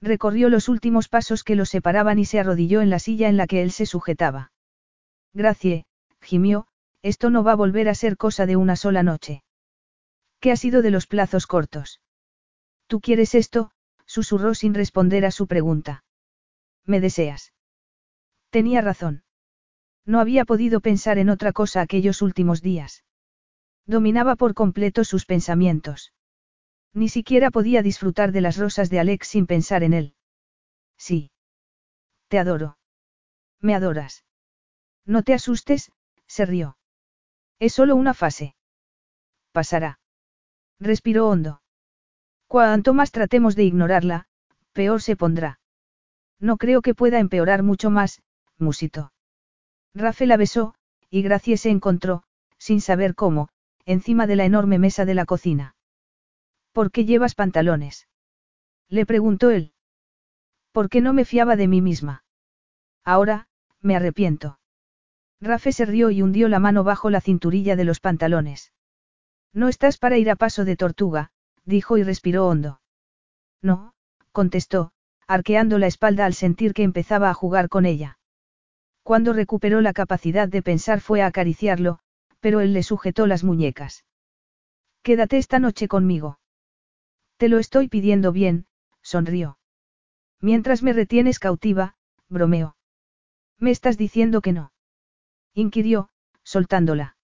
Recorrió 0.00 0.48
los 0.50 0.68
últimos 0.68 1.08
pasos 1.08 1.42
que 1.42 1.56
los 1.56 1.68
separaban 1.68 2.20
y 2.20 2.24
se 2.24 2.38
arrodilló 2.38 2.80
en 2.80 2.88
la 2.88 3.00
silla 3.00 3.28
en 3.28 3.36
la 3.36 3.48
que 3.48 3.60
él 3.60 3.72
se 3.72 3.86
sujetaba. 3.86 4.52
Gracie, 5.34 5.84
gimió, 6.22 6.68
esto 7.02 7.30
no 7.30 7.42
va 7.42 7.52
a 7.52 7.56
volver 7.56 7.88
a 7.88 7.94
ser 7.96 8.16
cosa 8.16 8.46
de 8.46 8.54
una 8.54 8.76
sola 8.76 9.02
noche. 9.02 9.42
¿Qué 10.38 10.52
ha 10.52 10.56
sido 10.56 10.80
de 10.80 10.92
los 10.92 11.08
plazos 11.08 11.48
cortos? 11.48 12.00
¿Tú 12.86 13.00
quieres 13.00 13.34
esto? 13.34 13.72
susurró 14.06 14.54
sin 14.54 14.74
responder 14.74 15.24
a 15.24 15.32
su 15.32 15.48
pregunta. 15.48 16.04
¿Me 16.86 17.00
deseas? 17.00 17.52
Tenía 18.50 18.80
razón. 18.80 19.24
No 20.06 20.20
había 20.20 20.44
podido 20.44 20.80
pensar 20.80 21.18
en 21.18 21.30
otra 21.30 21.52
cosa 21.52 21.80
aquellos 21.80 22.22
últimos 22.22 22.62
días. 22.62 23.02
Dominaba 23.86 24.36
por 24.36 24.54
completo 24.54 25.02
sus 25.02 25.26
pensamientos. 25.26 26.12
Ni 26.92 27.08
siquiera 27.08 27.50
podía 27.50 27.82
disfrutar 27.82 28.32
de 28.32 28.40
las 28.40 28.56
rosas 28.56 28.90
de 28.90 29.00
Alex 29.00 29.28
sin 29.28 29.46
pensar 29.46 29.82
en 29.82 29.94
él. 29.94 30.14
Sí. 30.96 31.30
Te 32.28 32.38
adoro. 32.38 32.78
Me 33.60 33.74
adoras. 33.74 34.24
No 35.04 35.22
te 35.22 35.34
asustes, 35.34 35.92
se 36.26 36.46
rió. 36.46 36.76
Es 37.58 37.74
solo 37.74 37.94
una 37.94 38.14
fase. 38.14 38.54
Pasará. 39.52 40.00
Respiró 40.78 41.28
hondo. 41.28 41.62
Cuanto 42.46 42.94
más 42.94 43.12
tratemos 43.12 43.54
de 43.54 43.64
ignorarla, 43.64 44.26
peor 44.72 45.02
se 45.02 45.16
pondrá. 45.16 45.60
No 46.40 46.56
creo 46.56 46.82
que 46.82 46.94
pueda 46.94 47.18
empeorar 47.18 47.62
mucho 47.62 47.90
más, 47.90 48.22
musito. 48.58 49.12
Rafe 49.94 50.26
la 50.26 50.36
besó, 50.36 50.74
y 51.10 51.22
Gracie 51.22 51.56
se 51.56 51.70
encontró, 51.70 52.22
sin 52.58 52.80
saber 52.80 53.14
cómo, 53.14 53.48
encima 53.84 54.26
de 54.26 54.36
la 54.36 54.44
enorme 54.44 54.78
mesa 54.78 55.04
de 55.04 55.14
la 55.14 55.26
cocina. 55.26 55.74
¿Por 56.72 56.90
qué 56.90 57.04
llevas 57.04 57.34
pantalones? 57.34 58.06
Le 58.88 59.06
preguntó 59.06 59.50
él. 59.50 59.72
¿Por 60.72 60.88
qué 60.88 61.00
no 61.00 61.12
me 61.12 61.24
fiaba 61.24 61.56
de 61.56 61.68
mí 61.68 61.80
misma? 61.80 62.24
Ahora, 63.04 63.48
me 63.80 63.96
arrepiento. 63.96 64.58
Rafe 65.40 65.72
se 65.72 65.84
rió 65.84 66.10
y 66.10 66.22
hundió 66.22 66.48
la 66.48 66.58
mano 66.58 66.84
bajo 66.84 67.10
la 67.10 67.20
cinturilla 67.20 67.74
de 67.74 67.84
los 67.84 68.00
pantalones. 68.00 68.72
No 69.52 69.68
estás 69.68 69.98
para 69.98 70.18
ir 70.18 70.30
a 70.30 70.36
paso 70.36 70.64
de 70.64 70.76
tortuga, 70.76 71.30
dijo 71.64 71.96
y 71.98 72.02
respiró 72.02 72.46
hondo. 72.46 72.80
No, 73.62 73.94
contestó, 74.32 74.92
arqueando 75.26 75.78
la 75.78 75.86
espalda 75.86 76.24
al 76.26 76.34
sentir 76.34 76.72
que 76.72 76.82
empezaba 76.82 77.30
a 77.30 77.34
jugar 77.34 77.68
con 77.68 77.86
ella. 77.86 78.18
Cuando 79.02 79.32
recuperó 79.32 79.80
la 79.80 79.92
capacidad 79.92 80.48
de 80.48 80.62
pensar 80.62 81.00
fue 81.00 81.22
a 81.22 81.26
acariciarlo, 81.26 81.98
pero 82.40 82.60
él 82.60 82.72
le 82.72 82.82
sujetó 82.82 83.26
las 83.26 83.42
muñecas. 83.42 84.04
Quédate 85.02 85.38
esta 85.38 85.58
noche 85.58 85.88
conmigo. 85.88 86.38
Te 87.40 87.48
lo 87.48 87.58
estoy 87.58 87.88
pidiendo 87.88 88.32
bien, 88.32 88.66
sonrió. 89.00 89.56
Mientras 90.42 90.82
me 90.82 90.92
retienes 90.92 91.38
cautiva, 91.38 91.96
bromeó. 92.28 92.76
¿Me 93.58 93.70
estás 93.70 93.96
diciendo 93.96 94.42
que 94.42 94.52
no? 94.52 94.74
inquirió, 95.54 96.10
soltándola. 96.42 97.16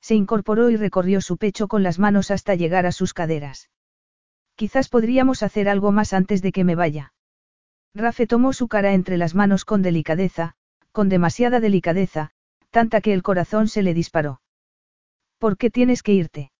Se 0.00 0.14
incorporó 0.14 0.70
y 0.70 0.76
recorrió 0.76 1.20
su 1.20 1.36
pecho 1.36 1.68
con 1.68 1.82
las 1.82 1.98
manos 1.98 2.30
hasta 2.30 2.54
llegar 2.54 2.86
a 2.86 2.92
sus 2.92 3.12
caderas. 3.12 3.68
Quizás 4.54 4.88
podríamos 4.88 5.42
hacer 5.42 5.68
algo 5.68 5.92
más 5.92 6.14
antes 6.14 6.40
de 6.40 6.50
que 6.50 6.64
me 6.64 6.74
vaya. 6.74 7.12
Rafe 7.92 8.26
tomó 8.26 8.54
su 8.54 8.66
cara 8.66 8.94
entre 8.94 9.18
las 9.18 9.34
manos 9.34 9.66
con 9.66 9.82
delicadeza, 9.82 10.54
con 10.90 11.10
demasiada 11.10 11.60
delicadeza, 11.60 12.30
tanta 12.70 13.02
que 13.02 13.12
el 13.12 13.22
corazón 13.22 13.68
se 13.68 13.82
le 13.82 13.92
disparó. 13.92 14.40
¿Por 15.36 15.58
qué 15.58 15.68
tienes 15.68 16.02
que 16.02 16.14
irte? 16.14 16.50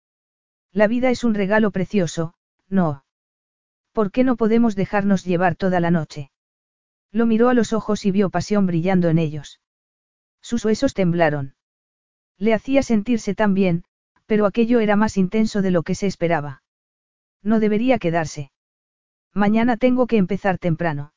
La 0.71 0.87
vida 0.87 1.09
es 1.09 1.25
un 1.25 1.33
regalo 1.33 1.71
precioso, 1.71 2.35
no. 2.69 3.05
¿Por 3.93 4.11
qué 4.11 4.25
no 4.25 4.37
podemos 4.37 4.75
dejarnos 4.75 5.25
llevar 5.25 5.55
toda 5.57 5.81
la 5.81 5.91
noche? 5.91 6.31
Lo 7.13 7.27
miró 7.27 7.49
a 7.49 7.55
los 7.55 7.73
ojos 7.73 8.05
y 8.07 8.11
vio 8.11 8.31
pasión 8.31 8.67
brillando 8.67 9.09
en 9.09 9.19
ellos. 9.19 9.61
Sus 10.41 10.65
huesos 10.65 10.95
temblaron. 10.95 11.55
Le 12.39 12.53
hacía 12.53 12.83
sentirse 12.83 13.35
tan 13.35 13.55
bien, 13.55 13.85
pero 14.27 14.47
aquello 14.47 14.81
era 14.81 14.97
más 14.97 15.17
intenso 15.17 15.63
de 15.63 15.71
lo 15.71 15.83
que 15.83 15.95
se 15.95 16.07
esperaba. 16.07 16.63
No 17.43 17.61
debería 17.61 17.99
quedarse. 17.99 18.51
Mañana 19.33 19.77
tengo 19.77 20.07
que 20.07 20.17
empezar 20.17 20.59
temprano. 20.59 21.13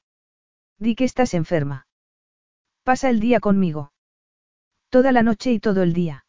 Di 0.77 0.95
que 0.95 1.05
estás 1.05 1.33
enferma. 1.33 1.87
Pasa 2.83 3.09
el 3.09 3.19
día 3.19 3.39
conmigo. 3.39 3.91
Toda 4.89 5.11
la 5.11 5.23
noche 5.23 5.51
y 5.51 5.59
todo 5.59 5.81
el 5.83 5.93
día. 5.93 6.25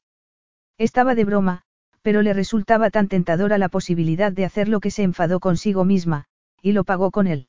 Estaba 0.79 1.15
de 1.15 1.25
broma, 1.25 1.65
pero 2.09 2.23
le 2.23 2.33
resultaba 2.33 2.89
tan 2.89 3.07
tentadora 3.07 3.59
la 3.59 3.69
posibilidad 3.69 4.33
de 4.33 4.47
hacer 4.47 4.67
lo 4.71 4.81
que 4.81 4.91
se 4.91 5.03
enfadó 5.03 5.41
consigo 5.41 5.85
misma, 5.85 6.25
y 6.63 6.73
lo 6.73 6.85
pagó 6.85 7.11
con 7.11 7.27
él. 7.27 7.49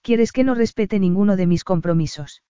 ¿Quieres 0.00 0.30
que 0.30 0.44
no 0.44 0.54
respete 0.54 1.00
ninguno 1.00 1.34
de 1.34 1.48
mis 1.48 1.64
compromisos? 1.64 2.44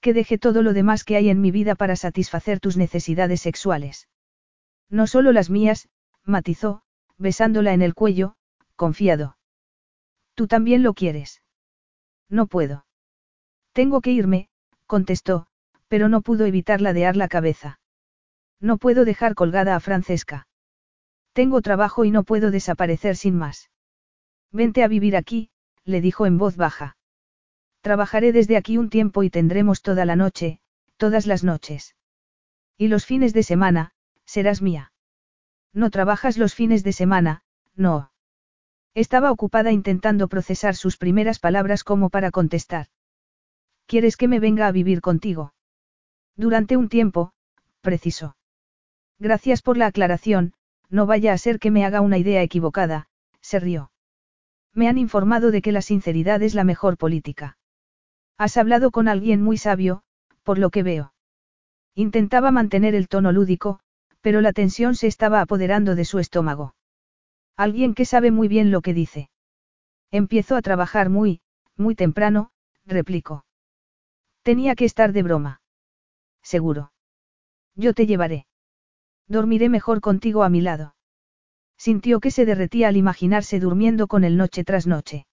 que 0.00 0.14
deje 0.14 0.38
todo 0.38 0.62
lo 0.62 0.72
demás 0.72 1.02
que 1.02 1.16
hay 1.16 1.30
en 1.30 1.40
mi 1.40 1.50
vida 1.50 1.74
para 1.74 1.96
satisfacer 1.96 2.60
tus 2.60 2.76
necesidades 2.76 3.40
sexuales. 3.40 4.08
No 4.88 5.08
solo 5.08 5.32
las 5.32 5.50
mías, 5.50 5.88
matizó, 6.22 6.82
besándola 7.18 7.72
en 7.72 7.82
el 7.82 7.94
cuello, 7.94 8.36
confiado. 8.76 9.36
Tú 10.36 10.46
también 10.46 10.84
lo 10.84 10.94
quieres. 10.94 11.42
No 12.28 12.46
puedo. 12.46 12.86
Tengo 13.72 14.00
que 14.00 14.12
irme, 14.12 14.48
contestó, 14.86 15.48
pero 15.88 16.08
no 16.08 16.20
pudo 16.20 16.46
evitar 16.46 16.80
ladear 16.80 17.16
la 17.16 17.26
cabeza. 17.26 17.80
No 18.60 18.78
puedo 18.78 19.04
dejar 19.04 19.34
colgada 19.34 19.76
a 19.76 19.80
Francesca. 19.80 20.46
Tengo 21.32 21.60
trabajo 21.60 22.04
y 22.04 22.10
no 22.10 22.24
puedo 22.24 22.50
desaparecer 22.50 23.16
sin 23.16 23.36
más. 23.36 23.70
Vente 24.52 24.82
a 24.82 24.88
vivir 24.88 25.16
aquí, 25.16 25.50
le 25.84 26.00
dijo 26.00 26.26
en 26.26 26.38
voz 26.38 26.56
baja. 26.56 26.96
Trabajaré 27.82 28.32
desde 28.32 28.56
aquí 28.56 28.78
un 28.78 28.88
tiempo 28.88 29.22
y 29.22 29.30
tendremos 29.30 29.82
toda 29.82 30.04
la 30.04 30.16
noche, 30.16 30.60
todas 30.96 31.26
las 31.26 31.44
noches. 31.44 31.94
Y 32.78 32.88
los 32.88 33.04
fines 33.04 33.32
de 33.32 33.42
semana, 33.42 33.92
serás 34.24 34.62
mía. 34.62 34.92
No 35.72 35.90
trabajas 35.90 36.38
los 36.38 36.54
fines 36.54 36.82
de 36.82 36.92
semana, 36.92 37.42
no. 37.74 38.10
Estaba 38.94 39.30
ocupada 39.30 39.72
intentando 39.72 40.26
procesar 40.28 40.74
sus 40.74 40.96
primeras 40.96 41.38
palabras 41.38 41.84
como 41.84 42.08
para 42.08 42.30
contestar. 42.30 42.86
¿Quieres 43.86 44.16
que 44.16 44.26
me 44.26 44.40
venga 44.40 44.66
a 44.66 44.72
vivir 44.72 45.02
contigo? 45.02 45.52
Durante 46.34 46.76
un 46.78 46.88
tiempo, 46.88 47.32
precisó. 47.82 48.36
Gracias 49.18 49.62
por 49.62 49.76
la 49.76 49.86
aclaración, 49.86 50.52
no 50.88 51.06
vaya 51.06 51.32
a 51.32 51.38
ser 51.38 51.58
que 51.58 51.70
me 51.70 51.84
haga 51.84 52.00
una 52.00 52.18
idea 52.18 52.42
equivocada, 52.42 53.08
se 53.40 53.58
rió. 53.60 53.90
Me 54.74 54.88
han 54.88 54.98
informado 54.98 55.50
de 55.50 55.62
que 55.62 55.72
la 55.72 55.82
sinceridad 55.82 56.42
es 56.42 56.54
la 56.54 56.64
mejor 56.64 56.98
política. 56.98 57.56
Has 58.36 58.56
hablado 58.56 58.90
con 58.90 59.08
alguien 59.08 59.42
muy 59.42 59.56
sabio, 59.56 60.02
por 60.42 60.58
lo 60.58 60.70
que 60.70 60.82
veo. 60.82 61.14
Intentaba 61.94 62.50
mantener 62.50 62.94
el 62.94 63.08
tono 63.08 63.32
lúdico, 63.32 63.80
pero 64.20 64.42
la 64.42 64.52
tensión 64.52 64.94
se 64.94 65.06
estaba 65.06 65.40
apoderando 65.40 65.94
de 65.94 66.04
su 66.04 66.18
estómago. 66.18 66.74
Alguien 67.56 67.94
que 67.94 68.04
sabe 68.04 68.30
muy 68.30 68.48
bien 68.48 68.70
lo 68.70 68.82
que 68.82 68.92
dice. 68.92 69.30
Empiezo 70.10 70.56
a 70.56 70.62
trabajar 70.62 71.08
muy, 71.08 71.40
muy 71.76 71.94
temprano, 71.94 72.50
replicó. 72.84 73.46
Tenía 74.42 74.74
que 74.74 74.84
estar 74.84 75.12
de 75.12 75.22
broma. 75.22 75.62
Seguro. 76.42 76.92
Yo 77.74 77.94
te 77.94 78.06
llevaré. 78.06 78.45
Dormiré 79.28 79.68
mejor 79.68 80.00
contigo 80.00 80.44
a 80.44 80.48
mi 80.48 80.60
lado. 80.60 80.94
Sintió 81.76 82.20
que 82.20 82.30
se 82.30 82.46
derretía 82.46 82.88
al 82.88 82.96
imaginarse 82.96 83.60
durmiendo 83.60 84.06
con 84.06 84.24
él 84.24 84.36
noche 84.36 84.64
tras 84.64 84.86
noche. 84.86 85.26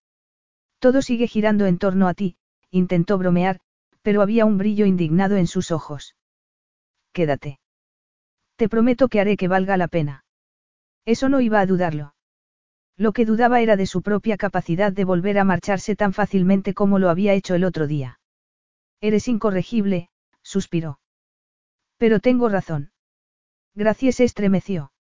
Todo 0.80 1.02
sigue 1.02 1.28
girando 1.28 1.66
en 1.66 1.78
torno 1.78 2.08
a 2.08 2.14
ti, 2.14 2.36
intentó 2.72 3.18
bromear, 3.18 3.60
pero 4.02 4.22
había 4.22 4.46
un 4.46 4.58
brillo 4.58 4.86
indignado 4.86 5.38
en 5.38 5.48
sus 5.48 5.72
ojos. 5.72 6.16
Quédate. 7.14 7.60
Te 8.56 8.68
prometo 8.68 9.08
que 9.08 9.20
haré 9.20 9.38
que 9.38 9.48
valga 9.48 9.78
la 9.78 9.88
pena. 9.88 10.26
Eso 11.06 11.30
no 11.30 11.42
iba 11.42 11.60
a 11.60 11.66
dudarlo. 11.66 12.16
Lo 12.98 13.12
que 13.12 13.26
dudaba 13.26 13.62
era 13.62 13.76
de 13.76 13.86
su 13.86 14.02
propia 14.02 14.38
capacidad 14.38 14.92
de 14.92 15.06
volver 15.06 15.40
a 15.40 15.44
marcharse 15.44 15.96
tan 15.96 16.14
fácilmente 16.14 16.74
como 16.74 17.00
lo 17.00 17.10
había 17.10 17.34
hecho 17.34 17.56
el 17.56 17.64
otro 17.64 17.88
día. 17.88 18.20
Eres 19.02 19.28
incorregible, 19.28 20.10
suspiró. 20.42 21.00
Pero 21.98 22.20
tengo 22.20 22.50
razón. 22.50 22.93
Gracias 23.76 24.16
se 24.16 24.24
estremeció. 24.24 24.92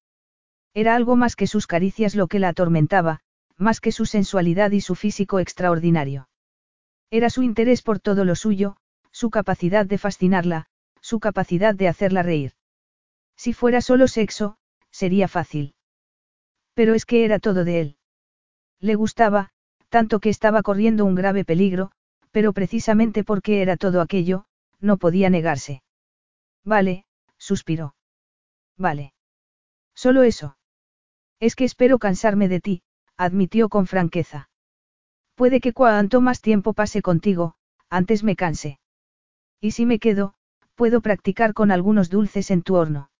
Era 0.74 0.96
algo 0.96 1.16
más 1.16 1.36
que 1.36 1.48
sus 1.48 1.68
caricias 1.68 2.16
lo 2.16 2.28
que 2.28 2.40
la 2.40 2.50
atormentaba, 2.50 3.20
más 3.58 3.80
que 3.80 3.92
su 3.92 4.06
sensualidad 4.06 4.72
y 4.72 4.82
su 4.82 4.96
físico 4.96 5.40
extraordinario. 5.40 6.28
Era 7.12 7.30
su 7.30 7.44
interés 7.44 7.84
por 7.84 8.00
todo 8.00 8.26
lo 8.26 8.36
suyo, 8.36 8.78
su 9.12 9.30
capacidad 9.30 9.86
de 9.86 10.00
fascinarla, 10.00 10.66
su 11.02 11.20
capacidad 11.20 11.76
de 11.76 11.88
hacerla 11.88 12.24
reír. 12.24 12.54
Si 13.36 13.54
fuera 13.54 13.82
solo 13.82 14.08
sexo, 14.08 14.58
sería 14.90 15.28
fácil. 15.28 15.76
Pero 16.74 16.96
es 16.96 17.06
que 17.06 17.26
era 17.26 17.38
todo 17.38 17.64
de 17.66 17.82
él. 17.82 17.98
Le 18.80 18.96
gustaba, 18.96 19.52
tanto 19.90 20.20
que 20.20 20.30
estaba 20.30 20.64
corriendo 20.64 21.06
un 21.06 21.14
grave 21.14 21.46
peligro, 21.46 21.92
pero 22.32 22.52
precisamente 22.52 23.24
porque 23.24 23.62
era 23.62 23.78
todo 23.78 24.02
aquello, 24.02 24.46
no 24.80 24.98
podía 24.98 25.30
negarse. 25.30 25.84
Vale, 26.64 27.06
suspiró. 27.38 27.94
Vale. 28.78 29.14
Solo 29.96 30.24
eso. 30.24 30.58
Es 31.40 31.56
que 31.56 31.66
espero 31.66 32.00
cansarme 32.00 32.48
de 32.48 32.60
ti, 32.60 32.84
admitió 33.18 33.70
con 33.70 33.88
franqueza. 33.88 34.50
Puede 35.36 35.60
que 35.60 35.74
cuanto 35.74 36.22
más 36.22 36.42
tiempo 36.42 36.74
pase 36.74 37.02
contigo, 37.02 37.56
antes 37.90 38.24
me 38.24 38.36
canse. 38.36 38.80
Y 39.60 39.72
si 39.72 39.86
me 39.86 40.00
quedo, 40.00 40.36
puedo 40.76 41.02
practicar 41.02 41.54
con 41.54 41.72
algunos 41.72 42.10
dulces 42.10 42.52
en 42.52 42.64
tu 42.64 42.76
horno. 42.76 43.12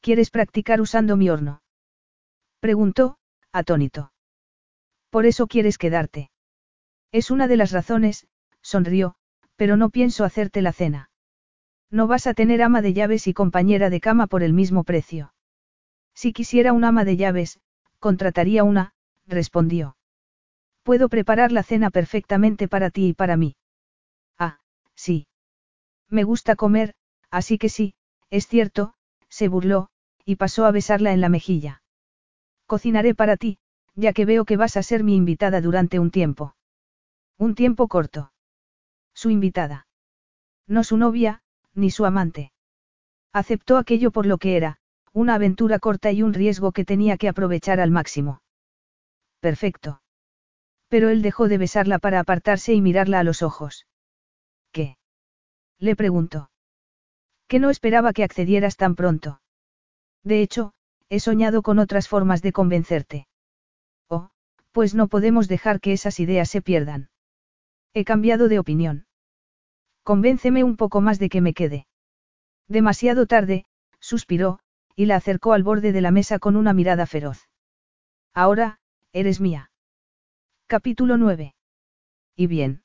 ¿Quieres 0.00 0.30
practicar 0.30 0.80
usando 0.80 1.16
mi 1.16 1.30
horno? 1.30 1.62
Preguntó, 2.60 3.18
atónito. 3.52 4.12
Por 5.10 5.26
eso 5.26 5.46
quieres 5.46 5.78
quedarte. 5.78 6.30
Es 7.12 7.30
una 7.30 7.48
de 7.48 7.56
las 7.56 7.72
razones, 7.72 8.26
sonrió, 8.60 9.14
pero 9.56 9.76
no 9.76 9.90
pienso 9.90 10.24
hacerte 10.24 10.62
la 10.62 10.72
cena. 10.72 11.10
No 11.90 12.06
vas 12.06 12.26
a 12.26 12.34
tener 12.34 12.62
ama 12.62 12.82
de 12.82 12.92
llaves 12.92 13.26
y 13.26 13.34
compañera 13.34 13.90
de 13.90 14.00
cama 14.00 14.26
por 14.26 14.42
el 14.42 14.52
mismo 14.52 14.84
precio. 14.84 15.32
Si 16.14 16.32
quisiera 16.32 16.72
un 16.72 16.84
ama 16.84 17.04
de 17.04 17.16
llaves, 17.16 17.60
contrataría 17.98 18.64
una, 18.64 18.92
respondió. 19.26 19.96
Puedo 20.82 21.08
preparar 21.08 21.52
la 21.52 21.62
cena 21.62 21.90
perfectamente 21.90 22.68
para 22.68 22.90
ti 22.90 23.08
y 23.08 23.12
para 23.12 23.36
mí. 23.36 23.56
Ah, 24.38 24.58
sí. 24.94 25.26
Me 26.08 26.24
gusta 26.24 26.56
comer, 26.56 26.94
así 27.30 27.58
que 27.58 27.68
sí, 27.68 27.94
es 28.30 28.46
cierto, 28.46 28.94
se 29.28 29.48
burló, 29.48 29.88
y 30.24 30.36
pasó 30.36 30.64
a 30.64 30.70
besarla 30.70 31.12
en 31.12 31.20
la 31.20 31.28
mejilla. 31.28 31.82
Cocinaré 32.66 33.14
para 33.14 33.36
ti, 33.36 33.58
ya 33.94 34.12
que 34.12 34.24
veo 34.24 34.44
que 34.44 34.56
vas 34.56 34.76
a 34.76 34.82
ser 34.82 35.04
mi 35.04 35.16
invitada 35.16 35.60
durante 35.60 35.98
un 35.98 36.10
tiempo. 36.10 36.56
Un 37.38 37.54
tiempo 37.54 37.88
corto. 37.88 38.32
Su 39.14 39.30
invitada. 39.30 39.86
No 40.66 40.84
su 40.84 40.96
novia, 40.96 41.42
ni 41.76 41.90
su 41.90 42.04
amante. 42.04 42.52
Aceptó 43.32 43.76
aquello 43.76 44.10
por 44.10 44.26
lo 44.26 44.38
que 44.38 44.56
era, 44.56 44.78
una 45.12 45.34
aventura 45.34 45.78
corta 45.78 46.10
y 46.10 46.22
un 46.22 46.34
riesgo 46.34 46.72
que 46.72 46.84
tenía 46.84 47.16
que 47.16 47.28
aprovechar 47.28 47.80
al 47.80 47.90
máximo. 47.90 48.42
Perfecto. 49.40 50.02
Pero 50.88 51.08
él 51.08 51.22
dejó 51.22 51.48
de 51.48 51.58
besarla 51.58 51.98
para 51.98 52.20
apartarse 52.20 52.74
y 52.74 52.80
mirarla 52.80 53.20
a 53.20 53.24
los 53.24 53.42
ojos. 53.42 53.86
¿Qué? 54.72 54.96
Le 55.78 55.96
preguntó. 55.96 56.50
Que 57.48 57.58
no 57.58 57.70
esperaba 57.70 58.12
que 58.12 58.24
accedieras 58.24 58.76
tan 58.76 58.94
pronto. 58.94 59.40
De 60.22 60.42
hecho, 60.42 60.72
he 61.08 61.20
soñado 61.20 61.62
con 61.62 61.78
otras 61.78 62.08
formas 62.08 62.42
de 62.42 62.52
convencerte. 62.52 63.28
Oh, 64.08 64.30
pues 64.72 64.94
no 64.94 65.08
podemos 65.08 65.48
dejar 65.48 65.80
que 65.80 65.92
esas 65.92 66.18
ideas 66.20 66.50
se 66.50 66.62
pierdan. 66.62 67.10
He 67.94 68.04
cambiado 68.04 68.48
de 68.48 68.58
opinión. 68.58 69.05
Convénceme 70.06 70.62
un 70.62 70.76
poco 70.76 71.00
más 71.00 71.18
de 71.18 71.28
que 71.28 71.40
me 71.40 71.52
quede. 71.52 71.88
Demasiado 72.68 73.26
tarde, 73.26 73.64
suspiró, 73.98 74.60
y 74.94 75.06
la 75.06 75.16
acercó 75.16 75.52
al 75.52 75.64
borde 75.64 75.90
de 75.90 76.00
la 76.00 76.12
mesa 76.12 76.38
con 76.38 76.54
una 76.54 76.72
mirada 76.72 77.06
feroz. 77.06 77.48
Ahora, 78.32 78.78
eres 79.12 79.40
mía. 79.40 79.72
Capítulo 80.68 81.16
9. 81.16 81.56
Y 82.36 82.46
bien. 82.46 82.84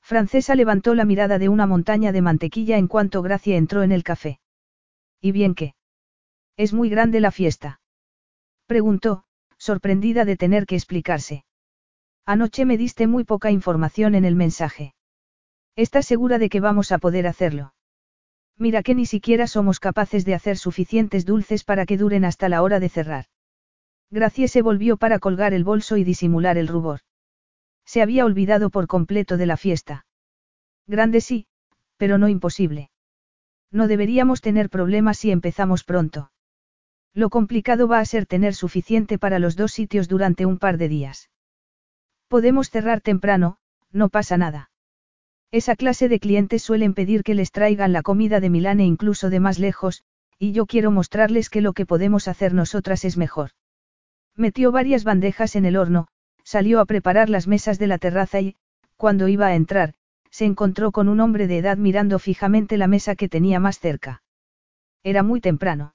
Francesa 0.00 0.56
levantó 0.56 0.96
la 0.96 1.04
mirada 1.04 1.38
de 1.38 1.48
una 1.48 1.68
montaña 1.68 2.10
de 2.10 2.22
mantequilla 2.22 2.76
en 2.76 2.88
cuanto 2.88 3.22
Gracia 3.22 3.56
entró 3.56 3.84
en 3.84 3.92
el 3.92 4.02
café. 4.02 4.40
¿Y 5.20 5.30
bien 5.30 5.54
qué? 5.54 5.76
¿Es 6.56 6.72
muy 6.72 6.90
grande 6.90 7.20
la 7.20 7.30
fiesta? 7.30 7.80
Preguntó, 8.66 9.22
sorprendida 9.58 10.24
de 10.24 10.36
tener 10.36 10.66
que 10.66 10.74
explicarse. 10.74 11.44
Anoche 12.26 12.64
me 12.64 12.76
diste 12.76 13.06
muy 13.06 13.22
poca 13.22 13.52
información 13.52 14.16
en 14.16 14.24
el 14.24 14.34
mensaje. 14.34 14.96
¿Estás 15.76 16.06
segura 16.06 16.38
de 16.38 16.50
que 16.50 16.60
vamos 16.60 16.92
a 16.92 16.98
poder 16.98 17.26
hacerlo? 17.26 17.74
Mira 18.58 18.82
que 18.82 18.94
ni 18.94 19.06
siquiera 19.06 19.46
somos 19.46 19.80
capaces 19.80 20.24
de 20.24 20.34
hacer 20.34 20.58
suficientes 20.58 21.24
dulces 21.24 21.64
para 21.64 21.86
que 21.86 21.96
duren 21.96 22.24
hasta 22.24 22.48
la 22.48 22.62
hora 22.62 22.78
de 22.78 22.90
cerrar. 22.90 23.26
Gracie 24.10 24.48
se 24.48 24.60
volvió 24.60 24.98
para 24.98 25.18
colgar 25.18 25.54
el 25.54 25.64
bolso 25.64 25.96
y 25.96 26.04
disimular 26.04 26.58
el 26.58 26.68
rubor. 26.68 27.00
Se 27.86 28.02
había 28.02 28.26
olvidado 28.26 28.68
por 28.68 28.86
completo 28.86 29.38
de 29.38 29.46
la 29.46 29.56
fiesta. 29.56 30.04
Grande 30.86 31.22
sí, 31.22 31.46
pero 31.96 32.18
no 32.18 32.28
imposible. 32.28 32.90
No 33.70 33.88
deberíamos 33.88 34.42
tener 34.42 34.68
problemas 34.68 35.16
si 35.16 35.30
empezamos 35.30 35.82
pronto. 35.82 36.30
Lo 37.14 37.30
complicado 37.30 37.88
va 37.88 38.00
a 38.00 38.04
ser 38.04 38.26
tener 38.26 38.54
suficiente 38.54 39.18
para 39.18 39.38
los 39.38 39.56
dos 39.56 39.72
sitios 39.72 40.08
durante 40.08 40.44
un 40.44 40.58
par 40.58 40.76
de 40.76 40.88
días. 40.88 41.30
Podemos 42.28 42.68
cerrar 42.68 43.00
temprano, 43.00 43.56
no 43.90 44.10
pasa 44.10 44.36
nada. 44.36 44.71
Esa 45.52 45.76
clase 45.76 46.08
de 46.08 46.18
clientes 46.18 46.62
suelen 46.62 46.94
pedir 46.94 47.22
que 47.22 47.34
les 47.34 47.52
traigan 47.52 47.92
la 47.92 48.00
comida 48.00 48.40
de 48.40 48.48
Milán 48.48 48.80
e 48.80 48.86
incluso 48.86 49.28
de 49.28 49.38
más 49.38 49.58
lejos, 49.58 50.02
y 50.38 50.52
yo 50.52 50.64
quiero 50.64 50.90
mostrarles 50.90 51.50
que 51.50 51.60
lo 51.60 51.74
que 51.74 51.84
podemos 51.84 52.26
hacer 52.26 52.54
nosotras 52.54 53.04
es 53.04 53.18
mejor. 53.18 53.50
Metió 54.34 54.72
varias 54.72 55.04
bandejas 55.04 55.54
en 55.54 55.66
el 55.66 55.76
horno, 55.76 56.08
salió 56.42 56.80
a 56.80 56.86
preparar 56.86 57.28
las 57.28 57.46
mesas 57.46 57.78
de 57.78 57.86
la 57.86 57.98
terraza 57.98 58.40
y, 58.40 58.56
cuando 58.96 59.28
iba 59.28 59.46
a 59.46 59.54
entrar, 59.54 59.92
se 60.30 60.46
encontró 60.46 60.90
con 60.90 61.10
un 61.10 61.20
hombre 61.20 61.46
de 61.46 61.58
edad 61.58 61.76
mirando 61.76 62.18
fijamente 62.18 62.78
la 62.78 62.86
mesa 62.86 63.14
que 63.14 63.28
tenía 63.28 63.60
más 63.60 63.78
cerca. 63.78 64.22
Era 65.04 65.22
muy 65.22 65.42
temprano. 65.42 65.94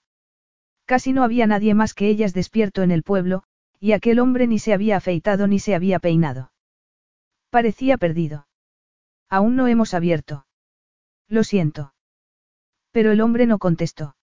Casi 0.86 1.14
no 1.14 1.24
había 1.24 1.48
nadie 1.48 1.74
más 1.74 1.96
que 1.96 2.08
ellas 2.08 2.34
despierto 2.36 2.84
en 2.84 2.92
el 2.92 3.02
pueblo, 3.02 3.44
y 3.80 3.94
aquel 3.94 4.20
hombre 4.20 4.46
ni 4.46 4.60
se 4.60 4.74
había 4.74 4.98
afeitado 4.98 5.48
ni 5.48 5.58
se 5.58 5.74
había 5.74 5.98
peinado. 5.98 6.52
Parecía 7.50 7.98
perdido. 7.98 8.47
Aún 9.30 9.56
no 9.56 9.68
hemos 9.68 9.94
abierto. 9.94 10.46
Lo 11.28 11.44
siento. 11.44 11.94
Pero 12.92 13.12
el 13.12 13.22
hombre 13.22 13.46
no 13.46 13.60
contestó. 13.60 14.16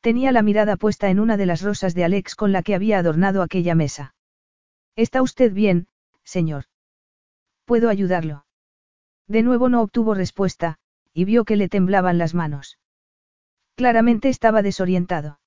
Tenía 0.00 0.32
la 0.32 0.42
mirada 0.42 0.76
puesta 0.76 1.10
en 1.10 1.20
una 1.20 1.36
de 1.36 1.46
las 1.46 1.62
rosas 1.62 1.94
de 1.94 2.04
Alex 2.04 2.34
con 2.34 2.52
la 2.52 2.62
que 2.62 2.74
había 2.74 2.98
adornado 2.98 3.42
aquella 3.42 3.74
mesa. 3.74 4.14
¿Está 4.96 5.22
usted 5.22 5.52
bien, 5.52 5.88
señor? 6.24 6.64
¿Puedo 7.64 7.88
ayudarlo? 7.88 8.46
De 9.28 9.42
nuevo 9.42 9.68
no 9.68 9.82
obtuvo 9.82 10.14
respuesta, 10.14 10.78
y 11.12 11.24
vio 11.24 11.44
que 11.44 11.56
le 11.56 11.68
temblaban 11.68 12.18
las 12.18 12.34
manos. 12.34 12.78
Claramente 13.76 14.28
estaba 14.28 14.62
desorientado. 14.62 15.40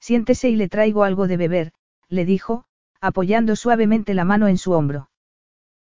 Siéntese 0.00 0.48
y 0.50 0.56
le 0.56 0.68
traigo 0.68 1.04
algo 1.04 1.26
de 1.26 1.36
beber, 1.36 1.72
le 2.08 2.24
dijo, 2.24 2.64
apoyando 3.00 3.56
suavemente 3.56 4.14
la 4.14 4.24
mano 4.24 4.48
en 4.48 4.58
su 4.58 4.72
hombro. 4.72 5.10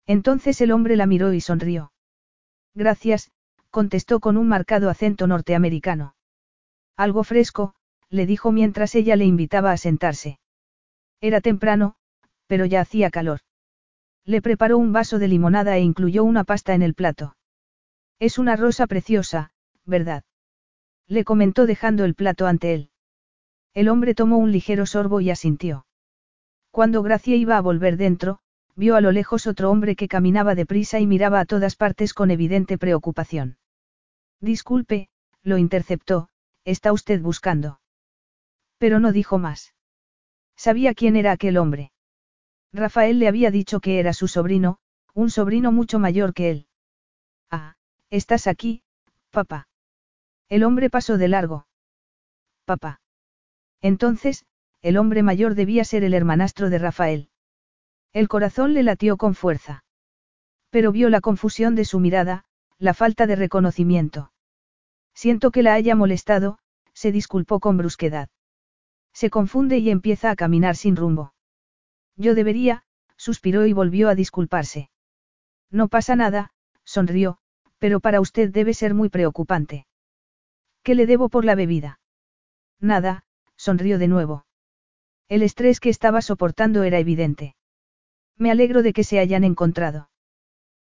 Entonces 0.06 0.60
el 0.60 0.72
hombre 0.72 0.96
la 0.96 1.06
miró 1.06 1.32
y 1.32 1.40
sonrió. 1.40 1.92
Gracias, 2.74 3.30
contestó 3.70 4.20
con 4.20 4.36
un 4.36 4.48
marcado 4.48 4.90
acento 4.90 5.26
norteamericano. 5.26 6.14
Algo 6.96 7.24
fresco, 7.24 7.74
le 8.08 8.26
dijo 8.26 8.52
mientras 8.52 8.94
ella 8.94 9.16
le 9.16 9.24
invitaba 9.24 9.72
a 9.72 9.76
sentarse. 9.76 10.38
Era 11.20 11.40
temprano, 11.40 11.94
pero 12.46 12.64
ya 12.66 12.80
hacía 12.80 13.10
calor. 13.10 13.40
Le 14.24 14.42
preparó 14.42 14.78
un 14.78 14.92
vaso 14.92 15.18
de 15.18 15.28
limonada 15.28 15.76
e 15.76 15.80
incluyó 15.80 16.24
una 16.24 16.44
pasta 16.44 16.74
en 16.74 16.82
el 16.82 16.94
plato. 16.94 17.36
Es 18.18 18.38
una 18.38 18.56
rosa 18.56 18.86
preciosa, 18.86 19.50
¿verdad? 19.84 20.24
Le 21.08 21.24
comentó 21.24 21.66
dejando 21.66 22.04
el 22.04 22.14
plato 22.14 22.46
ante 22.46 22.74
él. 22.74 22.90
El 23.74 23.88
hombre 23.88 24.14
tomó 24.14 24.36
un 24.36 24.52
ligero 24.52 24.86
sorbo 24.86 25.20
y 25.20 25.30
asintió. 25.30 25.86
Cuando 26.70 27.02
Gracia 27.02 27.36
iba 27.36 27.56
a 27.56 27.60
volver 27.60 27.96
dentro, 27.96 28.38
vio 28.74 28.96
a 28.96 29.00
lo 29.00 29.12
lejos 29.12 29.46
otro 29.46 29.70
hombre 29.70 29.96
que 29.96 30.08
caminaba 30.08 30.54
deprisa 30.54 30.98
y 31.00 31.06
miraba 31.06 31.40
a 31.40 31.44
todas 31.44 31.76
partes 31.76 32.14
con 32.14 32.30
evidente 32.30 32.78
preocupación. 32.78 33.58
Disculpe, 34.40 35.08
lo 35.42 35.58
interceptó, 35.58 36.28
está 36.64 36.92
usted 36.92 37.20
buscando. 37.20 37.80
Pero 38.78 38.98
no 38.98 39.12
dijo 39.12 39.38
más. 39.38 39.74
Sabía 40.56 40.94
quién 40.94 41.16
era 41.16 41.32
aquel 41.32 41.56
hombre. 41.56 41.92
Rafael 42.72 43.18
le 43.18 43.28
había 43.28 43.50
dicho 43.50 43.80
que 43.80 43.98
era 43.98 44.12
su 44.12 44.28
sobrino, 44.28 44.78
un 45.14 45.30
sobrino 45.30 45.72
mucho 45.72 45.98
mayor 45.98 46.32
que 46.32 46.50
él. 46.50 46.66
Ah, 47.50 47.76
estás 48.10 48.46
aquí, 48.46 48.82
papá. 49.30 49.68
El 50.48 50.64
hombre 50.64 50.88
pasó 50.88 51.18
de 51.18 51.28
largo. 51.28 51.66
Papá. 52.64 53.00
Entonces, 53.80 54.44
el 54.80 54.96
hombre 54.96 55.22
mayor 55.22 55.54
debía 55.54 55.84
ser 55.84 56.04
el 56.04 56.14
hermanastro 56.14 56.70
de 56.70 56.78
Rafael. 56.78 57.31
El 58.12 58.28
corazón 58.28 58.74
le 58.74 58.82
latió 58.82 59.16
con 59.16 59.34
fuerza. 59.34 59.84
Pero 60.70 60.92
vio 60.92 61.08
la 61.08 61.20
confusión 61.20 61.74
de 61.74 61.84
su 61.84 61.98
mirada, 61.98 62.44
la 62.78 62.94
falta 62.94 63.26
de 63.26 63.36
reconocimiento. 63.36 64.32
Siento 65.14 65.50
que 65.50 65.62
la 65.62 65.74
haya 65.74 65.94
molestado, 65.94 66.58
se 66.92 67.12
disculpó 67.12 67.60
con 67.60 67.76
brusquedad. 67.76 68.28
Se 69.12 69.30
confunde 69.30 69.78
y 69.78 69.90
empieza 69.90 70.30
a 70.30 70.36
caminar 70.36 70.76
sin 70.76 70.96
rumbo. 70.96 71.34
Yo 72.16 72.34
debería, 72.34 72.84
suspiró 73.16 73.66
y 73.66 73.72
volvió 73.72 74.08
a 74.08 74.14
disculparse. 74.14 74.90
No 75.70 75.88
pasa 75.88 76.16
nada, 76.16 76.52
sonrió, 76.84 77.38
pero 77.78 78.00
para 78.00 78.20
usted 78.20 78.50
debe 78.50 78.74
ser 78.74 78.94
muy 78.94 79.08
preocupante. 79.08 79.86
¿Qué 80.82 80.94
le 80.94 81.06
debo 81.06 81.28
por 81.28 81.44
la 81.44 81.54
bebida? 81.54 82.00
Nada, 82.80 83.24
sonrió 83.56 83.98
de 83.98 84.08
nuevo. 84.08 84.44
El 85.28 85.42
estrés 85.42 85.80
que 85.80 85.88
estaba 85.88 86.20
soportando 86.20 86.82
era 86.82 86.98
evidente. 86.98 87.54
Me 88.38 88.50
alegro 88.50 88.82
de 88.82 88.92
que 88.92 89.04
se 89.04 89.18
hayan 89.18 89.44
encontrado. 89.44 90.10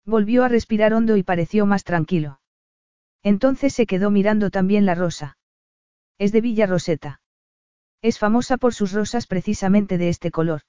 Volvió 0.06 0.44
a 0.44 0.50
respirar 0.50 0.94
hondo 0.94 1.18
y 1.18 1.24
pareció 1.24 1.66
más 1.66 1.84
tranquilo. 1.84 2.40
Entonces 3.24 3.74
se 3.74 3.88
quedó 3.88 4.12
mirando 4.12 4.52
también 4.52 4.86
la 4.86 4.96
rosa. 4.96 5.38
Es 6.18 6.32
de 6.32 6.42
Villa 6.42 6.68
Roseta. 6.68 7.22
Es 8.02 8.20
famosa 8.20 8.58
por 8.58 8.74
sus 8.74 8.92
rosas 8.92 9.26
precisamente 9.26 9.98
de 9.98 10.10
este 10.10 10.30
color. 10.30 10.62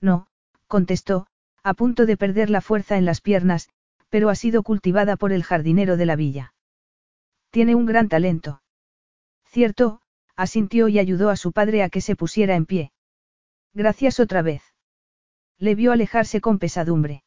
No, 0.00 0.26
contestó, 0.66 1.26
a 1.62 1.74
punto 1.74 2.06
de 2.06 2.16
perder 2.16 2.50
la 2.50 2.60
fuerza 2.60 2.98
en 2.98 3.04
las 3.04 3.20
piernas, 3.20 3.70
pero 4.10 4.28
ha 4.28 4.34
sido 4.34 4.62
cultivada 4.62 5.16
por 5.16 5.32
el 5.32 5.42
jardinero 5.42 5.96
de 5.96 6.06
la 6.06 6.16
villa. 6.16 6.54
Tiene 7.50 7.74
un 7.74 7.86
gran 7.86 8.08
talento. 8.08 8.62
Cierto, 9.46 10.02
asintió 10.36 10.88
y 10.88 10.98
ayudó 10.98 11.30
a 11.30 11.36
su 11.36 11.52
padre 11.52 11.82
a 11.82 11.88
que 11.88 12.00
se 12.00 12.14
pusiera 12.14 12.54
en 12.56 12.66
pie. 12.66 12.92
Gracias 13.72 14.20
otra 14.20 14.42
vez. 14.42 14.69
Le 15.60 15.74
vio 15.74 15.92
alejarse 15.92 16.40
con 16.40 16.58
pesadumbre. 16.58 17.22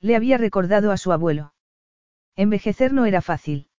Le 0.00 0.14
había 0.14 0.36
recordado 0.36 0.92
a 0.92 0.98
su 0.98 1.10
abuelo. 1.10 1.54
Envejecer 2.36 2.92
no 2.92 3.06
era 3.06 3.22
fácil. 3.22 3.70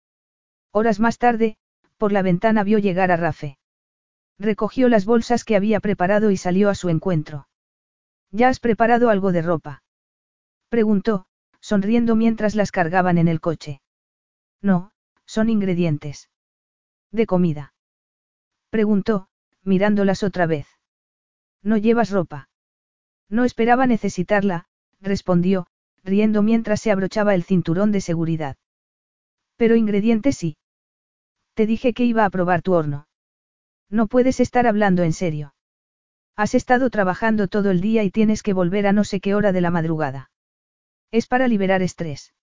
Horas 0.72 1.00
más 1.00 1.20
tarde, 1.20 1.58
por 1.98 2.12
la 2.12 2.24
ventana 2.24 2.64
vio 2.64 2.80
llegar 2.80 3.12
a 3.12 3.18
Rafe. 3.18 3.60
Recogió 4.40 4.90
las 4.90 5.06
bolsas 5.06 5.44
que 5.44 5.56
había 5.56 5.80
preparado 5.80 6.32
y 6.32 6.38
salió 6.38 6.70
a 6.70 6.76
su 6.76 6.90
encuentro. 6.90 7.48
¿Ya 8.32 8.50
has 8.50 8.60
preparado 8.60 9.10
algo 9.10 9.32
de 9.32 9.44
ropa? 9.44 9.84
Preguntó, 10.70 11.28
sonriendo 11.62 12.16
mientras 12.16 12.56
las 12.56 12.72
cargaban 12.72 13.20
en 13.20 13.28
el 13.28 13.40
coche. 13.40 13.82
No, 14.60 14.92
son 15.26 15.50
ingredientes. 15.50 16.32
¿De 17.12 17.28
comida? 17.28 17.74
Preguntó, 18.72 19.30
mirándolas 19.64 20.24
otra 20.24 20.48
vez. 20.48 20.68
¿No 21.62 21.78
llevas 21.78 22.10
ropa? 22.10 22.50
No 23.30 23.44
esperaba 23.44 23.88
necesitarla, 23.88 24.66
respondió, 25.02 25.68
riendo 26.04 26.42
mientras 26.42 26.82
se 26.82 26.92
abrochaba 26.92 27.36
el 27.36 27.44
cinturón 27.44 27.92
de 27.92 28.02
seguridad. 28.02 28.58
Pero 29.58 29.76
ingredientes 29.76 30.38
sí. 30.38 30.58
Te 31.54 31.66
dije 31.66 31.94
que 31.94 32.06
iba 32.06 32.24
a 32.24 32.30
probar 32.30 32.62
tu 32.62 32.74
horno. 32.74 33.08
No 33.90 34.08
puedes 34.08 34.40
estar 34.40 34.68
hablando 34.68 35.04
en 35.04 35.14
serio. 35.14 35.54
Has 36.36 36.54
estado 36.54 36.90
trabajando 36.90 37.48
todo 37.48 37.72
el 37.72 37.82
día 37.82 38.04
y 38.04 38.12
tienes 38.12 38.44
que 38.44 38.54
volver 38.54 38.86
a 38.86 38.94
no 38.94 39.04
sé 39.04 39.20
qué 39.20 39.34
hora 39.34 39.52
de 39.52 39.62
la 39.62 39.72
madrugada. 39.72 40.30
Es 41.12 41.26
para 41.26 41.48
liberar 41.48 41.82
estrés. 41.82 42.34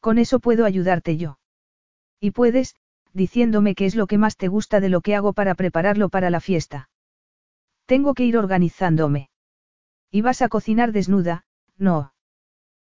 Con 0.00 0.18
eso 0.18 0.40
puedo 0.40 0.64
ayudarte 0.64 1.16
yo. 1.16 1.38
Y 2.20 2.32
puedes, 2.32 2.74
diciéndome 3.12 3.74
qué 3.74 3.86
es 3.86 3.94
lo 3.94 4.06
que 4.06 4.18
más 4.18 4.36
te 4.36 4.48
gusta 4.48 4.80
de 4.80 4.88
lo 4.88 5.00
que 5.00 5.14
hago 5.14 5.32
para 5.32 5.54
prepararlo 5.54 6.08
para 6.08 6.30
la 6.30 6.40
fiesta. 6.40 6.90
Tengo 7.86 8.14
que 8.14 8.24
ir 8.24 8.36
organizándome. 8.36 9.30
¿Y 10.10 10.22
vas 10.22 10.42
a 10.42 10.48
cocinar 10.48 10.92
desnuda? 10.92 11.44
No. 11.76 12.14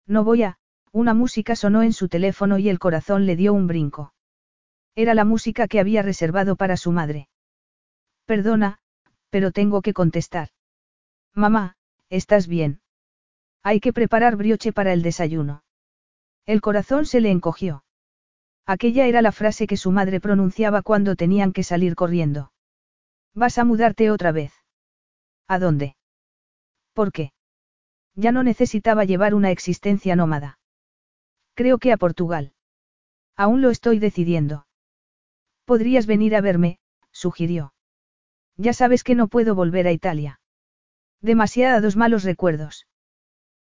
No 0.05 0.23
voy 0.23 0.43
a, 0.43 0.57
una 0.91 1.13
música 1.13 1.55
sonó 1.55 1.83
en 1.83 1.93
su 1.93 2.07
teléfono 2.07 2.57
y 2.57 2.69
el 2.69 2.79
corazón 2.79 3.25
le 3.25 3.35
dio 3.35 3.53
un 3.53 3.67
brinco. 3.67 4.13
Era 4.95 5.13
la 5.13 5.25
música 5.25 5.67
que 5.67 5.79
había 5.79 6.01
reservado 6.01 6.55
para 6.55 6.77
su 6.77 6.91
madre. 6.91 7.27
Perdona, 8.25 8.79
pero 9.29 9.51
tengo 9.51 9.81
que 9.81 9.93
contestar. 9.93 10.49
Mamá, 11.33 11.75
¿estás 12.09 12.47
bien? 12.47 12.81
Hay 13.63 13.79
que 13.79 13.93
preparar 13.93 14.37
brioche 14.37 14.71
para 14.71 14.93
el 14.93 15.01
desayuno. 15.01 15.63
El 16.45 16.61
corazón 16.61 17.05
se 17.05 17.19
le 17.19 17.29
encogió. 17.29 17.83
Aquella 18.65 19.05
era 19.07 19.21
la 19.21 19.31
frase 19.31 19.67
que 19.67 19.77
su 19.77 19.91
madre 19.91 20.19
pronunciaba 20.19 20.81
cuando 20.81 21.15
tenían 21.15 21.51
que 21.51 21.63
salir 21.63 21.95
corriendo. 21.95 22.51
¿Vas 23.33 23.57
a 23.57 23.65
mudarte 23.65 24.09
otra 24.09 24.31
vez? 24.31 24.53
¿A 25.47 25.59
dónde? 25.59 25.96
¿Por 26.97 27.11
qué? 27.11 27.31
Ya 28.15 28.31
no 28.31 28.41
necesitaba 28.41 29.05
llevar 29.05 29.35
una 29.35 29.51
existencia 29.51 30.15
nómada. 30.15 30.57
Creo 31.53 31.77
que 31.77 31.91
a 31.91 31.97
Portugal. 31.97 32.53
Aún 33.35 33.61
lo 33.61 33.69
estoy 33.69 33.99
decidiendo. 33.99 34.65
Podrías 35.65 36.07
venir 36.07 36.35
a 36.35 36.41
verme, 36.41 36.79
sugirió. 37.11 37.75
Ya 38.55 38.73
sabes 38.73 39.03
que 39.03 39.13
no 39.13 39.27
puedo 39.27 39.53
volver 39.53 39.85
a 39.85 39.91
Italia. 39.91 40.39
Demasiados 41.21 41.95
malos 41.95 42.23
recuerdos. 42.23 42.87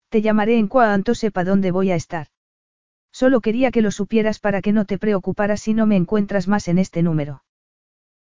Te 0.09 0.21
llamaré 0.21 0.59
en 0.59 0.67
cuanto 0.67 1.15
sepa 1.15 1.43
dónde 1.43 1.71
voy 1.71 1.89
a 1.89 1.95
estar. 1.95 2.27
Solo 3.11 3.41
quería 3.41 3.71
que 3.71 3.81
lo 3.81 3.89
supieras 3.89 4.37
para 4.37 4.61
que 4.61 4.73
no 4.73 4.85
te 4.85 4.99
preocuparas 4.99 5.59
si 5.59 5.73
no 5.73 5.87
me 5.87 5.95
encuentras 5.95 6.47
más 6.47 6.67
en 6.67 6.77
este 6.77 7.01
número. 7.01 7.43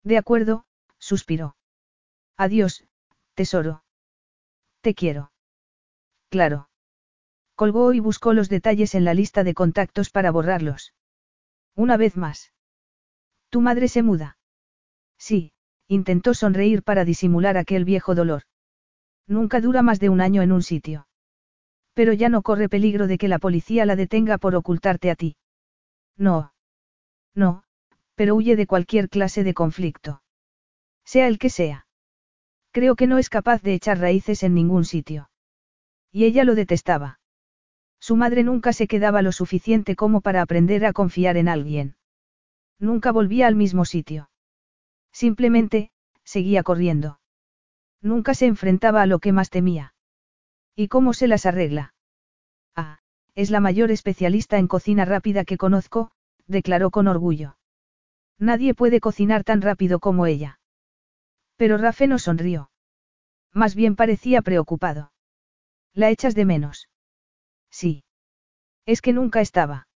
De 0.06 0.18
acuerdo, 0.18 0.64
suspiró. 1.00 1.58
Adiós, 2.38 2.86
tesoro. 3.36 3.84
Te 4.82 4.94
quiero. 4.94 5.32
Claro. 6.30 6.70
Colgó 7.56 7.94
y 7.94 8.00
buscó 8.00 8.34
los 8.34 8.50
detalles 8.50 8.96
en 8.96 9.06
la 9.06 9.14
lista 9.14 9.44
de 9.44 9.54
contactos 9.54 10.10
para 10.10 10.32
borrarlos. 10.32 10.94
Una 11.76 11.98
vez 11.98 12.18
más. 12.18 12.54
¿Tu 13.50 13.62
madre 13.62 13.88
se 13.88 14.02
muda? 14.02 14.38
Sí, 15.18 15.54
intentó 15.88 16.34
sonreír 16.34 16.84
para 16.84 17.06
disimular 17.06 17.58
aquel 17.58 17.86
viejo 17.86 18.16
dolor. 18.16 18.44
Nunca 19.28 19.62
dura 19.62 19.82
más 19.82 20.00
de 20.00 20.10
un 20.10 20.22
año 20.22 20.42
en 20.42 20.52
un 20.52 20.64
sitio. 20.64 21.08
Pero 21.94 22.14
ya 22.14 22.30
no 22.30 22.42
corre 22.42 22.70
peligro 22.70 23.08
de 23.08 23.18
que 23.18 23.28
la 23.28 23.40
policía 23.40 23.86
la 23.86 23.96
detenga 23.96 24.38
por 24.38 24.56
ocultarte 24.56 25.12
a 25.12 25.16
ti. 25.16 25.36
No. 26.18 26.54
No, 27.36 27.64
pero 28.16 28.36
huye 28.36 28.56
de 28.56 28.68
cualquier 28.68 29.10
clase 29.10 29.44
de 29.44 29.54
conflicto. 29.54 30.24
Sea 31.06 31.28
el 31.28 31.38
que 31.38 31.50
sea. 31.50 31.86
Creo 32.72 32.96
que 32.96 33.08
no 33.08 33.18
es 33.18 33.30
capaz 33.30 33.62
de 33.62 33.74
echar 33.74 34.00
raíces 34.00 34.44
en 34.44 34.54
ningún 34.54 34.86
sitio. 34.86 35.30
Y 36.12 36.26
ella 36.26 36.44
lo 36.44 36.56
detestaba. 36.56 37.20
Su 38.00 38.16
madre 38.16 38.44
nunca 38.44 38.74
se 38.74 38.88
quedaba 38.88 39.22
lo 39.22 39.32
suficiente 39.32 39.96
como 39.96 40.22
para 40.22 40.42
aprender 40.42 40.86
a 40.86 40.94
confiar 40.94 41.38
en 41.38 41.50
alguien. 41.50 41.96
Nunca 42.80 43.12
volvía 43.12 43.48
al 43.48 43.56
mismo 43.56 43.86
sitio. 43.86 44.30
Simplemente, 45.12 45.92
seguía 46.24 46.64
corriendo. 46.64 47.20
Nunca 48.02 48.34
se 48.34 48.48
enfrentaba 48.48 49.02
a 49.02 49.06
lo 49.06 49.20
que 49.20 49.34
más 49.34 49.50
temía. 49.50 49.94
¿Y 50.76 50.88
cómo 50.88 51.14
se 51.14 51.28
las 51.28 51.46
arregla? 51.46 51.94
Ah, 52.76 53.00
es 53.36 53.52
la 53.52 53.60
mayor 53.60 53.92
especialista 53.92 54.58
en 54.58 54.68
cocina 54.68 55.06
rápida 55.06 55.44
que 55.44 55.58
conozco, 55.58 56.12
declaró 56.48 56.90
con 56.90 57.08
orgullo. 57.08 57.58
Nadie 58.40 58.74
puede 58.74 59.02
cocinar 59.02 59.44
tan 59.44 59.62
rápido 59.62 60.00
como 60.00 60.26
ella. 60.26 60.61
Pero 61.62 61.78
Rafe 61.78 62.08
no 62.08 62.18
sonrió. 62.18 62.72
Más 63.54 63.76
bien 63.76 63.96
parecía 63.96 64.42
preocupado. 64.42 65.14
¿La 65.94 66.10
echas 66.10 66.34
de 66.34 66.44
menos? 66.44 66.90
Sí. 67.70 68.04
Es 68.88 69.00
que 69.00 69.14
nunca 69.14 69.42
estaba. 69.42 69.88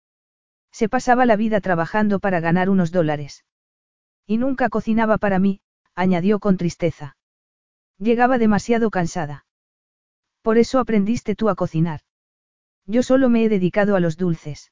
Se 0.72 0.90
pasaba 0.90 1.24
la 1.24 1.36
vida 1.36 1.62
trabajando 1.62 2.20
para 2.20 2.40
ganar 2.40 2.68
unos 2.68 2.92
dólares. 2.92 3.46
Y 4.26 4.36
nunca 4.36 4.68
cocinaba 4.68 5.16
para 5.16 5.38
mí, 5.38 5.62
añadió 5.94 6.38
con 6.38 6.58
tristeza. 6.58 7.16
Llegaba 7.96 8.36
demasiado 8.36 8.90
cansada. 8.90 9.46
Por 10.42 10.58
eso 10.58 10.78
aprendiste 10.78 11.34
tú 11.34 11.48
a 11.48 11.54
cocinar. 11.54 12.00
Yo 12.84 13.02
solo 13.02 13.30
me 13.30 13.42
he 13.42 13.48
dedicado 13.48 13.96
a 13.96 14.00
los 14.00 14.18
dulces. 14.18 14.70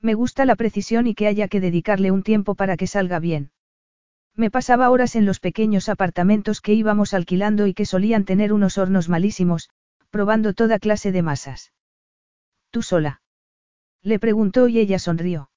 Me 0.00 0.14
gusta 0.14 0.44
la 0.44 0.56
precisión 0.56 1.06
y 1.06 1.14
que 1.14 1.28
haya 1.28 1.46
que 1.46 1.60
dedicarle 1.60 2.10
un 2.10 2.24
tiempo 2.24 2.56
para 2.56 2.76
que 2.76 2.88
salga 2.88 3.20
bien. 3.20 3.52
Me 4.40 4.50
pasaba 4.50 4.88
horas 4.88 5.16
en 5.16 5.26
los 5.26 5.38
pequeños 5.38 5.90
apartamentos 5.90 6.62
que 6.62 6.72
íbamos 6.72 7.12
alquilando 7.12 7.66
y 7.66 7.74
que 7.74 7.84
solían 7.84 8.24
tener 8.24 8.54
unos 8.54 8.78
hornos 8.78 9.10
malísimos, 9.10 9.68
probando 10.08 10.54
toda 10.54 10.78
clase 10.78 11.12
de 11.12 11.20
masas. 11.20 11.74
¿Tú 12.70 12.80
sola? 12.80 13.20
Le 14.02 14.18
preguntó 14.18 14.66
y 14.66 14.78
ella 14.78 14.98
sonrió. 14.98 15.50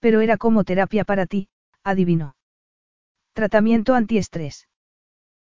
Pero 0.00 0.20
era 0.20 0.36
como 0.36 0.64
terapia 0.64 1.04
para 1.04 1.26
ti, 1.26 1.48
adivinó. 1.84 2.34
Tratamiento 3.34 3.94
antiestrés. 3.94 4.66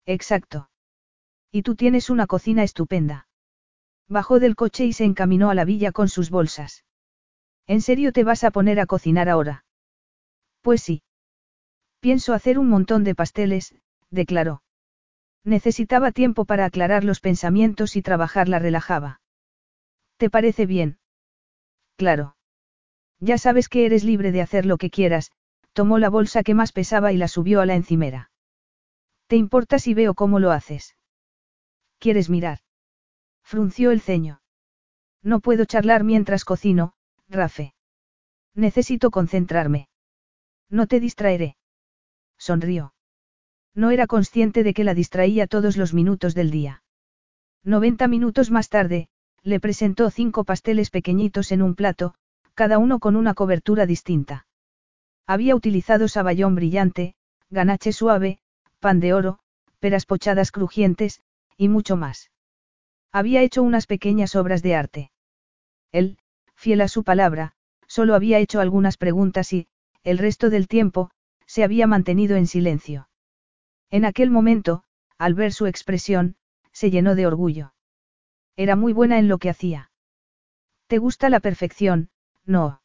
Exacto. 0.06 0.70
Y 1.52 1.60
tú 1.60 1.74
tienes 1.74 2.08
una 2.08 2.26
cocina 2.26 2.62
estupenda. 2.62 3.28
Bajó 4.08 4.40
del 4.40 4.56
coche 4.56 4.86
y 4.86 4.94
se 4.94 5.04
encaminó 5.04 5.50
a 5.50 5.54
la 5.54 5.66
villa 5.66 5.92
con 5.92 6.08
sus 6.08 6.30
bolsas. 6.30 6.86
¿En 7.66 7.82
serio 7.82 8.12
te 8.12 8.24
vas 8.24 8.44
a 8.44 8.50
poner 8.50 8.80
a 8.80 8.86
cocinar 8.86 9.28
ahora? 9.28 9.66
Pues 10.62 10.80
sí. 10.80 11.02
Pienso 12.06 12.34
hacer 12.34 12.60
un 12.60 12.68
montón 12.68 13.02
de 13.02 13.16
pasteles, 13.16 13.74
declaró. 14.10 14.62
Necesitaba 15.42 16.12
tiempo 16.12 16.44
para 16.44 16.64
aclarar 16.64 17.02
los 17.02 17.18
pensamientos 17.18 17.96
y 17.96 18.02
trabajar 18.02 18.48
la 18.48 18.60
relajaba. 18.60 19.20
¿Te 20.16 20.30
parece 20.30 20.66
bien? 20.66 21.00
Claro. 21.96 22.36
Ya 23.18 23.38
sabes 23.38 23.68
que 23.68 23.86
eres 23.86 24.04
libre 24.04 24.30
de 24.30 24.40
hacer 24.40 24.66
lo 24.66 24.76
que 24.76 24.88
quieras, 24.88 25.32
tomó 25.72 25.98
la 25.98 26.08
bolsa 26.08 26.44
que 26.44 26.54
más 26.54 26.70
pesaba 26.70 27.12
y 27.12 27.16
la 27.16 27.26
subió 27.26 27.60
a 27.60 27.66
la 27.66 27.74
encimera. 27.74 28.30
¿Te 29.26 29.34
importa 29.34 29.80
si 29.80 29.92
veo 29.92 30.14
cómo 30.14 30.38
lo 30.38 30.52
haces? 30.52 30.94
¿Quieres 31.98 32.30
mirar? 32.30 32.60
Frunció 33.42 33.90
el 33.90 34.00
ceño. 34.00 34.42
No 35.24 35.40
puedo 35.40 35.64
charlar 35.64 36.04
mientras 36.04 36.44
cocino, 36.44 36.92
Rafe. 37.28 37.74
Necesito 38.54 39.10
concentrarme. 39.10 39.88
No 40.70 40.86
te 40.86 41.00
distraeré. 41.00 41.56
Sonrió. 42.38 42.94
No 43.74 43.90
era 43.90 44.06
consciente 44.06 44.62
de 44.62 44.74
que 44.74 44.84
la 44.84 44.94
distraía 44.94 45.46
todos 45.46 45.76
los 45.76 45.92
minutos 45.92 46.34
del 46.34 46.50
día. 46.50 46.82
Noventa 47.62 48.08
minutos 48.08 48.50
más 48.50 48.68
tarde, 48.68 49.08
le 49.42 49.60
presentó 49.60 50.10
cinco 50.10 50.44
pasteles 50.44 50.90
pequeñitos 50.90 51.52
en 51.52 51.62
un 51.62 51.74
plato, 51.74 52.14
cada 52.54 52.78
uno 52.78 52.98
con 52.98 53.16
una 53.16 53.34
cobertura 53.34 53.86
distinta. 53.86 54.46
Había 55.26 55.54
utilizado 55.54 56.08
saballón 56.08 56.54
brillante, 56.54 57.14
ganache 57.50 57.92
suave, 57.92 58.38
pan 58.80 59.00
de 59.00 59.12
oro, 59.12 59.38
peras 59.78 60.06
pochadas 60.06 60.52
crujientes, 60.52 61.20
y 61.56 61.68
mucho 61.68 61.96
más. 61.96 62.30
Había 63.12 63.42
hecho 63.42 63.62
unas 63.62 63.86
pequeñas 63.86 64.36
obras 64.36 64.62
de 64.62 64.74
arte. 64.74 65.10
Él, 65.92 66.18
fiel 66.54 66.80
a 66.80 66.88
su 66.88 67.04
palabra, 67.04 67.52
solo 67.86 68.14
había 68.14 68.38
hecho 68.38 68.60
algunas 68.60 68.96
preguntas 68.96 69.52
y, 69.52 69.68
el 70.02 70.18
resto 70.18 70.50
del 70.50 70.68
tiempo, 70.68 71.10
se 71.46 71.64
había 71.64 71.86
mantenido 71.86 72.36
en 72.36 72.46
silencio. 72.46 73.08
En 73.90 74.04
aquel 74.04 74.30
momento, 74.30 74.84
al 75.18 75.34
ver 75.34 75.52
su 75.52 75.66
expresión, 75.66 76.36
se 76.72 76.90
llenó 76.90 77.14
de 77.14 77.26
orgullo. 77.26 77.72
Era 78.56 78.76
muy 78.76 78.92
buena 78.92 79.18
en 79.18 79.28
lo 79.28 79.38
que 79.38 79.50
hacía. 79.50 79.90
¿Te 80.86 80.98
gusta 80.98 81.30
la 81.30 81.40
perfección? 81.40 82.10
No. 82.44 82.82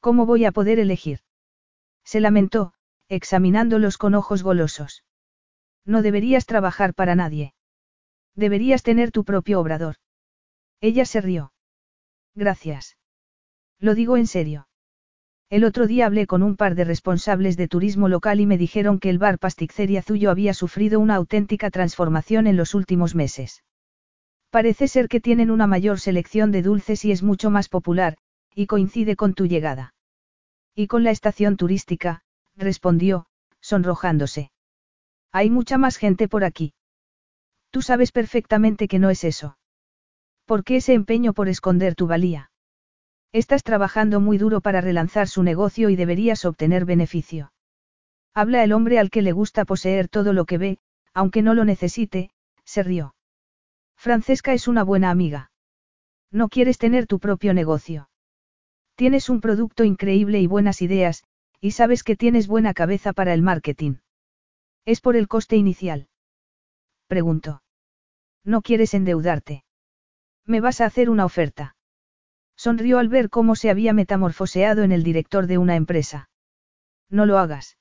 ¿Cómo 0.00 0.26
voy 0.26 0.44
a 0.44 0.52
poder 0.52 0.78
elegir? 0.78 1.20
Se 2.04 2.20
lamentó, 2.20 2.72
examinándolos 3.08 3.98
con 3.98 4.14
ojos 4.14 4.42
golosos. 4.42 5.04
No 5.84 6.02
deberías 6.02 6.46
trabajar 6.46 6.94
para 6.94 7.14
nadie. 7.14 7.54
Deberías 8.34 8.82
tener 8.82 9.10
tu 9.10 9.24
propio 9.24 9.60
obrador. 9.60 9.96
Ella 10.80 11.04
se 11.04 11.20
rió. 11.20 11.52
Gracias. 12.34 12.96
Lo 13.78 13.94
digo 13.94 14.16
en 14.16 14.26
serio. 14.26 14.67
El 15.50 15.64
otro 15.64 15.86
día 15.86 16.04
hablé 16.04 16.26
con 16.26 16.42
un 16.42 16.56
par 16.56 16.74
de 16.74 16.84
responsables 16.84 17.56
de 17.56 17.68
turismo 17.68 18.08
local 18.08 18.38
y 18.40 18.44
me 18.44 18.58
dijeron 18.58 18.98
que 18.98 19.08
el 19.08 19.18
bar 19.18 19.38
Pasticceria 19.38 20.02
Zuyo 20.02 20.30
había 20.30 20.52
sufrido 20.52 21.00
una 21.00 21.14
auténtica 21.14 21.70
transformación 21.70 22.46
en 22.46 22.58
los 22.58 22.74
últimos 22.74 23.14
meses. 23.14 23.64
Parece 24.50 24.88
ser 24.88 25.08
que 25.08 25.20
tienen 25.20 25.50
una 25.50 25.66
mayor 25.66 26.00
selección 26.00 26.52
de 26.52 26.62
dulces 26.62 27.02
y 27.06 27.12
es 27.12 27.22
mucho 27.22 27.48
más 27.48 27.70
popular, 27.70 28.18
y 28.54 28.66
coincide 28.66 29.16
con 29.16 29.32
tu 29.32 29.46
llegada. 29.46 29.94
Y 30.74 30.86
con 30.86 31.02
la 31.02 31.12
estación 31.12 31.56
turística, 31.56 32.22
respondió, 32.54 33.26
sonrojándose. 33.60 34.50
Hay 35.32 35.48
mucha 35.48 35.78
más 35.78 35.96
gente 35.96 36.28
por 36.28 36.44
aquí. 36.44 36.74
Tú 37.70 37.80
sabes 37.80 38.12
perfectamente 38.12 38.86
que 38.86 38.98
no 38.98 39.08
es 39.08 39.24
eso. 39.24 39.56
¿Por 40.44 40.62
qué 40.62 40.76
ese 40.76 40.92
empeño 40.92 41.32
por 41.32 41.48
esconder 41.48 41.94
tu 41.94 42.06
valía? 42.06 42.50
Estás 43.32 43.62
trabajando 43.62 44.20
muy 44.20 44.38
duro 44.38 44.60
para 44.60 44.80
relanzar 44.80 45.28
su 45.28 45.42
negocio 45.42 45.90
y 45.90 45.96
deberías 45.96 46.44
obtener 46.44 46.84
beneficio. 46.84 47.52
Habla 48.34 48.64
el 48.64 48.72
hombre 48.72 48.98
al 48.98 49.10
que 49.10 49.22
le 49.22 49.32
gusta 49.32 49.64
poseer 49.64 50.08
todo 50.08 50.32
lo 50.32 50.46
que 50.46 50.58
ve, 50.58 50.78
aunque 51.12 51.42
no 51.42 51.54
lo 51.54 51.64
necesite, 51.64 52.30
se 52.64 52.82
rió. 52.82 53.14
Francesca 53.96 54.52
es 54.52 54.68
una 54.68 54.82
buena 54.82 55.10
amiga. 55.10 55.50
No 56.30 56.48
quieres 56.48 56.78
tener 56.78 57.06
tu 57.06 57.18
propio 57.18 57.52
negocio. 57.52 58.08
Tienes 58.94 59.28
un 59.28 59.40
producto 59.40 59.84
increíble 59.84 60.40
y 60.40 60.46
buenas 60.46 60.82
ideas, 60.82 61.24
y 61.60 61.72
sabes 61.72 62.02
que 62.02 62.16
tienes 62.16 62.46
buena 62.46 62.74
cabeza 62.74 63.12
para 63.12 63.34
el 63.34 63.42
marketing. 63.42 63.96
¿Es 64.84 65.00
por 65.00 65.16
el 65.16 65.28
coste 65.28 65.56
inicial? 65.56 66.08
Preguntó. 67.08 67.62
¿No 68.44 68.62
quieres 68.62 68.94
endeudarte? 68.94 69.64
¿Me 70.46 70.60
vas 70.60 70.80
a 70.80 70.86
hacer 70.86 71.10
una 71.10 71.24
oferta? 71.24 71.76
Sonrió 72.58 72.98
al 72.98 73.08
ver 73.08 73.30
cómo 73.30 73.54
se 73.54 73.70
había 73.70 73.92
metamorfoseado 73.92 74.82
en 74.82 74.90
el 74.90 75.04
director 75.04 75.46
de 75.46 75.58
una 75.58 75.76
empresa. 75.76 76.28
No 77.08 77.24
lo 77.24 77.38
hagas. 77.38 77.78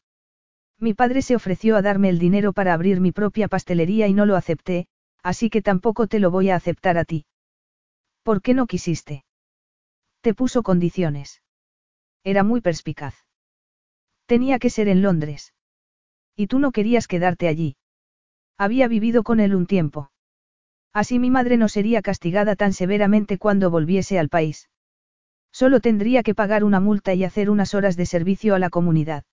Mi 0.79 0.93
padre 0.93 1.23
se 1.23 1.35
ofreció 1.35 1.75
a 1.75 1.81
darme 1.81 2.09
el 2.09 2.19
dinero 2.19 2.53
para 2.53 2.75
abrir 2.75 3.01
mi 3.01 3.11
propia 3.11 3.47
pastelería 3.47 4.07
y 4.07 4.13
no 4.13 4.27
lo 4.27 4.35
acepté, 4.35 4.87
así 5.23 5.49
que 5.49 5.63
tampoco 5.63 6.05
te 6.05 6.19
lo 6.19 6.29
voy 6.29 6.51
a 6.51 6.55
aceptar 6.55 6.99
a 6.99 7.05
ti. 7.05 7.25
¿Por 8.21 8.43
qué 8.43 8.53
no 8.53 8.67
quisiste? 8.67 9.25
Te 10.21 10.35
puso 10.35 10.61
condiciones. 10.61 11.41
Era 12.23 12.43
muy 12.43 12.61
perspicaz. 12.61 13.15
Tenía 14.27 14.59
que 14.59 14.69
ser 14.69 14.89
en 14.89 15.01
Londres. 15.01 15.55
Y 16.35 16.45
tú 16.45 16.59
no 16.59 16.71
querías 16.71 17.07
quedarte 17.07 17.47
allí. 17.47 17.77
Había 18.59 18.87
vivido 18.87 19.23
con 19.23 19.39
él 19.39 19.55
un 19.55 19.65
tiempo. 19.65 20.11
Así 20.97 21.19
mi 21.19 21.29
madre 21.29 21.57
no 21.57 21.69
sería 21.69 22.01
castigada 22.01 22.55
tan 22.55 22.73
severamente 22.73 23.37
cuando 23.37 23.69
volviese 23.69 24.17
al 24.17 24.29
país. 24.29 24.67
Solo 25.51 25.79
tendría 25.79 26.23
que 26.23 26.33
pagar 26.33 26.63
una 26.63 26.79
multa 26.79 27.13
y 27.13 27.23
hacer 27.23 27.51
unas 27.51 27.75
horas 27.75 27.97
de 27.97 28.07
servicio 28.07 28.55
a 28.55 28.59
la 28.59 28.71
comunidad. 28.71 29.23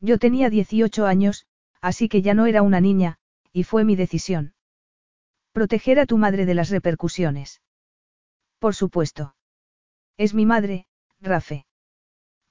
Yo 0.00 0.16
tenía 0.16 0.48
18 0.48 1.04
años, 1.04 1.46
así 1.82 2.08
que 2.08 2.22
ya 2.22 2.32
no 2.32 2.46
era 2.46 2.62
una 2.62 2.80
niña, 2.80 3.18
y 3.52 3.64
fue 3.64 3.84
mi 3.84 3.96
decisión. 3.96 4.54
Proteger 5.52 6.00
a 6.00 6.06
tu 6.06 6.16
madre 6.16 6.46
de 6.46 6.54
las 6.54 6.70
repercusiones. 6.70 7.60
Por 8.58 8.74
supuesto. 8.74 9.34
Es 10.16 10.32
mi 10.32 10.46
madre, 10.46 10.86
Rafe. 11.20 11.66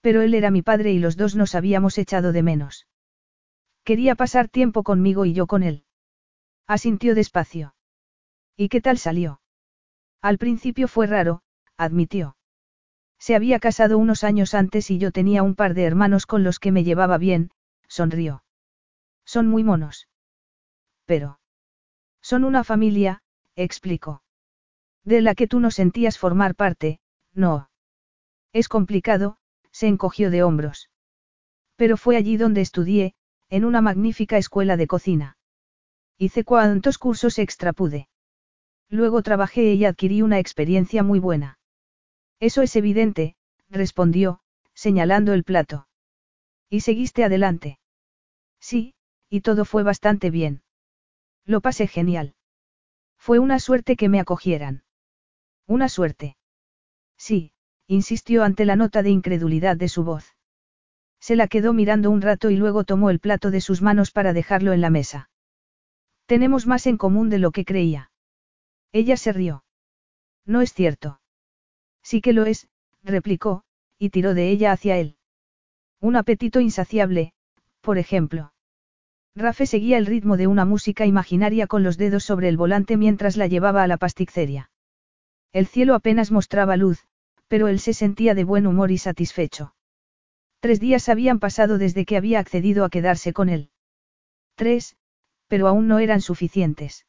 Pero 0.02 0.22
él 0.22 0.36
era 0.36 0.52
mi 0.52 0.62
padre 0.62 0.92
y 0.92 1.00
los 1.00 1.18
dos 1.18 1.36
nos 1.36 1.56
habíamos 1.56 1.98
echado 1.98 2.32
de 2.34 2.44
menos. 2.44 2.86
Quería 3.84 4.14
pasar 4.14 4.48
tiempo 4.48 4.84
conmigo 4.84 5.26
y 5.26 5.34
yo 5.34 5.48
con 5.48 5.64
él. 5.64 5.86
Asintió 6.68 7.16
despacio. 7.16 7.74
¿Y 8.58 8.70
qué 8.70 8.82
tal 8.82 8.98
salió? 8.98 9.40
Al 10.22 10.40
principio 10.40 10.88
fue 10.88 11.06
raro, 11.06 11.44
admitió. 11.78 12.36
Se 13.20 13.36
había 13.36 13.60
casado 13.60 14.00
unos 14.00 14.24
años 14.24 14.56
antes 14.56 14.90
y 14.90 14.98
yo 14.98 15.12
tenía 15.12 15.44
un 15.44 15.54
par 15.54 15.76
de 15.76 15.84
hermanos 15.84 16.26
con 16.26 16.44
los 16.44 16.60
que 16.60 16.72
me 16.72 16.84
llevaba 16.84 17.20
bien, 17.20 17.52
sonrió. 17.88 18.44
Son 19.26 19.48
muy 19.48 19.64
monos. 19.64 20.08
Pero. 21.06 21.40
Son 22.22 22.44
una 22.44 22.64
familia, 22.64 23.22
explicó. 23.56 24.24
De 25.04 25.22
la 25.22 25.36
que 25.36 25.48
tú 25.48 25.60
no 25.60 25.70
sentías 25.70 26.18
formar 26.18 26.56
parte, 26.56 27.00
no. 27.34 27.70
Es 28.54 28.70
complicado, 28.70 29.38
se 29.72 29.88
encogió 29.88 30.32
de 30.32 30.42
hombros. 30.42 30.90
Pero 31.76 31.96
fue 31.96 32.18
allí 32.18 32.38
donde 32.38 32.62
estudié, 32.62 33.14
en 33.50 33.66
una 33.66 33.82
magnífica 33.82 34.38
escuela 34.38 34.78
de 34.78 34.88
cocina. 34.88 35.38
Hice 36.18 36.44
cuantos 36.44 36.98
cursos 36.98 37.38
extra 37.38 37.72
pude. 37.72 38.10
Luego 38.90 39.22
trabajé 39.22 39.74
y 39.74 39.86
adquirí 39.86 40.22
una 40.22 40.40
experiencia 40.40 41.04
muy 41.04 41.20
buena. 41.20 41.60
Eso 42.40 42.62
es 42.62 42.76
evidente, 42.76 43.36
respondió, 43.70 44.40
señalando 44.74 45.34
el 45.34 45.44
plato. 45.44 45.88
¿Y 46.70 46.82
seguiste 46.82 47.24
adelante? 47.24 47.80
Sí, 48.60 48.94
y 49.30 49.42
todo 49.42 49.66
fue 49.66 49.84
bastante 49.84 50.30
bien. 50.30 50.62
Lo 51.46 51.62
pasé 51.62 51.88
genial. 51.88 52.36
Fue 53.18 53.40
una 53.40 53.60
suerte 53.60 53.96
que 53.96 54.10
me 54.10 54.20
acogieran. 54.20 54.84
Una 55.66 55.90
suerte. 55.90 56.38
Sí, 57.18 57.52
insistió 57.88 58.44
ante 58.44 58.66
la 58.66 58.76
nota 58.76 59.04
de 59.04 59.10
incredulidad 59.10 59.76
de 59.76 59.90
su 59.90 60.04
voz. 60.04 60.36
Se 61.20 61.36
la 61.36 61.48
quedó 61.48 61.74
mirando 61.74 62.12
un 62.12 62.22
rato 62.22 62.50
y 62.50 62.58
luego 62.58 62.84
tomó 62.84 63.10
el 63.10 63.20
plato 63.20 63.52
de 63.52 63.62
sus 63.62 63.82
manos 63.82 64.12
para 64.12 64.34
dejarlo 64.34 64.72
en 64.72 64.82
la 64.82 64.90
mesa. 64.90 65.30
Tenemos 66.26 66.68
más 66.68 66.86
en 66.88 66.98
común 66.98 67.30
de 67.30 67.40
lo 67.40 67.52
que 67.52 67.66
creía. 67.66 68.07
Ella 69.00 69.16
se 69.16 69.32
rió. 69.32 69.64
No 70.44 70.62
es 70.62 70.74
cierto. 70.74 71.22
Sí 72.02 72.20
que 72.20 72.34
lo 72.34 72.46
es, 72.46 72.68
replicó, 73.04 73.64
y 74.00 74.10
tiró 74.10 74.34
de 74.34 74.50
ella 74.50 74.72
hacia 74.72 74.98
él. 74.98 75.18
Un 76.02 76.16
apetito 76.16 76.62
insaciable, 76.62 77.34
por 77.82 78.00
ejemplo. 78.00 78.54
Rafe 79.36 79.68
seguía 79.68 80.00
el 80.00 80.08
ritmo 80.08 80.36
de 80.36 80.48
una 80.48 80.66
música 80.66 81.06
imaginaria 81.06 81.68
con 81.68 81.84
los 81.84 82.00
dedos 82.00 82.24
sobre 82.24 82.50
el 82.50 82.58
volante 82.58 82.98
mientras 82.98 83.38
la 83.38 83.46
llevaba 83.46 83.84
a 83.84 83.88
la 83.88 83.98
pasticceria. 83.98 84.72
El 85.54 85.68
cielo 85.68 85.94
apenas 85.94 86.32
mostraba 86.32 86.76
luz, 86.76 87.06
pero 87.48 87.68
él 87.68 87.80
se 87.80 87.94
sentía 87.94 88.34
de 88.34 88.46
buen 88.46 88.66
humor 88.66 88.90
y 88.90 88.98
satisfecho. 88.98 89.76
Tres 90.60 90.80
días 90.80 91.08
habían 91.08 91.38
pasado 91.38 91.78
desde 91.78 92.04
que 92.04 92.18
había 92.18 92.40
accedido 92.40 92.84
a 92.84 92.90
quedarse 92.90 93.32
con 93.32 93.50
él. 93.50 93.70
Tres, 94.56 94.98
pero 95.48 95.68
aún 95.68 95.88
no 95.88 96.00
eran 96.00 96.22
suficientes. 96.22 97.07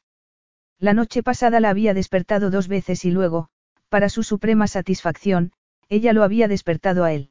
La 0.81 0.95
noche 0.95 1.25
pasada 1.25 1.59
la 1.59 1.71
había 1.71 1.93
despertado 1.93 2.51
dos 2.51 2.69
veces 2.69 3.05
y 3.05 3.11
luego, 3.11 3.49
para 3.89 4.09
su 4.09 4.23
suprema 4.23 4.69
satisfacción, 4.69 5.53
ella 5.89 6.13
lo 6.13 6.23
había 6.23 6.47
despertado 6.47 7.03
a 7.05 7.13
él. 7.13 7.31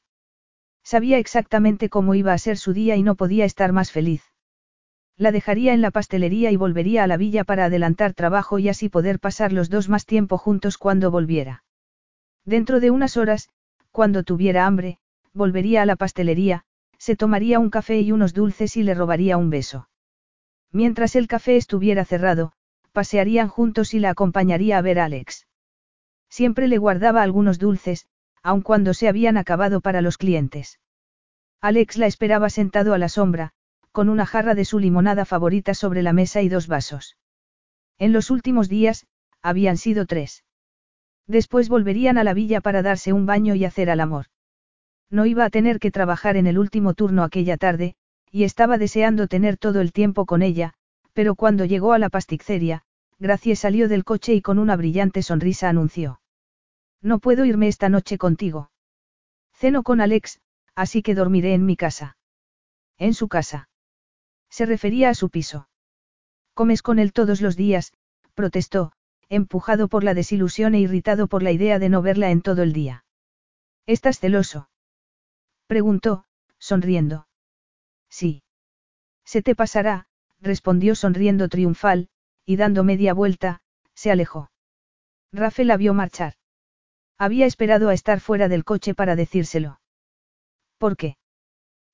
Sabía 0.84 1.18
exactamente 1.18 1.90
cómo 1.90 2.14
iba 2.14 2.34
a 2.34 2.38
ser 2.38 2.58
su 2.58 2.74
día 2.74 2.96
y 2.96 3.04
no 3.04 3.16
podía 3.16 3.46
estar 3.46 3.72
más 3.72 3.92
feliz. 3.92 4.24
La 5.16 5.32
dejaría 5.32 5.74
en 5.74 5.82
la 5.82 5.92
pastelería 5.92 6.52
y 6.52 6.58
volvería 6.58 7.04
a 7.04 7.08
la 7.08 7.18
villa 7.18 7.44
para 7.44 7.66
adelantar 7.66 8.14
trabajo 8.14 8.60
y 8.60 8.70
así 8.70 8.90
poder 8.90 9.20
pasar 9.20 9.54
los 9.54 9.70
dos 9.70 9.90
más 9.90 10.06
tiempo 10.06 10.38
juntos 10.38 10.78
cuando 10.78 11.10
volviera. 11.10 11.64
Dentro 12.46 12.80
de 12.80 12.92
unas 12.92 13.18
horas, 13.18 13.50
cuando 13.92 14.24
tuviera 14.24 14.66
hambre, 14.66 15.00
volvería 15.34 15.82
a 15.82 15.86
la 15.86 15.96
pastelería, 15.96 16.66
se 16.98 17.16
tomaría 17.16 17.60
un 17.60 17.70
café 17.70 18.00
y 18.02 18.12
unos 18.12 18.34
dulces 18.34 18.78
y 18.78 18.84
le 18.84 18.94
robaría 18.94 19.38
un 19.38 19.50
beso. 19.50 19.90
Mientras 20.72 21.16
el 21.16 21.28
café 21.28 21.56
estuviera 21.56 22.06
cerrado, 22.06 22.54
pasearían 22.98 23.48
juntos 23.48 23.94
y 23.94 24.00
la 24.00 24.10
acompañaría 24.10 24.80
a 24.80 24.82
ver 24.82 24.98
a 24.98 25.06
Alex. 25.06 25.46
Siempre 26.32 26.68
le 26.68 26.80
guardaba 26.80 27.22
algunos 27.22 27.60
dulces, 27.60 28.08
aun 28.42 28.64
cuando 28.64 28.96
se 28.96 29.08
habían 29.08 29.38
acabado 29.38 29.82
para 29.82 30.02
los 30.02 30.18
clientes. 30.18 30.80
Alex 31.62 31.98
la 31.98 32.08
esperaba 32.08 32.50
sentado 32.50 32.96
a 32.96 32.98
la 32.98 33.08
sombra, 33.08 33.52
con 33.92 34.10
una 34.10 34.26
jarra 34.26 34.56
de 34.56 34.66
su 34.66 34.80
limonada 34.80 35.26
favorita 35.26 35.76
sobre 35.76 36.02
la 36.02 36.12
mesa 36.12 36.42
y 36.42 36.50
dos 36.50 36.66
vasos. 36.66 37.18
En 38.00 38.14
los 38.14 38.32
últimos 38.32 38.68
días, 38.68 39.06
habían 39.44 39.78
sido 39.78 40.08
tres. 40.08 40.44
Después 41.28 41.70
volverían 41.70 42.18
a 42.18 42.24
la 42.24 42.34
villa 42.34 42.62
para 42.62 42.82
darse 42.82 43.14
un 43.14 43.28
baño 43.28 43.54
y 43.54 43.64
hacer 43.64 43.92
al 43.92 44.00
amor. 44.00 44.26
No 45.12 45.28
iba 45.28 45.46
a 45.46 45.52
tener 45.52 45.78
que 45.78 45.92
trabajar 45.92 46.36
en 46.36 46.48
el 46.48 46.58
último 46.58 46.96
turno 46.96 47.22
aquella 47.22 47.58
tarde, 47.58 47.94
y 48.32 48.44
estaba 48.44 48.80
deseando 48.80 49.28
tener 49.28 49.56
todo 49.56 49.82
el 49.82 49.92
tiempo 49.94 50.26
con 50.26 50.42
ella, 50.42 50.74
pero 51.14 51.34
cuando 51.34 51.66
llegó 51.66 51.94
a 51.94 52.00
la 52.00 52.10
pasticceria, 52.10 52.84
Gracie 53.20 53.56
salió 53.56 53.88
del 53.88 54.04
coche 54.04 54.34
y 54.34 54.42
con 54.42 54.60
una 54.60 54.76
brillante 54.76 55.24
sonrisa 55.24 55.70
anunció. 55.70 56.22
No 57.02 57.20
puedo 57.20 57.46
irme 57.46 57.68
esta 57.68 57.90
noche 57.90 58.18
contigo. 58.18 58.72
Ceno 59.54 59.84
con 59.84 60.02
Alex, 60.02 60.40
así 60.76 61.02
que 61.02 61.16
dormiré 61.16 61.54
en 61.54 61.66
mi 61.66 61.76
casa. 61.76 62.18
En 62.98 63.14
su 63.14 63.28
casa. 63.28 63.70
Se 64.50 64.66
refería 64.66 65.10
a 65.10 65.16
su 65.16 65.30
piso. 65.30 65.68
Comes 66.54 66.82
con 66.82 67.00
él 67.00 67.14
todos 67.14 67.42
los 67.42 67.56
días, 67.56 67.94
protestó, 68.34 68.94
empujado 69.30 69.88
por 69.88 70.04
la 70.04 70.14
desilusión 70.14 70.76
e 70.76 70.80
irritado 70.80 71.28
por 71.28 71.44
la 71.44 71.52
idea 71.52 71.80
de 71.80 71.90
no 71.90 72.02
verla 72.02 72.32
en 72.32 72.42
todo 72.42 72.64
el 72.64 72.74
día. 72.74 73.04
¿Estás 73.86 74.20
celoso? 74.20 74.70
Preguntó, 75.68 76.26
sonriendo. 76.60 77.28
Sí. 78.10 78.44
Se 79.26 79.42
te 79.42 79.56
pasará, 79.56 80.08
respondió 80.40 80.96
sonriendo 80.96 81.50
triunfal, 81.50 82.10
y 82.48 82.56
dando 82.56 82.86
media 82.86 83.14
vuelta, 83.14 83.60
se 83.94 84.10
alejó. 84.10 84.50
Rafael 85.34 85.68
la 85.68 85.76
vio 85.76 85.94
marchar. 85.94 86.34
Había 87.18 87.46
esperado 87.46 87.90
a 87.90 87.94
estar 87.94 88.22
fuera 88.22 88.48
del 88.48 88.64
coche 88.64 88.96
para 88.96 89.18
decírselo. 89.18 89.82
¿Por 90.78 90.96
qué? 90.96 91.18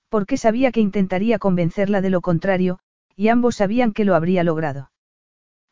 Porque 0.09 0.37
sabía 0.37 0.71
que 0.71 0.79
intentaría 0.79 1.39
convencerla 1.39 2.01
de 2.01 2.11
lo 2.11 2.21
contrario, 2.21 2.77
y 3.15 3.29
ambos 3.29 3.55
sabían 3.55 3.93
que 3.93 4.05
lo 4.05 4.13
habría 4.13 4.43
logrado. 4.43 4.91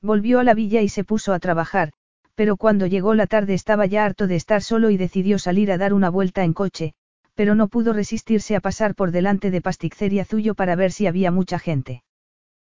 Volvió 0.02 0.40
a 0.40 0.44
la 0.44 0.56
villa 0.56 0.82
y 0.82 0.90
se 0.90 1.04
puso 1.04 1.32
a 1.34 1.40
trabajar, 1.40 1.92
pero 2.34 2.58
cuando 2.58 2.88
llegó 2.88 3.14
la 3.14 3.28
tarde 3.28 3.54
estaba 3.54 3.86
ya 3.86 4.04
harto 4.04 4.26
de 4.26 4.36
estar 4.36 4.64
solo 4.64 4.90
y 4.90 4.98
decidió 4.98 5.38
salir 5.38 5.72
a 5.72 5.78
dar 5.78 5.94
una 5.94 6.10
vuelta 6.10 6.44
en 6.44 6.54
coche, 6.54 6.96
pero 7.36 7.54
no 7.54 7.68
pudo 7.68 7.94
resistirse 7.94 8.56
a 8.56 8.62
pasar 8.62 8.96
por 8.96 9.12
delante 9.12 9.52
de 9.52 9.62
Pasticceria 9.62 10.26
Zuyo 10.26 10.56
para 10.56 10.76
ver 10.76 10.92
si 10.92 11.06
había 11.06 11.30
mucha 11.30 11.60
gente. 11.60 12.04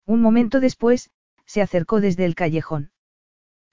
Un 0.05 0.21
momento 0.21 0.59
después, 0.59 1.11
se 1.47 1.63
acercó 1.63 2.01
desde 2.01 2.25
el 2.25 2.35
callejón. 2.35 2.91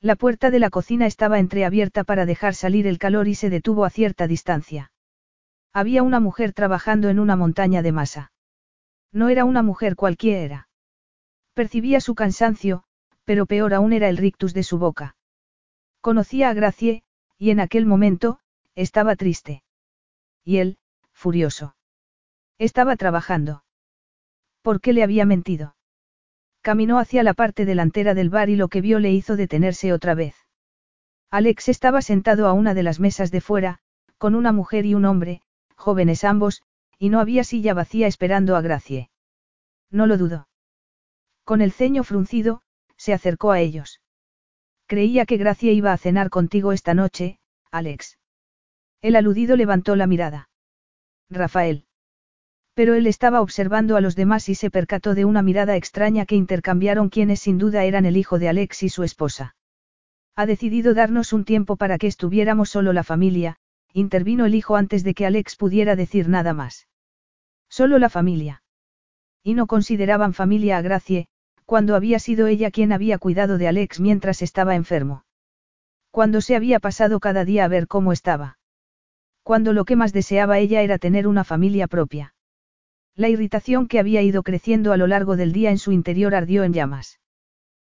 La 0.02 0.16
puerta 0.16 0.50
de 0.50 0.60
la 0.60 0.70
cocina 0.70 1.06
estaba 1.06 1.40
entreabierta 1.40 2.04
para 2.04 2.26
dejar 2.26 2.56
salir 2.56 2.88
el 2.88 3.00
calor 3.00 3.28
y 3.28 3.36
se 3.36 3.50
detuvo 3.50 3.86
a 3.86 3.90
cierta 3.90 4.28
distancia. 4.28 4.92
Había 5.74 6.04
una 6.04 6.20
mujer 6.20 6.54
trabajando 6.54 7.10
en 7.10 7.20
una 7.20 7.36
montaña 7.36 7.82
de 7.82 7.92
masa. 7.92 8.32
No 9.12 9.30
era 9.30 9.46
una 9.46 9.62
mujer 9.62 9.96
cualquiera. 9.96 10.70
Percibía 11.54 12.00
su 12.00 12.16
cansancio, 12.16 12.84
pero 13.26 13.46
peor 13.46 13.74
aún 13.74 13.94
era 13.94 14.10
el 14.10 14.18
rictus 14.18 14.54
de 14.54 14.64
su 14.64 14.80
boca. 14.80 15.16
Conocía 16.02 16.50
a 16.50 16.54
Gracie, 16.54 17.04
y 17.38 17.52
en 17.52 17.60
aquel 17.60 17.86
momento, 17.86 18.40
estaba 18.76 19.16
triste. 19.16 19.64
Y 20.44 20.58
él, 20.58 20.78
furioso. 21.12 21.76
Estaba 22.58 22.96
trabajando. 22.96 23.64
¿Por 24.62 24.80
qué 24.80 24.94
le 24.94 25.04
había 25.04 25.26
mentido? 25.26 25.76
Caminó 26.62 27.00
hacia 27.00 27.24
la 27.24 27.34
parte 27.34 27.66
delantera 27.66 28.14
del 28.14 28.30
bar 28.30 28.50
y 28.50 28.56
lo 28.56 28.68
que 28.68 28.82
vio 28.82 29.00
le 29.00 29.12
hizo 29.12 29.36
detenerse 29.36 29.94
otra 29.94 30.14
vez. 30.14 30.36
Alex 31.32 31.70
estaba 31.70 32.02
sentado 32.02 32.48
a 32.48 32.54
una 32.54 32.74
de 32.74 32.84
las 32.84 33.00
mesas 33.00 33.32
de 33.32 33.42
fuera, 33.42 33.80
con 34.18 34.36
una 34.36 34.52
mujer 34.52 34.86
y 34.86 34.96
un 34.96 35.06
hombre, 35.06 35.42
jóvenes 35.76 36.24
ambos, 36.24 36.64
y 36.98 37.10
no 37.10 37.20
había 37.20 37.44
silla 37.44 37.74
vacía 37.74 38.08
esperando 38.08 38.56
a 38.56 38.62
Gracie. 38.62 39.10
No 39.90 40.06
lo 40.06 40.18
dudó. 40.18 40.48
Con 41.44 41.62
el 41.62 41.72
ceño 41.72 42.04
fruncido, 42.04 42.62
se 42.98 43.14
acercó 43.14 43.52
a 43.52 43.60
ellos. 43.60 44.02
Creía 44.86 45.26
que 45.26 45.38
Gracie 45.38 45.72
iba 45.74 45.94
a 45.94 45.98
cenar 45.98 46.30
contigo 46.30 46.74
esta 46.74 46.94
noche, 46.94 47.40
Alex. 47.72 48.18
El 49.02 49.16
aludido 49.16 49.56
levantó 49.56 49.96
la 49.96 50.08
mirada. 50.08 50.50
Rafael. 51.30 51.86
Pero 52.74 52.94
él 52.94 53.08
estaba 53.08 53.42
observando 53.42 53.98
a 53.98 54.02
los 54.02 54.16
demás 54.16 54.48
y 54.50 54.56
se 54.56 54.70
percató 54.70 55.16
de 55.16 55.26
una 55.26 55.42
mirada 55.42 55.76
extraña 55.76 56.26
que 56.26 56.36
intercambiaron 56.36 57.10
quienes 57.10 57.42
sin 57.42 57.58
duda 57.58 57.84
eran 57.84 58.06
el 58.06 58.18
hijo 58.18 58.40
de 58.40 58.50
Alex 58.50 58.84
y 58.84 58.90
su 58.90 59.04
esposa. 59.04 59.56
Ha 60.36 60.46
decidido 60.46 60.94
darnos 60.94 61.34
un 61.34 61.44
tiempo 61.44 61.76
para 61.76 61.98
que 61.98 62.08
estuviéramos 62.08 62.70
solo 62.70 62.94
la 62.94 63.04
familia, 63.04 63.58
intervino 63.94 64.46
el 64.46 64.56
hijo 64.56 64.76
antes 64.76 65.04
de 65.04 65.14
que 65.14 65.26
Alex 65.26 65.56
pudiera 65.56 65.96
decir 65.96 66.30
nada 66.30 66.54
más. 66.54 66.88
Solo 67.70 68.00
la 68.00 68.10
familia. 68.10 68.64
Y 69.44 69.54
no 69.54 69.68
consideraban 69.68 70.34
familia 70.34 70.78
a 70.78 70.82
Gracie, 70.82 71.28
cuando 71.66 71.96
había 71.96 72.20
sido 72.20 72.48
ella 72.48 72.72
quien 72.72 72.94
había 72.94 73.18
cuidado 73.18 73.58
de 73.58 73.68
Alex 73.68 74.00
mientras 74.00 74.42
estaba 74.42 74.76
enfermo. 74.76 75.26
Cuando 76.12 76.42
se 76.42 76.56
había 76.56 76.80
pasado 76.80 77.20
cada 77.20 77.46
día 77.46 77.66
a 77.66 77.68
ver 77.68 77.88
cómo 77.88 78.14
estaba 78.14 78.60
cuando 79.50 79.74
lo 79.74 79.84
que 79.84 79.96
más 79.96 80.14
deseaba 80.14 80.60
ella 80.60 80.84
era 80.84 81.00
tener 81.00 81.28
una 81.28 81.44
familia 81.44 81.88
propia. 81.88 82.36
La 83.16 83.30
irritación 83.30 83.88
que 83.88 84.00
había 84.00 84.22
ido 84.22 84.44
creciendo 84.44 84.94
a 84.94 84.98
lo 84.98 85.08
largo 85.08 85.36
del 85.36 85.52
día 85.52 85.72
en 85.72 85.78
su 85.78 85.92
interior 85.92 86.36
ardió 86.36 86.64
en 86.64 86.74
llamas. 86.74 87.20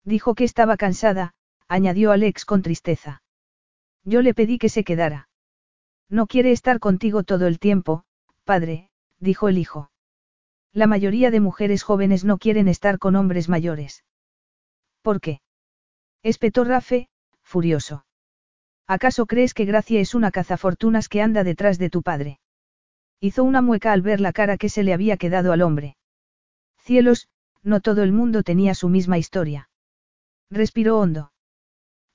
Dijo 0.05 0.35
que 0.35 0.45
estaba 0.45 0.77
cansada, 0.77 1.35
añadió 1.69 2.11
Alex 2.13 2.45
con 2.45 2.63
tristeza. 2.63 3.23
Yo 4.05 4.21
le 4.23 4.35
pedí 4.35 4.59
que 4.59 4.69
se 4.69 4.85
quedara. 4.85 5.29
No 6.09 6.27
quiere 6.27 6.53
estar 6.53 6.81
contigo 6.81 7.23
todo 7.23 7.47
el 7.47 7.59
tiempo, 7.59 8.05
padre, 8.45 8.91
dijo 9.19 9.49
el 9.49 9.59
hijo. 9.59 9.91
La 10.73 10.87
mayoría 10.87 11.31
de 11.31 11.41
mujeres 11.41 11.83
jóvenes 11.83 12.25
no 12.25 12.39
quieren 12.39 12.69
estar 12.69 12.99
con 12.99 13.17
hombres 13.17 13.49
mayores. 13.49 14.05
¿Por 15.03 15.21
qué? 15.21 15.41
Espetó 16.23 16.65
Rafe, 16.65 17.09
furioso. 17.43 18.05
¿Acaso 18.87 19.27
crees 19.27 19.55
que 19.55 19.65
Gracia 19.65 20.01
es 20.01 20.15
una 20.15 20.31
cazafortunas 20.31 21.09
que 21.09 21.23
anda 21.23 21.45
detrás 21.45 21.79
de 21.79 21.89
tu 21.89 22.03
padre? 22.03 22.41
Hizo 23.25 23.45
una 23.45 23.63
mueca 23.63 23.93
al 23.93 24.03
ver 24.03 24.21
la 24.21 24.33
cara 24.33 24.59
que 24.59 24.69
se 24.69 24.83
le 24.83 24.93
había 24.93 25.17
quedado 25.17 25.53
al 25.53 25.63
hombre. 25.63 25.97
Cielos, 26.79 27.29
no 27.63 27.81
todo 27.81 28.03
el 28.03 28.11
mundo 28.11 28.43
tenía 28.43 28.75
su 28.75 28.89
misma 28.89 29.17
historia. 29.17 29.71
Respiró 30.51 30.99
hondo. 30.99 31.33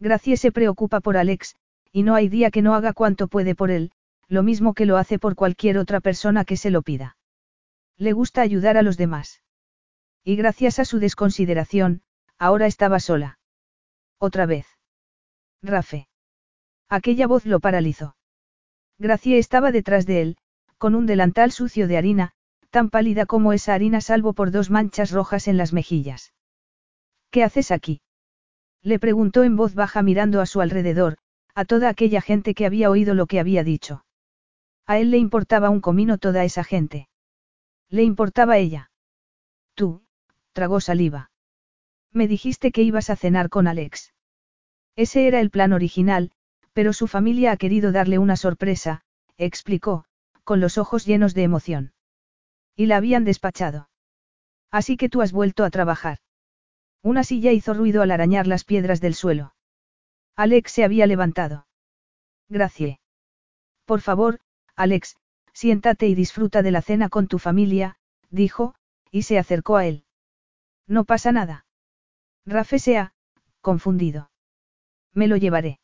Gracie 0.01 0.35
se 0.35 0.51
preocupa 0.51 0.99
por 0.99 1.15
Alex, 1.15 1.55
y 1.93 2.03
no 2.03 2.13
hay 2.13 2.27
día 2.27 2.51
que 2.51 2.61
no 2.61 2.75
haga 2.75 2.91
cuanto 2.91 3.29
puede 3.29 3.55
por 3.55 3.71
él, 3.71 3.93
lo 4.27 4.43
mismo 4.43 4.73
que 4.73 4.85
lo 4.85 4.97
hace 4.97 5.17
por 5.17 5.35
cualquier 5.35 5.77
otra 5.77 6.01
persona 6.01 6.43
que 6.43 6.57
se 6.57 6.71
lo 6.71 6.81
pida. 6.81 7.15
Le 7.95 8.11
gusta 8.11 8.41
ayudar 8.41 8.75
a 8.75 8.81
los 8.81 8.97
demás. 8.97 9.41
Y 10.25 10.35
gracias 10.35 10.77
a 10.77 10.83
su 10.83 10.99
desconsideración, 10.99 12.01
ahora 12.37 12.67
estaba 12.67 12.99
sola. 12.99 13.39
Otra 14.19 14.45
vez. 14.45 14.67
Rafe. 15.61 16.09
Aquella 16.89 17.27
voz 17.27 17.45
lo 17.45 17.61
paralizó. 17.61 18.17
Gracie 18.99 19.37
estaba 19.37 19.71
detrás 19.71 20.05
de 20.05 20.21
él, 20.21 20.37
con 20.77 20.95
un 20.95 21.05
delantal 21.05 21.51
sucio 21.51 21.87
de 21.87 21.97
harina, 21.97 22.31
tan 22.69 22.89
pálida 22.89 23.25
como 23.25 23.53
esa 23.53 23.73
harina 23.73 24.01
salvo 24.01 24.33
por 24.33 24.51
dos 24.51 24.69
manchas 24.69 25.11
rojas 25.11 25.47
en 25.47 25.57
las 25.57 25.73
mejillas. 25.73 26.33
¿Qué 27.31 27.43
haces 27.43 27.71
aquí? 27.71 28.01
Le 28.83 28.99
preguntó 28.99 29.43
en 29.43 29.55
voz 29.55 29.73
baja 29.73 30.01
mirando 30.01 30.41
a 30.41 30.45
su 30.45 30.61
alrededor, 30.61 31.17
a 31.55 31.65
toda 31.65 31.89
aquella 31.89 32.21
gente 32.21 32.53
que 32.53 32.65
había 32.65 32.89
oído 32.89 33.13
lo 33.15 33.25
que 33.25 33.39
había 33.39 33.63
dicho. 33.63 34.05
A 34.85 34.99
él 34.99 35.11
le 35.11 35.17
importaba 35.17 35.69
un 35.69 35.81
comino 35.81 36.17
toda 36.17 36.43
esa 36.43 36.63
gente. 36.63 37.09
Le 37.89 38.03
importaba 38.03 38.57
ella. 38.57 38.91
Tú, 39.73 40.03
tragó 40.53 40.79
saliva. 40.79 41.31
Me 42.11 42.27
dijiste 42.27 42.71
que 42.71 42.83
ibas 42.83 43.09
a 43.09 43.15
cenar 43.15 43.49
con 43.49 43.67
Alex. 43.67 44.13
Ese 44.95 45.27
era 45.27 45.39
el 45.39 45.49
plan 45.49 45.73
original, 45.73 46.31
pero 46.73 46.93
su 46.93 47.07
familia 47.07 47.51
ha 47.51 47.57
querido 47.57 47.91
darle 47.91 48.17
una 48.17 48.35
sorpresa, 48.35 49.01
explicó, 49.37 50.05
con 50.47 50.61
los 50.61 50.77
ojos 50.77 51.05
llenos 51.05 51.33
de 51.33 51.43
emoción. 51.43 51.91
Y 52.73 52.85
la 52.85 52.95
habían 52.95 53.25
despachado. 53.25 53.89
Así 54.71 54.95
que 54.95 55.09
tú 55.09 55.21
has 55.21 55.33
vuelto 55.33 55.65
a 55.65 55.69
trabajar. 55.69 56.19
Una 57.03 57.25
silla 57.25 57.51
hizo 57.51 57.73
ruido 57.73 58.01
al 58.01 58.11
arañar 58.11 58.47
las 58.47 58.63
piedras 58.63 59.01
del 59.01 59.13
suelo. 59.13 59.53
Alex 60.37 60.71
se 60.71 60.85
había 60.85 61.05
levantado. 61.05 61.67
Gracie. 62.47 63.01
Por 63.83 63.99
favor, 63.99 64.39
Alex, 64.77 65.17
siéntate 65.51 66.07
y 66.07 66.15
disfruta 66.15 66.61
de 66.61 66.71
la 66.71 66.81
cena 66.81 67.09
con 67.09 67.27
tu 67.27 67.39
familia, 67.39 67.97
dijo, 68.29 68.73
y 69.11 69.23
se 69.23 69.37
acercó 69.37 69.75
a 69.75 69.85
él. 69.85 70.05
No 70.87 71.03
pasa 71.03 71.33
nada. 71.33 71.65
Rafe 72.45 72.79
se 72.79 72.97
ha, 72.97 73.13
confundido. 73.59 74.31
Me 75.13 75.27
lo 75.27 75.35
llevaré. 75.35 75.81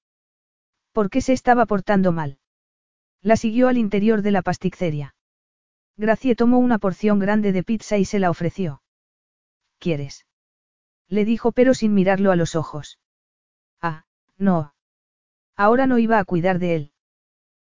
¿Por 0.94 1.10
qué 1.10 1.20
se 1.20 1.34
estaba 1.34 1.66
portando 1.66 2.14
mal? 2.14 2.40
La 3.24 3.38
siguió 3.38 3.70
al 3.70 3.78
interior 3.78 4.22
de 4.22 4.32
la 4.32 4.42
pasticceria. 4.42 5.16
Gracie 5.96 6.36
tomó 6.36 6.60
una 6.60 6.78
porción 6.78 7.20
grande 7.20 7.54
de 7.54 7.64
pizza 7.64 7.98
y 7.98 8.04
se 8.04 8.20
la 8.20 8.30
ofreció. 8.30 8.84
¿Quieres? 9.80 10.26
Le 11.08 11.24
dijo 11.24 11.54
pero 11.54 11.74
sin 11.74 11.94
mirarlo 11.94 12.32
a 12.32 12.36
los 12.36 12.56
ojos. 12.56 13.00
Ah, 13.82 14.04
no. 14.38 14.74
Ahora 15.56 15.88
no 15.88 16.00
iba 16.00 16.20
a 16.20 16.26
cuidar 16.26 16.60
de 16.60 16.76
él. 16.76 16.92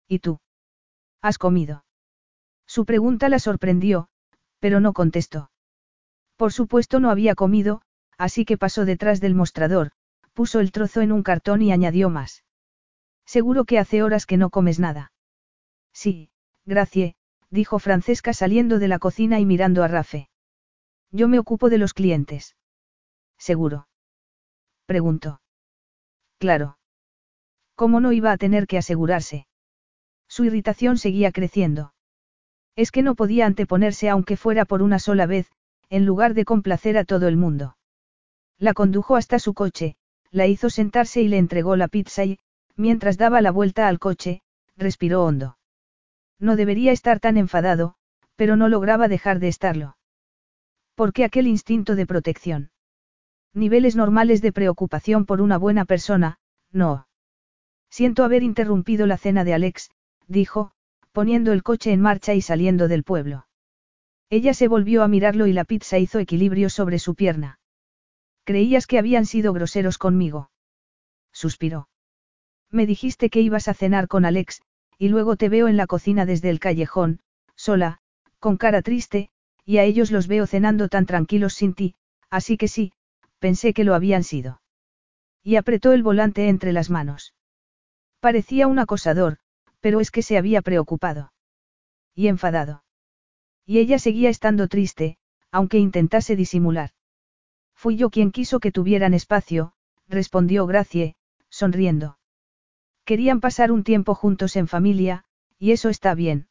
¿Y 0.06 0.18
tú? 0.18 0.40
¿Has 1.22 1.38
comido? 1.38 1.84
Su 2.66 2.84
pregunta 2.84 3.30
la 3.30 3.38
sorprendió, 3.38 4.08
pero 4.58 4.80
no 4.80 4.92
contestó. 4.92 5.50
Por 6.36 6.52
supuesto 6.52 7.00
no 7.00 7.10
había 7.10 7.34
comido, 7.34 7.80
así 8.18 8.44
que 8.44 8.58
pasó 8.58 8.84
detrás 8.84 9.20
del 9.20 9.34
mostrador, 9.34 9.92
puso 10.34 10.60
el 10.60 10.70
trozo 10.70 11.00
en 11.00 11.12
un 11.12 11.22
cartón 11.22 11.62
y 11.62 11.72
añadió 11.72 12.10
más. 12.10 12.44
Seguro 13.24 13.64
que 13.64 13.78
hace 13.78 14.02
horas 14.02 14.26
que 14.26 14.36
no 14.36 14.50
comes 14.50 14.78
nada. 14.78 15.12
Sí, 15.96 16.28
gracias, 16.66 17.14
dijo 17.48 17.78
Francesca 17.78 18.34
saliendo 18.34 18.78
de 18.78 18.86
la 18.86 18.98
cocina 18.98 19.40
y 19.40 19.46
mirando 19.46 19.82
a 19.82 19.88
Rafe. 19.88 20.28
Yo 21.10 21.26
me 21.26 21.38
ocupo 21.38 21.70
de 21.70 21.78
los 21.78 21.94
clientes. 21.94 22.54
¿Seguro? 23.38 23.88
Preguntó. 24.84 25.40
Claro. 26.38 26.76
¿Cómo 27.76 28.00
no 28.00 28.12
iba 28.12 28.30
a 28.30 28.36
tener 28.36 28.66
que 28.66 28.76
asegurarse? 28.76 29.46
Su 30.28 30.44
irritación 30.44 30.98
seguía 30.98 31.32
creciendo. 31.32 31.94
Es 32.74 32.90
que 32.90 33.00
no 33.00 33.14
podía 33.14 33.46
anteponerse 33.46 34.10
aunque 34.10 34.36
fuera 34.36 34.66
por 34.66 34.82
una 34.82 34.98
sola 34.98 35.24
vez, 35.24 35.50
en 35.88 36.04
lugar 36.04 36.34
de 36.34 36.44
complacer 36.44 36.98
a 36.98 37.06
todo 37.06 37.26
el 37.26 37.38
mundo. 37.38 37.78
La 38.58 38.74
condujo 38.74 39.16
hasta 39.16 39.38
su 39.38 39.54
coche, 39.54 39.96
la 40.30 40.46
hizo 40.46 40.68
sentarse 40.68 41.22
y 41.22 41.28
le 41.28 41.38
entregó 41.38 41.74
la 41.74 41.88
pizza 41.88 42.26
y, 42.26 42.38
mientras 42.74 43.16
daba 43.16 43.40
la 43.40 43.50
vuelta 43.50 43.88
al 43.88 43.98
coche, 43.98 44.42
respiró 44.76 45.24
hondo. 45.24 45.55
No 46.38 46.56
debería 46.56 46.92
estar 46.92 47.20
tan 47.20 47.36
enfadado, 47.36 47.94
pero 48.36 48.56
no 48.56 48.68
lograba 48.68 49.08
dejar 49.08 49.38
de 49.38 49.48
estarlo. 49.48 49.96
¿Por 50.94 51.12
qué 51.12 51.24
aquel 51.24 51.46
instinto 51.46 51.94
de 51.94 52.06
protección? 52.06 52.70
Niveles 53.54 53.96
normales 53.96 54.42
de 54.42 54.52
preocupación 54.52 55.24
por 55.24 55.40
una 55.40 55.56
buena 55.58 55.84
persona, 55.84 56.38
no. 56.72 57.08
Siento 57.90 58.24
haber 58.24 58.42
interrumpido 58.42 59.06
la 59.06 59.16
cena 59.16 59.44
de 59.44 59.54
Alex, 59.54 59.90
dijo, 60.26 60.72
poniendo 61.12 61.52
el 61.52 61.62
coche 61.62 61.92
en 61.92 62.00
marcha 62.00 62.34
y 62.34 62.42
saliendo 62.42 62.88
del 62.88 63.04
pueblo. 63.04 63.46
Ella 64.28 64.52
se 64.52 64.68
volvió 64.68 65.02
a 65.02 65.08
mirarlo 65.08 65.46
y 65.46 65.52
la 65.52 65.64
pizza 65.64 65.98
hizo 65.98 66.18
equilibrio 66.18 66.68
sobre 66.68 66.98
su 66.98 67.14
pierna. 67.14 67.58
Creías 68.44 68.86
que 68.86 68.98
habían 68.98 69.24
sido 69.24 69.52
groseros 69.52 69.98
conmigo. 69.98 70.50
Suspiró. 71.32 71.88
Me 72.70 72.86
dijiste 72.86 73.30
que 73.30 73.40
ibas 73.40 73.68
a 73.68 73.74
cenar 73.74 74.08
con 74.08 74.24
Alex, 74.24 74.62
y 74.98 75.08
luego 75.08 75.36
te 75.36 75.48
veo 75.48 75.68
en 75.68 75.76
la 75.76 75.86
cocina 75.86 76.26
desde 76.26 76.50
el 76.50 76.60
callejón, 76.60 77.20
sola, 77.54 77.98
con 78.38 78.56
cara 78.56 78.82
triste, 78.82 79.30
y 79.64 79.78
a 79.78 79.84
ellos 79.84 80.10
los 80.10 80.28
veo 80.28 80.46
cenando 80.46 80.88
tan 80.88 81.06
tranquilos 81.06 81.54
sin 81.54 81.74
ti, 81.74 81.94
así 82.30 82.56
que 82.56 82.68
sí, 82.68 82.92
pensé 83.38 83.74
que 83.74 83.84
lo 83.84 83.94
habían 83.94 84.24
sido. 84.24 84.62
Y 85.42 85.56
apretó 85.56 85.92
el 85.92 86.02
volante 86.02 86.48
entre 86.48 86.72
las 86.72 86.90
manos. 86.90 87.34
Parecía 88.20 88.66
un 88.66 88.78
acosador, 88.78 89.38
pero 89.80 90.00
es 90.00 90.10
que 90.10 90.22
se 90.22 90.38
había 90.38 90.62
preocupado. 90.62 91.32
Y 92.14 92.28
enfadado. 92.28 92.84
Y 93.64 93.78
ella 93.78 93.98
seguía 93.98 94.30
estando 94.30 94.68
triste, 94.68 95.18
aunque 95.50 95.78
intentase 95.78 96.36
disimular. 96.36 96.90
Fui 97.74 97.96
yo 97.96 98.10
quien 98.10 98.30
quiso 98.30 98.58
que 98.58 98.72
tuvieran 98.72 99.14
espacio, 99.14 99.72
respondió 100.08 100.66
Gracie, 100.66 101.16
sonriendo. 101.50 102.18
Querían 103.06 103.40
pasar 103.40 103.70
un 103.70 103.84
tiempo 103.84 104.16
juntos 104.16 104.56
en 104.56 104.66
familia, 104.66 105.24
y 105.60 105.70
eso 105.70 105.88
está 105.90 106.14
bien. 106.16 106.48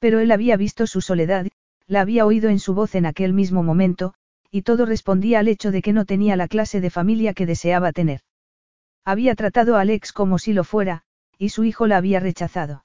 Pero 0.00 0.18
él 0.18 0.32
había 0.32 0.56
visto 0.56 0.88
su 0.88 1.00
soledad, 1.00 1.46
la 1.86 2.00
había 2.00 2.26
oído 2.26 2.50
en 2.50 2.58
su 2.58 2.74
voz 2.74 2.96
en 2.96 3.06
aquel 3.06 3.32
mismo 3.32 3.62
momento, 3.62 4.14
y 4.50 4.62
todo 4.62 4.84
respondía 4.84 5.38
al 5.38 5.46
hecho 5.46 5.70
de 5.70 5.80
que 5.80 5.92
no 5.92 6.06
tenía 6.06 6.34
la 6.34 6.48
clase 6.48 6.80
de 6.80 6.90
familia 6.90 7.34
que 7.34 7.46
deseaba 7.46 7.92
tener. 7.92 8.22
Había 9.04 9.36
tratado 9.36 9.76
a 9.76 9.82
Alex 9.82 10.12
como 10.12 10.40
si 10.40 10.52
lo 10.52 10.64
fuera, 10.64 11.04
y 11.38 11.50
su 11.50 11.62
hijo 11.62 11.86
la 11.86 11.98
había 11.98 12.18
rechazado. 12.18 12.84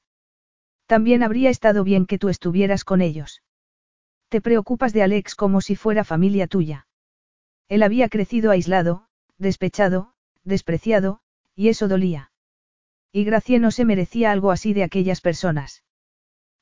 También 0.86 1.24
habría 1.24 1.50
estado 1.50 1.84
bien 1.84 2.06
que 2.06 2.20
tú 2.20 2.30
estuvieras 2.30 2.84
con 2.84 3.02
ellos. 3.02 3.42
Te 4.30 4.42
preocupas 4.42 4.94
de 4.94 5.02
Alex 5.02 5.34
como 5.34 5.60
si 5.60 5.76
fuera 5.76 6.04
familia 6.04 6.46
tuya. 6.46 6.86
Él 7.68 7.82
había 7.82 8.10
crecido 8.10 8.52
aislado, 8.52 9.08
despechado, 9.40 10.14
despreciado, 10.44 11.22
y 11.56 11.70
eso 11.70 11.88
dolía. 11.88 12.30
Y 13.16 13.24
Gracie 13.24 13.60
no 13.60 13.72
se 13.72 13.85
merecía 13.85 14.34
algo 14.34 14.52
así 14.52 14.74
de 14.74 14.84
aquellas 14.84 15.22
personas. 15.22 15.85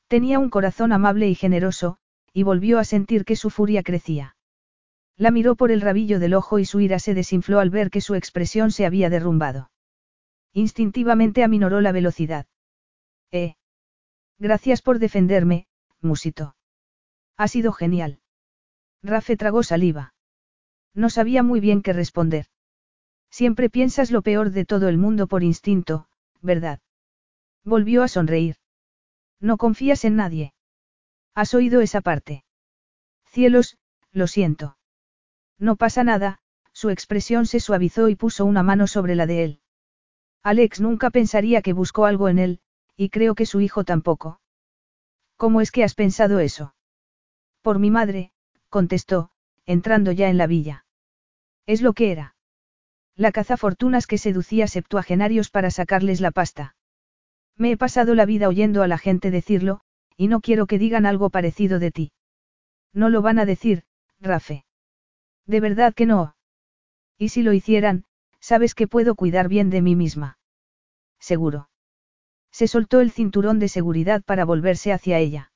Tenía 0.08 0.38
un 0.38 0.52
corazón 0.52 0.92
amable 0.92 1.28
y 1.28 1.34
generoso, 1.34 1.98
y 2.32 2.44
volvió 2.44 2.78
a 2.78 2.84
sentir 2.84 3.26
que 3.26 3.36
su 3.36 3.50
furia 3.50 3.82
crecía. 3.82 4.36
La 5.18 5.32
miró 5.32 5.56
por 5.56 5.72
el 5.72 5.82
rabillo 5.82 6.20
del 6.20 6.36
ojo 6.36 6.60
y 6.60 6.66
su 6.66 6.80
ira 6.80 7.00
se 7.00 7.16
desinfló 7.16 7.60
al 7.60 7.72
ver 7.72 7.90
que 7.90 8.02
su 8.02 8.14
expresión 8.14 8.70
se 8.70 8.86
había 8.86 9.10
derrumbado. 9.10 9.72
Instintivamente 10.54 11.44
aminoró 11.44 11.82
la 11.82 11.92
velocidad. 11.92 12.46
Eh. 13.32 13.56
Gracias 14.38 14.84
por 14.84 15.00
defenderme, 15.00 15.66
musitó. 16.02 16.56
Ha 17.36 17.48
sido 17.48 17.72
genial. 17.72 18.20
Rafe 19.02 19.38
tragó 19.38 19.64
saliva. 19.64 20.14
No 20.94 21.10
sabía 21.10 21.42
muy 21.42 21.60
bien 21.60 21.82
qué 21.82 21.94
responder. 21.94 22.46
Siempre 23.32 23.72
piensas 23.72 24.12
lo 24.12 24.22
peor 24.22 24.52
de 24.52 24.66
todo 24.66 24.88
el 24.88 25.00
mundo 25.00 25.26
por 25.26 25.42
instinto, 25.42 26.08
¿verdad? 26.44 26.80
Volvió 27.64 28.04
a 28.04 28.08
sonreír. 28.08 28.58
No 29.40 29.58
confías 29.58 30.06
en 30.06 30.16
nadie. 30.18 30.54
¿Has 31.34 31.54
oído 31.54 31.82
esa 31.82 32.02
parte? 32.02 32.44
Cielos, 33.26 33.78
lo 34.12 34.28
siento. 34.28 34.78
No 35.58 35.76
pasa 35.76 36.04
nada, 36.04 36.40
su 36.74 36.90
expresión 36.90 37.46
se 37.46 37.60
suavizó 37.60 38.10
y 38.10 38.16
puso 38.16 38.46
una 38.46 38.62
mano 38.62 38.86
sobre 38.86 39.16
la 39.16 39.26
de 39.26 39.44
él. 39.44 39.60
Alex 40.44 40.82
nunca 40.82 41.10
pensaría 41.10 41.62
que 41.62 41.74
buscó 41.74 42.06
algo 42.06 42.28
en 42.28 42.38
él, 42.38 42.60
y 42.96 43.10
creo 43.10 43.34
que 43.34 43.46
su 43.46 43.62
hijo 43.62 43.84
tampoco. 43.86 44.42
¿Cómo 45.38 45.62
es 45.62 45.72
que 45.72 45.84
has 45.84 45.96
pensado 45.96 46.40
eso? 46.40 46.76
Por 47.62 47.80
mi 47.80 47.90
madre, 47.90 48.32
contestó, 48.70 49.32
entrando 49.66 50.12
ya 50.12 50.30
en 50.30 50.38
la 50.38 50.48
villa. 50.48 50.86
Es 51.66 51.82
lo 51.82 51.94
que 51.94 52.12
era. 52.12 52.36
La 53.16 53.32
cazafortunas 53.32 54.08
que 54.08 54.18
seducía 54.18 54.68
septuagenarios 54.68 55.50
para 55.50 55.70
sacarles 55.70 56.20
la 56.20 56.32
pasta. 56.32 56.76
Me 57.56 57.72
he 57.72 57.78
pasado 57.78 58.16
la 58.16 58.26
vida 58.26 58.48
oyendo 58.48 58.82
a 58.82 58.88
la 58.88 58.98
gente 58.98 59.30
decirlo, 59.30 59.82
y 60.18 60.28
no 60.28 60.42
quiero 60.42 60.66
que 60.66 60.80
digan 60.80 61.06
algo 61.06 61.30
parecido 61.30 61.78
de 61.78 61.92
ti. 61.92 62.12
No 62.92 63.10
lo 63.10 63.22
van 63.22 63.38
a 63.38 63.46
decir, 63.46 63.84
Rafe. 64.20 64.66
De 65.46 65.60
verdad 65.60 65.94
que 65.94 66.06
no. 66.06 66.36
Y 67.18 67.30
si 67.30 67.44
lo 67.44 67.54
hicieran, 67.54 68.06
sabes 68.40 68.74
que 68.74 68.88
puedo 68.88 69.16
cuidar 69.16 69.48
bien 69.48 69.70
de 69.70 69.82
mí 69.82 69.96
misma. 69.96 70.38
Seguro. 71.20 71.70
Se 72.52 72.68
soltó 72.68 73.00
el 73.00 73.12
cinturón 73.12 73.60
de 73.60 73.68
seguridad 73.68 74.24
para 74.24 74.46
volverse 74.46 74.92
hacia 74.92 75.20
ella. 75.20 75.52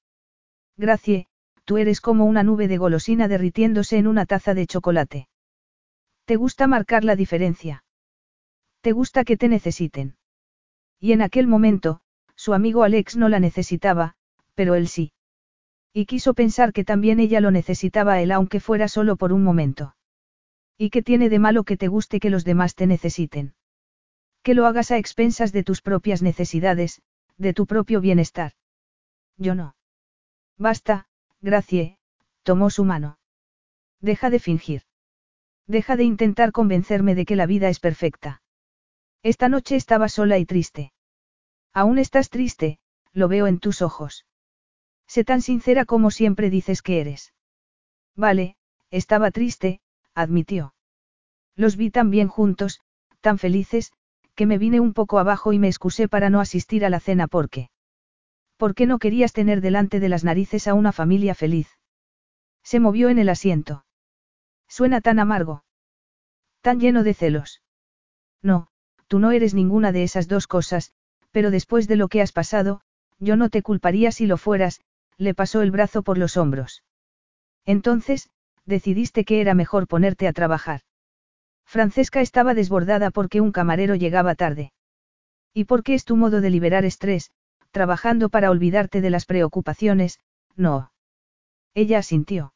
Gracie, 0.78 1.28
tú 1.66 1.78
eres 1.78 2.02
como 2.02 2.26
una 2.26 2.44
nube 2.44 2.68
de 2.68 2.78
golosina 2.78 3.28
derritiéndose 3.28 3.98
en 3.98 4.08
una 4.08 4.26
taza 4.26 4.54
de 4.54 4.68
chocolate. 4.68 5.28
¿Te 6.28 6.36
gusta 6.36 6.68
marcar 6.68 7.06
la 7.06 7.16
diferencia? 7.16 7.86
¿Te 8.82 8.92
gusta 8.92 9.24
que 9.24 9.38
te 9.38 9.48
necesiten? 9.48 10.18
Y 11.00 11.14
en 11.14 11.22
aquel 11.22 11.48
momento, 11.48 12.02
su 12.36 12.54
amigo 12.54 12.84
Alex 12.84 13.16
no 13.16 13.30
la 13.30 13.40
necesitaba, 13.40 14.16
pero 14.54 14.76
él 14.76 14.90
sí. 14.90 15.14
Y 15.94 16.06
quiso 16.06 16.34
pensar 16.34 16.74
que 16.74 16.84
también 16.84 17.22
ella 17.22 17.40
lo 17.40 17.50
necesitaba 17.50 18.16
a 18.16 18.22
él 18.22 18.34
aunque 18.34 18.60
fuera 18.60 18.90
solo 18.90 19.16
por 19.16 19.32
un 19.32 19.42
momento. 19.42 19.96
¿Y 20.78 20.90
qué 20.90 21.02
tiene 21.02 21.30
de 21.30 21.40
malo 21.40 21.64
que 21.64 21.78
te 21.78 21.88
guste 21.88 22.20
que 22.20 22.30
los 22.30 22.44
demás 22.44 22.76
te 22.76 22.88
necesiten? 22.88 23.56
Que 24.44 24.54
lo 24.54 24.66
hagas 24.66 24.92
a 24.92 24.98
expensas 24.98 25.54
de 25.54 25.64
tus 25.64 25.82
propias 25.82 26.22
necesidades, 26.22 27.02
de 27.38 27.54
tu 27.54 27.66
propio 27.66 28.02
bienestar. 28.02 28.52
Yo 29.38 29.56
no. 29.56 29.78
Basta, 30.58 31.08
Gracie, 31.40 32.00
tomó 32.44 32.70
su 32.70 32.84
mano. 32.84 33.18
Deja 34.02 34.30
de 34.30 34.40
fingir. 34.40 34.87
Deja 35.68 35.98
de 35.98 36.06
intentar 36.06 36.52
convencerme 36.52 37.14
de 37.14 37.26
que 37.26 37.36
la 37.36 37.46
vida 37.46 37.68
es 37.70 37.80
perfecta. 37.80 38.42
Esta 39.22 39.50
noche 39.50 39.76
estaba 39.76 40.08
sola 40.08 40.38
y 40.38 40.46
triste. 40.46 40.94
Aún 41.74 42.00
estás 42.00 42.30
triste, 42.30 42.80
lo 43.12 43.28
veo 43.28 43.48
en 43.48 43.60
tus 43.60 43.82
ojos. 43.82 44.26
Sé 45.08 45.24
tan 45.24 45.42
sincera 45.42 45.86
como 45.86 46.12
siempre 46.12 46.50
dices 46.50 46.82
que 46.82 47.02
eres. 47.02 47.34
Vale, 48.16 48.56
estaba 48.92 49.32
triste, 49.32 49.82
admitió. 50.14 50.74
Los 51.56 51.76
vi 51.76 51.90
tan 51.90 52.12
bien 52.12 52.28
juntos, 52.28 52.80
tan 53.20 53.38
felices, 53.38 53.92
que 54.36 54.46
me 54.46 54.58
vine 54.58 54.80
un 54.80 54.94
poco 54.94 55.20
abajo 55.20 55.52
y 55.52 55.60
me 55.60 55.68
excusé 55.68 56.08
para 56.08 56.30
no 56.30 56.40
asistir 56.40 56.86
a 56.86 56.90
la 56.90 57.00
cena 57.00 57.28
porque. 57.28 57.70
¿Por 58.56 58.74
qué 58.74 58.86
no 58.86 59.00
querías 59.00 59.34
tener 59.34 59.62
delante 59.62 60.00
de 60.00 60.10
las 60.10 60.24
narices 60.24 60.68
a 60.68 60.74
una 60.74 60.92
familia 60.92 61.36
feliz? 61.36 61.70
Se 62.64 62.80
movió 62.80 63.10
en 63.10 63.20
el 63.20 63.30
asiento. 63.30 63.86
Suena 64.68 65.02
tan 65.02 65.20
amargo. 65.20 65.64
Tan 66.62 66.80
lleno 66.80 67.04
de 67.04 67.14
celos. 67.14 67.62
No, 68.42 68.68
tú 69.08 69.20
no 69.20 69.32
eres 69.32 69.54
ninguna 69.54 69.92
de 69.92 70.04
esas 70.04 70.28
dos 70.28 70.48
cosas, 70.48 70.94
pero 71.32 71.52
después 71.52 71.88
de 71.88 71.96
lo 71.96 72.08
que 72.08 72.22
has 72.22 72.32
pasado, 72.32 72.82
yo 73.20 73.36
no 73.36 73.50
te 73.50 73.62
culparía 73.62 74.12
si 74.12 74.26
lo 74.26 74.38
fueras, 74.38 74.82
le 75.18 75.34
pasó 75.34 75.62
el 75.62 75.72
brazo 75.72 76.04
por 76.04 76.18
los 76.18 76.38
hombros. 76.38 76.84
Entonces, 77.66 78.30
decidiste 78.66 79.26
que 79.26 79.42
era 79.42 79.54
mejor 79.54 79.88
ponerte 79.88 80.28
a 80.28 80.34
trabajar. 80.34 80.82
Francesca 81.66 82.22
estaba 82.22 82.54
desbordada 82.54 83.12
porque 83.12 83.42
un 83.42 83.52
camarero 83.52 83.96
llegaba 83.96 84.36
tarde. 84.36 84.72
¿Y 85.54 85.66
por 85.66 85.84
qué 85.84 85.96
es 85.96 86.06
tu 86.06 86.16
modo 86.16 86.40
de 86.40 86.50
liberar 86.50 86.86
estrés, 86.86 87.32
trabajando 87.72 88.30
para 88.30 88.52
olvidarte 88.52 89.02
de 89.02 89.10
las 89.10 89.26
preocupaciones? 89.26 90.20
No. 90.56 90.92
Ella 91.74 92.00
asintió. 92.00 92.54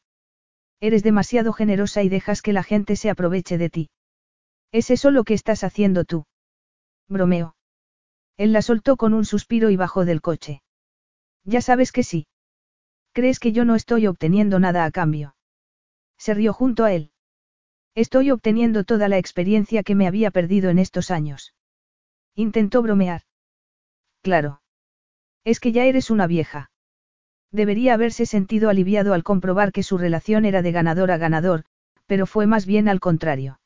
Eres 0.82 1.04
demasiado 1.04 1.52
generosa 1.52 2.02
y 2.02 2.08
dejas 2.08 2.42
que 2.42 2.52
la 2.52 2.64
gente 2.64 2.96
se 2.96 3.08
aproveche 3.08 3.56
de 3.56 3.70
ti. 3.70 3.90
¿Es 4.72 4.90
eso 4.90 5.12
lo 5.12 5.22
que 5.22 5.32
estás 5.32 5.62
haciendo 5.62 6.04
tú? 6.04 6.26
Bromeo. 7.08 7.54
Él 8.36 8.52
la 8.52 8.62
soltó 8.62 8.96
con 8.96 9.14
un 9.14 9.24
suspiro 9.24 9.70
y 9.70 9.76
bajó 9.76 10.04
del 10.04 10.20
coche. 10.20 10.60
Ya 11.44 11.60
sabes 11.60 11.92
que 11.92 12.02
sí. 12.02 12.26
¿Crees 13.12 13.38
que 13.38 13.52
yo 13.52 13.64
no 13.64 13.76
estoy 13.76 14.08
obteniendo 14.08 14.58
nada 14.58 14.84
a 14.84 14.90
cambio? 14.90 15.36
Se 16.18 16.34
rió 16.34 16.52
junto 16.52 16.82
a 16.82 16.92
él. 16.92 17.12
Estoy 17.94 18.32
obteniendo 18.32 18.82
toda 18.82 19.06
la 19.08 19.18
experiencia 19.18 19.84
que 19.84 19.94
me 19.94 20.08
había 20.08 20.32
perdido 20.32 20.68
en 20.68 20.80
estos 20.80 21.12
años. 21.12 21.54
Intentó 22.34 22.82
bromear. 22.82 23.22
Claro. 24.20 24.62
Es 25.44 25.60
que 25.60 25.70
ya 25.70 25.84
eres 25.84 26.10
una 26.10 26.26
vieja. 26.26 26.71
Debería 27.52 27.94
haberse 27.94 28.24
sentido 28.24 28.70
aliviado 28.70 29.12
al 29.12 29.22
comprobar 29.22 29.72
que 29.72 29.82
su 29.82 29.98
relación 29.98 30.46
era 30.46 30.62
de 30.62 30.72
ganador 30.72 31.10
a 31.10 31.18
ganador, 31.18 31.64
pero 32.06 32.26
fue 32.26 32.46
más 32.46 32.64
bien 32.64 32.88
al 32.88 32.98
contrario. 32.98 33.60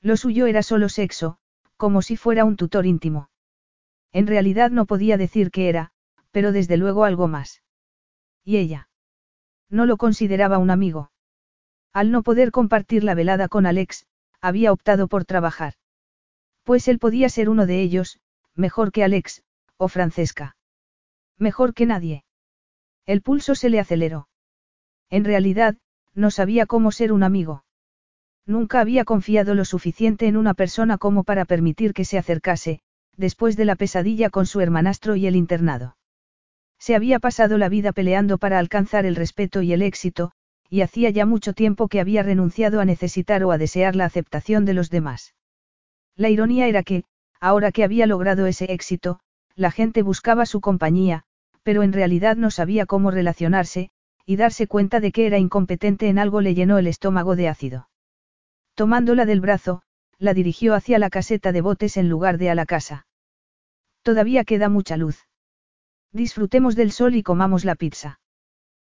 Lo 0.00 0.16
suyo 0.16 0.46
era 0.46 0.62
solo 0.62 0.88
sexo, 0.88 1.38
como 1.76 2.00
si 2.00 2.16
fuera 2.16 2.44
un 2.44 2.56
tutor 2.56 2.86
íntimo. 2.86 3.28
En 4.12 4.26
realidad 4.26 4.70
no 4.70 4.86
podía 4.86 5.16
decir 5.18 5.50
que 5.50 5.68
era, 5.68 5.92
pero 6.30 6.52
desde 6.52 6.78
luego 6.78 7.04
algo 7.04 7.28
más. 7.28 7.62
¿Y 8.44 8.56
ella? 8.56 8.88
No 9.68 9.86
lo 9.86 9.98
consideraba 9.98 10.58
un 10.58 10.70
amigo. 10.70 11.12
Al 11.92 12.10
no 12.10 12.22
poder 12.22 12.50
compartir 12.50 13.04
la 13.04 13.14
velada 13.14 13.48
con 13.48 13.66
Alex, 13.66 14.06
había 14.40 14.72
optado 14.72 15.06
por 15.06 15.24
trabajar. 15.24 15.74
Pues 16.64 16.88
él 16.88 16.98
podía 16.98 17.28
ser 17.28 17.48
uno 17.48 17.66
de 17.66 17.82
ellos, 17.82 18.20
mejor 18.54 18.90
que 18.90 19.04
Alex, 19.04 19.42
o 19.76 19.88
Francesca. 19.88 20.56
Mejor 21.38 21.74
que 21.74 21.86
nadie. 21.86 22.24
El 23.06 23.22
pulso 23.22 23.54
se 23.54 23.68
le 23.68 23.80
aceleró. 23.80 24.28
En 25.10 25.24
realidad, 25.24 25.76
no 26.14 26.30
sabía 26.30 26.66
cómo 26.66 26.92
ser 26.92 27.12
un 27.12 27.22
amigo. 27.22 27.64
Nunca 28.46 28.80
había 28.80 29.04
confiado 29.04 29.54
lo 29.54 29.64
suficiente 29.64 30.26
en 30.26 30.36
una 30.36 30.54
persona 30.54 30.98
como 30.98 31.24
para 31.24 31.44
permitir 31.44 31.94
que 31.94 32.04
se 32.04 32.18
acercase, 32.18 32.80
después 33.16 33.56
de 33.56 33.64
la 33.64 33.76
pesadilla 33.76 34.30
con 34.30 34.46
su 34.46 34.60
hermanastro 34.60 35.16
y 35.16 35.26
el 35.26 35.36
internado. 35.36 35.96
Se 36.78 36.96
había 36.96 37.20
pasado 37.20 37.58
la 37.58 37.68
vida 37.68 37.92
peleando 37.92 38.38
para 38.38 38.58
alcanzar 38.58 39.06
el 39.06 39.14
respeto 39.14 39.62
y 39.62 39.72
el 39.72 39.82
éxito, 39.82 40.32
y 40.68 40.80
hacía 40.80 41.10
ya 41.10 41.26
mucho 41.26 41.52
tiempo 41.52 41.86
que 41.86 42.00
había 42.00 42.22
renunciado 42.22 42.80
a 42.80 42.84
necesitar 42.84 43.44
o 43.44 43.52
a 43.52 43.58
desear 43.58 43.94
la 43.94 44.06
aceptación 44.06 44.64
de 44.64 44.74
los 44.74 44.90
demás. 44.90 45.34
La 46.16 46.30
ironía 46.30 46.66
era 46.66 46.82
que, 46.82 47.04
ahora 47.40 47.70
que 47.72 47.84
había 47.84 48.06
logrado 48.06 48.46
ese 48.46 48.72
éxito, 48.72 49.20
la 49.54 49.70
gente 49.70 50.02
buscaba 50.02 50.46
su 50.46 50.60
compañía, 50.60 51.24
pero 51.62 51.82
en 51.82 51.92
realidad 51.92 52.36
no 52.36 52.50
sabía 52.50 52.86
cómo 52.86 53.10
relacionarse, 53.10 53.90
y 54.26 54.36
darse 54.36 54.66
cuenta 54.66 55.00
de 55.00 55.12
que 55.12 55.26
era 55.26 55.38
incompetente 55.38 56.08
en 56.08 56.18
algo 56.18 56.40
le 56.40 56.54
llenó 56.54 56.78
el 56.78 56.86
estómago 56.86 57.36
de 57.36 57.48
ácido. 57.48 57.88
Tomándola 58.74 59.26
del 59.26 59.40
brazo, 59.40 59.82
la 60.18 60.34
dirigió 60.34 60.74
hacia 60.74 60.98
la 60.98 61.10
caseta 61.10 61.52
de 61.52 61.60
botes 61.60 61.96
en 61.96 62.08
lugar 62.08 62.38
de 62.38 62.50
a 62.50 62.54
la 62.54 62.66
casa. 62.66 63.06
Todavía 64.02 64.44
queda 64.44 64.68
mucha 64.68 64.96
luz. 64.96 65.26
Disfrutemos 66.12 66.76
del 66.76 66.92
sol 66.92 67.14
y 67.14 67.22
comamos 67.22 67.64
la 67.64 67.74
pizza. 67.74 68.20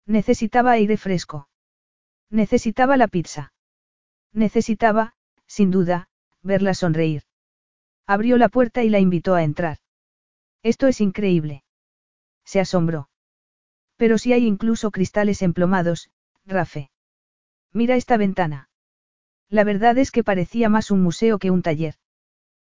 Necesitaba 0.06 0.72
aire 0.72 0.96
fresco. 0.96 1.48
Necesitaba 2.30 2.96
la 2.96 3.08
pizza. 3.08 3.52
Necesitaba, 4.32 5.14
sin 5.46 5.70
duda, 5.70 6.08
verla 6.42 6.74
sonreír. 6.74 7.22
Abrió 8.06 8.38
la 8.38 8.48
puerta 8.48 8.82
y 8.82 8.90
la 8.90 9.00
invitó 9.00 9.34
a 9.34 9.42
entrar. 9.42 9.78
Esto 10.62 10.86
es 10.86 11.00
increíble 11.00 11.64
se 12.48 12.60
asombró. 12.60 13.10
Pero 13.98 14.16
si 14.16 14.32
hay 14.32 14.46
incluso 14.46 14.90
cristales 14.90 15.42
emplomados, 15.42 16.10
Rafe. 16.46 16.90
Mira 17.74 17.94
esta 17.94 18.16
ventana. 18.16 18.70
La 19.50 19.64
verdad 19.64 19.98
es 19.98 20.10
que 20.10 20.24
parecía 20.24 20.70
más 20.70 20.90
un 20.90 21.02
museo 21.02 21.38
que 21.38 21.50
un 21.50 21.60
taller. 21.60 21.96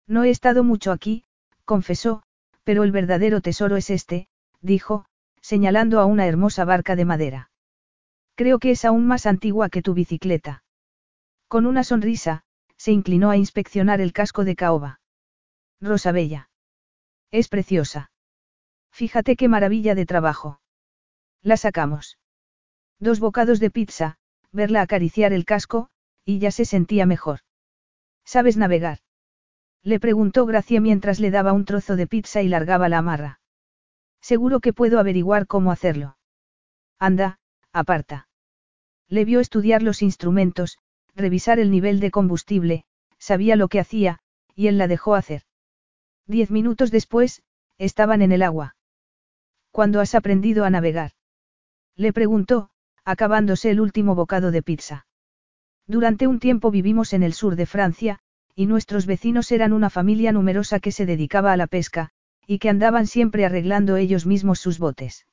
No 0.06 0.24
he 0.24 0.30
estado 0.30 0.64
mucho 0.64 0.92
aquí, 0.92 1.24
confesó, 1.66 2.22
pero 2.64 2.84
el 2.84 2.90
verdadero 2.90 3.42
tesoro 3.42 3.76
es 3.76 3.90
este, 3.90 4.28
dijo, 4.62 5.04
señalando 5.42 6.00
a 6.00 6.06
una 6.06 6.26
hermosa 6.26 6.64
barca 6.64 6.96
de 6.96 7.04
madera. 7.04 7.50
Creo 8.34 8.58
que 8.58 8.70
es 8.70 8.86
aún 8.86 9.06
más 9.06 9.26
antigua 9.26 9.68
que 9.68 9.82
tu 9.82 9.92
bicicleta. 9.92 10.64
Con 11.48 11.66
una 11.66 11.84
sonrisa, 11.84 12.44
se 12.78 12.92
inclinó 12.92 13.28
a 13.28 13.36
inspeccionar 13.36 14.00
el 14.00 14.14
casco 14.14 14.44
de 14.44 14.56
caoba. 14.56 15.00
Rosa 15.82 16.12
Bella. 16.12 16.48
Es 17.30 17.48
preciosa. 17.48 18.10
Fíjate 18.96 19.36
qué 19.36 19.46
maravilla 19.46 19.94
de 19.94 20.06
trabajo. 20.06 20.58
La 21.42 21.58
sacamos. 21.58 22.16
Dos 22.98 23.20
bocados 23.20 23.60
de 23.60 23.70
pizza, 23.70 24.16
verla 24.52 24.80
acariciar 24.80 25.34
el 25.34 25.44
casco, 25.44 25.90
y 26.24 26.38
ya 26.38 26.50
se 26.50 26.64
sentía 26.64 27.04
mejor. 27.04 27.40
¿Sabes 28.24 28.56
navegar? 28.56 29.00
Le 29.82 30.00
preguntó 30.00 30.46
Gracia 30.46 30.80
mientras 30.80 31.20
le 31.20 31.30
daba 31.30 31.52
un 31.52 31.66
trozo 31.66 31.94
de 31.94 32.06
pizza 32.06 32.40
y 32.40 32.48
largaba 32.48 32.88
la 32.88 32.96
amarra. 32.96 33.40
Seguro 34.22 34.60
que 34.60 34.72
puedo 34.72 34.98
averiguar 34.98 35.46
cómo 35.46 35.72
hacerlo. 35.72 36.16
Anda, 36.98 37.38
aparta. 37.74 38.28
Le 39.08 39.26
vio 39.26 39.40
estudiar 39.40 39.82
los 39.82 40.00
instrumentos, 40.00 40.78
revisar 41.14 41.58
el 41.58 41.70
nivel 41.70 42.00
de 42.00 42.10
combustible, 42.10 42.86
sabía 43.18 43.56
lo 43.56 43.68
que 43.68 43.78
hacía, 43.78 44.20
y 44.54 44.68
él 44.68 44.78
la 44.78 44.88
dejó 44.88 45.16
hacer. 45.16 45.42
Diez 46.26 46.50
minutos 46.50 46.90
después, 46.90 47.42
estaban 47.76 48.22
en 48.22 48.32
el 48.32 48.40
agua. 48.40 48.72
¿Cuándo 49.76 50.00
has 50.00 50.14
aprendido 50.14 50.64
a 50.64 50.70
navegar? 50.70 51.10
Le 51.96 52.14
preguntó, 52.14 52.70
acabándose 53.04 53.70
el 53.70 53.78
último 53.78 54.14
bocado 54.14 54.50
de 54.50 54.62
pizza. 54.62 55.06
Durante 55.86 56.26
un 56.26 56.38
tiempo 56.40 56.70
vivimos 56.70 57.12
en 57.12 57.22
el 57.22 57.34
sur 57.34 57.56
de 57.56 57.66
Francia, 57.66 58.18
y 58.54 58.64
nuestros 58.64 59.04
vecinos 59.04 59.52
eran 59.52 59.74
una 59.74 59.90
familia 59.90 60.32
numerosa 60.32 60.80
que 60.80 60.92
se 60.92 61.04
dedicaba 61.04 61.52
a 61.52 61.58
la 61.58 61.66
pesca, 61.66 62.08
y 62.46 62.58
que 62.58 62.70
andaban 62.70 63.06
siempre 63.06 63.44
arreglando 63.44 63.98
ellos 63.98 64.24
mismos 64.24 64.60
sus 64.60 64.78
botes. 64.78 65.26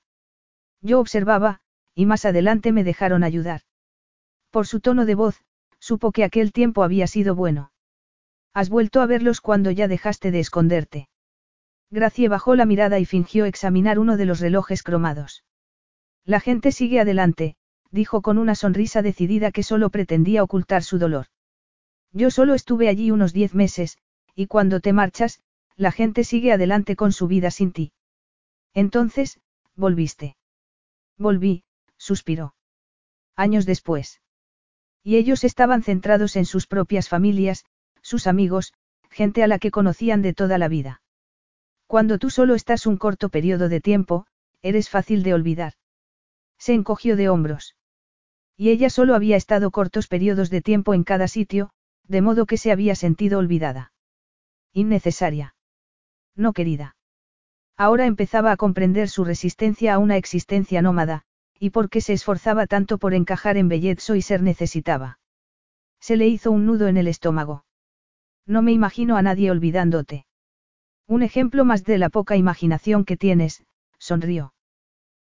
Yo 0.81 0.99
observaba, 0.99 1.61
y 1.95 2.05
más 2.05 2.25
adelante 2.25 2.73
me 2.73 2.83
dejaron 2.83 3.23
ayudar. 3.23 3.61
Por 4.51 4.67
su 4.67 4.81
tono 4.81 5.05
de 5.05 5.15
voz, 5.15 5.41
supo 5.79 6.11
que 6.11 6.25
aquel 6.25 6.51
tiempo 6.51 6.83
había 6.83 7.07
sido 7.07 7.33
bueno. 7.33 7.71
Has 8.53 8.67
vuelto 8.67 8.99
a 8.99 9.05
verlos 9.05 9.39
cuando 9.39 9.71
ya 9.71 9.87
dejaste 9.87 10.31
de 10.31 10.41
esconderte. 10.41 11.07
Gracie 11.93 12.27
bajó 12.27 12.55
la 12.55 12.65
mirada 12.65 12.97
y 12.97 13.05
fingió 13.05 13.45
examinar 13.45 13.99
uno 13.99 14.17
de 14.17 14.25
los 14.25 14.39
relojes 14.39 14.81
cromados. 14.81 15.43
La 16.25 16.39
gente 16.39 16.71
sigue 16.71 16.99
adelante, 16.99 17.55
dijo 17.91 18.23
con 18.23 18.39
una 18.39 18.55
sonrisa 18.55 19.03
decidida 19.03 19.51
que 19.51 19.61
solo 19.61 19.91
pretendía 19.91 20.41
ocultar 20.41 20.81
su 20.81 20.97
dolor. 20.97 21.27
Yo 22.11 22.31
solo 22.31 22.55
estuve 22.55 22.89
allí 22.89 23.11
unos 23.11 23.31
diez 23.31 23.53
meses, 23.53 23.99
y 24.33 24.47
cuando 24.47 24.79
te 24.79 24.91
marchas, 24.91 25.43
la 25.75 25.91
gente 25.91 26.23
sigue 26.23 26.51
adelante 26.51 26.95
con 26.95 27.11
su 27.11 27.27
vida 27.27 27.51
sin 27.51 27.71
ti. 27.71 27.91
Entonces, 28.73 29.39
volviste. 29.75 30.35
Volví, 31.19 31.63
suspiró. 31.95 32.55
Años 33.35 33.67
después. 33.67 34.19
Y 35.03 35.17
ellos 35.17 35.43
estaban 35.43 35.83
centrados 35.83 36.37
en 36.37 36.45
sus 36.45 36.65
propias 36.65 37.07
familias, 37.07 37.65
sus 38.01 38.25
amigos, 38.25 38.73
gente 39.11 39.43
a 39.43 39.47
la 39.47 39.59
que 39.59 39.69
conocían 39.69 40.23
de 40.23 40.33
toda 40.33 40.57
la 40.57 40.69
vida. 40.69 41.02
Cuando 41.93 42.17
tú 42.17 42.31
solo 42.31 42.55
estás 42.55 42.87
un 42.87 42.97
corto 42.97 43.29
periodo 43.29 43.69
de 43.69 43.79
tiempo, 43.79 44.25
eres 44.63 44.89
fácil 44.89 45.21
de 45.21 45.35
olvidar. 45.35 45.73
Se 46.57 46.73
encogió 46.73 47.15
de 47.15 47.29
hombros. 47.29 47.75
Y 48.57 48.71
ella 48.71 48.89
solo 48.89 49.13
había 49.13 49.35
estado 49.35 49.69
cortos 49.69 50.07
periodos 50.07 50.49
de 50.49 50.63
tiempo 50.63 50.95
en 50.95 51.03
cada 51.03 51.27
sitio, 51.27 51.69
de 52.07 52.21
modo 52.23 52.47
que 52.47 52.57
se 52.57 52.71
había 52.71 52.95
sentido 52.95 53.37
olvidada. 53.37 53.93
Innecesaria. 54.73 55.53
No 56.35 56.53
querida. 56.53 56.95
Ahora 57.77 58.07
empezaba 58.07 58.51
a 58.51 58.57
comprender 58.57 59.07
su 59.07 59.23
resistencia 59.23 59.93
a 59.93 59.99
una 59.99 60.17
existencia 60.17 60.81
nómada, 60.81 61.21
y 61.59 61.69
por 61.69 61.91
qué 61.91 62.01
se 62.01 62.13
esforzaba 62.13 62.65
tanto 62.65 62.97
por 62.97 63.13
encajar 63.13 63.55
en 63.55 63.67
Belletso 63.69 64.15
y 64.15 64.23
ser 64.23 64.41
necesitaba. 64.41 65.19
Se 65.99 66.15
le 66.17 66.27
hizo 66.27 66.49
un 66.49 66.65
nudo 66.65 66.87
en 66.87 66.97
el 66.97 67.07
estómago. 67.07 67.65
No 68.47 68.63
me 68.63 68.71
imagino 68.71 69.15
a 69.15 69.21
nadie 69.21 69.51
olvidándote. 69.51 70.25
Un 71.07 71.23
ejemplo 71.23 71.65
más 71.65 71.83
de 71.83 71.97
la 71.97 72.09
poca 72.09 72.35
imaginación 72.35 73.05
que 73.05 73.17
tienes, 73.17 73.63
sonrió. 73.97 74.53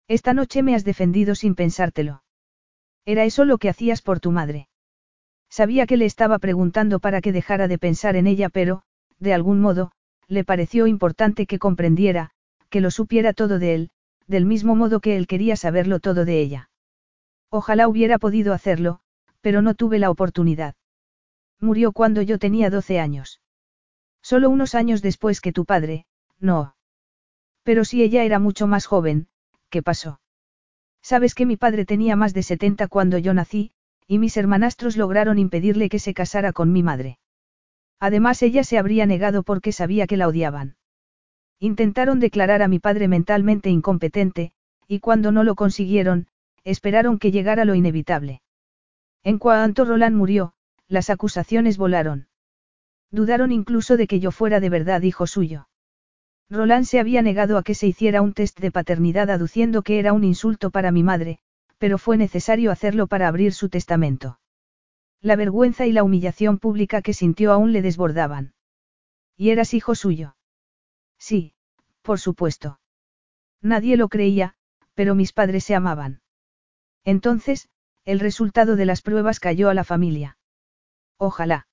Esta 0.07 0.33
noche 0.33 0.63
me 0.63 0.75
has 0.75 0.83
defendido 0.83 1.35
sin 1.35 1.55
pensártelo. 1.55 2.23
Era 3.05 3.23
eso 3.25 3.45
lo 3.45 3.57
que 3.57 3.69
hacías 3.69 4.01
por 4.01 4.19
tu 4.19 4.31
madre. 4.31 4.67
Sabía 5.49 5.85
que 5.85 5.97
le 5.97 6.05
estaba 6.05 6.39
preguntando 6.39 6.99
para 6.99 7.21
que 7.21 7.31
dejara 7.31 7.67
de 7.67 7.77
pensar 7.77 8.15
en 8.15 8.27
ella, 8.27 8.49
pero, 8.49 8.83
de 9.19 9.33
algún 9.33 9.61
modo, 9.61 9.91
le 10.27 10.43
pareció 10.43 10.87
importante 10.87 11.45
que 11.45 11.59
comprendiera, 11.59 12.31
que 12.69 12.81
lo 12.81 12.91
supiera 12.91 13.33
todo 13.33 13.59
de 13.59 13.75
él, 13.75 13.89
del 14.27 14.45
mismo 14.45 14.75
modo 14.75 14.99
que 14.99 15.17
él 15.17 15.27
quería 15.27 15.55
saberlo 15.55 15.99
todo 15.99 16.25
de 16.25 16.39
ella. 16.41 16.69
Ojalá 17.49 17.87
hubiera 17.87 18.17
podido 18.17 18.53
hacerlo, 18.53 18.99
pero 19.41 19.61
no 19.61 19.75
tuve 19.75 19.99
la 19.99 20.09
oportunidad. 20.09 20.75
Murió 21.59 21.91
cuando 21.91 22.21
yo 22.21 22.39
tenía 22.39 22.69
12 22.69 22.99
años. 22.99 23.39
Solo 24.25 24.49
unos 24.49 24.73
años 24.73 25.03
después 25.03 25.39
que 25.39 25.53
tu 25.53 25.65
padre, 25.65 26.07
no. 26.39 26.75
Pero 27.61 27.85
si 27.85 28.01
ella 28.01 28.23
era 28.23 28.39
mucho 28.39 28.65
más 28.65 28.87
joven, 28.87 29.27
¿qué 29.69 29.83
pasó? 29.83 30.19
Sabes 31.03 31.35
que 31.35 31.45
mi 31.45 31.57
padre 31.57 31.85
tenía 31.85 32.15
más 32.15 32.33
de 32.33 32.41
70 32.41 32.87
cuando 32.87 33.19
yo 33.19 33.35
nací, 33.35 33.71
y 34.07 34.17
mis 34.17 34.35
hermanastros 34.35 34.97
lograron 34.97 35.37
impedirle 35.37 35.89
que 35.89 35.99
se 35.99 36.15
casara 36.15 36.53
con 36.53 36.71
mi 36.71 36.81
madre. 36.81 37.19
Además 37.99 38.41
ella 38.41 38.63
se 38.63 38.79
habría 38.79 39.05
negado 39.05 39.43
porque 39.43 39.71
sabía 39.71 40.07
que 40.07 40.17
la 40.17 40.27
odiaban. 40.27 40.75
Intentaron 41.59 42.19
declarar 42.19 42.63
a 42.63 42.67
mi 42.67 42.79
padre 42.79 43.07
mentalmente 43.07 43.69
incompetente, 43.69 44.53
y 44.87 45.01
cuando 45.01 45.31
no 45.31 45.43
lo 45.43 45.53
consiguieron, 45.53 46.29
esperaron 46.63 47.19
que 47.19 47.29
llegara 47.29 47.63
lo 47.63 47.75
inevitable. 47.75 48.41
En 49.23 49.37
cuanto 49.37 49.85
Roland 49.85 50.15
murió, 50.15 50.55
las 50.87 51.11
acusaciones 51.11 51.77
volaron. 51.77 52.27
Dudaron 53.15 53.53
incluso 53.53 53.95
de 53.95 54.07
que 54.07 54.19
yo 54.19 54.31
fuera 54.31 54.59
de 54.59 54.69
verdad 54.69 55.01
hijo 55.01 55.25
suyo. 55.25 55.69
Roland 56.49 56.83
se 56.83 56.99
había 56.99 57.21
negado 57.21 57.57
a 57.57 57.63
que 57.63 57.73
se 57.73 57.87
hiciera 57.87 58.21
un 58.21 58.33
test 58.33 58.59
de 58.59 58.71
paternidad 58.71 59.29
aduciendo 59.29 59.83
que 59.83 59.99
era 59.99 60.11
un 60.11 60.25
insulto 60.25 60.69
para 60.69 60.91
mi 60.91 61.01
madre, 61.01 61.39
pero 61.77 61.97
fue 61.97 62.17
necesario 62.17 62.71
hacerlo 62.71 63.07
para 63.07 63.29
abrir 63.29 63.53
su 63.53 63.69
testamento. 63.69 64.41
La 65.21 65.37
vergüenza 65.37 65.85
y 65.85 65.93
la 65.93 66.03
humillación 66.03 66.59
pública 66.59 67.01
que 67.01 67.13
sintió 67.13 67.53
aún 67.53 67.71
le 67.71 67.81
desbordaban. 67.81 68.53
¿Y 69.37 69.51
eras 69.51 69.73
hijo 69.73 69.95
suyo? 69.95 70.35
Sí, 71.17 71.53
por 72.01 72.19
supuesto. 72.19 72.81
Nadie 73.61 73.95
lo 73.95 74.09
creía, 74.09 74.55
pero 74.93 75.15
mis 75.15 75.31
padres 75.31 75.63
se 75.63 75.73
amaban. 75.73 76.19
Entonces, 77.05 77.69
el 78.03 78.19
resultado 78.19 78.75
de 78.75 78.85
las 78.85 79.01
pruebas 79.01 79.39
cayó 79.39 79.69
a 79.69 79.73
la 79.73 79.85
familia. 79.85 80.37
Ojalá. 81.17 81.65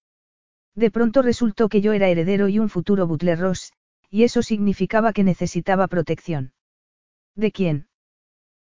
De 0.74 0.90
pronto 0.90 1.22
resultó 1.22 1.68
que 1.68 1.80
yo 1.80 1.92
era 1.92 2.08
heredero 2.08 2.48
y 2.48 2.58
un 2.58 2.68
futuro 2.68 3.06
Butler 3.06 3.38
Ross, 3.38 3.72
y 4.10 4.24
eso 4.24 4.42
significaba 4.42 5.12
que 5.12 5.24
necesitaba 5.24 5.86
protección. 5.88 6.52
¿De 7.34 7.52
quién? 7.52 7.88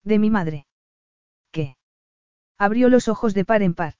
De 0.03 0.19
mi 0.19 0.29
madre. 0.29 0.67
¿Qué? 1.51 1.77
Abrió 2.57 2.89
los 2.89 3.07
ojos 3.07 3.33
de 3.33 3.45
par 3.45 3.63
en 3.63 3.73
par. 3.73 3.95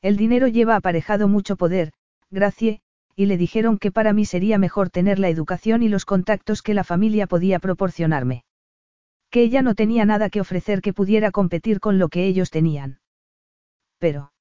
El 0.00 0.16
dinero 0.16 0.46
lleva 0.46 0.76
aparejado 0.76 1.28
mucho 1.28 1.56
poder, 1.56 1.92
Gracie, 2.30 2.80
y 3.16 3.26
le 3.26 3.36
dijeron 3.36 3.78
que 3.78 3.90
para 3.90 4.12
mí 4.12 4.24
sería 4.24 4.58
mejor 4.58 4.90
tener 4.90 5.18
la 5.18 5.28
educación 5.28 5.82
y 5.82 5.88
los 5.88 6.04
contactos 6.04 6.62
que 6.62 6.74
la 6.74 6.84
familia 6.84 7.26
podía 7.26 7.58
proporcionarme. 7.58 8.44
Que 9.30 9.42
ella 9.42 9.60
no 9.60 9.74
tenía 9.74 10.04
nada 10.04 10.30
que 10.30 10.40
ofrecer 10.40 10.80
que 10.80 10.92
pudiera 10.92 11.30
competir 11.30 11.80
con 11.80 11.98
lo 11.98 12.08
que 12.08 12.26
ellos 12.26 12.50
tenían. 12.50 13.00
Pero. 13.98 14.32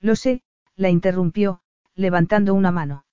Lo 0.00 0.16
sé, 0.16 0.42
la 0.76 0.90
interrumpió, 0.90 1.62
levantando 1.94 2.54
una 2.54 2.70
mano. 2.70 3.04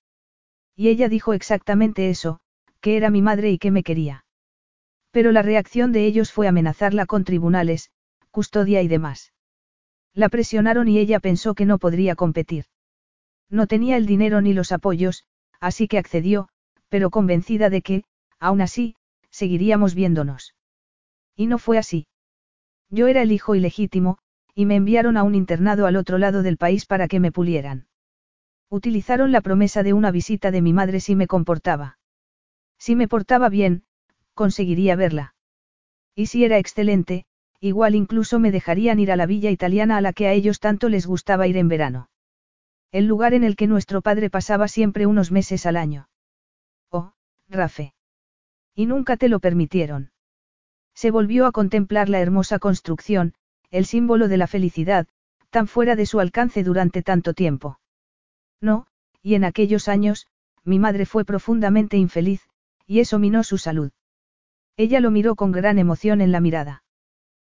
Y 0.76 0.88
ella 0.88 1.08
dijo 1.08 1.32
exactamente 1.34 2.10
eso, 2.10 2.40
que 2.80 2.96
era 2.96 3.10
mi 3.10 3.22
madre 3.22 3.50
y 3.50 3.58
que 3.58 3.70
me 3.70 3.82
quería. 3.82 4.24
Pero 5.10 5.30
la 5.30 5.42
reacción 5.42 5.92
de 5.92 6.06
ellos 6.06 6.32
fue 6.32 6.48
amenazarla 6.48 7.06
con 7.06 7.24
tribunales, 7.24 7.90
custodia 8.30 8.82
y 8.82 8.88
demás. 8.88 9.32
La 10.14 10.28
presionaron 10.28 10.88
y 10.88 10.98
ella 10.98 11.20
pensó 11.20 11.54
que 11.54 11.66
no 11.66 11.78
podría 11.78 12.16
competir. 12.16 12.64
No 13.48 13.66
tenía 13.66 13.96
el 13.96 14.06
dinero 14.06 14.40
ni 14.40 14.54
los 14.54 14.72
apoyos, 14.72 15.24
así 15.60 15.86
que 15.86 15.98
accedió, 15.98 16.48
pero 16.88 17.10
convencida 17.10 17.70
de 17.70 17.82
que, 17.82 18.04
aún 18.38 18.60
así, 18.62 18.96
seguiríamos 19.30 19.94
viéndonos. 19.94 20.54
Y 21.36 21.46
no 21.46 21.58
fue 21.58 21.78
así. 21.78 22.06
Yo 22.90 23.08
era 23.08 23.22
el 23.22 23.32
hijo 23.32 23.54
ilegítimo, 23.54 24.18
y 24.54 24.66
me 24.66 24.76
enviaron 24.76 25.16
a 25.16 25.22
un 25.22 25.34
internado 25.34 25.86
al 25.86 25.96
otro 25.96 26.18
lado 26.18 26.42
del 26.42 26.58
país 26.58 26.84
para 26.84 27.08
que 27.08 27.20
me 27.20 27.32
pulieran. 27.32 27.86
Utilizaron 28.72 29.32
la 29.32 29.42
promesa 29.42 29.82
de 29.82 29.92
una 29.92 30.10
visita 30.10 30.50
de 30.50 30.62
mi 30.62 30.72
madre 30.72 30.98
si 31.00 31.14
me 31.14 31.26
comportaba. 31.26 31.98
Si 32.78 32.96
me 32.96 33.06
portaba 33.06 33.50
bien, 33.50 33.84
conseguiría 34.32 34.96
verla. 34.96 35.34
Y 36.14 36.28
si 36.28 36.42
era 36.42 36.56
excelente, 36.56 37.26
igual 37.60 37.94
incluso 37.94 38.38
me 38.38 38.50
dejarían 38.50 38.98
ir 38.98 39.12
a 39.12 39.16
la 39.16 39.26
villa 39.26 39.50
italiana 39.50 39.98
a 39.98 40.00
la 40.00 40.14
que 40.14 40.26
a 40.26 40.32
ellos 40.32 40.58
tanto 40.58 40.88
les 40.88 41.06
gustaba 41.06 41.46
ir 41.46 41.58
en 41.58 41.68
verano. 41.68 42.08
El 42.92 43.04
lugar 43.04 43.34
en 43.34 43.44
el 43.44 43.56
que 43.56 43.66
nuestro 43.66 44.00
padre 44.00 44.30
pasaba 44.30 44.68
siempre 44.68 45.04
unos 45.04 45.30
meses 45.30 45.66
al 45.66 45.76
año. 45.76 46.08
Oh, 46.90 47.12
Rafe. 47.50 47.92
Y 48.74 48.86
nunca 48.86 49.18
te 49.18 49.28
lo 49.28 49.38
permitieron. 49.38 50.12
Se 50.94 51.10
volvió 51.10 51.44
a 51.44 51.52
contemplar 51.52 52.08
la 52.08 52.20
hermosa 52.20 52.58
construcción, 52.58 53.34
el 53.70 53.84
símbolo 53.84 54.28
de 54.28 54.38
la 54.38 54.46
felicidad, 54.46 55.08
tan 55.50 55.66
fuera 55.66 55.94
de 55.94 56.06
su 56.06 56.20
alcance 56.20 56.64
durante 56.64 57.02
tanto 57.02 57.34
tiempo. 57.34 57.78
No, 58.62 58.86
y 59.20 59.34
en 59.34 59.44
aquellos 59.44 59.88
años, 59.88 60.26
mi 60.64 60.78
madre 60.78 61.04
fue 61.04 61.26
profundamente 61.26 61.98
infeliz, 61.98 62.48
y 62.86 63.00
eso 63.00 63.18
minó 63.18 63.42
su 63.42 63.58
salud. 63.58 63.90
Ella 64.76 65.00
lo 65.00 65.10
miró 65.10 65.34
con 65.34 65.52
gran 65.52 65.78
emoción 65.78 66.20
en 66.20 66.32
la 66.32 66.40
mirada. 66.40 66.84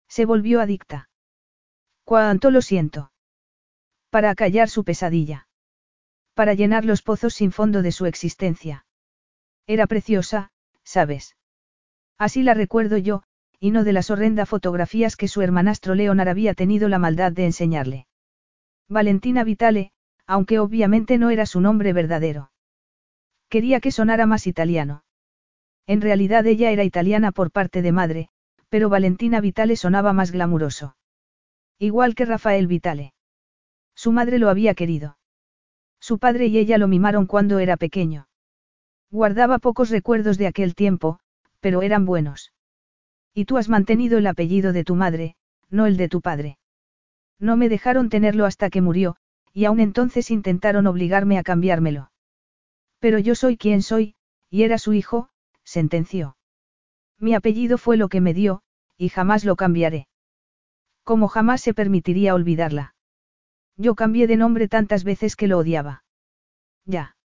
Se 0.08 0.26
volvió 0.26 0.60
adicta. 0.60 1.08
Cuánto 2.04 2.50
lo 2.50 2.60
siento. 2.60 3.12
Para 4.10 4.30
acallar 4.30 4.68
su 4.68 4.84
pesadilla. 4.84 5.48
Para 6.34 6.54
llenar 6.54 6.84
los 6.84 7.02
pozos 7.02 7.34
sin 7.34 7.52
fondo 7.52 7.82
de 7.82 7.92
su 7.92 8.06
existencia. 8.06 8.84
Era 9.66 9.86
preciosa, 9.86 10.50
¿sabes? 10.84 11.36
Así 12.18 12.42
la 12.42 12.54
recuerdo 12.54 12.98
yo, 12.98 13.22
y 13.58 13.70
no 13.70 13.84
de 13.84 13.92
las 13.92 14.10
horrendas 14.10 14.48
fotografías 14.48 15.16
que 15.16 15.28
su 15.28 15.42
hermanastro 15.42 15.94
Leonard 15.94 16.28
había 16.28 16.54
tenido 16.54 16.88
la 16.88 16.98
maldad 16.98 17.32
de 17.32 17.46
enseñarle. 17.46 18.06
Valentina 18.88 19.44
Vitale, 19.44 19.92
aunque 20.26 20.58
obviamente 20.58 21.18
no 21.18 21.30
era 21.30 21.46
su 21.46 21.60
nombre 21.60 21.92
verdadero. 21.92 22.50
Quería 23.48 23.80
que 23.80 23.92
sonara 23.92 24.26
más 24.26 24.46
italiano. 24.46 25.05
En 25.86 26.00
realidad 26.00 26.46
ella 26.46 26.70
era 26.70 26.84
italiana 26.84 27.30
por 27.30 27.52
parte 27.52 27.80
de 27.80 27.92
madre, 27.92 28.28
pero 28.68 28.88
Valentina 28.88 29.40
Vitale 29.40 29.76
sonaba 29.76 30.12
más 30.12 30.32
glamuroso. 30.32 30.96
Igual 31.78 32.14
que 32.14 32.24
Rafael 32.24 32.66
Vitale. 32.66 33.14
Su 33.94 34.12
madre 34.12 34.38
lo 34.38 34.48
había 34.48 34.74
querido. 34.74 35.16
Su 36.00 36.18
padre 36.18 36.46
y 36.46 36.58
ella 36.58 36.78
lo 36.78 36.88
mimaron 36.88 37.26
cuando 37.26 37.58
era 37.58 37.76
pequeño. 37.76 38.28
Guardaba 39.10 39.58
pocos 39.58 39.90
recuerdos 39.90 40.38
de 40.38 40.46
aquel 40.46 40.74
tiempo, 40.74 41.20
pero 41.60 41.82
eran 41.82 42.05
buenos. 42.05 42.52
Y 43.32 43.44
tú 43.44 43.56
has 43.56 43.68
mantenido 43.68 44.18
el 44.18 44.26
apellido 44.26 44.72
de 44.72 44.84
tu 44.84 44.96
madre, 44.96 45.36
no 45.70 45.86
el 45.86 45.96
de 45.96 46.08
tu 46.08 46.20
padre. 46.20 46.58
No 47.38 47.56
me 47.56 47.68
dejaron 47.68 48.08
tenerlo 48.08 48.46
hasta 48.46 48.70
que 48.70 48.80
murió, 48.80 49.16
y 49.56 49.64
aún 49.64 49.80
entonces 49.80 50.30
intentaron 50.30 50.86
obligarme 50.86 51.38
a 51.38 51.42
cambiármelo. 51.42 52.10
Pero 52.98 53.18
yo 53.18 53.34
soy 53.34 53.56
quien 53.56 53.80
soy, 53.80 54.14
y 54.50 54.64
era 54.64 54.76
su 54.76 54.92
hijo, 54.92 55.30
sentenció. 55.64 56.36
Mi 57.18 57.34
apellido 57.34 57.78
fue 57.78 57.96
lo 57.96 58.10
que 58.10 58.20
me 58.20 58.34
dio, 58.34 58.60
y 58.98 59.08
jamás 59.08 59.46
lo 59.46 59.56
cambiaré. 59.56 60.08
Como 61.04 61.26
jamás 61.26 61.62
se 61.62 61.72
permitiría 61.72 62.34
olvidarla. 62.34 62.94
Yo 63.78 63.94
cambié 63.94 64.26
de 64.26 64.36
nombre 64.36 64.68
tantas 64.68 65.04
veces 65.04 65.36
que 65.36 65.46
lo 65.46 65.56
odiaba. 65.56 66.04
Ya. 66.84 67.16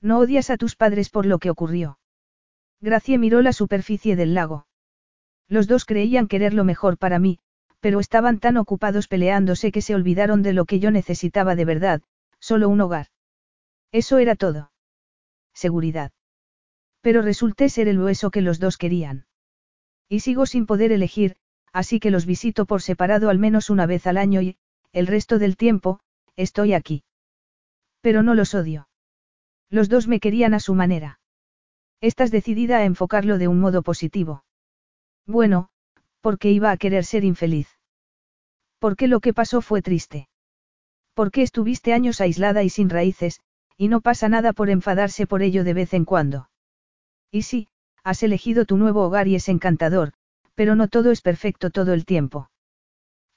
No 0.00 0.18
odias 0.20 0.48
a 0.48 0.56
tus 0.56 0.76
padres 0.76 1.10
por 1.10 1.26
lo 1.26 1.38
que 1.38 1.50
ocurrió. 1.50 1.98
Gracie 2.80 3.18
miró 3.18 3.42
la 3.42 3.52
superficie 3.52 4.16
del 4.16 4.32
lago. 4.32 4.66
Los 5.46 5.66
dos 5.66 5.84
creían 5.84 6.26
querer 6.26 6.54
lo 6.54 6.64
mejor 6.64 6.96
para 6.96 7.18
mí, 7.18 7.38
pero 7.80 7.98
estaban 7.98 8.38
tan 8.38 8.56
ocupados 8.56 9.08
peleándose 9.08 9.72
que 9.72 9.82
se 9.82 9.94
olvidaron 9.94 10.42
de 10.42 10.52
lo 10.52 10.64
que 10.66 10.78
yo 10.78 10.90
necesitaba 10.90 11.56
de 11.56 11.64
verdad, 11.64 12.02
solo 12.38 12.68
un 12.68 12.80
hogar. 12.80 13.06
Eso 13.92 14.18
era 14.18 14.36
todo. 14.36 14.72
Seguridad. 15.54 16.12
Pero 17.00 17.22
resulté 17.22 17.68
ser 17.68 17.88
el 17.88 18.00
hueso 18.00 18.30
que 18.30 18.42
los 18.42 18.60
dos 18.60 18.76
querían. 18.76 19.26
Y 20.08 20.20
sigo 20.20 20.46
sin 20.46 20.66
poder 20.66 20.92
elegir, 20.92 21.36
así 21.72 22.00
que 22.00 22.10
los 22.10 22.26
visito 22.26 22.66
por 22.66 22.82
separado 22.82 23.30
al 23.30 23.38
menos 23.38 23.70
una 23.70 23.86
vez 23.86 24.06
al 24.06 24.18
año 24.18 24.42
y, 24.42 24.58
el 24.92 25.06
resto 25.06 25.38
del 25.38 25.56
tiempo, 25.56 26.00
estoy 26.36 26.74
aquí. 26.74 27.04
Pero 28.00 28.22
no 28.22 28.34
los 28.34 28.54
odio. 28.54 28.88
Los 29.70 29.88
dos 29.88 30.08
me 30.08 30.20
querían 30.20 30.52
a 30.52 30.60
su 30.60 30.74
manera. 30.74 31.20
Estás 32.00 32.30
decidida 32.30 32.78
a 32.78 32.84
enfocarlo 32.84 33.38
de 33.38 33.48
un 33.48 33.60
modo 33.60 33.82
positivo. 33.82 34.44
Bueno, 35.26 35.70
porque 36.20 36.50
iba 36.50 36.70
a 36.70 36.76
querer 36.76 37.04
ser 37.04 37.24
infeliz. 37.24 37.68
Porque 38.78 39.08
lo 39.08 39.20
que 39.20 39.34
pasó 39.34 39.60
fue 39.62 39.82
triste. 39.82 40.28
Porque 41.14 41.42
estuviste 41.42 41.92
años 41.92 42.20
aislada 42.20 42.62
y 42.62 42.70
sin 42.70 42.88
raíces, 42.88 43.40
y 43.76 43.88
no 43.88 44.00
pasa 44.00 44.28
nada 44.28 44.52
por 44.52 44.70
enfadarse 44.70 45.26
por 45.26 45.42
ello 45.42 45.64
de 45.64 45.74
vez 45.74 45.94
en 45.94 46.04
cuando. 46.04 46.50
Y 47.30 47.42
sí, 47.42 47.68
has 48.04 48.22
elegido 48.22 48.64
tu 48.64 48.76
nuevo 48.76 49.02
hogar 49.02 49.28
y 49.28 49.34
es 49.34 49.48
encantador, 49.48 50.12
pero 50.54 50.74
no 50.74 50.88
todo 50.88 51.10
es 51.10 51.22
perfecto 51.22 51.70
todo 51.70 51.92
el 51.92 52.04
tiempo. 52.04 52.50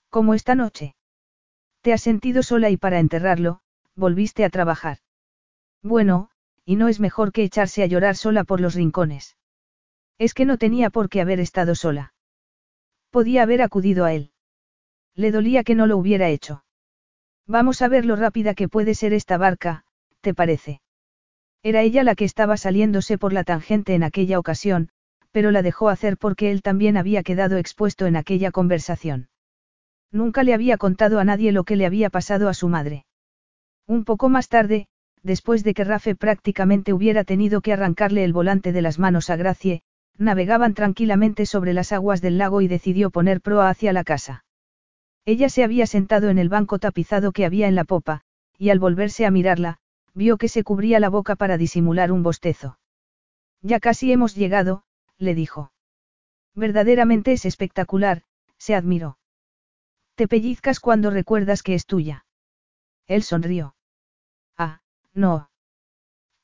Como 0.10 0.34
esta 0.34 0.56
noche. 0.56 0.96
Te 1.82 1.94
has 1.94 2.02
sentido 2.02 2.44
sola 2.44 2.70
y 2.70 2.78
para 2.78 3.00
enterrarlo, 3.00 3.62
volviste 3.96 4.46
a 4.46 4.50
trabajar. 4.50 4.98
Bueno, 5.82 6.30
y 6.66 6.76
no 6.76 6.88
es 6.88 7.00
mejor 7.00 7.32
que 7.32 7.44
echarse 7.44 7.84
a 7.84 7.88
llorar 7.88 8.16
sola 8.16 8.44
por 8.44 8.62
los 8.62 8.74
rincones. 8.76 9.38
Es 10.18 10.34
que 10.34 10.46
no 10.46 10.58
tenía 10.58 10.90
por 10.90 11.10
qué 11.10 11.22
haber 11.22 11.40
estado 11.40 11.76
sola. 11.76 12.14
Podía 13.14 13.44
haber 13.44 13.62
acudido 13.62 14.06
a 14.06 14.14
él. 14.14 14.32
Le 15.14 15.32
dolía 15.32 15.64
que 15.64 15.76
no 15.76 15.86
lo 15.86 15.98
hubiera 15.98 16.30
hecho. 16.30 16.64
Vamos 17.46 17.84
a 17.84 17.88
ver 17.88 18.06
lo 18.06 18.16
rápida 18.16 18.56
que 18.56 18.68
puede 18.68 18.96
ser 18.96 19.14
esta 19.14 19.38
barca, 19.38 19.84
¿te 20.22 20.34
parece? 20.34 20.82
Era 21.62 21.84
ella 21.84 22.04
la 22.04 22.16
que 22.16 22.26
estaba 22.26 22.58
saliéndose 22.58 23.20
por 23.20 23.32
la 23.32 23.44
tangente 23.44 23.94
en 23.94 24.02
aquella 24.02 24.40
ocasión, 24.40 24.90
pero 25.32 25.52
la 25.52 25.62
dejó 25.62 25.90
hacer 25.90 26.18
porque 26.18 26.50
él 26.50 26.64
también 26.64 26.98
había 26.98 27.22
quedado 27.22 27.58
expuesto 27.58 28.08
en 28.08 28.16
aquella 28.16 28.50
conversación. 28.50 29.30
Nunca 30.12 30.42
le 30.42 30.56
había 30.56 30.78
contado 30.78 31.20
a 31.20 31.24
nadie 31.24 31.52
lo 31.52 31.66
que 31.66 31.76
le 31.76 31.86
había 31.86 32.10
pasado 32.10 32.50
a 32.50 32.56
su 32.56 32.68
madre. 32.68 33.06
Un 33.86 34.06
poco 34.06 34.28
más 34.28 34.50
tarde, 34.50 34.88
después 35.22 35.64
de 35.64 35.76
que 35.76 35.84
Rafe 35.84 36.16
prácticamente 36.16 36.94
hubiera 36.94 37.24
tenido 37.26 37.62
que 37.62 37.74
arrancarle 37.74 38.24
el 38.24 38.34
volante 38.34 38.72
de 38.72 38.82
las 38.82 38.98
manos 38.98 39.30
a 39.30 39.36
Gracie, 39.36 39.84
navegaban 40.18 40.74
tranquilamente 40.74 41.46
sobre 41.46 41.74
las 41.74 41.92
aguas 41.92 42.22
del 42.22 42.38
lago 42.38 42.62
y 42.62 42.68
decidió 42.68 43.10
poner 43.10 43.42
proa 43.42 43.70
hacia 43.70 43.94
la 43.94 44.04
casa. 44.04 44.46
Ella 45.26 45.50
se 45.50 45.64
había 45.64 45.88
sentado 45.88 46.30
en 46.30 46.38
el 46.38 46.50
banco 46.50 46.80
tapizado 46.80 47.32
que 47.32 47.46
había 47.46 47.68
en 47.68 47.76
la 47.76 47.86
popa, 47.86 48.22
y 48.58 48.70
al 48.70 48.80
volverse 48.80 49.26
a 49.26 49.32
mirarla, 49.32 49.80
vio 50.14 50.38
que 50.38 50.50
se 50.50 50.64
cubría 50.64 51.00
la 51.00 51.10
boca 51.10 51.36
para 51.36 51.58
disimular 51.58 52.12
un 52.12 52.24
bostezo. 52.24 52.78
Ya 53.62 53.80
casi 53.80 54.12
hemos 54.12 54.36
llegado, 54.36 54.84
le 55.18 55.36
dijo. 55.36 55.72
Verdaderamente 56.54 57.34
es 57.34 57.46
espectacular, 57.46 58.24
se 58.58 58.76
admiró. 58.76 59.18
Te 60.16 60.28
pellizcas 60.28 60.80
cuando 60.80 61.10
recuerdas 61.10 61.64
que 61.64 61.74
es 61.74 61.86
tuya. 61.86 62.26
Él 63.08 63.24
sonrió. 63.24 63.76
Ah, 64.58 64.82
no. 65.14 65.50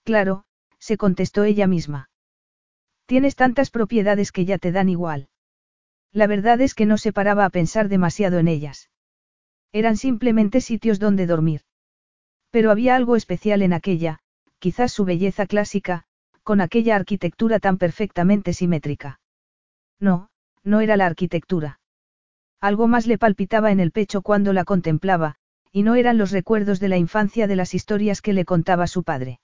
Claro, 0.03 0.45
se 0.79 0.97
contestó 0.97 1.43
ella 1.43 1.67
misma. 1.67 2.08
Tienes 3.09 3.35
tantas 3.35 3.71
propiedades 3.71 4.31
que 4.31 4.45
ya 4.45 4.59
te 4.59 4.71
dan 4.71 4.87
igual. 4.87 5.29
La 6.13 6.27
verdad 6.27 6.61
es 6.61 6.75
que 6.75 6.85
no 6.85 6.99
se 6.99 7.11
paraba 7.11 7.43
a 7.43 7.49
pensar 7.49 7.89
demasiado 7.89 8.37
en 8.37 8.47
ellas. 8.47 8.91
Eran 9.71 9.97
simplemente 9.97 10.61
sitios 10.61 10.99
donde 10.99 11.25
dormir. 11.25 11.61
Pero 12.51 12.69
había 12.69 12.95
algo 12.95 13.15
especial 13.15 13.63
en 13.63 13.73
aquella, 13.73 14.19
quizás 14.59 14.93
su 14.93 15.05
belleza 15.05 15.47
clásica, 15.47 16.03
con 16.43 16.61
aquella 16.61 16.95
arquitectura 16.95 17.57
tan 17.57 17.79
perfectamente 17.79 18.53
simétrica. 18.53 19.19
No, 19.99 20.29
no 20.63 20.79
era 20.79 20.95
la 20.95 21.07
arquitectura. 21.07 21.79
Algo 22.61 22.87
más 22.87 23.07
le 23.07 23.17
palpitaba 23.17 23.71
en 23.71 23.79
el 23.79 23.91
pecho 23.91 24.21
cuando 24.21 24.53
la 24.53 24.65
contemplaba, 24.65 25.37
y 25.71 25.81
no 25.81 25.95
eran 25.95 26.19
los 26.19 26.29
recuerdos 26.29 26.79
de 26.79 26.89
la 26.89 26.97
infancia 26.97 27.47
de 27.47 27.55
las 27.55 27.73
historias 27.73 28.21
que 28.21 28.33
le 28.33 28.45
contaba 28.45 28.85
su 28.85 29.01
padre. 29.01 29.39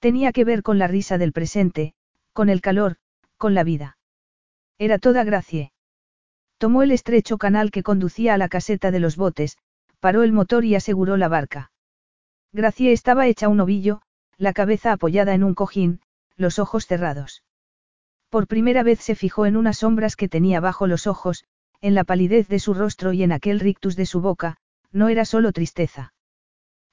Tenía 0.00 0.32
que 0.32 0.42
ver 0.42 0.64
con 0.64 0.80
la 0.80 0.88
risa 0.88 1.16
del 1.16 1.32
presente, 1.32 1.94
con 2.32 2.48
el 2.48 2.60
calor, 2.60 2.96
con 3.36 3.54
la 3.54 3.64
vida. 3.64 3.98
Era 4.78 4.98
toda 4.98 5.24
Gracie. 5.24 5.72
Tomó 6.58 6.82
el 6.82 6.92
estrecho 6.92 7.38
canal 7.38 7.70
que 7.70 7.82
conducía 7.82 8.34
a 8.34 8.38
la 8.38 8.48
caseta 8.48 8.90
de 8.90 9.00
los 9.00 9.16
botes, 9.16 9.58
paró 10.00 10.22
el 10.22 10.32
motor 10.32 10.64
y 10.64 10.74
aseguró 10.74 11.16
la 11.16 11.28
barca. 11.28 11.72
Gracie 12.52 12.92
estaba 12.92 13.26
hecha 13.26 13.48
un 13.48 13.60
ovillo, 13.60 14.02
la 14.36 14.52
cabeza 14.52 14.92
apoyada 14.92 15.34
en 15.34 15.44
un 15.44 15.54
cojín, 15.54 16.00
los 16.36 16.58
ojos 16.58 16.86
cerrados. 16.86 17.42
Por 18.28 18.46
primera 18.46 18.82
vez 18.82 19.00
se 19.00 19.14
fijó 19.14 19.46
en 19.46 19.56
unas 19.56 19.78
sombras 19.78 20.16
que 20.16 20.28
tenía 20.28 20.60
bajo 20.60 20.86
los 20.86 21.06
ojos, 21.06 21.44
en 21.80 21.94
la 21.94 22.04
palidez 22.04 22.48
de 22.48 22.58
su 22.58 22.74
rostro 22.74 23.12
y 23.12 23.22
en 23.22 23.32
aquel 23.32 23.60
rictus 23.60 23.96
de 23.96 24.06
su 24.06 24.20
boca, 24.20 24.56
no 24.90 25.08
era 25.08 25.24
solo 25.24 25.52
tristeza. 25.52 26.14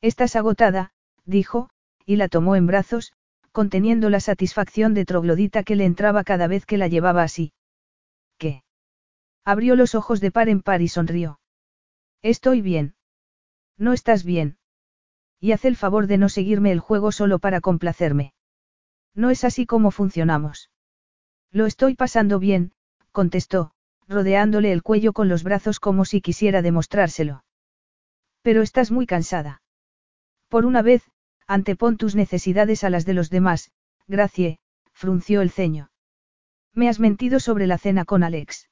Estás 0.01 0.35
agotada, 0.35 0.92
dijo, 1.26 1.69
y 2.06 2.16
la 2.16 2.27
tomó 2.27 2.56
en 2.56 2.68
brazos, 2.68 3.14
conteniendo 3.52 4.10
la 4.10 4.19
satisfacción 4.19 4.94
de 4.94 5.06
troglodita 5.06 5.64
que 5.64 5.76
le 5.76 5.86
entraba 5.86 6.24
cada 6.24 6.48
vez 6.48 6.66
que 6.66 6.78
la 6.78 6.88
llevaba 6.88 7.24
así. 7.24 7.53
¿Qué? 8.38 8.64
Abrió 9.45 9.76
los 9.76 9.95
ojos 9.95 10.22
de 10.22 10.32
par 10.32 10.50
en 10.50 10.61
par 10.61 10.82
y 10.82 10.88
sonrió. 10.88 11.40
Estoy 12.22 12.61
bien. 12.61 12.95
No 13.78 13.94
estás 13.94 14.24
bien. 14.24 14.58
Y 15.40 15.53
haz 15.53 15.66
el 15.66 15.76
favor 15.76 16.08
de 16.08 16.18
no 16.18 16.30
seguirme 16.30 16.72
el 16.72 16.80
juego 16.80 17.11
solo 17.11 17.40
para 17.40 17.61
complacerme. 17.61 18.34
No 19.16 19.30
es 19.30 19.44
así 19.44 19.66
como 19.66 19.92
funcionamos. 19.92 20.69
Lo 21.52 21.66
estoy 21.66 21.95
pasando 21.95 22.40
bien, 22.40 22.74
contestó, 23.11 23.72
rodeándole 24.08 24.72
el 24.72 24.84
cuello 24.84 25.14
con 25.14 25.30
los 25.30 25.44
brazos 25.44 25.80
como 25.80 26.06
si 26.06 26.22
quisiera 26.22 26.61
demostrárselo. 26.61 27.44
Pero 28.42 28.61
estás 28.61 28.92
muy 28.92 29.06
cansada. 29.06 29.61
Por 30.48 30.66
una 30.66 30.82
vez, 30.82 31.03
antepon 31.50 31.98
tus 31.98 32.16
necesidades 32.16 32.84
a 32.84 32.92
las 32.92 33.06
de 33.08 33.16
los 33.16 33.32
demás, 33.32 33.72
Gracie, 34.08 34.60
frunció 34.94 35.42
el 35.42 35.50
ceño. 35.50 35.90
Me 36.76 36.88
has 36.88 37.00
mentido 37.00 37.40
sobre 37.40 37.66
la 37.66 37.80
cena 37.80 38.06
con 38.06 38.22
Alex. 38.24 38.69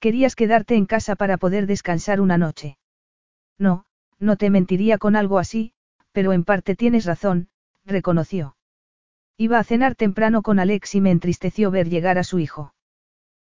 Querías 0.00 0.34
quedarte 0.34 0.74
en 0.74 0.86
casa 0.86 1.16
para 1.16 1.36
poder 1.36 1.66
descansar 1.66 2.22
una 2.22 2.38
noche. 2.38 2.78
No, 3.58 3.84
no 4.18 4.38
te 4.38 4.48
mentiría 4.48 4.96
con 4.96 5.16
algo 5.16 5.38
así, 5.38 5.74
pero 6.12 6.32
en 6.32 6.44
parte 6.44 6.74
tienes 6.76 7.04
razón, 7.04 7.48
reconoció. 7.84 8.56
Iba 9.36 9.58
a 9.58 9.64
cenar 9.64 9.94
temprano 9.94 10.40
con 10.40 10.60
Alex 10.60 10.94
y 10.94 11.02
me 11.02 11.10
entristeció 11.10 11.70
ver 11.70 11.90
llegar 11.90 12.16
a 12.16 12.24
su 12.24 12.38
hijo. 12.38 12.72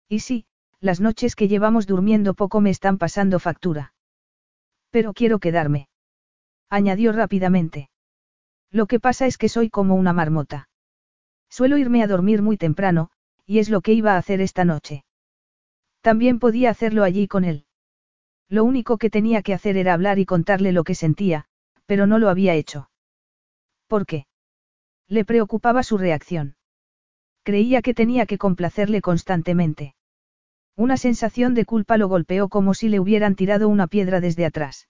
Y 0.08 0.20
sí, 0.20 0.46
las 0.80 1.02
noches 1.02 1.36
que 1.36 1.48
llevamos 1.48 1.88
durmiendo 1.88 2.36
poco 2.36 2.62
me 2.62 2.70
están 2.70 3.00
pasando 3.00 3.40
factura. 3.40 3.94
Pero 4.92 5.14
quiero 5.14 5.40
quedarme. 5.40 5.90
Añadió 6.70 7.12
rápidamente. 7.12 7.90
Lo 8.72 8.88
que 8.88 9.00
pasa 9.00 9.26
es 9.26 9.38
que 9.38 9.50
soy 9.50 9.70
como 9.70 9.96
una 9.96 10.14
marmota. 10.14 10.70
Suelo 11.50 11.78
irme 11.78 12.04
a 12.04 12.08
dormir 12.08 12.42
muy 12.42 12.58
temprano, 12.58 13.10
y 13.46 13.60
es 13.60 13.70
lo 13.70 13.82
que 13.82 13.94
iba 13.94 14.14
a 14.14 14.18
hacer 14.18 14.42
esta 14.42 14.66
noche. 14.66 15.06
También 16.02 16.40
podía 16.40 16.70
hacerlo 16.70 17.04
allí 17.04 17.28
con 17.28 17.46
él. 17.46 17.66
Lo 18.50 18.64
único 18.64 18.98
que 18.98 19.10
tenía 19.10 19.42
que 19.42 19.54
hacer 19.54 19.78
era 19.78 19.94
hablar 19.94 20.20
y 20.20 20.26
contarle 20.26 20.72
lo 20.72 20.84
que 20.84 20.96
sentía, 20.96 21.46
pero 21.86 22.08
no 22.08 22.20
lo 22.20 22.30
había 22.30 22.54
hecho. 22.54 22.90
¿Por 23.88 24.06
qué? 24.06 24.28
Le 25.08 25.26
preocupaba 25.26 25.84
su 25.84 25.98
reacción. 25.98 26.56
Creía 27.44 27.82
que 27.82 27.94
tenía 27.94 28.26
que 28.26 28.38
complacerle 28.38 29.02
constantemente. 29.02 29.96
Una 30.76 30.98
sensación 30.98 31.54
de 31.54 31.66
culpa 31.66 31.98
lo 31.98 32.08
golpeó 32.08 32.50
como 32.50 32.74
si 32.74 32.90
le 32.90 33.00
hubieran 33.00 33.36
tirado 33.36 33.70
una 33.70 33.88
piedra 33.88 34.20
desde 34.20 34.46
atrás. 34.46 34.90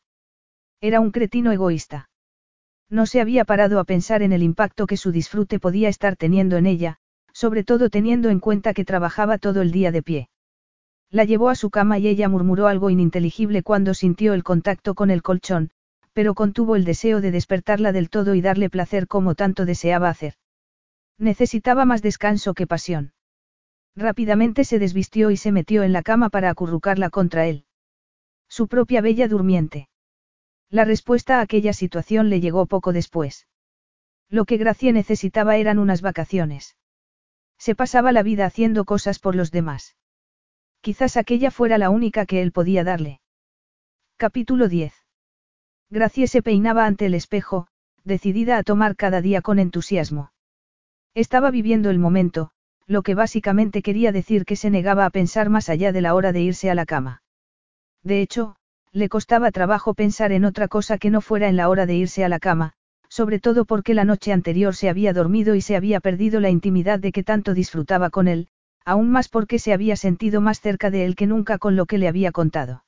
Era 0.81 0.99
un 0.99 1.11
cretino 1.11 1.51
egoísta. 1.51 2.09
No 2.89 3.05
se 3.05 3.21
había 3.21 3.45
parado 3.45 3.79
a 3.79 3.83
pensar 3.83 4.21
en 4.21 4.31
el 4.31 4.43
impacto 4.43 4.87
que 4.87 4.97
su 4.97 5.11
disfrute 5.11 5.59
podía 5.59 5.89
estar 5.89 6.15
teniendo 6.15 6.57
en 6.57 6.65
ella, 6.65 6.97
sobre 7.33 7.63
todo 7.63 7.89
teniendo 7.89 8.29
en 8.29 8.39
cuenta 8.39 8.73
que 8.73 8.85
trabajaba 8.85 9.37
todo 9.37 9.61
el 9.61 9.71
día 9.71 9.91
de 9.91 10.03
pie. 10.03 10.29
La 11.09 11.23
llevó 11.23 11.49
a 11.49 11.55
su 11.55 11.69
cama 11.69 11.97
y 11.97 12.07
ella 12.07 12.29
murmuró 12.29 12.67
algo 12.67 12.89
ininteligible 12.89 13.63
cuando 13.63 13.93
sintió 13.93 14.33
el 14.33 14.43
contacto 14.43 14.95
con 14.95 15.09
el 15.09 15.21
colchón, 15.21 15.71
pero 16.13 16.33
contuvo 16.33 16.75
el 16.75 16.85
deseo 16.85 17.21
de 17.21 17.31
despertarla 17.31 17.91
del 17.91 18.09
todo 18.09 18.35
y 18.35 18.41
darle 18.41 18.69
placer 18.69 19.07
como 19.07 19.35
tanto 19.35 19.65
deseaba 19.65 20.09
hacer. 20.09 20.35
Necesitaba 21.17 21.85
más 21.85 22.01
descanso 22.01 22.53
que 22.53 22.67
pasión. 22.67 23.13
Rápidamente 23.95 24.63
se 24.63 24.79
desvistió 24.79 25.31
y 25.31 25.37
se 25.37 25.51
metió 25.51 25.83
en 25.83 25.93
la 25.93 26.03
cama 26.03 26.29
para 26.29 26.49
acurrucarla 26.49 27.09
contra 27.09 27.47
él. 27.47 27.65
Su 28.47 28.67
propia 28.67 29.01
bella 29.01 29.27
durmiente. 29.27 29.87
La 30.69 30.85
respuesta 30.85 31.39
a 31.39 31.41
aquella 31.41 31.73
situación 31.73 32.29
le 32.29 32.41
llegó 32.41 32.65
poco 32.65 32.93
después. 32.93 33.47
Lo 34.29 34.45
que 34.45 34.57
Gracia 34.57 34.91
necesitaba 34.91 35.57
eran 35.57 35.79
unas 35.79 36.01
vacaciones. 36.01 36.75
Se 37.57 37.75
pasaba 37.75 38.11
la 38.11 38.23
vida 38.23 38.45
haciendo 38.45 38.85
cosas 38.85 39.19
por 39.19 39.35
los 39.35 39.51
demás. 39.51 39.95
Quizás 40.81 41.17
aquella 41.17 41.51
fuera 41.51 41.77
la 41.77 41.89
única 41.89 42.25
que 42.25 42.41
él 42.41 42.51
podía 42.51 42.83
darle. 42.83 43.21
Capítulo 44.17 44.67
10. 44.67 44.93
Gracie 45.89 46.27
se 46.27 46.41
peinaba 46.41 46.85
ante 46.85 47.05
el 47.05 47.13
espejo, 47.13 47.67
decidida 48.03 48.57
a 48.57 48.63
tomar 48.63 48.95
cada 48.95 49.21
día 49.21 49.41
con 49.41 49.59
entusiasmo. 49.59 50.31
Estaba 51.13 51.51
viviendo 51.51 51.89
el 51.89 51.99
momento, 51.99 52.51
lo 52.87 53.01
que 53.01 53.15
básicamente 53.15 53.81
quería 53.81 54.11
decir 54.11 54.45
que 54.45 54.55
se 54.55 54.69
negaba 54.69 55.05
a 55.05 55.09
pensar 55.09 55.49
más 55.49 55.69
allá 55.69 55.91
de 55.91 56.01
la 56.01 56.13
hora 56.13 56.31
de 56.31 56.41
irse 56.41 56.69
a 56.69 56.75
la 56.75 56.85
cama. 56.85 57.23
De 58.03 58.21
hecho, 58.21 58.57
le 58.95 59.09
costaba 59.09 59.51
trabajo 59.51 59.93
pensar 59.93 60.31
en 60.31 60.45
otra 60.45 60.69
cosa 60.69 60.97
que 60.97 61.09
no 61.09 61.19
fuera 61.19 61.49
en 61.49 61.57
la 61.57 61.67
hora 61.67 61.85
de 61.85 61.95
irse 61.95 62.23
a 62.23 62.29
la 62.29 62.39
cama, 62.39 62.71
sobre 63.09 63.41
todo 63.41 63.65
porque 63.65 63.93
la 63.93 64.05
noche 64.05 64.31
anterior 64.31 64.73
se 64.73 64.87
había 64.87 65.11
dormido 65.11 65.53
y 65.55 65.59
se 65.59 65.75
había 65.75 65.99
perdido 65.99 66.39
la 66.39 66.49
intimidad 66.49 66.99
de 66.99 67.11
que 67.11 67.21
tanto 67.21 67.53
disfrutaba 67.53 68.09
con 68.09 68.29
él, 68.29 68.47
aún 68.85 69.11
más 69.11 69.27
porque 69.27 69.59
se 69.59 69.73
había 69.73 69.97
sentido 69.97 70.39
más 70.39 70.61
cerca 70.61 70.91
de 70.91 71.03
él 71.03 71.17
que 71.17 71.27
nunca 71.27 71.57
con 71.57 71.75
lo 71.75 71.87
que 71.87 71.97
le 71.97 72.07
había 72.07 72.31
contado. 72.31 72.85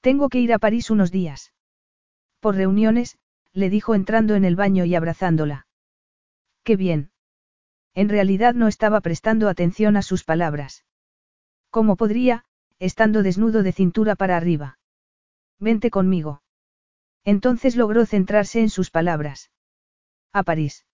Tengo 0.00 0.28
que 0.28 0.40
ir 0.40 0.52
a 0.52 0.58
París 0.58 0.90
unos 0.90 1.12
días. 1.12 1.52
Por 2.40 2.56
reuniones, 2.56 3.16
le 3.52 3.70
dijo 3.70 3.94
entrando 3.94 4.34
en 4.34 4.44
el 4.44 4.56
baño 4.56 4.84
y 4.84 4.96
abrazándola. 4.96 5.68
Qué 6.64 6.74
bien. 6.74 7.12
En 7.94 8.08
realidad 8.08 8.54
no 8.54 8.66
estaba 8.66 9.00
prestando 9.00 9.48
atención 9.48 9.96
a 9.96 10.02
sus 10.02 10.24
palabras. 10.24 10.84
¿Cómo 11.70 11.94
podría, 11.94 12.44
estando 12.80 13.22
desnudo 13.22 13.62
de 13.62 13.70
cintura 13.70 14.16
para 14.16 14.36
arriba? 14.36 14.76
Vente 15.64 15.90
conmigo. 15.90 16.42
Entonces 17.24 17.74
logró 17.74 18.04
centrarse 18.04 18.60
en 18.60 18.68
sus 18.68 18.90
palabras. 18.90 19.50
A 20.30 20.42
París. 20.42 20.84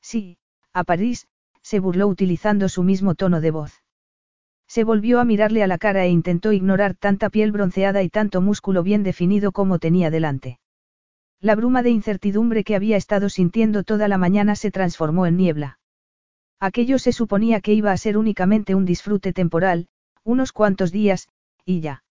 Sí, 0.00 0.38
a 0.72 0.84
París, 0.84 1.26
se 1.62 1.80
burló 1.80 2.06
utilizando 2.06 2.68
su 2.68 2.84
mismo 2.84 3.16
tono 3.16 3.40
de 3.40 3.50
voz. 3.50 3.82
Se 4.68 4.84
volvió 4.84 5.18
a 5.18 5.24
mirarle 5.24 5.64
a 5.64 5.66
la 5.66 5.78
cara 5.78 6.04
e 6.04 6.10
intentó 6.10 6.52
ignorar 6.52 6.94
tanta 6.94 7.28
piel 7.28 7.50
bronceada 7.50 8.04
y 8.04 8.08
tanto 8.08 8.40
músculo 8.40 8.84
bien 8.84 9.02
definido 9.02 9.50
como 9.50 9.80
tenía 9.80 10.10
delante. 10.10 10.60
La 11.40 11.56
bruma 11.56 11.82
de 11.82 11.90
incertidumbre 11.90 12.62
que 12.62 12.76
había 12.76 12.96
estado 12.96 13.28
sintiendo 13.28 13.82
toda 13.82 14.06
la 14.06 14.16
mañana 14.16 14.54
se 14.54 14.70
transformó 14.70 15.26
en 15.26 15.36
niebla. 15.36 15.80
Aquello 16.60 17.00
se 17.00 17.10
suponía 17.10 17.60
que 17.60 17.74
iba 17.74 17.90
a 17.90 17.96
ser 17.96 18.16
únicamente 18.16 18.76
un 18.76 18.84
disfrute 18.84 19.32
temporal, 19.32 19.88
unos 20.22 20.52
cuantos 20.52 20.92
días, 20.92 21.28
y 21.64 21.80
ya. 21.80 22.04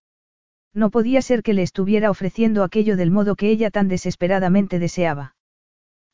No 0.78 0.90
podía 0.90 1.22
ser 1.22 1.42
que 1.42 1.54
le 1.54 1.62
estuviera 1.62 2.08
ofreciendo 2.08 2.62
aquello 2.62 2.96
del 2.96 3.10
modo 3.10 3.34
que 3.34 3.50
ella 3.50 3.68
tan 3.68 3.88
desesperadamente 3.88 4.78
deseaba. 4.78 5.34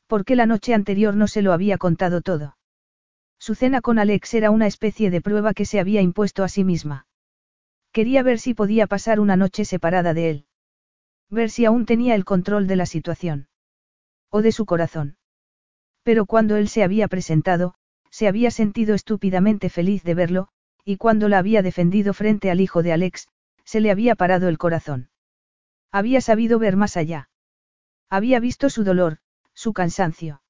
Porque 0.06 0.36
la 0.36 0.46
noche 0.46 0.72
anterior 0.72 1.14
no 1.14 1.26
se 1.26 1.42
lo 1.42 1.52
había 1.52 1.76
contado 1.76 2.22
todo. 2.22 2.56
Su 3.38 3.54
cena 3.54 3.82
con 3.82 3.98
Alex 3.98 4.32
era 4.32 4.50
una 4.50 4.66
especie 4.66 5.10
de 5.10 5.20
prueba 5.20 5.52
que 5.52 5.66
se 5.66 5.80
había 5.80 6.00
impuesto 6.00 6.42
a 6.42 6.48
sí 6.48 6.64
misma. 6.64 7.06
Quería 7.92 8.22
ver 8.22 8.38
si 8.38 8.54
podía 8.54 8.86
pasar 8.86 9.20
una 9.20 9.36
noche 9.36 9.66
separada 9.66 10.14
de 10.14 10.30
él. 10.30 10.46
Ver 11.28 11.50
si 11.50 11.66
aún 11.66 11.84
tenía 11.84 12.14
el 12.14 12.24
control 12.24 12.66
de 12.66 12.76
la 12.76 12.86
situación. 12.86 13.48
O 14.30 14.40
de 14.40 14.50
su 14.50 14.64
corazón. 14.64 15.18
Pero 16.04 16.24
cuando 16.24 16.56
él 16.56 16.68
se 16.68 16.82
había 16.82 17.06
presentado, 17.08 17.74
se 18.08 18.28
había 18.28 18.50
sentido 18.50 18.94
estúpidamente 18.94 19.68
feliz 19.68 20.04
de 20.04 20.14
verlo, 20.14 20.48
y 20.86 20.96
cuando 20.96 21.28
la 21.28 21.36
había 21.36 21.60
defendido 21.60 22.14
frente 22.14 22.50
al 22.50 22.62
hijo 22.62 22.82
de 22.82 22.94
Alex, 22.94 23.28
se 23.64 23.80
le 23.80 23.90
había 23.90 24.14
parado 24.14 24.48
el 24.48 24.58
corazón. 24.58 25.10
Había 25.90 26.20
sabido 26.20 26.58
ver 26.58 26.76
más 26.76 26.96
allá. 26.96 27.28
Había 28.10 28.40
visto 28.40 28.68
su 28.70 28.84
dolor, 28.84 29.18
su 29.54 29.72
cansancio. 29.72 30.42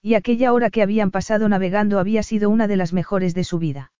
Y 0.00 0.14
aquella 0.14 0.52
hora 0.52 0.70
que 0.70 0.82
habían 0.82 1.10
pasado 1.10 1.48
navegando 1.48 1.98
había 1.98 2.22
sido 2.22 2.50
una 2.50 2.66
de 2.66 2.76
las 2.76 2.92
mejores 2.92 3.34
de 3.34 3.44
su 3.44 3.58
vida. 3.58 3.92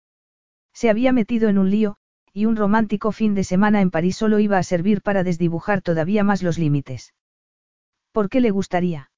Se 0.72 0.90
había 0.90 1.12
metido 1.12 1.48
en 1.48 1.58
un 1.58 1.70
lío, 1.70 1.96
y 2.32 2.46
un 2.46 2.56
romántico 2.56 3.12
fin 3.12 3.34
de 3.34 3.44
semana 3.44 3.80
en 3.80 3.90
París 3.90 4.16
solo 4.16 4.38
iba 4.38 4.58
a 4.58 4.62
servir 4.62 5.02
para 5.02 5.22
desdibujar 5.22 5.82
todavía 5.82 6.24
más 6.24 6.42
los 6.42 6.58
límites. 6.58 7.14
¿Por 8.10 8.28
qué 8.28 8.40
le 8.40 8.50
gustaría? 8.50 9.10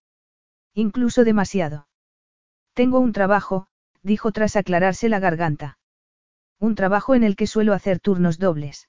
Incluso 0.75 1.25
demasiado. 1.25 1.87
Tengo 2.75 2.99
un 2.99 3.13
trabajo, 3.13 3.69
dijo 4.03 4.33
tras 4.33 4.57
aclararse 4.57 5.09
la 5.09 5.21
garganta. 5.21 5.79
Un 6.59 6.75
trabajo 6.75 7.15
en 7.15 7.23
el 7.23 7.37
que 7.37 7.47
suelo 7.47 7.73
hacer 7.73 8.01
turnos 8.01 8.39
dobles. 8.39 8.89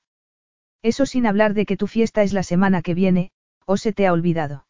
Eso 0.85 1.07
sin 1.07 1.25
hablar 1.25 1.55
de 1.55 1.65
que 1.65 1.77
tu 1.77 1.87
fiesta 1.87 2.21
es 2.21 2.31
la 2.31 2.43
semana 2.43 2.83
que 2.83 2.93
viene, 2.93 3.31
o 3.65 3.75
se 3.75 3.91
te 3.91 4.05
ha 4.05 4.13
olvidado. 4.13 4.67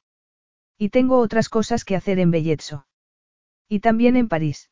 Y 0.77 0.87
tengo 0.87 1.19
otras 1.19 1.49
cosas 1.49 1.83
que 1.83 1.97
hacer 1.97 2.19
en 2.19 2.31
Belletso. 2.31 2.87
Y 3.67 3.81
también 3.81 4.15
en 4.15 4.29
París. 4.29 4.71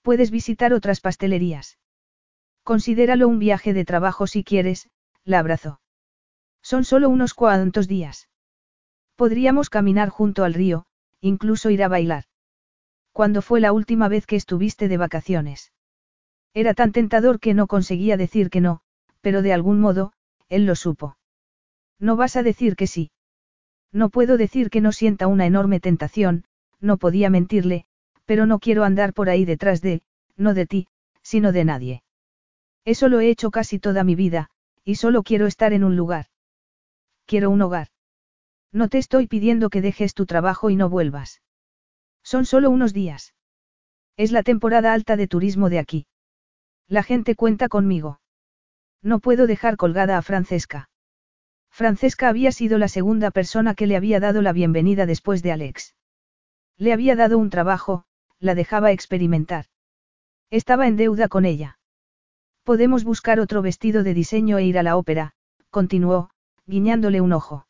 Puedes 0.00 0.30
visitar 0.30 0.72
otras 0.72 1.02
pastelerías. 1.02 1.76
Considéralo 2.62 3.28
un 3.28 3.38
viaje 3.38 3.74
de 3.74 3.84
trabajo 3.84 4.26
si 4.26 4.42
quieres, 4.42 4.88
la 5.22 5.40
abrazó. 5.40 5.82
Son 6.62 6.86
solo 6.86 7.10
unos 7.10 7.34
cuantos 7.34 7.86
días. 7.86 8.30
Podríamos 9.16 9.68
caminar 9.68 10.08
junto 10.08 10.44
al 10.44 10.54
río, 10.54 10.86
incluso 11.20 11.68
ir 11.68 11.82
a 11.82 11.88
bailar. 11.88 12.24
¿Cuándo 13.12 13.42
fue 13.42 13.60
la 13.60 13.72
última 13.72 14.08
vez 14.08 14.24
que 14.24 14.36
estuviste 14.36 14.88
de 14.88 14.96
vacaciones? 14.96 15.72
Era 16.54 16.72
tan 16.72 16.92
tentador 16.92 17.38
que 17.38 17.52
no 17.52 17.66
conseguía 17.66 18.16
decir 18.16 18.48
que 18.48 18.62
no, 18.62 18.80
pero 19.20 19.42
de 19.42 19.52
algún 19.52 19.78
modo, 19.78 20.14
él 20.48 20.66
lo 20.66 20.74
supo. 20.74 21.16
No 21.98 22.16
vas 22.16 22.36
a 22.36 22.42
decir 22.42 22.76
que 22.76 22.86
sí. 22.86 23.10
No 23.92 24.10
puedo 24.10 24.36
decir 24.36 24.70
que 24.70 24.80
no 24.80 24.92
sienta 24.92 25.26
una 25.26 25.46
enorme 25.46 25.80
tentación, 25.80 26.44
no 26.80 26.96
podía 26.96 27.30
mentirle, 27.30 27.86
pero 28.24 28.46
no 28.46 28.58
quiero 28.58 28.84
andar 28.84 29.14
por 29.14 29.30
ahí 29.30 29.44
detrás 29.44 29.80
de, 29.80 30.02
no 30.36 30.54
de 30.54 30.66
ti, 30.66 30.88
sino 31.22 31.52
de 31.52 31.64
nadie. 31.64 32.02
Eso 32.84 33.08
lo 33.08 33.20
he 33.20 33.30
hecho 33.30 33.50
casi 33.50 33.78
toda 33.78 34.04
mi 34.04 34.14
vida, 34.14 34.50
y 34.84 34.96
solo 34.96 35.22
quiero 35.22 35.46
estar 35.46 35.72
en 35.72 35.84
un 35.84 35.96
lugar. 35.96 36.26
Quiero 37.26 37.50
un 37.50 37.60
hogar. 37.62 37.88
No 38.72 38.88
te 38.88 38.98
estoy 38.98 39.26
pidiendo 39.26 39.70
que 39.70 39.82
dejes 39.82 40.14
tu 40.14 40.26
trabajo 40.26 40.70
y 40.70 40.76
no 40.76 40.88
vuelvas. 40.88 41.42
Son 42.22 42.44
solo 42.44 42.70
unos 42.70 42.92
días. 42.92 43.34
Es 44.16 44.32
la 44.32 44.42
temporada 44.42 44.92
alta 44.92 45.16
de 45.16 45.28
turismo 45.28 45.70
de 45.70 45.78
aquí. 45.78 46.06
La 46.86 47.02
gente 47.02 47.34
cuenta 47.34 47.68
conmigo. 47.68 48.20
No 49.02 49.20
puedo 49.20 49.46
dejar 49.46 49.76
colgada 49.76 50.18
a 50.18 50.22
Francesca. 50.22 50.90
Francesca 51.70 52.28
había 52.28 52.50
sido 52.50 52.78
la 52.78 52.88
segunda 52.88 53.30
persona 53.30 53.74
que 53.74 53.86
le 53.86 53.96
había 53.96 54.18
dado 54.18 54.42
la 54.42 54.52
bienvenida 54.52 55.06
después 55.06 55.42
de 55.42 55.52
Alex. 55.52 55.94
Le 56.76 56.92
había 56.92 57.14
dado 57.14 57.38
un 57.38 57.50
trabajo, 57.50 58.04
la 58.40 58.54
dejaba 58.54 58.90
experimentar. 58.90 59.66
Estaba 60.50 60.88
en 60.88 60.96
deuda 60.96 61.28
con 61.28 61.44
ella. 61.44 61.78
Podemos 62.64 63.04
buscar 63.04 63.38
otro 63.40 63.62
vestido 63.62 64.02
de 64.02 64.14
diseño 64.14 64.58
e 64.58 64.64
ir 64.64 64.78
a 64.78 64.82
la 64.82 64.96
ópera, 64.96 65.34
continuó, 65.70 66.30
guiñándole 66.66 67.20
un 67.20 67.32
ojo. 67.32 67.66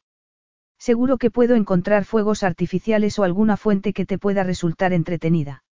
Seguro 0.79 1.19
que 1.19 1.31
puedo 1.31 1.55
encontrar 1.57 2.05
fuegos 2.05 2.43
artificiales 2.43 3.19
o 3.19 3.25
alguna 3.25 3.57
fuente 3.57 3.93
que 3.93 4.07
te 4.07 4.19
pueda 4.19 4.45
resultar 4.45 4.93
entretenida. 4.93 5.65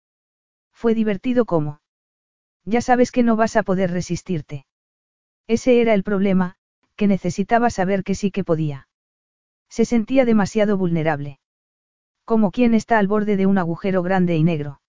Fue 0.73 0.95
divertido 0.95 1.45
como. 1.45 1.81
Ya 2.65 2.81
sabes 2.81 3.13
que 3.13 3.23
no 3.23 3.37
vas 3.37 3.57
a 3.57 3.63
poder 3.63 3.93
resistirte. 3.93 4.66
Ese 5.47 5.81
era 5.81 5.95
el 5.95 6.03
problema, 6.03 6.57
que 6.97 7.07
necesitaba 7.07 7.71
saber 7.71 8.03
que 8.03 8.15
sí 8.15 8.31
que 8.31 8.45
podía. 8.45 8.89
Se 9.69 9.85
sentía 9.85 10.25
demasiado 10.25 10.77
vulnerable. 10.77 11.39
Como 12.25 12.51
quien 12.51 12.75
está 12.75 12.99
al 12.99 13.07
borde 13.07 13.37
de 13.37 13.47
un 13.47 13.59
agujero 13.59 14.03
grande 14.03 14.37
y 14.37 14.43
negro. 14.43 14.81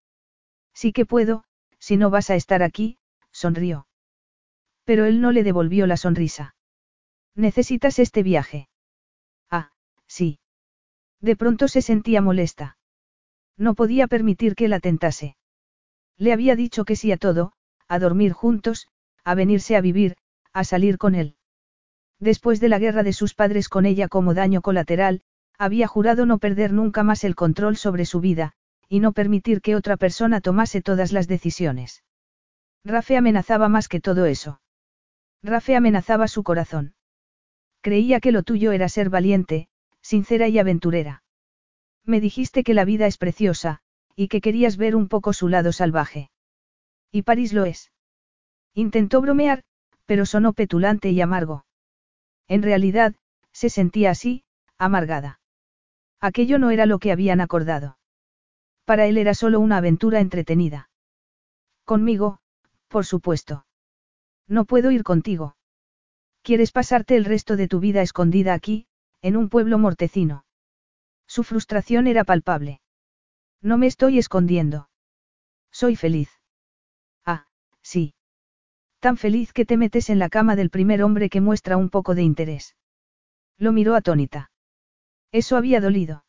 Sí 0.74 0.94
que 0.94 1.06
puedo, 1.06 1.44
si 1.80 1.98
no 1.98 2.10
vas 2.10 2.30
a 2.30 2.36
estar 2.36 2.64
aquí, 2.64 2.98
sonrió. 3.32 3.88
Pero 4.84 5.06
él 5.06 5.22
no 5.22 5.32
le 5.32 5.44
devolvió 5.44 5.86
la 5.86 5.98
sonrisa. 5.98 6.56
¿Necesitas 7.36 8.00
este 8.00 8.24
viaje? 8.24 8.69
Ah, 9.52 9.72
sí. 10.08 10.40
De 11.22 11.36
pronto 11.36 11.68
se 11.68 11.82
sentía 11.82 12.22
molesta. 12.22 12.77
No 13.58 13.76
podía 13.76 14.08
permitir 14.08 14.56
que 14.56 14.68
la 14.68 14.80
tentase. 14.80 15.36
Le 16.18 16.34
había 16.34 16.56
dicho 16.56 16.86
que 16.86 16.95
sí 16.95 17.11
a 17.11 17.18
todo, 17.18 17.53
a 17.88 18.00
dormir 18.00 18.34
juntos, 18.34 18.88
a 19.24 19.36
venirse 19.36 19.76
a 19.76 19.82
vivir, 19.82 20.16
a 20.58 20.64
salir 20.64 20.98
con 20.98 21.14
él. 21.16 21.36
Después 22.19 22.60
de 22.60 22.69
la 22.69 22.80
guerra 22.80 23.03
de 23.03 23.14
sus 23.14 23.36
padres 23.36 23.69
con 23.69 23.86
ella 23.86 24.08
como 24.08 24.34
daño 24.34 24.61
colateral, 24.61 25.22
había 25.58 25.88
jurado 25.88 26.26
no 26.26 26.40
perder 26.40 26.74
nunca 26.74 27.03
más 27.03 27.24
el 27.24 27.36
control 27.36 27.77
sobre 27.77 28.06
su 28.06 28.19
vida, 28.22 28.53
y 28.90 29.00
no 29.00 29.11
permitir 29.11 29.61
que 29.61 29.76
otra 29.76 29.98
persona 29.98 30.42
tomase 30.42 30.82
todas 30.82 31.11
las 31.11 31.27
decisiones. 31.27 32.03
Rafe 32.84 33.18
amenazaba 33.18 33.69
más 33.69 33.88
que 33.88 34.00
todo 34.00 34.26
eso. 34.26 34.61
Rafe 35.44 35.76
amenazaba 35.76 36.27
su 36.27 36.44
corazón. 36.44 36.95
Creía 37.82 38.19
que 38.19 38.32
lo 38.32 38.44
tuyo 38.44 38.72
era 38.72 38.90
ser 38.90 39.10
valiente, 39.10 39.69
sincera 40.02 40.48
y 40.48 40.58
aventurera. 40.58 41.24
Me 42.03 42.19
dijiste 42.19 42.64
que 42.64 42.74
la 42.74 42.86
vida 42.86 43.06
es 43.06 43.18
preciosa, 43.18 43.82
y 44.16 44.27
que 44.30 44.42
querías 44.42 44.77
ver 44.77 44.95
un 44.95 45.08
poco 45.08 45.34
su 45.34 45.50
lado 45.50 45.72
salvaje. 45.72 46.32
Y 47.11 47.22
París 47.22 47.53
lo 47.53 47.66
es. 47.66 47.92
Intentó 48.74 49.22
bromear, 49.22 49.64
pero 50.08 50.26
sonó 50.26 50.53
petulante 50.53 51.11
y 51.11 51.22
amargo. 51.22 51.66
En 52.48 52.64
realidad, 52.64 53.14
se 53.52 53.69
sentía 53.69 54.10
así, 54.11 54.44
amargada. 54.80 55.40
Aquello 56.19 56.58
no 56.58 56.72
era 56.72 56.88
lo 56.88 56.98
que 56.98 57.11
habían 57.11 57.42
acordado. 57.42 58.00
Para 58.86 59.06
él 59.06 59.18
era 59.18 59.36
solo 59.36 59.60
una 59.60 59.77
aventura 59.77 60.19
entretenida. 60.19 60.90
Conmigo, 61.84 62.40
por 62.88 63.06
supuesto. 63.06 63.66
No 64.48 64.66
puedo 64.66 64.92
ir 64.92 65.03
contigo. 65.03 65.56
¿Quieres 66.42 66.72
pasarte 66.72 67.18
el 67.18 67.26
resto 67.26 67.58
de 67.58 67.68
tu 67.68 67.80
vida 67.80 68.02
escondida 68.02 68.53
aquí, 68.53 68.88
en 69.22 69.36
un 69.36 69.50
pueblo 69.50 69.77
mortecino? 69.77 70.45
Su 71.27 71.44
frustración 71.44 72.08
era 72.08 72.24
palpable. 72.24 72.80
No 73.61 73.77
me 73.77 73.88
estoy 73.88 74.18
escondiendo. 74.18 74.90
Soy 75.72 75.98
feliz. 75.98 76.30
Ah, 77.26 77.48
sí. 77.82 78.14
Tan 79.00 79.17
feliz 79.17 79.53
que 79.53 79.66
te 79.66 79.77
metes 79.77 80.09
en 80.09 80.19
la 80.19 80.30
cama 80.30 80.56
del 80.56 80.69
primer 80.69 81.03
hombre 81.03 81.30
que 81.30 81.42
muestra 81.42 81.77
un 81.77 81.90
poco 81.90 82.16
de 82.16 82.24
interés. 82.24 82.76
Lo 83.58 83.72
miró 83.72 83.95
atónita. 83.95 84.51
Eso 85.32 85.56
había 85.58 85.82
dolido. 85.82 86.26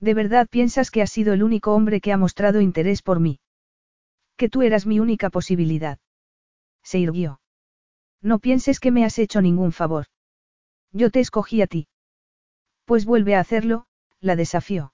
¿De 0.00 0.14
verdad 0.14 0.48
piensas 0.48 0.90
que 0.90 1.02
has 1.02 1.10
sido 1.10 1.32
el 1.32 1.42
único 1.42 1.74
hombre 1.74 2.00
que 2.00 2.12
ha 2.12 2.16
mostrado 2.16 2.60
interés 2.60 3.02
por 3.02 3.20
mí? 3.20 3.40
Que 4.36 4.48
tú 4.48 4.62
eras 4.62 4.86
mi 4.86 5.00
única 5.00 5.30
posibilidad. 5.30 5.98
Se 6.82 6.98
irguió. 6.98 7.40
No 8.22 8.38
pienses 8.38 8.80
que 8.80 8.90
me 8.90 9.04
has 9.04 9.18
hecho 9.18 9.42
ningún 9.42 9.72
favor. 9.72 10.06
Yo 10.92 11.10
te 11.10 11.20
escogí 11.20 11.60
a 11.62 11.66
ti. 11.66 11.88
Pues 12.84 13.04
vuelve 13.04 13.36
a 13.36 13.40
hacerlo, 13.40 13.86
la 14.20 14.36
desafió. 14.36 14.92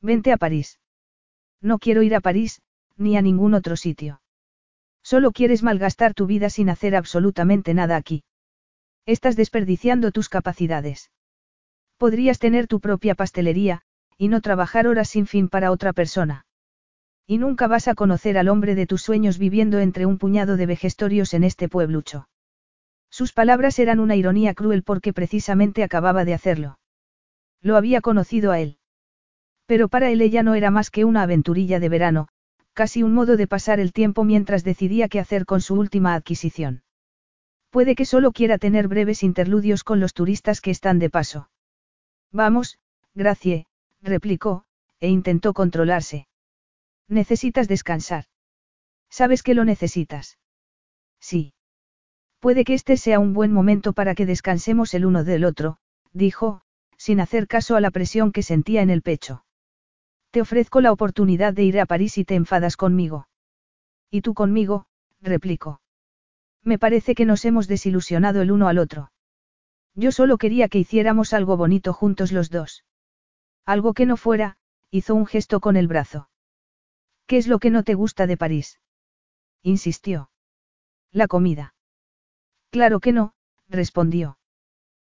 Vente 0.00 0.32
a 0.32 0.36
París. 0.36 0.78
No 1.60 1.78
quiero 1.78 2.02
ir 2.02 2.14
a 2.14 2.20
París, 2.20 2.62
ni 2.96 3.16
a 3.16 3.22
ningún 3.22 3.54
otro 3.54 3.76
sitio. 3.76 4.20
Solo 5.06 5.30
quieres 5.30 5.62
malgastar 5.62 6.14
tu 6.14 6.26
vida 6.26 6.50
sin 6.50 6.68
hacer 6.68 6.96
absolutamente 6.96 7.74
nada 7.74 7.94
aquí. 7.94 8.24
Estás 9.06 9.36
desperdiciando 9.36 10.10
tus 10.10 10.28
capacidades. 10.28 11.12
Podrías 11.96 12.40
tener 12.40 12.66
tu 12.66 12.80
propia 12.80 13.14
pastelería, 13.14 13.82
y 14.18 14.26
no 14.26 14.40
trabajar 14.40 14.88
horas 14.88 15.08
sin 15.08 15.28
fin 15.28 15.48
para 15.48 15.70
otra 15.70 15.92
persona. 15.92 16.44
Y 17.24 17.38
nunca 17.38 17.68
vas 17.68 17.86
a 17.86 17.94
conocer 17.94 18.36
al 18.36 18.48
hombre 18.48 18.74
de 18.74 18.88
tus 18.88 19.00
sueños 19.00 19.38
viviendo 19.38 19.78
entre 19.78 20.06
un 20.06 20.18
puñado 20.18 20.56
de 20.56 20.66
vejestorios 20.66 21.34
en 21.34 21.44
este 21.44 21.68
pueblucho. 21.68 22.28
Sus 23.08 23.32
palabras 23.32 23.78
eran 23.78 24.00
una 24.00 24.16
ironía 24.16 24.54
cruel 24.54 24.82
porque 24.82 25.12
precisamente 25.12 25.84
acababa 25.84 26.24
de 26.24 26.34
hacerlo. 26.34 26.80
Lo 27.62 27.76
había 27.76 28.00
conocido 28.00 28.50
a 28.50 28.58
él. 28.58 28.78
Pero 29.66 29.86
para 29.86 30.10
él 30.10 30.20
ella 30.20 30.42
no 30.42 30.56
era 30.56 30.72
más 30.72 30.90
que 30.90 31.04
una 31.04 31.22
aventurilla 31.22 31.78
de 31.78 31.88
verano, 31.88 32.26
casi 32.76 33.02
un 33.02 33.14
modo 33.14 33.38
de 33.38 33.46
pasar 33.46 33.80
el 33.80 33.94
tiempo 33.94 34.22
mientras 34.22 34.62
decidía 34.62 35.08
qué 35.08 35.18
hacer 35.18 35.46
con 35.46 35.62
su 35.62 35.74
última 35.76 36.14
adquisición. 36.14 36.82
Puede 37.70 37.94
que 37.94 38.04
solo 38.04 38.32
quiera 38.32 38.58
tener 38.58 38.86
breves 38.86 39.22
interludios 39.22 39.82
con 39.82 39.98
los 39.98 40.12
turistas 40.12 40.60
que 40.60 40.70
están 40.70 40.98
de 40.98 41.08
paso. 41.08 41.48
Vamos, 42.32 42.78
Gracie, 43.14 43.66
replicó, 44.02 44.66
e 45.00 45.08
intentó 45.08 45.54
controlarse. 45.54 46.28
Necesitas 47.08 47.66
descansar. 47.66 48.24
¿Sabes 49.08 49.42
que 49.42 49.54
lo 49.54 49.64
necesitas? 49.64 50.38
Sí. 51.18 51.54
Puede 52.40 52.64
que 52.64 52.74
este 52.74 52.98
sea 52.98 53.20
un 53.20 53.32
buen 53.32 53.52
momento 53.52 53.94
para 53.94 54.14
que 54.14 54.26
descansemos 54.26 54.92
el 54.92 55.06
uno 55.06 55.24
del 55.24 55.46
otro, 55.46 55.78
dijo, 56.12 56.60
sin 56.98 57.20
hacer 57.20 57.48
caso 57.48 57.74
a 57.74 57.80
la 57.80 57.90
presión 57.90 58.32
que 58.32 58.42
sentía 58.42 58.82
en 58.82 58.90
el 58.90 59.00
pecho. 59.00 59.45
Te 60.36 60.42
ofrezco 60.42 60.82
la 60.82 60.92
oportunidad 60.92 61.54
de 61.54 61.62
ir 61.62 61.80
a 61.80 61.86
París 61.86 62.18
y 62.18 62.26
te 62.26 62.34
enfadas 62.34 62.76
conmigo. 62.76 63.26
Y 64.10 64.20
tú 64.20 64.34
conmigo, 64.34 64.84
replicó. 65.22 65.80
Me 66.62 66.78
parece 66.78 67.14
que 67.14 67.24
nos 67.24 67.46
hemos 67.46 67.68
desilusionado 67.68 68.42
el 68.42 68.52
uno 68.52 68.68
al 68.68 68.76
otro. 68.76 69.10
Yo 69.94 70.12
solo 70.12 70.36
quería 70.36 70.68
que 70.68 70.78
hiciéramos 70.78 71.32
algo 71.32 71.56
bonito 71.56 71.94
juntos 71.94 72.32
los 72.32 72.50
dos. 72.50 72.84
Algo 73.64 73.94
que 73.94 74.04
no 74.04 74.18
fuera, 74.18 74.58
hizo 74.90 75.14
un 75.14 75.24
gesto 75.24 75.58
con 75.60 75.74
el 75.74 75.88
brazo. 75.88 76.28
¿Qué 77.26 77.38
es 77.38 77.46
lo 77.46 77.58
que 77.58 77.70
no 77.70 77.82
te 77.82 77.94
gusta 77.94 78.26
de 78.26 78.36
París? 78.36 78.78
insistió. 79.62 80.28
La 81.12 81.28
comida. 81.28 81.74
Claro 82.68 83.00
que 83.00 83.12
no, 83.12 83.32
respondió. 83.70 84.36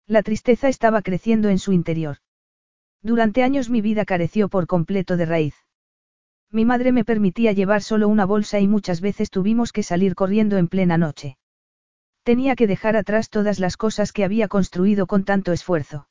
La 0.06 0.22
tristeza 0.22 0.68
estaba 0.68 1.02
creciendo 1.02 1.48
en 1.48 1.60
su 1.60 1.72
interior. 1.72 2.18
Durante 3.03 3.43
años 3.43 3.69
mi 3.69 3.82
vida 3.82 4.06
careció 4.06 4.48
por 4.48 4.65
completo 4.65 5.17
de 5.17 5.25
raíz. 5.25 5.56
Mi 6.49 6.64
madre 6.64 6.93
me 6.93 7.03
permitía 7.03 7.51
llevar 7.51 7.82
solo 7.82 8.07
una 8.07 8.25
bolsa 8.25 8.61
y 8.61 8.67
muchas 8.67 9.01
veces 9.01 9.30
tuvimos 9.30 9.73
que 9.73 9.83
salir 9.83 10.15
corriendo 10.15 10.57
en 10.57 10.69
plena 10.69 10.98
noche. 10.98 11.38
Tenía 12.23 12.56
que 12.56 12.67
dejar 12.67 12.95
atrás 12.95 13.30
todas 13.30 13.59
las 13.59 13.75
cosas 13.75 14.14
que 14.14 14.23
había 14.23 14.48
construido 14.48 15.06
con 15.06 15.25
tanto 15.25 15.51
esfuerzo. 15.51 16.07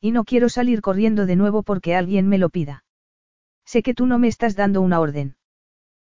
Y 0.00 0.12
no 0.12 0.24
quiero 0.24 0.48
salir 0.48 0.80
corriendo 0.82 1.26
de 1.26 1.34
nuevo 1.34 1.64
porque 1.64 1.96
alguien 1.96 2.28
me 2.28 2.38
lo 2.38 2.48
pida. 2.48 2.84
Sé 3.64 3.82
que 3.82 3.94
tú 3.94 4.06
no 4.06 4.18
me 4.20 4.28
estás 4.28 4.54
dando 4.54 4.82
una 4.82 5.00
orden. 5.00 5.36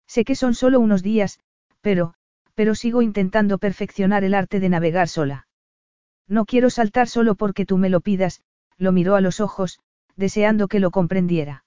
Sé 0.07 0.25
que 0.25 0.35
son 0.35 0.55
solo 0.55 0.79
unos 0.79 1.03
días, 1.03 1.39
pero, 1.81 2.15
pero 2.55 2.73
sigo 2.73 3.03
intentando 3.03 3.59
perfeccionar 3.59 4.23
el 4.23 4.33
arte 4.33 4.59
de 4.59 4.69
navegar 4.69 5.07
sola. 5.07 5.47
No 6.27 6.45
quiero 6.45 6.69
saltar 6.69 7.07
solo 7.07 7.35
porque 7.35 7.65
tú 7.65 7.77
me 7.77 7.89
lo 7.89 8.01
pidas, 8.01 8.41
lo 8.77 8.91
miró 8.91 9.15
a 9.15 9.21
los 9.21 9.39
ojos, 9.39 9.79
deseando 10.21 10.69
que 10.69 10.79
lo 10.79 10.91
comprendiera. 10.91 11.65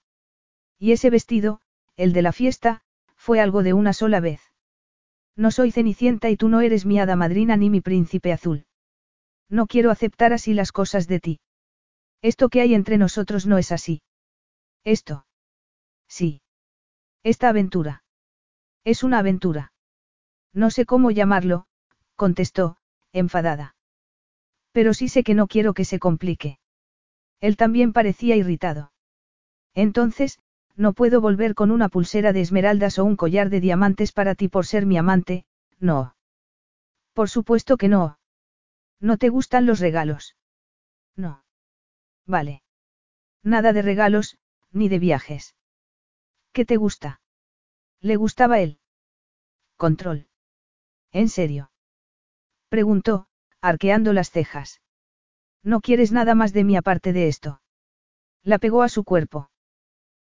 Y 0.79 0.93
ese 0.93 1.11
vestido, 1.11 1.61
el 1.97 2.15
de 2.15 2.23
la 2.23 2.33
fiesta, 2.33 2.81
fue 3.15 3.41
algo 3.41 3.63
de 3.63 3.75
una 3.75 3.93
sola 3.93 4.21
vez. 4.21 4.41
No 5.37 5.51
soy 5.51 5.71
Cenicienta 5.73 6.31
y 6.31 6.37
tú 6.37 6.49
no 6.49 6.63
eres 6.63 6.87
mi 6.87 6.99
hada 6.99 7.17
madrina 7.17 7.57
ni 7.59 7.69
mi 7.69 7.83
príncipe 7.83 8.33
azul. 8.33 8.65
No 9.51 9.67
quiero 9.67 9.91
aceptar 9.91 10.33
así 10.33 10.55
las 10.55 10.73
cosas 10.73 11.07
de 11.07 11.21
ti. 11.21 11.41
Esto 12.23 12.49
que 12.49 12.63
hay 12.63 12.75
entre 12.75 12.97
nosotros 12.97 13.47
no 13.47 13.59
es 13.59 13.71
así. 13.73 14.01
Esto. 14.85 15.27
Sí. 16.09 16.41
Esta 17.23 17.51
aventura. 17.51 18.05
Es 18.85 19.03
una 19.03 19.19
aventura. 19.19 19.73
No 20.55 20.71
sé 20.71 20.87
cómo 20.87 21.11
llamarlo, 21.11 21.67
contestó, 22.17 22.77
enfadada. 23.13 23.75
Pero 24.73 24.95
sí 24.95 25.09
sé 25.09 25.25
que 25.25 25.35
no 25.35 25.47
quiero 25.47 25.75
que 25.75 25.85
se 25.85 25.99
complique. 25.99 26.59
Él 27.41 27.57
también 27.57 27.93
parecía 27.93 28.37
irritado. 28.37 28.93
Entonces, 29.75 30.39
no 30.77 30.93
puedo 30.93 31.21
volver 31.21 31.55
con 31.55 31.71
una 31.71 31.89
pulsera 31.89 32.33
de 32.33 32.41
esmeraldas 32.41 32.99
o 32.99 33.05
un 33.05 33.17
collar 33.17 33.51
de 33.51 33.61
diamantes 33.61 34.13
para 34.13 34.35
ti 34.35 34.49
por 34.49 34.67
ser 34.67 34.87
mi 34.87 34.97
amante, 34.97 35.45
no. 35.79 36.17
Por 37.13 37.29
supuesto 37.29 37.77
que 37.77 37.89
no. 37.89 38.19
¿No 39.01 39.19
te 39.19 39.29
gustan 39.29 39.67
los 39.67 39.81
regalos? 39.81 40.37
No. 41.17 41.45
Vale. 42.27 42.63
Nada 43.43 43.73
de 43.73 43.83
regalos, 43.83 44.39
ni 44.73 44.89
de 44.89 44.99
viajes. 44.99 45.55
¿Qué 46.53 46.65
te 46.65 46.77
gusta? 46.77 47.21
¿Le 48.01 48.17
gustaba 48.17 48.61
él? 48.61 48.79
Control. 49.77 50.29
¿En 51.13 51.29
serio? 51.29 51.71
Preguntó, 52.69 53.29
arqueando 53.61 54.13
las 54.13 54.31
cejas. 54.31 54.81
¿No 55.65 55.81
quieres 55.81 56.13
nada 56.13 56.35
más 56.35 56.53
de 56.53 56.63
mí 56.63 56.77
aparte 56.77 57.15
de 57.15 57.27
esto? 57.27 57.63
La 58.43 58.59
pegó 58.59 58.83
a 58.83 58.91
su 58.91 59.03
cuerpo. 59.03 59.51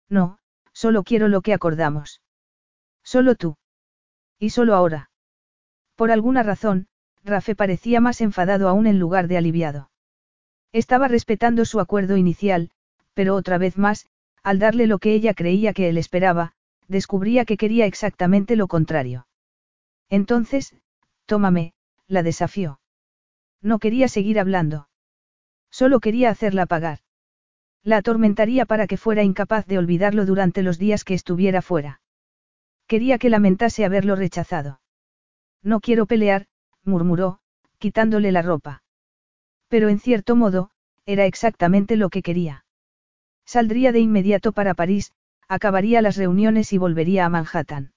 No, 0.09 0.39
solo 0.73 1.03
quiero 1.03 1.27
lo 1.27 1.43
que 1.43 1.53
acordamos. 1.53 2.23
Solo 3.03 3.35
tú. 3.35 3.57
Y 4.39 4.51
solo 4.51 4.75
ahora. 4.77 5.11
Por 5.97 6.13
alguna 6.13 6.45
razón, 6.45 6.87
Rafe 7.25 7.57
parecía 7.57 8.01
más 8.01 8.21
enfadado 8.21 8.69
aún 8.69 8.87
en 8.87 9.01
lugar 9.01 9.27
de 9.27 9.37
aliviado. 9.37 9.91
Estaba 10.73 11.09
respetando 11.09 11.65
su 11.65 11.81
acuerdo 11.81 12.17
inicial, 12.17 12.71
pero 13.13 13.35
otra 13.35 13.59
vez 13.59 13.77
más, 13.77 14.07
al 14.45 14.61
darle 14.61 14.87
lo 14.87 14.99
que 14.99 15.13
ella 15.13 15.35
creía 15.35 15.73
que 15.73 15.89
él 15.89 15.99
esperaba, 15.99 16.55
descubría 16.89 17.45
que 17.45 17.57
quería 17.57 17.87
exactamente 17.87 18.55
lo 18.55 18.69
contrario. 18.69 19.27
Entonces, 20.09 20.75
tómame, 21.27 21.75
la 22.07 22.23
desafió. 22.23 22.81
No 23.61 23.79
quería 23.79 24.09
seguir 24.09 24.39
hablando. 24.39 24.89
Solo 25.73 25.99
quería 26.01 26.31
hacerla 26.31 26.67
pagar. 26.67 26.99
La 27.83 27.97
atormentaría 27.97 28.67
para 28.67 28.87
que 28.87 28.99
fuera 28.99 29.25
incapaz 29.25 29.67
de 29.67 29.79
olvidarlo 29.79 30.27
durante 30.27 30.63
los 30.63 30.79
días 30.79 31.03
que 31.03 31.15
estuviera 31.15 31.63
fuera. 31.63 32.01
Quería 32.87 33.19
que 33.19 33.31
lamentase 33.31 33.85
haberlo 33.85 34.15
rechazado. 34.15 34.81
No 35.63 35.81
quiero 35.81 36.07
pelear, 36.07 36.47
murmuró, 36.85 37.41
quitándole 37.79 38.31
la 38.33 38.43
ropa. 38.43 38.83
Pero 39.69 39.89
en 39.89 39.99
cierto 39.99 40.37
modo, 40.37 40.71
era 41.07 41.25
exactamente 41.25 41.97
lo 41.97 42.11
que 42.11 42.23
quería. 42.23 42.65
Saldría 43.47 43.93
de 43.93 44.01
inmediato 44.01 44.53
para 44.53 44.75
París, 44.75 45.13
acabaría 45.49 46.03
las 46.03 46.17
reuniones 46.17 46.73
y 46.73 46.79
volvería 46.79 47.25
a 47.25 47.31
Manhattan. 47.31 47.93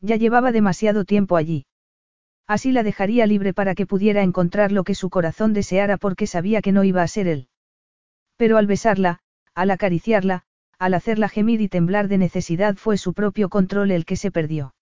Ya 0.00 0.16
llevaba 0.16 0.50
demasiado 0.50 1.04
tiempo 1.04 1.36
allí. 1.36 1.66
Así 2.46 2.70
la 2.72 2.82
dejaría 2.82 3.26
libre 3.26 3.52
para 3.52 3.74
que 3.74 3.86
pudiera 3.86 4.22
encontrar 4.22 4.70
lo 4.70 4.84
que 4.84 4.94
su 4.94 5.10
corazón 5.10 5.52
deseara 5.52 5.96
porque 5.96 6.26
sabía 6.26 6.62
que 6.62 6.72
no 6.72 6.84
iba 6.84 7.02
a 7.02 7.08
ser 7.08 7.26
él. 7.26 7.48
Pero 8.36 8.56
al 8.56 8.66
besarla, 8.66 9.20
al 9.54 9.70
acariciarla, 9.70 10.44
al 10.78 10.94
hacerla 10.94 11.28
gemir 11.28 11.60
y 11.60 11.68
temblar 11.68 12.08
de 12.08 12.18
necesidad 12.18 12.76
fue 12.76 12.98
su 12.98 13.14
propio 13.14 13.48
control 13.48 13.90
el 13.90 14.04
que 14.04 14.16
se 14.16 14.30
perdió. 14.30 14.74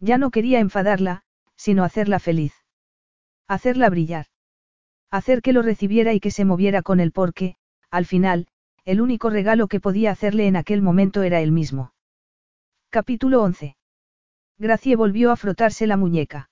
Ya 0.00 0.16
no 0.16 0.30
quería 0.30 0.60
enfadarla, 0.60 1.22
sino 1.56 1.84
hacerla 1.84 2.20
feliz. 2.20 2.54
Hacerla 3.48 3.90
brillar. 3.90 4.26
Hacer 5.10 5.42
que 5.42 5.52
lo 5.52 5.62
recibiera 5.62 6.12
y 6.12 6.20
que 6.20 6.30
se 6.30 6.44
moviera 6.44 6.82
con 6.82 7.00
él 7.00 7.12
porque, 7.12 7.56
al 7.90 8.06
final, 8.06 8.46
el 8.84 9.00
único 9.00 9.28
regalo 9.28 9.66
que 9.66 9.80
podía 9.80 10.12
hacerle 10.12 10.46
en 10.46 10.56
aquel 10.56 10.82
momento 10.82 11.22
era 11.22 11.40
él 11.40 11.52
mismo. 11.52 11.92
Capítulo 12.90 13.42
11. 13.42 13.76
Gracie 14.58 14.96
volvió 14.96 15.32
a 15.32 15.36
frotarse 15.36 15.86
la 15.86 15.96
muñeca. 15.96 16.48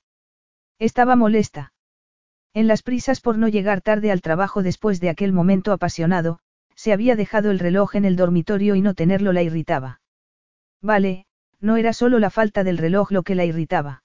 Estaba 0.79 1.17
molesta. 1.17 1.73
En 2.53 2.67
las 2.67 2.83
prisas 2.83 3.21
por 3.21 3.39
no 3.39 3.49
llegar 3.49 3.81
tarde 3.81 4.11
al 4.11 4.21
trabajo 4.21 4.63
después 4.63 5.01
de 5.01 5.09
aquel 5.09 5.33
momento 5.33 5.73
apasionado, 5.73 6.39
se 6.75 6.93
había 6.93 7.17
dejado 7.17 7.51
el 7.51 7.59
reloj 7.59 7.97
en 7.97 8.05
el 8.05 8.17
dormitorio 8.17 8.75
y 8.75 8.83
no 8.83 8.93
tenerlo 8.93 9.33
la 9.33 9.43
irritaba. 9.43 10.01
Vale, 10.83 11.25
no 11.61 11.77
era 11.77 11.95
solo 11.95 12.19
la 12.19 12.29
falta 12.29 12.63
del 12.63 12.77
reloj 12.77 13.11
lo 13.11 13.23
que 13.23 13.35
la 13.35 13.47
irritaba. 13.47 14.03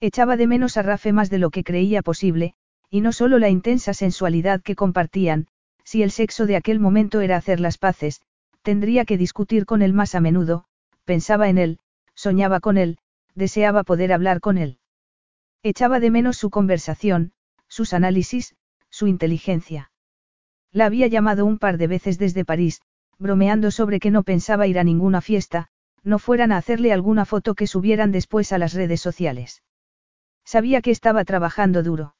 Echaba 0.00 0.38
de 0.38 0.46
menos 0.46 0.78
a 0.78 0.82
Rafe 0.82 1.12
más 1.12 1.28
de 1.28 1.38
lo 1.38 1.50
que 1.50 1.62
creía 1.62 2.00
posible, 2.00 2.54
y 2.88 3.02
no 3.02 3.12
solo 3.12 3.38
la 3.38 3.50
intensa 3.50 3.92
sensualidad 3.92 4.62
que 4.62 4.74
compartían, 4.74 5.46
si 5.84 6.02
el 6.02 6.10
sexo 6.10 6.46
de 6.46 6.56
aquel 6.56 6.80
momento 6.80 7.20
era 7.20 7.36
hacer 7.36 7.60
las 7.60 7.76
paces, 7.76 8.22
tendría 8.62 9.04
que 9.04 9.18
discutir 9.18 9.66
con 9.66 9.82
él 9.82 9.92
más 9.92 10.14
a 10.14 10.20
menudo, 10.20 10.64
pensaba 11.04 11.50
en 11.50 11.58
él, 11.58 11.78
soñaba 12.14 12.60
con 12.60 12.78
él, 12.78 12.98
deseaba 13.34 13.84
poder 13.84 14.12
hablar 14.12 14.40
con 14.40 14.56
él. 14.56 14.78
Echaba 15.62 16.00
de 16.00 16.10
menos 16.10 16.36
su 16.36 16.50
conversación, 16.50 17.32
sus 17.68 17.92
análisis, 17.92 18.56
su 18.90 19.06
inteligencia. 19.06 19.92
La 20.72 20.86
había 20.86 21.06
llamado 21.06 21.46
un 21.46 21.58
par 21.58 21.78
de 21.78 21.86
veces 21.86 22.18
desde 22.18 22.44
París, 22.44 22.80
bromeando 23.18 23.70
sobre 23.70 24.00
que 24.00 24.10
no 24.10 24.24
pensaba 24.24 24.66
ir 24.66 24.78
a 24.78 24.84
ninguna 24.84 25.20
fiesta, 25.20 25.68
no 26.02 26.18
fueran 26.18 26.50
a 26.50 26.56
hacerle 26.56 26.92
alguna 26.92 27.24
foto 27.24 27.54
que 27.54 27.68
subieran 27.68 28.10
después 28.10 28.52
a 28.52 28.58
las 28.58 28.74
redes 28.74 29.00
sociales. 29.00 29.62
Sabía 30.44 30.82
que 30.82 30.90
estaba 30.90 31.24
trabajando 31.24 31.84
duro. 31.84 32.16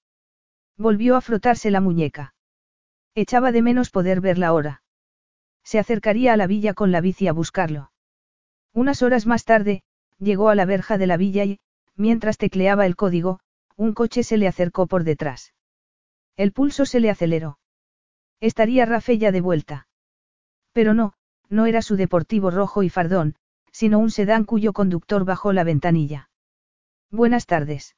Volvió 0.76 1.16
a 1.16 1.20
frotarse 1.20 1.70
la 1.70 1.80
muñeca. 1.80 2.34
Echaba 3.14 3.50
de 3.50 3.62
menos 3.62 3.90
poder 3.90 4.20
verla 4.20 4.48
ahora. 4.48 4.82
Se 5.64 5.80
acercaría 5.80 6.32
a 6.32 6.36
la 6.36 6.46
villa 6.46 6.74
con 6.74 6.92
la 6.92 7.00
bici 7.00 7.26
a 7.26 7.32
buscarlo. 7.32 7.90
Unas 8.72 9.02
horas 9.02 9.26
más 9.26 9.44
tarde, 9.44 9.82
llegó 10.18 10.48
a 10.48 10.54
la 10.54 10.64
verja 10.64 10.96
de 10.96 11.06
la 11.06 11.16
villa 11.16 11.44
y, 11.44 11.58
mientras 11.96 12.38
tecleaba 12.38 12.86
el 12.86 12.96
código, 12.96 13.40
un 13.76 13.92
coche 13.94 14.22
se 14.22 14.36
le 14.36 14.48
acercó 14.48 14.86
por 14.86 15.04
detrás. 15.04 15.54
El 16.36 16.52
pulso 16.52 16.86
se 16.86 17.00
le 17.00 17.10
aceleró. 17.10 17.58
Estaría 18.40 18.86
Rafe 18.86 19.18
ya 19.18 19.32
de 19.32 19.40
vuelta. 19.40 19.86
Pero 20.72 20.94
no, 20.94 21.14
no 21.48 21.66
era 21.66 21.82
su 21.82 21.96
deportivo 21.96 22.50
rojo 22.50 22.82
y 22.82 22.88
fardón, 22.88 23.36
sino 23.70 23.98
un 23.98 24.10
sedán 24.10 24.44
cuyo 24.44 24.72
conductor 24.72 25.24
bajó 25.24 25.52
la 25.52 25.64
ventanilla. 25.64 26.30
Buenas 27.10 27.46
tardes. 27.46 27.96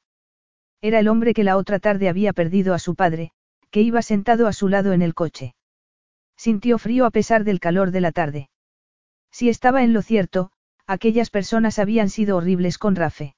Era 0.81 0.99
el 0.99 1.07
hombre 1.07 1.33
que 1.33 1.43
la 1.43 1.57
otra 1.57 1.79
tarde 1.79 2.09
había 2.09 2.33
perdido 2.33 2.73
a 2.73 2.79
su 2.79 2.95
padre, 2.95 3.31
que 3.71 3.81
iba 3.81 4.01
sentado 4.01 4.47
a 4.47 4.53
su 4.53 4.67
lado 4.67 4.93
en 4.93 5.01
el 5.01 5.13
coche. 5.13 5.55
Sintió 6.37 6.77
frío 6.77 7.05
a 7.05 7.11
pesar 7.11 7.43
del 7.43 7.59
calor 7.59 7.91
de 7.91 8.01
la 8.01 8.11
tarde. 8.11 8.49
Si 9.31 9.49
estaba 9.49 9.83
en 9.83 9.93
lo 9.93 10.01
cierto, 10.01 10.51
aquellas 10.85 11.29
personas 11.29 11.79
habían 11.79 12.09
sido 12.09 12.37
horribles 12.37 12.77
con 12.77 12.95
Rafe. 12.95 13.35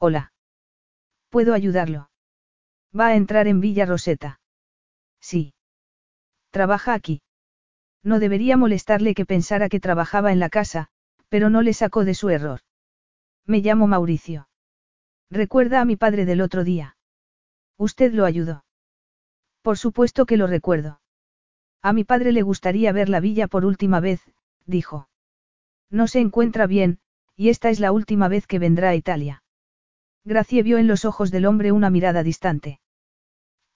Hola. 0.00 0.32
¿Puedo 1.28 1.54
ayudarlo? 1.54 2.08
Va 2.98 3.08
a 3.08 3.16
entrar 3.16 3.48
en 3.48 3.60
Villa 3.60 3.84
Roseta. 3.84 4.40
Sí. 5.20 5.54
Trabaja 6.50 6.94
aquí. 6.94 7.20
No 8.04 8.20
debería 8.20 8.56
molestarle 8.56 9.14
que 9.14 9.26
pensara 9.26 9.68
que 9.68 9.80
trabajaba 9.80 10.30
en 10.32 10.38
la 10.38 10.50
casa, 10.50 10.88
pero 11.28 11.50
no 11.50 11.62
le 11.62 11.74
sacó 11.74 12.04
de 12.04 12.14
su 12.14 12.30
error. 12.30 12.60
Me 13.44 13.58
llamo 13.58 13.88
Mauricio. 13.88 14.48
Recuerda 15.30 15.80
a 15.80 15.84
mi 15.84 15.96
padre 15.96 16.24
del 16.24 16.40
otro 16.42 16.62
día. 16.62 16.96
Usted 17.76 18.12
lo 18.12 18.24
ayudó. 18.24 18.64
Por 19.62 19.78
supuesto 19.78 20.26
que 20.26 20.36
lo 20.36 20.46
recuerdo. 20.46 21.00
A 21.82 21.92
mi 21.92 22.04
padre 22.04 22.32
le 22.32 22.42
gustaría 22.42 22.92
ver 22.92 23.08
la 23.08 23.20
villa 23.20 23.48
por 23.48 23.64
última 23.64 23.98
vez, 24.00 24.22
dijo. 24.64 25.08
No 25.90 26.06
se 26.06 26.20
encuentra 26.20 26.66
bien, 26.66 27.00
y 27.36 27.48
esta 27.48 27.68
es 27.68 27.80
la 27.80 27.92
última 27.92 28.28
vez 28.28 28.46
que 28.46 28.58
vendrá 28.58 28.90
a 28.90 28.94
Italia. 28.94 29.42
Gracie 30.28 30.62
vio 30.62 30.76
en 30.76 30.86
los 30.86 31.06
ojos 31.06 31.30
del 31.30 31.46
hombre 31.46 31.72
una 31.72 31.88
mirada 31.88 32.22
distante. 32.22 32.80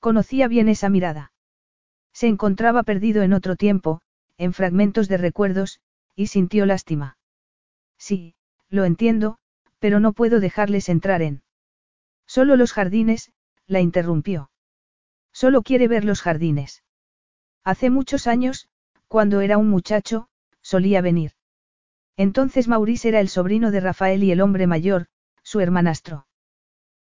Conocía 0.00 0.48
bien 0.48 0.68
esa 0.68 0.90
mirada. 0.90 1.32
Se 2.12 2.28
encontraba 2.28 2.82
perdido 2.82 3.22
en 3.22 3.32
otro 3.32 3.56
tiempo, 3.56 4.02
en 4.36 4.52
fragmentos 4.52 5.08
de 5.08 5.16
recuerdos, 5.16 5.80
y 6.14 6.26
sintió 6.26 6.66
lástima. 6.66 7.16
Sí, 7.96 8.34
lo 8.68 8.84
entiendo, 8.84 9.38
pero 9.78 9.98
no 9.98 10.12
puedo 10.12 10.40
dejarles 10.40 10.90
entrar 10.90 11.22
en. 11.22 11.42
Solo 12.26 12.56
los 12.56 12.74
jardines, 12.74 13.32
la 13.66 13.80
interrumpió. 13.80 14.50
Solo 15.32 15.62
quiere 15.62 15.88
ver 15.88 16.04
los 16.04 16.20
jardines. 16.20 16.84
Hace 17.64 17.88
muchos 17.88 18.26
años, 18.26 18.68
cuando 19.08 19.40
era 19.40 19.56
un 19.56 19.70
muchacho, 19.70 20.28
solía 20.60 21.00
venir. 21.00 21.32
Entonces 22.18 22.68
Maurice 22.68 23.08
era 23.08 23.20
el 23.20 23.30
sobrino 23.30 23.70
de 23.70 23.80
Rafael 23.80 24.22
y 24.22 24.32
el 24.32 24.42
hombre 24.42 24.66
mayor, 24.66 25.06
su 25.42 25.60
hermanastro. 25.60 26.26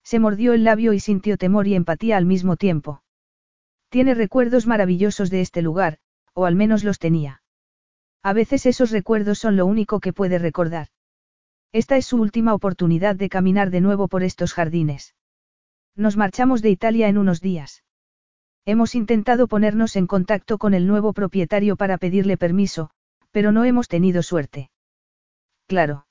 Se 0.08 0.20
mordió 0.20 0.54
el 0.54 0.64
labio 0.64 0.94
y 0.94 1.02
sintió 1.02 1.36
temor 1.36 1.68
y 1.68 1.76
empatía 1.76 2.16
al 2.16 2.26
mismo 2.26 2.56
tiempo. 2.56 3.04
Tiene 3.90 4.14
recuerdos 4.14 4.66
maravillosos 4.66 5.30
de 5.30 5.42
este 5.42 5.62
lugar, 5.62 5.98
o 6.34 6.46
al 6.46 6.56
menos 6.56 6.86
los 6.86 6.98
tenía. 6.98 7.42
A 8.24 8.32
veces 8.32 8.66
esos 8.66 8.92
recuerdos 8.92 9.38
son 9.38 9.58
lo 9.58 9.66
único 9.66 10.00
que 10.00 10.14
puede 10.14 10.40
recordar. 10.40 10.88
Esta 11.74 11.98
es 11.98 12.06
su 12.06 12.22
última 12.22 12.54
oportunidad 12.54 13.18
de 13.18 13.28
caminar 13.28 13.70
de 13.70 13.82
nuevo 13.82 14.08
por 14.08 14.24
estos 14.24 14.54
jardines. 14.54 15.14
Nos 15.94 16.16
marchamos 16.16 16.62
de 16.62 16.70
Italia 16.70 17.10
en 17.10 17.18
unos 17.18 17.42
días. 17.42 17.84
Hemos 18.64 18.96
intentado 18.96 19.50
ponernos 19.50 19.98
en 19.98 20.08
contacto 20.08 20.58
con 20.58 20.74
el 20.74 20.88
nuevo 20.88 21.12
propietario 21.12 21.76
para 21.76 21.98
pedirle 21.98 22.38
permiso, 22.38 22.92
pero 23.32 23.52
no 23.52 23.66
hemos 23.66 23.90
tenido 23.90 24.24
suerte. 24.24 24.72
Claro. 25.68 26.08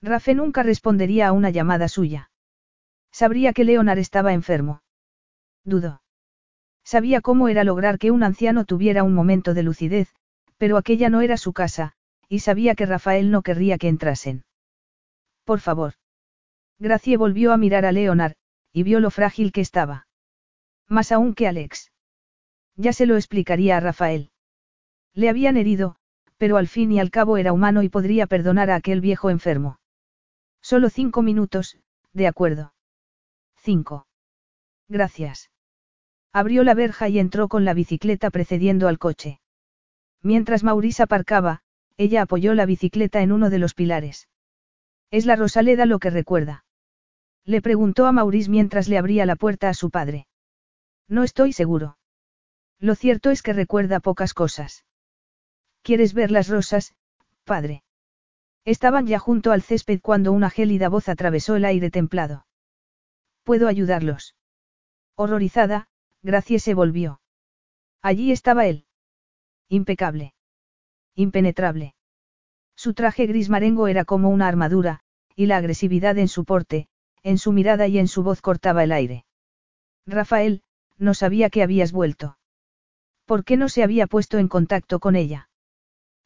Rafe 0.00 0.34
nunca 0.34 0.62
respondería 0.62 1.28
a 1.28 1.32
una 1.32 1.50
llamada 1.50 1.86
suya. 1.86 2.29
Sabría 3.12 3.52
que 3.52 3.64
Leonard 3.64 3.98
estaba 3.98 4.32
enfermo. 4.32 4.82
Dudó. 5.64 6.02
Sabía 6.84 7.20
cómo 7.20 7.48
era 7.48 7.64
lograr 7.64 7.98
que 7.98 8.10
un 8.10 8.22
anciano 8.22 8.64
tuviera 8.64 9.04
un 9.04 9.14
momento 9.14 9.54
de 9.54 9.62
lucidez, 9.62 10.14
pero 10.56 10.76
aquella 10.76 11.08
no 11.08 11.20
era 11.20 11.36
su 11.36 11.52
casa, 11.52 11.92
y 12.28 12.40
sabía 12.40 12.74
que 12.74 12.86
Rafael 12.86 13.30
no 13.30 13.42
querría 13.42 13.78
que 13.78 13.88
entrasen. 13.88 14.44
Por 15.44 15.60
favor. 15.60 15.94
Gracie 16.78 17.16
volvió 17.16 17.52
a 17.52 17.56
mirar 17.56 17.84
a 17.84 17.92
Leonard, 17.92 18.34
y 18.72 18.82
vio 18.82 19.00
lo 19.00 19.10
frágil 19.10 19.52
que 19.52 19.60
estaba. 19.60 20.06
Más 20.88 21.12
aún 21.12 21.34
que 21.34 21.46
Alex. 21.46 21.92
Ya 22.76 22.92
se 22.92 23.06
lo 23.06 23.16
explicaría 23.16 23.76
a 23.76 23.80
Rafael. 23.80 24.30
Le 25.12 25.28
habían 25.28 25.56
herido, 25.56 25.96
pero 26.38 26.56
al 26.56 26.68
fin 26.68 26.90
y 26.92 27.00
al 27.00 27.10
cabo 27.10 27.36
era 27.36 27.52
humano 27.52 27.82
y 27.82 27.88
podría 27.88 28.26
perdonar 28.26 28.70
a 28.70 28.76
aquel 28.76 29.00
viejo 29.00 29.28
enfermo. 29.28 29.78
Solo 30.62 30.88
cinco 30.88 31.22
minutos, 31.22 31.78
de 32.12 32.26
acuerdo. 32.26 32.72
Cinco. 33.62 34.06
Gracias. 34.88 35.50
Abrió 36.32 36.64
la 36.64 36.74
verja 36.74 37.08
y 37.08 37.18
entró 37.18 37.48
con 37.48 37.66
la 37.66 37.74
bicicleta 37.74 38.30
precediendo 38.30 38.88
al 38.88 38.98
coche. 38.98 39.40
Mientras 40.22 40.64
Maurice 40.64 41.02
aparcaba, 41.02 41.60
ella 41.98 42.22
apoyó 42.22 42.54
la 42.54 42.64
bicicleta 42.64 43.20
en 43.20 43.32
uno 43.32 43.50
de 43.50 43.58
los 43.58 43.74
pilares. 43.74 44.28
¿Es 45.10 45.26
la 45.26 45.36
Rosaleda 45.36 45.84
lo 45.84 45.98
que 45.98 46.08
recuerda? 46.08 46.64
Le 47.44 47.60
preguntó 47.60 48.06
a 48.06 48.12
Maurice 48.12 48.48
mientras 48.48 48.88
le 48.88 48.96
abría 48.96 49.26
la 49.26 49.36
puerta 49.36 49.68
a 49.68 49.74
su 49.74 49.90
padre. 49.90 50.26
No 51.06 51.22
estoy 51.22 51.52
seguro. 51.52 51.98
Lo 52.78 52.94
cierto 52.94 53.30
es 53.30 53.42
que 53.42 53.52
recuerda 53.52 54.00
pocas 54.00 54.32
cosas. 54.32 54.86
¿Quieres 55.82 56.14
ver 56.14 56.30
las 56.30 56.48
rosas, 56.48 56.94
padre? 57.44 57.82
Estaban 58.64 59.06
ya 59.06 59.18
junto 59.18 59.52
al 59.52 59.62
césped 59.62 60.00
cuando 60.00 60.32
una 60.32 60.48
gélida 60.48 60.88
voz 60.88 61.08
atravesó 61.08 61.56
el 61.56 61.66
aire 61.66 61.90
templado. 61.90 62.46
¿Puedo 63.50 63.66
ayudarlos? 63.66 64.36
Horrorizada, 65.16 65.88
Gracie 66.22 66.60
se 66.60 66.72
volvió. 66.72 67.20
Allí 68.00 68.30
estaba 68.30 68.66
él. 68.66 68.84
Impecable. 69.68 70.34
Impenetrable. 71.16 71.96
Su 72.76 72.94
traje 72.94 73.26
gris 73.26 73.48
marengo 73.48 73.88
era 73.88 74.04
como 74.04 74.28
una 74.28 74.46
armadura, 74.46 75.00
y 75.34 75.46
la 75.46 75.56
agresividad 75.56 76.16
en 76.18 76.28
su 76.28 76.44
porte, 76.44 76.86
en 77.24 77.38
su 77.38 77.50
mirada 77.50 77.88
y 77.88 77.98
en 77.98 78.06
su 78.06 78.22
voz 78.22 78.40
cortaba 78.40 78.84
el 78.84 78.92
aire. 78.92 79.24
Rafael, 80.06 80.62
no 80.96 81.12
sabía 81.12 81.50
que 81.50 81.64
habías 81.64 81.90
vuelto. 81.90 82.38
¿Por 83.24 83.42
qué 83.42 83.56
no 83.56 83.68
se 83.68 83.82
había 83.82 84.06
puesto 84.06 84.38
en 84.38 84.46
contacto 84.46 85.00
con 85.00 85.16
ella? 85.16 85.48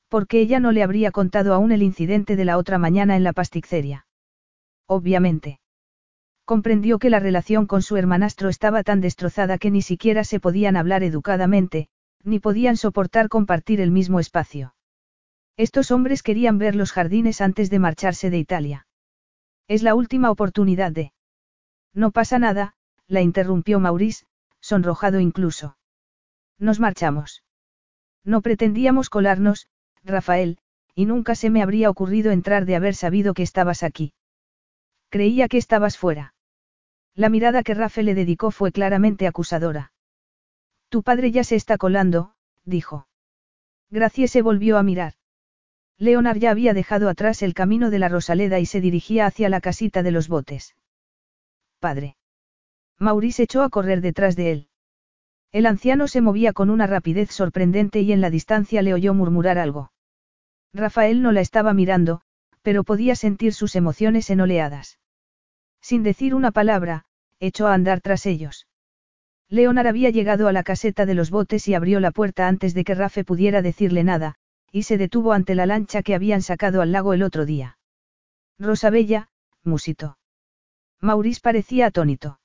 Porque 0.09 0.41
ella 0.41 0.61
no 0.61 0.73
le 0.73 0.83
habría 0.83 1.11
contado 1.11 1.55
aún 1.55 1.73
el 1.73 1.83
incidente 1.83 2.37
de 2.37 2.45
la 2.45 2.59
otra 2.59 2.77
mañana 2.77 3.17
en 3.17 3.25
la 3.25 3.33
pasticceria. 3.33 4.07
Obviamente. 4.87 5.59
Comprendió 6.45 6.99
que 6.99 7.09
la 7.09 7.21
relación 7.21 7.67
con 7.67 7.81
su 7.81 7.97
hermanastro 7.97 8.51
estaba 8.51 8.83
tan 8.83 9.01
destrozada 9.01 9.57
que 9.57 9.71
ni 9.71 9.81
siquiera 9.81 10.25
se 10.25 10.41
podían 10.41 10.77
hablar 10.77 11.03
educadamente, 11.03 11.89
ni 12.23 12.39
podían 12.39 12.77
soportar 12.77 13.29
compartir 13.29 13.81
el 13.81 13.91
mismo 13.91 14.21
espacio. 14.21 14.75
Estos 15.57 15.91
hombres 15.91 16.23
querían 16.23 16.59
ver 16.59 16.75
los 16.75 16.93
jardines 16.93 17.41
antes 17.41 17.71
de 17.71 17.79
marcharse 17.79 18.29
de 18.29 18.39
Italia. 18.39 18.87
Es 19.69 19.83
la 19.83 19.95
última 19.95 20.31
oportunidad 20.31 20.93
de... 20.93 21.13
No 21.95 22.11
pasa 22.11 22.39
nada, 22.39 22.75
la 23.07 23.23
interrumpió 23.23 23.81
Maurice, 23.81 24.27
sonrojado 24.61 25.21
incluso. 25.21 25.79
Nos 26.59 26.79
marchamos. 26.79 27.43
No 28.25 28.43
pretendíamos 28.43 29.09
colarnos, 29.09 29.69
Rafael, 30.03 30.59
y 30.95 31.07
nunca 31.07 31.35
se 31.35 31.51
me 31.51 31.63
habría 31.63 31.89
ocurrido 31.89 32.33
entrar 32.33 32.67
de 32.67 32.77
haber 32.77 32.95
sabido 32.95 33.33
que 33.33 33.43
estabas 33.43 33.83
aquí. 33.83 34.13
Creía 35.09 35.49
que 35.49 35.59
estabas 35.59 35.97
fuera. 35.97 36.34
La 37.15 37.29
mirada 37.29 37.63
que 37.63 37.75
Rafe 37.75 38.03
le 38.03 38.15
dedicó 38.15 38.51
fue 38.51 38.73
claramente 38.73 39.27
acusadora. 39.27 39.93
Tu 40.89 41.03
padre 41.03 41.31
ya 41.31 41.45
se 41.45 41.55
está 41.57 41.79
colando, 41.79 42.35
dijo. 42.65 43.07
Gracie 43.91 44.27
se 44.27 44.43
volvió 44.43 44.79
a 44.79 44.83
mirar. 44.83 45.15
Leonard 45.97 46.39
ya 46.39 46.51
había 46.51 46.75
dejado 46.75 47.09
atrás 47.09 47.43
el 47.43 47.55
camino 47.55 47.91
de 47.91 48.01
la 48.01 48.09
Rosaleda 48.09 48.59
y 48.59 48.67
se 48.67 48.81
dirigía 48.81 49.27
hacia 49.27 49.49
la 49.49 49.61
casita 49.61 50.03
de 50.03 50.11
los 50.11 50.29
botes. 50.29 50.75
Padre. 51.79 52.17
Maurice 52.99 53.45
echó 53.45 53.63
a 53.63 53.71
correr 53.71 54.01
detrás 54.01 54.35
de 54.35 54.51
él. 54.51 54.69
El 55.53 55.67
anciano 55.67 56.09
se 56.09 56.21
movía 56.21 56.53
con 56.53 56.69
una 56.69 56.89
rapidez 56.89 57.31
sorprendente 57.31 58.01
y 58.01 58.11
en 58.11 58.21
la 58.21 58.31
distancia 58.31 58.83
le 58.83 58.93
oyó 58.93 59.15
murmurar 59.15 59.59
algo. 59.59 59.93
Rafael 60.73 61.23
no 61.23 61.31
la 61.31 61.41
estaba 61.41 61.73
mirando, 61.75 62.23
pero 62.63 62.83
podía 62.83 63.15
sentir 63.15 63.55
sus 63.55 63.77
emociones 63.77 64.31
en 64.31 64.41
oleadas. 64.41 64.99
Sin 65.85 66.03
decir 66.03 66.35
una 66.35 66.51
palabra, 66.51 67.05
echó 67.41 67.67
a 67.67 67.75
andar 67.75 68.01
tras 68.01 68.25
ellos. 68.25 68.67
Leonard 69.51 69.87
había 69.87 70.09
llegado 70.09 70.49
a 70.49 70.53
la 70.53 70.63
caseta 70.63 71.05
de 71.05 71.13
los 71.13 71.31
botes 71.31 71.69
y 71.69 71.75
abrió 71.75 72.01
la 72.01 72.11
puerta 72.11 72.49
antes 72.49 72.73
de 72.73 72.85
que 72.85 72.95
Rafe 72.95 73.23
pudiera 73.23 73.61
decirle 73.61 74.03
nada, 74.03 74.37
y 74.73 74.85
se 74.85 74.97
detuvo 74.97 75.35
ante 75.35 75.55
la 75.55 75.67
lancha 75.67 76.03
que 76.03 76.15
habían 76.15 76.41
sacado 76.41 76.81
al 76.81 76.91
lago 76.91 77.13
el 77.13 77.23
otro 77.23 77.45
día. 77.45 77.77
Rosabella, 78.59 79.29
musito. 79.63 80.17
Maurice 81.03 81.43
parecía 81.43 81.89
atónito. 81.89 82.41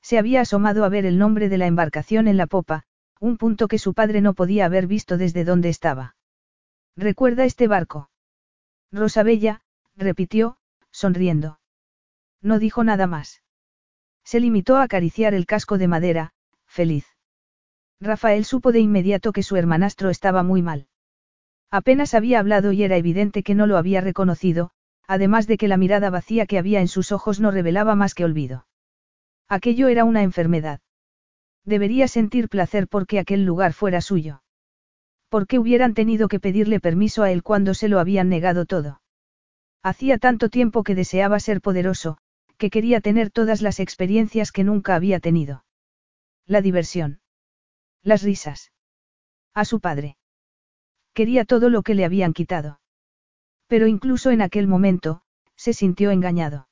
Se 0.00 0.16
había 0.16 0.40
asomado 0.40 0.86
a 0.86 0.88
ver 0.88 1.04
el 1.04 1.18
nombre 1.18 1.50
de 1.50 1.58
la 1.58 1.66
embarcación 1.66 2.28
en 2.28 2.38
la 2.38 2.46
popa, 2.46 2.84
un 3.20 3.36
punto 3.36 3.68
que 3.68 3.78
su 3.78 3.92
padre 3.92 4.22
no 4.22 4.32
podía 4.32 4.64
haber 4.64 4.86
visto 4.86 5.18
desde 5.18 5.44
donde 5.44 5.68
estaba. 5.68 6.16
¿Recuerda 6.96 7.44
este 7.44 7.68
barco? 7.68 8.08
Rosabella, 8.90 9.60
repitió, 9.96 10.56
sonriendo. 10.90 11.58
No 12.44 12.58
dijo 12.58 12.84
nada 12.84 13.06
más. 13.06 13.42
Se 14.22 14.38
limitó 14.38 14.76
a 14.76 14.82
acariciar 14.82 15.32
el 15.32 15.46
casco 15.46 15.78
de 15.78 15.88
madera, 15.88 16.34
feliz. 16.66 17.06
Rafael 18.00 18.44
supo 18.44 18.70
de 18.70 18.80
inmediato 18.80 19.32
que 19.32 19.42
su 19.42 19.56
hermanastro 19.56 20.10
estaba 20.10 20.42
muy 20.42 20.60
mal. 20.60 20.86
Apenas 21.70 22.12
había 22.12 22.38
hablado 22.38 22.72
y 22.72 22.82
era 22.82 22.98
evidente 22.98 23.42
que 23.42 23.54
no 23.54 23.66
lo 23.66 23.78
había 23.78 24.02
reconocido, 24.02 24.72
además 25.06 25.46
de 25.46 25.56
que 25.56 25.68
la 25.68 25.78
mirada 25.78 26.10
vacía 26.10 26.44
que 26.44 26.58
había 26.58 26.80
en 26.80 26.88
sus 26.88 27.12
ojos 27.12 27.40
no 27.40 27.50
revelaba 27.50 27.94
más 27.94 28.14
que 28.14 28.26
olvido. 28.26 28.66
Aquello 29.48 29.88
era 29.88 30.04
una 30.04 30.22
enfermedad. 30.22 30.80
Debería 31.64 32.08
sentir 32.08 32.50
placer 32.50 32.88
porque 32.88 33.18
aquel 33.18 33.46
lugar 33.46 33.72
fuera 33.72 34.02
suyo. 34.02 34.42
¿Por 35.30 35.46
qué 35.46 35.58
hubieran 35.58 35.94
tenido 35.94 36.28
que 36.28 36.40
pedirle 36.40 36.78
permiso 36.78 37.22
a 37.22 37.30
él 37.30 37.42
cuando 37.42 37.72
se 37.72 37.88
lo 37.88 38.00
habían 38.00 38.28
negado 38.28 38.66
todo? 38.66 39.00
Hacía 39.82 40.18
tanto 40.18 40.50
tiempo 40.50 40.82
que 40.82 40.94
deseaba 40.94 41.40
ser 41.40 41.60
poderoso, 41.60 42.18
que 42.56 42.70
quería 42.70 43.00
tener 43.00 43.30
todas 43.30 43.62
las 43.62 43.80
experiencias 43.80 44.52
que 44.52 44.64
nunca 44.64 44.94
había 44.94 45.20
tenido. 45.20 45.64
La 46.46 46.60
diversión. 46.60 47.20
Las 48.02 48.22
risas. 48.22 48.72
A 49.54 49.64
su 49.64 49.80
padre. 49.80 50.16
Quería 51.12 51.44
todo 51.44 51.70
lo 51.70 51.82
que 51.82 51.94
le 51.94 52.04
habían 52.04 52.32
quitado. 52.32 52.80
Pero 53.66 53.86
incluso 53.86 54.30
en 54.30 54.42
aquel 54.42 54.66
momento, 54.66 55.22
se 55.56 55.72
sintió 55.72 56.10
engañado. 56.10 56.68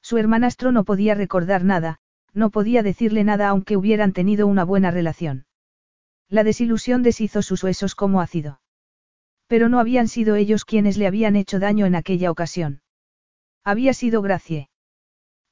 Su 0.00 0.18
hermanastro 0.18 0.72
no 0.72 0.84
podía 0.84 1.14
recordar 1.14 1.64
nada, 1.64 1.98
no 2.32 2.50
podía 2.50 2.82
decirle 2.82 3.24
nada 3.24 3.48
aunque 3.48 3.76
hubieran 3.76 4.12
tenido 4.12 4.46
una 4.46 4.64
buena 4.64 4.90
relación. 4.90 5.46
La 6.28 6.44
desilusión 6.44 7.02
deshizo 7.02 7.42
sus 7.42 7.62
huesos 7.64 7.94
como 7.94 8.20
ácido. 8.20 8.60
Pero 9.46 9.68
no 9.68 9.78
habían 9.78 10.08
sido 10.08 10.36
ellos 10.36 10.64
quienes 10.64 10.96
le 10.96 11.06
habían 11.06 11.36
hecho 11.36 11.58
daño 11.58 11.86
en 11.86 11.94
aquella 11.94 12.30
ocasión. 12.30 12.82
Había 13.64 13.94
sido 13.94 14.22
Gracie. 14.22 14.68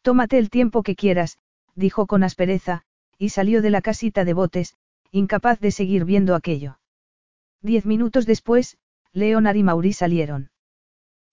Tómate 0.05 0.37
el 0.37 0.51
tiempo 0.51 0.83
que 0.83 0.97
quieras, 0.97 1.39
dijo 1.75 2.07
con 2.07 2.25
aspereza, 2.25 2.83
y 3.17 3.31
salió 3.31 3.63
de 3.63 3.71
la 3.71 3.81
casita 3.81 4.27
de 4.27 4.35
botes, 4.35 4.77
incapaz 5.11 5.61
de 5.61 5.71
seguir 5.71 6.05
viendo 6.05 6.35
aquello. 6.35 6.79
Diez 7.63 7.87
minutos 7.87 8.27
después, 8.27 8.77
Leonard 9.15 9.57
y 9.57 9.63
Maurice 9.63 10.01
salieron. 10.01 10.51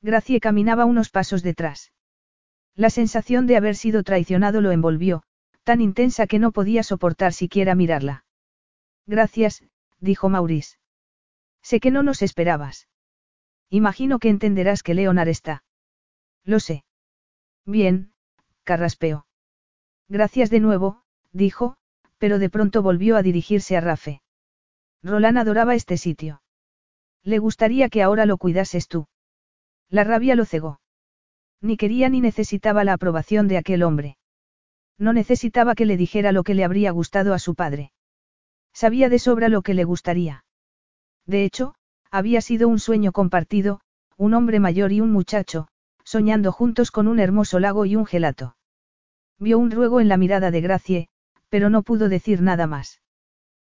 Gracie 0.01 0.39
caminaba 0.39 0.85
unos 0.85 1.09
pasos 1.09 1.43
detrás. 1.43 1.91
La 2.73 2.89
sensación 2.89 3.45
de 3.45 3.57
haber 3.57 3.75
sido 3.75 4.03
traicionado 4.03 4.61
lo 4.61 4.71
envolvió, 4.71 5.23
tan 5.63 5.81
intensa 5.81 6.25
que 6.25 6.39
no 6.39 6.53
podía 6.53 6.81
soportar 6.81 7.33
siquiera 7.33 7.75
mirarla. 7.75 8.23
Gracias, 9.05 9.65
dijo 9.99 10.29
Maurice. 10.29 10.77
Sé 11.61 11.81
que 11.81 11.91
no 11.91 12.03
nos 12.03 12.21
esperabas. 12.21 12.87
Imagino 13.69 14.17
que 14.17 14.29
entenderás 14.29 14.81
que 14.81 14.93
Leonard 14.93 15.27
está. 15.27 15.65
Lo 16.45 16.61
sé. 16.61 16.85
Bien, 17.65 18.10
carraspeó. 18.71 19.25
Gracias 20.07 20.49
de 20.49 20.61
nuevo, 20.61 21.01
dijo, 21.33 21.75
pero 22.19 22.39
de 22.39 22.49
pronto 22.49 22.81
volvió 22.81 23.17
a 23.17 23.21
dirigirse 23.21 23.75
a 23.75 23.81
Rafe. 23.81 24.21
Roland 25.03 25.37
adoraba 25.37 25.75
este 25.75 25.97
sitio. 25.97 26.41
Le 27.21 27.37
gustaría 27.37 27.89
que 27.89 28.01
ahora 28.01 28.25
lo 28.25 28.37
cuidases 28.37 28.87
tú. 28.87 29.07
La 29.89 30.05
rabia 30.05 30.35
lo 30.35 30.45
cegó. 30.45 30.79
Ni 31.59 31.75
quería 31.75 32.07
ni 32.07 32.21
necesitaba 32.21 32.85
la 32.85 32.93
aprobación 32.93 33.49
de 33.49 33.57
aquel 33.57 33.83
hombre. 33.83 34.17
No 34.97 35.11
necesitaba 35.11 35.75
que 35.75 35.85
le 35.85 35.97
dijera 35.97 36.31
lo 36.31 36.43
que 36.43 36.53
le 36.53 36.63
habría 36.63 36.91
gustado 36.91 37.33
a 37.33 37.39
su 37.39 37.53
padre. 37.53 37.91
Sabía 38.71 39.09
de 39.09 39.19
sobra 39.19 39.49
lo 39.49 39.63
que 39.63 39.73
le 39.73 39.83
gustaría. 39.83 40.45
De 41.25 41.43
hecho, 41.43 41.75
había 42.09 42.39
sido 42.39 42.69
un 42.69 42.79
sueño 42.79 43.11
compartido, 43.11 43.81
un 44.15 44.33
hombre 44.33 44.61
mayor 44.61 44.93
y 44.93 45.01
un 45.01 45.11
muchacho, 45.11 45.67
soñando 46.05 46.53
juntos 46.53 46.89
con 46.89 47.09
un 47.09 47.19
hermoso 47.19 47.59
lago 47.59 47.85
y 47.85 47.97
un 47.97 48.05
gelato. 48.05 48.55
Vio 49.41 49.57
un 49.57 49.71
ruego 49.71 49.99
en 49.99 50.07
la 50.07 50.17
mirada 50.17 50.51
de 50.51 50.61
Gracie, 50.61 51.07
pero 51.49 51.71
no 51.71 51.81
pudo 51.81 52.09
decir 52.09 52.43
nada 52.43 52.67
más. 52.67 53.01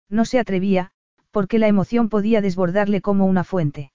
No 0.09 0.25
se 0.25 0.39
atrevía, 0.39 0.93
porque 1.31 1.59
la 1.59 1.69
emoción 1.69 2.09
podía 2.09 2.41
desbordarle 2.41 3.03
como 3.03 3.27
una 3.27 3.45
fuente. 3.45 3.93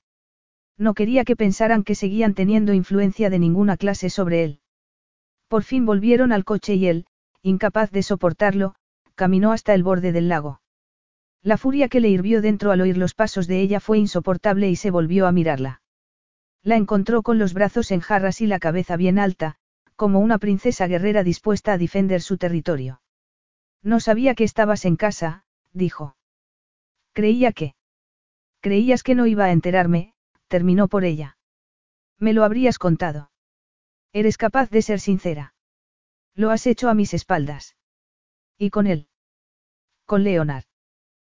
No 0.77 0.93
quería 0.93 1.25
que 1.25 1.35
pensaran 1.35 1.83
que 1.83 1.95
seguían 1.95 2.35
teniendo 2.35 2.73
influencia 2.73 3.31
de 3.31 3.39
ninguna 3.39 3.75
clase 3.75 4.11
sobre 4.11 4.43
él. 4.43 4.59
Por 5.47 5.63
fin 5.63 5.87
volvieron 5.87 6.31
al 6.31 6.45
coche 6.45 6.75
y 6.75 6.85
él, 6.85 7.07
incapaz 7.41 7.89
de 7.89 8.03
soportarlo, 8.03 8.75
caminó 9.15 9.51
hasta 9.51 9.73
el 9.73 9.81
borde 9.81 10.11
del 10.11 10.29
lago. 10.29 10.61
La 11.41 11.57
furia 11.57 11.89
que 11.89 12.01
le 12.01 12.09
hirvió 12.09 12.43
dentro 12.43 12.71
al 12.71 12.81
oír 12.81 12.97
los 12.97 13.15
pasos 13.15 13.47
de 13.47 13.61
ella 13.61 13.79
fue 13.79 13.97
insoportable 13.97 14.69
y 14.69 14.75
se 14.75 14.91
volvió 14.91 15.25
a 15.25 15.31
mirarla. 15.31 15.81
La 16.61 16.75
encontró 16.75 17.23
con 17.23 17.39
los 17.39 17.55
brazos 17.55 17.89
en 17.89 17.99
jarras 17.99 18.41
y 18.41 18.47
la 18.47 18.59
cabeza 18.59 18.95
bien 18.95 19.17
alta, 19.17 19.57
como 19.95 20.19
una 20.19 20.37
princesa 20.37 20.87
guerrera 20.87 21.23
dispuesta 21.23 21.73
a 21.73 21.77
defender 21.77 22.21
su 22.21 22.37
territorio. 22.37 23.01
No 23.81 23.99
sabía 23.99 24.35
que 24.35 24.43
estabas 24.43 24.85
en 24.85 24.95
casa, 24.95 25.45
dijo. 25.71 26.15
Creía 27.13 27.51
que. 27.51 27.75
Creías 28.61 29.03
que 29.03 29.15
no 29.15 29.27
iba 29.27 29.45
a 29.45 29.51
enterarme, 29.51 30.13
terminó 30.47 30.87
por 30.87 31.03
ella. 31.03 31.37
Me 32.17 32.33
lo 32.33 32.43
habrías 32.43 32.79
contado. 32.79 33.31
Eres 34.13 34.37
capaz 34.37 34.69
de 34.69 34.81
ser 34.81 34.99
sincera. 34.99 35.53
Lo 36.35 36.49
has 36.49 36.65
hecho 36.65 36.89
a 36.89 36.93
mis 36.93 37.13
espaldas. 37.13 37.75
¿Y 38.57 38.69
con 38.69 38.87
él? 38.87 39.07
Con 40.05 40.23
Leonard. 40.23 40.65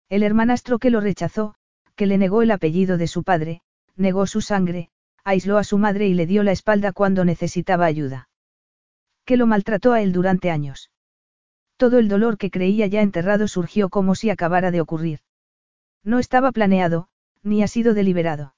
El 0.08 0.22
hermanastro 0.22 0.78
que 0.78 0.90
lo 0.90 1.00
rechazó, 1.00 1.54
que 1.96 2.06
le 2.06 2.18
negó 2.18 2.42
el 2.42 2.50
apellido 2.50 2.98
de 2.98 3.06
su 3.06 3.24
padre, 3.24 3.62
negó 3.96 4.26
su 4.26 4.40
sangre, 4.40 4.90
aisló 5.24 5.58
a 5.58 5.64
su 5.64 5.78
madre 5.78 6.06
y 6.06 6.14
le 6.14 6.26
dio 6.26 6.42
la 6.42 6.52
espalda 6.52 6.92
cuando 6.92 7.24
necesitaba 7.24 7.86
ayuda. 7.86 8.28
Que 9.24 9.36
lo 9.36 9.46
maltrató 9.46 9.92
a 9.92 10.02
él 10.02 10.12
durante 10.12 10.50
años. 10.50 10.90
Todo 11.76 11.98
el 11.98 12.08
dolor 12.08 12.38
que 12.38 12.50
creía 12.50 12.86
ya 12.86 13.02
enterrado 13.02 13.48
surgió 13.48 13.88
como 13.88 14.14
si 14.14 14.30
acabara 14.30 14.70
de 14.70 14.80
ocurrir. 14.80 15.20
No 16.02 16.18
estaba 16.18 16.52
planeado, 16.52 17.08
ni 17.42 17.62
ha 17.62 17.68
sido 17.68 17.94
deliberado. 17.94 18.54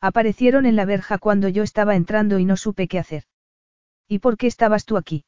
Aparecieron 0.00 0.66
en 0.66 0.76
la 0.76 0.84
verja 0.84 1.18
cuando 1.18 1.48
yo 1.48 1.62
estaba 1.62 1.96
entrando 1.96 2.38
y 2.38 2.44
no 2.44 2.56
supe 2.56 2.86
qué 2.86 2.98
hacer. 2.98 3.24
¿Y 4.06 4.20
por 4.20 4.36
qué 4.36 4.46
estabas 4.46 4.84
tú 4.84 4.96
aquí? 4.96 5.24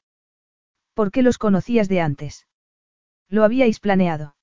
¿Por 0.94 1.10
qué 1.10 1.22
los 1.22 1.38
conocías 1.38 1.88
de 1.88 2.00
antes? 2.00 2.46
Lo 3.28 3.44
habíais 3.44 3.80
planeado. 3.80 4.36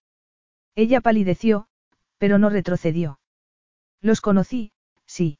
Ella 0.75 1.01
palideció, 1.01 1.67
pero 2.17 2.37
no 2.37 2.49
retrocedió. 2.49 3.19
Los 4.01 4.21
conocí, 4.21 4.71
sí. 5.05 5.39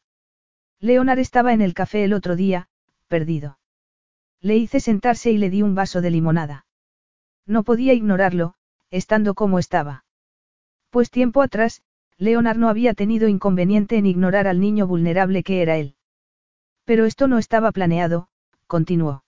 Leonard 0.80 1.20
estaba 1.20 1.54
en 1.54 1.62
el 1.62 1.74
café 1.74 2.04
el 2.04 2.14
otro 2.14 2.36
día, 2.36 2.70
perdido. 3.08 3.57
Le 4.42 4.56
hice 4.58 4.80
sentarse 4.80 5.32
y 5.32 5.38
le 5.38 5.50
di 5.50 5.62
un 5.62 5.76
vaso 5.76 6.02
de 6.02 6.12
limonada. 6.12 6.66
No 7.46 7.64
podía 7.64 7.94
ignorarlo, 7.94 8.54
estando 8.90 9.34
como 9.34 9.60
estaba. 9.60 10.06
Pues 10.90 11.10
tiempo 11.10 11.42
atrás, 11.42 11.82
Leonard 12.18 12.58
no 12.58 12.70
había 12.70 12.94
tenido 12.94 13.28
inconveniente 13.28 13.98
en 13.98 14.06
ignorar 14.06 14.48
al 14.48 14.60
niño 14.60 14.88
vulnerable 14.88 15.44
que 15.44 15.62
era 15.62 15.78
él. 15.78 15.96
Pero 16.86 17.06
esto 17.06 17.28
no 17.28 17.38
estaba 17.38 17.72
planeado, 17.72 18.30
continuó. 18.66 19.24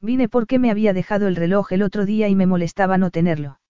Vine 0.00 0.28
porque 0.28 0.58
me 0.58 0.70
había 0.70 0.92
dejado 0.92 1.28
el 1.28 1.36
reloj 1.36 1.72
el 1.72 1.82
otro 1.82 2.04
día 2.04 2.28
y 2.28 2.34
me 2.34 2.46
molestaba 2.46 2.98
no 2.98 3.10
tenerlo. 3.10 3.60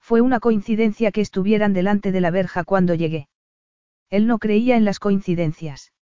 Fue 0.00 0.22
una 0.22 0.40
coincidencia 0.40 1.12
que 1.12 1.20
estuvieran 1.20 1.74
delante 1.74 2.12
de 2.12 2.20
la 2.20 2.30
verja 2.30 2.64
cuando 2.64 2.94
llegué. 2.94 3.28
Él 4.08 4.26
no 4.26 4.38
creía 4.38 4.76
en 4.76 4.84
las 4.84 4.98
coincidencias. 4.98 5.92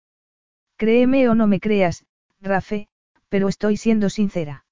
Créeme 0.76 1.28
o 1.28 1.34
no 1.34 1.46
me 1.48 1.58
creas, 1.58 2.06
Rafe, 2.40 2.88
pero 3.28 3.48
estoy 3.48 3.76
siendo 3.76 4.10
sincera. 4.10 4.64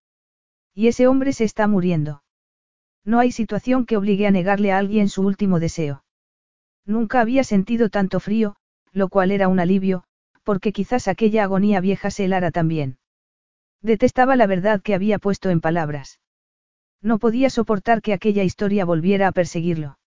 Y 0.74 0.88
ese 0.88 1.06
hombre 1.06 1.32
se 1.32 1.44
está 1.44 1.66
muriendo. 1.66 2.22
No 3.04 3.18
hay 3.18 3.32
situación 3.32 3.86
que 3.86 3.96
obligue 3.96 4.26
a 4.26 4.30
negarle 4.30 4.72
a 4.72 4.78
alguien 4.78 5.08
su 5.08 5.22
último 5.22 5.60
deseo. 5.60 6.04
Nunca 6.84 7.20
había 7.20 7.44
sentido 7.44 7.88
tanto 7.88 8.20
frío, 8.20 8.56
lo 8.92 9.08
cual 9.08 9.30
era 9.30 9.48
un 9.48 9.60
alivio, 9.60 10.04
porque 10.42 10.72
quizás 10.72 11.08
aquella 11.08 11.44
agonía 11.44 11.80
vieja 11.80 12.10
se 12.10 12.24
helara 12.24 12.50
también. 12.50 12.98
Detestaba 13.82 14.36
la 14.36 14.46
verdad 14.46 14.80
que 14.82 14.94
había 14.94 15.18
puesto 15.18 15.50
en 15.50 15.60
palabras. 15.60 16.20
No 17.02 17.18
podía 17.18 17.50
soportar 17.50 18.02
que 18.02 18.12
aquella 18.12 18.42
historia 18.42 18.84
volviera 18.84 19.28
a 19.28 19.32
perseguirlo. 19.32 19.98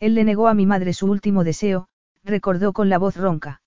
Él 0.00 0.14
le 0.14 0.24
negó 0.24 0.48
a 0.48 0.54
mi 0.54 0.66
madre 0.66 0.92
su 0.92 1.06
último 1.06 1.44
deseo, 1.44 1.88
recordó 2.22 2.72
con 2.72 2.88
la 2.88 2.98
voz 2.98 3.16
ronca. 3.16 3.62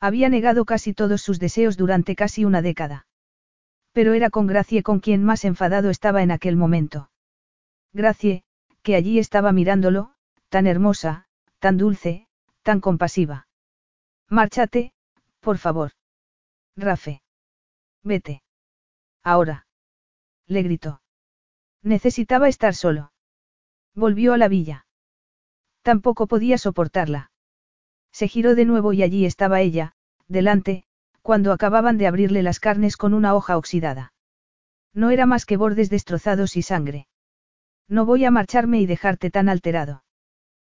Había 0.00 0.28
negado 0.28 0.64
casi 0.64 0.94
todos 0.94 1.22
sus 1.22 1.38
deseos 1.38 1.76
durante 1.76 2.16
casi 2.16 2.44
una 2.44 2.62
década. 2.62 3.06
Pero 3.92 4.14
era 4.14 4.30
con 4.30 4.46
Gracie 4.46 4.82
con 4.82 5.00
quien 5.00 5.22
más 5.24 5.44
enfadado 5.44 5.90
estaba 5.90 6.22
en 6.22 6.30
aquel 6.30 6.56
momento. 6.56 7.10
Gracie, 7.92 8.44
que 8.82 8.96
allí 8.96 9.18
estaba 9.18 9.52
mirándolo, 9.52 10.14
tan 10.48 10.66
hermosa, 10.66 11.26
tan 11.58 11.76
dulce, 11.76 12.26
tan 12.62 12.80
compasiva. 12.80 13.46
Márchate, 14.28 14.92
por 15.40 15.58
favor. 15.58 15.92
Rafe. 16.76 17.22
Vete. 18.02 18.42
Ahora. 19.22 19.66
Le 20.46 20.62
gritó. 20.62 21.02
Necesitaba 21.82 22.48
estar 22.48 22.74
solo. 22.74 23.12
Volvió 23.94 24.32
a 24.32 24.38
la 24.38 24.48
villa. 24.48 24.86
Tampoco 25.82 26.26
podía 26.26 26.58
soportarla. 26.58 27.30
Se 28.12 28.28
giró 28.28 28.54
de 28.54 28.64
nuevo 28.64 28.92
y 28.92 29.02
allí 29.02 29.26
estaba 29.26 29.60
ella, 29.60 29.94
delante, 30.28 30.84
cuando 31.22 31.52
acababan 31.52 31.98
de 31.98 32.06
abrirle 32.06 32.42
las 32.42 32.60
carnes 32.60 32.96
con 32.96 33.14
una 33.14 33.34
hoja 33.34 33.56
oxidada. 33.56 34.12
No 34.92 35.10
era 35.10 35.24
más 35.24 35.46
que 35.46 35.56
bordes 35.56 35.88
destrozados 35.88 36.56
y 36.56 36.62
sangre. 36.62 37.06
No 37.88 38.04
voy 38.04 38.24
a 38.24 38.30
marcharme 38.30 38.80
y 38.80 38.86
dejarte 38.86 39.30
tan 39.30 39.48
alterado. 39.48 40.04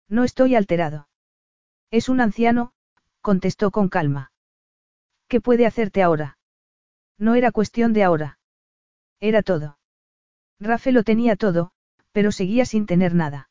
No 0.07 0.24
estoy 0.24 0.56
alterado. 0.56 1.09
Es 1.91 2.09
un 2.09 2.22
anciano, 2.22 2.74
contestó 3.22 3.72
con 3.72 3.90
calma. 3.90 4.32
¿Qué 5.27 5.41
puede 5.41 5.65
hacerte 5.65 6.03
ahora? 6.03 6.38
No 7.17 7.35
era 7.35 7.51
cuestión 7.51 7.93
de 7.93 8.03
ahora. 8.03 8.40
Era 9.19 9.41
todo. 9.41 9.80
Rafe 10.59 10.91
lo 10.91 11.03
tenía 11.03 11.35
todo, 11.35 11.72
pero 12.11 12.32
seguía 12.32 12.65
sin 12.65 12.85
tener 12.85 13.14
nada. 13.14 13.49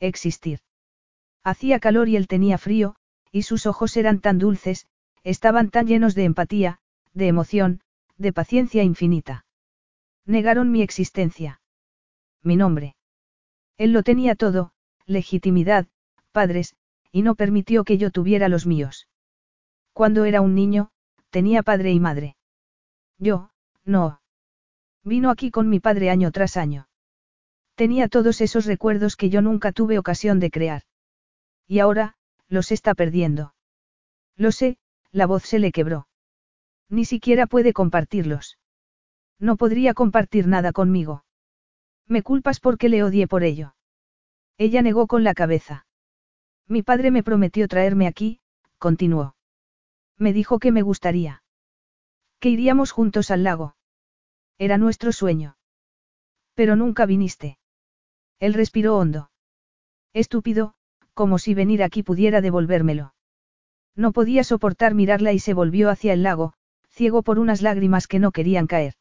Existir. 0.00 0.60
Hacía 1.42 1.80
calor 1.80 2.08
y 2.08 2.16
él 2.16 2.28
tenía 2.28 2.56
frío, 2.58 2.96
y 3.30 3.42
sus 3.42 3.66
ojos 3.66 3.96
eran 3.96 4.20
tan 4.20 4.38
dulces, 4.38 4.86
estaban 5.24 5.70
tan 5.70 5.86
llenos 5.86 6.14
de 6.14 6.24
empatía, 6.24 6.78
de 7.14 7.28
emoción, 7.28 7.80
de 8.16 8.32
paciencia 8.32 8.82
infinita. 8.82 9.44
Negaron 10.26 10.70
mi 10.70 10.82
existencia. 10.82 11.60
Mi 12.42 12.56
nombre. 12.56 12.94
Él 13.76 13.92
lo 13.92 14.02
tenía 14.02 14.36
todo, 14.36 14.72
legitimidad, 15.06 15.86
padres, 16.30 16.76
y 17.10 17.22
no 17.22 17.34
permitió 17.34 17.84
que 17.84 17.98
yo 17.98 18.10
tuviera 18.10 18.48
los 18.48 18.66
míos. 18.66 19.08
Cuando 19.92 20.24
era 20.24 20.40
un 20.40 20.54
niño, 20.54 20.90
tenía 21.30 21.62
padre 21.62 21.92
y 21.92 22.00
madre. 22.00 22.36
Yo, 23.18 23.50
no. 23.84 24.20
Vino 25.02 25.30
aquí 25.30 25.50
con 25.50 25.68
mi 25.68 25.80
padre 25.80 26.10
año 26.10 26.30
tras 26.32 26.56
año. 26.56 26.88
Tenía 27.74 28.08
todos 28.08 28.40
esos 28.40 28.66
recuerdos 28.66 29.16
que 29.16 29.30
yo 29.30 29.42
nunca 29.42 29.72
tuve 29.72 29.98
ocasión 29.98 30.38
de 30.38 30.50
crear. 30.50 30.82
Y 31.66 31.80
ahora, 31.80 32.16
los 32.48 32.72
está 32.72 32.94
perdiendo. 32.94 33.54
Lo 34.36 34.52
sé, 34.52 34.78
la 35.14 35.26
voz 35.26 35.44
se 35.44 35.60
le 35.60 35.70
quebró. 35.70 36.08
Ni 36.90 37.04
siquiera 37.04 37.46
puede 37.46 37.72
compartirlos. 37.72 38.58
No 39.38 39.56
podría 39.56 39.94
compartir 39.94 40.48
nada 40.48 40.72
conmigo. 40.72 41.24
Me 42.08 42.22
culpas 42.22 42.58
porque 42.58 42.88
le 42.88 43.04
odié 43.04 43.28
por 43.28 43.44
ello. 43.44 43.76
Ella 44.58 44.82
negó 44.82 45.06
con 45.06 45.22
la 45.22 45.32
cabeza. 45.32 45.86
Mi 46.66 46.82
padre 46.82 47.12
me 47.12 47.22
prometió 47.22 47.68
traerme 47.68 48.08
aquí, 48.08 48.40
continuó. 48.78 49.36
Me 50.18 50.32
dijo 50.32 50.58
que 50.58 50.72
me 50.72 50.82
gustaría. 50.82 51.44
Que 52.40 52.48
iríamos 52.48 52.90
juntos 52.90 53.30
al 53.30 53.44
lago. 53.44 53.76
Era 54.58 54.78
nuestro 54.78 55.12
sueño. 55.12 55.56
Pero 56.54 56.74
nunca 56.74 57.06
viniste. 57.06 57.58
Él 58.40 58.52
respiró 58.52 58.96
hondo. 58.98 59.30
Estúpido, 60.12 60.74
como 61.14 61.38
si 61.38 61.54
venir 61.54 61.84
aquí 61.84 62.02
pudiera 62.02 62.40
devolvérmelo. 62.40 63.14
No 63.96 64.12
podía 64.12 64.44
soportar 64.44 64.94
mirarla 64.94 65.32
y 65.32 65.38
se 65.38 65.54
volvió 65.54 65.90
hacia 65.90 66.12
el 66.12 66.22
lago, 66.22 66.54
ciego 66.88 67.22
por 67.22 67.38
unas 67.38 67.62
lágrimas 67.62 68.06
que 68.06 68.18
no 68.18 68.32
querían 68.32 68.66
caer. 68.66 68.94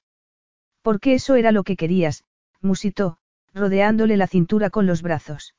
Porque 0.82 1.14
eso 1.14 1.36
era 1.36 1.52
lo 1.52 1.64
que 1.64 1.76
querías, 1.76 2.24
musitó, 2.62 3.18
rodeándole 3.54 4.18
la 4.18 4.28
cintura 4.28 4.70
con 4.70 4.86
los 4.86 5.02
brazos. 5.02 5.56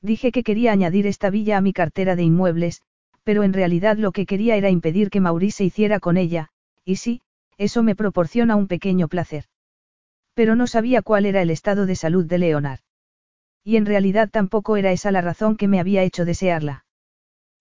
Dije 0.00 0.32
que 0.32 0.42
quería 0.42 0.72
añadir 0.72 1.06
esta 1.06 1.30
villa 1.30 1.56
a 1.56 1.60
mi 1.60 1.72
cartera 1.72 2.16
de 2.16 2.22
inmuebles, 2.22 2.82
pero 3.24 3.42
en 3.42 3.52
realidad 3.52 3.96
lo 3.96 4.12
que 4.12 4.26
quería 4.26 4.56
era 4.56 4.70
impedir 4.70 5.10
que 5.10 5.20
Maurice 5.20 5.64
hiciera 5.64 6.00
con 6.00 6.16
ella, 6.16 6.48
y 6.84 6.96
sí, 6.96 7.20
eso 7.58 7.82
me 7.82 7.96
proporciona 7.96 8.56
un 8.56 8.68
pequeño 8.68 9.08
placer. 9.08 9.44
Pero 10.34 10.54
no 10.54 10.66
sabía 10.66 11.02
cuál 11.02 11.26
era 11.26 11.42
el 11.42 11.50
estado 11.50 11.84
de 11.84 11.96
salud 11.96 12.24
de 12.24 12.38
Leonard. 12.38 12.80
Y 13.64 13.76
en 13.76 13.86
realidad 13.86 14.30
tampoco 14.30 14.76
era 14.76 14.92
esa 14.92 15.10
la 15.10 15.20
razón 15.20 15.56
que 15.56 15.68
me 15.68 15.80
había 15.80 16.04
hecho 16.04 16.24
desearla. 16.24 16.84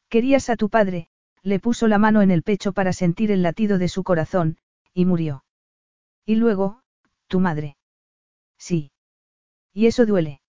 Querías 0.09 0.49
a 0.49 0.55
tu 0.55 0.69
padre, 0.69 1.09
le 1.43 1.59
puso 1.59 1.87
la 1.87 1.97
mano 1.97 2.21
en 2.21 2.31
el 2.31 2.43
pecho 2.43 2.73
para 2.73 2.93
sentir 2.93 3.31
el 3.31 3.43
latido 3.43 3.77
de 3.77 3.89
su 3.89 4.03
corazón, 4.03 4.57
y 4.93 5.05
murió. 5.05 5.43
Y 6.25 6.35
luego, 6.35 6.81
tu 7.27 7.39
madre. 7.39 7.77
Sí. 8.57 8.91
Y 9.73 9.87
eso 9.87 10.05
duele. 10.05 10.41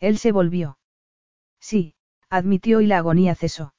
Él 0.00 0.18
se 0.18 0.32
volvió. 0.32 0.78
Sí, 1.60 1.94
admitió 2.28 2.80
y 2.80 2.86
la 2.86 2.98
agonía 2.98 3.34
cesó. 3.34 3.74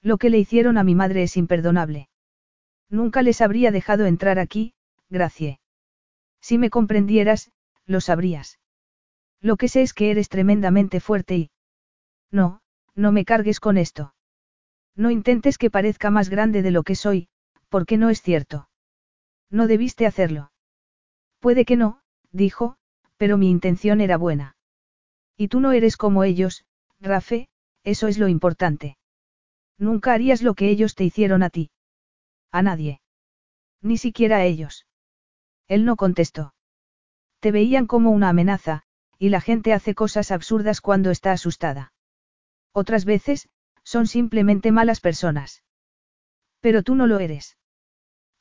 Lo 0.00 0.16
que 0.16 0.30
le 0.30 0.38
hicieron 0.38 0.78
a 0.78 0.84
mi 0.84 0.94
madre 0.94 1.24
es 1.24 1.36
imperdonable. 1.36 2.08
Nunca 2.88 3.22
les 3.22 3.40
habría 3.40 3.70
dejado 3.70 4.06
entrar 4.06 4.38
aquí, 4.38 4.74
Gracie. 5.08 5.60
Si 6.40 6.56
me 6.56 6.70
comprendieras, 6.70 7.50
lo 7.84 8.00
sabrías. 8.00 8.58
Lo 9.40 9.56
que 9.56 9.68
sé 9.68 9.82
es 9.82 9.92
que 9.92 10.10
eres 10.10 10.28
tremendamente 10.28 11.00
fuerte 11.00 11.36
y... 11.36 11.50
No, 12.30 12.60
no 12.94 13.12
me 13.12 13.24
cargues 13.24 13.60
con 13.60 13.76
esto. 13.76 14.14
No 14.96 15.10
intentes 15.10 15.58
que 15.58 15.70
parezca 15.70 16.10
más 16.10 16.28
grande 16.28 16.62
de 16.62 16.70
lo 16.70 16.82
que 16.82 16.94
soy, 16.94 17.28
porque 17.68 17.96
no 17.96 18.10
es 18.10 18.22
cierto. 18.22 18.68
No 19.50 19.66
debiste 19.66 20.06
hacerlo. 20.06 20.52
Puede 21.38 21.64
que 21.64 21.76
no, 21.76 22.02
dijo, 22.30 22.76
pero 23.16 23.38
mi 23.38 23.50
intención 23.50 24.00
era 24.00 24.16
buena. 24.16 24.56
Y 25.36 25.48
tú 25.48 25.60
no 25.60 25.72
eres 25.72 25.96
como 25.96 26.24
ellos, 26.24 26.64
Rafe, 27.00 27.48
eso 27.82 28.08
es 28.08 28.18
lo 28.18 28.28
importante. 28.28 28.98
Nunca 29.78 30.12
harías 30.12 30.42
lo 30.42 30.54
que 30.54 30.68
ellos 30.68 30.94
te 30.94 31.04
hicieron 31.04 31.42
a 31.42 31.50
ti. 31.50 31.70
A 32.52 32.62
nadie. 32.62 33.00
Ni 33.80 33.96
siquiera 33.96 34.38
a 34.38 34.44
ellos. 34.44 34.86
Él 35.66 35.84
no 35.84 35.96
contestó. 35.96 36.52
Te 37.40 37.52
veían 37.52 37.86
como 37.86 38.10
una 38.10 38.28
amenaza, 38.28 38.82
y 39.18 39.30
la 39.30 39.40
gente 39.40 39.72
hace 39.72 39.94
cosas 39.94 40.30
absurdas 40.30 40.80
cuando 40.80 41.10
está 41.10 41.32
asustada. 41.32 41.92
Otras 42.72 43.04
veces, 43.04 43.48
son 43.90 44.06
simplemente 44.06 44.70
malas 44.70 45.00
personas. 45.00 45.64
Pero 46.60 46.84
tú 46.84 46.94
no 46.94 47.08
lo 47.08 47.18
eres. 47.18 47.58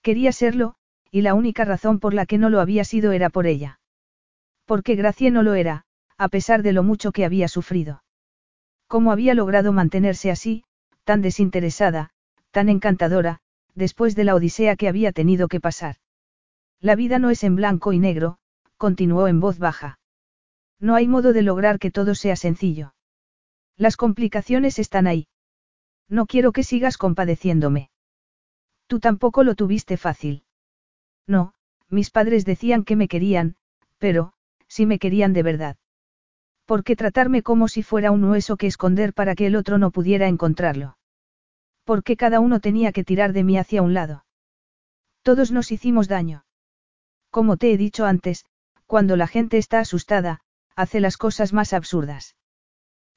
Quería 0.04 0.32
serlo, 0.32 0.76
y 1.10 1.24
la 1.24 1.34
única 1.34 1.66
razón 1.66 2.00
por 2.00 2.14
la 2.14 2.28
que 2.28 2.38
no 2.38 2.52
lo 2.52 2.62
había 2.62 2.84
sido 2.84 3.14
era 3.14 3.32
por 3.32 3.48
ella. 3.48 3.80
Porque 4.66 4.94
Gracie 4.94 5.32
no 5.32 5.42
lo 5.42 5.56
era, 5.56 5.86
a 6.20 6.30
pesar 6.30 6.62
de 6.62 6.72
lo 6.72 6.84
mucho 6.84 7.12
que 7.12 7.26
había 7.26 7.48
sufrido. 7.48 8.04
¿Cómo 8.86 9.12
había 9.12 9.34
logrado 9.34 9.74
mantenerse 9.74 10.30
así, 10.30 10.66
tan 11.04 11.24
desinteresada, 11.24 12.12
tan 12.52 12.70
encantadora, 12.70 13.40
después 13.74 14.16
de 14.16 14.26
la 14.26 14.36
odisea 14.36 14.76
que 14.76 14.88
había 14.88 15.12
tenido 15.14 15.48
que 15.48 15.60
pasar? 15.60 15.96
La 16.80 16.94
vida 16.94 17.18
no 17.18 17.32
es 17.32 17.44
en 17.44 17.56
blanco 17.56 17.92
y 17.92 17.98
negro, 17.98 18.38
continuó 18.78 19.28
en 19.28 19.40
voz 19.40 19.58
baja. 19.58 19.98
No 20.80 20.94
hay 20.94 21.08
modo 21.08 21.34
de 21.34 21.42
lograr 21.42 21.80
que 21.80 21.90
todo 21.90 22.14
sea 22.14 22.36
sencillo. 22.36 22.94
Las 23.78 23.98
complicaciones 23.98 24.78
están 24.78 25.08
ahí. 25.08 25.26
No 26.10 26.26
quiero 26.26 26.52
que 26.52 26.64
sigas 26.64 26.98
compadeciéndome. 26.98 27.92
Tú 28.88 29.00
tampoco 29.00 29.44
lo 29.44 29.56
tuviste 29.56 29.96
fácil. 29.96 30.44
No, 31.28 31.54
mis 31.90 32.10
padres 32.10 32.44
decían 32.46 32.84
que 32.84 32.96
me 32.96 33.08
querían, 33.08 33.56
pero, 34.00 34.34
si 34.68 34.86
me 34.88 34.98
querían 34.98 35.34
de 35.34 35.44
verdad. 35.44 35.78
¿Por 36.66 36.84
qué 36.84 36.96
tratarme 36.96 37.44
como 37.44 37.68
si 37.68 37.84
fuera 37.84 38.12
un 38.12 38.24
hueso 38.24 38.58
que 38.58 38.68
esconder 38.68 39.14
para 39.14 39.36
que 39.36 39.46
el 39.46 39.56
otro 39.56 39.78
no 39.78 39.92
pudiera 39.92 40.28
encontrarlo? 40.28 40.98
¿Por 41.84 42.04
qué 42.04 42.18
cada 42.18 42.40
uno 42.40 42.60
tenía 42.60 42.92
que 42.92 43.04
tirar 43.04 43.34
de 43.34 43.44
mí 43.44 43.58
hacia 43.58 43.82
un 43.82 43.94
lado? 43.94 44.26
Todos 45.22 45.52
nos 45.52 45.72
hicimos 45.72 46.08
daño. 46.08 46.46
Como 47.30 47.58
te 47.58 47.72
he 47.72 47.78
dicho 47.78 48.06
antes, 48.06 48.46
cuando 48.86 49.16
la 49.16 49.28
gente 49.28 49.58
está 49.58 49.80
asustada, 49.80 50.42
hace 50.76 51.00
las 51.00 51.18
cosas 51.18 51.54
más 51.54 51.74
absurdas. 51.74 52.36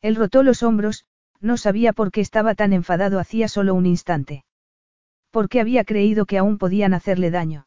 Él 0.03 0.17
rotó 0.17 0.43
los 0.43 0.63
hombros, 0.63 1.07
no 1.43 1.57
sabía 1.57 1.93
por 1.93 2.13
qué 2.13 2.21
estaba 2.21 2.55
tan 2.55 2.73
enfadado 2.73 3.19
hacía 3.19 3.49
solo 3.49 3.75
un 3.75 3.85
instante. 3.85 4.45
Porque 5.31 5.61
había 5.61 5.85
creído 5.85 6.25
que 6.25 6.39
aún 6.39 6.57
podían 6.57 6.95
hacerle 6.95 7.31
daño. 7.31 7.67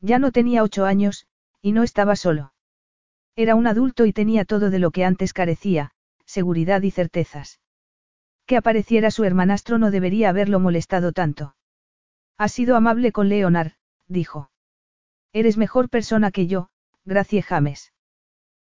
Ya 0.00 0.18
no 0.18 0.30
tenía 0.30 0.62
ocho 0.62 0.84
años, 0.84 1.26
y 1.62 1.72
no 1.72 1.82
estaba 1.82 2.16
solo. 2.16 2.52
Era 3.34 3.54
un 3.54 3.66
adulto 3.66 4.04
y 4.04 4.12
tenía 4.12 4.44
todo 4.44 4.68
de 4.68 4.78
lo 4.78 4.90
que 4.90 5.04
antes 5.04 5.32
carecía, 5.32 5.92
seguridad 6.26 6.82
y 6.82 6.90
certezas. 6.90 7.60
Que 8.46 8.56
apareciera 8.56 9.10
su 9.10 9.24
hermanastro 9.24 9.78
no 9.78 9.90
debería 9.90 10.28
haberlo 10.28 10.60
molestado 10.60 11.12
tanto. 11.12 11.56
Ha 12.36 12.48
sido 12.48 12.76
amable 12.76 13.12
con 13.12 13.28
Leonard, 13.28 13.72
dijo. 14.06 14.50
Eres 15.32 15.56
mejor 15.56 15.88
persona 15.88 16.30
que 16.30 16.46
yo, 16.46 16.68
Gracie 17.04 17.42
James. 17.42 17.92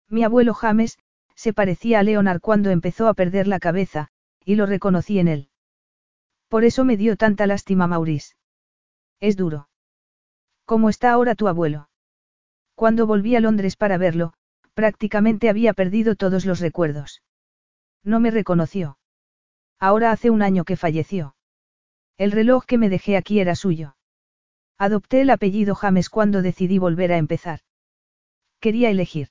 Mi 0.08 0.24
abuelo 0.24 0.54
James, 0.54 0.98
se 1.36 1.52
parecía 1.52 2.00
a 2.00 2.02
Leonard 2.02 2.40
cuando 2.40 2.70
empezó 2.70 3.06
a 3.08 3.14
perder 3.14 3.46
la 3.46 3.60
cabeza, 3.60 4.08
y 4.46 4.54
lo 4.54 4.64
reconocí 4.64 5.18
en 5.18 5.28
él. 5.28 5.48
Por 6.48 6.64
eso 6.64 6.84
me 6.84 6.96
dio 6.96 7.16
tanta 7.16 7.46
lástima 7.46 7.88
Maurice. 7.88 8.36
Es 9.20 9.36
duro. 9.36 9.68
¿Cómo 10.64 10.88
está 10.88 11.10
ahora 11.10 11.34
tu 11.34 11.48
abuelo? 11.48 11.90
Cuando 12.76 13.06
volví 13.06 13.34
a 13.34 13.40
Londres 13.40 13.76
para 13.76 13.98
verlo, 13.98 14.34
prácticamente 14.72 15.48
había 15.48 15.74
perdido 15.74 16.14
todos 16.14 16.46
los 16.46 16.60
recuerdos. 16.60 17.22
No 18.04 18.20
me 18.20 18.30
reconoció. 18.30 18.98
Ahora 19.80 20.12
hace 20.12 20.30
un 20.30 20.42
año 20.42 20.64
que 20.64 20.76
falleció. 20.76 21.34
El 22.16 22.30
reloj 22.30 22.64
que 22.66 22.78
me 22.78 22.88
dejé 22.88 23.16
aquí 23.16 23.40
era 23.40 23.56
suyo. 23.56 23.96
Adopté 24.78 25.22
el 25.22 25.30
apellido 25.30 25.74
James 25.74 26.08
cuando 26.08 26.40
decidí 26.40 26.78
volver 26.78 27.12
a 27.12 27.16
empezar. 27.16 27.60
Quería 28.60 28.90
elegir. 28.90 29.28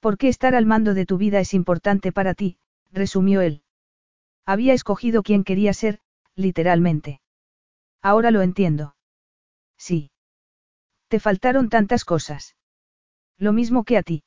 ¿Por 0.00 0.18
qué 0.18 0.28
estar 0.28 0.54
al 0.54 0.66
mando 0.66 0.92
de 0.92 1.06
tu 1.06 1.16
vida 1.16 1.40
es 1.40 1.54
importante 1.54 2.12
para 2.12 2.34
ti? 2.34 2.58
resumió 2.92 3.40
él. 3.40 3.62
Había 4.48 4.72
escogido 4.72 5.22
quién 5.22 5.44
quería 5.44 5.74
ser, 5.74 5.98
literalmente. 6.34 7.20
Ahora 8.00 8.30
lo 8.30 8.40
entiendo. 8.40 8.96
Sí. 9.76 10.10
Te 11.08 11.20
faltaron 11.20 11.68
tantas 11.68 12.06
cosas. 12.06 12.56
Lo 13.36 13.52
mismo 13.52 13.84
que 13.84 13.98
a 13.98 14.02
ti. 14.02 14.24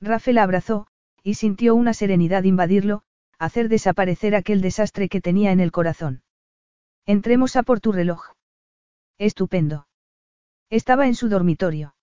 Rafael 0.00 0.38
abrazó, 0.38 0.86
y 1.22 1.34
sintió 1.34 1.74
una 1.74 1.92
serenidad 1.92 2.44
invadirlo, 2.44 3.02
hacer 3.38 3.68
desaparecer 3.68 4.34
aquel 4.34 4.62
desastre 4.62 5.10
que 5.10 5.20
tenía 5.20 5.52
en 5.52 5.60
el 5.60 5.72
corazón. 5.72 6.22
Entremos 7.04 7.54
a 7.56 7.64
por 7.64 7.80
tu 7.80 7.92
reloj. 7.92 8.32
Estupendo. 9.18 9.88
Estaba 10.70 11.06
en 11.06 11.14
su 11.14 11.28
dormitorio. 11.28 11.94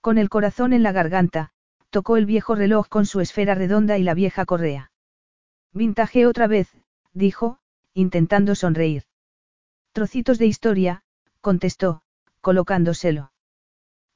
Con 0.00 0.16
el 0.16 0.30
corazón 0.30 0.72
en 0.72 0.82
la 0.82 0.92
garganta, 0.92 1.50
tocó 1.90 2.16
el 2.16 2.24
viejo 2.24 2.54
reloj 2.54 2.88
con 2.88 3.04
su 3.04 3.20
esfera 3.20 3.54
redonda 3.54 3.98
y 3.98 4.02
la 4.02 4.14
vieja 4.14 4.46
correa. 4.46 4.92
Vintaje 5.74 6.24
otra 6.26 6.46
vez, 6.46 6.68
dijo, 7.12 7.58
intentando 7.94 8.54
sonreír. 8.54 9.02
Trocitos 9.92 10.38
de 10.38 10.46
historia, 10.46 11.02
contestó, 11.40 12.02
colocándoselo. 12.40 13.32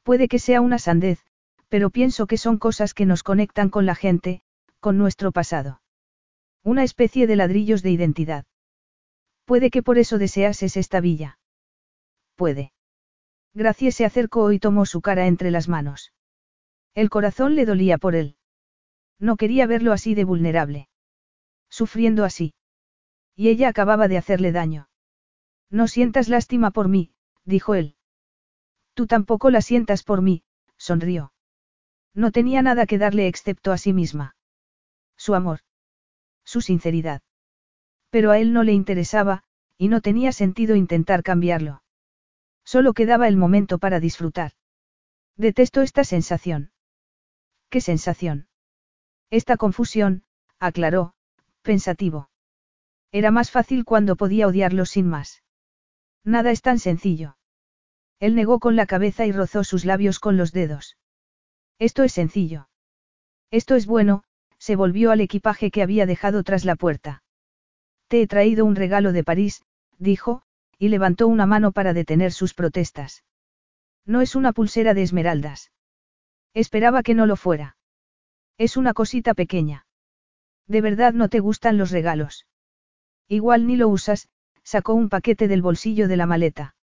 Puede 0.04 0.28
que 0.28 0.38
sea 0.38 0.60
una 0.60 0.78
sandez, 0.78 1.18
pero 1.68 1.90
pienso 1.90 2.26
que 2.28 2.38
son 2.38 2.58
cosas 2.58 2.94
que 2.94 3.06
nos 3.06 3.24
conectan 3.24 3.70
con 3.70 3.86
la 3.86 3.96
gente, 3.96 4.42
con 4.78 4.98
nuestro 4.98 5.32
pasado. 5.32 5.82
Una 6.62 6.84
especie 6.84 7.26
de 7.26 7.36
ladrillos 7.36 7.82
de 7.82 7.90
identidad. 7.90 8.46
Puede 9.44 9.70
que 9.70 9.82
por 9.82 9.98
eso 9.98 10.16
deseases 10.18 10.76
esta 10.76 11.00
villa. 11.00 11.38
Puede. 12.36 12.72
Gracie 13.52 13.90
se 13.90 14.04
acercó 14.04 14.52
y 14.52 14.60
tomó 14.60 14.86
su 14.86 15.00
cara 15.00 15.26
entre 15.26 15.50
las 15.50 15.68
manos. 15.68 16.12
El 16.94 17.10
corazón 17.10 17.56
le 17.56 17.66
dolía 17.66 17.98
por 17.98 18.14
él. 18.14 18.36
No 19.18 19.36
quería 19.36 19.66
verlo 19.66 19.92
así 19.92 20.14
de 20.14 20.24
vulnerable. 20.24 20.87
Sufriendo 21.68 22.24
así. 22.24 22.54
Y 23.36 23.48
ella 23.48 23.68
acababa 23.68 24.08
de 24.08 24.18
hacerle 24.18 24.52
daño. 24.52 24.88
No 25.70 25.86
sientas 25.86 26.28
lástima 26.28 26.70
por 26.70 26.88
mí, 26.88 27.12
dijo 27.44 27.74
él. 27.74 27.96
Tú 28.94 29.06
tampoco 29.06 29.50
la 29.50 29.60
sientas 29.60 30.02
por 30.02 30.22
mí, 30.22 30.42
sonrió. 30.76 31.32
No 32.14 32.32
tenía 32.32 32.62
nada 32.62 32.86
que 32.86 32.98
darle 32.98 33.28
excepto 33.28 33.70
a 33.70 33.78
sí 33.78 33.92
misma. 33.92 34.36
Su 35.16 35.34
amor. 35.34 35.60
Su 36.44 36.60
sinceridad. 36.60 37.22
Pero 38.10 38.30
a 38.30 38.38
él 38.38 38.52
no 38.52 38.62
le 38.62 38.72
interesaba, 38.72 39.44
y 39.76 39.88
no 39.88 40.00
tenía 40.00 40.32
sentido 40.32 40.74
intentar 40.74 41.22
cambiarlo. 41.22 41.82
Solo 42.64 42.92
quedaba 42.92 43.28
el 43.28 43.36
momento 43.36 43.78
para 43.78 44.00
disfrutar. 44.00 44.52
Detesto 45.36 45.82
esta 45.82 46.04
sensación. 46.04 46.72
¿Qué 47.70 47.80
sensación? 47.80 48.48
Esta 49.30 49.56
confusión, 49.56 50.24
aclaró, 50.58 51.14
pensativo. 51.68 52.30
Era 53.12 53.30
más 53.30 53.50
fácil 53.50 53.84
cuando 53.84 54.16
podía 54.16 54.46
odiarlo 54.46 54.86
sin 54.86 55.06
más. 55.06 55.42
Nada 56.24 56.50
es 56.50 56.62
tan 56.62 56.78
sencillo. 56.78 57.36
Él 58.20 58.34
negó 58.34 58.58
con 58.58 58.74
la 58.74 58.86
cabeza 58.86 59.26
y 59.26 59.32
rozó 59.32 59.64
sus 59.64 59.84
labios 59.84 60.18
con 60.18 60.38
los 60.38 60.52
dedos. 60.52 60.96
Esto 61.78 62.04
es 62.04 62.12
sencillo. 62.14 62.70
Esto 63.50 63.74
es 63.74 63.84
bueno, 63.84 64.24
se 64.56 64.76
volvió 64.76 65.10
al 65.10 65.20
equipaje 65.20 65.70
que 65.70 65.82
había 65.82 66.06
dejado 66.06 66.42
tras 66.42 66.64
la 66.64 66.74
puerta. 66.74 67.22
Te 68.06 68.22
he 68.22 68.26
traído 68.26 68.64
un 68.64 68.74
regalo 68.74 69.12
de 69.12 69.22
París, 69.22 69.62
dijo, 69.98 70.40
y 70.78 70.88
levantó 70.88 71.28
una 71.28 71.44
mano 71.44 71.72
para 71.72 71.92
detener 71.92 72.32
sus 72.32 72.54
protestas. 72.54 73.24
No 74.06 74.22
es 74.22 74.34
una 74.36 74.54
pulsera 74.54 74.94
de 74.94 75.02
esmeraldas. 75.02 75.70
Esperaba 76.54 77.02
que 77.02 77.12
no 77.12 77.26
lo 77.26 77.36
fuera. 77.36 77.76
Es 78.56 78.78
una 78.78 78.94
cosita 78.94 79.34
pequeña. 79.34 79.84
De 80.68 80.80
verdad 80.80 81.14
no 81.14 81.28
te 81.28 81.40
gustan 81.40 81.78
los 81.78 81.90
regalos. 81.90 82.46
Igual 83.26 83.66
ni 83.66 83.76
lo 83.76 83.88
usas, 83.88 84.28
sacó 84.62 84.94
un 84.94 85.08
paquete 85.08 85.48
del 85.48 85.62
bolsillo 85.62 86.08
de 86.08 86.16
la 86.16 86.26
maleta. 86.26 86.76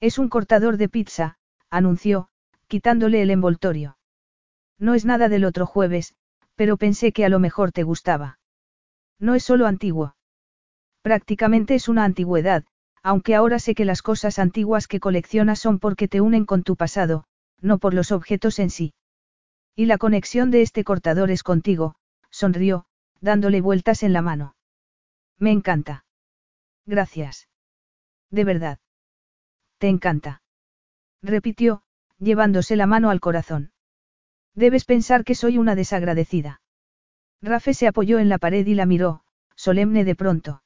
Es 0.00 0.18
un 0.18 0.28
cortador 0.28 0.78
de 0.78 0.88
pizza, 0.88 1.38
anunció, 1.70 2.28
quitándole 2.68 3.22
el 3.22 3.30
envoltorio. 3.30 3.98
No 4.78 4.94
es 4.94 5.04
nada 5.04 5.28
del 5.28 5.44
otro 5.44 5.66
jueves, 5.66 6.14
pero 6.56 6.76
pensé 6.76 7.12
que 7.12 7.24
a 7.24 7.28
lo 7.28 7.38
mejor 7.38 7.70
te 7.70 7.82
gustaba. 7.82 8.38
No 9.18 9.34
es 9.34 9.44
solo 9.44 9.66
antiguo. 9.66 10.16
Prácticamente 11.02 11.74
es 11.74 11.88
una 11.88 12.04
antigüedad, 12.04 12.64
aunque 13.02 13.34
ahora 13.34 13.58
sé 13.58 13.74
que 13.74 13.84
las 13.84 14.02
cosas 14.02 14.38
antiguas 14.38 14.86
que 14.86 15.00
coleccionas 15.00 15.58
son 15.58 15.78
porque 15.78 16.08
te 16.08 16.20
unen 16.20 16.46
con 16.46 16.62
tu 16.62 16.76
pasado, 16.76 17.24
no 17.60 17.78
por 17.78 17.94
los 17.94 18.10
objetos 18.10 18.58
en 18.58 18.70
sí. 18.70 18.94
Y 19.76 19.86
la 19.86 19.98
conexión 19.98 20.50
de 20.50 20.62
este 20.62 20.84
cortador 20.84 21.30
es 21.30 21.42
contigo, 21.42 21.96
sonrió, 22.30 22.86
dándole 23.22 23.62
vueltas 23.62 24.02
en 24.02 24.12
la 24.12 24.20
mano. 24.20 24.56
Me 25.38 25.50
encanta. 25.50 26.04
Gracias. 26.84 27.48
De 28.30 28.44
verdad. 28.44 28.78
Te 29.78 29.88
encanta. 29.88 30.42
Repitió, 31.22 31.82
llevándose 32.18 32.76
la 32.76 32.86
mano 32.86 33.10
al 33.10 33.20
corazón. 33.20 33.72
Debes 34.54 34.84
pensar 34.84 35.24
que 35.24 35.34
soy 35.34 35.56
una 35.56 35.74
desagradecida. 35.74 36.60
Rafe 37.40 37.74
se 37.74 37.86
apoyó 37.86 38.18
en 38.18 38.28
la 38.28 38.38
pared 38.38 38.66
y 38.66 38.74
la 38.74 38.86
miró, 38.86 39.22
solemne 39.56 40.04
de 40.04 40.14
pronto. 40.14 40.62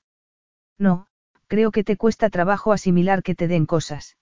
No, 0.78 1.06
creo 1.46 1.70
que 1.70 1.84
te 1.84 1.96
cuesta 1.96 2.30
trabajo 2.30 2.72
asimilar 2.72 3.22
que 3.22 3.34
te 3.34 3.48
den 3.48 3.66
cosas. 3.66 4.16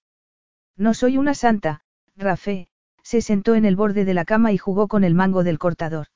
No 0.77 0.93
soy 0.93 1.19
una 1.19 1.35
santa, 1.35 1.83
Rafe, 2.17 2.69
se 3.03 3.23
sentó 3.23 3.55
en 3.55 3.65
el 3.65 3.77
borde 3.77 4.05
de 4.05 4.15
la 4.15 4.25
cama 4.25 4.53
y 4.53 4.59
jugó 4.59 4.89
con 4.89 5.05
el 5.05 5.15
mango 5.15 5.45
del 5.45 5.59
cortador. 5.59 6.09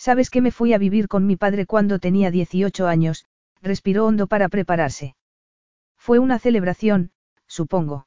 Sabes 0.00 0.30
que 0.30 0.40
me 0.40 0.50
fui 0.50 0.72
a 0.72 0.78
vivir 0.78 1.08
con 1.08 1.26
mi 1.26 1.36
padre 1.36 1.66
cuando 1.66 1.98
tenía 1.98 2.30
18 2.30 2.86
años, 2.86 3.26
respiró 3.60 4.06
hondo 4.06 4.28
para 4.28 4.48
prepararse. 4.48 5.14
Fue 5.98 6.18
una 6.18 6.38
celebración, 6.38 7.10
supongo. 7.46 8.06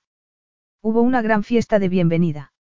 Hubo 0.81 1.03
una 1.03 1.21
gran 1.21 1.43
fiesta 1.43 1.77
de 1.77 1.89
bienvenida. 1.89 2.51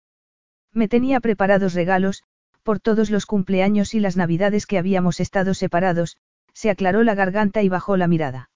Me 0.71 0.87
tenía 0.87 1.19
preparados 1.19 1.73
regalos, 1.73 2.25
por 2.63 2.79
todos 2.79 3.09
los 3.09 3.25
cumpleaños 3.25 3.95
y 3.95 4.01
las 4.01 4.19
navidades 4.19 4.67
que 4.67 4.77
habíamos 4.77 5.19
estado 5.19 5.55
separados, 5.55 6.19
se 6.53 6.69
aclaró 6.69 7.03
la 7.03 7.15
garganta 7.15 7.63
y 7.63 7.71
bajó 7.71 7.97
la 7.97 8.09
mirada. 8.09 8.51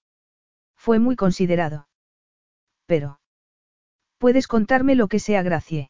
Fue 0.75 0.99
muy 0.99 1.15
considerado. 1.15 1.87
Pero. 2.85 3.19
Puedes 4.19 4.47
contarme 4.47 4.93
lo 4.93 5.07
que 5.07 5.17
sea, 5.17 5.41
Gracie. 5.41 5.89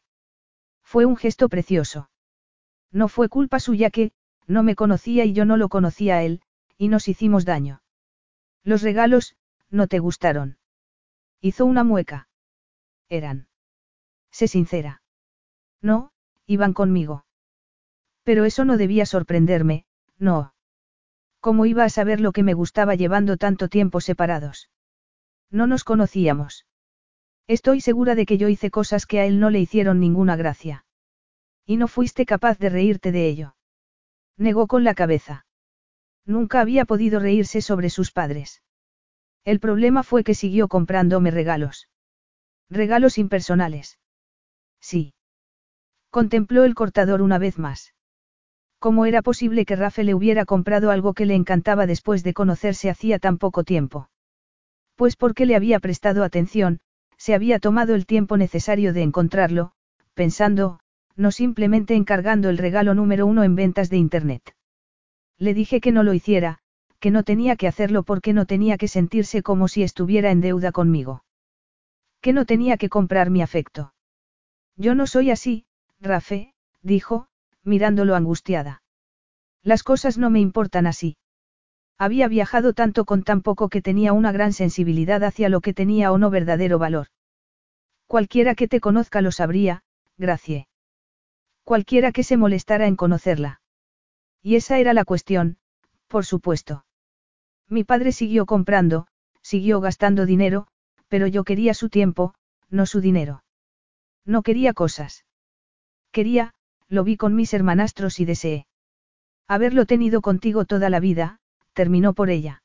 Fue 0.82 1.04
un 1.04 1.18
gesto 1.18 1.50
precioso. 1.50 2.08
No 2.90 3.08
fue 3.08 3.28
culpa 3.28 3.60
suya 3.60 3.90
que, 3.90 4.12
no 4.48 4.62
me 4.64 4.74
conocía 4.74 5.24
y 5.24 5.34
yo 5.34 5.44
no 5.44 5.56
lo 5.56 5.68
conocía 5.68 6.16
a 6.16 6.22
él, 6.24 6.40
y 6.76 6.88
nos 6.88 7.06
hicimos 7.06 7.44
daño. 7.44 7.82
Los 8.64 8.82
regalos, 8.82 9.36
no 9.70 9.86
te 9.86 9.98
gustaron. 9.98 10.58
Hizo 11.40 11.66
una 11.66 11.84
mueca. 11.84 12.28
Eran. 13.08 13.46
Sé 14.30 14.48
sincera. 14.48 15.02
No, 15.80 16.12
iban 16.46 16.72
conmigo. 16.72 17.24
Pero 18.24 18.44
eso 18.44 18.64
no 18.64 18.76
debía 18.76 19.06
sorprenderme, 19.06 19.84
no. 20.18 20.54
¿Cómo 21.40 21.66
iba 21.66 21.84
a 21.84 21.90
saber 21.90 22.20
lo 22.20 22.32
que 22.32 22.42
me 22.42 22.54
gustaba 22.54 22.94
llevando 22.94 23.36
tanto 23.36 23.68
tiempo 23.68 24.00
separados? 24.00 24.70
No 25.50 25.66
nos 25.66 25.84
conocíamos. 25.84 26.66
Estoy 27.46 27.80
segura 27.80 28.14
de 28.14 28.26
que 28.26 28.36
yo 28.36 28.48
hice 28.48 28.70
cosas 28.70 29.06
que 29.06 29.20
a 29.20 29.26
él 29.26 29.40
no 29.40 29.50
le 29.50 29.60
hicieron 29.60 30.00
ninguna 30.00 30.36
gracia. 30.36 30.84
Y 31.64 31.76
no 31.76 31.88
fuiste 31.88 32.26
capaz 32.26 32.58
de 32.58 32.68
reírte 32.68 33.12
de 33.12 33.28
ello. 33.28 33.54
Negó 34.38 34.68
con 34.68 34.84
la 34.84 34.94
cabeza. 34.94 35.44
Nunca 36.24 36.60
había 36.60 36.84
podido 36.84 37.18
reírse 37.18 37.60
sobre 37.60 37.90
sus 37.90 38.12
padres. 38.12 38.62
El 39.44 39.58
problema 39.58 40.02
fue 40.04 40.22
que 40.22 40.34
siguió 40.34 40.68
comprándome 40.68 41.30
regalos. 41.30 41.88
Regalos 42.70 43.18
impersonales. 43.18 43.98
Sí. 44.80 45.14
Contempló 46.10 46.64
el 46.64 46.74
cortador 46.74 47.20
una 47.20 47.38
vez 47.38 47.58
más. 47.58 47.94
¿Cómo 48.78 49.06
era 49.06 49.22
posible 49.22 49.64
que 49.64 49.74
Rafe 49.74 50.04
le 50.04 50.14
hubiera 50.14 50.44
comprado 50.44 50.92
algo 50.92 51.14
que 51.14 51.26
le 51.26 51.34
encantaba 51.34 51.86
después 51.86 52.22
de 52.22 52.32
conocerse 52.32 52.90
hacía 52.90 53.18
tan 53.18 53.38
poco 53.38 53.64
tiempo? 53.64 54.08
Pues 54.94 55.16
porque 55.16 55.46
le 55.46 55.56
había 55.56 55.80
prestado 55.80 56.22
atención, 56.22 56.78
se 57.16 57.34
había 57.34 57.58
tomado 57.58 57.96
el 57.96 58.06
tiempo 58.06 58.36
necesario 58.36 58.92
de 58.92 59.02
encontrarlo, 59.02 59.72
pensando, 60.14 60.78
no 61.18 61.32
simplemente 61.32 61.96
encargando 61.96 62.48
el 62.48 62.58
regalo 62.58 62.94
número 62.94 63.26
uno 63.26 63.42
en 63.42 63.56
ventas 63.56 63.90
de 63.90 63.96
Internet. 63.96 64.54
Le 65.36 65.52
dije 65.52 65.80
que 65.80 65.90
no 65.90 66.04
lo 66.04 66.14
hiciera, 66.14 66.60
que 67.00 67.10
no 67.10 67.24
tenía 67.24 67.56
que 67.56 67.66
hacerlo 67.66 68.04
porque 68.04 68.32
no 68.32 68.46
tenía 68.46 68.78
que 68.78 68.86
sentirse 68.86 69.42
como 69.42 69.66
si 69.66 69.82
estuviera 69.82 70.30
en 70.30 70.40
deuda 70.40 70.70
conmigo. 70.70 71.24
Que 72.20 72.32
no 72.32 72.46
tenía 72.46 72.76
que 72.76 72.88
comprar 72.88 73.30
mi 73.30 73.42
afecto. 73.42 73.92
Yo 74.76 74.94
no 74.94 75.08
soy 75.08 75.30
así, 75.30 75.66
Rafe, 76.00 76.54
dijo, 76.82 77.26
mirándolo 77.64 78.14
angustiada. 78.14 78.82
Las 79.64 79.82
cosas 79.82 80.18
no 80.18 80.30
me 80.30 80.38
importan 80.38 80.86
así. 80.86 81.16
Había 81.98 82.28
viajado 82.28 82.74
tanto 82.74 83.04
con 83.04 83.24
tan 83.24 83.42
poco 83.42 83.68
que 83.68 83.82
tenía 83.82 84.12
una 84.12 84.30
gran 84.30 84.52
sensibilidad 84.52 85.24
hacia 85.24 85.48
lo 85.48 85.60
que 85.60 85.74
tenía 85.74 86.12
o 86.12 86.18
no 86.18 86.30
verdadero 86.30 86.78
valor. 86.78 87.08
Cualquiera 88.06 88.54
que 88.54 88.68
te 88.68 88.80
conozca 88.80 89.20
lo 89.20 89.32
sabría, 89.32 89.82
Gracie. 90.16 90.67
Cualquiera 91.68 92.12
que 92.12 92.22
se 92.22 92.38
molestara 92.38 92.86
en 92.86 92.96
conocerla. 92.96 93.60
Y 94.42 94.56
esa 94.56 94.78
era 94.78 94.94
la 94.94 95.04
cuestión, 95.04 95.58
por 96.06 96.24
supuesto. 96.24 96.86
Mi 97.68 97.84
padre 97.84 98.12
siguió 98.12 98.46
comprando, 98.46 99.06
siguió 99.42 99.78
gastando 99.82 100.24
dinero, 100.24 100.68
pero 101.08 101.26
yo 101.26 101.44
quería 101.44 101.74
su 101.74 101.90
tiempo, 101.90 102.32
no 102.70 102.86
su 102.86 103.02
dinero. 103.02 103.44
No 104.24 104.40
quería 104.40 104.72
cosas. 104.72 105.26
Quería, 106.10 106.54
lo 106.88 107.04
vi 107.04 107.18
con 107.18 107.34
mis 107.34 107.52
hermanastros 107.52 108.18
y 108.18 108.24
deseé. 108.24 108.66
Haberlo 109.46 109.84
tenido 109.84 110.22
contigo 110.22 110.64
toda 110.64 110.88
la 110.88 111.00
vida, 111.00 111.38
terminó 111.74 112.14
por 112.14 112.30
ella. 112.30 112.62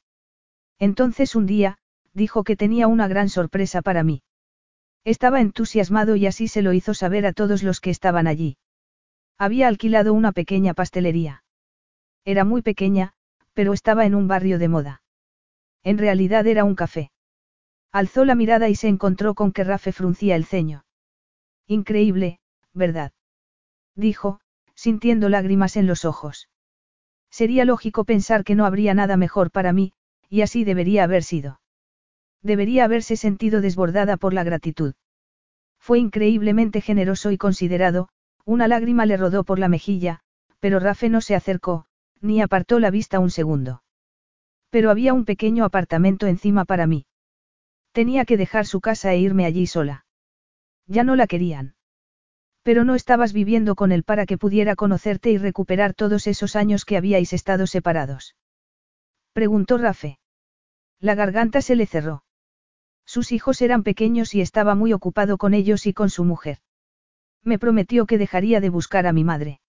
Entonces 0.80 1.36
un 1.36 1.46
día, 1.46 1.78
dijo 2.14 2.46
que 2.46 2.56
tenía 2.56 2.88
una 2.88 3.10
gran 3.10 3.28
sorpresa 3.28 3.82
para 3.82 4.04
mí. 4.04 4.24
Estaba 5.04 5.42
entusiasmado 5.42 6.16
y 6.16 6.26
así 6.26 6.48
se 6.48 6.62
lo 6.62 6.72
hizo 6.72 6.94
saber 6.94 7.26
a 7.26 7.34
todos 7.34 7.64
los 7.64 7.82
que 7.82 7.90
estaban 7.90 8.28
allí. 8.28 8.56
Había 9.38 9.68
alquilado 9.68 10.14
una 10.14 10.32
pequeña 10.32 10.74
pastelería. 10.74 11.44
Era 12.26 12.46
muy 12.46 12.62
pequeña, 12.62 13.14
pero 13.54 13.74
estaba 13.74 14.06
en 14.06 14.16
un 14.16 14.28
barrio 14.28 14.60
de 14.60 14.68
moda. 14.68 15.02
En 15.84 15.98
realidad 15.98 16.48
era 16.48 16.64
un 16.64 16.76
café. 16.76 17.12
Alzó 17.92 18.26
la 18.26 18.36
mirada 18.36 18.70
y 18.70 18.76
se 18.76 18.88
encontró 18.88 19.36
con 19.36 19.52
que 19.52 19.64
Rafe 19.64 19.92
fruncía 19.92 20.36
el 20.36 20.46
ceño. 20.46 20.86
Increíble, 21.68 22.40
¿verdad? 22.74 23.12
Dijo, 23.96 24.40
sintiendo 24.74 25.30
lágrimas 25.30 25.78
en 25.78 25.88
los 25.88 26.06
ojos. 26.06 26.50
Sería 27.30 27.66
lógico 27.66 28.04
pensar 28.04 28.44
que 28.44 28.56
no 28.56 28.66
habría 28.66 28.94
nada 28.94 29.18
mejor 29.18 29.52
para 29.52 29.74
mí, 29.74 29.94
y 30.30 30.42
así 30.42 30.64
debería 30.64 31.04
haber 31.04 31.24
sido. 31.24 31.60
Debería 32.42 32.86
haberse 32.86 33.16
sentido 33.16 33.62
desbordada 33.62 34.18
por 34.18 34.34
la 34.34 34.44
gratitud. 34.44 34.94
Fue 35.80 36.00
increíblemente 36.00 36.82
generoso 36.82 37.32
y 37.32 37.38
considerado, 37.38 38.10
una 38.46 38.68
lágrima 38.68 39.06
le 39.06 39.18
rodó 39.18 39.44
por 39.44 39.60
la 39.60 39.70
mejilla, 39.70 40.20
pero 40.60 40.80
Rafe 40.80 41.10
no 41.10 41.22
se 41.22 41.36
acercó, 41.36 41.86
ni 42.22 42.42
apartó 42.42 42.80
la 42.80 42.92
vista 42.92 43.20
un 43.20 43.30
segundo. 43.30 43.84
Pero 44.70 44.90
había 44.90 45.14
un 45.14 45.26
pequeño 45.26 45.66
apartamento 45.66 46.28
encima 46.28 46.66
para 46.66 46.88
mí. 46.88 47.06
Tenía 47.92 48.26
que 48.26 48.38
dejar 48.38 48.66
su 48.66 48.82
casa 48.82 49.14
e 49.14 49.20
irme 49.20 49.46
allí 49.46 49.68
sola. 49.68 50.06
Ya 50.88 51.04
no 51.04 51.16
la 51.16 51.28
querían. 51.28 51.76
Pero 52.64 52.84
no 52.84 52.96
estabas 52.96 53.34
viviendo 53.34 53.76
con 53.76 53.92
él 53.92 54.04
para 54.04 54.26
que 54.26 54.38
pudiera 54.38 54.76
conocerte 54.76 55.32
y 55.32 55.38
recuperar 55.38 55.94
todos 55.94 56.28
esos 56.28 56.56
años 56.56 56.86
que 56.86 56.98
habíais 56.98 57.34
estado 57.34 57.68
separados. 57.68 58.36
Preguntó 59.34 59.78
Rafe. 59.78 60.18
La 61.00 61.16
garganta 61.16 61.62
se 61.62 61.76
le 61.76 61.86
cerró. 61.86 62.24
Sus 63.06 63.32
hijos 63.32 63.62
eran 63.62 63.84
pequeños 63.84 64.34
y 64.34 64.42
estaba 64.42 64.76
muy 64.76 64.94
ocupado 64.94 65.38
con 65.38 65.54
ellos 65.54 65.86
y 65.86 65.94
con 65.94 66.10
su 66.10 66.24
mujer. 66.24 66.60
Me 67.44 67.60
prometió 67.60 68.06
que 68.06 68.18
dejaría 68.18 68.62
de 68.62 68.70
buscar 68.70 69.06
a 69.06 69.14
mi 69.14 69.24
madre. 69.24 69.60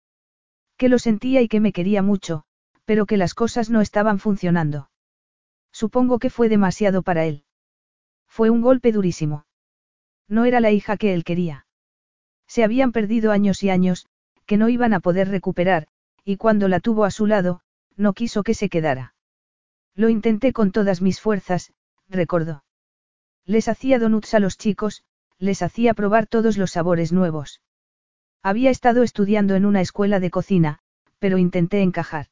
Que 0.76 0.88
lo 0.88 0.98
sentía 0.98 1.42
y 1.42 1.48
que 1.48 1.60
me 1.60 1.72
quería 1.72 2.02
mucho, 2.02 2.44
pero 2.84 3.06
que 3.06 3.16
las 3.16 3.34
cosas 3.34 3.70
no 3.70 3.80
estaban 3.80 4.18
funcionando. 4.18 4.90
Supongo 5.72 6.18
que 6.18 6.30
fue 6.30 6.48
demasiado 6.48 7.02
para 7.02 7.24
él. 7.24 7.44
Fue 8.28 8.50
un 8.50 8.60
golpe 8.60 8.92
durísimo. 8.92 9.46
No 10.28 10.44
era 10.44 10.60
la 10.60 10.70
hija 10.70 10.96
que 10.96 11.14
él 11.14 11.24
quería. 11.24 11.66
Se 12.46 12.62
habían 12.62 12.92
perdido 12.92 13.32
años 13.32 13.62
y 13.62 13.70
años, 13.70 14.06
que 14.46 14.56
no 14.56 14.68
iban 14.68 14.94
a 14.94 15.00
poder 15.00 15.28
recuperar, 15.28 15.88
y 16.24 16.36
cuando 16.36 16.68
la 16.68 16.80
tuvo 16.80 17.04
a 17.04 17.10
su 17.10 17.26
lado, 17.26 17.60
no 17.96 18.12
quiso 18.12 18.42
que 18.42 18.54
se 18.54 18.68
quedara. 18.68 19.14
Lo 19.94 20.08
intenté 20.08 20.52
con 20.52 20.72
todas 20.72 21.00
mis 21.02 21.20
fuerzas, 21.20 21.72
recordó. 22.08 22.64
Les 23.44 23.68
hacía 23.68 23.98
donuts 23.98 24.34
a 24.34 24.40
los 24.40 24.56
chicos, 24.56 25.04
les 25.38 25.62
hacía 25.62 25.94
probar 25.94 26.26
todos 26.26 26.56
los 26.56 26.72
sabores 26.72 27.12
nuevos. 27.12 27.60
Había 28.44 28.68
estado 28.68 29.02
estudiando 29.02 29.54
en 29.54 29.64
una 29.64 29.80
escuela 29.80 30.20
de 30.20 30.30
cocina, 30.30 30.78
pero 31.18 31.38
intenté 31.38 31.80
encajar. 31.80 32.26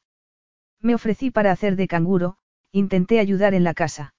Me 0.79 0.93
ofrecí 0.93 1.31
para 1.31 1.51
hacer 1.51 1.75
de 1.75 1.87
canguro, 1.87 2.37
intenté 2.71 3.19
ayudar 3.19 3.55
en 3.55 3.63
la 3.63 3.73
casa. 3.73 4.13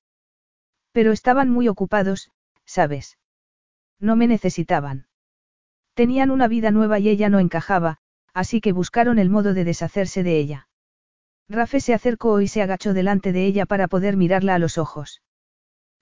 Pero 0.90 1.12
estaban 1.12 1.50
muy 1.50 1.68
ocupados, 1.68 2.32
¿sabes? 2.64 3.16
No 4.00 4.16
me 4.16 4.26
necesitaban. 4.26 5.06
Tenían 5.94 6.32
una 6.32 6.48
vida 6.48 6.72
nueva 6.72 6.98
y 6.98 7.08
ella 7.08 7.28
no 7.28 7.38
encajaba, 7.38 7.98
así 8.32 8.60
que 8.60 8.72
buscaron 8.72 9.20
el 9.20 9.30
modo 9.30 9.54
de 9.54 9.62
deshacerse 9.62 10.24
de 10.24 10.36
ella. 10.36 10.68
Rafe 11.48 11.78
se 11.78 11.94
acercó 11.94 12.40
y 12.40 12.48
se 12.48 12.60
agachó 12.60 12.92
delante 12.92 13.30
de 13.30 13.46
ella 13.46 13.66
para 13.66 13.86
poder 13.86 14.16
mirarla 14.16 14.56
a 14.56 14.58
los 14.58 14.78
ojos. 14.78 15.22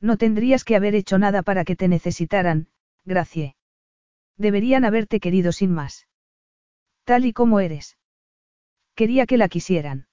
No 0.01 0.17
tendrías 0.17 0.65
que 0.65 0.75
haber 0.75 0.95
hecho 0.95 1.19
nada 1.19 1.43
para 1.43 1.67
que 1.67 1.77
te 1.77 1.87
necesitaran, 1.87 2.69
Gracie. 3.05 3.57
Deberían 4.36 4.85
haberte 4.85 5.20
querido 5.20 5.52
sin 5.52 5.73
más. 5.73 6.09
Tal 7.05 7.27
y 7.27 7.33
como 7.33 7.61
eres. 7.61 7.99
Quería 8.94 9.27
que 9.27 9.36
la 9.36 9.49
quisieran. 9.49 10.07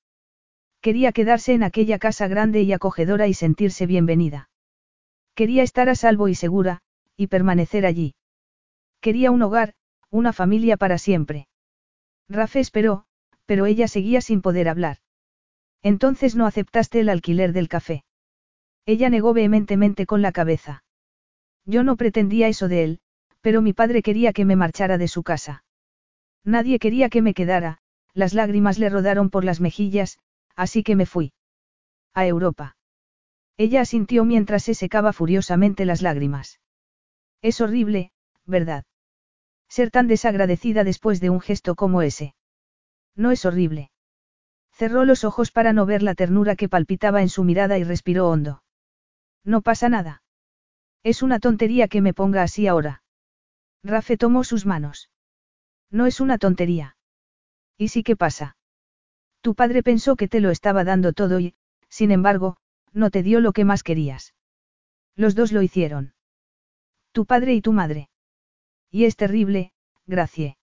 Quería 0.81 1.11
quedarse 1.11 1.53
en 1.53 1.63
aquella 1.63 1.99
casa 1.99 2.27
grande 2.27 2.61
y 2.61 2.71
acogedora 2.71 3.27
y 3.27 3.33
sentirse 3.33 3.85
bienvenida. 3.85 4.49
Quería 5.35 5.63
estar 5.63 5.89
a 5.89 5.95
salvo 5.95 6.27
y 6.27 6.35
segura, 6.35 6.81
y 7.17 7.27
permanecer 7.27 7.85
allí. 7.85 8.15
Quería 9.01 9.31
un 9.31 9.41
hogar, 9.41 9.73
una 10.09 10.33
familia 10.33 10.77
para 10.77 10.97
siempre. 10.97 11.47
Rafe 12.29 12.59
esperó, 12.59 13.05
pero 13.45 13.65
ella 13.65 13.87
seguía 13.87 14.21
sin 14.21 14.41
poder 14.41 14.69
hablar. 14.69 14.97
Entonces 15.81 16.35
no 16.35 16.45
aceptaste 16.45 16.99
el 16.99 17.09
alquiler 17.09 17.53
del 17.53 17.67
café. 17.67 18.03
Ella 18.85 19.09
negó 19.09 19.33
vehementemente 19.33 20.05
con 20.05 20.21
la 20.21 20.31
cabeza. 20.31 20.83
Yo 21.65 21.83
no 21.83 21.95
pretendía 21.95 22.47
eso 22.47 22.67
de 22.67 22.83
él, 22.83 22.99
pero 23.41 23.61
mi 23.61 23.73
padre 23.73 24.01
quería 24.01 24.33
que 24.33 24.45
me 24.45 24.55
marchara 24.55 24.97
de 24.97 25.07
su 25.07 25.23
casa. 25.23 25.63
Nadie 26.43 26.79
quería 26.79 27.09
que 27.09 27.21
me 27.21 27.33
quedara, 27.33 27.79
las 28.13 28.33
lágrimas 28.33 28.79
le 28.79 28.89
rodaron 28.89 29.29
por 29.29 29.43
las 29.43 29.61
mejillas, 29.61 30.19
así 30.55 30.83
que 30.83 30.95
me 30.95 31.05
fui. 31.05 31.33
A 32.13 32.25
Europa. 32.25 32.75
Ella 33.57 33.81
asintió 33.81 34.25
mientras 34.25 34.63
se 34.63 34.73
secaba 34.73 35.13
furiosamente 35.13 35.85
las 35.85 36.01
lágrimas. 36.01 36.59
Es 37.41 37.61
horrible, 37.61 38.11
¿verdad? 38.45 38.85
Ser 39.67 39.91
tan 39.91 40.07
desagradecida 40.07 40.83
después 40.83 41.19
de 41.19 41.29
un 41.29 41.39
gesto 41.39 41.75
como 41.75 42.01
ese. 42.01 42.35
No 43.15 43.31
es 43.31 43.45
horrible. 43.45 43.91
Cerró 44.71 45.03
los 45.03 45.23
ojos 45.23 45.51
para 45.51 45.73
no 45.73 45.85
ver 45.85 46.03
la 46.03 46.15
ternura 46.15 46.55
que 46.55 46.69
palpitaba 46.69 47.21
en 47.21 47.29
su 47.29 47.43
mirada 47.43 47.77
y 47.77 47.83
respiró 47.83 48.29
hondo. 48.29 48.63
No 49.43 49.61
pasa 49.61 49.89
nada. 49.89 50.23
Es 51.03 51.21
una 51.21 51.39
tontería 51.39 51.87
que 51.87 52.01
me 52.01 52.13
ponga 52.13 52.43
así 52.43 52.67
ahora. 52.67 53.03
Rafe 53.83 54.17
tomó 54.17 54.43
sus 54.43 54.65
manos. 54.65 55.09
No 55.89 56.05
es 56.05 56.19
una 56.19 56.37
tontería. 56.37 56.97
¿Y 57.77 57.89
sí 57.89 58.03
qué 58.03 58.15
pasa? 58.15 58.57
Tu 59.41 59.55
padre 59.55 59.83
pensó 59.83 60.15
que 60.15 60.27
te 60.27 60.41
lo 60.41 60.51
estaba 60.51 60.83
dando 60.83 61.13
todo 61.13 61.39
y, 61.39 61.55
sin 61.87 62.11
embargo, 62.11 62.57
no 62.91 63.09
te 63.09 63.23
dio 63.23 63.39
lo 63.39 63.53
que 63.53 63.65
más 63.65 63.83
querías. 63.83 64.33
Los 65.15 65.35
dos 65.35 65.51
lo 65.51 65.61
hicieron. 65.61 66.13
Tu 67.11 67.25
padre 67.25 67.53
y 67.53 67.61
tu 67.61 67.73
madre. 67.73 68.09
Y 68.91 69.05
es 69.05 69.15
terrible, 69.15 69.73
Gracie. 70.05 70.57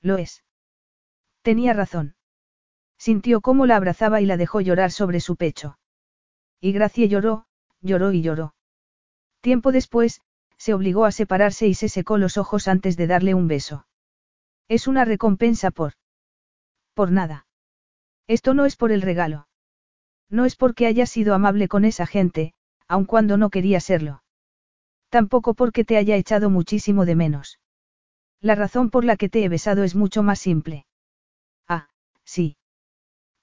Lo 0.00 0.18
es. 0.18 0.44
Tenía 1.42 1.72
razón. 1.72 2.16
Sintió 2.98 3.40
cómo 3.40 3.66
la 3.66 3.76
abrazaba 3.76 4.20
y 4.20 4.26
la 4.26 4.36
dejó 4.36 4.60
llorar 4.60 4.90
sobre 4.90 5.20
su 5.20 5.36
pecho. 5.36 5.78
Y 6.60 6.72
Gracie 6.72 7.08
lloró, 7.08 7.46
lloró 7.80 8.12
y 8.12 8.22
lloró. 8.22 8.54
Tiempo 9.40 9.72
después, 9.72 10.22
se 10.62 10.74
obligó 10.74 11.06
a 11.06 11.10
separarse 11.10 11.66
y 11.66 11.74
se 11.74 11.88
secó 11.88 12.18
los 12.18 12.36
ojos 12.36 12.68
antes 12.68 12.96
de 12.96 13.08
darle 13.08 13.34
un 13.34 13.48
beso. 13.48 13.84
Es 14.68 14.86
una 14.86 15.04
recompensa 15.04 15.72
por... 15.72 15.94
Por 16.94 17.10
nada. 17.10 17.48
Esto 18.28 18.54
no 18.54 18.64
es 18.64 18.76
por 18.76 18.92
el 18.92 19.02
regalo. 19.02 19.48
No 20.30 20.44
es 20.44 20.54
porque 20.54 20.86
haya 20.86 21.04
sido 21.04 21.34
amable 21.34 21.66
con 21.66 21.84
esa 21.84 22.06
gente, 22.06 22.54
aun 22.86 23.06
cuando 23.06 23.36
no 23.36 23.50
quería 23.50 23.80
serlo. 23.80 24.22
Tampoco 25.08 25.54
porque 25.54 25.84
te 25.84 25.96
haya 25.96 26.14
echado 26.14 26.48
muchísimo 26.48 27.06
de 27.06 27.16
menos. 27.16 27.58
La 28.40 28.54
razón 28.54 28.88
por 28.90 29.04
la 29.04 29.16
que 29.16 29.28
te 29.28 29.42
he 29.42 29.48
besado 29.48 29.82
es 29.82 29.96
mucho 29.96 30.22
más 30.22 30.38
simple. 30.38 30.86
Ah, 31.66 31.88
sí. 32.22 32.56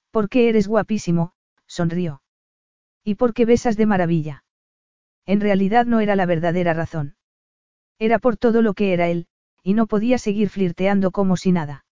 Porque 0.10 0.48
eres 0.48 0.70
guapísimo, 0.70 1.34
sonrió. 1.68 2.22
¿Y 3.04 3.16
por 3.16 3.34
qué 3.34 3.44
besas 3.44 3.76
de 3.76 3.88
maravilla? 3.88 4.46
En 5.30 5.42
realidad 5.42 5.86
no 5.86 6.00
era 6.00 6.16
la 6.16 6.26
verdadera 6.26 6.74
razón. 6.74 7.16
Era 8.00 8.18
por 8.18 8.36
todo 8.36 8.64
lo 8.64 8.74
que 8.74 8.94
era 8.94 9.10
él, 9.10 9.28
y 9.62 9.76
no 9.76 9.86
podía 9.86 10.18
seguir 10.18 10.50
flirteando 10.50 11.12
como 11.12 11.38
si 11.38 11.52
nada. 11.52 11.86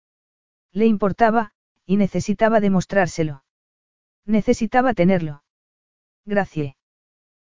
Le 0.73 0.86
importaba, 0.86 1.52
y 1.84 1.98
necesitaba 1.98 2.60
demostrárselo. 2.60 3.44
Necesitaba 4.24 4.94
tenerlo. 4.94 5.42
Gracias. 6.24 6.76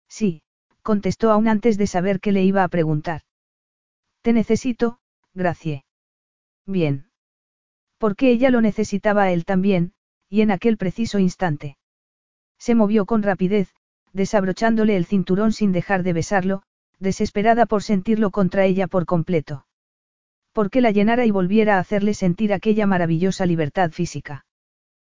Sí, 0.09 0.43
contestó 0.81 1.31
aún 1.31 1.47
antes 1.47 1.77
de 1.77 1.87
saber 1.87 2.19
qué 2.19 2.33
le 2.33 2.43
iba 2.43 2.65
a 2.65 2.67
preguntar. 2.67 3.21
Te 4.23 4.33
necesito, 4.33 4.99
Gracie. 5.33 5.85
Bien. 6.65 7.11
Porque 7.97 8.29
ella 8.29 8.49
lo 8.49 8.59
necesitaba 8.59 9.23
a 9.23 9.31
él 9.31 9.45
también, 9.45 9.93
y 10.27 10.41
en 10.41 10.51
aquel 10.51 10.75
preciso 10.75 11.17
instante. 11.17 11.77
Se 12.57 12.75
movió 12.75 13.05
con 13.05 13.23
rapidez, 13.23 13.73
desabrochándole 14.17 14.97
el 14.97 15.05
cinturón 15.05 15.53
sin 15.53 15.71
dejar 15.71 16.01
de 16.03 16.11
besarlo, 16.11 16.63
desesperada 16.99 17.67
por 17.67 17.83
sentirlo 17.83 18.31
contra 18.31 18.65
ella 18.65 18.87
por 18.87 19.05
completo. 19.05 19.65
Porque 20.51 20.81
la 20.81 20.91
llenara 20.91 21.25
y 21.25 21.31
volviera 21.31 21.75
a 21.75 21.79
hacerle 21.79 22.15
sentir 22.15 22.51
aquella 22.51 22.87
maravillosa 22.87 23.45
libertad 23.45 23.91
física. 23.91 24.45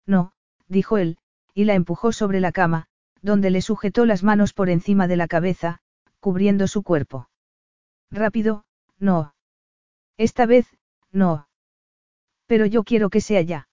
No, 0.04 0.32
dijo 0.66 0.98
él, 0.98 1.16
y 1.54 1.64
la 1.64 1.74
empujó 1.74 2.10
sobre 2.10 2.40
la 2.40 2.50
cama, 2.50 2.86
donde 3.22 3.50
le 3.50 3.62
sujetó 3.62 4.04
las 4.04 4.24
manos 4.24 4.52
por 4.52 4.68
encima 4.68 5.06
de 5.06 5.16
la 5.16 5.28
cabeza, 5.28 5.78
cubriendo 6.18 6.66
su 6.66 6.82
cuerpo. 6.82 7.28
Rápido, 8.10 8.64
no. 8.98 9.34
Esta 10.16 10.44
vez, 10.44 10.66
no. 11.12 11.46
Pero 12.46 12.66
yo 12.66 12.82
quiero 12.82 13.10
que 13.10 13.20
sea 13.20 13.42
ya. 13.42 13.68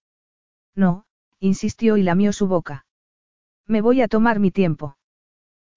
No, 0.75 1.05
insistió 1.39 1.97
y 1.97 2.03
lamió 2.03 2.31
su 2.31 2.47
boca. 2.47 2.85
Me 3.65 3.81
voy 3.81 4.01
a 4.01 4.07
tomar 4.07 4.39
mi 4.39 4.51
tiempo. 4.51 4.97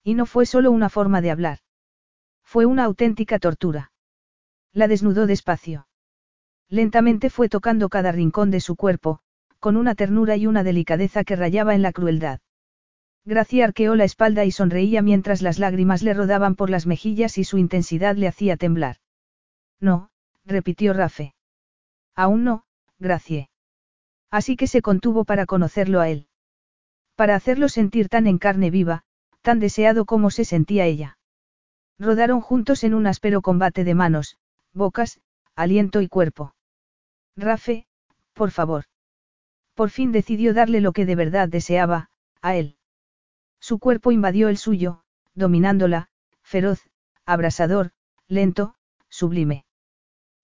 Y 0.09 0.15
no 0.15 0.25
fue 0.25 0.47
solo 0.47 0.71
una 0.71 0.89
forma 0.89 1.21
de 1.21 1.29
hablar. 1.29 1.59
Fue 2.43 2.65
una 2.65 2.85
auténtica 2.85 3.37
tortura. 3.37 3.91
La 4.73 4.87
desnudó 4.87 5.27
despacio. 5.27 5.87
Lentamente 6.67 7.29
fue 7.29 7.47
tocando 7.47 7.89
cada 7.89 8.11
rincón 8.11 8.49
de 8.49 8.59
su 8.59 8.75
cuerpo, 8.75 9.19
con 9.59 9.77
una 9.77 9.93
ternura 9.93 10.35
y 10.35 10.47
una 10.47 10.63
delicadeza 10.63 11.23
que 11.23 11.35
rayaba 11.35 11.75
en 11.75 11.83
la 11.83 11.91
crueldad. 11.91 12.39
Gracia 13.23 13.65
arqueó 13.65 13.93
la 13.93 14.03
espalda 14.03 14.45
y 14.45 14.51
sonreía 14.51 15.03
mientras 15.03 15.43
las 15.43 15.59
lágrimas 15.59 16.01
le 16.01 16.15
rodaban 16.15 16.55
por 16.55 16.71
las 16.71 16.87
mejillas 16.87 17.37
y 17.37 17.43
su 17.43 17.59
intensidad 17.59 18.15
le 18.15 18.27
hacía 18.27 18.57
temblar. 18.57 18.95
No, 19.79 20.09
repitió 20.43 20.93
Rafe. 20.93 21.35
Aún 22.15 22.43
no, 22.43 22.63
Gracie. 22.97 23.51
Así 24.31 24.55
que 24.55 24.65
se 24.65 24.81
contuvo 24.81 25.23
para 25.23 25.45
conocerlo 25.45 25.99
a 26.01 26.09
él. 26.09 26.29
Para 27.15 27.35
hacerlo 27.35 27.69
sentir 27.69 28.09
tan 28.09 28.25
en 28.25 28.39
carne 28.39 28.71
viva, 28.71 29.03
tan 29.49 29.59
deseado 29.59 30.05
como 30.05 30.29
se 30.29 30.45
sentía 30.45 30.85
ella. 30.85 31.17
Rodaron 31.97 32.39
juntos 32.39 32.83
en 32.83 32.93
un 32.93 33.07
áspero 33.07 33.41
combate 33.41 33.83
de 33.83 33.95
manos, 33.95 34.37
bocas, 34.73 35.21
aliento 35.55 36.01
y 36.01 36.07
cuerpo. 36.07 36.53
Rafe, 37.35 37.87
por 38.33 38.51
favor. 38.51 38.83
Por 39.73 39.89
fin 39.89 40.11
decidió 40.11 40.53
darle 40.53 40.81
lo 40.81 40.91
que 40.91 41.07
de 41.07 41.15
verdad 41.15 41.49
deseaba, 41.49 42.11
a 42.43 42.57
él. 42.57 42.77
Su 43.59 43.79
cuerpo 43.79 44.11
invadió 44.11 44.49
el 44.49 44.57
suyo, 44.59 45.01
dominándola, 45.33 46.09
feroz, 46.43 46.87
abrasador, 47.25 47.89
lento, 48.27 48.75
sublime. 49.09 49.65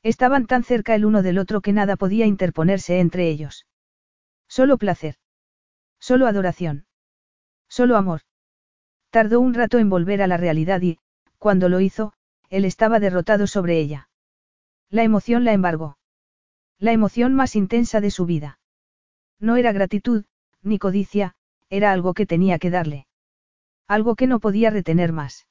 Estaban 0.02 0.48
tan 0.48 0.64
cerca 0.64 0.96
el 0.96 1.06
uno 1.06 1.22
del 1.22 1.38
otro 1.38 1.62
que 1.62 1.74
nada 1.74 1.96
podía 1.96 2.26
interponerse 2.26 3.00
entre 3.00 3.30
ellos. 3.30 3.68
Solo 4.48 4.80
placer. 4.80 5.18
Solo 6.00 6.26
adoración. 6.26 6.88
Solo 7.70 7.98
amor. 7.98 8.22
Tardó 9.16 9.40
un 9.40 9.54
rato 9.54 9.80
en 9.80 9.90
volver 9.90 10.22
a 10.22 10.28
la 10.28 10.36
realidad 10.36 10.82
y, 10.82 11.00
cuando 11.40 11.70
lo 11.70 11.80
hizo, 11.80 12.12
él 12.50 12.66
estaba 12.66 13.00
derrotado 13.00 13.48
sobre 13.48 13.80
ella. 13.80 14.10
La 14.90 15.04
emoción 15.04 15.46
la 15.46 15.54
embargó. 15.54 15.98
La 16.80 16.92
emoción 16.92 17.34
más 17.34 17.56
intensa 17.56 18.02
de 18.02 18.12
su 18.12 18.26
vida. 18.26 18.60
No 19.40 19.56
era 19.56 19.72
gratitud, 19.72 20.26
ni 20.64 20.80
codicia, 20.80 21.34
era 21.70 21.94
algo 21.94 22.14
que 22.14 22.26
tenía 22.26 22.60
que 22.60 22.70
darle. 22.70 23.08
Algo 23.88 24.18
que 24.18 24.28
no 24.28 24.42
podía 24.42 24.70
retener 24.70 25.14
más. 25.14 25.48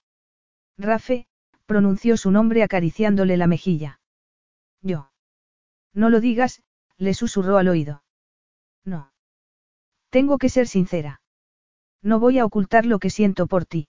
Rafe, 0.76 1.26
pronunció 1.64 2.18
su 2.18 2.30
nombre 2.30 2.64
acariciándole 2.64 3.38
la 3.38 3.46
mejilla. 3.46 3.98
Yo. 4.82 5.10
No 5.94 6.10
lo 6.10 6.20
digas, 6.20 6.62
le 6.98 7.14
susurró 7.14 7.56
al 7.56 7.68
oído. 7.68 8.02
No. 8.84 9.10
Tengo 10.10 10.36
que 10.36 10.50
ser 10.50 10.66
sincera. 10.68 11.22
No 12.04 12.20
voy 12.20 12.38
a 12.38 12.44
ocultar 12.44 12.84
lo 12.84 12.98
que 12.98 13.08
siento 13.08 13.46
por 13.46 13.64
ti. 13.64 13.88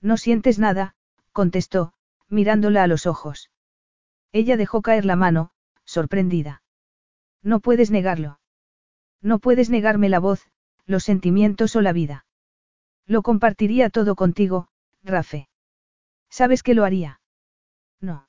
No 0.00 0.16
sientes 0.16 0.58
nada, 0.58 0.94
contestó, 1.32 1.92
mirándola 2.28 2.82
a 2.82 2.86
los 2.86 3.06
ojos. 3.06 3.50
Ella 4.32 4.56
dejó 4.56 4.80
caer 4.80 5.04
la 5.04 5.16
mano, 5.16 5.50
sorprendida. 5.84 6.62
No 7.42 7.60
puedes 7.60 7.90
negarlo. 7.90 8.40
No 9.20 9.38
puedes 9.38 9.68
negarme 9.68 10.08
la 10.08 10.18
voz, 10.18 10.48
los 10.86 11.04
sentimientos 11.04 11.76
o 11.76 11.82
la 11.82 11.92
vida. 11.92 12.24
Lo 13.04 13.22
compartiría 13.22 13.90
todo 13.90 14.16
contigo, 14.16 14.68
Rafe. 15.04 15.48
¿Sabes 16.30 16.62
que 16.62 16.74
lo 16.74 16.84
haría? 16.84 17.20
No. 18.00 18.28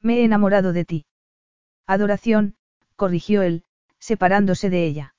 Me 0.00 0.18
he 0.18 0.24
enamorado 0.24 0.72
de 0.72 0.84
ti. 0.84 1.06
Adoración, 1.86 2.56
corrigió 2.96 3.42
él, 3.42 3.64
separándose 4.00 4.68
de 4.68 4.84
ella. 4.84 5.14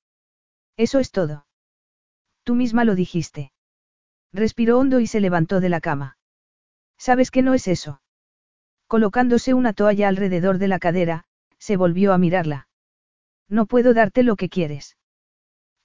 Eso 0.75 0.99
es 0.99 1.11
todo. 1.11 1.46
Tú 2.47 2.55
misma 2.55 2.85
lo 2.85 2.95
dijiste. 2.95 3.51
Respiró 4.31 4.79
hondo 4.79 5.01
y 5.01 5.07
se 5.07 5.19
levantó 5.19 5.59
de 5.59 5.67
la 5.67 5.81
cama. 5.81 6.17
¿Sabes 6.97 7.29
que 7.29 7.41
no 7.41 7.53
es 7.53 7.67
eso? 7.67 8.01
Colocándose 8.87 9.53
una 9.53 9.73
toalla 9.73 10.07
alrededor 10.07 10.57
de 10.57 10.69
la 10.69 10.79
cadera, 10.79 11.25
se 11.59 11.75
volvió 11.75 12.13
a 12.13 12.17
mirarla. 12.17 12.69
No 13.49 13.65
puedo 13.65 13.93
darte 13.93 14.23
lo 14.23 14.37
que 14.37 14.47
quieres. 14.47 14.95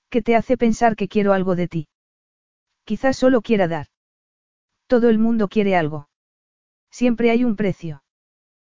¿Qué 0.09 0.23
te 0.23 0.37
hace 0.37 0.57
pensar 0.57 0.95
que 0.95 1.09
quiero 1.09 1.33
algo 1.33 1.57
de 1.57 1.67
ti? 1.67 1.89
Quizás 2.85 3.17
solo 3.17 3.43
quiera 3.43 3.67
dar. 3.67 3.89
Todo 4.87 5.09
el 5.09 5.19
mundo 5.19 5.49
quiere 5.49 5.75
algo. 5.75 6.11
Siempre 6.93 7.33
hay 7.33 7.43
un 7.43 7.57
precio. 7.57 8.05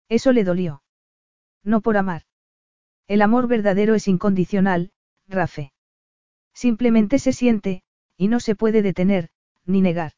Eso 0.09 0.31
le 0.31 0.43
dolió. 0.43 0.81
No 1.63 1.81
por 1.81 1.97
amar. 1.97 2.23
El 3.05 3.21
amor 3.21 3.47
verdadero 3.47 3.93
es 3.93 4.07
incondicional, 4.07 4.91
Rafe. 5.27 5.74
Simplemente 6.55 7.19
se 7.19 7.33
siente, 7.33 7.83
y 8.17 8.29
no 8.29 8.39
se 8.39 8.55
puede 8.55 8.81
detener, 8.81 9.29
ni 9.65 9.81
negar. 9.81 10.13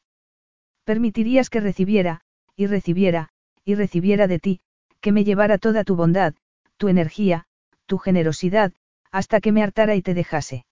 Permitirías 0.84 1.50
que 1.50 1.60
recibiera, 1.60 2.22
y 2.56 2.68
recibiera, 2.68 3.30
y 3.64 3.74
recibiera 3.74 4.28
de 4.28 4.38
ti, 4.38 4.60
que 5.00 5.12
me 5.12 5.24
llevara 5.24 5.58
toda 5.58 5.84
tu 5.84 5.96
bondad, 5.96 6.34
tu 6.76 6.88
energía, 6.88 7.46
tu 7.86 7.98
generosidad, 7.98 8.72
hasta 9.10 9.40
que 9.40 9.52
me 9.52 9.62
hartara 9.62 9.96
y 9.96 10.02
te 10.02 10.14
dejase. 10.14 10.64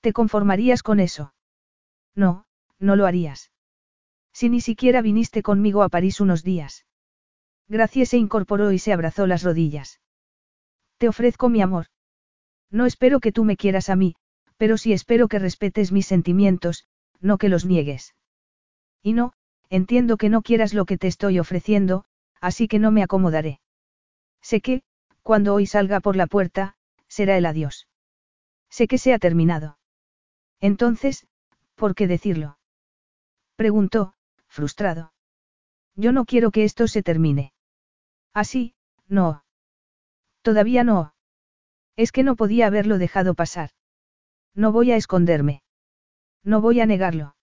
¿Te 0.00 0.12
conformarías 0.12 0.82
con 0.82 1.00
eso? 1.00 1.34
No, 2.14 2.44
no 2.78 2.96
lo 2.96 3.06
harías. 3.06 3.50
Si 4.32 4.50
ni 4.50 4.60
siquiera 4.60 5.00
viniste 5.00 5.42
conmigo 5.42 5.82
a 5.82 5.88
París 5.88 6.20
unos 6.20 6.42
días. 6.42 6.84
Gracie 7.66 8.04
se 8.04 8.18
incorporó 8.18 8.72
y 8.72 8.78
se 8.78 8.92
abrazó 8.92 9.26
las 9.26 9.42
rodillas. 9.42 10.00
Te 10.98 11.08
ofrezco 11.08 11.48
mi 11.48 11.62
amor. 11.62 11.86
No 12.70 12.84
espero 12.84 13.20
que 13.20 13.32
tú 13.32 13.44
me 13.44 13.56
quieras 13.56 13.88
a 13.88 13.96
mí, 13.96 14.16
pero 14.56 14.78
sí 14.78 14.92
espero 14.92 15.28
que 15.28 15.38
respetes 15.38 15.92
mis 15.92 16.06
sentimientos, 16.06 16.86
no 17.20 17.38
que 17.38 17.48
los 17.48 17.64
niegues. 17.64 18.14
Y 19.02 19.12
no, 19.12 19.32
entiendo 19.68 20.16
que 20.16 20.28
no 20.28 20.42
quieras 20.42 20.74
lo 20.74 20.84
que 20.84 20.98
te 20.98 21.06
estoy 21.06 21.38
ofreciendo, 21.38 22.04
así 22.40 22.68
que 22.68 22.78
no 22.78 22.90
me 22.90 23.02
acomodaré. 23.02 23.60
Sé 24.40 24.60
que, 24.60 24.82
cuando 25.22 25.54
hoy 25.54 25.66
salga 25.66 26.00
por 26.00 26.16
la 26.16 26.26
puerta, 26.26 26.76
será 27.08 27.36
el 27.36 27.46
adiós. 27.46 27.88
Sé 28.70 28.86
que 28.88 28.98
se 28.98 29.12
ha 29.12 29.18
terminado. 29.18 29.78
Entonces, 30.60 31.26
¿por 31.74 31.94
qué 31.94 32.06
decirlo? 32.06 32.58
Preguntó, 33.56 34.14
frustrado. 34.48 35.12
Yo 35.94 36.12
no 36.12 36.24
quiero 36.24 36.50
que 36.50 36.64
esto 36.64 36.88
se 36.88 37.02
termine. 37.02 37.52
Así, 38.32 38.74
no. 39.08 39.44
Todavía 40.42 40.84
no. 40.84 41.14
Es 41.96 42.12
que 42.12 42.22
no 42.22 42.36
podía 42.36 42.66
haberlo 42.66 42.98
dejado 42.98 43.34
pasar. 43.34 43.70
No 44.56 44.72
voy 44.72 44.90
a 44.90 44.96
esconderme. 44.96 45.62
No 46.42 46.60
voy 46.60 46.80
a 46.80 46.86
negarlo. 46.86 47.36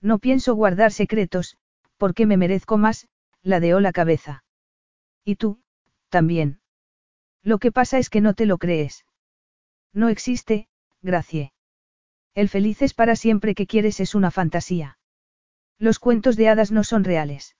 No 0.00 0.18
pienso 0.18 0.54
guardar 0.54 0.90
secretos, 0.90 1.58
porque 1.98 2.24
me 2.24 2.38
merezco 2.38 2.78
más, 2.78 3.06
ladeó 3.42 3.78
la 3.78 3.92
cabeza. 3.92 4.42
Y 5.22 5.36
tú, 5.36 5.60
también. 6.08 6.60
Lo 7.42 7.58
que 7.58 7.70
pasa 7.70 7.98
es 7.98 8.08
que 8.08 8.22
no 8.22 8.32
te 8.32 8.46
lo 8.46 8.56
crees. 8.56 9.04
No 9.92 10.08
existe, 10.08 10.68
Gracie. 11.02 11.52
El 12.34 12.48
feliz 12.48 12.80
es 12.80 12.94
para 12.94 13.16
siempre 13.16 13.54
que 13.54 13.66
quieres 13.66 14.00
es 14.00 14.14
una 14.14 14.30
fantasía. 14.30 14.98
Los 15.78 15.98
cuentos 15.98 16.36
de 16.36 16.48
hadas 16.48 16.72
no 16.72 16.84
son 16.84 17.04
reales. 17.04 17.54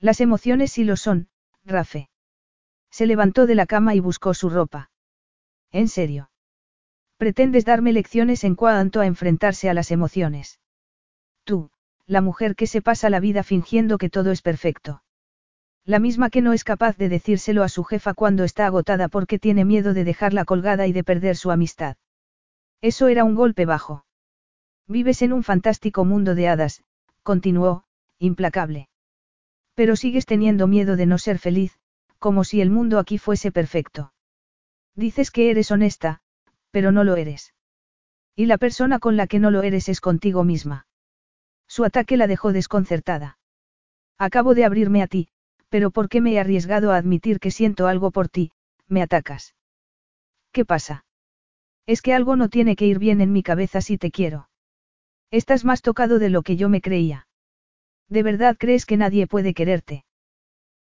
Las 0.00 0.20
emociones 0.20 0.72
sí 0.72 0.82
lo 0.82 0.96
son, 0.96 1.28
Rafe. 1.64 2.10
Se 2.90 3.06
levantó 3.06 3.46
de 3.46 3.54
la 3.54 3.66
cama 3.66 3.94
y 3.94 4.00
buscó 4.00 4.34
su 4.34 4.50
ropa. 4.50 4.90
¿En 5.70 5.86
serio? 5.86 6.31
¿Pretendes 7.22 7.64
darme 7.64 7.92
lecciones 7.92 8.42
en 8.42 8.56
cuanto 8.56 8.98
a 8.98 9.06
enfrentarse 9.06 9.70
a 9.70 9.74
las 9.74 9.92
emociones? 9.92 10.58
Tú, 11.44 11.70
la 12.04 12.20
mujer 12.20 12.56
que 12.56 12.66
se 12.66 12.82
pasa 12.82 13.10
la 13.10 13.20
vida 13.20 13.44
fingiendo 13.44 13.96
que 13.96 14.10
todo 14.10 14.32
es 14.32 14.42
perfecto. 14.42 15.04
La 15.84 16.00
misma 16.00 16.30
que 16.30 16.42
no 16.42 16.52
es 16.52 16.64
capaz 16.64 16.96
de 16.96 17.08
decírselo 17.08 17.62
a 17.62 17.68
su 17.68 17.84
jefa 17.84 18.12
cuando 18.12 18.42
está 18.42 18.66
agotada 18.66 19.06
porque 19.06 19.38
tiene 19.38 19.64
miedo 19.64 19.94
de 19.94 20.02
dejarla 20.02 20.44
colgada 20.44 20.88
y 20.88 20.92
de 20.92 21.04
perder 21.04 21.36
su 21.36 21.52
amistad. 21.52 21.96
Eso 22.80 23.06
era 23.06 23.22
un 23.22 23.36
golpe 23.36 23.66
bajo. 23.66 24.04
Vives 24.88 25.22
en 25.22 25.32
un 25.32 25.44
fantástico 25.44 26.04
mundo 26.04 26.34
de 26.34 26.48
hadas, 26.48 26.82
continuó, 27.22 27.84
implacable. 28.18 28.88
Pero 29.76 29.94
sigues 29.94 30.26
teniendo 30.26 30.66
miedo 30.66 30.96
de 30.96 31.06
no 31.06 31.18
ser 31.18 31.38
feliz, 31.38 31.78
como 32.18 32.42
si 32.42 32.60
el 32.60 32.70
mundo 32.70 32.98
aquí 32.98 33.16
fuese 33.16 33.52
perfecto. 33.52 34.12
Dices 34.96 35.30
que 35.30 35.52
eres 35.52 35.70
honesta, 35.70 36.21
pero 36.72 36.90
no 36.90 37.04
lo 37.04 37.14
eres. 37.14 37.54
Y 38.34 38.46
la 38.46 38.58
persona 38.58 38.98
con 38.98 39.16
la 39.16 39.28
que 39.28 39.38
no 39.38 39.52
lo 39.52 39.62
eres 39.62 39.88
es 39.88 40.00
contigo 40.00 40.42
misma. 40.42 40.86
Su 41.68 41.84
ataque 41.84 42.16
la 42.16 42.26
dejó 42.26 42.52
desconcertada. 42.52 43.38
Acabo 44.18 44.54
de 44.54 44.64
abrirme 44.64 45.02
a 45.02 45.06
ti, 45.06 45.28
pero 45.68 45.90
¿por 45.90 46.08
qué 46.08 46.20
me 46.20 46.32
he 46.32 46.40
arriesgado 46.40 46.90
a 46.90 46.96
admitir 46.96 47.38
que 47.38 47.50
siento 47.50 47.86
algo 47.86 48.10
por 48.10 48.28
ti? 48.28 48.52
Me 48.88 49.02
atacas. 49.02 49.54
¿Qué 50.50 50.64
pasa? 50.64 51.04
Es 51.86 52.02
que 52.02 52.14
algo 52.14 52.36
no 52.36 52.48
tiene 52.48 52.74
que 52.76 52.86
ir 52.86 52.98
bien 52.98 53.20
en 53.20 53.32
mi 53.32 53.42
cabeza 53.42 53.80
si 53.80 53.98
te 53.98 54.10
quiero. 54.10 54.48
Estás 55.30 55.64
más 55.64 55.82
tocado 55.82 56.18
de 56.18 56.30
lo 56.30 56.42
que 56.42 56.56
yo 56.56 56.68
me 56.68 56.80
creía. 56.80 57.26
¿De 58.08 58.22
verdad 58.22 58.56
crees 58.58 58.84
que 58.84 58.96
nadie 58.98 59.26
puede 59.26 59.54
quererte? 59.54 60.04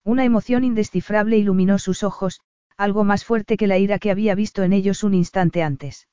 Una 0.05 0.25
emoción 0.25 0.65
indescifrable 0.65 1.37
iluminó 1.39 1.79
sus 1.79 2.03
ojos, 2.03 2.41
algo 2.81 3.05
más 3.05 3.27
fuerte 3.27 3.59
que 3.59 3.67
la 3.67 3.77
ira 3.77 3.99
que 3.99 4.11
había 4.11 4.35
visto 4.35 4.63
en 4.63 4.73
ellos 4.73 5.05
un 5.05 5.13
instante 5.13 5.63
antes. 5.63 6.09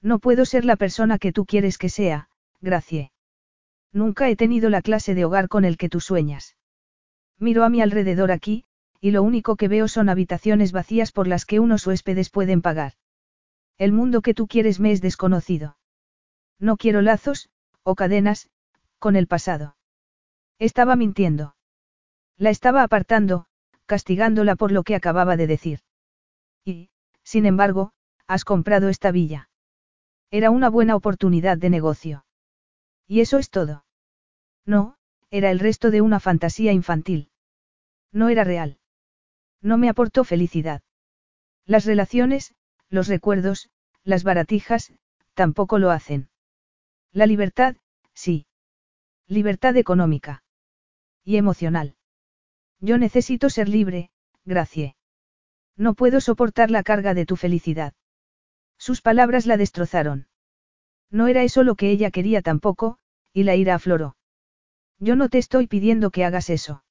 No 0.00 0.20
puedo 0.20 0.46
ser 0.46 0.64
la 0.64 0.76
persona 0.76 1.18
que 1.18 1.32
tú 1.32 1.44
quieres 1.44 1.76
que 1.76 1.90
sea, 1.90 2.30
Gracie. 2.62 3.12
Nunca 3.92 4.30
he 4.30 4.36
tenido 4.36 4.70
la 4.70 4.80
clase 4.80 5.14
de 5.14 5.26
hogar 5.26 5.48
con 5.48 5.66
el 5.66 5.76
que 5.76 5.90
tú 5.90 6.00
sueñas. 6.00 6.56
Miro 7.38 7.62
a 7.62 7.68
mi 7.68 7.82
alrededor 7.82 8.32
aquí, 8.32 8.64
y 9.02 9.10
lo 9.10 9.22
único 9.22 9.56
que 9.56 9.68
veo 9.68 9.86
son 9.86 10.08
habitaciones 10.08 10.72
vacías 10.72 11.12
por 11.12 11.28
las 11.28 11.44
que 11.44 11.60
unos 11.60 11.86
huéspedes 11.86 12.30
pueden 12.30 12.62
pagar. 12.62 12.94
El 13.76 13.92
mundo 13.92 14.22
que 14.22 14.32
tú 14.32 14.46
quieres 14.46 14.80
me 14.80 14.92
es 14.92 15.02
desconocido. 15.02 15.76
No 16.58 16.78
quiero 16.78 17.02
lazos, 17.02 17.50
o 17.82 17.94
cadenas, 17.96 18.48
con 18.98 19.14
el 19.14 19.26
pasado. 19.26 19.76
Estaba 20.58 20.96
mintiendo. 20.96 21.54
La 22.38 22.48
estaba 22.48 22.82
apartando, 22.82 23.44
castigándola 23.86 24.56
por 24.56 24.72
lo 24.72 24.82
que 24.82 24.94
acababa 24.94 25.36
de 25.36 25.46
decir. 25.46 25.80
Y, 26.64 26.90
sin 27.22 27.46
embargo, 27.46 27.92
has 28.26 28.44
comprado 28.44 28.88
esta 28.88 29.10
villa. 29.10 29.48
Era 30.30 30.50
una 30.50 30.70
buena 30.70 30.96
oportunidad 30.96 31.58
de 31.58 31.70
negocio. 31.70 32.24
Y 33.06 33.20
eso 33.20 33.38
es 33.38 33.50
todo. 33.50 33.84
No, 34.64 34.96
era 35.30 35.50
el 35.50 35.58
resto 35.58 35.90
de 35.90 36.00
una 36.00 36.20
fantasía 36.20 36.72
infantil. 36.72 37.30
No 38.12 38.28
era 38.28 38.44
real. 38.44 38.78
No 39.60 39.78
me 39.78 39.88
aportó 39.88 40.24
felicidad. 40.24 40.82
Las 41.66 41.84
relaciones, 41.84 42.54
los 42.88 43.08
recuerdos, 43.08 43.70
las 44.04 44.24
baratijas, 44.24 44.92
tampoco 45.34 45.78
lo 45.78 45.90
hacen. 45.90 46.28
La 47.12 47.26
libertad, 47.26 47.76
sí. 48.14 48.46
Libertad 49.26 49.76
económica. 49.76 50.42
Y 51.24 51.36
emocional. 51.36 51.94
Yo 52.82 52.98
necesito 52.98 53.48
ser 53.48 53.68
libre, 53.68 54.10
Gracie. 54.44 54.96
No 55.76 55.94
puedo 55.94 56.20
soportar 56.20 56.70
la 56.70 56.82
carga 56.82 57.14
de 57.14 57.24
tu 57.24 57.36
felicidad. 57.36 57.94
Sus 58.76 59.00
palabras 59.00 59.46
la 59.46 59.56
destrozaron. 59.56 60.26
No 61.10 61.28
era 61.28 61.44
eso 61.44 61.62
lo 61.62 61.76
que 61.76 61.90
ella 61.90 62.10
quería 62.10 62.42
tampoco, 62.42 62.98
y 63.32 63.44
la 63.44 63.54
ira 63.54 63.76
afloró. 63.76 64.16
Yo 64.98 65.14
no 65.16 65.28
te 65.28 65.38
estoy 65.38 65.68
pidiendo 65.68 66.10
que 66.10 66.24
hagas 66.24 66.50
eso. 66.50 66.82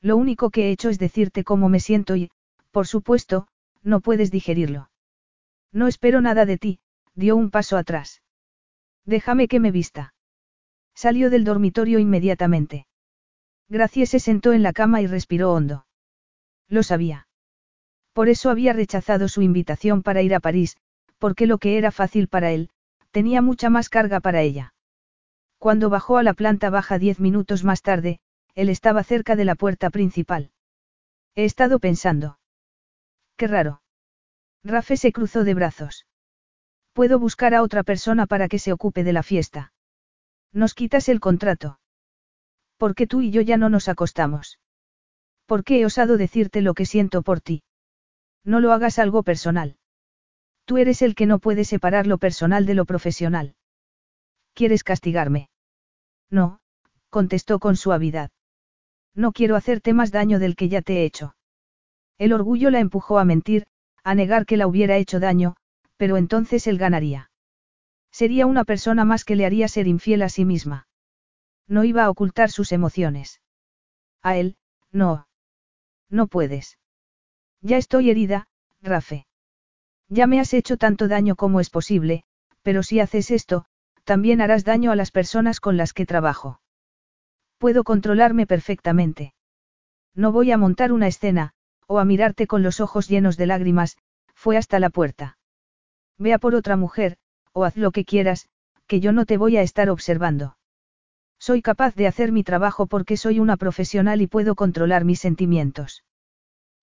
Lo 0.00 0.16
único 0.16 0.50
que 0.50 0.68
he 0.68 0.70
hecho 0.70 0.88
es 0.88 0.98
decirte 0.98 1.44
cómo 1.44 1.68
me 1.68 1.80
siento 1.80 2.14
y, 2.14 2.30
por 2.70 2.86
supuesto, 2.86 3.48
no 3.82 4.00
puedes 4.00 4.30
digerirlo. 4.30 4.90
No 5.72 5.88
espero 5.88 6.20
nada 6.20 6.46
de 6.46 6.58
ti, 6.58 6.80
dio 7.14 7.36
un 7.36 7.50
paso 7.50 7.76
atrás. 7.76 8.22
Déjame 9.04 9.48
que 9.48 9.58
me 9.58 9.72
vista. 9.72 10.14
Salió 10.94 11.30
del 11.30 11.44
dormitorio 11.44 11.98
inmediatamente. 11.98 12.87
Gracie 13.68 14.06
se 14.06 14.20
sentó 14.20 14.52
en 14.52 14.62
la 14.62 14.72
cama 14.72 15.02
y 15.02 15.06
respiró 15.06 15.52
hondo. 15.52 15.86
Lo 16.68 16.82
sabía. 16.82 17.28
Por 18.12 18.28
eso 18.28 18.50
había 18.50 18.72
rechazado 18.72 19.28
su 19.28 19.42
invitación 19.42 20.02
para 20.02 20.22
ir 20.22 20.34
a 20.34 20.40
París, 20.40 20.76
porque 21.18 21.46
lo 21.46 21.58
que 21.58 21.78
era 21.78 21.90
fácil 21.90 22.28
para 22.28 22.50
él, 22.50 22.70
tenía 23.10 23.42
mucha 23.42 23.70
más 23.70 23.88
carga 23.88 24.20
para 24.20 24.42
ella. 24.42 24.74
Cuando 25.58 25.90
bajó 25.90 26.16
a 26.18 26.22
la 26.22 26.34
planta 26.34 26.70
baja 26.70 26.98
diez 26.98 27.20
minutos 27.20 27.64
más 27.64 27.82
tarde, 27.82 28.20
él 28.54 28.68
estaba 28.68 29.04
cerca 29.04 29.36
de 29.36 29.44
la 29.44 29.54
puerta 29.54 29.90
principal. 29.90 30.50
He 31.34 31.44
estado 31.44 31.78
pensando. 31.78 32.38
Qué 33.36 33.46
raro. 33.46 33.82
Rafe 34.64 34.96
se 34.96 35.12
cruzó 35.12 35.44
de 35.44 35.54
brazos. 35.54 36.06
Puedo 36.92 37.18
buscar 37.18 37.54
a 37.54 37.62
otra 37.62 37.82
persona 37.82 38.26
para 38.26 38.48
que 38.48 38.58
se 38.58 38.72
ocupe 38.72 39.04
de 39.04 39.12
la 39.12 39.22
fiesta. 39.22 39.72
Nos 40.52 40.74
quitas 40.74 41.08
el 41.08 41.20
contrato. 41.20 41.78
Porque 42.78 43.06
tú 43.06 43.20
y 43.20 43.30
yo 43.30 43.42
ya 43.42 43.58
no 43.58 43.68
nos 43.68 43.88
acostamos. 43.88 44.58
¿Por 45.46 45.64
qué 45.64 45.80
he 45.80 45.86
osado 45.86 46.16
decirte 46.16 46.62
lo 46.62 46.74
que 46.74 46.86
siento 46.86 47.22
por 47.22 47.40
ti? 47.40 47.62
No 48.44 48.60
lo 48.60 48.72
hagas 48.72 48.98
algo 48.98 49.22
personal. 49.22 49.76
Tú 50.64 50.78
eres 50.78 51.02
el 51.02 51.14
que 51.14 51.26
no 51.26 51.38
puede 51.38 51.64
separar 51.64 52.06
lo 52.06 52.18
personal 52.18 52.66
de 52.66 52.74
lo 52.74 52.84
profesional. 52.84 53.54
¿Quieres 54.54 54.84
castigarme? 54.84 55.50
No, 56.30 56.60
contestó 57.10 57.58
con 57.58 57.76
suavidad. 57.76 58.30
No 59.14 59.32
quiero 59.32 59.56
hacerte 59.56 59.92
más 59.92 60.10
daño 60.10 60.38
del 60.38 60.56
que 60.56 60.68
ya 60.68 60.82
te 60.82 60.98
he 60.98 61.04
hecho. 61.04 61.34
El 62.18 62.32
orgullo 62.32 62.70
la 62.70 62.80
empujó 62.80 63.18
a 63.18 63.24
mentir, 63.24 63.66
a 64.04 64.14
negar 64.14 64.46
que 64.46 64.56
la 64.56 64.66
hubiera 64.66 64.96
hecho 64.96 65.20
daño, 65.20 65.56
pero 65.96 66.16
entonces 66.16 66.66
él 66.66 66.76
ganaría. 66.76 67.30
Sería 68.10 68.46
una 68.46 68.64
persona 68.64 69.04
más 69.04 69.24
que 69.24 69.36
le 69.36 69.46
haría 69.46 69.68
ser 69.68 69.86
infiel 69.86 70.22
a 70.22 70.28
sí 70.28 70.44
misma. 70.44 70.87
No 71.68 71.84
iba 71.84 72.04
a 72.04 72.10
ocultar 72.10 72.50
sus 72.50 72.72
emociones. 72.72 73.40
A 74.22 74.36
él, 74.36 74.56
no. 74.90 75.28
No 76.10 76.26
puedes. 76.26 76.78
Ya 77.60 77.76
estoy 77.76 78.10
herida, 78.10 78.48
Rafe. 78.80 79.26
Ya 80.08 80.26
me 80.26 80.40
has 80.40 80.54
hecho 80.54 80.76
tanto 80.76 81.06
daño 81.06 81.36
como 81.36 81.60
es 81.60 81.70
posible, 81.70 82.24
pero 82.62 82.82
si 82.82 83.00
haces 83.00 83.30
esto, 83.30 83.66
también 84.04 84.40
harás 84.40 84.64
daño 84.64 84.90
a 84.90 84.96
las 84.96 85.10
personas 85.10 85.60
con 85.60 85.76
las 85.76 85.92
que 85.92 86.06
trabajo. 86.06 86.60
Puedo 87.58 87.84
controlarme 87.84 88.46
perfectamente. 88.46 89.34
No 90.14 90.32
voy 90.32 90.50
a 90.52 90.58
montar 90.58 90.92
una 90.92 91.08
escena, 91.08 91.52
o 91.86 91.98
a 91.98 92.04
mirarte 92.04 92.46
con 92.46 92.62
los 92.62 92.80
ojos 92.80 93.08
llenos 93.08 93.36
de 93.36 93.46
lágrimas, 93.46 93.96
fue 94.34 94.56
hasta 94.56 94.78
la 94.78 94.90
puerta. 94.90 95.38
Vea 96.18 96.38
por 96.38 96.54
otra 96.54 96.76
mujer, 96.76 97.18
o 97.52 97.64
haz 97.64 97.76
lo 97.76 97.90
que 97.90 98.04
quieras, 98.04 98.48
que 98.86 99.00
yo 99.00 99.12
no 99.12 99.26
te 99.26 99.36
voy 99.36 99.56
a 99.56 99.62
estar 99.62 99.90
observando. 99.90 100.57
Soy 101.48 101.62
capaz 101.62 101.94
de 101.94 102.06
hacer 102.06 102.30
mi 102.30 102.44
trabajo 102.44 102.86
porque 102.86 103.16
soy 103.16 103.40
una 103.40 103.56
profesional 103.56 104.20
y 104.20 104.26
puedo 104.26 104.54
controlar 104.54 105.06
mis 105.06 105.18
sentimientos. 105.18 106.04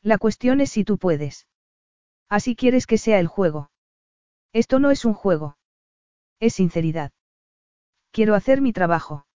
La 0.02 0.18
cuestión 0.18 0.60
es 0.60 0.72
si 0.72 0.84
tú 0.84 0.98
puedes. 0.98 1.46
Así 2.30 2.56
quieres 2.56 2.88
que 2.88 2.98
sea 2.98 3.20
el 3.20 3.28
juego. 3.28 3.70
Esto 4.54 4.80
no 4.80 4.90
es 4.90 5.06
un 5.06 5.14
juego. 5.14 5.56
Es 6.40 6.56
sinceridad. 6.56 7.12
Quiero 8.10 8.34
hacer 8.34 8.60
mi 8.60 8.74
trabajo. 8.74 9.28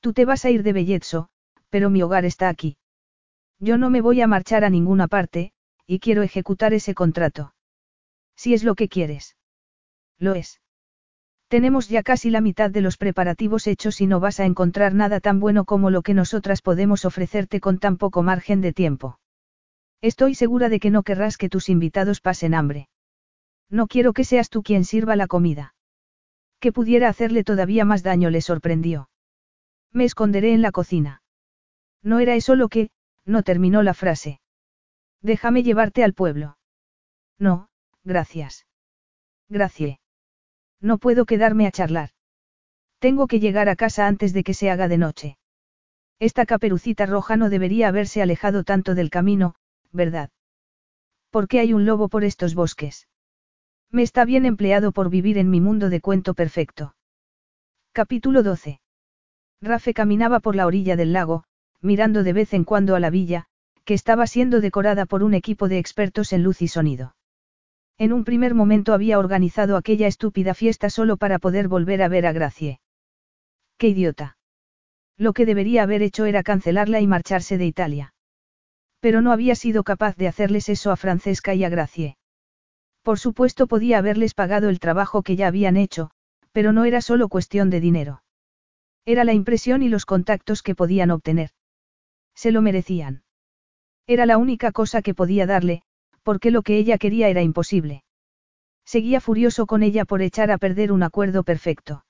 Tú 0.00 0.12
te 0.12 0.26
vas 0.26 0.44
a 0.44 0.50
ir 0.50 0.62
de 0.62 0.74
Belletso, 0.74 1.30
pero 1.70 1.88
mi 1.88 2.02
hogar 2.02 2.26
está 2.26 2.50
aquí. 2.50 2.76
Yo 3.58 3.78
no 3.78 3.88
me 3.88 4.02
voy 4.02 4.20
a 4.20 4.26
marchar 4.26 4.64
a 4.64 4.68
ninguna 4.68 5.08
parte, 5.08 5.54
y 5.86 5.98
quiero 5.98 6.20
ejecutar 6.22 6.74
ese 6.74 6.94
contrato. 6.94 7.54
Si 8.36 8.52
es 8.52 8.64
lo 8.64 8.74
que 8.74 8.90
quieres. 8.90 9.34
Lo 10.18 10.34
es. 10.34 10.60
Tenemos 11.52 11.90
ya 11.90 12.02
casi 12.02 12.30
la 12.30 12.40
mitad 12.40 12.70
de 12.70 12.80
los 12.80 12.96
preparativos 12.96 13.66
hechos 13.66 14.00
y 14.00 14.06
no 14.06 14.20
vas 14.20 14.40
a 14.40 14.46
encontrar 14.46 14.94
nada 14.94 15.20
tan 15.20 15.38
bueno 15.38 15.66
como 15.66 15.90
lo 15.90 16.00
que 16.00 16.14
nosotras 16.14 16.62
podemos 16.62 17.04
ofrecerte 17.04 17.60
con 17.60 17.78
tan 17.78 17.98
poco 17.98 18.22
margen 18.22 18.62
de 18.62 18.72
tiempo. 18.72 19.18
Estoy 20.00 20.34
segura 20.34 20.70
de 20.70 20.80
que 20.80 20.88
no 20.88 21.02
querrás 21.02 21.36
que 21.36 21.50
tus 21.50 21.68
invitados 21.68 22.22
pasen 22.22 22.54
hambre. 22.54 22.88
No 23.68 23.86
quiero 23.86 24.14
que 24.14 24.24
seas 24.24 24.48
tú 24.48 24.62
quien 24.62 24.86
sirva 24.86 25.14
la 25.14 25.26
comida. 25.26 25.74
Que 26.58 26.72
pudiera 26.72 27.10
hacerle 27.10 27.44
todavía 27.44 27.84
más 27.84 28.02
daño 28.02 28.30
le 28.30 28.40
sorprendió. 28.40 29.10
Me 29.92 30.04
esconderé 30.04 30.54
en 30.54 30.62
la 30.62 30.72
cocina. 30.72 31.20
No 32.02 32.18
era 32.18 32.34
eso 32.34 32.54
lo 32.54 32.70
que, 32.70 32.88
no 33.26 33.42
terminó 33.42 33.82
la 33.82 33.92
frase. 33.92 34.40
Déjame 35.20 35.62
llevarte 35.62 36.02
al 36.02 36.14
pueblo. 36.14 36.56
No, 37.38 37.68
gracias. 38.04 38.64
Gracie. 39.50 39.98
No 40.82 40.98
puedo 40.98 41.24
quedarme 41.24 41.66
a 41.66 41.70
charlar. 41.70 42.10
Tengo 42.98 43.26
que 43.28 43.40
llegar 43.40 43.68
a 43.68 43.76
casa 43.76 44.06
antes 44.06 44.32
de 44.32 44.44
que 44.44 44.52
se 44.52 44.70
haga 44.70 44.88
de 44.88 44.98
noche. 44.98 45.38
Esta 46.18 46.44
caperucita 46.44 47.06
roja 47.06 47.36
no 47.36 47.48
debería 47.48 47.88
haberse 47.88 48.20
alejado 48.20 48.64
tanto 48.64 48.94
del 48.94 49.08
camino, 49.08 49.54
¿verdad? 49.92 50.30
¿Por 51.30 51.48
qué 51.48 51.60
hay 51.60 51.72
un 51.72 51.86
lobo 51.86 52.08
por 52.08 52.24
estos 52.24 52.54
bosques? 52.54 53.08
Me 53.90 54.02
está 54.02 54.24
bien 54.24 54.44
empleado 54.44 54.92
por 54.92 55.08
vivir 55.08 55.38
en 55.38 55.50
mi 55.50 55.60
mundo 55.60 55.88
de 55.88 56.00
cuento 56.00 56.34
perfecto. 56.34 56.94
Capítulo 57.92 58.42
12. 58.42 58.80
Rafe 59.60 59.94
caminaba 59.94 60.40
por 60.40 60.56
la 60.56 60.66
orilla 60.66 60.96
del 60.96 61.12
lago, 61.12 61.44
mirando 61.80 62.22
de 62.22 62.32
vez 62.32 62.54
en 62.54 62.64
cuando 62.64 62.96
a 62.96 63.00
la 63.00 63.10
villa, 63.10 63.46
que 63.84 63.94
estaba 63.94 64.26
siendo 64.26 64.60
decorada 64.60 65.06
por 65.06 65.22
un 65.22 65.34
equipo 65.34 65.68
de 65.68 65.78
expertos 65.78 66.32
en 66.32 66.42
luz 66.42 66.62
y 66.62 66.68
sonido. 66.68 67.14
En 67.98 68.12
un 68.12 68.24
primer 68.24 68.54
momento 68.54 68.94
había 68.94 69.18
organizado 69.18 69.76
aquella 69.76 70.06
estúpida 70.06 70.54
fiesta 70.54 70.90
solo 70.90 71.16
para 71.16 71.38
poder 71.38 71.68
volver 71.68 72.02
a 72.02 72.08
ver 72.08 72.26
a 72.26 72.32
Gracie. 72.32 72.80
¡Qué 73.78 73.88
idiota! 73.88 74.36
Lo 75.16 75.32
que 75.32 75.46
debería 75.46 75.82
haber 75.82 76.02
hecho 76.02 76.24
era 76.24 76.42
cancelarla 76.42 77.00
y 77.00 77.06
marcharse 77.06 77.58
de 77.58 77.66
Italia. 77.66 78.14
Pero 79.00 79.20
no 79.20 79.32
había 79.32 79.54
sido 79.54 79.84
capaz 79.84 80.16
de 80.16 80.28
hacerles 80.28 80.68
eso 80.68 80.90
a 80.90 80.96
Francesca 80.96 81.54
y 81.54 81.64
a 81.64 81.68
Gracie. 81.68 82.16
Por 83.02 83.18
supuesto 83.18 83.66
podía 83.66 83.98
haberles 83.98 84.34
pagado 84.34 84.68
el 84.68 84.78
trabajo 84.78 85.22
que 85.22 85.36
ya 85.36 85.48
habían 85.48 85.76
hecho, 85.76 86.10
pero 86.52 86.72
no 86.72 86.84
era 86.84 87.00
solo 87.00 87.28
cuestión 87.28 87.68
de 87.70 87.80
dinero. 87.80 88.22
Era 89.04 89.24
la 89.24 89.32
impresión 89.32 89.82
y 89.82 89.88
los 89.88 90.06
contactos 90.06 90.62
que 90.62 90.76
podían 90.76 91.10
obtener. 91.10 91.50
Se 92.34 92.52
lo 92.52 92.62
merecían. 92.62 93.24
Era 94.06 94.26
la 94.26 94.38
única 94.38 94.70
cosa 94.72 95.02
que 95.02 95.14
podía 95.14 95.46
darle, 95.46 95.82
porque 96.22 96.50
lo 96.50 96.62
que 96.62 96.78
ella 96.78 96.98
quería 96.98 97.28
era 97.28 97.42
imposible. 97.42 98.04
Seguía 98.84 99.20
furioso 99.20 99.66
con 99.66 99.82
ella 99.82 100.04
por 100.04 100.22
echar 100.22 100.50
a 100.50 100.58
perder 100.58 100.92
un 100.92 101.02
acuerdo 101.02 101.42
perfecto. 101.44 102.04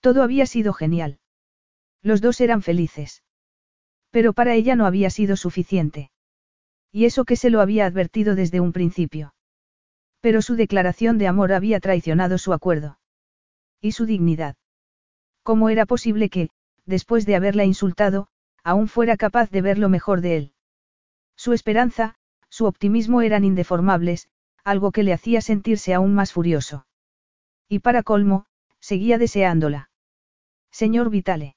Todo 0.00 0.22
había 0.22 0.46
sido 0.46 0.72
genial. 0.72 1.18
Los 2.02 2.20
dos 2.20 2.40
eran 2.40 2.62
felices. 2.62 3.22
Pero 4.10 4.32
para 4.32 4.54
ella 4.54 4.76
no 4.76 4.86
había 4.86 5.10
sido 5.10 5.36
suficiente. 5.36 6.10
Y 6.92 7.04
eso 7.04 7.24
que 7.24 7.36
se 7.36 7.50
lo 7.50 7.60
había 7.60 7.86
advertido 7.86 8.34
desde 8.34 8.60
un 8.60 8.72
principio. 8.72 9.34
Pero 10.20 10.42
su 10.42 10.56
declaración 10.56 11.18
de 11.18 11.28
amor 11.28 11.52
había 11.52 11.80
traicionado 11.80 12.38
su 12.38 12.52
acuerdo. 12.52 12.98
Y 13.80 13.92
su 13.92 14.06
dignidad. 14.06 14.56
¿Cómo 15.42 15.68
era 15.70 15.86
posible 15.86 16.28
que, 16.28 16.50
después 16.84 17.24
de 17.26 17.36
haberla 17.36 17.64
insultado, 17.64 18.28
aún 18.62 18.88
fuera 18.88 19.16
capaz 19.16 19.50
de 19.50 19.62
ver 19.62 19.78
lo 19.78 19.88
mejor 19.88 20.20
de 20.20 20.36
él? 20.36 20.52
Su 21.36 21.52
esperanza, 21.52 22.16
su 22.50 22.66
optimismo 22.66 23.22
eran 23.22 23.44
indeformables, 23.44 24.28
algo 24.64 24.92
que 24.92 25.02
le 25.02 25.12
hacía 25.12 25.40
sentirse 25.40 25.94
aún 25.94 26.14
más 26.14 26.32
furioso. 26.32 26.86
Y 27.68 27.78
para 27.78 28.02
colmo, 28.02 28.46
seguía 28.80 29.16
deseándola. 29.16 29.90
Señor 30.70 31.10
Vitale. 31.10 31.56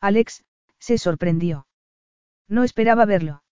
Alex, 0.00 0.44
se 0.78 0.98
sorprendió. 0.98 1.66
No 2.48 2.62
esperaba 2.62 3.04
verlo. 3.04 3.42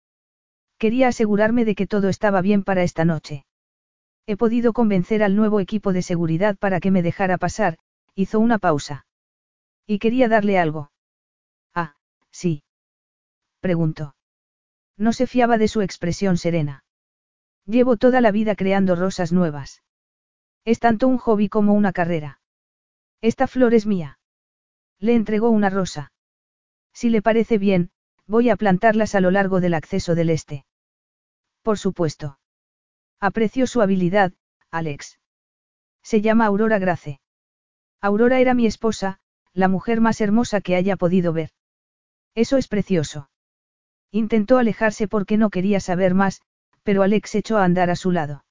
Quería 0.78 1.08
asegurarme 1.08 1.64
de 1.64 1.74
que 1.74 1.86
todo 1.86 2.08
estaba 2.08 2.40
bien 2.40 2.64
para 2.64 2.82
esta 2.82 3.04
noche. 3.04 3.46
He 4.26 4.36
podido 4.36 4.72
convencer 4.72 5.22
al 5.22 5.36
nuevo 5.36 5.60
equipo 5.60 5.92
de 5.92 6.02
seguridad 6.02 6.56
para 6.56 6.80
que 6.80 6.90
me 6.90 7.02
dejara 7.02 7.38
pasar, 7.38 7.78
hizo 8.14 8.38
una 8.38 8.58
pausa. 8.58 9.06
Y 9.86 9.98
quería 9.98 10.28
darle 10.28 10.58
algo. 10.58 10.92
Ah, 11.74 11.96
sí. 12.30 12.62
Preguntó. 13.60 14.14
No 14.96 15.12
se 15.12 15.26
fiaba 15.26 15.58
de 15.58 15.68
su 15.68 15.80
expresión 15.80 16.36
serena. 16.36 16.84
Llevo 17.66 17.96
toda 17.96 18.20
la 18.20 18.30
vida 18.30 18.54
creando 18.56 18.96
rosas 18.96 19.32
nuevas. 19.32 19.82
Es 20.64 20.78
tanto 20.78 21.08
un 21.08 21.18
hobby 21.18 21.48
como 21.48 21.74
una 21.74 21.92
carrera. 21.92 22.40
Esta 23.20 23.46
flor 23.46 23.74
es 23.74 23.86
mía. 23.86 24.18
Le 24.98 25.14
entregó 25.14 25.50
una 25.50 25.70
rosa. 25.70 26.12
Si 26.92 27.08
le 27.08 27.22
parece 27.22 27.58
bien, 27.58 27.90
voy 28.26 28.50
a 28.50 28.56
plantarlas 28.56 29.14
a 29.14 29.20
lo 29.20 29.30
largo 29.30 29.60
del 29.60 29.74
acceso 29.74 30.14
del 30.14 30.30
este. 30.30 30.64
Por 31.62 31.78
supuesto. 31.78 32.38
Aprecio 33.20 33.66
su 33.66 33.80
habilidad, 33.80 34.32
Alex. 34.70 35.18
Se 36.02 36.20
llama 36.20 36.46
Aurora 36.46 36.78
Grace. 36.78 37.20
Aurora 38.00 38.40
era 38.40 38.54
mi 38.54 38.66
esposa, 38.66 39.20
la 39.52 39.68
mujer 39.68 40.00
más 40.00 40.20
hermosa 40.20 40.60
que 40.60 40.74
haya 40.74 40.96
podido 40.96 41.32
ver. 41.32 41.50
Eso 42.34 42.56
es 42.56 42.66
precioso. 42.66 43.30
Intentó 44.12 44.58
alejarse 44.58 45.08
porque 45.08 45.38
no 45.38 45.48
quería 45.48 45.80
saber 45.80 46.14
más, 46.14 46.42
pero 46.82 47.02
Alex 47.02 47.34
echó 47.34 47.56
a 47.56 47.64
andar 47.64 47.88
a 47.88 47.96
su 47.96 48.10
lado. 48.10 48.44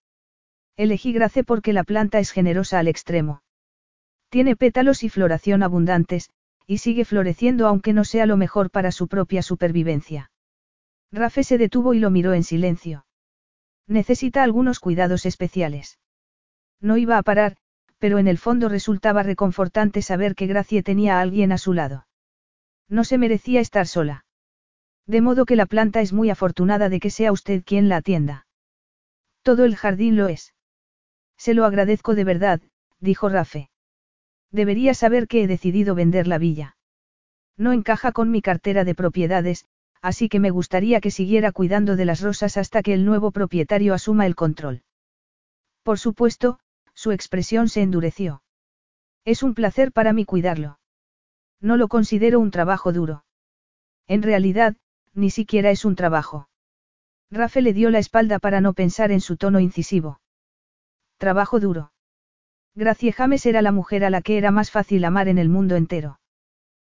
Elegí 0.75 1.14
Grace 1.14 1.43
porque 1.43 1.72
la 1.72 1.83
planta 1.83 2.17
es 2.17 2.31
generosa 2.31 2.80
al 2.80 2.88
extremo. 2.88 3.43
Tiene 4.30 4.56
pétalos 4.56 5.03
y 5.03 5.09
floración 5.09 5.61
abundantes, 5.61 6.31
y 6.65 6.80
sigue 6.80 7.06
floreciendo 7.06 7.67
aunque 7.67 7.93
no 7.93 8.06
sea 8.06 8.25
lo 8.25 8.38
mejor 8.38 8.72
para 8.72 8.91
su 8.91 9.07
propia 9.07 9.43
supervivencia. 9.43 10.31
Rafe 11.11 11.43
se 11.43 11.59
detuvo 11.59 11.93
y 11.93 11.99
lo 11.99 12.09
miró 12.09 12.33
en 12.33 12.43
silencio. 12.43 13.06
Necesita 13.88 14.41
algunos 14.41 14.80
cuidados 14.80 15.27
especiales. 15.27 15.99
No 16.80 16.98
iba 16.98 17.19
a 17.19 17.23
parar, 17.23 17.57
pero 17.99 18.17
en 18.17 18.27
el 18.27 18.40
fondo 18.40 18.67
resultaba 18.67 19.22
reconfortante 19.22 20.01
saber 20.01 20.33
que 20.33 20.48
Gracie 20.48 20.81
tenía 20.81 21.19
a 21.19 21.22
alguien 21.22 21.51
a 21.51 21.59
su 21.59 21.73
lado. 21.73 22.07
No 22.90 23.03
se 23.03 23.19
merecía 23.19 23.59
estar 23.59 23.85
sola. 23.85 24.25
De 25.11 25.19
modo 25.19 25.45
que 25.45 25.57
la 25.57 25.65
planta 25.65 25.99
es 25.99 26.14
muy 26.14 26.30
afortunada 26.30 26.88
de 26.88 27.01
que 27.01 27.09
sea 27.09 27.33
usted 27.33 27.65
quien 27.65 27.90
la 27.90 27.98
atienda. 27.98 28.48
Todo 29.41 29.65
el 29.65 29.75
jardín 29.75 30.15
lo 30.15 30.30
es. 30.30 30.53
Se 31.35 31.53
lo 31.53 31.65
agradezco 31.65 32.15
de 32.15 32.23
verdad, 32.23 32.61
dijo 33.01 33.27
Rafe. 33.27 33.69
Debería 34.51 34.93
saber 34.93 35.27
que 35.27 35.43
he 35.43 35.48
decidido 35.48 35.95
vender 35.95 36.27
la 36.27 36.38
villa. 36.38 36.77
No 37.57 37.73
encaja 37.73 38.14
con 38.14 38.31
mi 38.31 38.41
cartera 38.41 38.85
de 38.85 38.95
propiedades, 38.95 39.65
así 40.01 40.30
que 40.30 40.40
me 40.40 40.49
gustaría 40.49 41.01
que 41.01 41.11
siguiera 41.11 41.51
cuidando 41.51 41.98
de 41.98 42.06
las 42.06 42.22
rosas 42.22 42.56
hasta 42.56 42.81
que 42.81 42.93
el 42.93 43.03
nuevo 43.03 43.31
propietario 43.31 43.93
asuma 43.93 44.25
el 44.25 44.35
control. 44.35 44.83
Por 45.83 45.99
supuesto, 45.99 46.59
su 46.93 47.11
expresión 47.11 47.67
se 47.67 47.81
endureció. 47.81 48.43
Es 49.25 49.43
un 49.43 49.56
placer 49.56 49.91
para 49.91 50.14
mí 50.14 50.23
cuidarlo. 50.23 50.80
No 51.59 51.75
lo 51.75 51.90
considero 51.90 52.40
un 52.40 52.49
trabajo 52.49 52.93
duro. 52.93 53.25
En 54.07 54.23
realidad, 54.23 54.77
ni 55.14 55.30
siquiera 55.30 55.72
es 55.72 55.85
un 55.85 55.95
trabajo. 55.95 56.48
Rafe 57.30 57.61
le 57.61 57.73
dio 57.73 57.90
la 57.90 57.99
espalda 57.99 58.40
para 58.40 58.61
no 58.61 58.73
pensar 58.73 59.11
en 59.11 59.22
su 59.22 59.38
tono 59.38 59.59
incisivo. 59.59 60.19
Trabajo 61.17 61.59
duro. 61.59 61.93
Gracie 62.75 63.11
James 63.11 63.45
era 63.45 63.61
la 63.61 63.72
mujer 63.72 64.03
a 64.03 64.09
la 64.09 64.22
que 64.22 64.38
era 64.38 64.51
más 64.51 64.72
fácil 64.72 65.06
amar 65.06 65.27
en 65.27 65.38
el 65.38 65.49
mundo 65.49 65.75
entero. 65.75 66.19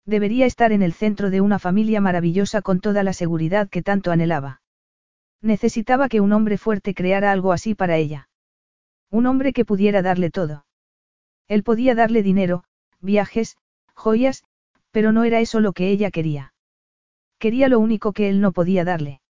Debería 0.05 0.45
estar 0.45 0.71
en 0.71 0.81
el 0.81 0.93
centro 0.93 1.29
de 1.29 1.41
una 1.41 1.59
familia 1.59 1.99
maravillosa 2.01 2.61
con 2.61 2.79
toda 2.79 3.03
la 3.03 3.13
seguridad 3.13 3.69
que 3.69 3.81
tanto 3.81 4.11
anhelaba. 4.11 4.61
Necesitaba 5.41 6.09
que 6.09 6.21
un 6.21 6.33
hombre 6.33 6.57
fuerte 6.57 6.93
creara 6.93 7.31
algo 7.31 7.51
así 7.51 7.75
para 7.75 7.97
ella. 7.97 8.29
Un 9.11 9.25
hombre 9.25 9.53
que 9.53 9.65
pudiera 9.65 10.01
darle 10.01 10.31
todo. 10.31 10.65
Él 11.47 11.63
podía 11.63 11.93
darle 11.93 12.23
dinero, 12.23 12.63
viajes, 12.99 13.57
joyas, 13.93 14.43
pero 14.91 15.11
no 15.11 15.23
era 15.23 15.39
eso 15.39 15.59
lo 15.59 15.73
que 15.73 15.89
ella 15.89 16.09
quería. 16.09 16.54
Quería 17.45 17.69
lo 17.69 17.77
único 17.77 18.11
que 18.11 18.27
él 18.27 18.41
no 18.41 18.53
podía 18.53 18.83
darle. 18.83 19.21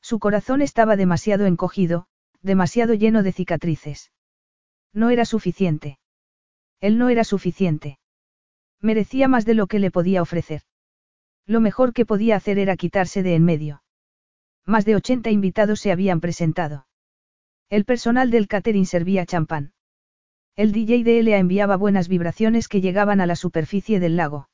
Su 0.00 0.18
corazón 0.18 0.62
estaba 0.62 0.96
demasiado 0.96 1.44
encogido, 1.44 2.06
demasiado 2.40 2.94
lleno 2.94 3.22
de 3.22 3.32
cicatrices. 3.32 4.12
No 4.94 5.10
era 5.10 5.26
suficiente. 5.26 5.98
Él 6.80 6.96
no 6.96 7.10
era 7.10 7.22
suficiente. 7.22 7.98
Merecía 8.80 9.28
más 9.28 9.44
de 9.44 9.52
lo 9.52 9.66
que 9.66 9.78
le 9.78 9.90
podía 9.90 10.22
ofrecer. 10.22 10.62
Lo 11.44 11.60
mejor 11.60 11.92
que 11.92 12.06
podía 12.06 12.36
hacer 12.36 12.58
era 12.58 12.76
quitarse 12.76 13.22
de 13.22 13.34
en 13.34 13.44
medio. 13.44 13.82
Más 14.64 14.86
de 14.86 14.96
80 14.96 15.30
invitados 15.30 15.80
se 15.80 15.92
habían 15.92 16.20
presentado. 16.20 16.86
El 17.68 17.84
personal 17.84 18.30
del 18.30 18.48
catering 18.48 18.86
servía 18.86 19.26
champán. 19.26 19.74
El 20.56 20.72
DJ 20.72 21.04
de 21.04 21.18
Elea 21.18 21.40
enviaba 21.40 21.76
buenas 21.76 22.08
vibraciones 22.08 22.68
que 22.68 22.80
llegaban 22.80 23.20
a 23.20 23.26
la 23.26 23.36
superficie 23.36 24.00
del 24.00 24.16
lago. 24.16 24.48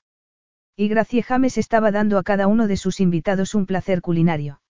Y 0.81 0.89
Gracie 0.89 1.23
James 1.23 1.59
estaba 1.59 1.91
dando 1.91 2.17
a 2.17 2.23
cada 2.23 2.47
uno 2.47 2.67
de 2.67 2.79
sus 2.79 3.01
invitados 3.01 3.55
un 3.55 3.67
placer 3.67 4.01
culinario. 4.01 4.63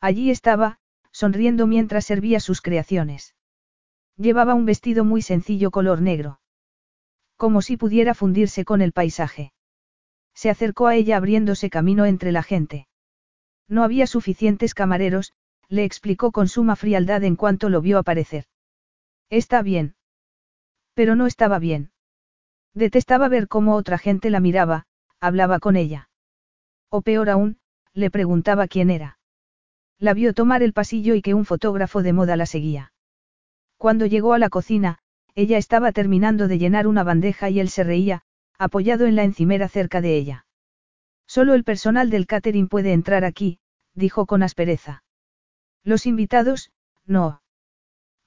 Allí 0.00 0.32
estaba, 0.32 0.80
sonriendo 1.12 1.68
mientras 1.68 2.06
servía 2.06 2.40
sus 2.40 2.60
creaciones. 2.60 3.36
Llevaba 4.16 4.54
un 4.54 4.64
vestido 4.64 5.04
muy 5.04 5.22
sencillo 5.22 5.70
color 5.70 6.02
negro. 6.02 6.40
Como 7.36 7.62
si 7.62 7.76
pudiera 7.76 8.14
fundirse 8.14 8.64
con 8.64 8.82
el 8.82 8.90
paisaje. 8.90 9.52
Se 10.34 10.50
acercó 10.50 10.88
a 10.88 10.96
ella 10.96 11.18
abriéndose 11.18 11.70
camino 11.70 12.04
entre 12.04 12.32
la 12.32 12.42
gente. 12.42 12.88
No 13.68 13.84
había 13.84 14.08
suficientes 14.08 14.74
camareros, 14.74 15.34
le 15.68 15.84
explicó 15.84 16.32
con 16.32 16.48
suma 16.48 16.74
frialdad 16.74 17.22
en 17.22 17.36
cuanto 17.36 17.68
lo 17.68 17.80
vio 17.80 17.98
aparecer. 17.98 18.46
Está 19.30 19.62
bien. 19.62 19.94
Pero 20.94 21.14
no 21.14 21.28
estaba 21.28 21.60
bien. 21.60 21.92
Detestaba 22.74 23.28
ver 23.28 23.46
cómo 23.46 23.76
otra 23.76 23.98
gente 23.98 24.30
la 24.30 24.40
miraba, 24.40 24.88
hablaba 25.20 25.58
con 25.58 25.76
ella. 25.76 26.08
O 26.90 27.02
peor 27.02 27.30
aún, 27.30 27.58
le 27.92 28.10
preguntaba 28.10 28.68
quién 28.68 28.90
era. 28.90 29.18
La 29.98 30.14
vio 30.14 30.32
tomar 30.32 30.62
el 30.62 30.72
pasillo 30.72 31.14
y 31.14 31.22
que 31.22 31.34
un 31.34 31.44
fotógrafo 31.44 32.02
de 32.02 32.12
moda 32.12 32.36
la 32.36 32.46
seguía. 32.46 32.92
Cuando 33.76 34.06
llegó 34.06 34.32
a 34.32 34.38
la 34.38 34.48
cocina, 34.48 34.98
ella 35.34 35.58
estaba 35.58 35.92
terminando 35.92 36.48
de 36.48 36.58
llenar 36.58 36.86
una 36.86 37.04
bandeja 37.04 37.50
y 37.50 37.60
él 37.60 37.68
se 37.68 37.84
reía, 37.84 38.22
apoyado 38.58 39.06
en 39.06 39.16
la 39.16 39.24
encimera 39.24 39.68
cerca 39.68 40.00
de 40.00 40.16
ella. 40.16 40.46
Solo 41.26 41.54
el 41.54 41.64
personal 41.64 42.10
del 42.10 42.26
catering 42.26 42.68
puede 42.68 42.92
entrar 42.92 43.24
aquí, 43.24 43.58
dijo 43.94 44.26
con 44.26 44.42
aspereza. 44.42 45.04
Los 45.84 46.06
invitados, 46.06 46.70
No. 47.06 47.42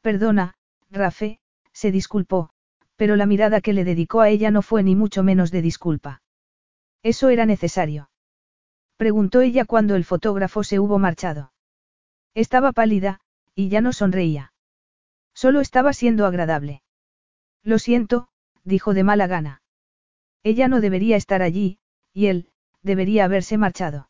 Perdona, 0.02 0.56
Rafe, 0.90 1.40
se 1.74 1.92
disculpó, 1.92 2.50
pero 2.96 3.16
la 3.16 3.26
mirada 3.26 3.62
que 3.62 3.74
le 3.74 3.84
dedicó 3.84 4.22
a 4.22 4.30
ella 4.30 4.52
no 4.52 4.62
fue 4.62 4.84
ni 4.84 4.96
mucho 4.96 5.24
menos 5.24 5.52
de 5.52 5.62
disculpa. 5.62 6.22
¿Eso 7.04 7.30
era 7.30 7.46
necesario? 7.46 8.10
Preguntó 8.98 9.42
ella 9.42 9.66
cuando 9.66 9.96
el 9.96 10.06
fotógrafo 10.06 10.64
se 10.64 10.80
hubo 10.80 11.00
marchado. 11.00 11.52
Estaba 12.36 12.72
pálida, 12.72 13.20
y 13.56 13.70
ya 13.70 13.82
no 13.82 13.94
sonreía. 13.94 14.54
Solo 15.34 15.60
estaba 15.60 15.94
siendo 15.94 16.26
agradable. 16.26 16.84
Lo 17.64 17.80
siento, 17.80 18.28
dijo 18.64 18.94
de 18.94 19.04
mala 19.04 19.28
gana. 19.28 19.62
Ella 20.44 20.68
no 20.68 20.82
debería 20.82 21.16
estar 21.18 21.42
allí, 21.42 21.80
y 22.14 22.28
él, 22.28 22.50
debería 22.84 23.26
haberse 23.26 23.58
marchado. 23.58 24.10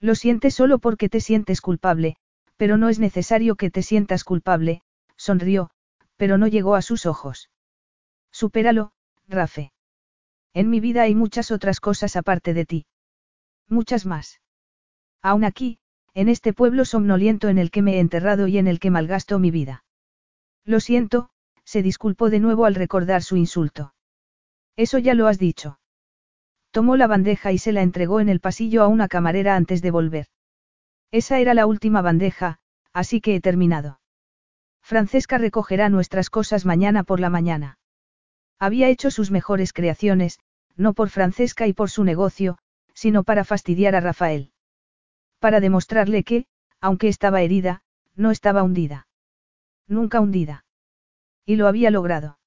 Lo 0.00 0.14
sientes 0.14 0.54
solo 0.54 0.78
porque 0.78 1.08
te 1.08 1.20
sientes 1.20 1.60
culpable, 1.60 2.16
pero 2.56 2.76
no 2.76 2.88
es 2.88 2.98
necesario 2.98 3.56
que 3.56 3.70
te 3.70 3.82
sientas 3.82 4.24
culpable, 4.24 4.82
sonrió, 5.16 5.70
pero 6.16 6.38
no 6.38 6.46
llegó 6.46 6.74
a 6.74 6.82
sus 6.82 7.06
ojos. 7.06 7.50
Supéralo, 8.30 8.92
Rafe. 9.28 9.72
En 10.54 10.70
mi 10.70 10.80
vida 10.80 11.02
hay 11.02 11.14
muchas 11.14 11.50
otras 11.50 11.80
cosas 11.80 12.16
aparte 12.16 12.54
de 12.54 12.66
ti. 12.66 12.86
Muchas 13.68 14.06
más. 14.06 14.40
Aún 15.22 15.44
aquí, 15.44 15.78
en 16.14 16.28
este 16.28 16.52
pueblo 16.52 16.84
somnoliento 16.84 17.48
en 17.48 17.58
el 17.58 17.70
que 17.70 17.82
me 17.82 17.96
he 17.96 18.00
enterrado 18.00 18.48
y 18.48 18.58
en 18.58 18.66
el 18.66 18.80
que 18.80 18.90
malgasto 18.90 19.38
mi 19.38 19.50
vida. 19.50 19.84
Lo 20.64 20.80
siento, 20.80 21.30
se 21.64 21.82
disculpó 21.82 22.30
de 22.30 22.40
nuevo 22.40 22.64
al 22.64 22.74
recordar 22.74 23.22
su 23.22 23.36
insulto. 23.36 23.94
Eso 24.76 24.98
ya 24.98 25.14
lo 25.14 25.28
has 25.28 25.38
dicho. 25.38 25.78
Tomó 26.70 26.96
la 26.96 27.06
bandeja 27.06 27.52
y 27.52 27.58
se 27.58 27.72
la 27.72 27.82
entregó 27.82 28.20
en 28.20 28.28
el 28.28 28.40
pasillo 28.40 28.82
a 28.82 28.88
una 28.88 29.08
camarera 29.08 29.56
antes 29.56 29.82
de 29.82 29.90
volver. 29.90 30.26
Esa 31.10 31.38
era 31.38 31.54
la 31.54 31.66
última 31.66 32.02
bandeja, 32.02 32.58
así 32.92 33.20
que 33.20 33.34
he 33.34 33.40
terminado. 33.40 34.00
Francesca 34.80 35.38
recogerá 35.38 35.88
nuestras 35.88 36.30
cosas 36.30 36.64
mañana 36.64 37.02
por 37.02 37.20
la 37.20 37.30
mañana. 37.30 37.79
Había 38.60 38.88
hecho 38.88 39.10
sus 39.10 39.30
mejores 39.30 39.72
creaciones, 39.72 40.38
no 40.76 40.92
por 40.92 41.08
Francesca 41.08 41.66
y 41.66 41.72
por 41.72 41.88
su 41.90 42.04
negocio, 42.04 42.58
sino 42.92 43.24
para 43.24 43.44
fastidiar 43.44 43.96
a 43.96 44.00
Rafael. 44.00 44.52
Para 45.38 45.60
demostrarle 45.60 46.22
que, 46.22 46.44
aunque 46.78 47.08
estaba 47.08 47.40
herida, 47.40 47.82
no 48.14 48.30
estaba 48.30 48.62
hundida. 48.62 49.08
Nunca 49.88 50.20
hundida. 50.20 50.66
Y 51.46 51.56
lo 51.56 51.66
había 51.66 51.90
logrado. 51.90 52.38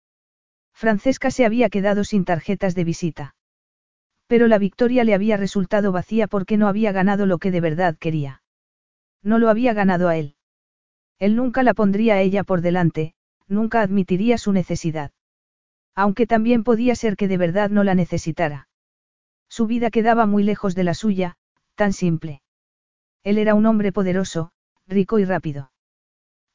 Francesca 0.73 1.31
se 1.31 1.45
había 1.45 1.69
quedado 1.69 2.03
sin 2.03 2.25
tarjetas 2.25 2.75
de 2.75 2.83
visita. 2.83 3.35
Pero 4.27 4.47
la 4.47 4.59
victoria 4.59 5.03
le 5.03 5.15
había 5.15 5.37
resultado 5.37 5.91
vacía 5.91 6.27
porque 6.27 6.57
no 6.57 6.67
había 6.67 6.91
ganado 6.91 7.25
lo 7.25 7.39
que 7.39 7.49
de 7.49 7.61
verdad 7.61 7.97
quería. 7.97 8.43
No 9.23 9.39
lo 9.39 9.49
había 9.49 9.73
ganado 9.73 10.09
a 10.09 10.17
él. 10.17 10.35
Él 11.17 11.35
nunca 11.35 11.63
la 11.63 11.73
pondría 11.73 12.15
a 12.15 12.21
ella 12.21 12.43
por 12.43 12.61
delante, 12.61 13.15
nunca 13.47 13.81
admitiría 13.81 14.37
su 14.37 14.51
necesidad. 14.51 15.11
Aunque 15.95 16.27
también 16.27 16.63
podía 16.63 16.95
ser 16.95 17.15
que 17.15 17.27
de 17.27 17.37
verdad 17.37 17.69
no 17.69 17.83
la 17.83 17.95
necesitara. 17.95 18.67
Su 19.49 19.67
vida 19.67 19.91
quedaba 19.91 20.25
muy 20.25 20.43
lejos 20.43 20.73
de 20.75 20.83
la 20.83 20.93
suya, 20.93 21.37
tan 21.75 21.93
simple. 21.93 22.41
Él 23.23 23.37
era 23.37 23.53
un 23.53 23.65
hombre 23.65 23.91
poderoso, 23.91 24.51
rico 24.87 25.19
y 25.19 25.25
rápido. 25.25 25.71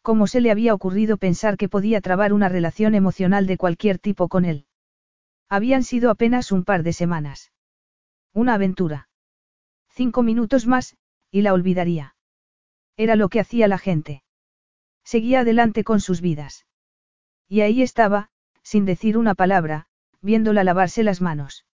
¿Cómo 0.02 0.26
se 0.26 0.40
le 0.40 0.50
había 0.50 0.74
ocurrido 0.74 1.16
pensar 1.16 1.56
que 1.56 1.68
podía 1.68 2.00
trabar 2.00 2.32
una 2.32 2.48
relación 2.48 2.94
emocional 2.94 3.46
de 3.46 3.56
cualquier 3.56 3.98
tipo 3.98 4.28
con 4.28 4.44
él? 4.44 4.66
Habían 5.48 5.82
sido 5.82 6.10
apenas 6.10 6.52
un 6.52 6.64
par 6.64 6.82
de 6.82 6.92
semanas. 6.92 7.52
Una 8.32 8.54
aventura. 8.54 9.08
Cinco 9.90 10.22
minutos 10.22 10.66
más, 10.66 10.96
y 11.30 11.42
la 11.42 11.52
olvidaría. 11.52 12.16
Era 12.96 13.16
lo 13.16 13.28
que 13.28 13.40
hacía 13.40 13.68
la 13.68 13.78
gente. 13.78 14.22
Seguía 15.04 15.40
adelante 15.40 15.84
con 15.84 16.00
sus 16.00 16.20
vidas. 16.20 16.66
Y 17.48 17.62
ahí 17.62 17.82
estaba, 17.82 18.30
sin 18.68 18.84
decir 18.84 19.16
una 19.16 19.34
palabra, 19.34 19.86
viéndola 20.20 20.62
lavarse 20.62 21.02
las 21.02 21.22
manos. 21.22 21.64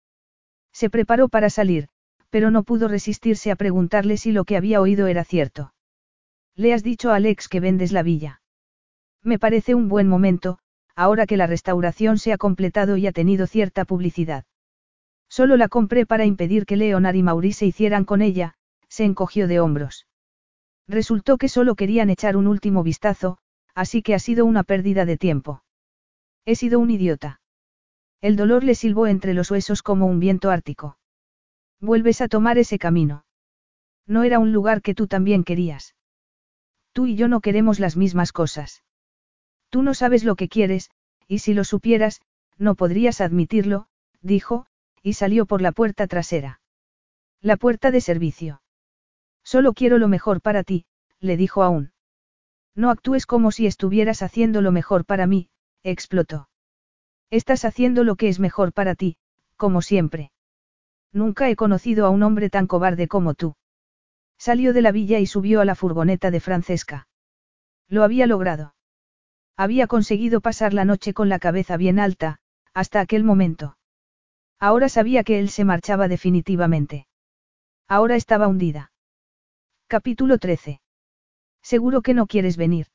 Se 0.73 0.91
preparó 0.91 1.29
para 1.29 1.51
salir, 1.51 1.89
pero 2.31 2.53
no 2.53 2.63
pudo 2.63 2.87
resistirse 2.87 3.51
a 3.51 3.57
preguntarle 3.57 4.17
si 4.17 4.31
lo 4.31 4.45
que 4.45 4.57
había 4.57 4.81
oído 4.81 5.09
era 5.09 5.25
cierto. 5.25 5.75
¿Le 6.55 6.73
has 6.73 6.85
dicho 6.85 7.11
a 7.11 7.17
Alex 7.17 7.49
que 7.49 7.59
vendes 7.59 7.91
la 7.91 8.05
villa? 8.05 8.43
Me 9.25 9.41
parece 9.41 9.75
un 9.75 9.89
buen 9.89 10.07
momento, 10.07 10.61
ahora 10.95 11.27
que 11.27 11.37
la 11.37 11.49
restauración 11.49 12.17
se 12.17 12.33
ha 12.33 12.39
completado 12.39 12.97
y 12.97 13.09
ha 13.09 13.13
tenido 13.13 13.49
cierta 13.49 13.85
publicidad. 13.85 14.45
Solo 15.29 15.57
la 15.57 15.67
compré 15.67 16.07
para 16.07 16.27
impedir 16.27 16.65
que 16.65 16.77
Leonard 16.77 17.17
y 17.17 17.25
Maurice 17.25 17.67
hicieran 17.67 18.05
con 18.05 18.23
ella, 18.23 18.55
se 18.89 19.03
encogió 19.03 19.49
de 19.49 19.59
hombros. 19.59 20.07
Resultó 20.87 21.39
que 21.39 21.49
solo 21.49 21.75
querían 21.75 22.09
echar 22.09 22.37
un 22.37 22.47
último 22.47 22.85
vistazo, 22.85 23.39
así 23.75 24.01
que 24.01 24.15
ha 24.15 24.21
sido 24.21 24.47
una 24.47 24.63
pérdida 24.63 25.07
de 25.07 25.17
tiempo. 25.17 25.64
He 26.47 26.57
sido 26.57 26.79
un 26.79 26.91
idiota. 26.91 27.41
El 28.21 28.37
dolor 28.37 28.65
le 28.65 28.75
silbó 28.75 29.07
entre 29.07 29.35
los 29.35 29.51
huesos 29.51 29.83
como 29.83 30.07
un 30.07 30.21
viento 30.21 30.51
ártico. 30.51 30.99
Vuelves 31.81 32.21
a 32.21 32.29
tomar 32.29 32.59
ese 32.59 32.79
camino. 32.79 33.25
No 34.07 34.23
era 34.23 34.39
un 34.39 34.53
lugar 34.53 34.83
que 34.83 34.95
tú 34.95 35.07
también 35.07 35.45
querías. 35.45 35.95
Tú 36.93 37.07
y 37.07 37.17
yo 37.17 37.29
no 37.29 37.41
queremos 37.41 37.81
las 37.81 37.97
mismas 37.97 38.33
cosas. 38.33 38.83
Tú 39.71 39.83
no 39.83 39.95
sabes 39.95 40.25
lo 40.25 40.37
que 40.37 40.49
quieres, 40.49 40.91
y 41.27 41.41
si 41.41 41.55
lo 41.55 41.65
supieras, 41.65 42.21
no 42.59 42.75
podrías 42.75 43.21
admitirlo, 43.21 43.89
dijo, 44.21 44.67
y 45.03 45.15
salió 45.15 45.47
por 45.47 45.61
la 45.61 45.73
puerta 45.73 46.07
trasera. 46.07 46.61
La 47.41 47.57
puerta 47.57 47.91
de 47.91 48.01
servicio. 48.01 48.63
Solo 49.43 49.73
quiero 49.73 49.99
lo 49.99 50.09
mejor 50.09 50.41
para 50.41 50.63
ti, 50.63 50.87
le 51.21 51.37
dijo 51.37 51.63
aún. 51.63 51.93
No 52.75 52.91
actúes 52.91 53.27
como 53.27 53.51
si 53.51 53.67
estuvieras 53.67 54.23
haciendo 54.23 54.63
lo 54.63 54.73
mejor 54.73 55.05
para 55.05 55.27
mí, 55.27 55.49
explotó. 55.85 56.49
Estás 57.31 57.65
haciendo 57.65 58.03
lo 58.03 58.17
que 58.17 58.29
es 58.29 58.41
mejor 58.41 58.73
para 58.73 58.95
ti, 58.95 59.17
como 59.57 59.83
siempre. 59.83 60.33
Nunca 61.13 61.49
he 61.49 61.57
conocido 61.57 62.07
a 62.07 62.11
un 62.11 62.23
hombre 62.23 62.51
tan 62.51 62.67
cobarde 62.67 63.07
como 63.07 63.35
tú. 63.35 63.55
Salió 64.39 64.73
de 64.73 64.83
la 64.83 64.91
villa 64.91 65.21
y 65.21 65.27
subió 65.27 65.61
a 65.61 65.65
la 65.65 65.75
furgoneta 65.75 66.31
de 66.31 66.41
Francesca. 66.41 67.07
Lo 67.89 68.03
había 68.03 68.27
logrado. 68.27 68.75
Había 69.57 69.87
conseguido 69.87 70.41
pasar 70.41 70.75
la 70.75 70.85
noche 70.85 71.15
con 71.15 71.29
la 71.29 71.39
cabeza 71.39 71.77
bien 71.77 72.01
alta, 72.01 72.41
hasta 72.73 73.01
aquel 73.01 73.23
momento. 73.23 73.77
Ahora 74.59 74.89
sabía 74.89 75.23
que 75.23 75.39
él 75.39 75.51
se 75.51 75.65
marchaba 75.65 76.09
definitivamente. 76.09 77.07
Ahora 77.87 78.17
estaba 78.17 78.49
hundida. 78.49 78.91
Capítulo 79.87 80.39
13. 80.39 80.81
Seguro 81.63 82.03
que 82.03 82.15
no 82.15 82.27
quieres 82.27 82.57
venir. 82.57 82.87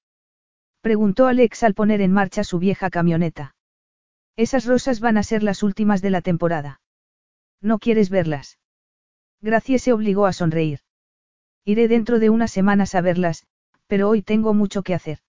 Preguntó 0.81 1.27
Alex 1.27 1.63
al 1.63 1.73
poner 1.73 2.01
en 2.01 2.13
marcha 2.13 2.43
su 2.43 2.59
vieja 2.59 2.89
camioneta. 2.89 3.55
Esas 4.37 4.65
rosas 4.65 5.01
van 5.01 5.17
a 5.17 5.23
ser 5.23 5.43
las 5.43 5.63
últimas 5.63 6.01
de 6.01 6.09
la 6.09 6.21
temporada. 6.21 6.79
¿No 7.61 7.79
quieres 7.79 8.09
verlas? 8.09 8.57
Gracie 9.41 9.79
se 9.79 9.91
obligó 9.91 10.25
a 10.25 10.33
sonreír. 10.33 10.79
Iré 11.65 11.87
dentro 11.87 12.19
de 12.19 12.29
unas 12.29 12.51
semanas 12.51 12.95
a 12.95 13.01
verlas, 13.01 13.45
pero 13.87 14.07
hoy 14.07 14.21
tengo 14.21 14.53
mucho 14.53 14.81
que 14.81 14.93
hacer. 14.93 15.19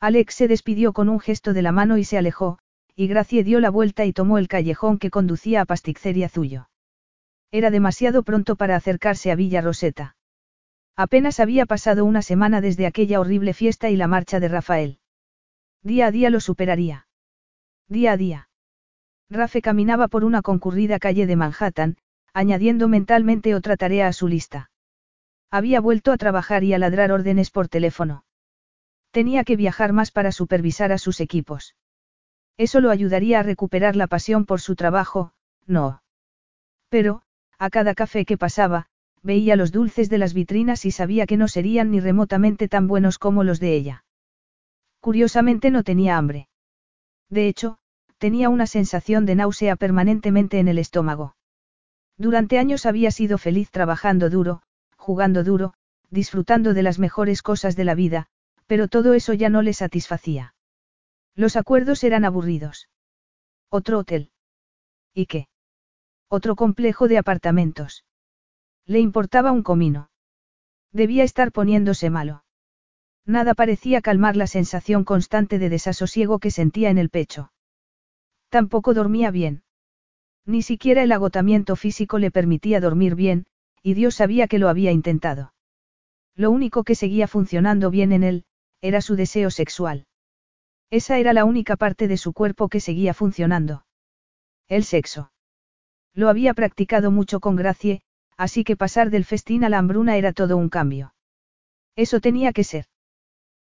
Alex 0.00 0.34
se 0.34 0.48
despidió 0.48 0.92
con 0.92 1.08
un 1.08 1.20
gesto 1.20 1.54
de 1.54 1.62
la 1.62 1.72
mano 1.72 1.96
y 1.96 2.04
se 2.04 2.18
alejó, 2.18 2.58
y 2.94 3.06
Gracie 3.06 3.44
dio 3.44 3.60
la 3.60 3.70
vuelta 3.70 4.04
y 4.04 4.12
tomó 4.12 4.36
el 4.36 4.48
callejón 4.48 4.98
que 4.98 5.10
conducía 5.10 5.62
a 5.62 5.64
Pasticceria 5.64 6.28
Zuyo. 6.28 6.68
Era 7.50 7.70
demasiado 7.70 8.22
pronto 8.22 8.56
para 8.56 8.76
acercarse 8.76 9.30
a 9.30 9.36
Villa 9.36 9.62
Roseta. 9.62 10.15
Apenas 10.96 11.40
había 11.40 11.66
pasado 11.66 12.06
una 12.06 12.22
semana 12.22 12.62
desde 12.62 12.86
aquella 12.86 13.20
horrible 13.20 13.52
fiesta 13.52 13.90
y 13.90 13.96
la 13.96 14.08
marcha 14.08 14.40
de 14.40 14.48
Rafael. 14.48 14.98
Día 15.82 16.06
a 16.06 16.10
día 16.10 16.30
lo 16.30 16.40
superaría. 16.40 17.06
Día 17.86 18.12
a 18.12 18.16
día. 18.16 18.48
Rafe 19.28 19.60
caminaba 19.60 20.08
por 20.08 20.24
una 20.24 20.40
concurrida 20.40 20.98
calle 20.98 21.26
de 21.26 21.36
Manhattan, 21.36 21.98
añadiendo 22.32 22.88
mentalmente 22.88 23.54
otra 23.54 23.76
tarea 23.76 24.08
a 24.08 24.12
su 24.12 24.26
lista. 24.26 24.70
Había 25.50 25.80
vuelto 25.80 26.12
a 26.12 26.16
trabajar 26.16 26.64
y 26.64 26.72
a 26.72 26.78
ladrar 26.78 27.12
órdenes 27.12 27.50
por 27.50 27.68
teléfono. 27.68 28.24
Tenía 29.10 29.44
que 29.44 29.56
viajar 29.56 29.92
más 29.92 30.10
para 30.10 30.32
supervisar 30.32 30.92
a 30.92 30.98
sus 30.98 31.20
equipos. 31.20 31.76
Eso 32.56 32.80
lo 32.80 32.90
ayudaría 32.90 33.40
a 33.40 33.42
recuperar 33.42 33.96
la 33.96 34.06
pasión 34.06 34.46
por 34.46 34.60
su 34.60 34.76
trabajo, 34.76 35.32
no. 35.66 36.02
Pero, 36.88 37.22
a 37.58 37.68
cada 37.70 37.94
café 37.94 38.24
que 38.24 38.38
pasaba, 38.38 38.88
veía 39.26 39.56
los 39.56 39.72
dulces 39.72 40.08
de 40.08 40.18
las 40.18 40.32
vitrinas 40.34 40.84
y 40.84 40.92
sabía 40.92 41.26
que 41.26 41.36
no 41.36 41.48
serían 41.48 41.90
ni 41.90 42.00
remotamente 42.00 42.68
tan 42.68 42.86
buenos 42.86 43.18
como 43.18 43.42
los 43.42 43.58
de 43.60 43.74
ella. 43.74 44.04
Curiosamente 45.00 45.70
no 45.70 45.82
tenía 45.82 46.16
hambre. 46.16 46.48
De 47.28 47.48
hecho, 47.48 47.78
tenía 48.18 48.48
una 48.48 48.66
sensación 48.66 49.26
de 49.26 49.34
náusea 49.34 49.76
permanentemente 49.76 50.60
en 50.60 50.68
el 50.68 50.78
estómago. 50.78 51.36
Durante 52.16 52.58
años 52.58 52.86
había 52.86 53.10
sido 53.10 53.36
feliz 53.36 53.70
trabajando 53.70 54.30
duro, 54.30 54.62
jugando 54.96 55.44
duro, 55.44 55.74
disfrutando 56.08 56.72
de 56.72 56.82
las 56.84 56.98
mejores 56.98 57.42
cosas 57.42 57.76
de 57.76 57.84
la 57.84 57.94
vida, 57.94 58.28
pero 58.66 58.88
todo 58.88 59.12
eso 59.12 59.34
ya 59.34 59.48
no 59.50 59.60
le 59.60 59.72
satisfacía. 59.72 60.54
Los 61.34 61.56
acuerdos 61.56 62.04
eran 62.04 62.24
aburridos. 62.24 62.88
Otro 63.70 63.98
hotel. 63.98 64.30
¿Y 65.12 65.26
qué? 65.26 65.48
Otro 66.28 66.56
complejo 66.56 67.08
de 67.08 67.18
apartamentos. 67.18 68.04
Le 68.86 69.00
importaba 69.00 69.52
un 69.52 69.62
comino. 69.62 70.10
Debía 70.92 71.24
estar 71.24 71.50
poniéndose 71.52 72.08
malo. 72.08 72.44
Nada 73.24 73.54
parecía 73.54 74.00
calmar 74.00 74.36
la 74.36 74.46
sensación 74.46 75.04
constante 75.04 75.58
de 75.58 75.68
desasosiego 75.68 76.38
que 76.38 76.52
sentía 76.52 76.90
en 76.90 76.98
el 76.98 77.10
pecho. 77.10 77.52
Tampoco 78.48 78.94
dormía 78.94 79.32
bien. 79.32 79.64
Ni 80.44 80.62
siquiera 80.62 81.02
el 81.02 81.10
agotamiento 81.10 81.74
físico 81.74 82.18
le 82.18 82.30
permitía 82.30 82.80
dormir 82.80 83.16
bien, 83.16 83.46
y 83.82 83.94
Dios 83.94 84.14
sabía 84.14 84.46
que 84.46 84.60
lo 84.60 84.68
había 84.68 84.92
intentado. 84.92 85.52
Lo 86.36 86.52
único 86.52 86.84
que 86.84 86.94
seguía 86.94 87.26
funcionando 87.26 87.90
bien 87.90 88.12
en 88.12 88.22
él, 88.22 88.44
era 88.80 89.00
su 89.00 89.16
deseo 89.16 89.50
sexual. 89.50 90.06
Esa 90.90 91.18
era 91.18 91.32
la 91.32 91.44
única 91.44 91.76
parte 91.76 92.06
de 92.06 92.16
su 92.16 92.32
cuerpo 92.32 92.68
que 92.68 92.78
seguía 92.78 93.12
funcionando. 93.14 93.84
El 94.68 94.84
sexo. 94.84 95.32
Lo 96.14 96.28
había 96.28 96.54
practicado 96.54 97.10
mucho 97.10 97.40
con 97.40 97.56
Gracie, 97.56 98.02
así 98.36 98.64
que 98.64 98.76
pasar 98.76 99.10
del 99.10 99.24
festín 99.24 99.64
a 99.64 99.68
la 99.68 99.78
hambruna 99.78 100.16
era 100.16 100.32
todo 100.32 100.56
un 100.56 100.68
cambio. 100.68 101.14
Eso 101.96 102.20
tenía 102.20 102.52
que 102.52 102.64
ser. 102.64 102.86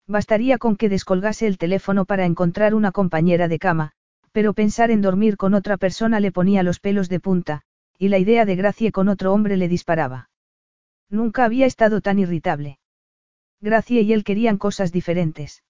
Bastaría 0.07 0.57
con 0.57 0.75
que 0.75 0.89
descolgase 0.89 1.47
el 1.47 1.57
teléfono 1.57 2.05
para 2.05 2.25
encontrar 2.25 2.75
una 2.75 2.91
compañera 2.91 3.47
de 3.47 3.59
cama, 3.59 3.91
pero 4.31 4.53
pensar 4.53 4.91
en 4.91 5.01
dormir 5.01 5.37
con 5.37 5.53
otra 5.53 5.77
persona 5.77 6.19
le 6.19 6.31
ponía 6.31 6.63
los 6.63 6.79
pelos 6.79 7.07
de 7.07 7.19
punta, 7.19 7.61
y 7.97 8.09
la 8.09 8.17
idea 8.17 8.45
de 8.45 8.55
Gracie 8.55 8.91
con 8.91 9.07
otro 9.07 9.31
hombre 9.31 9.55
le 9.55 9.67
disparaba. 9.67 10.29
Nunca 11.09 11.45
había 11.45 11.67
estado 11.67 12.01
tan 12.01 12.19
irritable. 12.19 12.79
Gracie 13.61 14.01
y 14.01 14.11
él 14.11 14.23
querían 14.23 14.57
cosas 14.57 14.91
diferentes. 14.91 15.63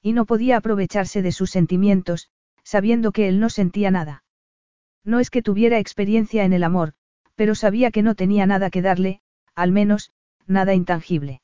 Y 0.00 0.12
no 0.12 0.24
podía 0.24 0.56
aprovecharse 0.56 1.20
de 1.20 1.32
sus 1.32 1.50
sentimientos, 1.50 2.30
sabiendo 2.62 3.12
que 3.12 3.28
él 3.28 3.40
no 3.40 3.50
sentía 3.50 3.90
nada. 3.90 4.24
No 5.04 5.18
es 5.18 5.28
que 5.28 5.42
tuviera 5.42 5.78
experiencia 5.78 6.44
en 6.44 6.52
el 6.52 6.62
amor, 6.62 6.94
pero 7.34 7.54
sabía 7.54 7.90
que 7.90 8.02
no 8.02 8.14
tenía 8.14 8.46
nada 8.46 8.70
que 8.70 8.82
darle, 8.82 9.20
al 9.54 9.72
menos, 9.72 10.12
nada 10.46 10.74
intangible. 10.74 11.42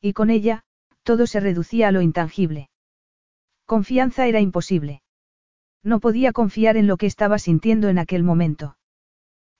Y 0.00 0.12
con 0.12 0.30
ella, 0.30 0.64
todo 1.02 1.26
se 1.26 1.40
reducía 1.40 1.88
a 1.88 1.92
lo 1.92 2.02
intangible. 2.02 2.70
Confianza 3.64 4.26
era 4.26 4.40
imposible. 4.40 5.02
No 5.82 6.00
podía 6.00 6.32
confiar 6.32 6.76
en 6.76 6.86
lo 6.86 6.96
que 6.96 7.06
estaba 7.06 7.38
sintiendo 7.38 7.88
en 7.88 7.98
aquel 7.98 8.22
momento. 8.22 8.76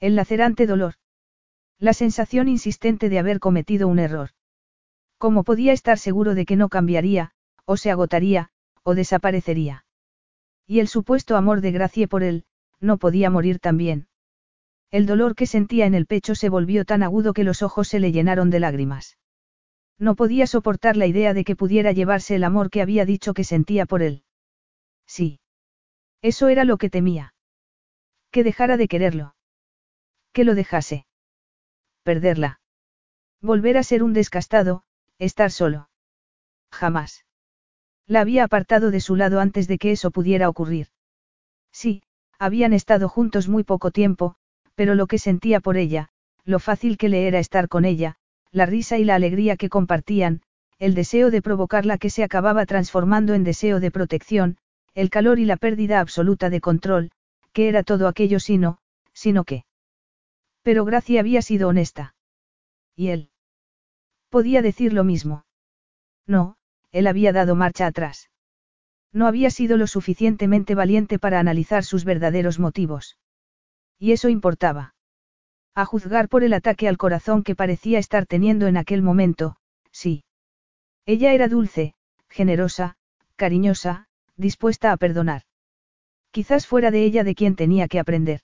El 0.01 0.17
lacerante 0.17 0.67
dolor. 0.67 0.94
La 1.78 1.93
sensación 1.93 2.49
insistente 2.49 3.09
de 3.09 3.18
haber 3.18 3.39
cometido 3.39 3.89
un 3.89 3.99
error. 3.99 4.31
¿Cómo 5.17 5.44
podía 5.44 5.73
estar 5.73 5.99
seguro 5.99 6.35
de 6.35 6.44
que 6.44 6.57
no 6.57 6.68
cambiaría, 6.68 7.33
o 7.65 7.77
se 7.77 7.91
agotaría, 7.91 8.51
o 8.83 8.94
desaparecería? 8.94 9.85
Y 10.67 10.81
el 10.81 10.89
supuesto 10.89 11.36
amor 11.36 11.60
de 11.60 11.73
Gracie 11.73 12.09
por 12.09 12.23
él, 12.23 12.44
no 12.81 12.99
podía 12.99 13.31
morir 13.31 13.59
también. 13.59 14.07
El 14.91 15.07
dolor 15.07 15.34
que 15.34 15.47
sentía 15.47 15.86
en 15.86 15.94
el 15.94 16.07
pecho 16.07 16.34
se 16.34 16.49
volvió 16.49 16.84
tan 16.84 17.02
agudo 17.02 17.34
que 17.34 17.44
los 17.44 17.62
ojos 17.62 17.89
se 17.89 18.00
le 18.00 18.12
llenaron 18.12 18.50
de 18.50 18.60
lágrimas. 18.60 19.18
No 19.99 20.15
podía 20.15 20.47
soportar 20.47 20.97
la 20.97 21.07
idea 21.07 21.34
de 21.34 21.44
que 21.44 21.57
pudiera 21.57 21.92
llevarse 21.92 22.36
el 22.36 22.44
amor 22.44 22.70
que 22.70 22.81
había 22.81 23.05
dicho 23.05 23.34
que 23.34 23.44
sentía 23.44 23.84
por 23.84 24.02
él. 24.02 24.23
Sí. 25.07 25.41
Eso 26.23 26.49
era 26.49 26.65
lo 26.65 26.78
que 26.78 26.91
temía. 26.91 27.34
Que 28.31 28.44
dejara 28.44 28.76
de 28.76 28.89
quererlo. 28.89 29.34
Que 30.33 30.44
lo 30.44 30.55
dejase. 30.55 31.07
Perderla. 32.02 32.60
Volver 33.41 33.76
a 33.76 33.83
ser 33.83 34.02
un 34.02 34.12
descastado, 34.12 34.84
estar 35.18 35.50
solo. 35.50 35.91
Jamás. 36.70 37.25
La 38.07 38.20
había 38.20 38.44
apartado 38.44 38.91
de 38.91 39.00
su 39.00 39.17
lado 39.17 39.41
antes 39.41 39.68
de 39.68 39.78
que 39.78 39.92
eso 39.92 40.10
pudiera 40.10 40.49
ocurrir. 40.49 40.89
Sí, 41.73 42.02
habían 42.39 42.73
estado 42.73 43.08
juntos 43.08 43.49
muy 43.49 43.65
poco 43.65 43.91
tiempo, 43.91 44.36
pero 44.78 44.94
lo 44.94 45.08
que 45.08 45.18
sentía 45.18 45.58
por 45.58 45.76
ella, 45.76 46.10
lo 46.44 46.60
fácil 46.60 46.98
que 46.98 47.08
le 47.08 47.26
era 47.26 47.40
estar 47.40 47.66
con 47.66 47.84
ella, 47.84 48.15
la 48.52 48.65
risa 48.65 48.97
y 48.97 49.02
la 49.02 49.16
alegría 49.16 49.57
que 49.57 49.68
compartían, 49.68 50.40
el 50.78 50.94
deseo 50.94 51.32
de 51.32 51.42
provocarla 51.42 51.98
que 51.98 52.10
se 52.10 52.23
acababa 52.23 52.65
transformando 52.65 53.34
en 53.34 53.42
deseo 53.42 53.81
de 53.81 53.90
protección, 53.90 54.57
el 54.94 55.10
calor 55.10 55.40
y 55.40 55.47
la 55.47 55.57
pérdida 55.57 55.98
absoluta 55.98 56.48
de 56.48 56.60
control, 56.60 57.10
que 57.52 57.68
era 57.68 57.82
todo 57.82 58.07
aquello 58.07 58.39
sino, 58.39 58.78
sino 59.12 59.42
que. 59.42 59.65
Pero 60.62 60.84
Gracia 60.84 61.18
había 61.18 61.42
sido 61.42 61.66
honesta. 61.66 62.15
¿Y 62.94 63.08
él? 63.08 63.31
Podía 64.28 64.62
decir 64.62 64.92
lo 64.92 65.02
mismo. 65.02 65.44
No, 66.24 66.55
él 66.92 67.08
había 67.08 67.32
dado 67.32 67.57
marcha 67.57 67.89
atrás. 67.89 68.31
No 69.12 69.26
había 69.26 69.50
sido 69.50 69.76
lo 69.76 69.89
suficientemente 69.89 70.76
valiente 70.76 71.18
para 71.18 71.40
analizar 71.40 71.82
sus 71.82 72.05
verdaderos 72.05 72.60
motivos. 72.60 73.18
Y 73.99 74.12
eso 74.12 74.28
importaba. 74.28 74.94
A 75.75 75.85
juzgar 75.85 76.28
por 76.28 76.44
el 76.44 76.52
ataque 76.52 76.89
al 76.89 76.97
corazón 76.97 77.43
que 77.43 77.55
parecía 77.55 77.99
estar 77.99 78.27
teniendo 78.27 78.67
en 78.67 78.77
aquel 78.77 79.02
momento, 79.02 79.57
sí. 79.93 80.25
Ella 81.07 81.33
era 81.33 81.49
dulce, 81.49 81.94
generosa, 82.28 82.97
cariñosa, 83.36 84.09
dispuesta 84.36 84.93
a 84.93 84.97
perdonar. 84.97 85.43
Quizás 86.33 86.67
fuera 86.67 86.91
de 86.91 87.05
ella 87.05 87.25
de 87.25 87.35
quien 87.35 87.57
tenía 87.57 87.89
que 87.89 88.01
aprender. 88.01 88.41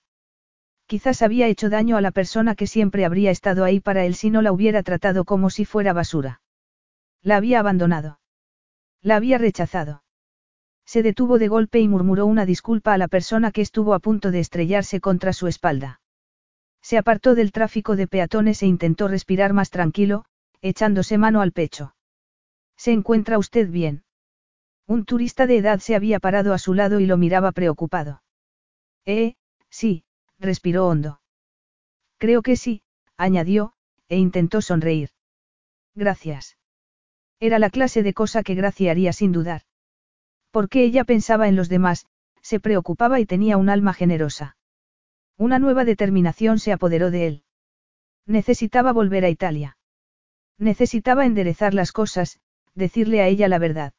Quizás 0.87 1.21
había 1.21 1.47
hecho 1.47 1.69
daño 1.69 1.97
a 1.97 2.01
la 2.01 2.11
persona 2.11 2.55
que 2.55 2.67
siempre 2.67 3.05
habría 3.05 3.31
estado 3.31 3.63
ahí 3.63 3.79
para 3.79 4.05
él 4.05 4.15
si 4.15 4.29
no 4.29 4.41
la 4.41 4.51
hubiera 4.51 4.83
tratado 4.83 5.25
como 5.25 5.49
si 5.49 5.65
fuera 5.65 5.93
basura. 5.93 6.41
La 7.21 7.35
había 7.37 7.59
abandonado. 7.59 8.19
La 9.01 9.17
había 9.17 9.37
rechazado. 9.37 10.04
Se 10.85 11.03
detuvo 11.03 11.39
de 11.39 11.47
golpe 11.47 11.79
y 11.79 11.87
murmuró 11.87 12.25
una 12.25 12.45
disculpa 12.45 12.93
a 12.93 12.97
la 12.97 13.07
persona 13.07 13.51
que 13.51 13.61
estuvo 13.61 13.93
a 13.93 13.99
punto 13.99 14.31
de 14.31 14.39
estrellarse 14.39 15.01
contra 15.01 15.33
su 15.33 15.47
espalda. 15.47 15.99
Se 16.81 16.97
apartó 16.97 17.33
del 17.33 17.51
tráfico 17.51 17.95
de 17.95 18.07
peatones 18.07 18.61
e 18.61 18.67
intentó 18.67 19.07
respirar 19.07 19.53
más 19.53 19.71
tranquilo, 19.71 20.25
echándose 20.61 21.17
mano 21.17 21.41
al 21.41 21.51
pecho. 21.51 21.95
¿Se 22.77 22.91
encuentra 22.91 23.39
usted 23.39 23.69
bien? 23.69 24.03
Un 24.85 25.05
turista 25.05 25.47
de 25.47 25.57
edad 25.57 25.79
se 25.79 25.95
había 25.95 26.19
parado 26.19 26.53
a 26.53 26.59
su 26.59 26.75
lado 26.75 26.99
y 26.99 27.07
lo 27.07 27.17
miraba 27.17 27.51
preocupado. 27.51 28.21
Eh, 29.05 29.35
sí, 29.69 30.03
respiró 30.37 30.87
hondo. 30.87 31.21
Creo 32.19 32.43
que 32.43 32.55
sí, 32.55 32.83
añadió, 33.17 33.73
e 34.07 34.17
intentó 34.17 34.61
sonreír. 34.61 35.09
Gracias. 35.95 36.57
Era 37.39 37.57
la 37.57 37.71
clase 37.71 38.03
de 38.03 38.13
cosa 38.13 38.43
que 38.43 38.53
Gracia 38.53 38.91
haría 38.91 39.11
sin 39.11 39.31
dudar. 39.31 39.63
Porque 40.55 40.85
ella 40.85 41.03
pensaba 41.03 41.49
en 41.49 41.57
los 41.57 41.67
demás, 41.67 42.05
se 42.41 42.61
preocupaba 42.61 43.19
y 43.19 43.25
tenía 43.25 43.57
un 43.57 43.67
alma 43.67 43.93
generosa. 43.93 44.55
Una 45.37 45.59
nueva 45.59 45.83
determinación 45.83 46.59
se 46.59 46.71
apoderó 46.71 47.11
de 47.11 47.27
él. 47.27 47.43
Necesitaba 48.25 48.93
volver 48.93 49.25
a 49.25 49.29
Italia. 49.29 49.77
Necesitaba 50.57 51.25
enderezar 51.25 51.73
las 51.73 51.91
cosas, 51.91 52.39
decirle 52.73 53.19
a 53.19 53.27
ella 53.27 53.49
la 53.49 53.59
verdad. 53.59 53.91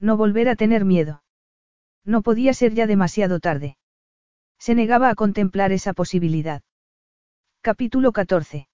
No 0.00 0.16
volver 0.16 0.48
a 0.48 0.56
tener 0.56 0.84
miedo. 0.84 1.22
No 2.04 2.22
podía 2.22 2.54
ser 2.54 2.74
ya 2.74 2.88
demasiado 2.88 3.38
tarde. 3.38 3.78
Se 4.58 4.74
negaba 4.74 5.10
a 5.10 5.14
contemplar 5.14 5.70
esa 5.70 5.92
posibilidad. 5.92 6.62
Capítulo 7.60 8.10
14. 8.10 8.68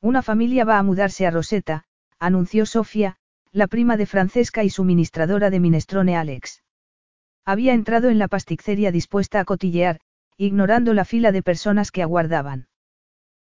Una 0.00 0.22
familia 0.22 0.64
va 0.64 0.78
a 0.78 0.84
mudarse 0.84 1.26
a 1.26 1.32
Rosetta, 1.32 1.86
anunció 2.20 2.66
Sofía, 2.66 3.18
la 3.52 3.66
prima 3.66 3.96
de 3.96 4.06
Francesca 4.06 4.62
y 4.62 4.70
suministradora 4.70 5.50
de 5.50 5.60
minestrone 5.60 6.16
Alex. 6.16 6.62
Había 7.44 7.74
entrado 7.74 8.08
en 8.08 8.18
la 8.18 8.28
pasticcería 8.28 8.92
dispuesta 8.92 9.40
a 9.40 9.44
cotillear, 9.44 10.00
ignorando 10.36 10.94
la 10.94 11.04
fila 11.04 11.32
de 11.32 11.42
personas 11.42 11.90
que 11.90 12.02
aguardaban. 12.02 12.68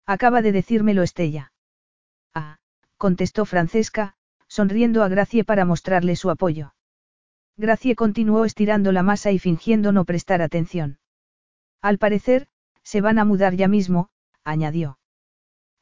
Acaba 0.06 0.42
de 0.42 0.52
decírmelo 0.52 1.02
Estella. 1.02 1.52
Ah, 2.34 2.58
contestó 2.98 3.46
Francesca, 3.46 4.16
sonriendo 4.48 5.04
a 5.04 5.08
Gracie 5.08 5.44
para 5.44 5.66
mostrarle 5.66 6.16
su 6.16 6.30
apoyo. 6.30 6.76
Gracie 7.58 7.96
continuó 7.96 8.46
estirando 8.46 8.92
la 8.92 9.02
masa 9.02 9.32
y 9.32 9.40
fingiendo 9.40 9.92
no 9.92 10.06
prestar 10.06 10.42
atención. 10.42 11.00
Al 11.82 11.98
parecer, 11.98 12.48
se 12.84 13.02
van 13.02 13.18
a 13.18 13.26
mudar 13.26 13.56
ya 13.56 13.68
mismo, 13.68 14.10
añadió. 14.44 15.00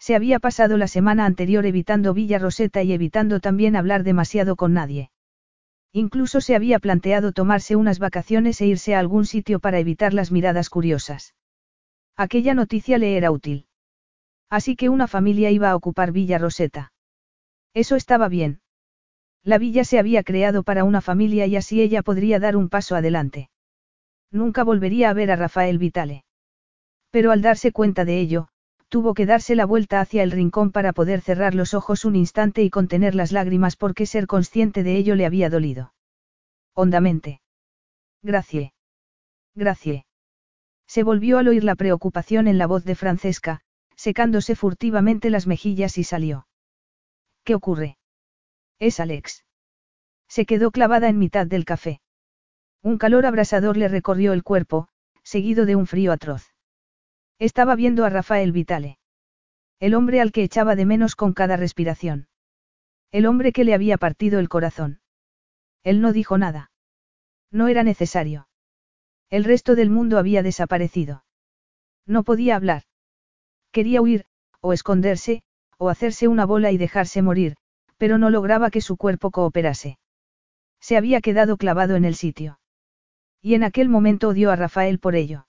Se 0.03 0.15
había 0.15 0.39
pasado 0.39 0.75
la 0.75 0.89
semana 0.89 1.25
anterior 1.25 1.65
evitando 1.65 2.13
Villa 2.13 2.37
Roseta 2.37 2.83
y 2.83 2.91
evitando 2.91 3.39
también 3.39 3.77
hablar 3.77 4.03
demasiado 4.03 4.57
con 4.57 4.73
nadie. 4.73 5.11
Incluso 5.93 6.41
se 6.41 6.57
había 6.57 6.79
planteado 6.79 7.31
tomarse 7.31 7.77
unas 7.77 7.99
vacaciones 7.99 8.59
e 8.59 8.65
irse 8.65 8.95
a 8.95 8.99
algún 8.99 9.25
sitio 9.25 9.61
para 9.61 9.79
evitar 9.79 10.13
las 10.13 10.29
miradas 10.29 10.69
curiosas. 10.69 11.35
Aquella 12.17 12.53
noticia 12.53 12.97
le 12.97 13.15
era 13.15 13.31
útil. 13.31 13.67
Así 14.49 14.75
que 14.75 14.89
una 14.89 15.07
familia 15.07 15.51
iba 15.51 15.69
a 15.69 15.75
ocupar 15.77 16.11
Villa 16.11 16.37
Roseta. 16.37 16.91
Eso 17.73 17.95
estaba 17.95 18.27
bien. 18.27 18.59
La 19.41 19.57
villa 19.57 19.85
se 19.85 19.99
había 19.99 20.23
creado 20.23 20.63
para 20.63 20.83
una 20.83 20.99
familia 20.99 21.45
y 21.45 21.55
así 21.55 21.81
ella 21.81 22.01
podría 22.01 22.39
dar 22.39 22.57
un 22.57 22.67
paso 22.67 22.97
adelante. 22.97 23.49
Nunca 24.31 24.65
volvería 24.65 25.11
a 25.11 25.13
ver 25.13 25.31
a 25.31 25.37
Rafael 25.37 25.77
Vitale. 25.77 26.25
Pero 27.09 27.31
al 27.31 27.41
darse 27.41 27.71
cuenta 27.71 28.03
de 28.03 28.19
ello, 28.19 28.49
tuvo 28.93 29.15
que 29.15 29.25
darse 29.25 29.55
la 29.55 29.65
vuelta 29.65 30.01
hacia 30.01 30.21
el 30.21 30.29
rincón 30.29 30.71
para 30.71 30.93
poder 30.93 31.19
cerrar 31.19 31.55
los 31.55 31.73
ojos 31.73 32.05
un 32.05 32.15
instante 32.15 32.61
y 32.61 32.69
contener 32.69 33.15
las 33.15 33.31
lágrimas 33.31 33.75
porque 33.75 34.05
ser 34.05 34.27
consciente 34.27 34.83
de 34.83 34.95
ello 34.97 35.15
le 35.15 35.25
había 35.25 35.49
dolido. 35.49 35.95
Hondamente. 36.75 37.41
Gracie. 38.21 38.71
Gracie. 39.55 40.05
Se 40.85 41.01
volvió 41.01 41.39
al 41.39 41.47
oír 41.47 41.63
la 41.63 41.73
preocupación 41.73 42.47
en 42.47 42.59
la 42.59 42.67
voz 42.67 42.85
de 42.85 42.93
Francesca, 42.93 43.61
secándose 43.95 44.55
furtivamente 44.55 45.31
las 45.31 45.47
mejillas 45.47 45.97
y 45.97 46.03
salió. 46.03 46.45
¿Qué 47.43 47.55
ocurre? 47.55 47.97
Es 48.77 48.99
Alex. 48.99 49.43
Se 50.27 50.45
quedó 50.45 50.69
clavada 50.69 51.09
en 51.09 51.17
mitad 51.17 51.47
del 51.47 51.65
café. 51.65 51.99
Un 52.83 52.99
calor 52.99 53.25
abrasador 53.25 53.75
le 53.75 53.87
recorrió 53.87 54.33
el 54.33 54.43
cuerpo, 54.43 54.87
seguido 55.23 55.65
de 55.65 55.75
un 55.75 55.87
frío 55.87 56.11
atroz. 56.11 56.52
Estaba 57.39 57.75
viendo 57.75 58.05
a 58.05 58.09
Rafael 58.09 58.51
Vitale. 58.51 58.97
El 59.79 59.95
hombre 59.95 60.21
al 60.21 60.31
que 60.31 60.43
echaba 60.43 60.75
de 60.75 60.85
menos 60.85 61.15
con 61.15 61.33
cada 61.33 61.57
respiración. 61.57 62.27
El 63.11 63.25
hombre 63.25 63.51
que 63.51 63.63
le 63.63 63.73
había 63.73 63.97
partido 63.97 64.39
el 64.39 64.49
corazón. 64.49 65.01
Él 65.83 66.01
no 66.01 66.13
dijo 66.13 66.37
nada. 66.37 66.71
No 67.51 67.67
era 67.67 67.83
necesario. 67.83 68.47
El 69.29 69.43
resto 69.43 69.75
del 69.75 69.89
mundo 69.89 70.17
había 70.17 70.43
desaparecido. 70.43 71.25
No 72.05 72.23
podía 72.23 72.55
hablar. 72.55 72.83
Quería 73.71 74.01
huir, 74.01 74.25
o 74.61 74.73
esconderse, 74.73 75.41
o 75.77 75.89
hacerse 75.89 76.27
una 76.27 76.45
bola 76.45 76.71
y 76.71 76.77
dejarse 76.77 77.21
morir, 77.21 77.55
pero 77.97 78.17
no 78.17 78.29
lograba 78.29 78.69
que 78.69 78.81
su 78.81 78.95
cuerpo 78.95 79.31
cooperase. 79.31 79.97
Se 80.79 80.97
había 80.97 81.21
quedado 81.21 81.57
clavado 81.57 81.95
en 81.95 82.05
el 82.05 82.15
sitio. 82.15 82.59
Y 83.41 83.55
en 83.55 83.63
aquel 83.63 83.89
momento 83.89 84.29
odió 84.29 84.51
a 84.51 84.55
Rafael 84.55 84.99
por 84.99 85.15
ello. 85.15 85.47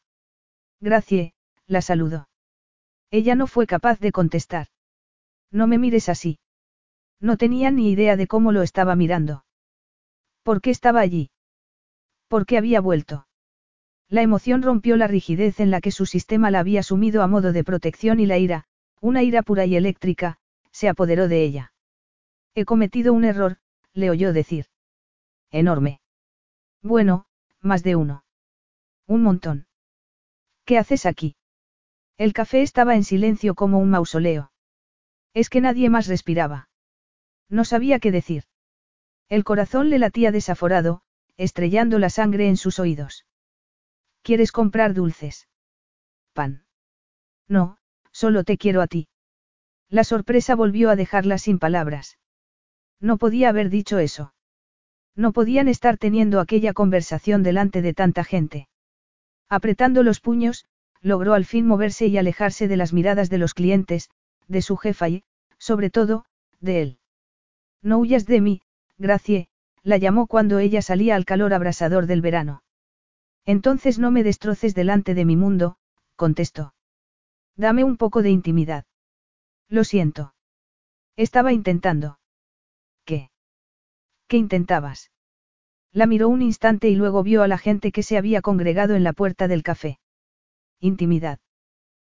Gracie, 0.80 1.33
la 1.66 1.82
saludó. 1.82 2.28
Ella 3.10 3.34
no 3.34 3.46
fue 3.46 3.66
capaz 3.66 4.00
de 4.00 4.12
contestar. 4.12 4.68
No 5.50 5.66
me 5.66 5.78
mires 5.78 6.08
así. 6.08 6.38
No 7.20 7.36
tenía 7.36 7.70
ni 7.70 7.90
idea 7.90 8.16
de 8.16 8.26
cómo 8.26 8.52
lo 8.52 8.62
estaba 8.62 8.96
mirando. 8.96 9.44
¿Por 10.42 10.60
qué 10.60 10.70
estaba 10.70 11.00
allí? 11.00 11.30
¿Por 12.28 12.44
qué 12.46 12.58
había 12.58 12.80
vuelto? 12.80 13.26
La 14.08 14.22
emoción 14.22 14.62
rompió 14.62 14.96
la 14.96 15.06
rigidez 15.06 15.60
en 15.60 15.70
la 15.70 15.80
que 15.80 15.90
su 15.90 16.06
sistema 16.06 16.50
la 16.50 16.60
había 16.60 16.82
sumido 16.82 17.22
a 17.22 17.26
modo 17.26 17.52
de 17.52 17.64
protección 17.64 18.20
y 18.20 18.26
la 18.26 18.38
ira, 18.38 18.64
una 19.00 19.22
ira 19.22 19.42
pura 19.42 19.64
y 19.64 19.76
eléctrica, 19.76 20.38
se 20.70 20.88
apoderó 20.88 21.28
de 21.28 21.42
ella. 21.44 21.72
He 22.54 22.64
cometido 22.64 23.12
un 23.12 23.24
error, 23.24 23.58
le 23.92 24.10
oyó 24.10 24.32
decir. 24.32 24.66
Enorme. 25.50 26.00
Bueno, 26.82 27.26
más 27.60 27.82
de 27.82 27.96
uno. 27.96 28.24
Un 29.06 29.22
montón. 29.22 29.66
¿Qué 30.64 30.78
haces 30.78 31.06
aquí? 31.06 31.36
El 32.16 32.32
café 32.32 32.62
estaba 32.62 32.94
en 32.94 33.04
silencio 33.04 33.54
como 33.54 33.78
un 33.78 33.90
mausoleo. 33.90 34.52
Es 35.32 35.50
que 35.50 35.60
nadie 35.60 35.90
más 35.90 36.06
respiraba. 36.06 36.68
No 37.48 37.64
sabía 37.64 37.98
qué 37.98 38.12
decir. 38.12 38.44
El 39.28 39.42
corazón 39.42 39.90
le 39.90 39.98
latía 39.98 40.30
desaforado, 40.30 41.02
estrellando 41.36 41.98
la 41.98 42.10
sangre 42.10 42.48
en 42.48 42.56
sus 42.56 42.78
oídos. 42.78 43.26
¿Quieres 44.22 44.52
comprar 44.52 44.94
dulces? 44.94 45.48
Pan. 46.32 46.64
No, 47.48 47.78
solo 48.12 48.44
te 48.44 48.58
quiero 48.58 48.80
a 48.80 48.86
ti. 48.86 49.08
La 49.88 50.04
sorpresa 50.04 50.54
volvió 50.54 50.90
a 50.90 50.96
dejarla 50.96 51.38
sin 51.38 51.58
palabras. 51.58 52.18
No 53.00 53.18
podía 53.18 53.48
haber 53.48 53.70
dicho 53.70 53.98
eso. 53.98 54.34
No 55.16 55.32
podían 55.32 55.68
estar 55.68 55.98
teniendo 55.98 56.40
aquella 56.40 56.72
conversación 56.72 57.42
delante 57.42 57.82
de 57.82 57.94
tanta 57.94 58.24
gente. 58.24 58.68
Apretando 59.48 60.02
los 60.02 60.20
puños, 60.20 60.66
logró 61.04 61.34
al 61.34 61.44
fin 61.44 61.66
moverse 61.66 62.06
y 62.06 62.16
alejarse 62.16 62.66
de 62.66 62.78
las 62.78 62.94
miradas 62.94 63.28
de 63.28 63.36
los 63.36 63.52
clientes, 63.52 64.08
de 64.48 64.62
su 64.62 64.78
jefa 64.78 65.10
y, 65.10 65.22
sobre 65.58 65.90
todo, 65.90 66.24
de 66.60 66.80
él. 66.80 66.98
No 67.82 67.98
huyas 67.98 68.24
de 68.24 68.40
mí, 68.40 68.62
Gracie, 68.96 69.48
la 69.82 69.98
llamó 69.98 70.26
cuando 70.26 70.58
ella 70.58 70.80
salía 70.80 71.14
al 71.14 71.26
calor 71.26 71.52
abrasador 71.52 72.06
del 72.06 72.22
verano. 72.22 72.62
Entonces 73.44 73.98
no 73.98 74.10
me 74.10 74.22
destroces 74.22 74.74
delante 74.74 75.12
de 75.12 75.26
mi 75.26 75.36
mundo, 75.36 75.76
contestó. 76.16 76.72
Dame 77.54 77.84
un 77.84 77.98
poco 77.98 78.22
de 78.22 78.30
intimidad. 78.30 78.86
Lo 79.68 79.84
siento. 79.84 80.34
Estaba 81.16 81.52
intentando. 81.52 82.18
¿Qué? 83.04 83.30
¿Qué 84.26 84.38
intentabas? 84.38 85.10
La 85.92 86.06
miró 86.06 86.30
un 86.30 86.40
instante 86.40 86.88
y 86.88 86.96
luego 86.96 87.22
vio 87.22 87.42
a 87.42 87.48
la 87.48 87.58
gente 87.58 87.92
que 87.92 88.02
se 88.02 88.16
había 88.16 88.40
congregado 88.40 88.94
en 88.94 89.04
la 89.04 89.12
puerta 89.12 89.48
del 89.48 89.62
café. 89.62 89.98
Intimidad. 90.84 91.38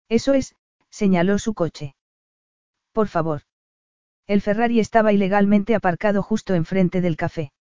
Eso 0.10 0.36
es, 0.36 0.54
señaló 0.92 1.40
su 1.40 1.56
coche. 1.56 1.96
Por 2.92 3.08
favor. 3.08 3.42
El 4.28 4.42
Ferrari 4.42 4.80
estaba 4.80 5.12
ilegalmente 5.12 5.74
aparcado 5.74 6.22
justo 6.22 6.54
enfrente 6.54 7.02
del 7.02 7.18
café. 7.18 7.52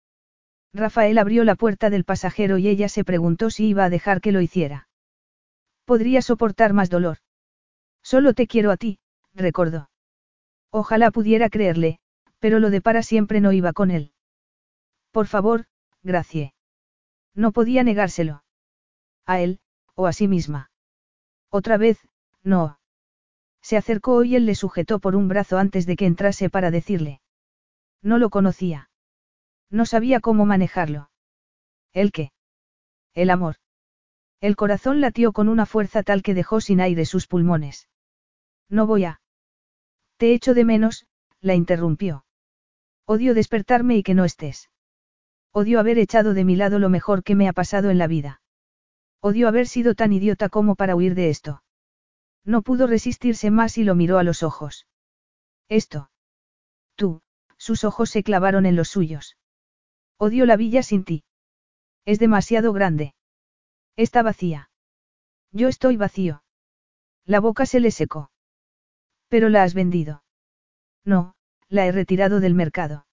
Rafael 0.71 1.17
abrió 1.17 1.43
la 1.45 1.55
puerta 1.55 1.89
del 1.89 2.05
pasajero 2.05 2.59
y 2.59 2.67
ella 2.67 2.89
se 2.89 3.03
preguntó 3.03 3.49
si 3.49 3.69
iba 3.69 3.85
a 3.85 3.89
dejar 3.89 4.21
que 4.21 4.31
lo 4.31 4.39
hiciera. 4.39 4.87
Podría 5.83 6.21
soportar 6.21 6.73
más 6.73 6.91
dolor. 6.91 7.17
Solo 8.03 8.35
te 8.35 8.45
quiero 8.45 8.69
a 8.69 8.77
ti, 8.77 8.99
recordó. 9.33 9.89
Ojalá 10.69 11.09
pudiera 11.09 11.49
creerle, 11.49 11.97
pero 12.37 12.59
lo 12.59 12.69
de 12.69 12.81
para 12.81 13.01
siempre 13.01 13.41
no 13.41 13.51
iba 13.51 13.73
con 13.73 13.89
él. 13.89 14.13
Por 15.09 15.25
favor, 15.25 15.65
Gracie. 16.03 16.53
No 17.33 17.51
podía 17.51 17.83
negárselo. 17.83 18.43
A 19.25 19.39
él, 19.39 19.59
o 19.95 20.05
a 20.05 20.13
sí 20.13 20.27
misma. 20.27 20.68
Otra 21.49 21.77
vez, 21.77 21.99
no. 22.43 22.79
Se 23.61 23.77
acercó 23.77 24.23
y 24.23 24.35
él 24.35 24.45
le 24.45 24.55
sujetó 24.55 24.99
por 24.99 25.15
un 25.15 25.27
brazo 25.27 25.57
antes 25.57 25.85
de 25.85 25.95
que 25.95 26.05
entrase 26.05 26.49
para 26.49 26.71
decirle. 26.71 27.21
No 28.01 28.17
lo 28.17 28.29
conocía. 28.29 28.89
No 29.69 29.85
sabía 29.85 30.19
cómo 30.19 30.45
manejarlo. 30.45 31.09
¿El 31.93 32.11
qué? 32.11 32.31
El 33.13 33.29
amor. 33.29 33.55
El 34.41 34.55
corazón 34.55 35.01
latió 35.01 35.33
con 35.33 35.49
una 35.49 35.65
fuerza 35.65 36.03
tal 36.03 36.23
que 36.23 36.33
dejó 36.33 36.61
sin 36.61 36.79
aire 36.79 37.05
sus 37.05 37.27
pulmones. 37.27 37.89
No 38.69 38.87
voy 38.87 39.05
a. 39.05 39.21
Te 40.17 40.33
echo 40.33 40.53
de 40.53 40.63
menos, 40.63 41.07
la 41.41 41.55
interrumpió. 41.55 42.25
Odio 43.05 43.33
despertarme 43.33 43.97
y 43.97 44.03
que 44.03 44.13
no 44.13 44.23
estés. 44.23 44.69
Odio 45.51 45.79
haber 45.79 45.97
echado 45.97 46.33
de 46.33 46.45
mi 46.45 46.55
lado 46.55 46.79
lo 46.79 46.89
mejor 46.89 47.23
que 47.23 47.35
me 47.35 47.47
ha 47.47 47.53
pasado 47.53 47.89
en 47.89 47.97
la 47.97 48.07
vida. 48.07 48.41
Odio 49.21 49.47
haber 49.47 49.67
sido 49.67 49.95
tan 49.95 50.13
idiota 50.13 50.49
como 50.49 50.75
para 50.75 50.95
huir 50.95 51.15
de 51.15 51.29
esto. 51.29 51.63
No 52.45 52.61
pudo 52.61 52.87
resistirse 52.87 53.51
más 53.51 53.77
y 53.77 53.83
lo 53.83 53.95
miró 53.95 54.17
a 54.17 54.23
los 54.23 54.43
ojos. 54.43 54.87
Esto. 55.67 56.09
Tú, 56.95 57.21
sus 57.57 57.83
ojos 57.83 58.09
se 58.09 58.23
clavaron 58.23 58.65
en 58.65 58.75
los 58.75 58.89
suyos. 58.89 59.37
Odio 60.17 60.45
la 60.45 60.55
villa 60.55 60.83
sin 60.83 61.03
ti. 61.03 61.23
Es 62.05 62.19
demasiado 62.19 62.73
grande. 62.73 63.13
Está 63.95 64.23
vacía. 64.23 64.69
Yo 65.51 65.67
estoy 65.67 65.97
vacío. 65.97 66.43
La 67.25 67.39
boca 67.39 67.65
se 67.65 67.79
le 67.79 67.91
secó. 67.91 68.31
Pero 69.27 69.49
la 69.49 69.63
has 69.63 69.73
vendido. 69.73 70.23
No, 71.03 71.35
la 71.67 71.85
he 71.85 71.91
retirado 71.91 72.39
del 72.39 72.55
mercado. 72.55 73.05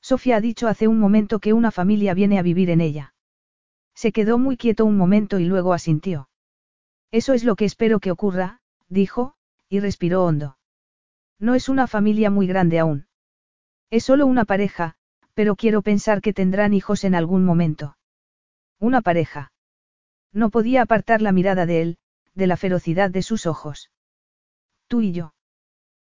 Sofía 0.00 0.36
ha 0.36 0.40
dicho 0.40 0.68
hace 0.68 0.88
un 0.88 0.98
momento 0.98 1.38
que 1.40 1.52
una 1.52 1.70
familia 1.70 2.14
viene 2.14 2.38
a 2.38 2.42
vivir 2.42 2.70
en 2.70 2.80
ella. 2.80 3.14
Se 3.94 4.12
quedó 4.12 4.38
muy 4.38 4.56
quieto 4.56 4.84
un 4.84 4.96
momento 4.96 5.38
y 5.38 5.44
luego 5.44 5.72
asintió. 5.72 6.28
Eso 7.10 7.34
es 7.34 7.44
lo 7.44 7.56
que 7.56 7.64
espero 7.64 8.00
que 8.00 8.10
ocurra, 8.10 8.60
dijo, 8.88 9.34
y 9.68 9.80
respiró 9.80 10.24
hondo. 10.24 10.58
No 11.38 11.54
es 11.54 11.68
una 11.68 11.86
familia 11.86 12.30
muy 12.30 12.46
grande 12.46 12.78
aún. 12.78 13.06
Es 13.90 14.04
solo 14.04 14.26
una 14.26 14.44
pareja, 14.44 14.96
pero 15.34 15.56
quiero 15.56 15.82
pensar 15.82 16.20
que 16.20 16.32
tendrán 16.32 16.72
hijos 16.72 17.04
en 17.04 17.14
algún 17.14 17.44
momento. 17.44 17.96
Una 18.78 19.02
pareja. 19.02 19.52
No 20.32 20.50
podía 20.50 20.82
apartar 20.82 21.20
la 21.20 21.32
mirada 21.32 21.66
de 21.66 21.82
él, 21.82 21.98
de 22.34 22.46
la 22.46 22.56
ferocidad 22.56 23.10
de 23.10 23.22
sus 23.22 23.46
ojos. 23.46 23.90
Tú 24.88 25.02
y 25.02 25.12
yo. 25.12 25.34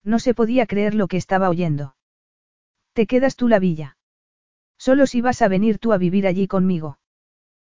No 0.03 0.19
se 0.19 0.35
podía 0.35 0.67
creer 0.67 0.95
lo 0.95 1.09
que 1.09 1.17
estaba 1.17 1.49
oyendo. 1.49 1.97
Te 2.93 3.07
quedas 3.07 3.37
tú 3.37 3.49
la 3.49 3.59
villa. 3.59 3.97
Solo 4.79 5.07
si 5.07 5.21
vas 5.21 5.43
a 5.43 5.49
venir 5.49 5.79
tú 5.79 5.93
a 5.93 5.99
vivir 5.99 6.27
allí 6.27 6.47
conmigo. 6.47 6.99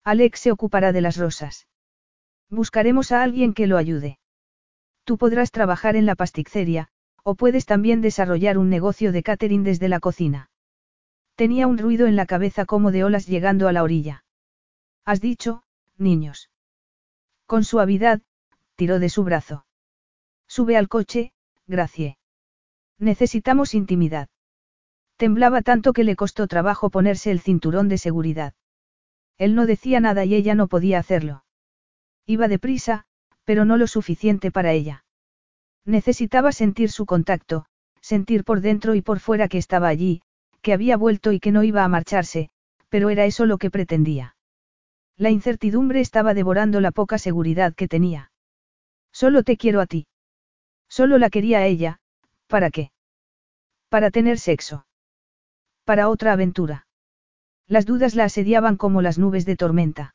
Alex 0.03 0.39
se 0.39 0.51
ocupará 0.51 0.91
de 0.91 1.01
las 1.01 1.17
rosas. 1.17 1.67
Buscaremos 2.49 3.11
a 3.11 3.23
alguien 3.23 3.53
que 3.53 3.67
lo 3.67 3.77
ayude. 3.77 4.19
Tú 5.05 5.17
podrás 5.17 5.51
trabajar 5.51 5.95
en 5.95 6.05
la 6.05 6.15
pasticceria, 6.15 6.89
o 7.23 7.35
puedes 7.35 7.65
también 7.65 8.01
desarrollar 8.01 8.57
un 8.57 8.69
negocio 8.69 9.11
de 9.11 9.23
catering 9.23 9.63
desde 9.63 9.89
la 9.89 9.99
cocina. 9.99 10.49
Tenía 11.35 11.67
un 11.67 11.77
ruido 11.77 12.05
en 12.05 12.15
la 12.15 12.25
cabeza 12.25 12.65
como 12.65 12.91
de 12.91 13.03
olas 13.03 13.25
llegando 13.27 13.67
a 13.67 13.71
la 13.71 13.83
orilla. 13.83 14.23
Has 15.05 15.21
dicho, 15.21 15.63
niños. 15.97 16.49
Con 17.45 17.63
suavidad, 17.63 18.21
tiró 18.75 18.99
de 18.99 19.09
su 19.09 19.23
brazo. 19.23 19.65
Sube 20.47 20.77
al 20.77 20.89
coche, 20.89 21.33
Gracie. 21.65 22.17
Necesitamos 22.99 23.73
intimidad. 23.73 24.29
Temblaba 25.17 25.61
tanto 25.61 25.93
que 25.93 26.03
le 26.03 26.15
costó 26.15 26.47
trabajo 26.47 26.89
ponerse 26.89 27.31
el 27.31 27.39
cinturón 27.39 27.87
de 27.87 27.97
seguridad. 27.97 28.53
Él 29.37 29.55
no 29.55 29.65
decía 29.65 29.99
nada 29.99 30.25
y 30.25 30.35
ella 30.35 30.55
no 30.55 30.67
podía 30.67 30.99
hacerlo. 30.99 31.43
Iba 32.25 32.47
deprisa, 32.47 33.05
pero 33.43 33.65
no 33.65 33.77
lo 33.77 33.87
suficiente 33.87 34.51
para 34.51 34.71
ella. 34.71 35.05
Necesitaba 35.85 36.51
sentir 36.51 36.91
su 36.91 37.05
contacto, 37.05 37.65
sentir 37.99 38.43
por 38.43 38.61
dentro 38.61 38.95
y 38.95 39.01
por 39.01 39.19
fuera 39.19 39.47
que 39.47 39.57
estaba 39.57 39.87
allí, 39.87 40.21
que 40.61 40.73
había 40.73 40.97
vuelto 40.97 41.31
y 41.31 41.39
que 41.39 41.51
no 41.51 41.63
iba 41.63 41.83
a 41.83 41.89
marcharse, 41.89 42.49
pero 42.89 43.09
era 43.09 43.25
eso 43.25 43.45
lo 43.45 43.57
que 43.57 43.69
pretendía. 43.69 44.35
La 45.17 45.29
incertidumbre 45.29 45.99
estaba 45.99 46.33
devorando 46.33 46.79
la 46.79 46.91
poca 46.91 47.17
seguridad 47.17 47.73
que 47.75 47.87
tenía. 47.87 48.31
Solo 49.11 49.43
te 49.43 49.57
quiero 49.57 49.81
a 49.81 49.85
ti. 49.85 50.07
Solo 50.89 51.17
la 51.17 51.29
quería 51.29 51.59
a 51.59 51.65
ella, 51.65 51.99
¿para 52.47 52.71
qué? 52.71 52.91
Para 53.89 54.09
tener 54.09 54.39
sexo. 54.39 54.85
Para 55.85 56.09
otra 56.09 56.33
aventura. 56.33 56.87
Las 57.73 57.87
dudas 57.87 58.13
la 58.13 58.25
asediaban 58.25 58.77
como 58.77 59.01
las 59.01 59.17
nubes 59.17 59.47
de 59.47 59.55
tormenta. 59.55 60.13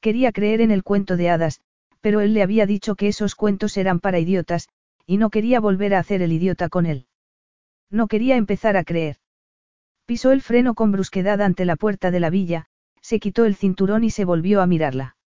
Quería 0.00 0.32
creer 0.32 0.60
en 0.60 0.72
el 0.72 0.82
cuento 0.82 1.16
de 1.16 1.30
hadas, 1.30 1.60
pero 2.00 2.20
él 2.20 2.34
le 2.34 2.42
había 2.42 2.66
dicho 2.66 2.96
que 2.96 3.06
esos 3.06 3.36
cuentos 3.36 3.76
eran 3.76 4.00
para 4.00 4.18
idiotas, 4.18 4.68
y 5.06 5.16
no 5.16 5.30
quería 5.30 5.60
volver 5.60 5.94
a 5.94 6.00
hacer 6.00 6.20
el 6.20 6.32
idiota 6.32 6.68
con 6.68 6.86
él. 6.86 7.06
No 7.90 8.08
quería 8.08 8.34
empezar 8.34 8.76
a 8.76 8.82
creer. 8.82 9.18
Pisó 10.04 10.32
el 10.32 10.42
freno 10.42 10.74
con 10.74 10.90
brusquedad 10.90 11.42
ante 11.42 11.64
la 11.64 11.76
puerta 11.76 12.10
de 12.10 12.18
la 12.18 12.28
villa, 12.28 12.66
se 13.00 13.20
quitó 13.20 13.44
el 13.44 13.54
cinturón 13.54 14.02
y 14.02 14.10
se 14.10 14.24
volvió 14.24 14.60
a 14.60 14.66
mirarla. 14.66 15.16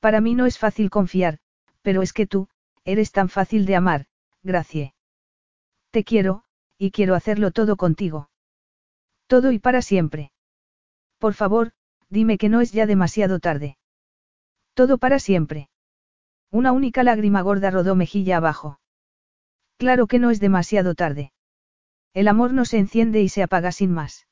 Para 0.00 0.22
mí 0.22 0.34
no 0.34 0.46
es 0.46 0.56
fácil 0.58 0.88
confiar, 0.88 1.38
pero 1.82 2.00
es 2.00 2.14
que 2.14 2.26
tú, 2.26 2.48
eres 2.86 3.12
tan 3.12 3.28
fácil 3.28 3.66
de 3.66 3.76
amar, 3.76 4.06
Gracie. 4.42 4.94
Te 5.90 6.02
quiero, 6.02 6.44
y 6.78 6.92
quiero 6.92 7.14
hacerlo 7.14 7.50
todo 7.50 7.76
contigo. 7.76 8.30
Todo 9.26 9.52
y 9.52 9.58
para 9.58 9.82
siempre. 9.82 10.31
Por 11.22 11.34
favor, 11.34 11.70
dime 12.10 12.36
que 12.36 12.48
no 12.48 12.60
es 12.60 12.72
ya 12.72 12.84
demasiado 12.84 13.38
tarde. 13.38 13.78
Todo 14.74 14.98
para 14.98 15.20
siempre. 15.20 15.70
Una 16.50 16.72
única 16.72 17.04
lágrima 17.04 17.42
gorda 17.42 17.70
rodó 17.70 17.94
mejilla 17.94 18.38
abajo. 18.38 18.80
Claro 19.76 20.08
que 20.08 20.18
no 20.18 20.32
es 20.32 20.40
demasiado 20.40 20.96
tarde. 20.96 21.32
El 22.12 22.26
amor 22.26 22.52
no 22.52 22.64
se 22.64 22.78
enciende 22.78 23.22
y 23.22 23.28
se 23.28 23.44
apaga 23.44 23.70
sin 23.70 23.92
más. 23.92 24.26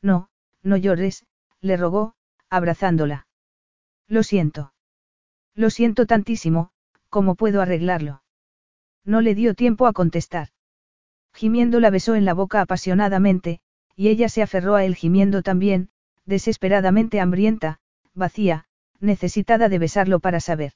No, 0.00 0.30
no 0.62 0.78
llores, 0.78 1.26
le 1.60 1.76
rogó, 1.76 2.14
abrazándola. 2.48 3.26
Lo 4.08 4.22
siento. 4.22 4.72
Lo 5.54 5.68
siento 5.68 6.06
tantísimo, 6.06 6.70
¿cómo 7.10 7.34
puedo 7.34 7.60
arreglarlo? 7.60 8.22
No 9.04 9.20
le 9.20 9.34
dio 9.34 9.52
tiempo 9.52 9.86
a 9.86 9.92
contestar. 9.92 10.48
Gimiendo 11.34 11.78
la 11.78 11.90
besó 11.90 12.14
en 12.14 12.24
la 12.24 12.32
boca 12.32 12.62
apasionadamente, 12.62 13.60
y 13.94 14.08
ella 14.08 14.30
se 14.30 14.40
aferró 14.40 14.76
a 14.76 14.84
él 14.86 14.96
gimiendo 14.96 15.42
también, 15.42 15.90
desesperadamente 16.26 17.20
hambrienta, 17.20 17.78
vacía, 18.14 18.64
necesitada 19.00 19.68
de 19.68 19.78
besarlo 19.78 20.20
para 20.20 20.40
saber. 20.40 20.72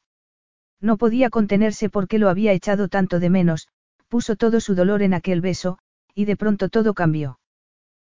No 0.81 0.97
podía 0.97 1.29
contenerse 1.29 1.91
porque 1.91 2.19
lo 2.19 2.29
había 2.29 2.53
echado 2.53 2.89
tanto 2.89 3.21
de 3.21 3.29
menos, 3.29 3.69
puso 4.09 4.37
todo 4.37 4.61
su 4.61 4.75
dolor 4.75 5.03
en 5.03 5.15
aquel 5.15 5.41
beso, 5.41 5.79
y 6.15 6.25
de 6.25 6.37
pronto 6.37 6.69
todo 6.69 6.95
cambió. 6.95 7.39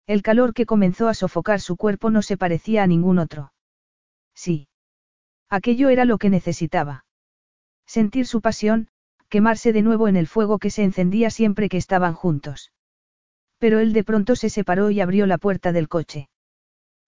El 0.07 0.23
calor 0.23 0.55
que 0.55 0.67
comenzó 0.67 1.09
a 1.09 1.15
sofocar 1.15 1.61
su 1.61 1.77
cuerpo 1.77 2.11
no 2.11 2.23
se 2.23 2.37
parecía 2.37 2.83
a 2.83 2.87
ningún 2.87 3.19
otro. 3.19 3.53
Sí. 4.35 4.69
Aquello 5.49 5.89
era 5.89 6.05
lo 6.05 6.19
que 6.19 6.31
necesitaba. 6.31 7.05
Sentir 7.87 8.27
su 8.27 8.41
pasión, 8.41 8.89
quemarse 9.29 9.73
de 9.73 9.83
nuevo 9.83 10.09
en 10.09 10.17
el 10.17 10.27
fuego 10.27 10.59
que 10.59 10.71
se 10.71 10.85
encendía 10.85 11.31
siempre 11.31 11.69
que 11.69 11.77
estaban 11.77 12.15
juntos. 12.15 12.73
Pero 13.59 13.79
él 13.79 13.93
de 13.93 14.05
pronto 14.05 14.37
se 14.37 14.51
separó 14.51 14.91
y 14.91 15.01
abrió 15.01 15.27
la 15.27 15.39
puerta 15.39 15.73
del 15.73 15.89
coche. 15.89 16.29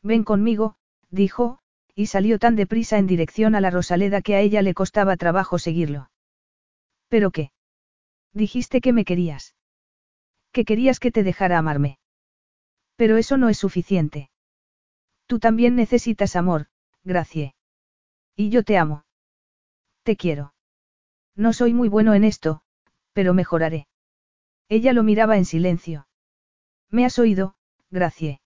Ven 0.03 0.25
conmigo, 0.25 0.77
dijo, 1.11 1.59
y 1.95 2.07
salió 2.07 2.39
tan 2.39 2.55
deprisa 2.55 2.99
en 2.99 3.07
dirección 3.07 3.55
a 3.55 3.61
la 3.61 3.71
Rosaleda 3.71 4.23
que 4.23 4.37
a 4.37 4.41
ella 4.41 4.63
le 4.63 4.75
costaba 4.75 5.17
trabajo 5.17 5.59
seguirlo. 5.59 6.11
¿Pero 7.09 7.31
qué? 7.31 7.51
Dijiste 8.33 8.81
que 8.81 8.93
me 8.93 9.05
querías. 9.05 9.57
Que 10.53 10.65
querías 10.65 11.01
que 11.01 11.11
te 11.11 11.23
dejara 11.23 11.59
amarme. 11.59 11.99
Pero 12.97 13.17
eso 13.17 13.37
no 13.37 13.49
es 13.49 13.59
suficiente. 13.59 14.31
Tú 15.27 15.39
también 15.39 15.75
necesitas 15.75 16.37
amor, 16.37 16.69
Gracie. 17.05 17.55
Y 18.37 18.51
yo 18.51 18.63
te 18.63 18.79
amo. 18.79 19.05
Te 20.05 20.17
quiero. 20.17 20.55
No 21.35 21.53
soy 21.53 21.75
muy 21.75 21.89
bueno 21.89 22.15
en 22.15 22.25
esto, 22.25 22.63
pero 23.13 23.35
mejoraré. 23.35 23.89
Ella 24.69 24.93
lo 24.93 25.03
miraba 25.03 25.37
en 25.37 25.45
silencio. 25.45 26.07
Me 26.91 27.05
has 27.05 27.19
oído, 27.19 27.57
Gracie. 27.91 28.41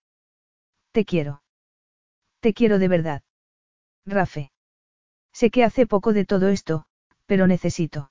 Te 0.92 1.04
quiero. 1.04 1.41
Te 2.42 2.54
quiero 2.54 2.80
de 2.80 2.88
verdad. 2.88 3.22
Rafe. 4.04 4.50
Sé 5.32 5.52
que 5.52 5.62
hace 5.62 5.86
poco 5.86 6.12
de 6.12 6.24
todo 6.24 6.48
esto, 6.48 6.86
pero 7.26 7.46
necesito. 7.46 8.10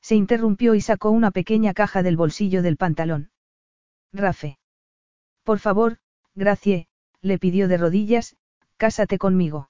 Se 0.00 0.14
interrumpió 0.14 0.76
y 0.76 0.80
sacó 0.80 1.10
una 1.10 1.32
pequeña 1.32 1.74
caja 1.74 2.04
del 2.04 2.16
bolsillo 2.16 2.62
del 2.62 2.76
pantalón. 2.76 3.32
Rafe. 4.12 4.58
Por 5.42 5.58
favor, 5.58 5.98
Gracie, 6.36 6.86
le 7.22 7.40
pidió 7.40 7.66
de 7.66 7.76
rodillas, 7.76 8.36
cásate 8.76 9.18
conmigo. 9.18 9.68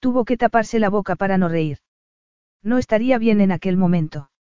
Tuvo 0.00 0.24
que 0.24 0.36
taparse 0.36 0.80
la 0.80 0.90
boca 0.90 1.14
para 1.14 1.38
no 1.38 1.48
reír. 1.48 1.78
No 2.64 2.78
estaría 2.78 3.16
bien 3.18 3.40
en 3.40 3.52
aquel 3.52 3.76
momento. 3.76 4.32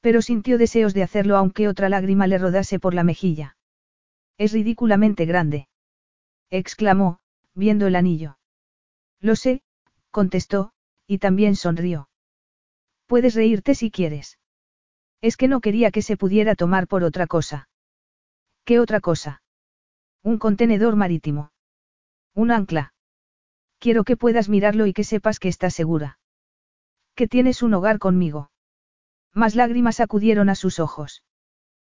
Pero 0.00 0.22
sintió 0.22 0.56
deseos 0.56 0.94
de 0.94 1.02
hacerlo 1.02 1.36
aunque 1.36 1.66
otra 1.66 1.88
lágrima 1.88 2.28
le 2.28 2.38
rodase 2.38 2.78
por 2.78 2.94
la 2.94 3.02
mejilla. 3.02 3.56
Es 4.38 4.52
ridículamente 4.52 5.26
grande. 5.26 5.68
exclamó, 6.48 7.18
viendo 7.56 7.88
el 7.88 7.96
anillo. 7.96 8.38
Lo 9.20 9.34
sé, 9.34 9.62
contestó, 10.12 10.72
y 11.06 11.18
también 11.18 11.56
sonrió. 11.56 12.08
Puedes 13.06 13.34
reírte 13.34 13.74
si 13.74 13.90
quieres. 13.90 14.38
Es 15.20 15.36
que 15.36 15.48
no 15.48 15.60
quería 15.60 15.90
que 15.90 16.02
se 16.02 16.16
pudiera 16.16 16.54
tomar 16.54 16.86
por 16.86 17.02
otra 17.02 17.26
cosa. 17.26 17.68
¿Qué 18.64 18.78
otra 18.78 19.00
cosa? 19.00 19.42
Un 20.22 20.38
contenedor 20.38 20.96
marítimo. 20.96 21.50
Un 22.34 22.50
ancla. 22.50 22.92
Quiero 23.78 24.04
que 24.04 24.16
puedas 24.16 24.48
mirarlo 24.48 24.86
y 24.86 24.92
que 24.92 25.04
sepas 25.04 25.38
que 25.38 25.48
estás 25.48 25.74
segura. 25.74 26.18
Que 27.14 27.26
tienes 27.26 27.62
un 27.62 27.74
hogar 27.74 27.98
conmigo. 27.98 28.50
Más 29.32 29.54
lágrimas 29.54 30.00
acudieron 30.00 30.48
a 30.48 30.54
sus 30.54 30.78
ojos. 30.78 31.22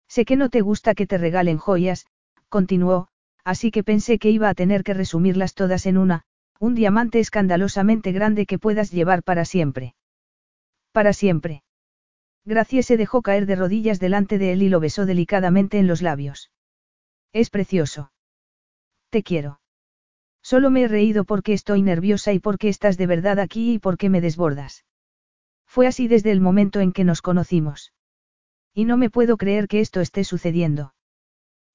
Sé 0.08 0.26
que 0.26 0.36
no 0.36 0.50
te 0.50 0.62
gusta 0.62 0.96
que 0.96 1.08
te 1.08 1.18
regalen 1.18 1.58
joyas, 1.58 2.06
continuó, 2.50 3.10
así 3.50 3.72
que 3.72 3.84
pensé 3.84 4.20
que 4.20 4.30
iba 4.30 4.48
a 4.48 4.54
tener 4.54 4.84
que 4.84 4.94
resumirlas 4.94 5.56
todas 5.56 5.88
en 5.88 5.98
una, 5.98 6.22
un 6.60 6.76
diamante 6.76 7.20
escandalosamente 7.20 8.12
grande 8.12 8.46
que 8.46 8.60
puedas 8.60 8.92
llevar 8.92 9.24
para 9.24 9.44
siempre. 9.44 9.96
Para 10.92 11.14
siempre. 11.14 11.64
Gracie 12.46 12.84
se 12.84 12.96
dejó 12.96 13.24
caer 13.24 13.48
de 13.48 13.56
rodillas 13.56 14.00
delante 14.00 14.38
de 14.38 14.52
él 14.52 14.62
y 14.62 14.70
lo 14.70 14.80
besó 14.80 15.08
delicadamente 15.08 15.80
en 15.80 15.88
los 15.88 16.04
labios. 16.04 16.52
Es 17.34 17.50
precioso. 17.50 18.12
Te 19.10 19.24
quiero. 19.24 19.62
Solo 20.44 20.70
me 20.70 20.84
he 20.84 20.88
reído 20.88 21.26
porque 21.26 21.54
estoy 21.54 21.82
nerviosa 21.82 22.34
y 22.34 22.40
porque 22.40 22.70
estás 22.70 22.98
de 22.98 23.08
verdad 23.08 23.40
aquí 23.40 23.74
y 23.74 23.80
porque 23.80 24.10
me 24.10 24.22
desbordas. 24.22 24.86
Fue 25.66 25.88
así 25.88 26.08
desde 26.08 26.30
el 26.30 26.40
momento 26.40 26.82
en 26.82 26.92
que 26.92 27.04
nos 27.04 27.24
conocimos. 27.24 27.94
Y 28.76 28.86
no 28.86 28.96
me 28.96 29.10
puedo 29.10 29.38
creer 29.38 29.68
que 29.68 29.80
esto 29.80 30.02
esté 30.02 30.24
sucediendo. 30.24 30.94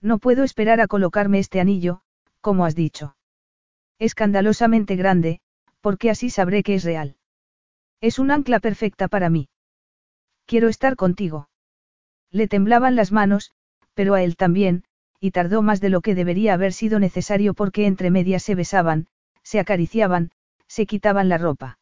No 0.00 0.18
puedo 0.18 0.44
esperar 0.44 0.80
a 0.80 0.86
colocarme 0.86 1.38
este 1.38 1.60
anillo, 1.60 2.00
como 2.40 2.64
has 2.64 2.74
dicho. 2.74 3.16
Escandalosamente 3.98 4.96
grande, 4.96 5.40
porque 5.80 6.10
así 6.10 6.30
sabré 6.30 6.62
que 6.62 6.74
es 6.74 6.84
real. 6.84 7.16
Es 8.00 8.18
un 8.18 8.30
ancla 8.30 8.60
perfecta 8.60 9.08
para 9.08 9.30
mí. 9.30 9.48
Quiero 10.46 10.68
estar 10.68 10.96
contigo. 10.96 11.48
Le 12.30 12.48
temblaban 12.48 12.96
las 12.96 13.12
manos, 13.12 13.52
pero 13.94 14.14
a 14.14 14.22
él 14.22 14.36
también, 14.36 14.84
y 15.20 15.30
tardó 15.30 15.62
más 15.62 15.80
de 15.80 15.88
lo 15.88 16.02
que 16.02 16.14
debería 16.14 16.54
haber 16.54 16.72
sido 16.72 16.98
necesario 16.98 17.54
porque 17.54 17.86
entre 17.86 18.10
medias 18.10 18.42
se 18.42 18.54
besaban, 18.54 19.06
se 19.42 19.60
acariciaban, 19.60 20.32
se 20.66 20.86
quitaban 20.86 21.28
la 21.28 21.38
ropa. 21.38 21.78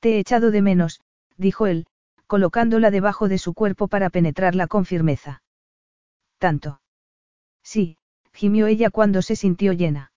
Te 0.00 0.16
he 0.16 0.18
echado 0.18 0.50
de 0.50 0.60
menos, 0.60 1.00
dijo 1.36 1.66
él, 1.66 1.86
colocándola 2.26 2.90
debajo 2.90 3.28
de 3.28 3.38
su 3.38 3.54
cuerpo 3.54 3.88
para 3.88 4.10
penetrarla 4.10 4.66
con 4.66 4.84
firmeza. 4.84 5.42
Tanto. 6.38 6.79
Sí, 7.72 7.96
gimió 8.32 8.66
ella 8.66 8.90
cuando 8.90 9.22
se 9.22 9.36
sintió 9.36 9.72
llena. 9.72 10.10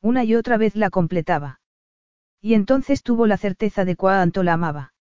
Una 0.00 0.22
y 0.22 0.36
otra 0.36 0.56
vez 0.56 0.76
la 0.76 0.90
completaba. 0.90 1.60
Y 2.40 2.54
entonces 2.54 3.02
tuvo 3.02 3.26
la 3.26 3.36
certeza 3.36 3.84
de 3.84 3.96
cuánto 3.96 4.44
la 4.44 4.52
amaba. 4.52 4.94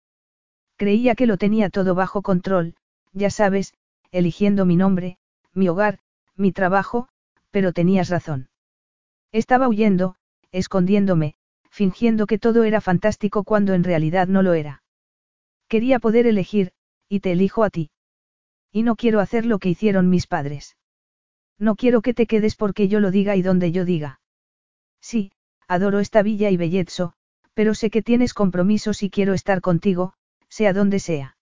Creía 0.75 1.13
que 1.13 1.27
lo 1.27 1.37
tenía 1.37 1.69
todo 1.69 1.93
bajo 1.93 2.23
control, 2.23 2.73
ya 3.13 3.29
sabes, 3.29 3.75
eligiendo 4.09 4.65
mi 4.65 4.75
nombre, 4.75 5.19
mi 5.53 5.69
hogar, 5.69 5.99
mi 6.35 6.51
trabajo, 6.51 7.09
pero 7.51 7.73
tenías 7.73 8.09
razón. 8.09 8.49
Estaba 9.31 9.67
huyendo, 9.67 10.15
escondiéndome, 10.51 11.35
fingiendo 11.69 12.25
que 12.25 12.39
todo 12.39 12.63
era 12.63 12.81
fantástico 12.81 13.43
cuando 13.43 13.75
en 13.75 13.83
realidad 13.83 14.27
no 14.27 14.41
lo 14.41 14.55
era. 14.55 14.81
Quería 15.67 15.99
poder 15.99 16.25
elegir, 16.25 16.71
y 17.07 17.19
te 17.19 17.33
elijo 17.33 17.63
a 17.63 17.69
ti. 17.69 17.91
Y 18.71 18.81
no 18.81 18.95
quiero 18.95 19.19
hacer 19.19 19.45
lo 19.45 19.59
que 19.59 19.69
hicieron 19.69 20.09
mis 20.09 20.25
padres. 20.25 20.76
No 21.59 21.75
quiero 21.75 22.01
que 22.01 22.13
te 22.13 22.27
quedes 22.27 22.55
porque 22.55 22.87
yo 22.87 22.99
lo 22.99 23.11
diga 23.11 23.35
y 23.35 23.41
donde 23.41 23.71
yo 23.71 23.85
diga. 23.85 24.19
Sí, 25.01 25.31
adoro 25.67 25.99
esta 25.99 26.21
villa 26.21 26.49
y 26.49 26.57
Bellezzo, 26.57 27.13
pero 27.53 27.73
sé 27.73 27.89
que 27.89 28.03
tienes 28.03 28.33
compromisos 28.33 29.01
y 29.03 29.09
quiero 29.09 29.33
estar 29.33 29.61
contigo, 29.61 30.13
sea 30.49 30.73
donde 30.73 30.99
sea. 30.99 31.37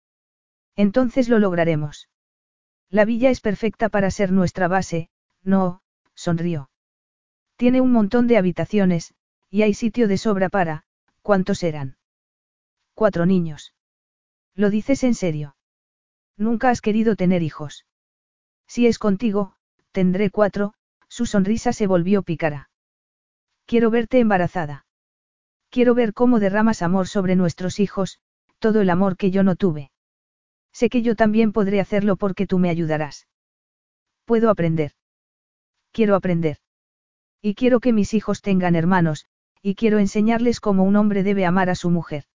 Entonces 0.76 1.30
lo 1.30 1.40
lograremos. 1.40 2.10
La 2.90 3.06
villa 3.06 3.30
es 3.30 3.42
perfecta 3.42 3.90
para 3.90 4.11
ser 4.11 4.32
nuestra 4.32 4.68
base, 4.68 5.10
no, 5.44 5.82
sonrió. 6.14 6.69
Tiene 7.58 7.82
un 7.82 7.92
montón 7.92 8.27
de 8.27 8.38
habitaciones, 8.38 9.14
y 9.50 9.64
hay 9.64 9.74
sitio 9.74 10.08
de 10.08 10.18
sobra 10.18 10.50
para, 10.50 10.84
¿cuántos 11.22 11.64
eran? 11.64 11.98
Cuatro 12.94 13.26
niños. 13.26 13.74
¿Lo 14.53 14.69
dices 14.69 15.03
en 15.03 15.16
serio? 15.16 15.56
Nunca 16.38 16.69
has 16.69 16.82
querido 16.82 17.16
tener 17.16 17.44
hijos. 17.44 17.85
Si 18.68 18.88
es 18.88 19.00
contigo, 19.00 19.55
tendré 19.95 20.30
cuatro, 20.30 20.74
su 21.07 21.25
sonrisa 21.25 21.72
se 21.72 21.88
volvió 21.88 22.22
pícara. 22.22 22.69
Quiero 23.65 23.90
verte 23.90 24.19
embarazada. 24.19 24.85
Quiero 25.69 25.95
ver 25.95 26.14
cómo 26.14 26.41
derramas 26.41 26.82
amor 26.82 27.07
sobre 27.07 27.38
nuestros 27.38 27.80
hijos, 27.80 28.19
todo 28.59 28.82
el 28.82 28.90
amor 28.90 29.15
que 29.15 29.32
yo 29.32 29.41
no 29.43 29.56
tuve. 29.56 29.91
Sé 30.74 30.90
que 30.90 31.01
yo 31.01 31.15
también 31.15 31.53
podré 31.53 31.80
hacerlo 31.80 32.17
porque 32.17 32.45
tú 32.45 32.59
me 32.59 32.69
ayudarás. 32.69 33.30
Puedo 34.25 34.49
aprender. 34.49 34.91
Quiero 35.93 36.15
aprender. 36.15 36.57
Y 37.41 37.56
quiero 37.56 37.80
que 37.80 37.93
mis 37.93 38.14
hijos 38.14 38.41
tengan 38.41 38.75
hermanos, 38.75 39.27
y 39.61 39.75
quiero 39.75 39.99
enseñarles 39.99 40.59
cómo 40.59 40.83
un 40.83 40.98
hombre 40.98 41.24
debe 41.24 41.45
amar 41.45 41.69
a 41.69 41.75
su 41.75 41.90
mujer. 41.90 42.25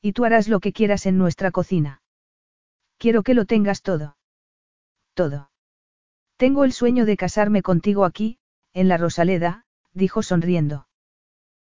Y 0.00 0.14
tú 0.14 0.24
harás 0.24 0.48
lo 0.48 0.60
que 0.60 0.72
quieras 0.72 1.04
en 1.04 1.18
nuestra 1.18 1.50
cocina. 1.50 2.00
Quiero 2.96 3.22
que 3.22 3.34
lo 3.34 3.44
tengas 3.44 3.82
todo. 3.82 4.16
Todo. 5.12 5.50
Tengo 6.38 6.62
el 6.62 6.72
sueño 6.72 7.04
de 7.04 7.16
casarme 7.16 7.62
contigo 7.62 8.04
aquí, 8.04 8.38
en 8.72 8.86
la 8.86 8.96
Rosaleda, 8.96 9.64
dijo 9.92 10.22
sonriendo. 10.22 10.86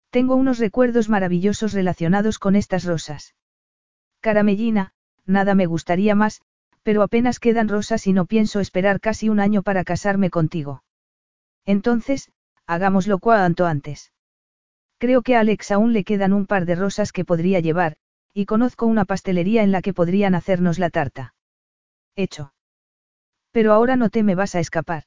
Tengo 0.09 0.35
unos 0.35 0.59
recuerdos 0.59 1.07
maravillosos 1.07 1.71
relacionados 1.71 2.39
con 2.39 2.57
estas 2.57 2.83
rosas. 2.83 3.35
Caramellina, 4.19 4.91
nada 5.25 5.55
me 5.55 5.65
gustaría 5.65 6.13
más, 6.13 6.41
pero 6.83 7.03
apenas 7.03 7.39
quedan 7.39 7.69
rosas 7.69 8.05
y 8.05 8.11
no 8.11 8.25
pienso 8.25 8.59
esperar 8.59 8.99
casi 8.99 9.29
un 9.29 9.39
año 9.39 9.63
para 9.63 9.85
casarme 9.85 10.29
contigo. 10.29 10.83
Entonces, 11.65 12.29
hagámoslo 12.67 13.19
cuanto 13.19 13.65
antes. 13.65 14.11
Creo 14.97 15.21
que 15.21 15.37
a 15.37 15.39
Alex 15.39 15.71
aún 15.71 15.93
le 15.93 16.03
quedan 16.03 16.33
un 16.33 16.47
par 16.47 16.65
de 16.65 16.75
rosas 16.75 17.13
que 17.13 17.23
podría 17.23 17.61
llevar, 17.61 17.95
y 18.33 18.45
conozco 18.45 18.87
una 18.87 19.05
pastelería 19.05 19.63
en 19.63 19.71
la 19.71 19.81
que 19.81 19.93
podrían 19.93 20.35
hacernos 20.35 20.79
la 20.79 20.89
tarta. 20.89 21.33
Hecho. 22.17 22.54
Pero 23.55 23.71
ahora 23.71 23.95
no 23.95 24.09
te 24.09 24.21
me 24.21 24.35
vas 24.35 24.53
a 24.55 24.59
escapar. 24.59 25.05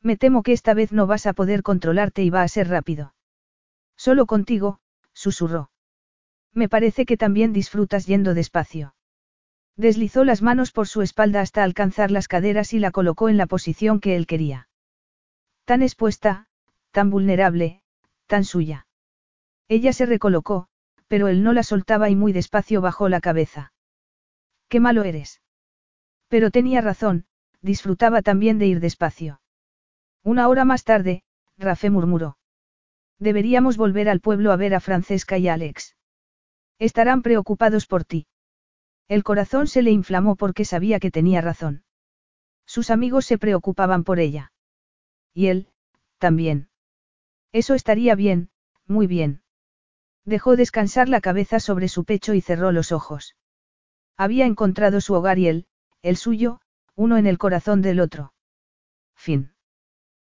Me 0.00 0.16
temo 0.16 0.42
que 0.42 0.54
esta 0.54 0.72
vez 0.72 0.90
no 0.90 1.06
vas 1.06 1.26
a 1.26 1.34
poder 1.34 1.62
controlarte 1.62 2.22
y 2.22 2.30
va 2.30 2.40
a 2.40 2.48
ser 2.48 2.66
rápido. 2.68 3.12
Solo 3.94 4.24
contigo, 4.24 4.80
susurró. 5.12 5.70
Me 6.54 6.70
parece 6.70 7.04
que 7.04 7.18
también 7.18 7.52
disfrutas 7.52 8.06
yendo 8.06 8.32
despacio. 8.32 8.94
Deslizó 9.76 10.24
las 10.24 10.40
manos 10.40 10.72
por 10.72 10.88
su 10.88 11.02
espalda 11.02 11.42
hasta 11.42 11.62
alcanzar 11.62 12.10
las 12.10 12.26
caderas 12.26 12.72
y 12.72 12.78
la 12.78 12.90
colocó 12.90 13.28
en 13.28 13.36
la 13.36 13.44
posición 13.44 14.00
que 14.00 14.16
él 14.16 14.26
quería. 14.26 14.70
Tan 15.66 15.82
expuesta, 15.82 16.46
tan 16.90 17.10
vulnerable, 17.10 17.82
tan 18.26 18.44
suya. 18.44 18.86
Ella 19.68 19.92
se 19.92 20.06
recolocó, 20.06 20.68
pero 21.06 21.28
él 21.28 21.42
no 21.42 21.52
la 21.52 21.64
soltaba 21.64 22.08
y 22.08 22.16
muy 22.16 22.32
despacio 22.32 22.80
bajó 22.80 23.10
la 23.10 23.20
cabeza. 23.20 23.74
Qué 24.70 24.80
malo 24.80 25.04
eres. 25.04 25.42
Pero 26.28 26.50
tenía 26.50 26.80
razón, 26.80 27.26
disfrutaba 27.62 28.22
también 28.22 28.58
de 28.58 28.66
ir 28.66 28.80
despacio. 28.80 29.40
Una 30.22 30.48
hora 30.48 30.64
más 30.64 30.84
tarde, 30.84 31.22
Rafe 31.56 31.90
murmuró. 31.90 32.38
Deberíamos 33.18 33.76
volver 33.76 34.08
al 34.08 34.20
pueblo 34.20 34.52
a 34.52 34.56
ver 34.56 34.74
a 34.74 34.80
Francesca 34.80 35.38
y 35.38 35.48
a 35.48 35.54
Alex. 35.54 35.96
Estarán 36.78 37.22
preocupados 37.22 37.86
por 37.86 38.04
ti. 38.04 38.26
El 39.08 39.24
corazón 39.24 39.66
se 39.66 39.82
le 39.82 39.90
inflamó 39.90 40.36
porque 40.36 40.64
sabía 40.64 41.00
que 41.00 41.10
tenía 41.10 41.40
razón. 41.40 41.82
Sus 42.66 42.90
amigos 42.90 43.26
se 43.26 43.38
preocupaban 43.38 44.04
por 44.04 44.20
ella. 44.20 44.52
Y 45.34 45.46
él, 45.46 45.68
también. 46.18 46.68
Eso 47.52 47.74
estaría 47.74 48.14
bien, 48.14 48.50
muy 48.86 49.06
bien. 49.06 49.42
Dejó 50.24 50.56
descansar 50.56 51.08
la 51.08 51.22
cabeza 51.22 51.58
sobre 51.58 51.88
su 51.88 52.04
pecho 52.04 52.34
y 52.34 52.42
cerró 52.42 52.70
los 52.70 52.92
ojos. 52.92 53.34
Había 54.16 54.44
encontrado 54.44 55.00
su 55.00 55.14
hogar 55.14 55.38
y 55.38 55.48
él, 55.48 55.66
el 56.02 56.16
suyo, 56.16 56.60
uno 56.98 57.16
en 57.16 57.28
el 57.28 57.38
corazón 57.38 57.80
del 57.80 58.00
otro. 58.00 58.34
Fin. 59.14 59.52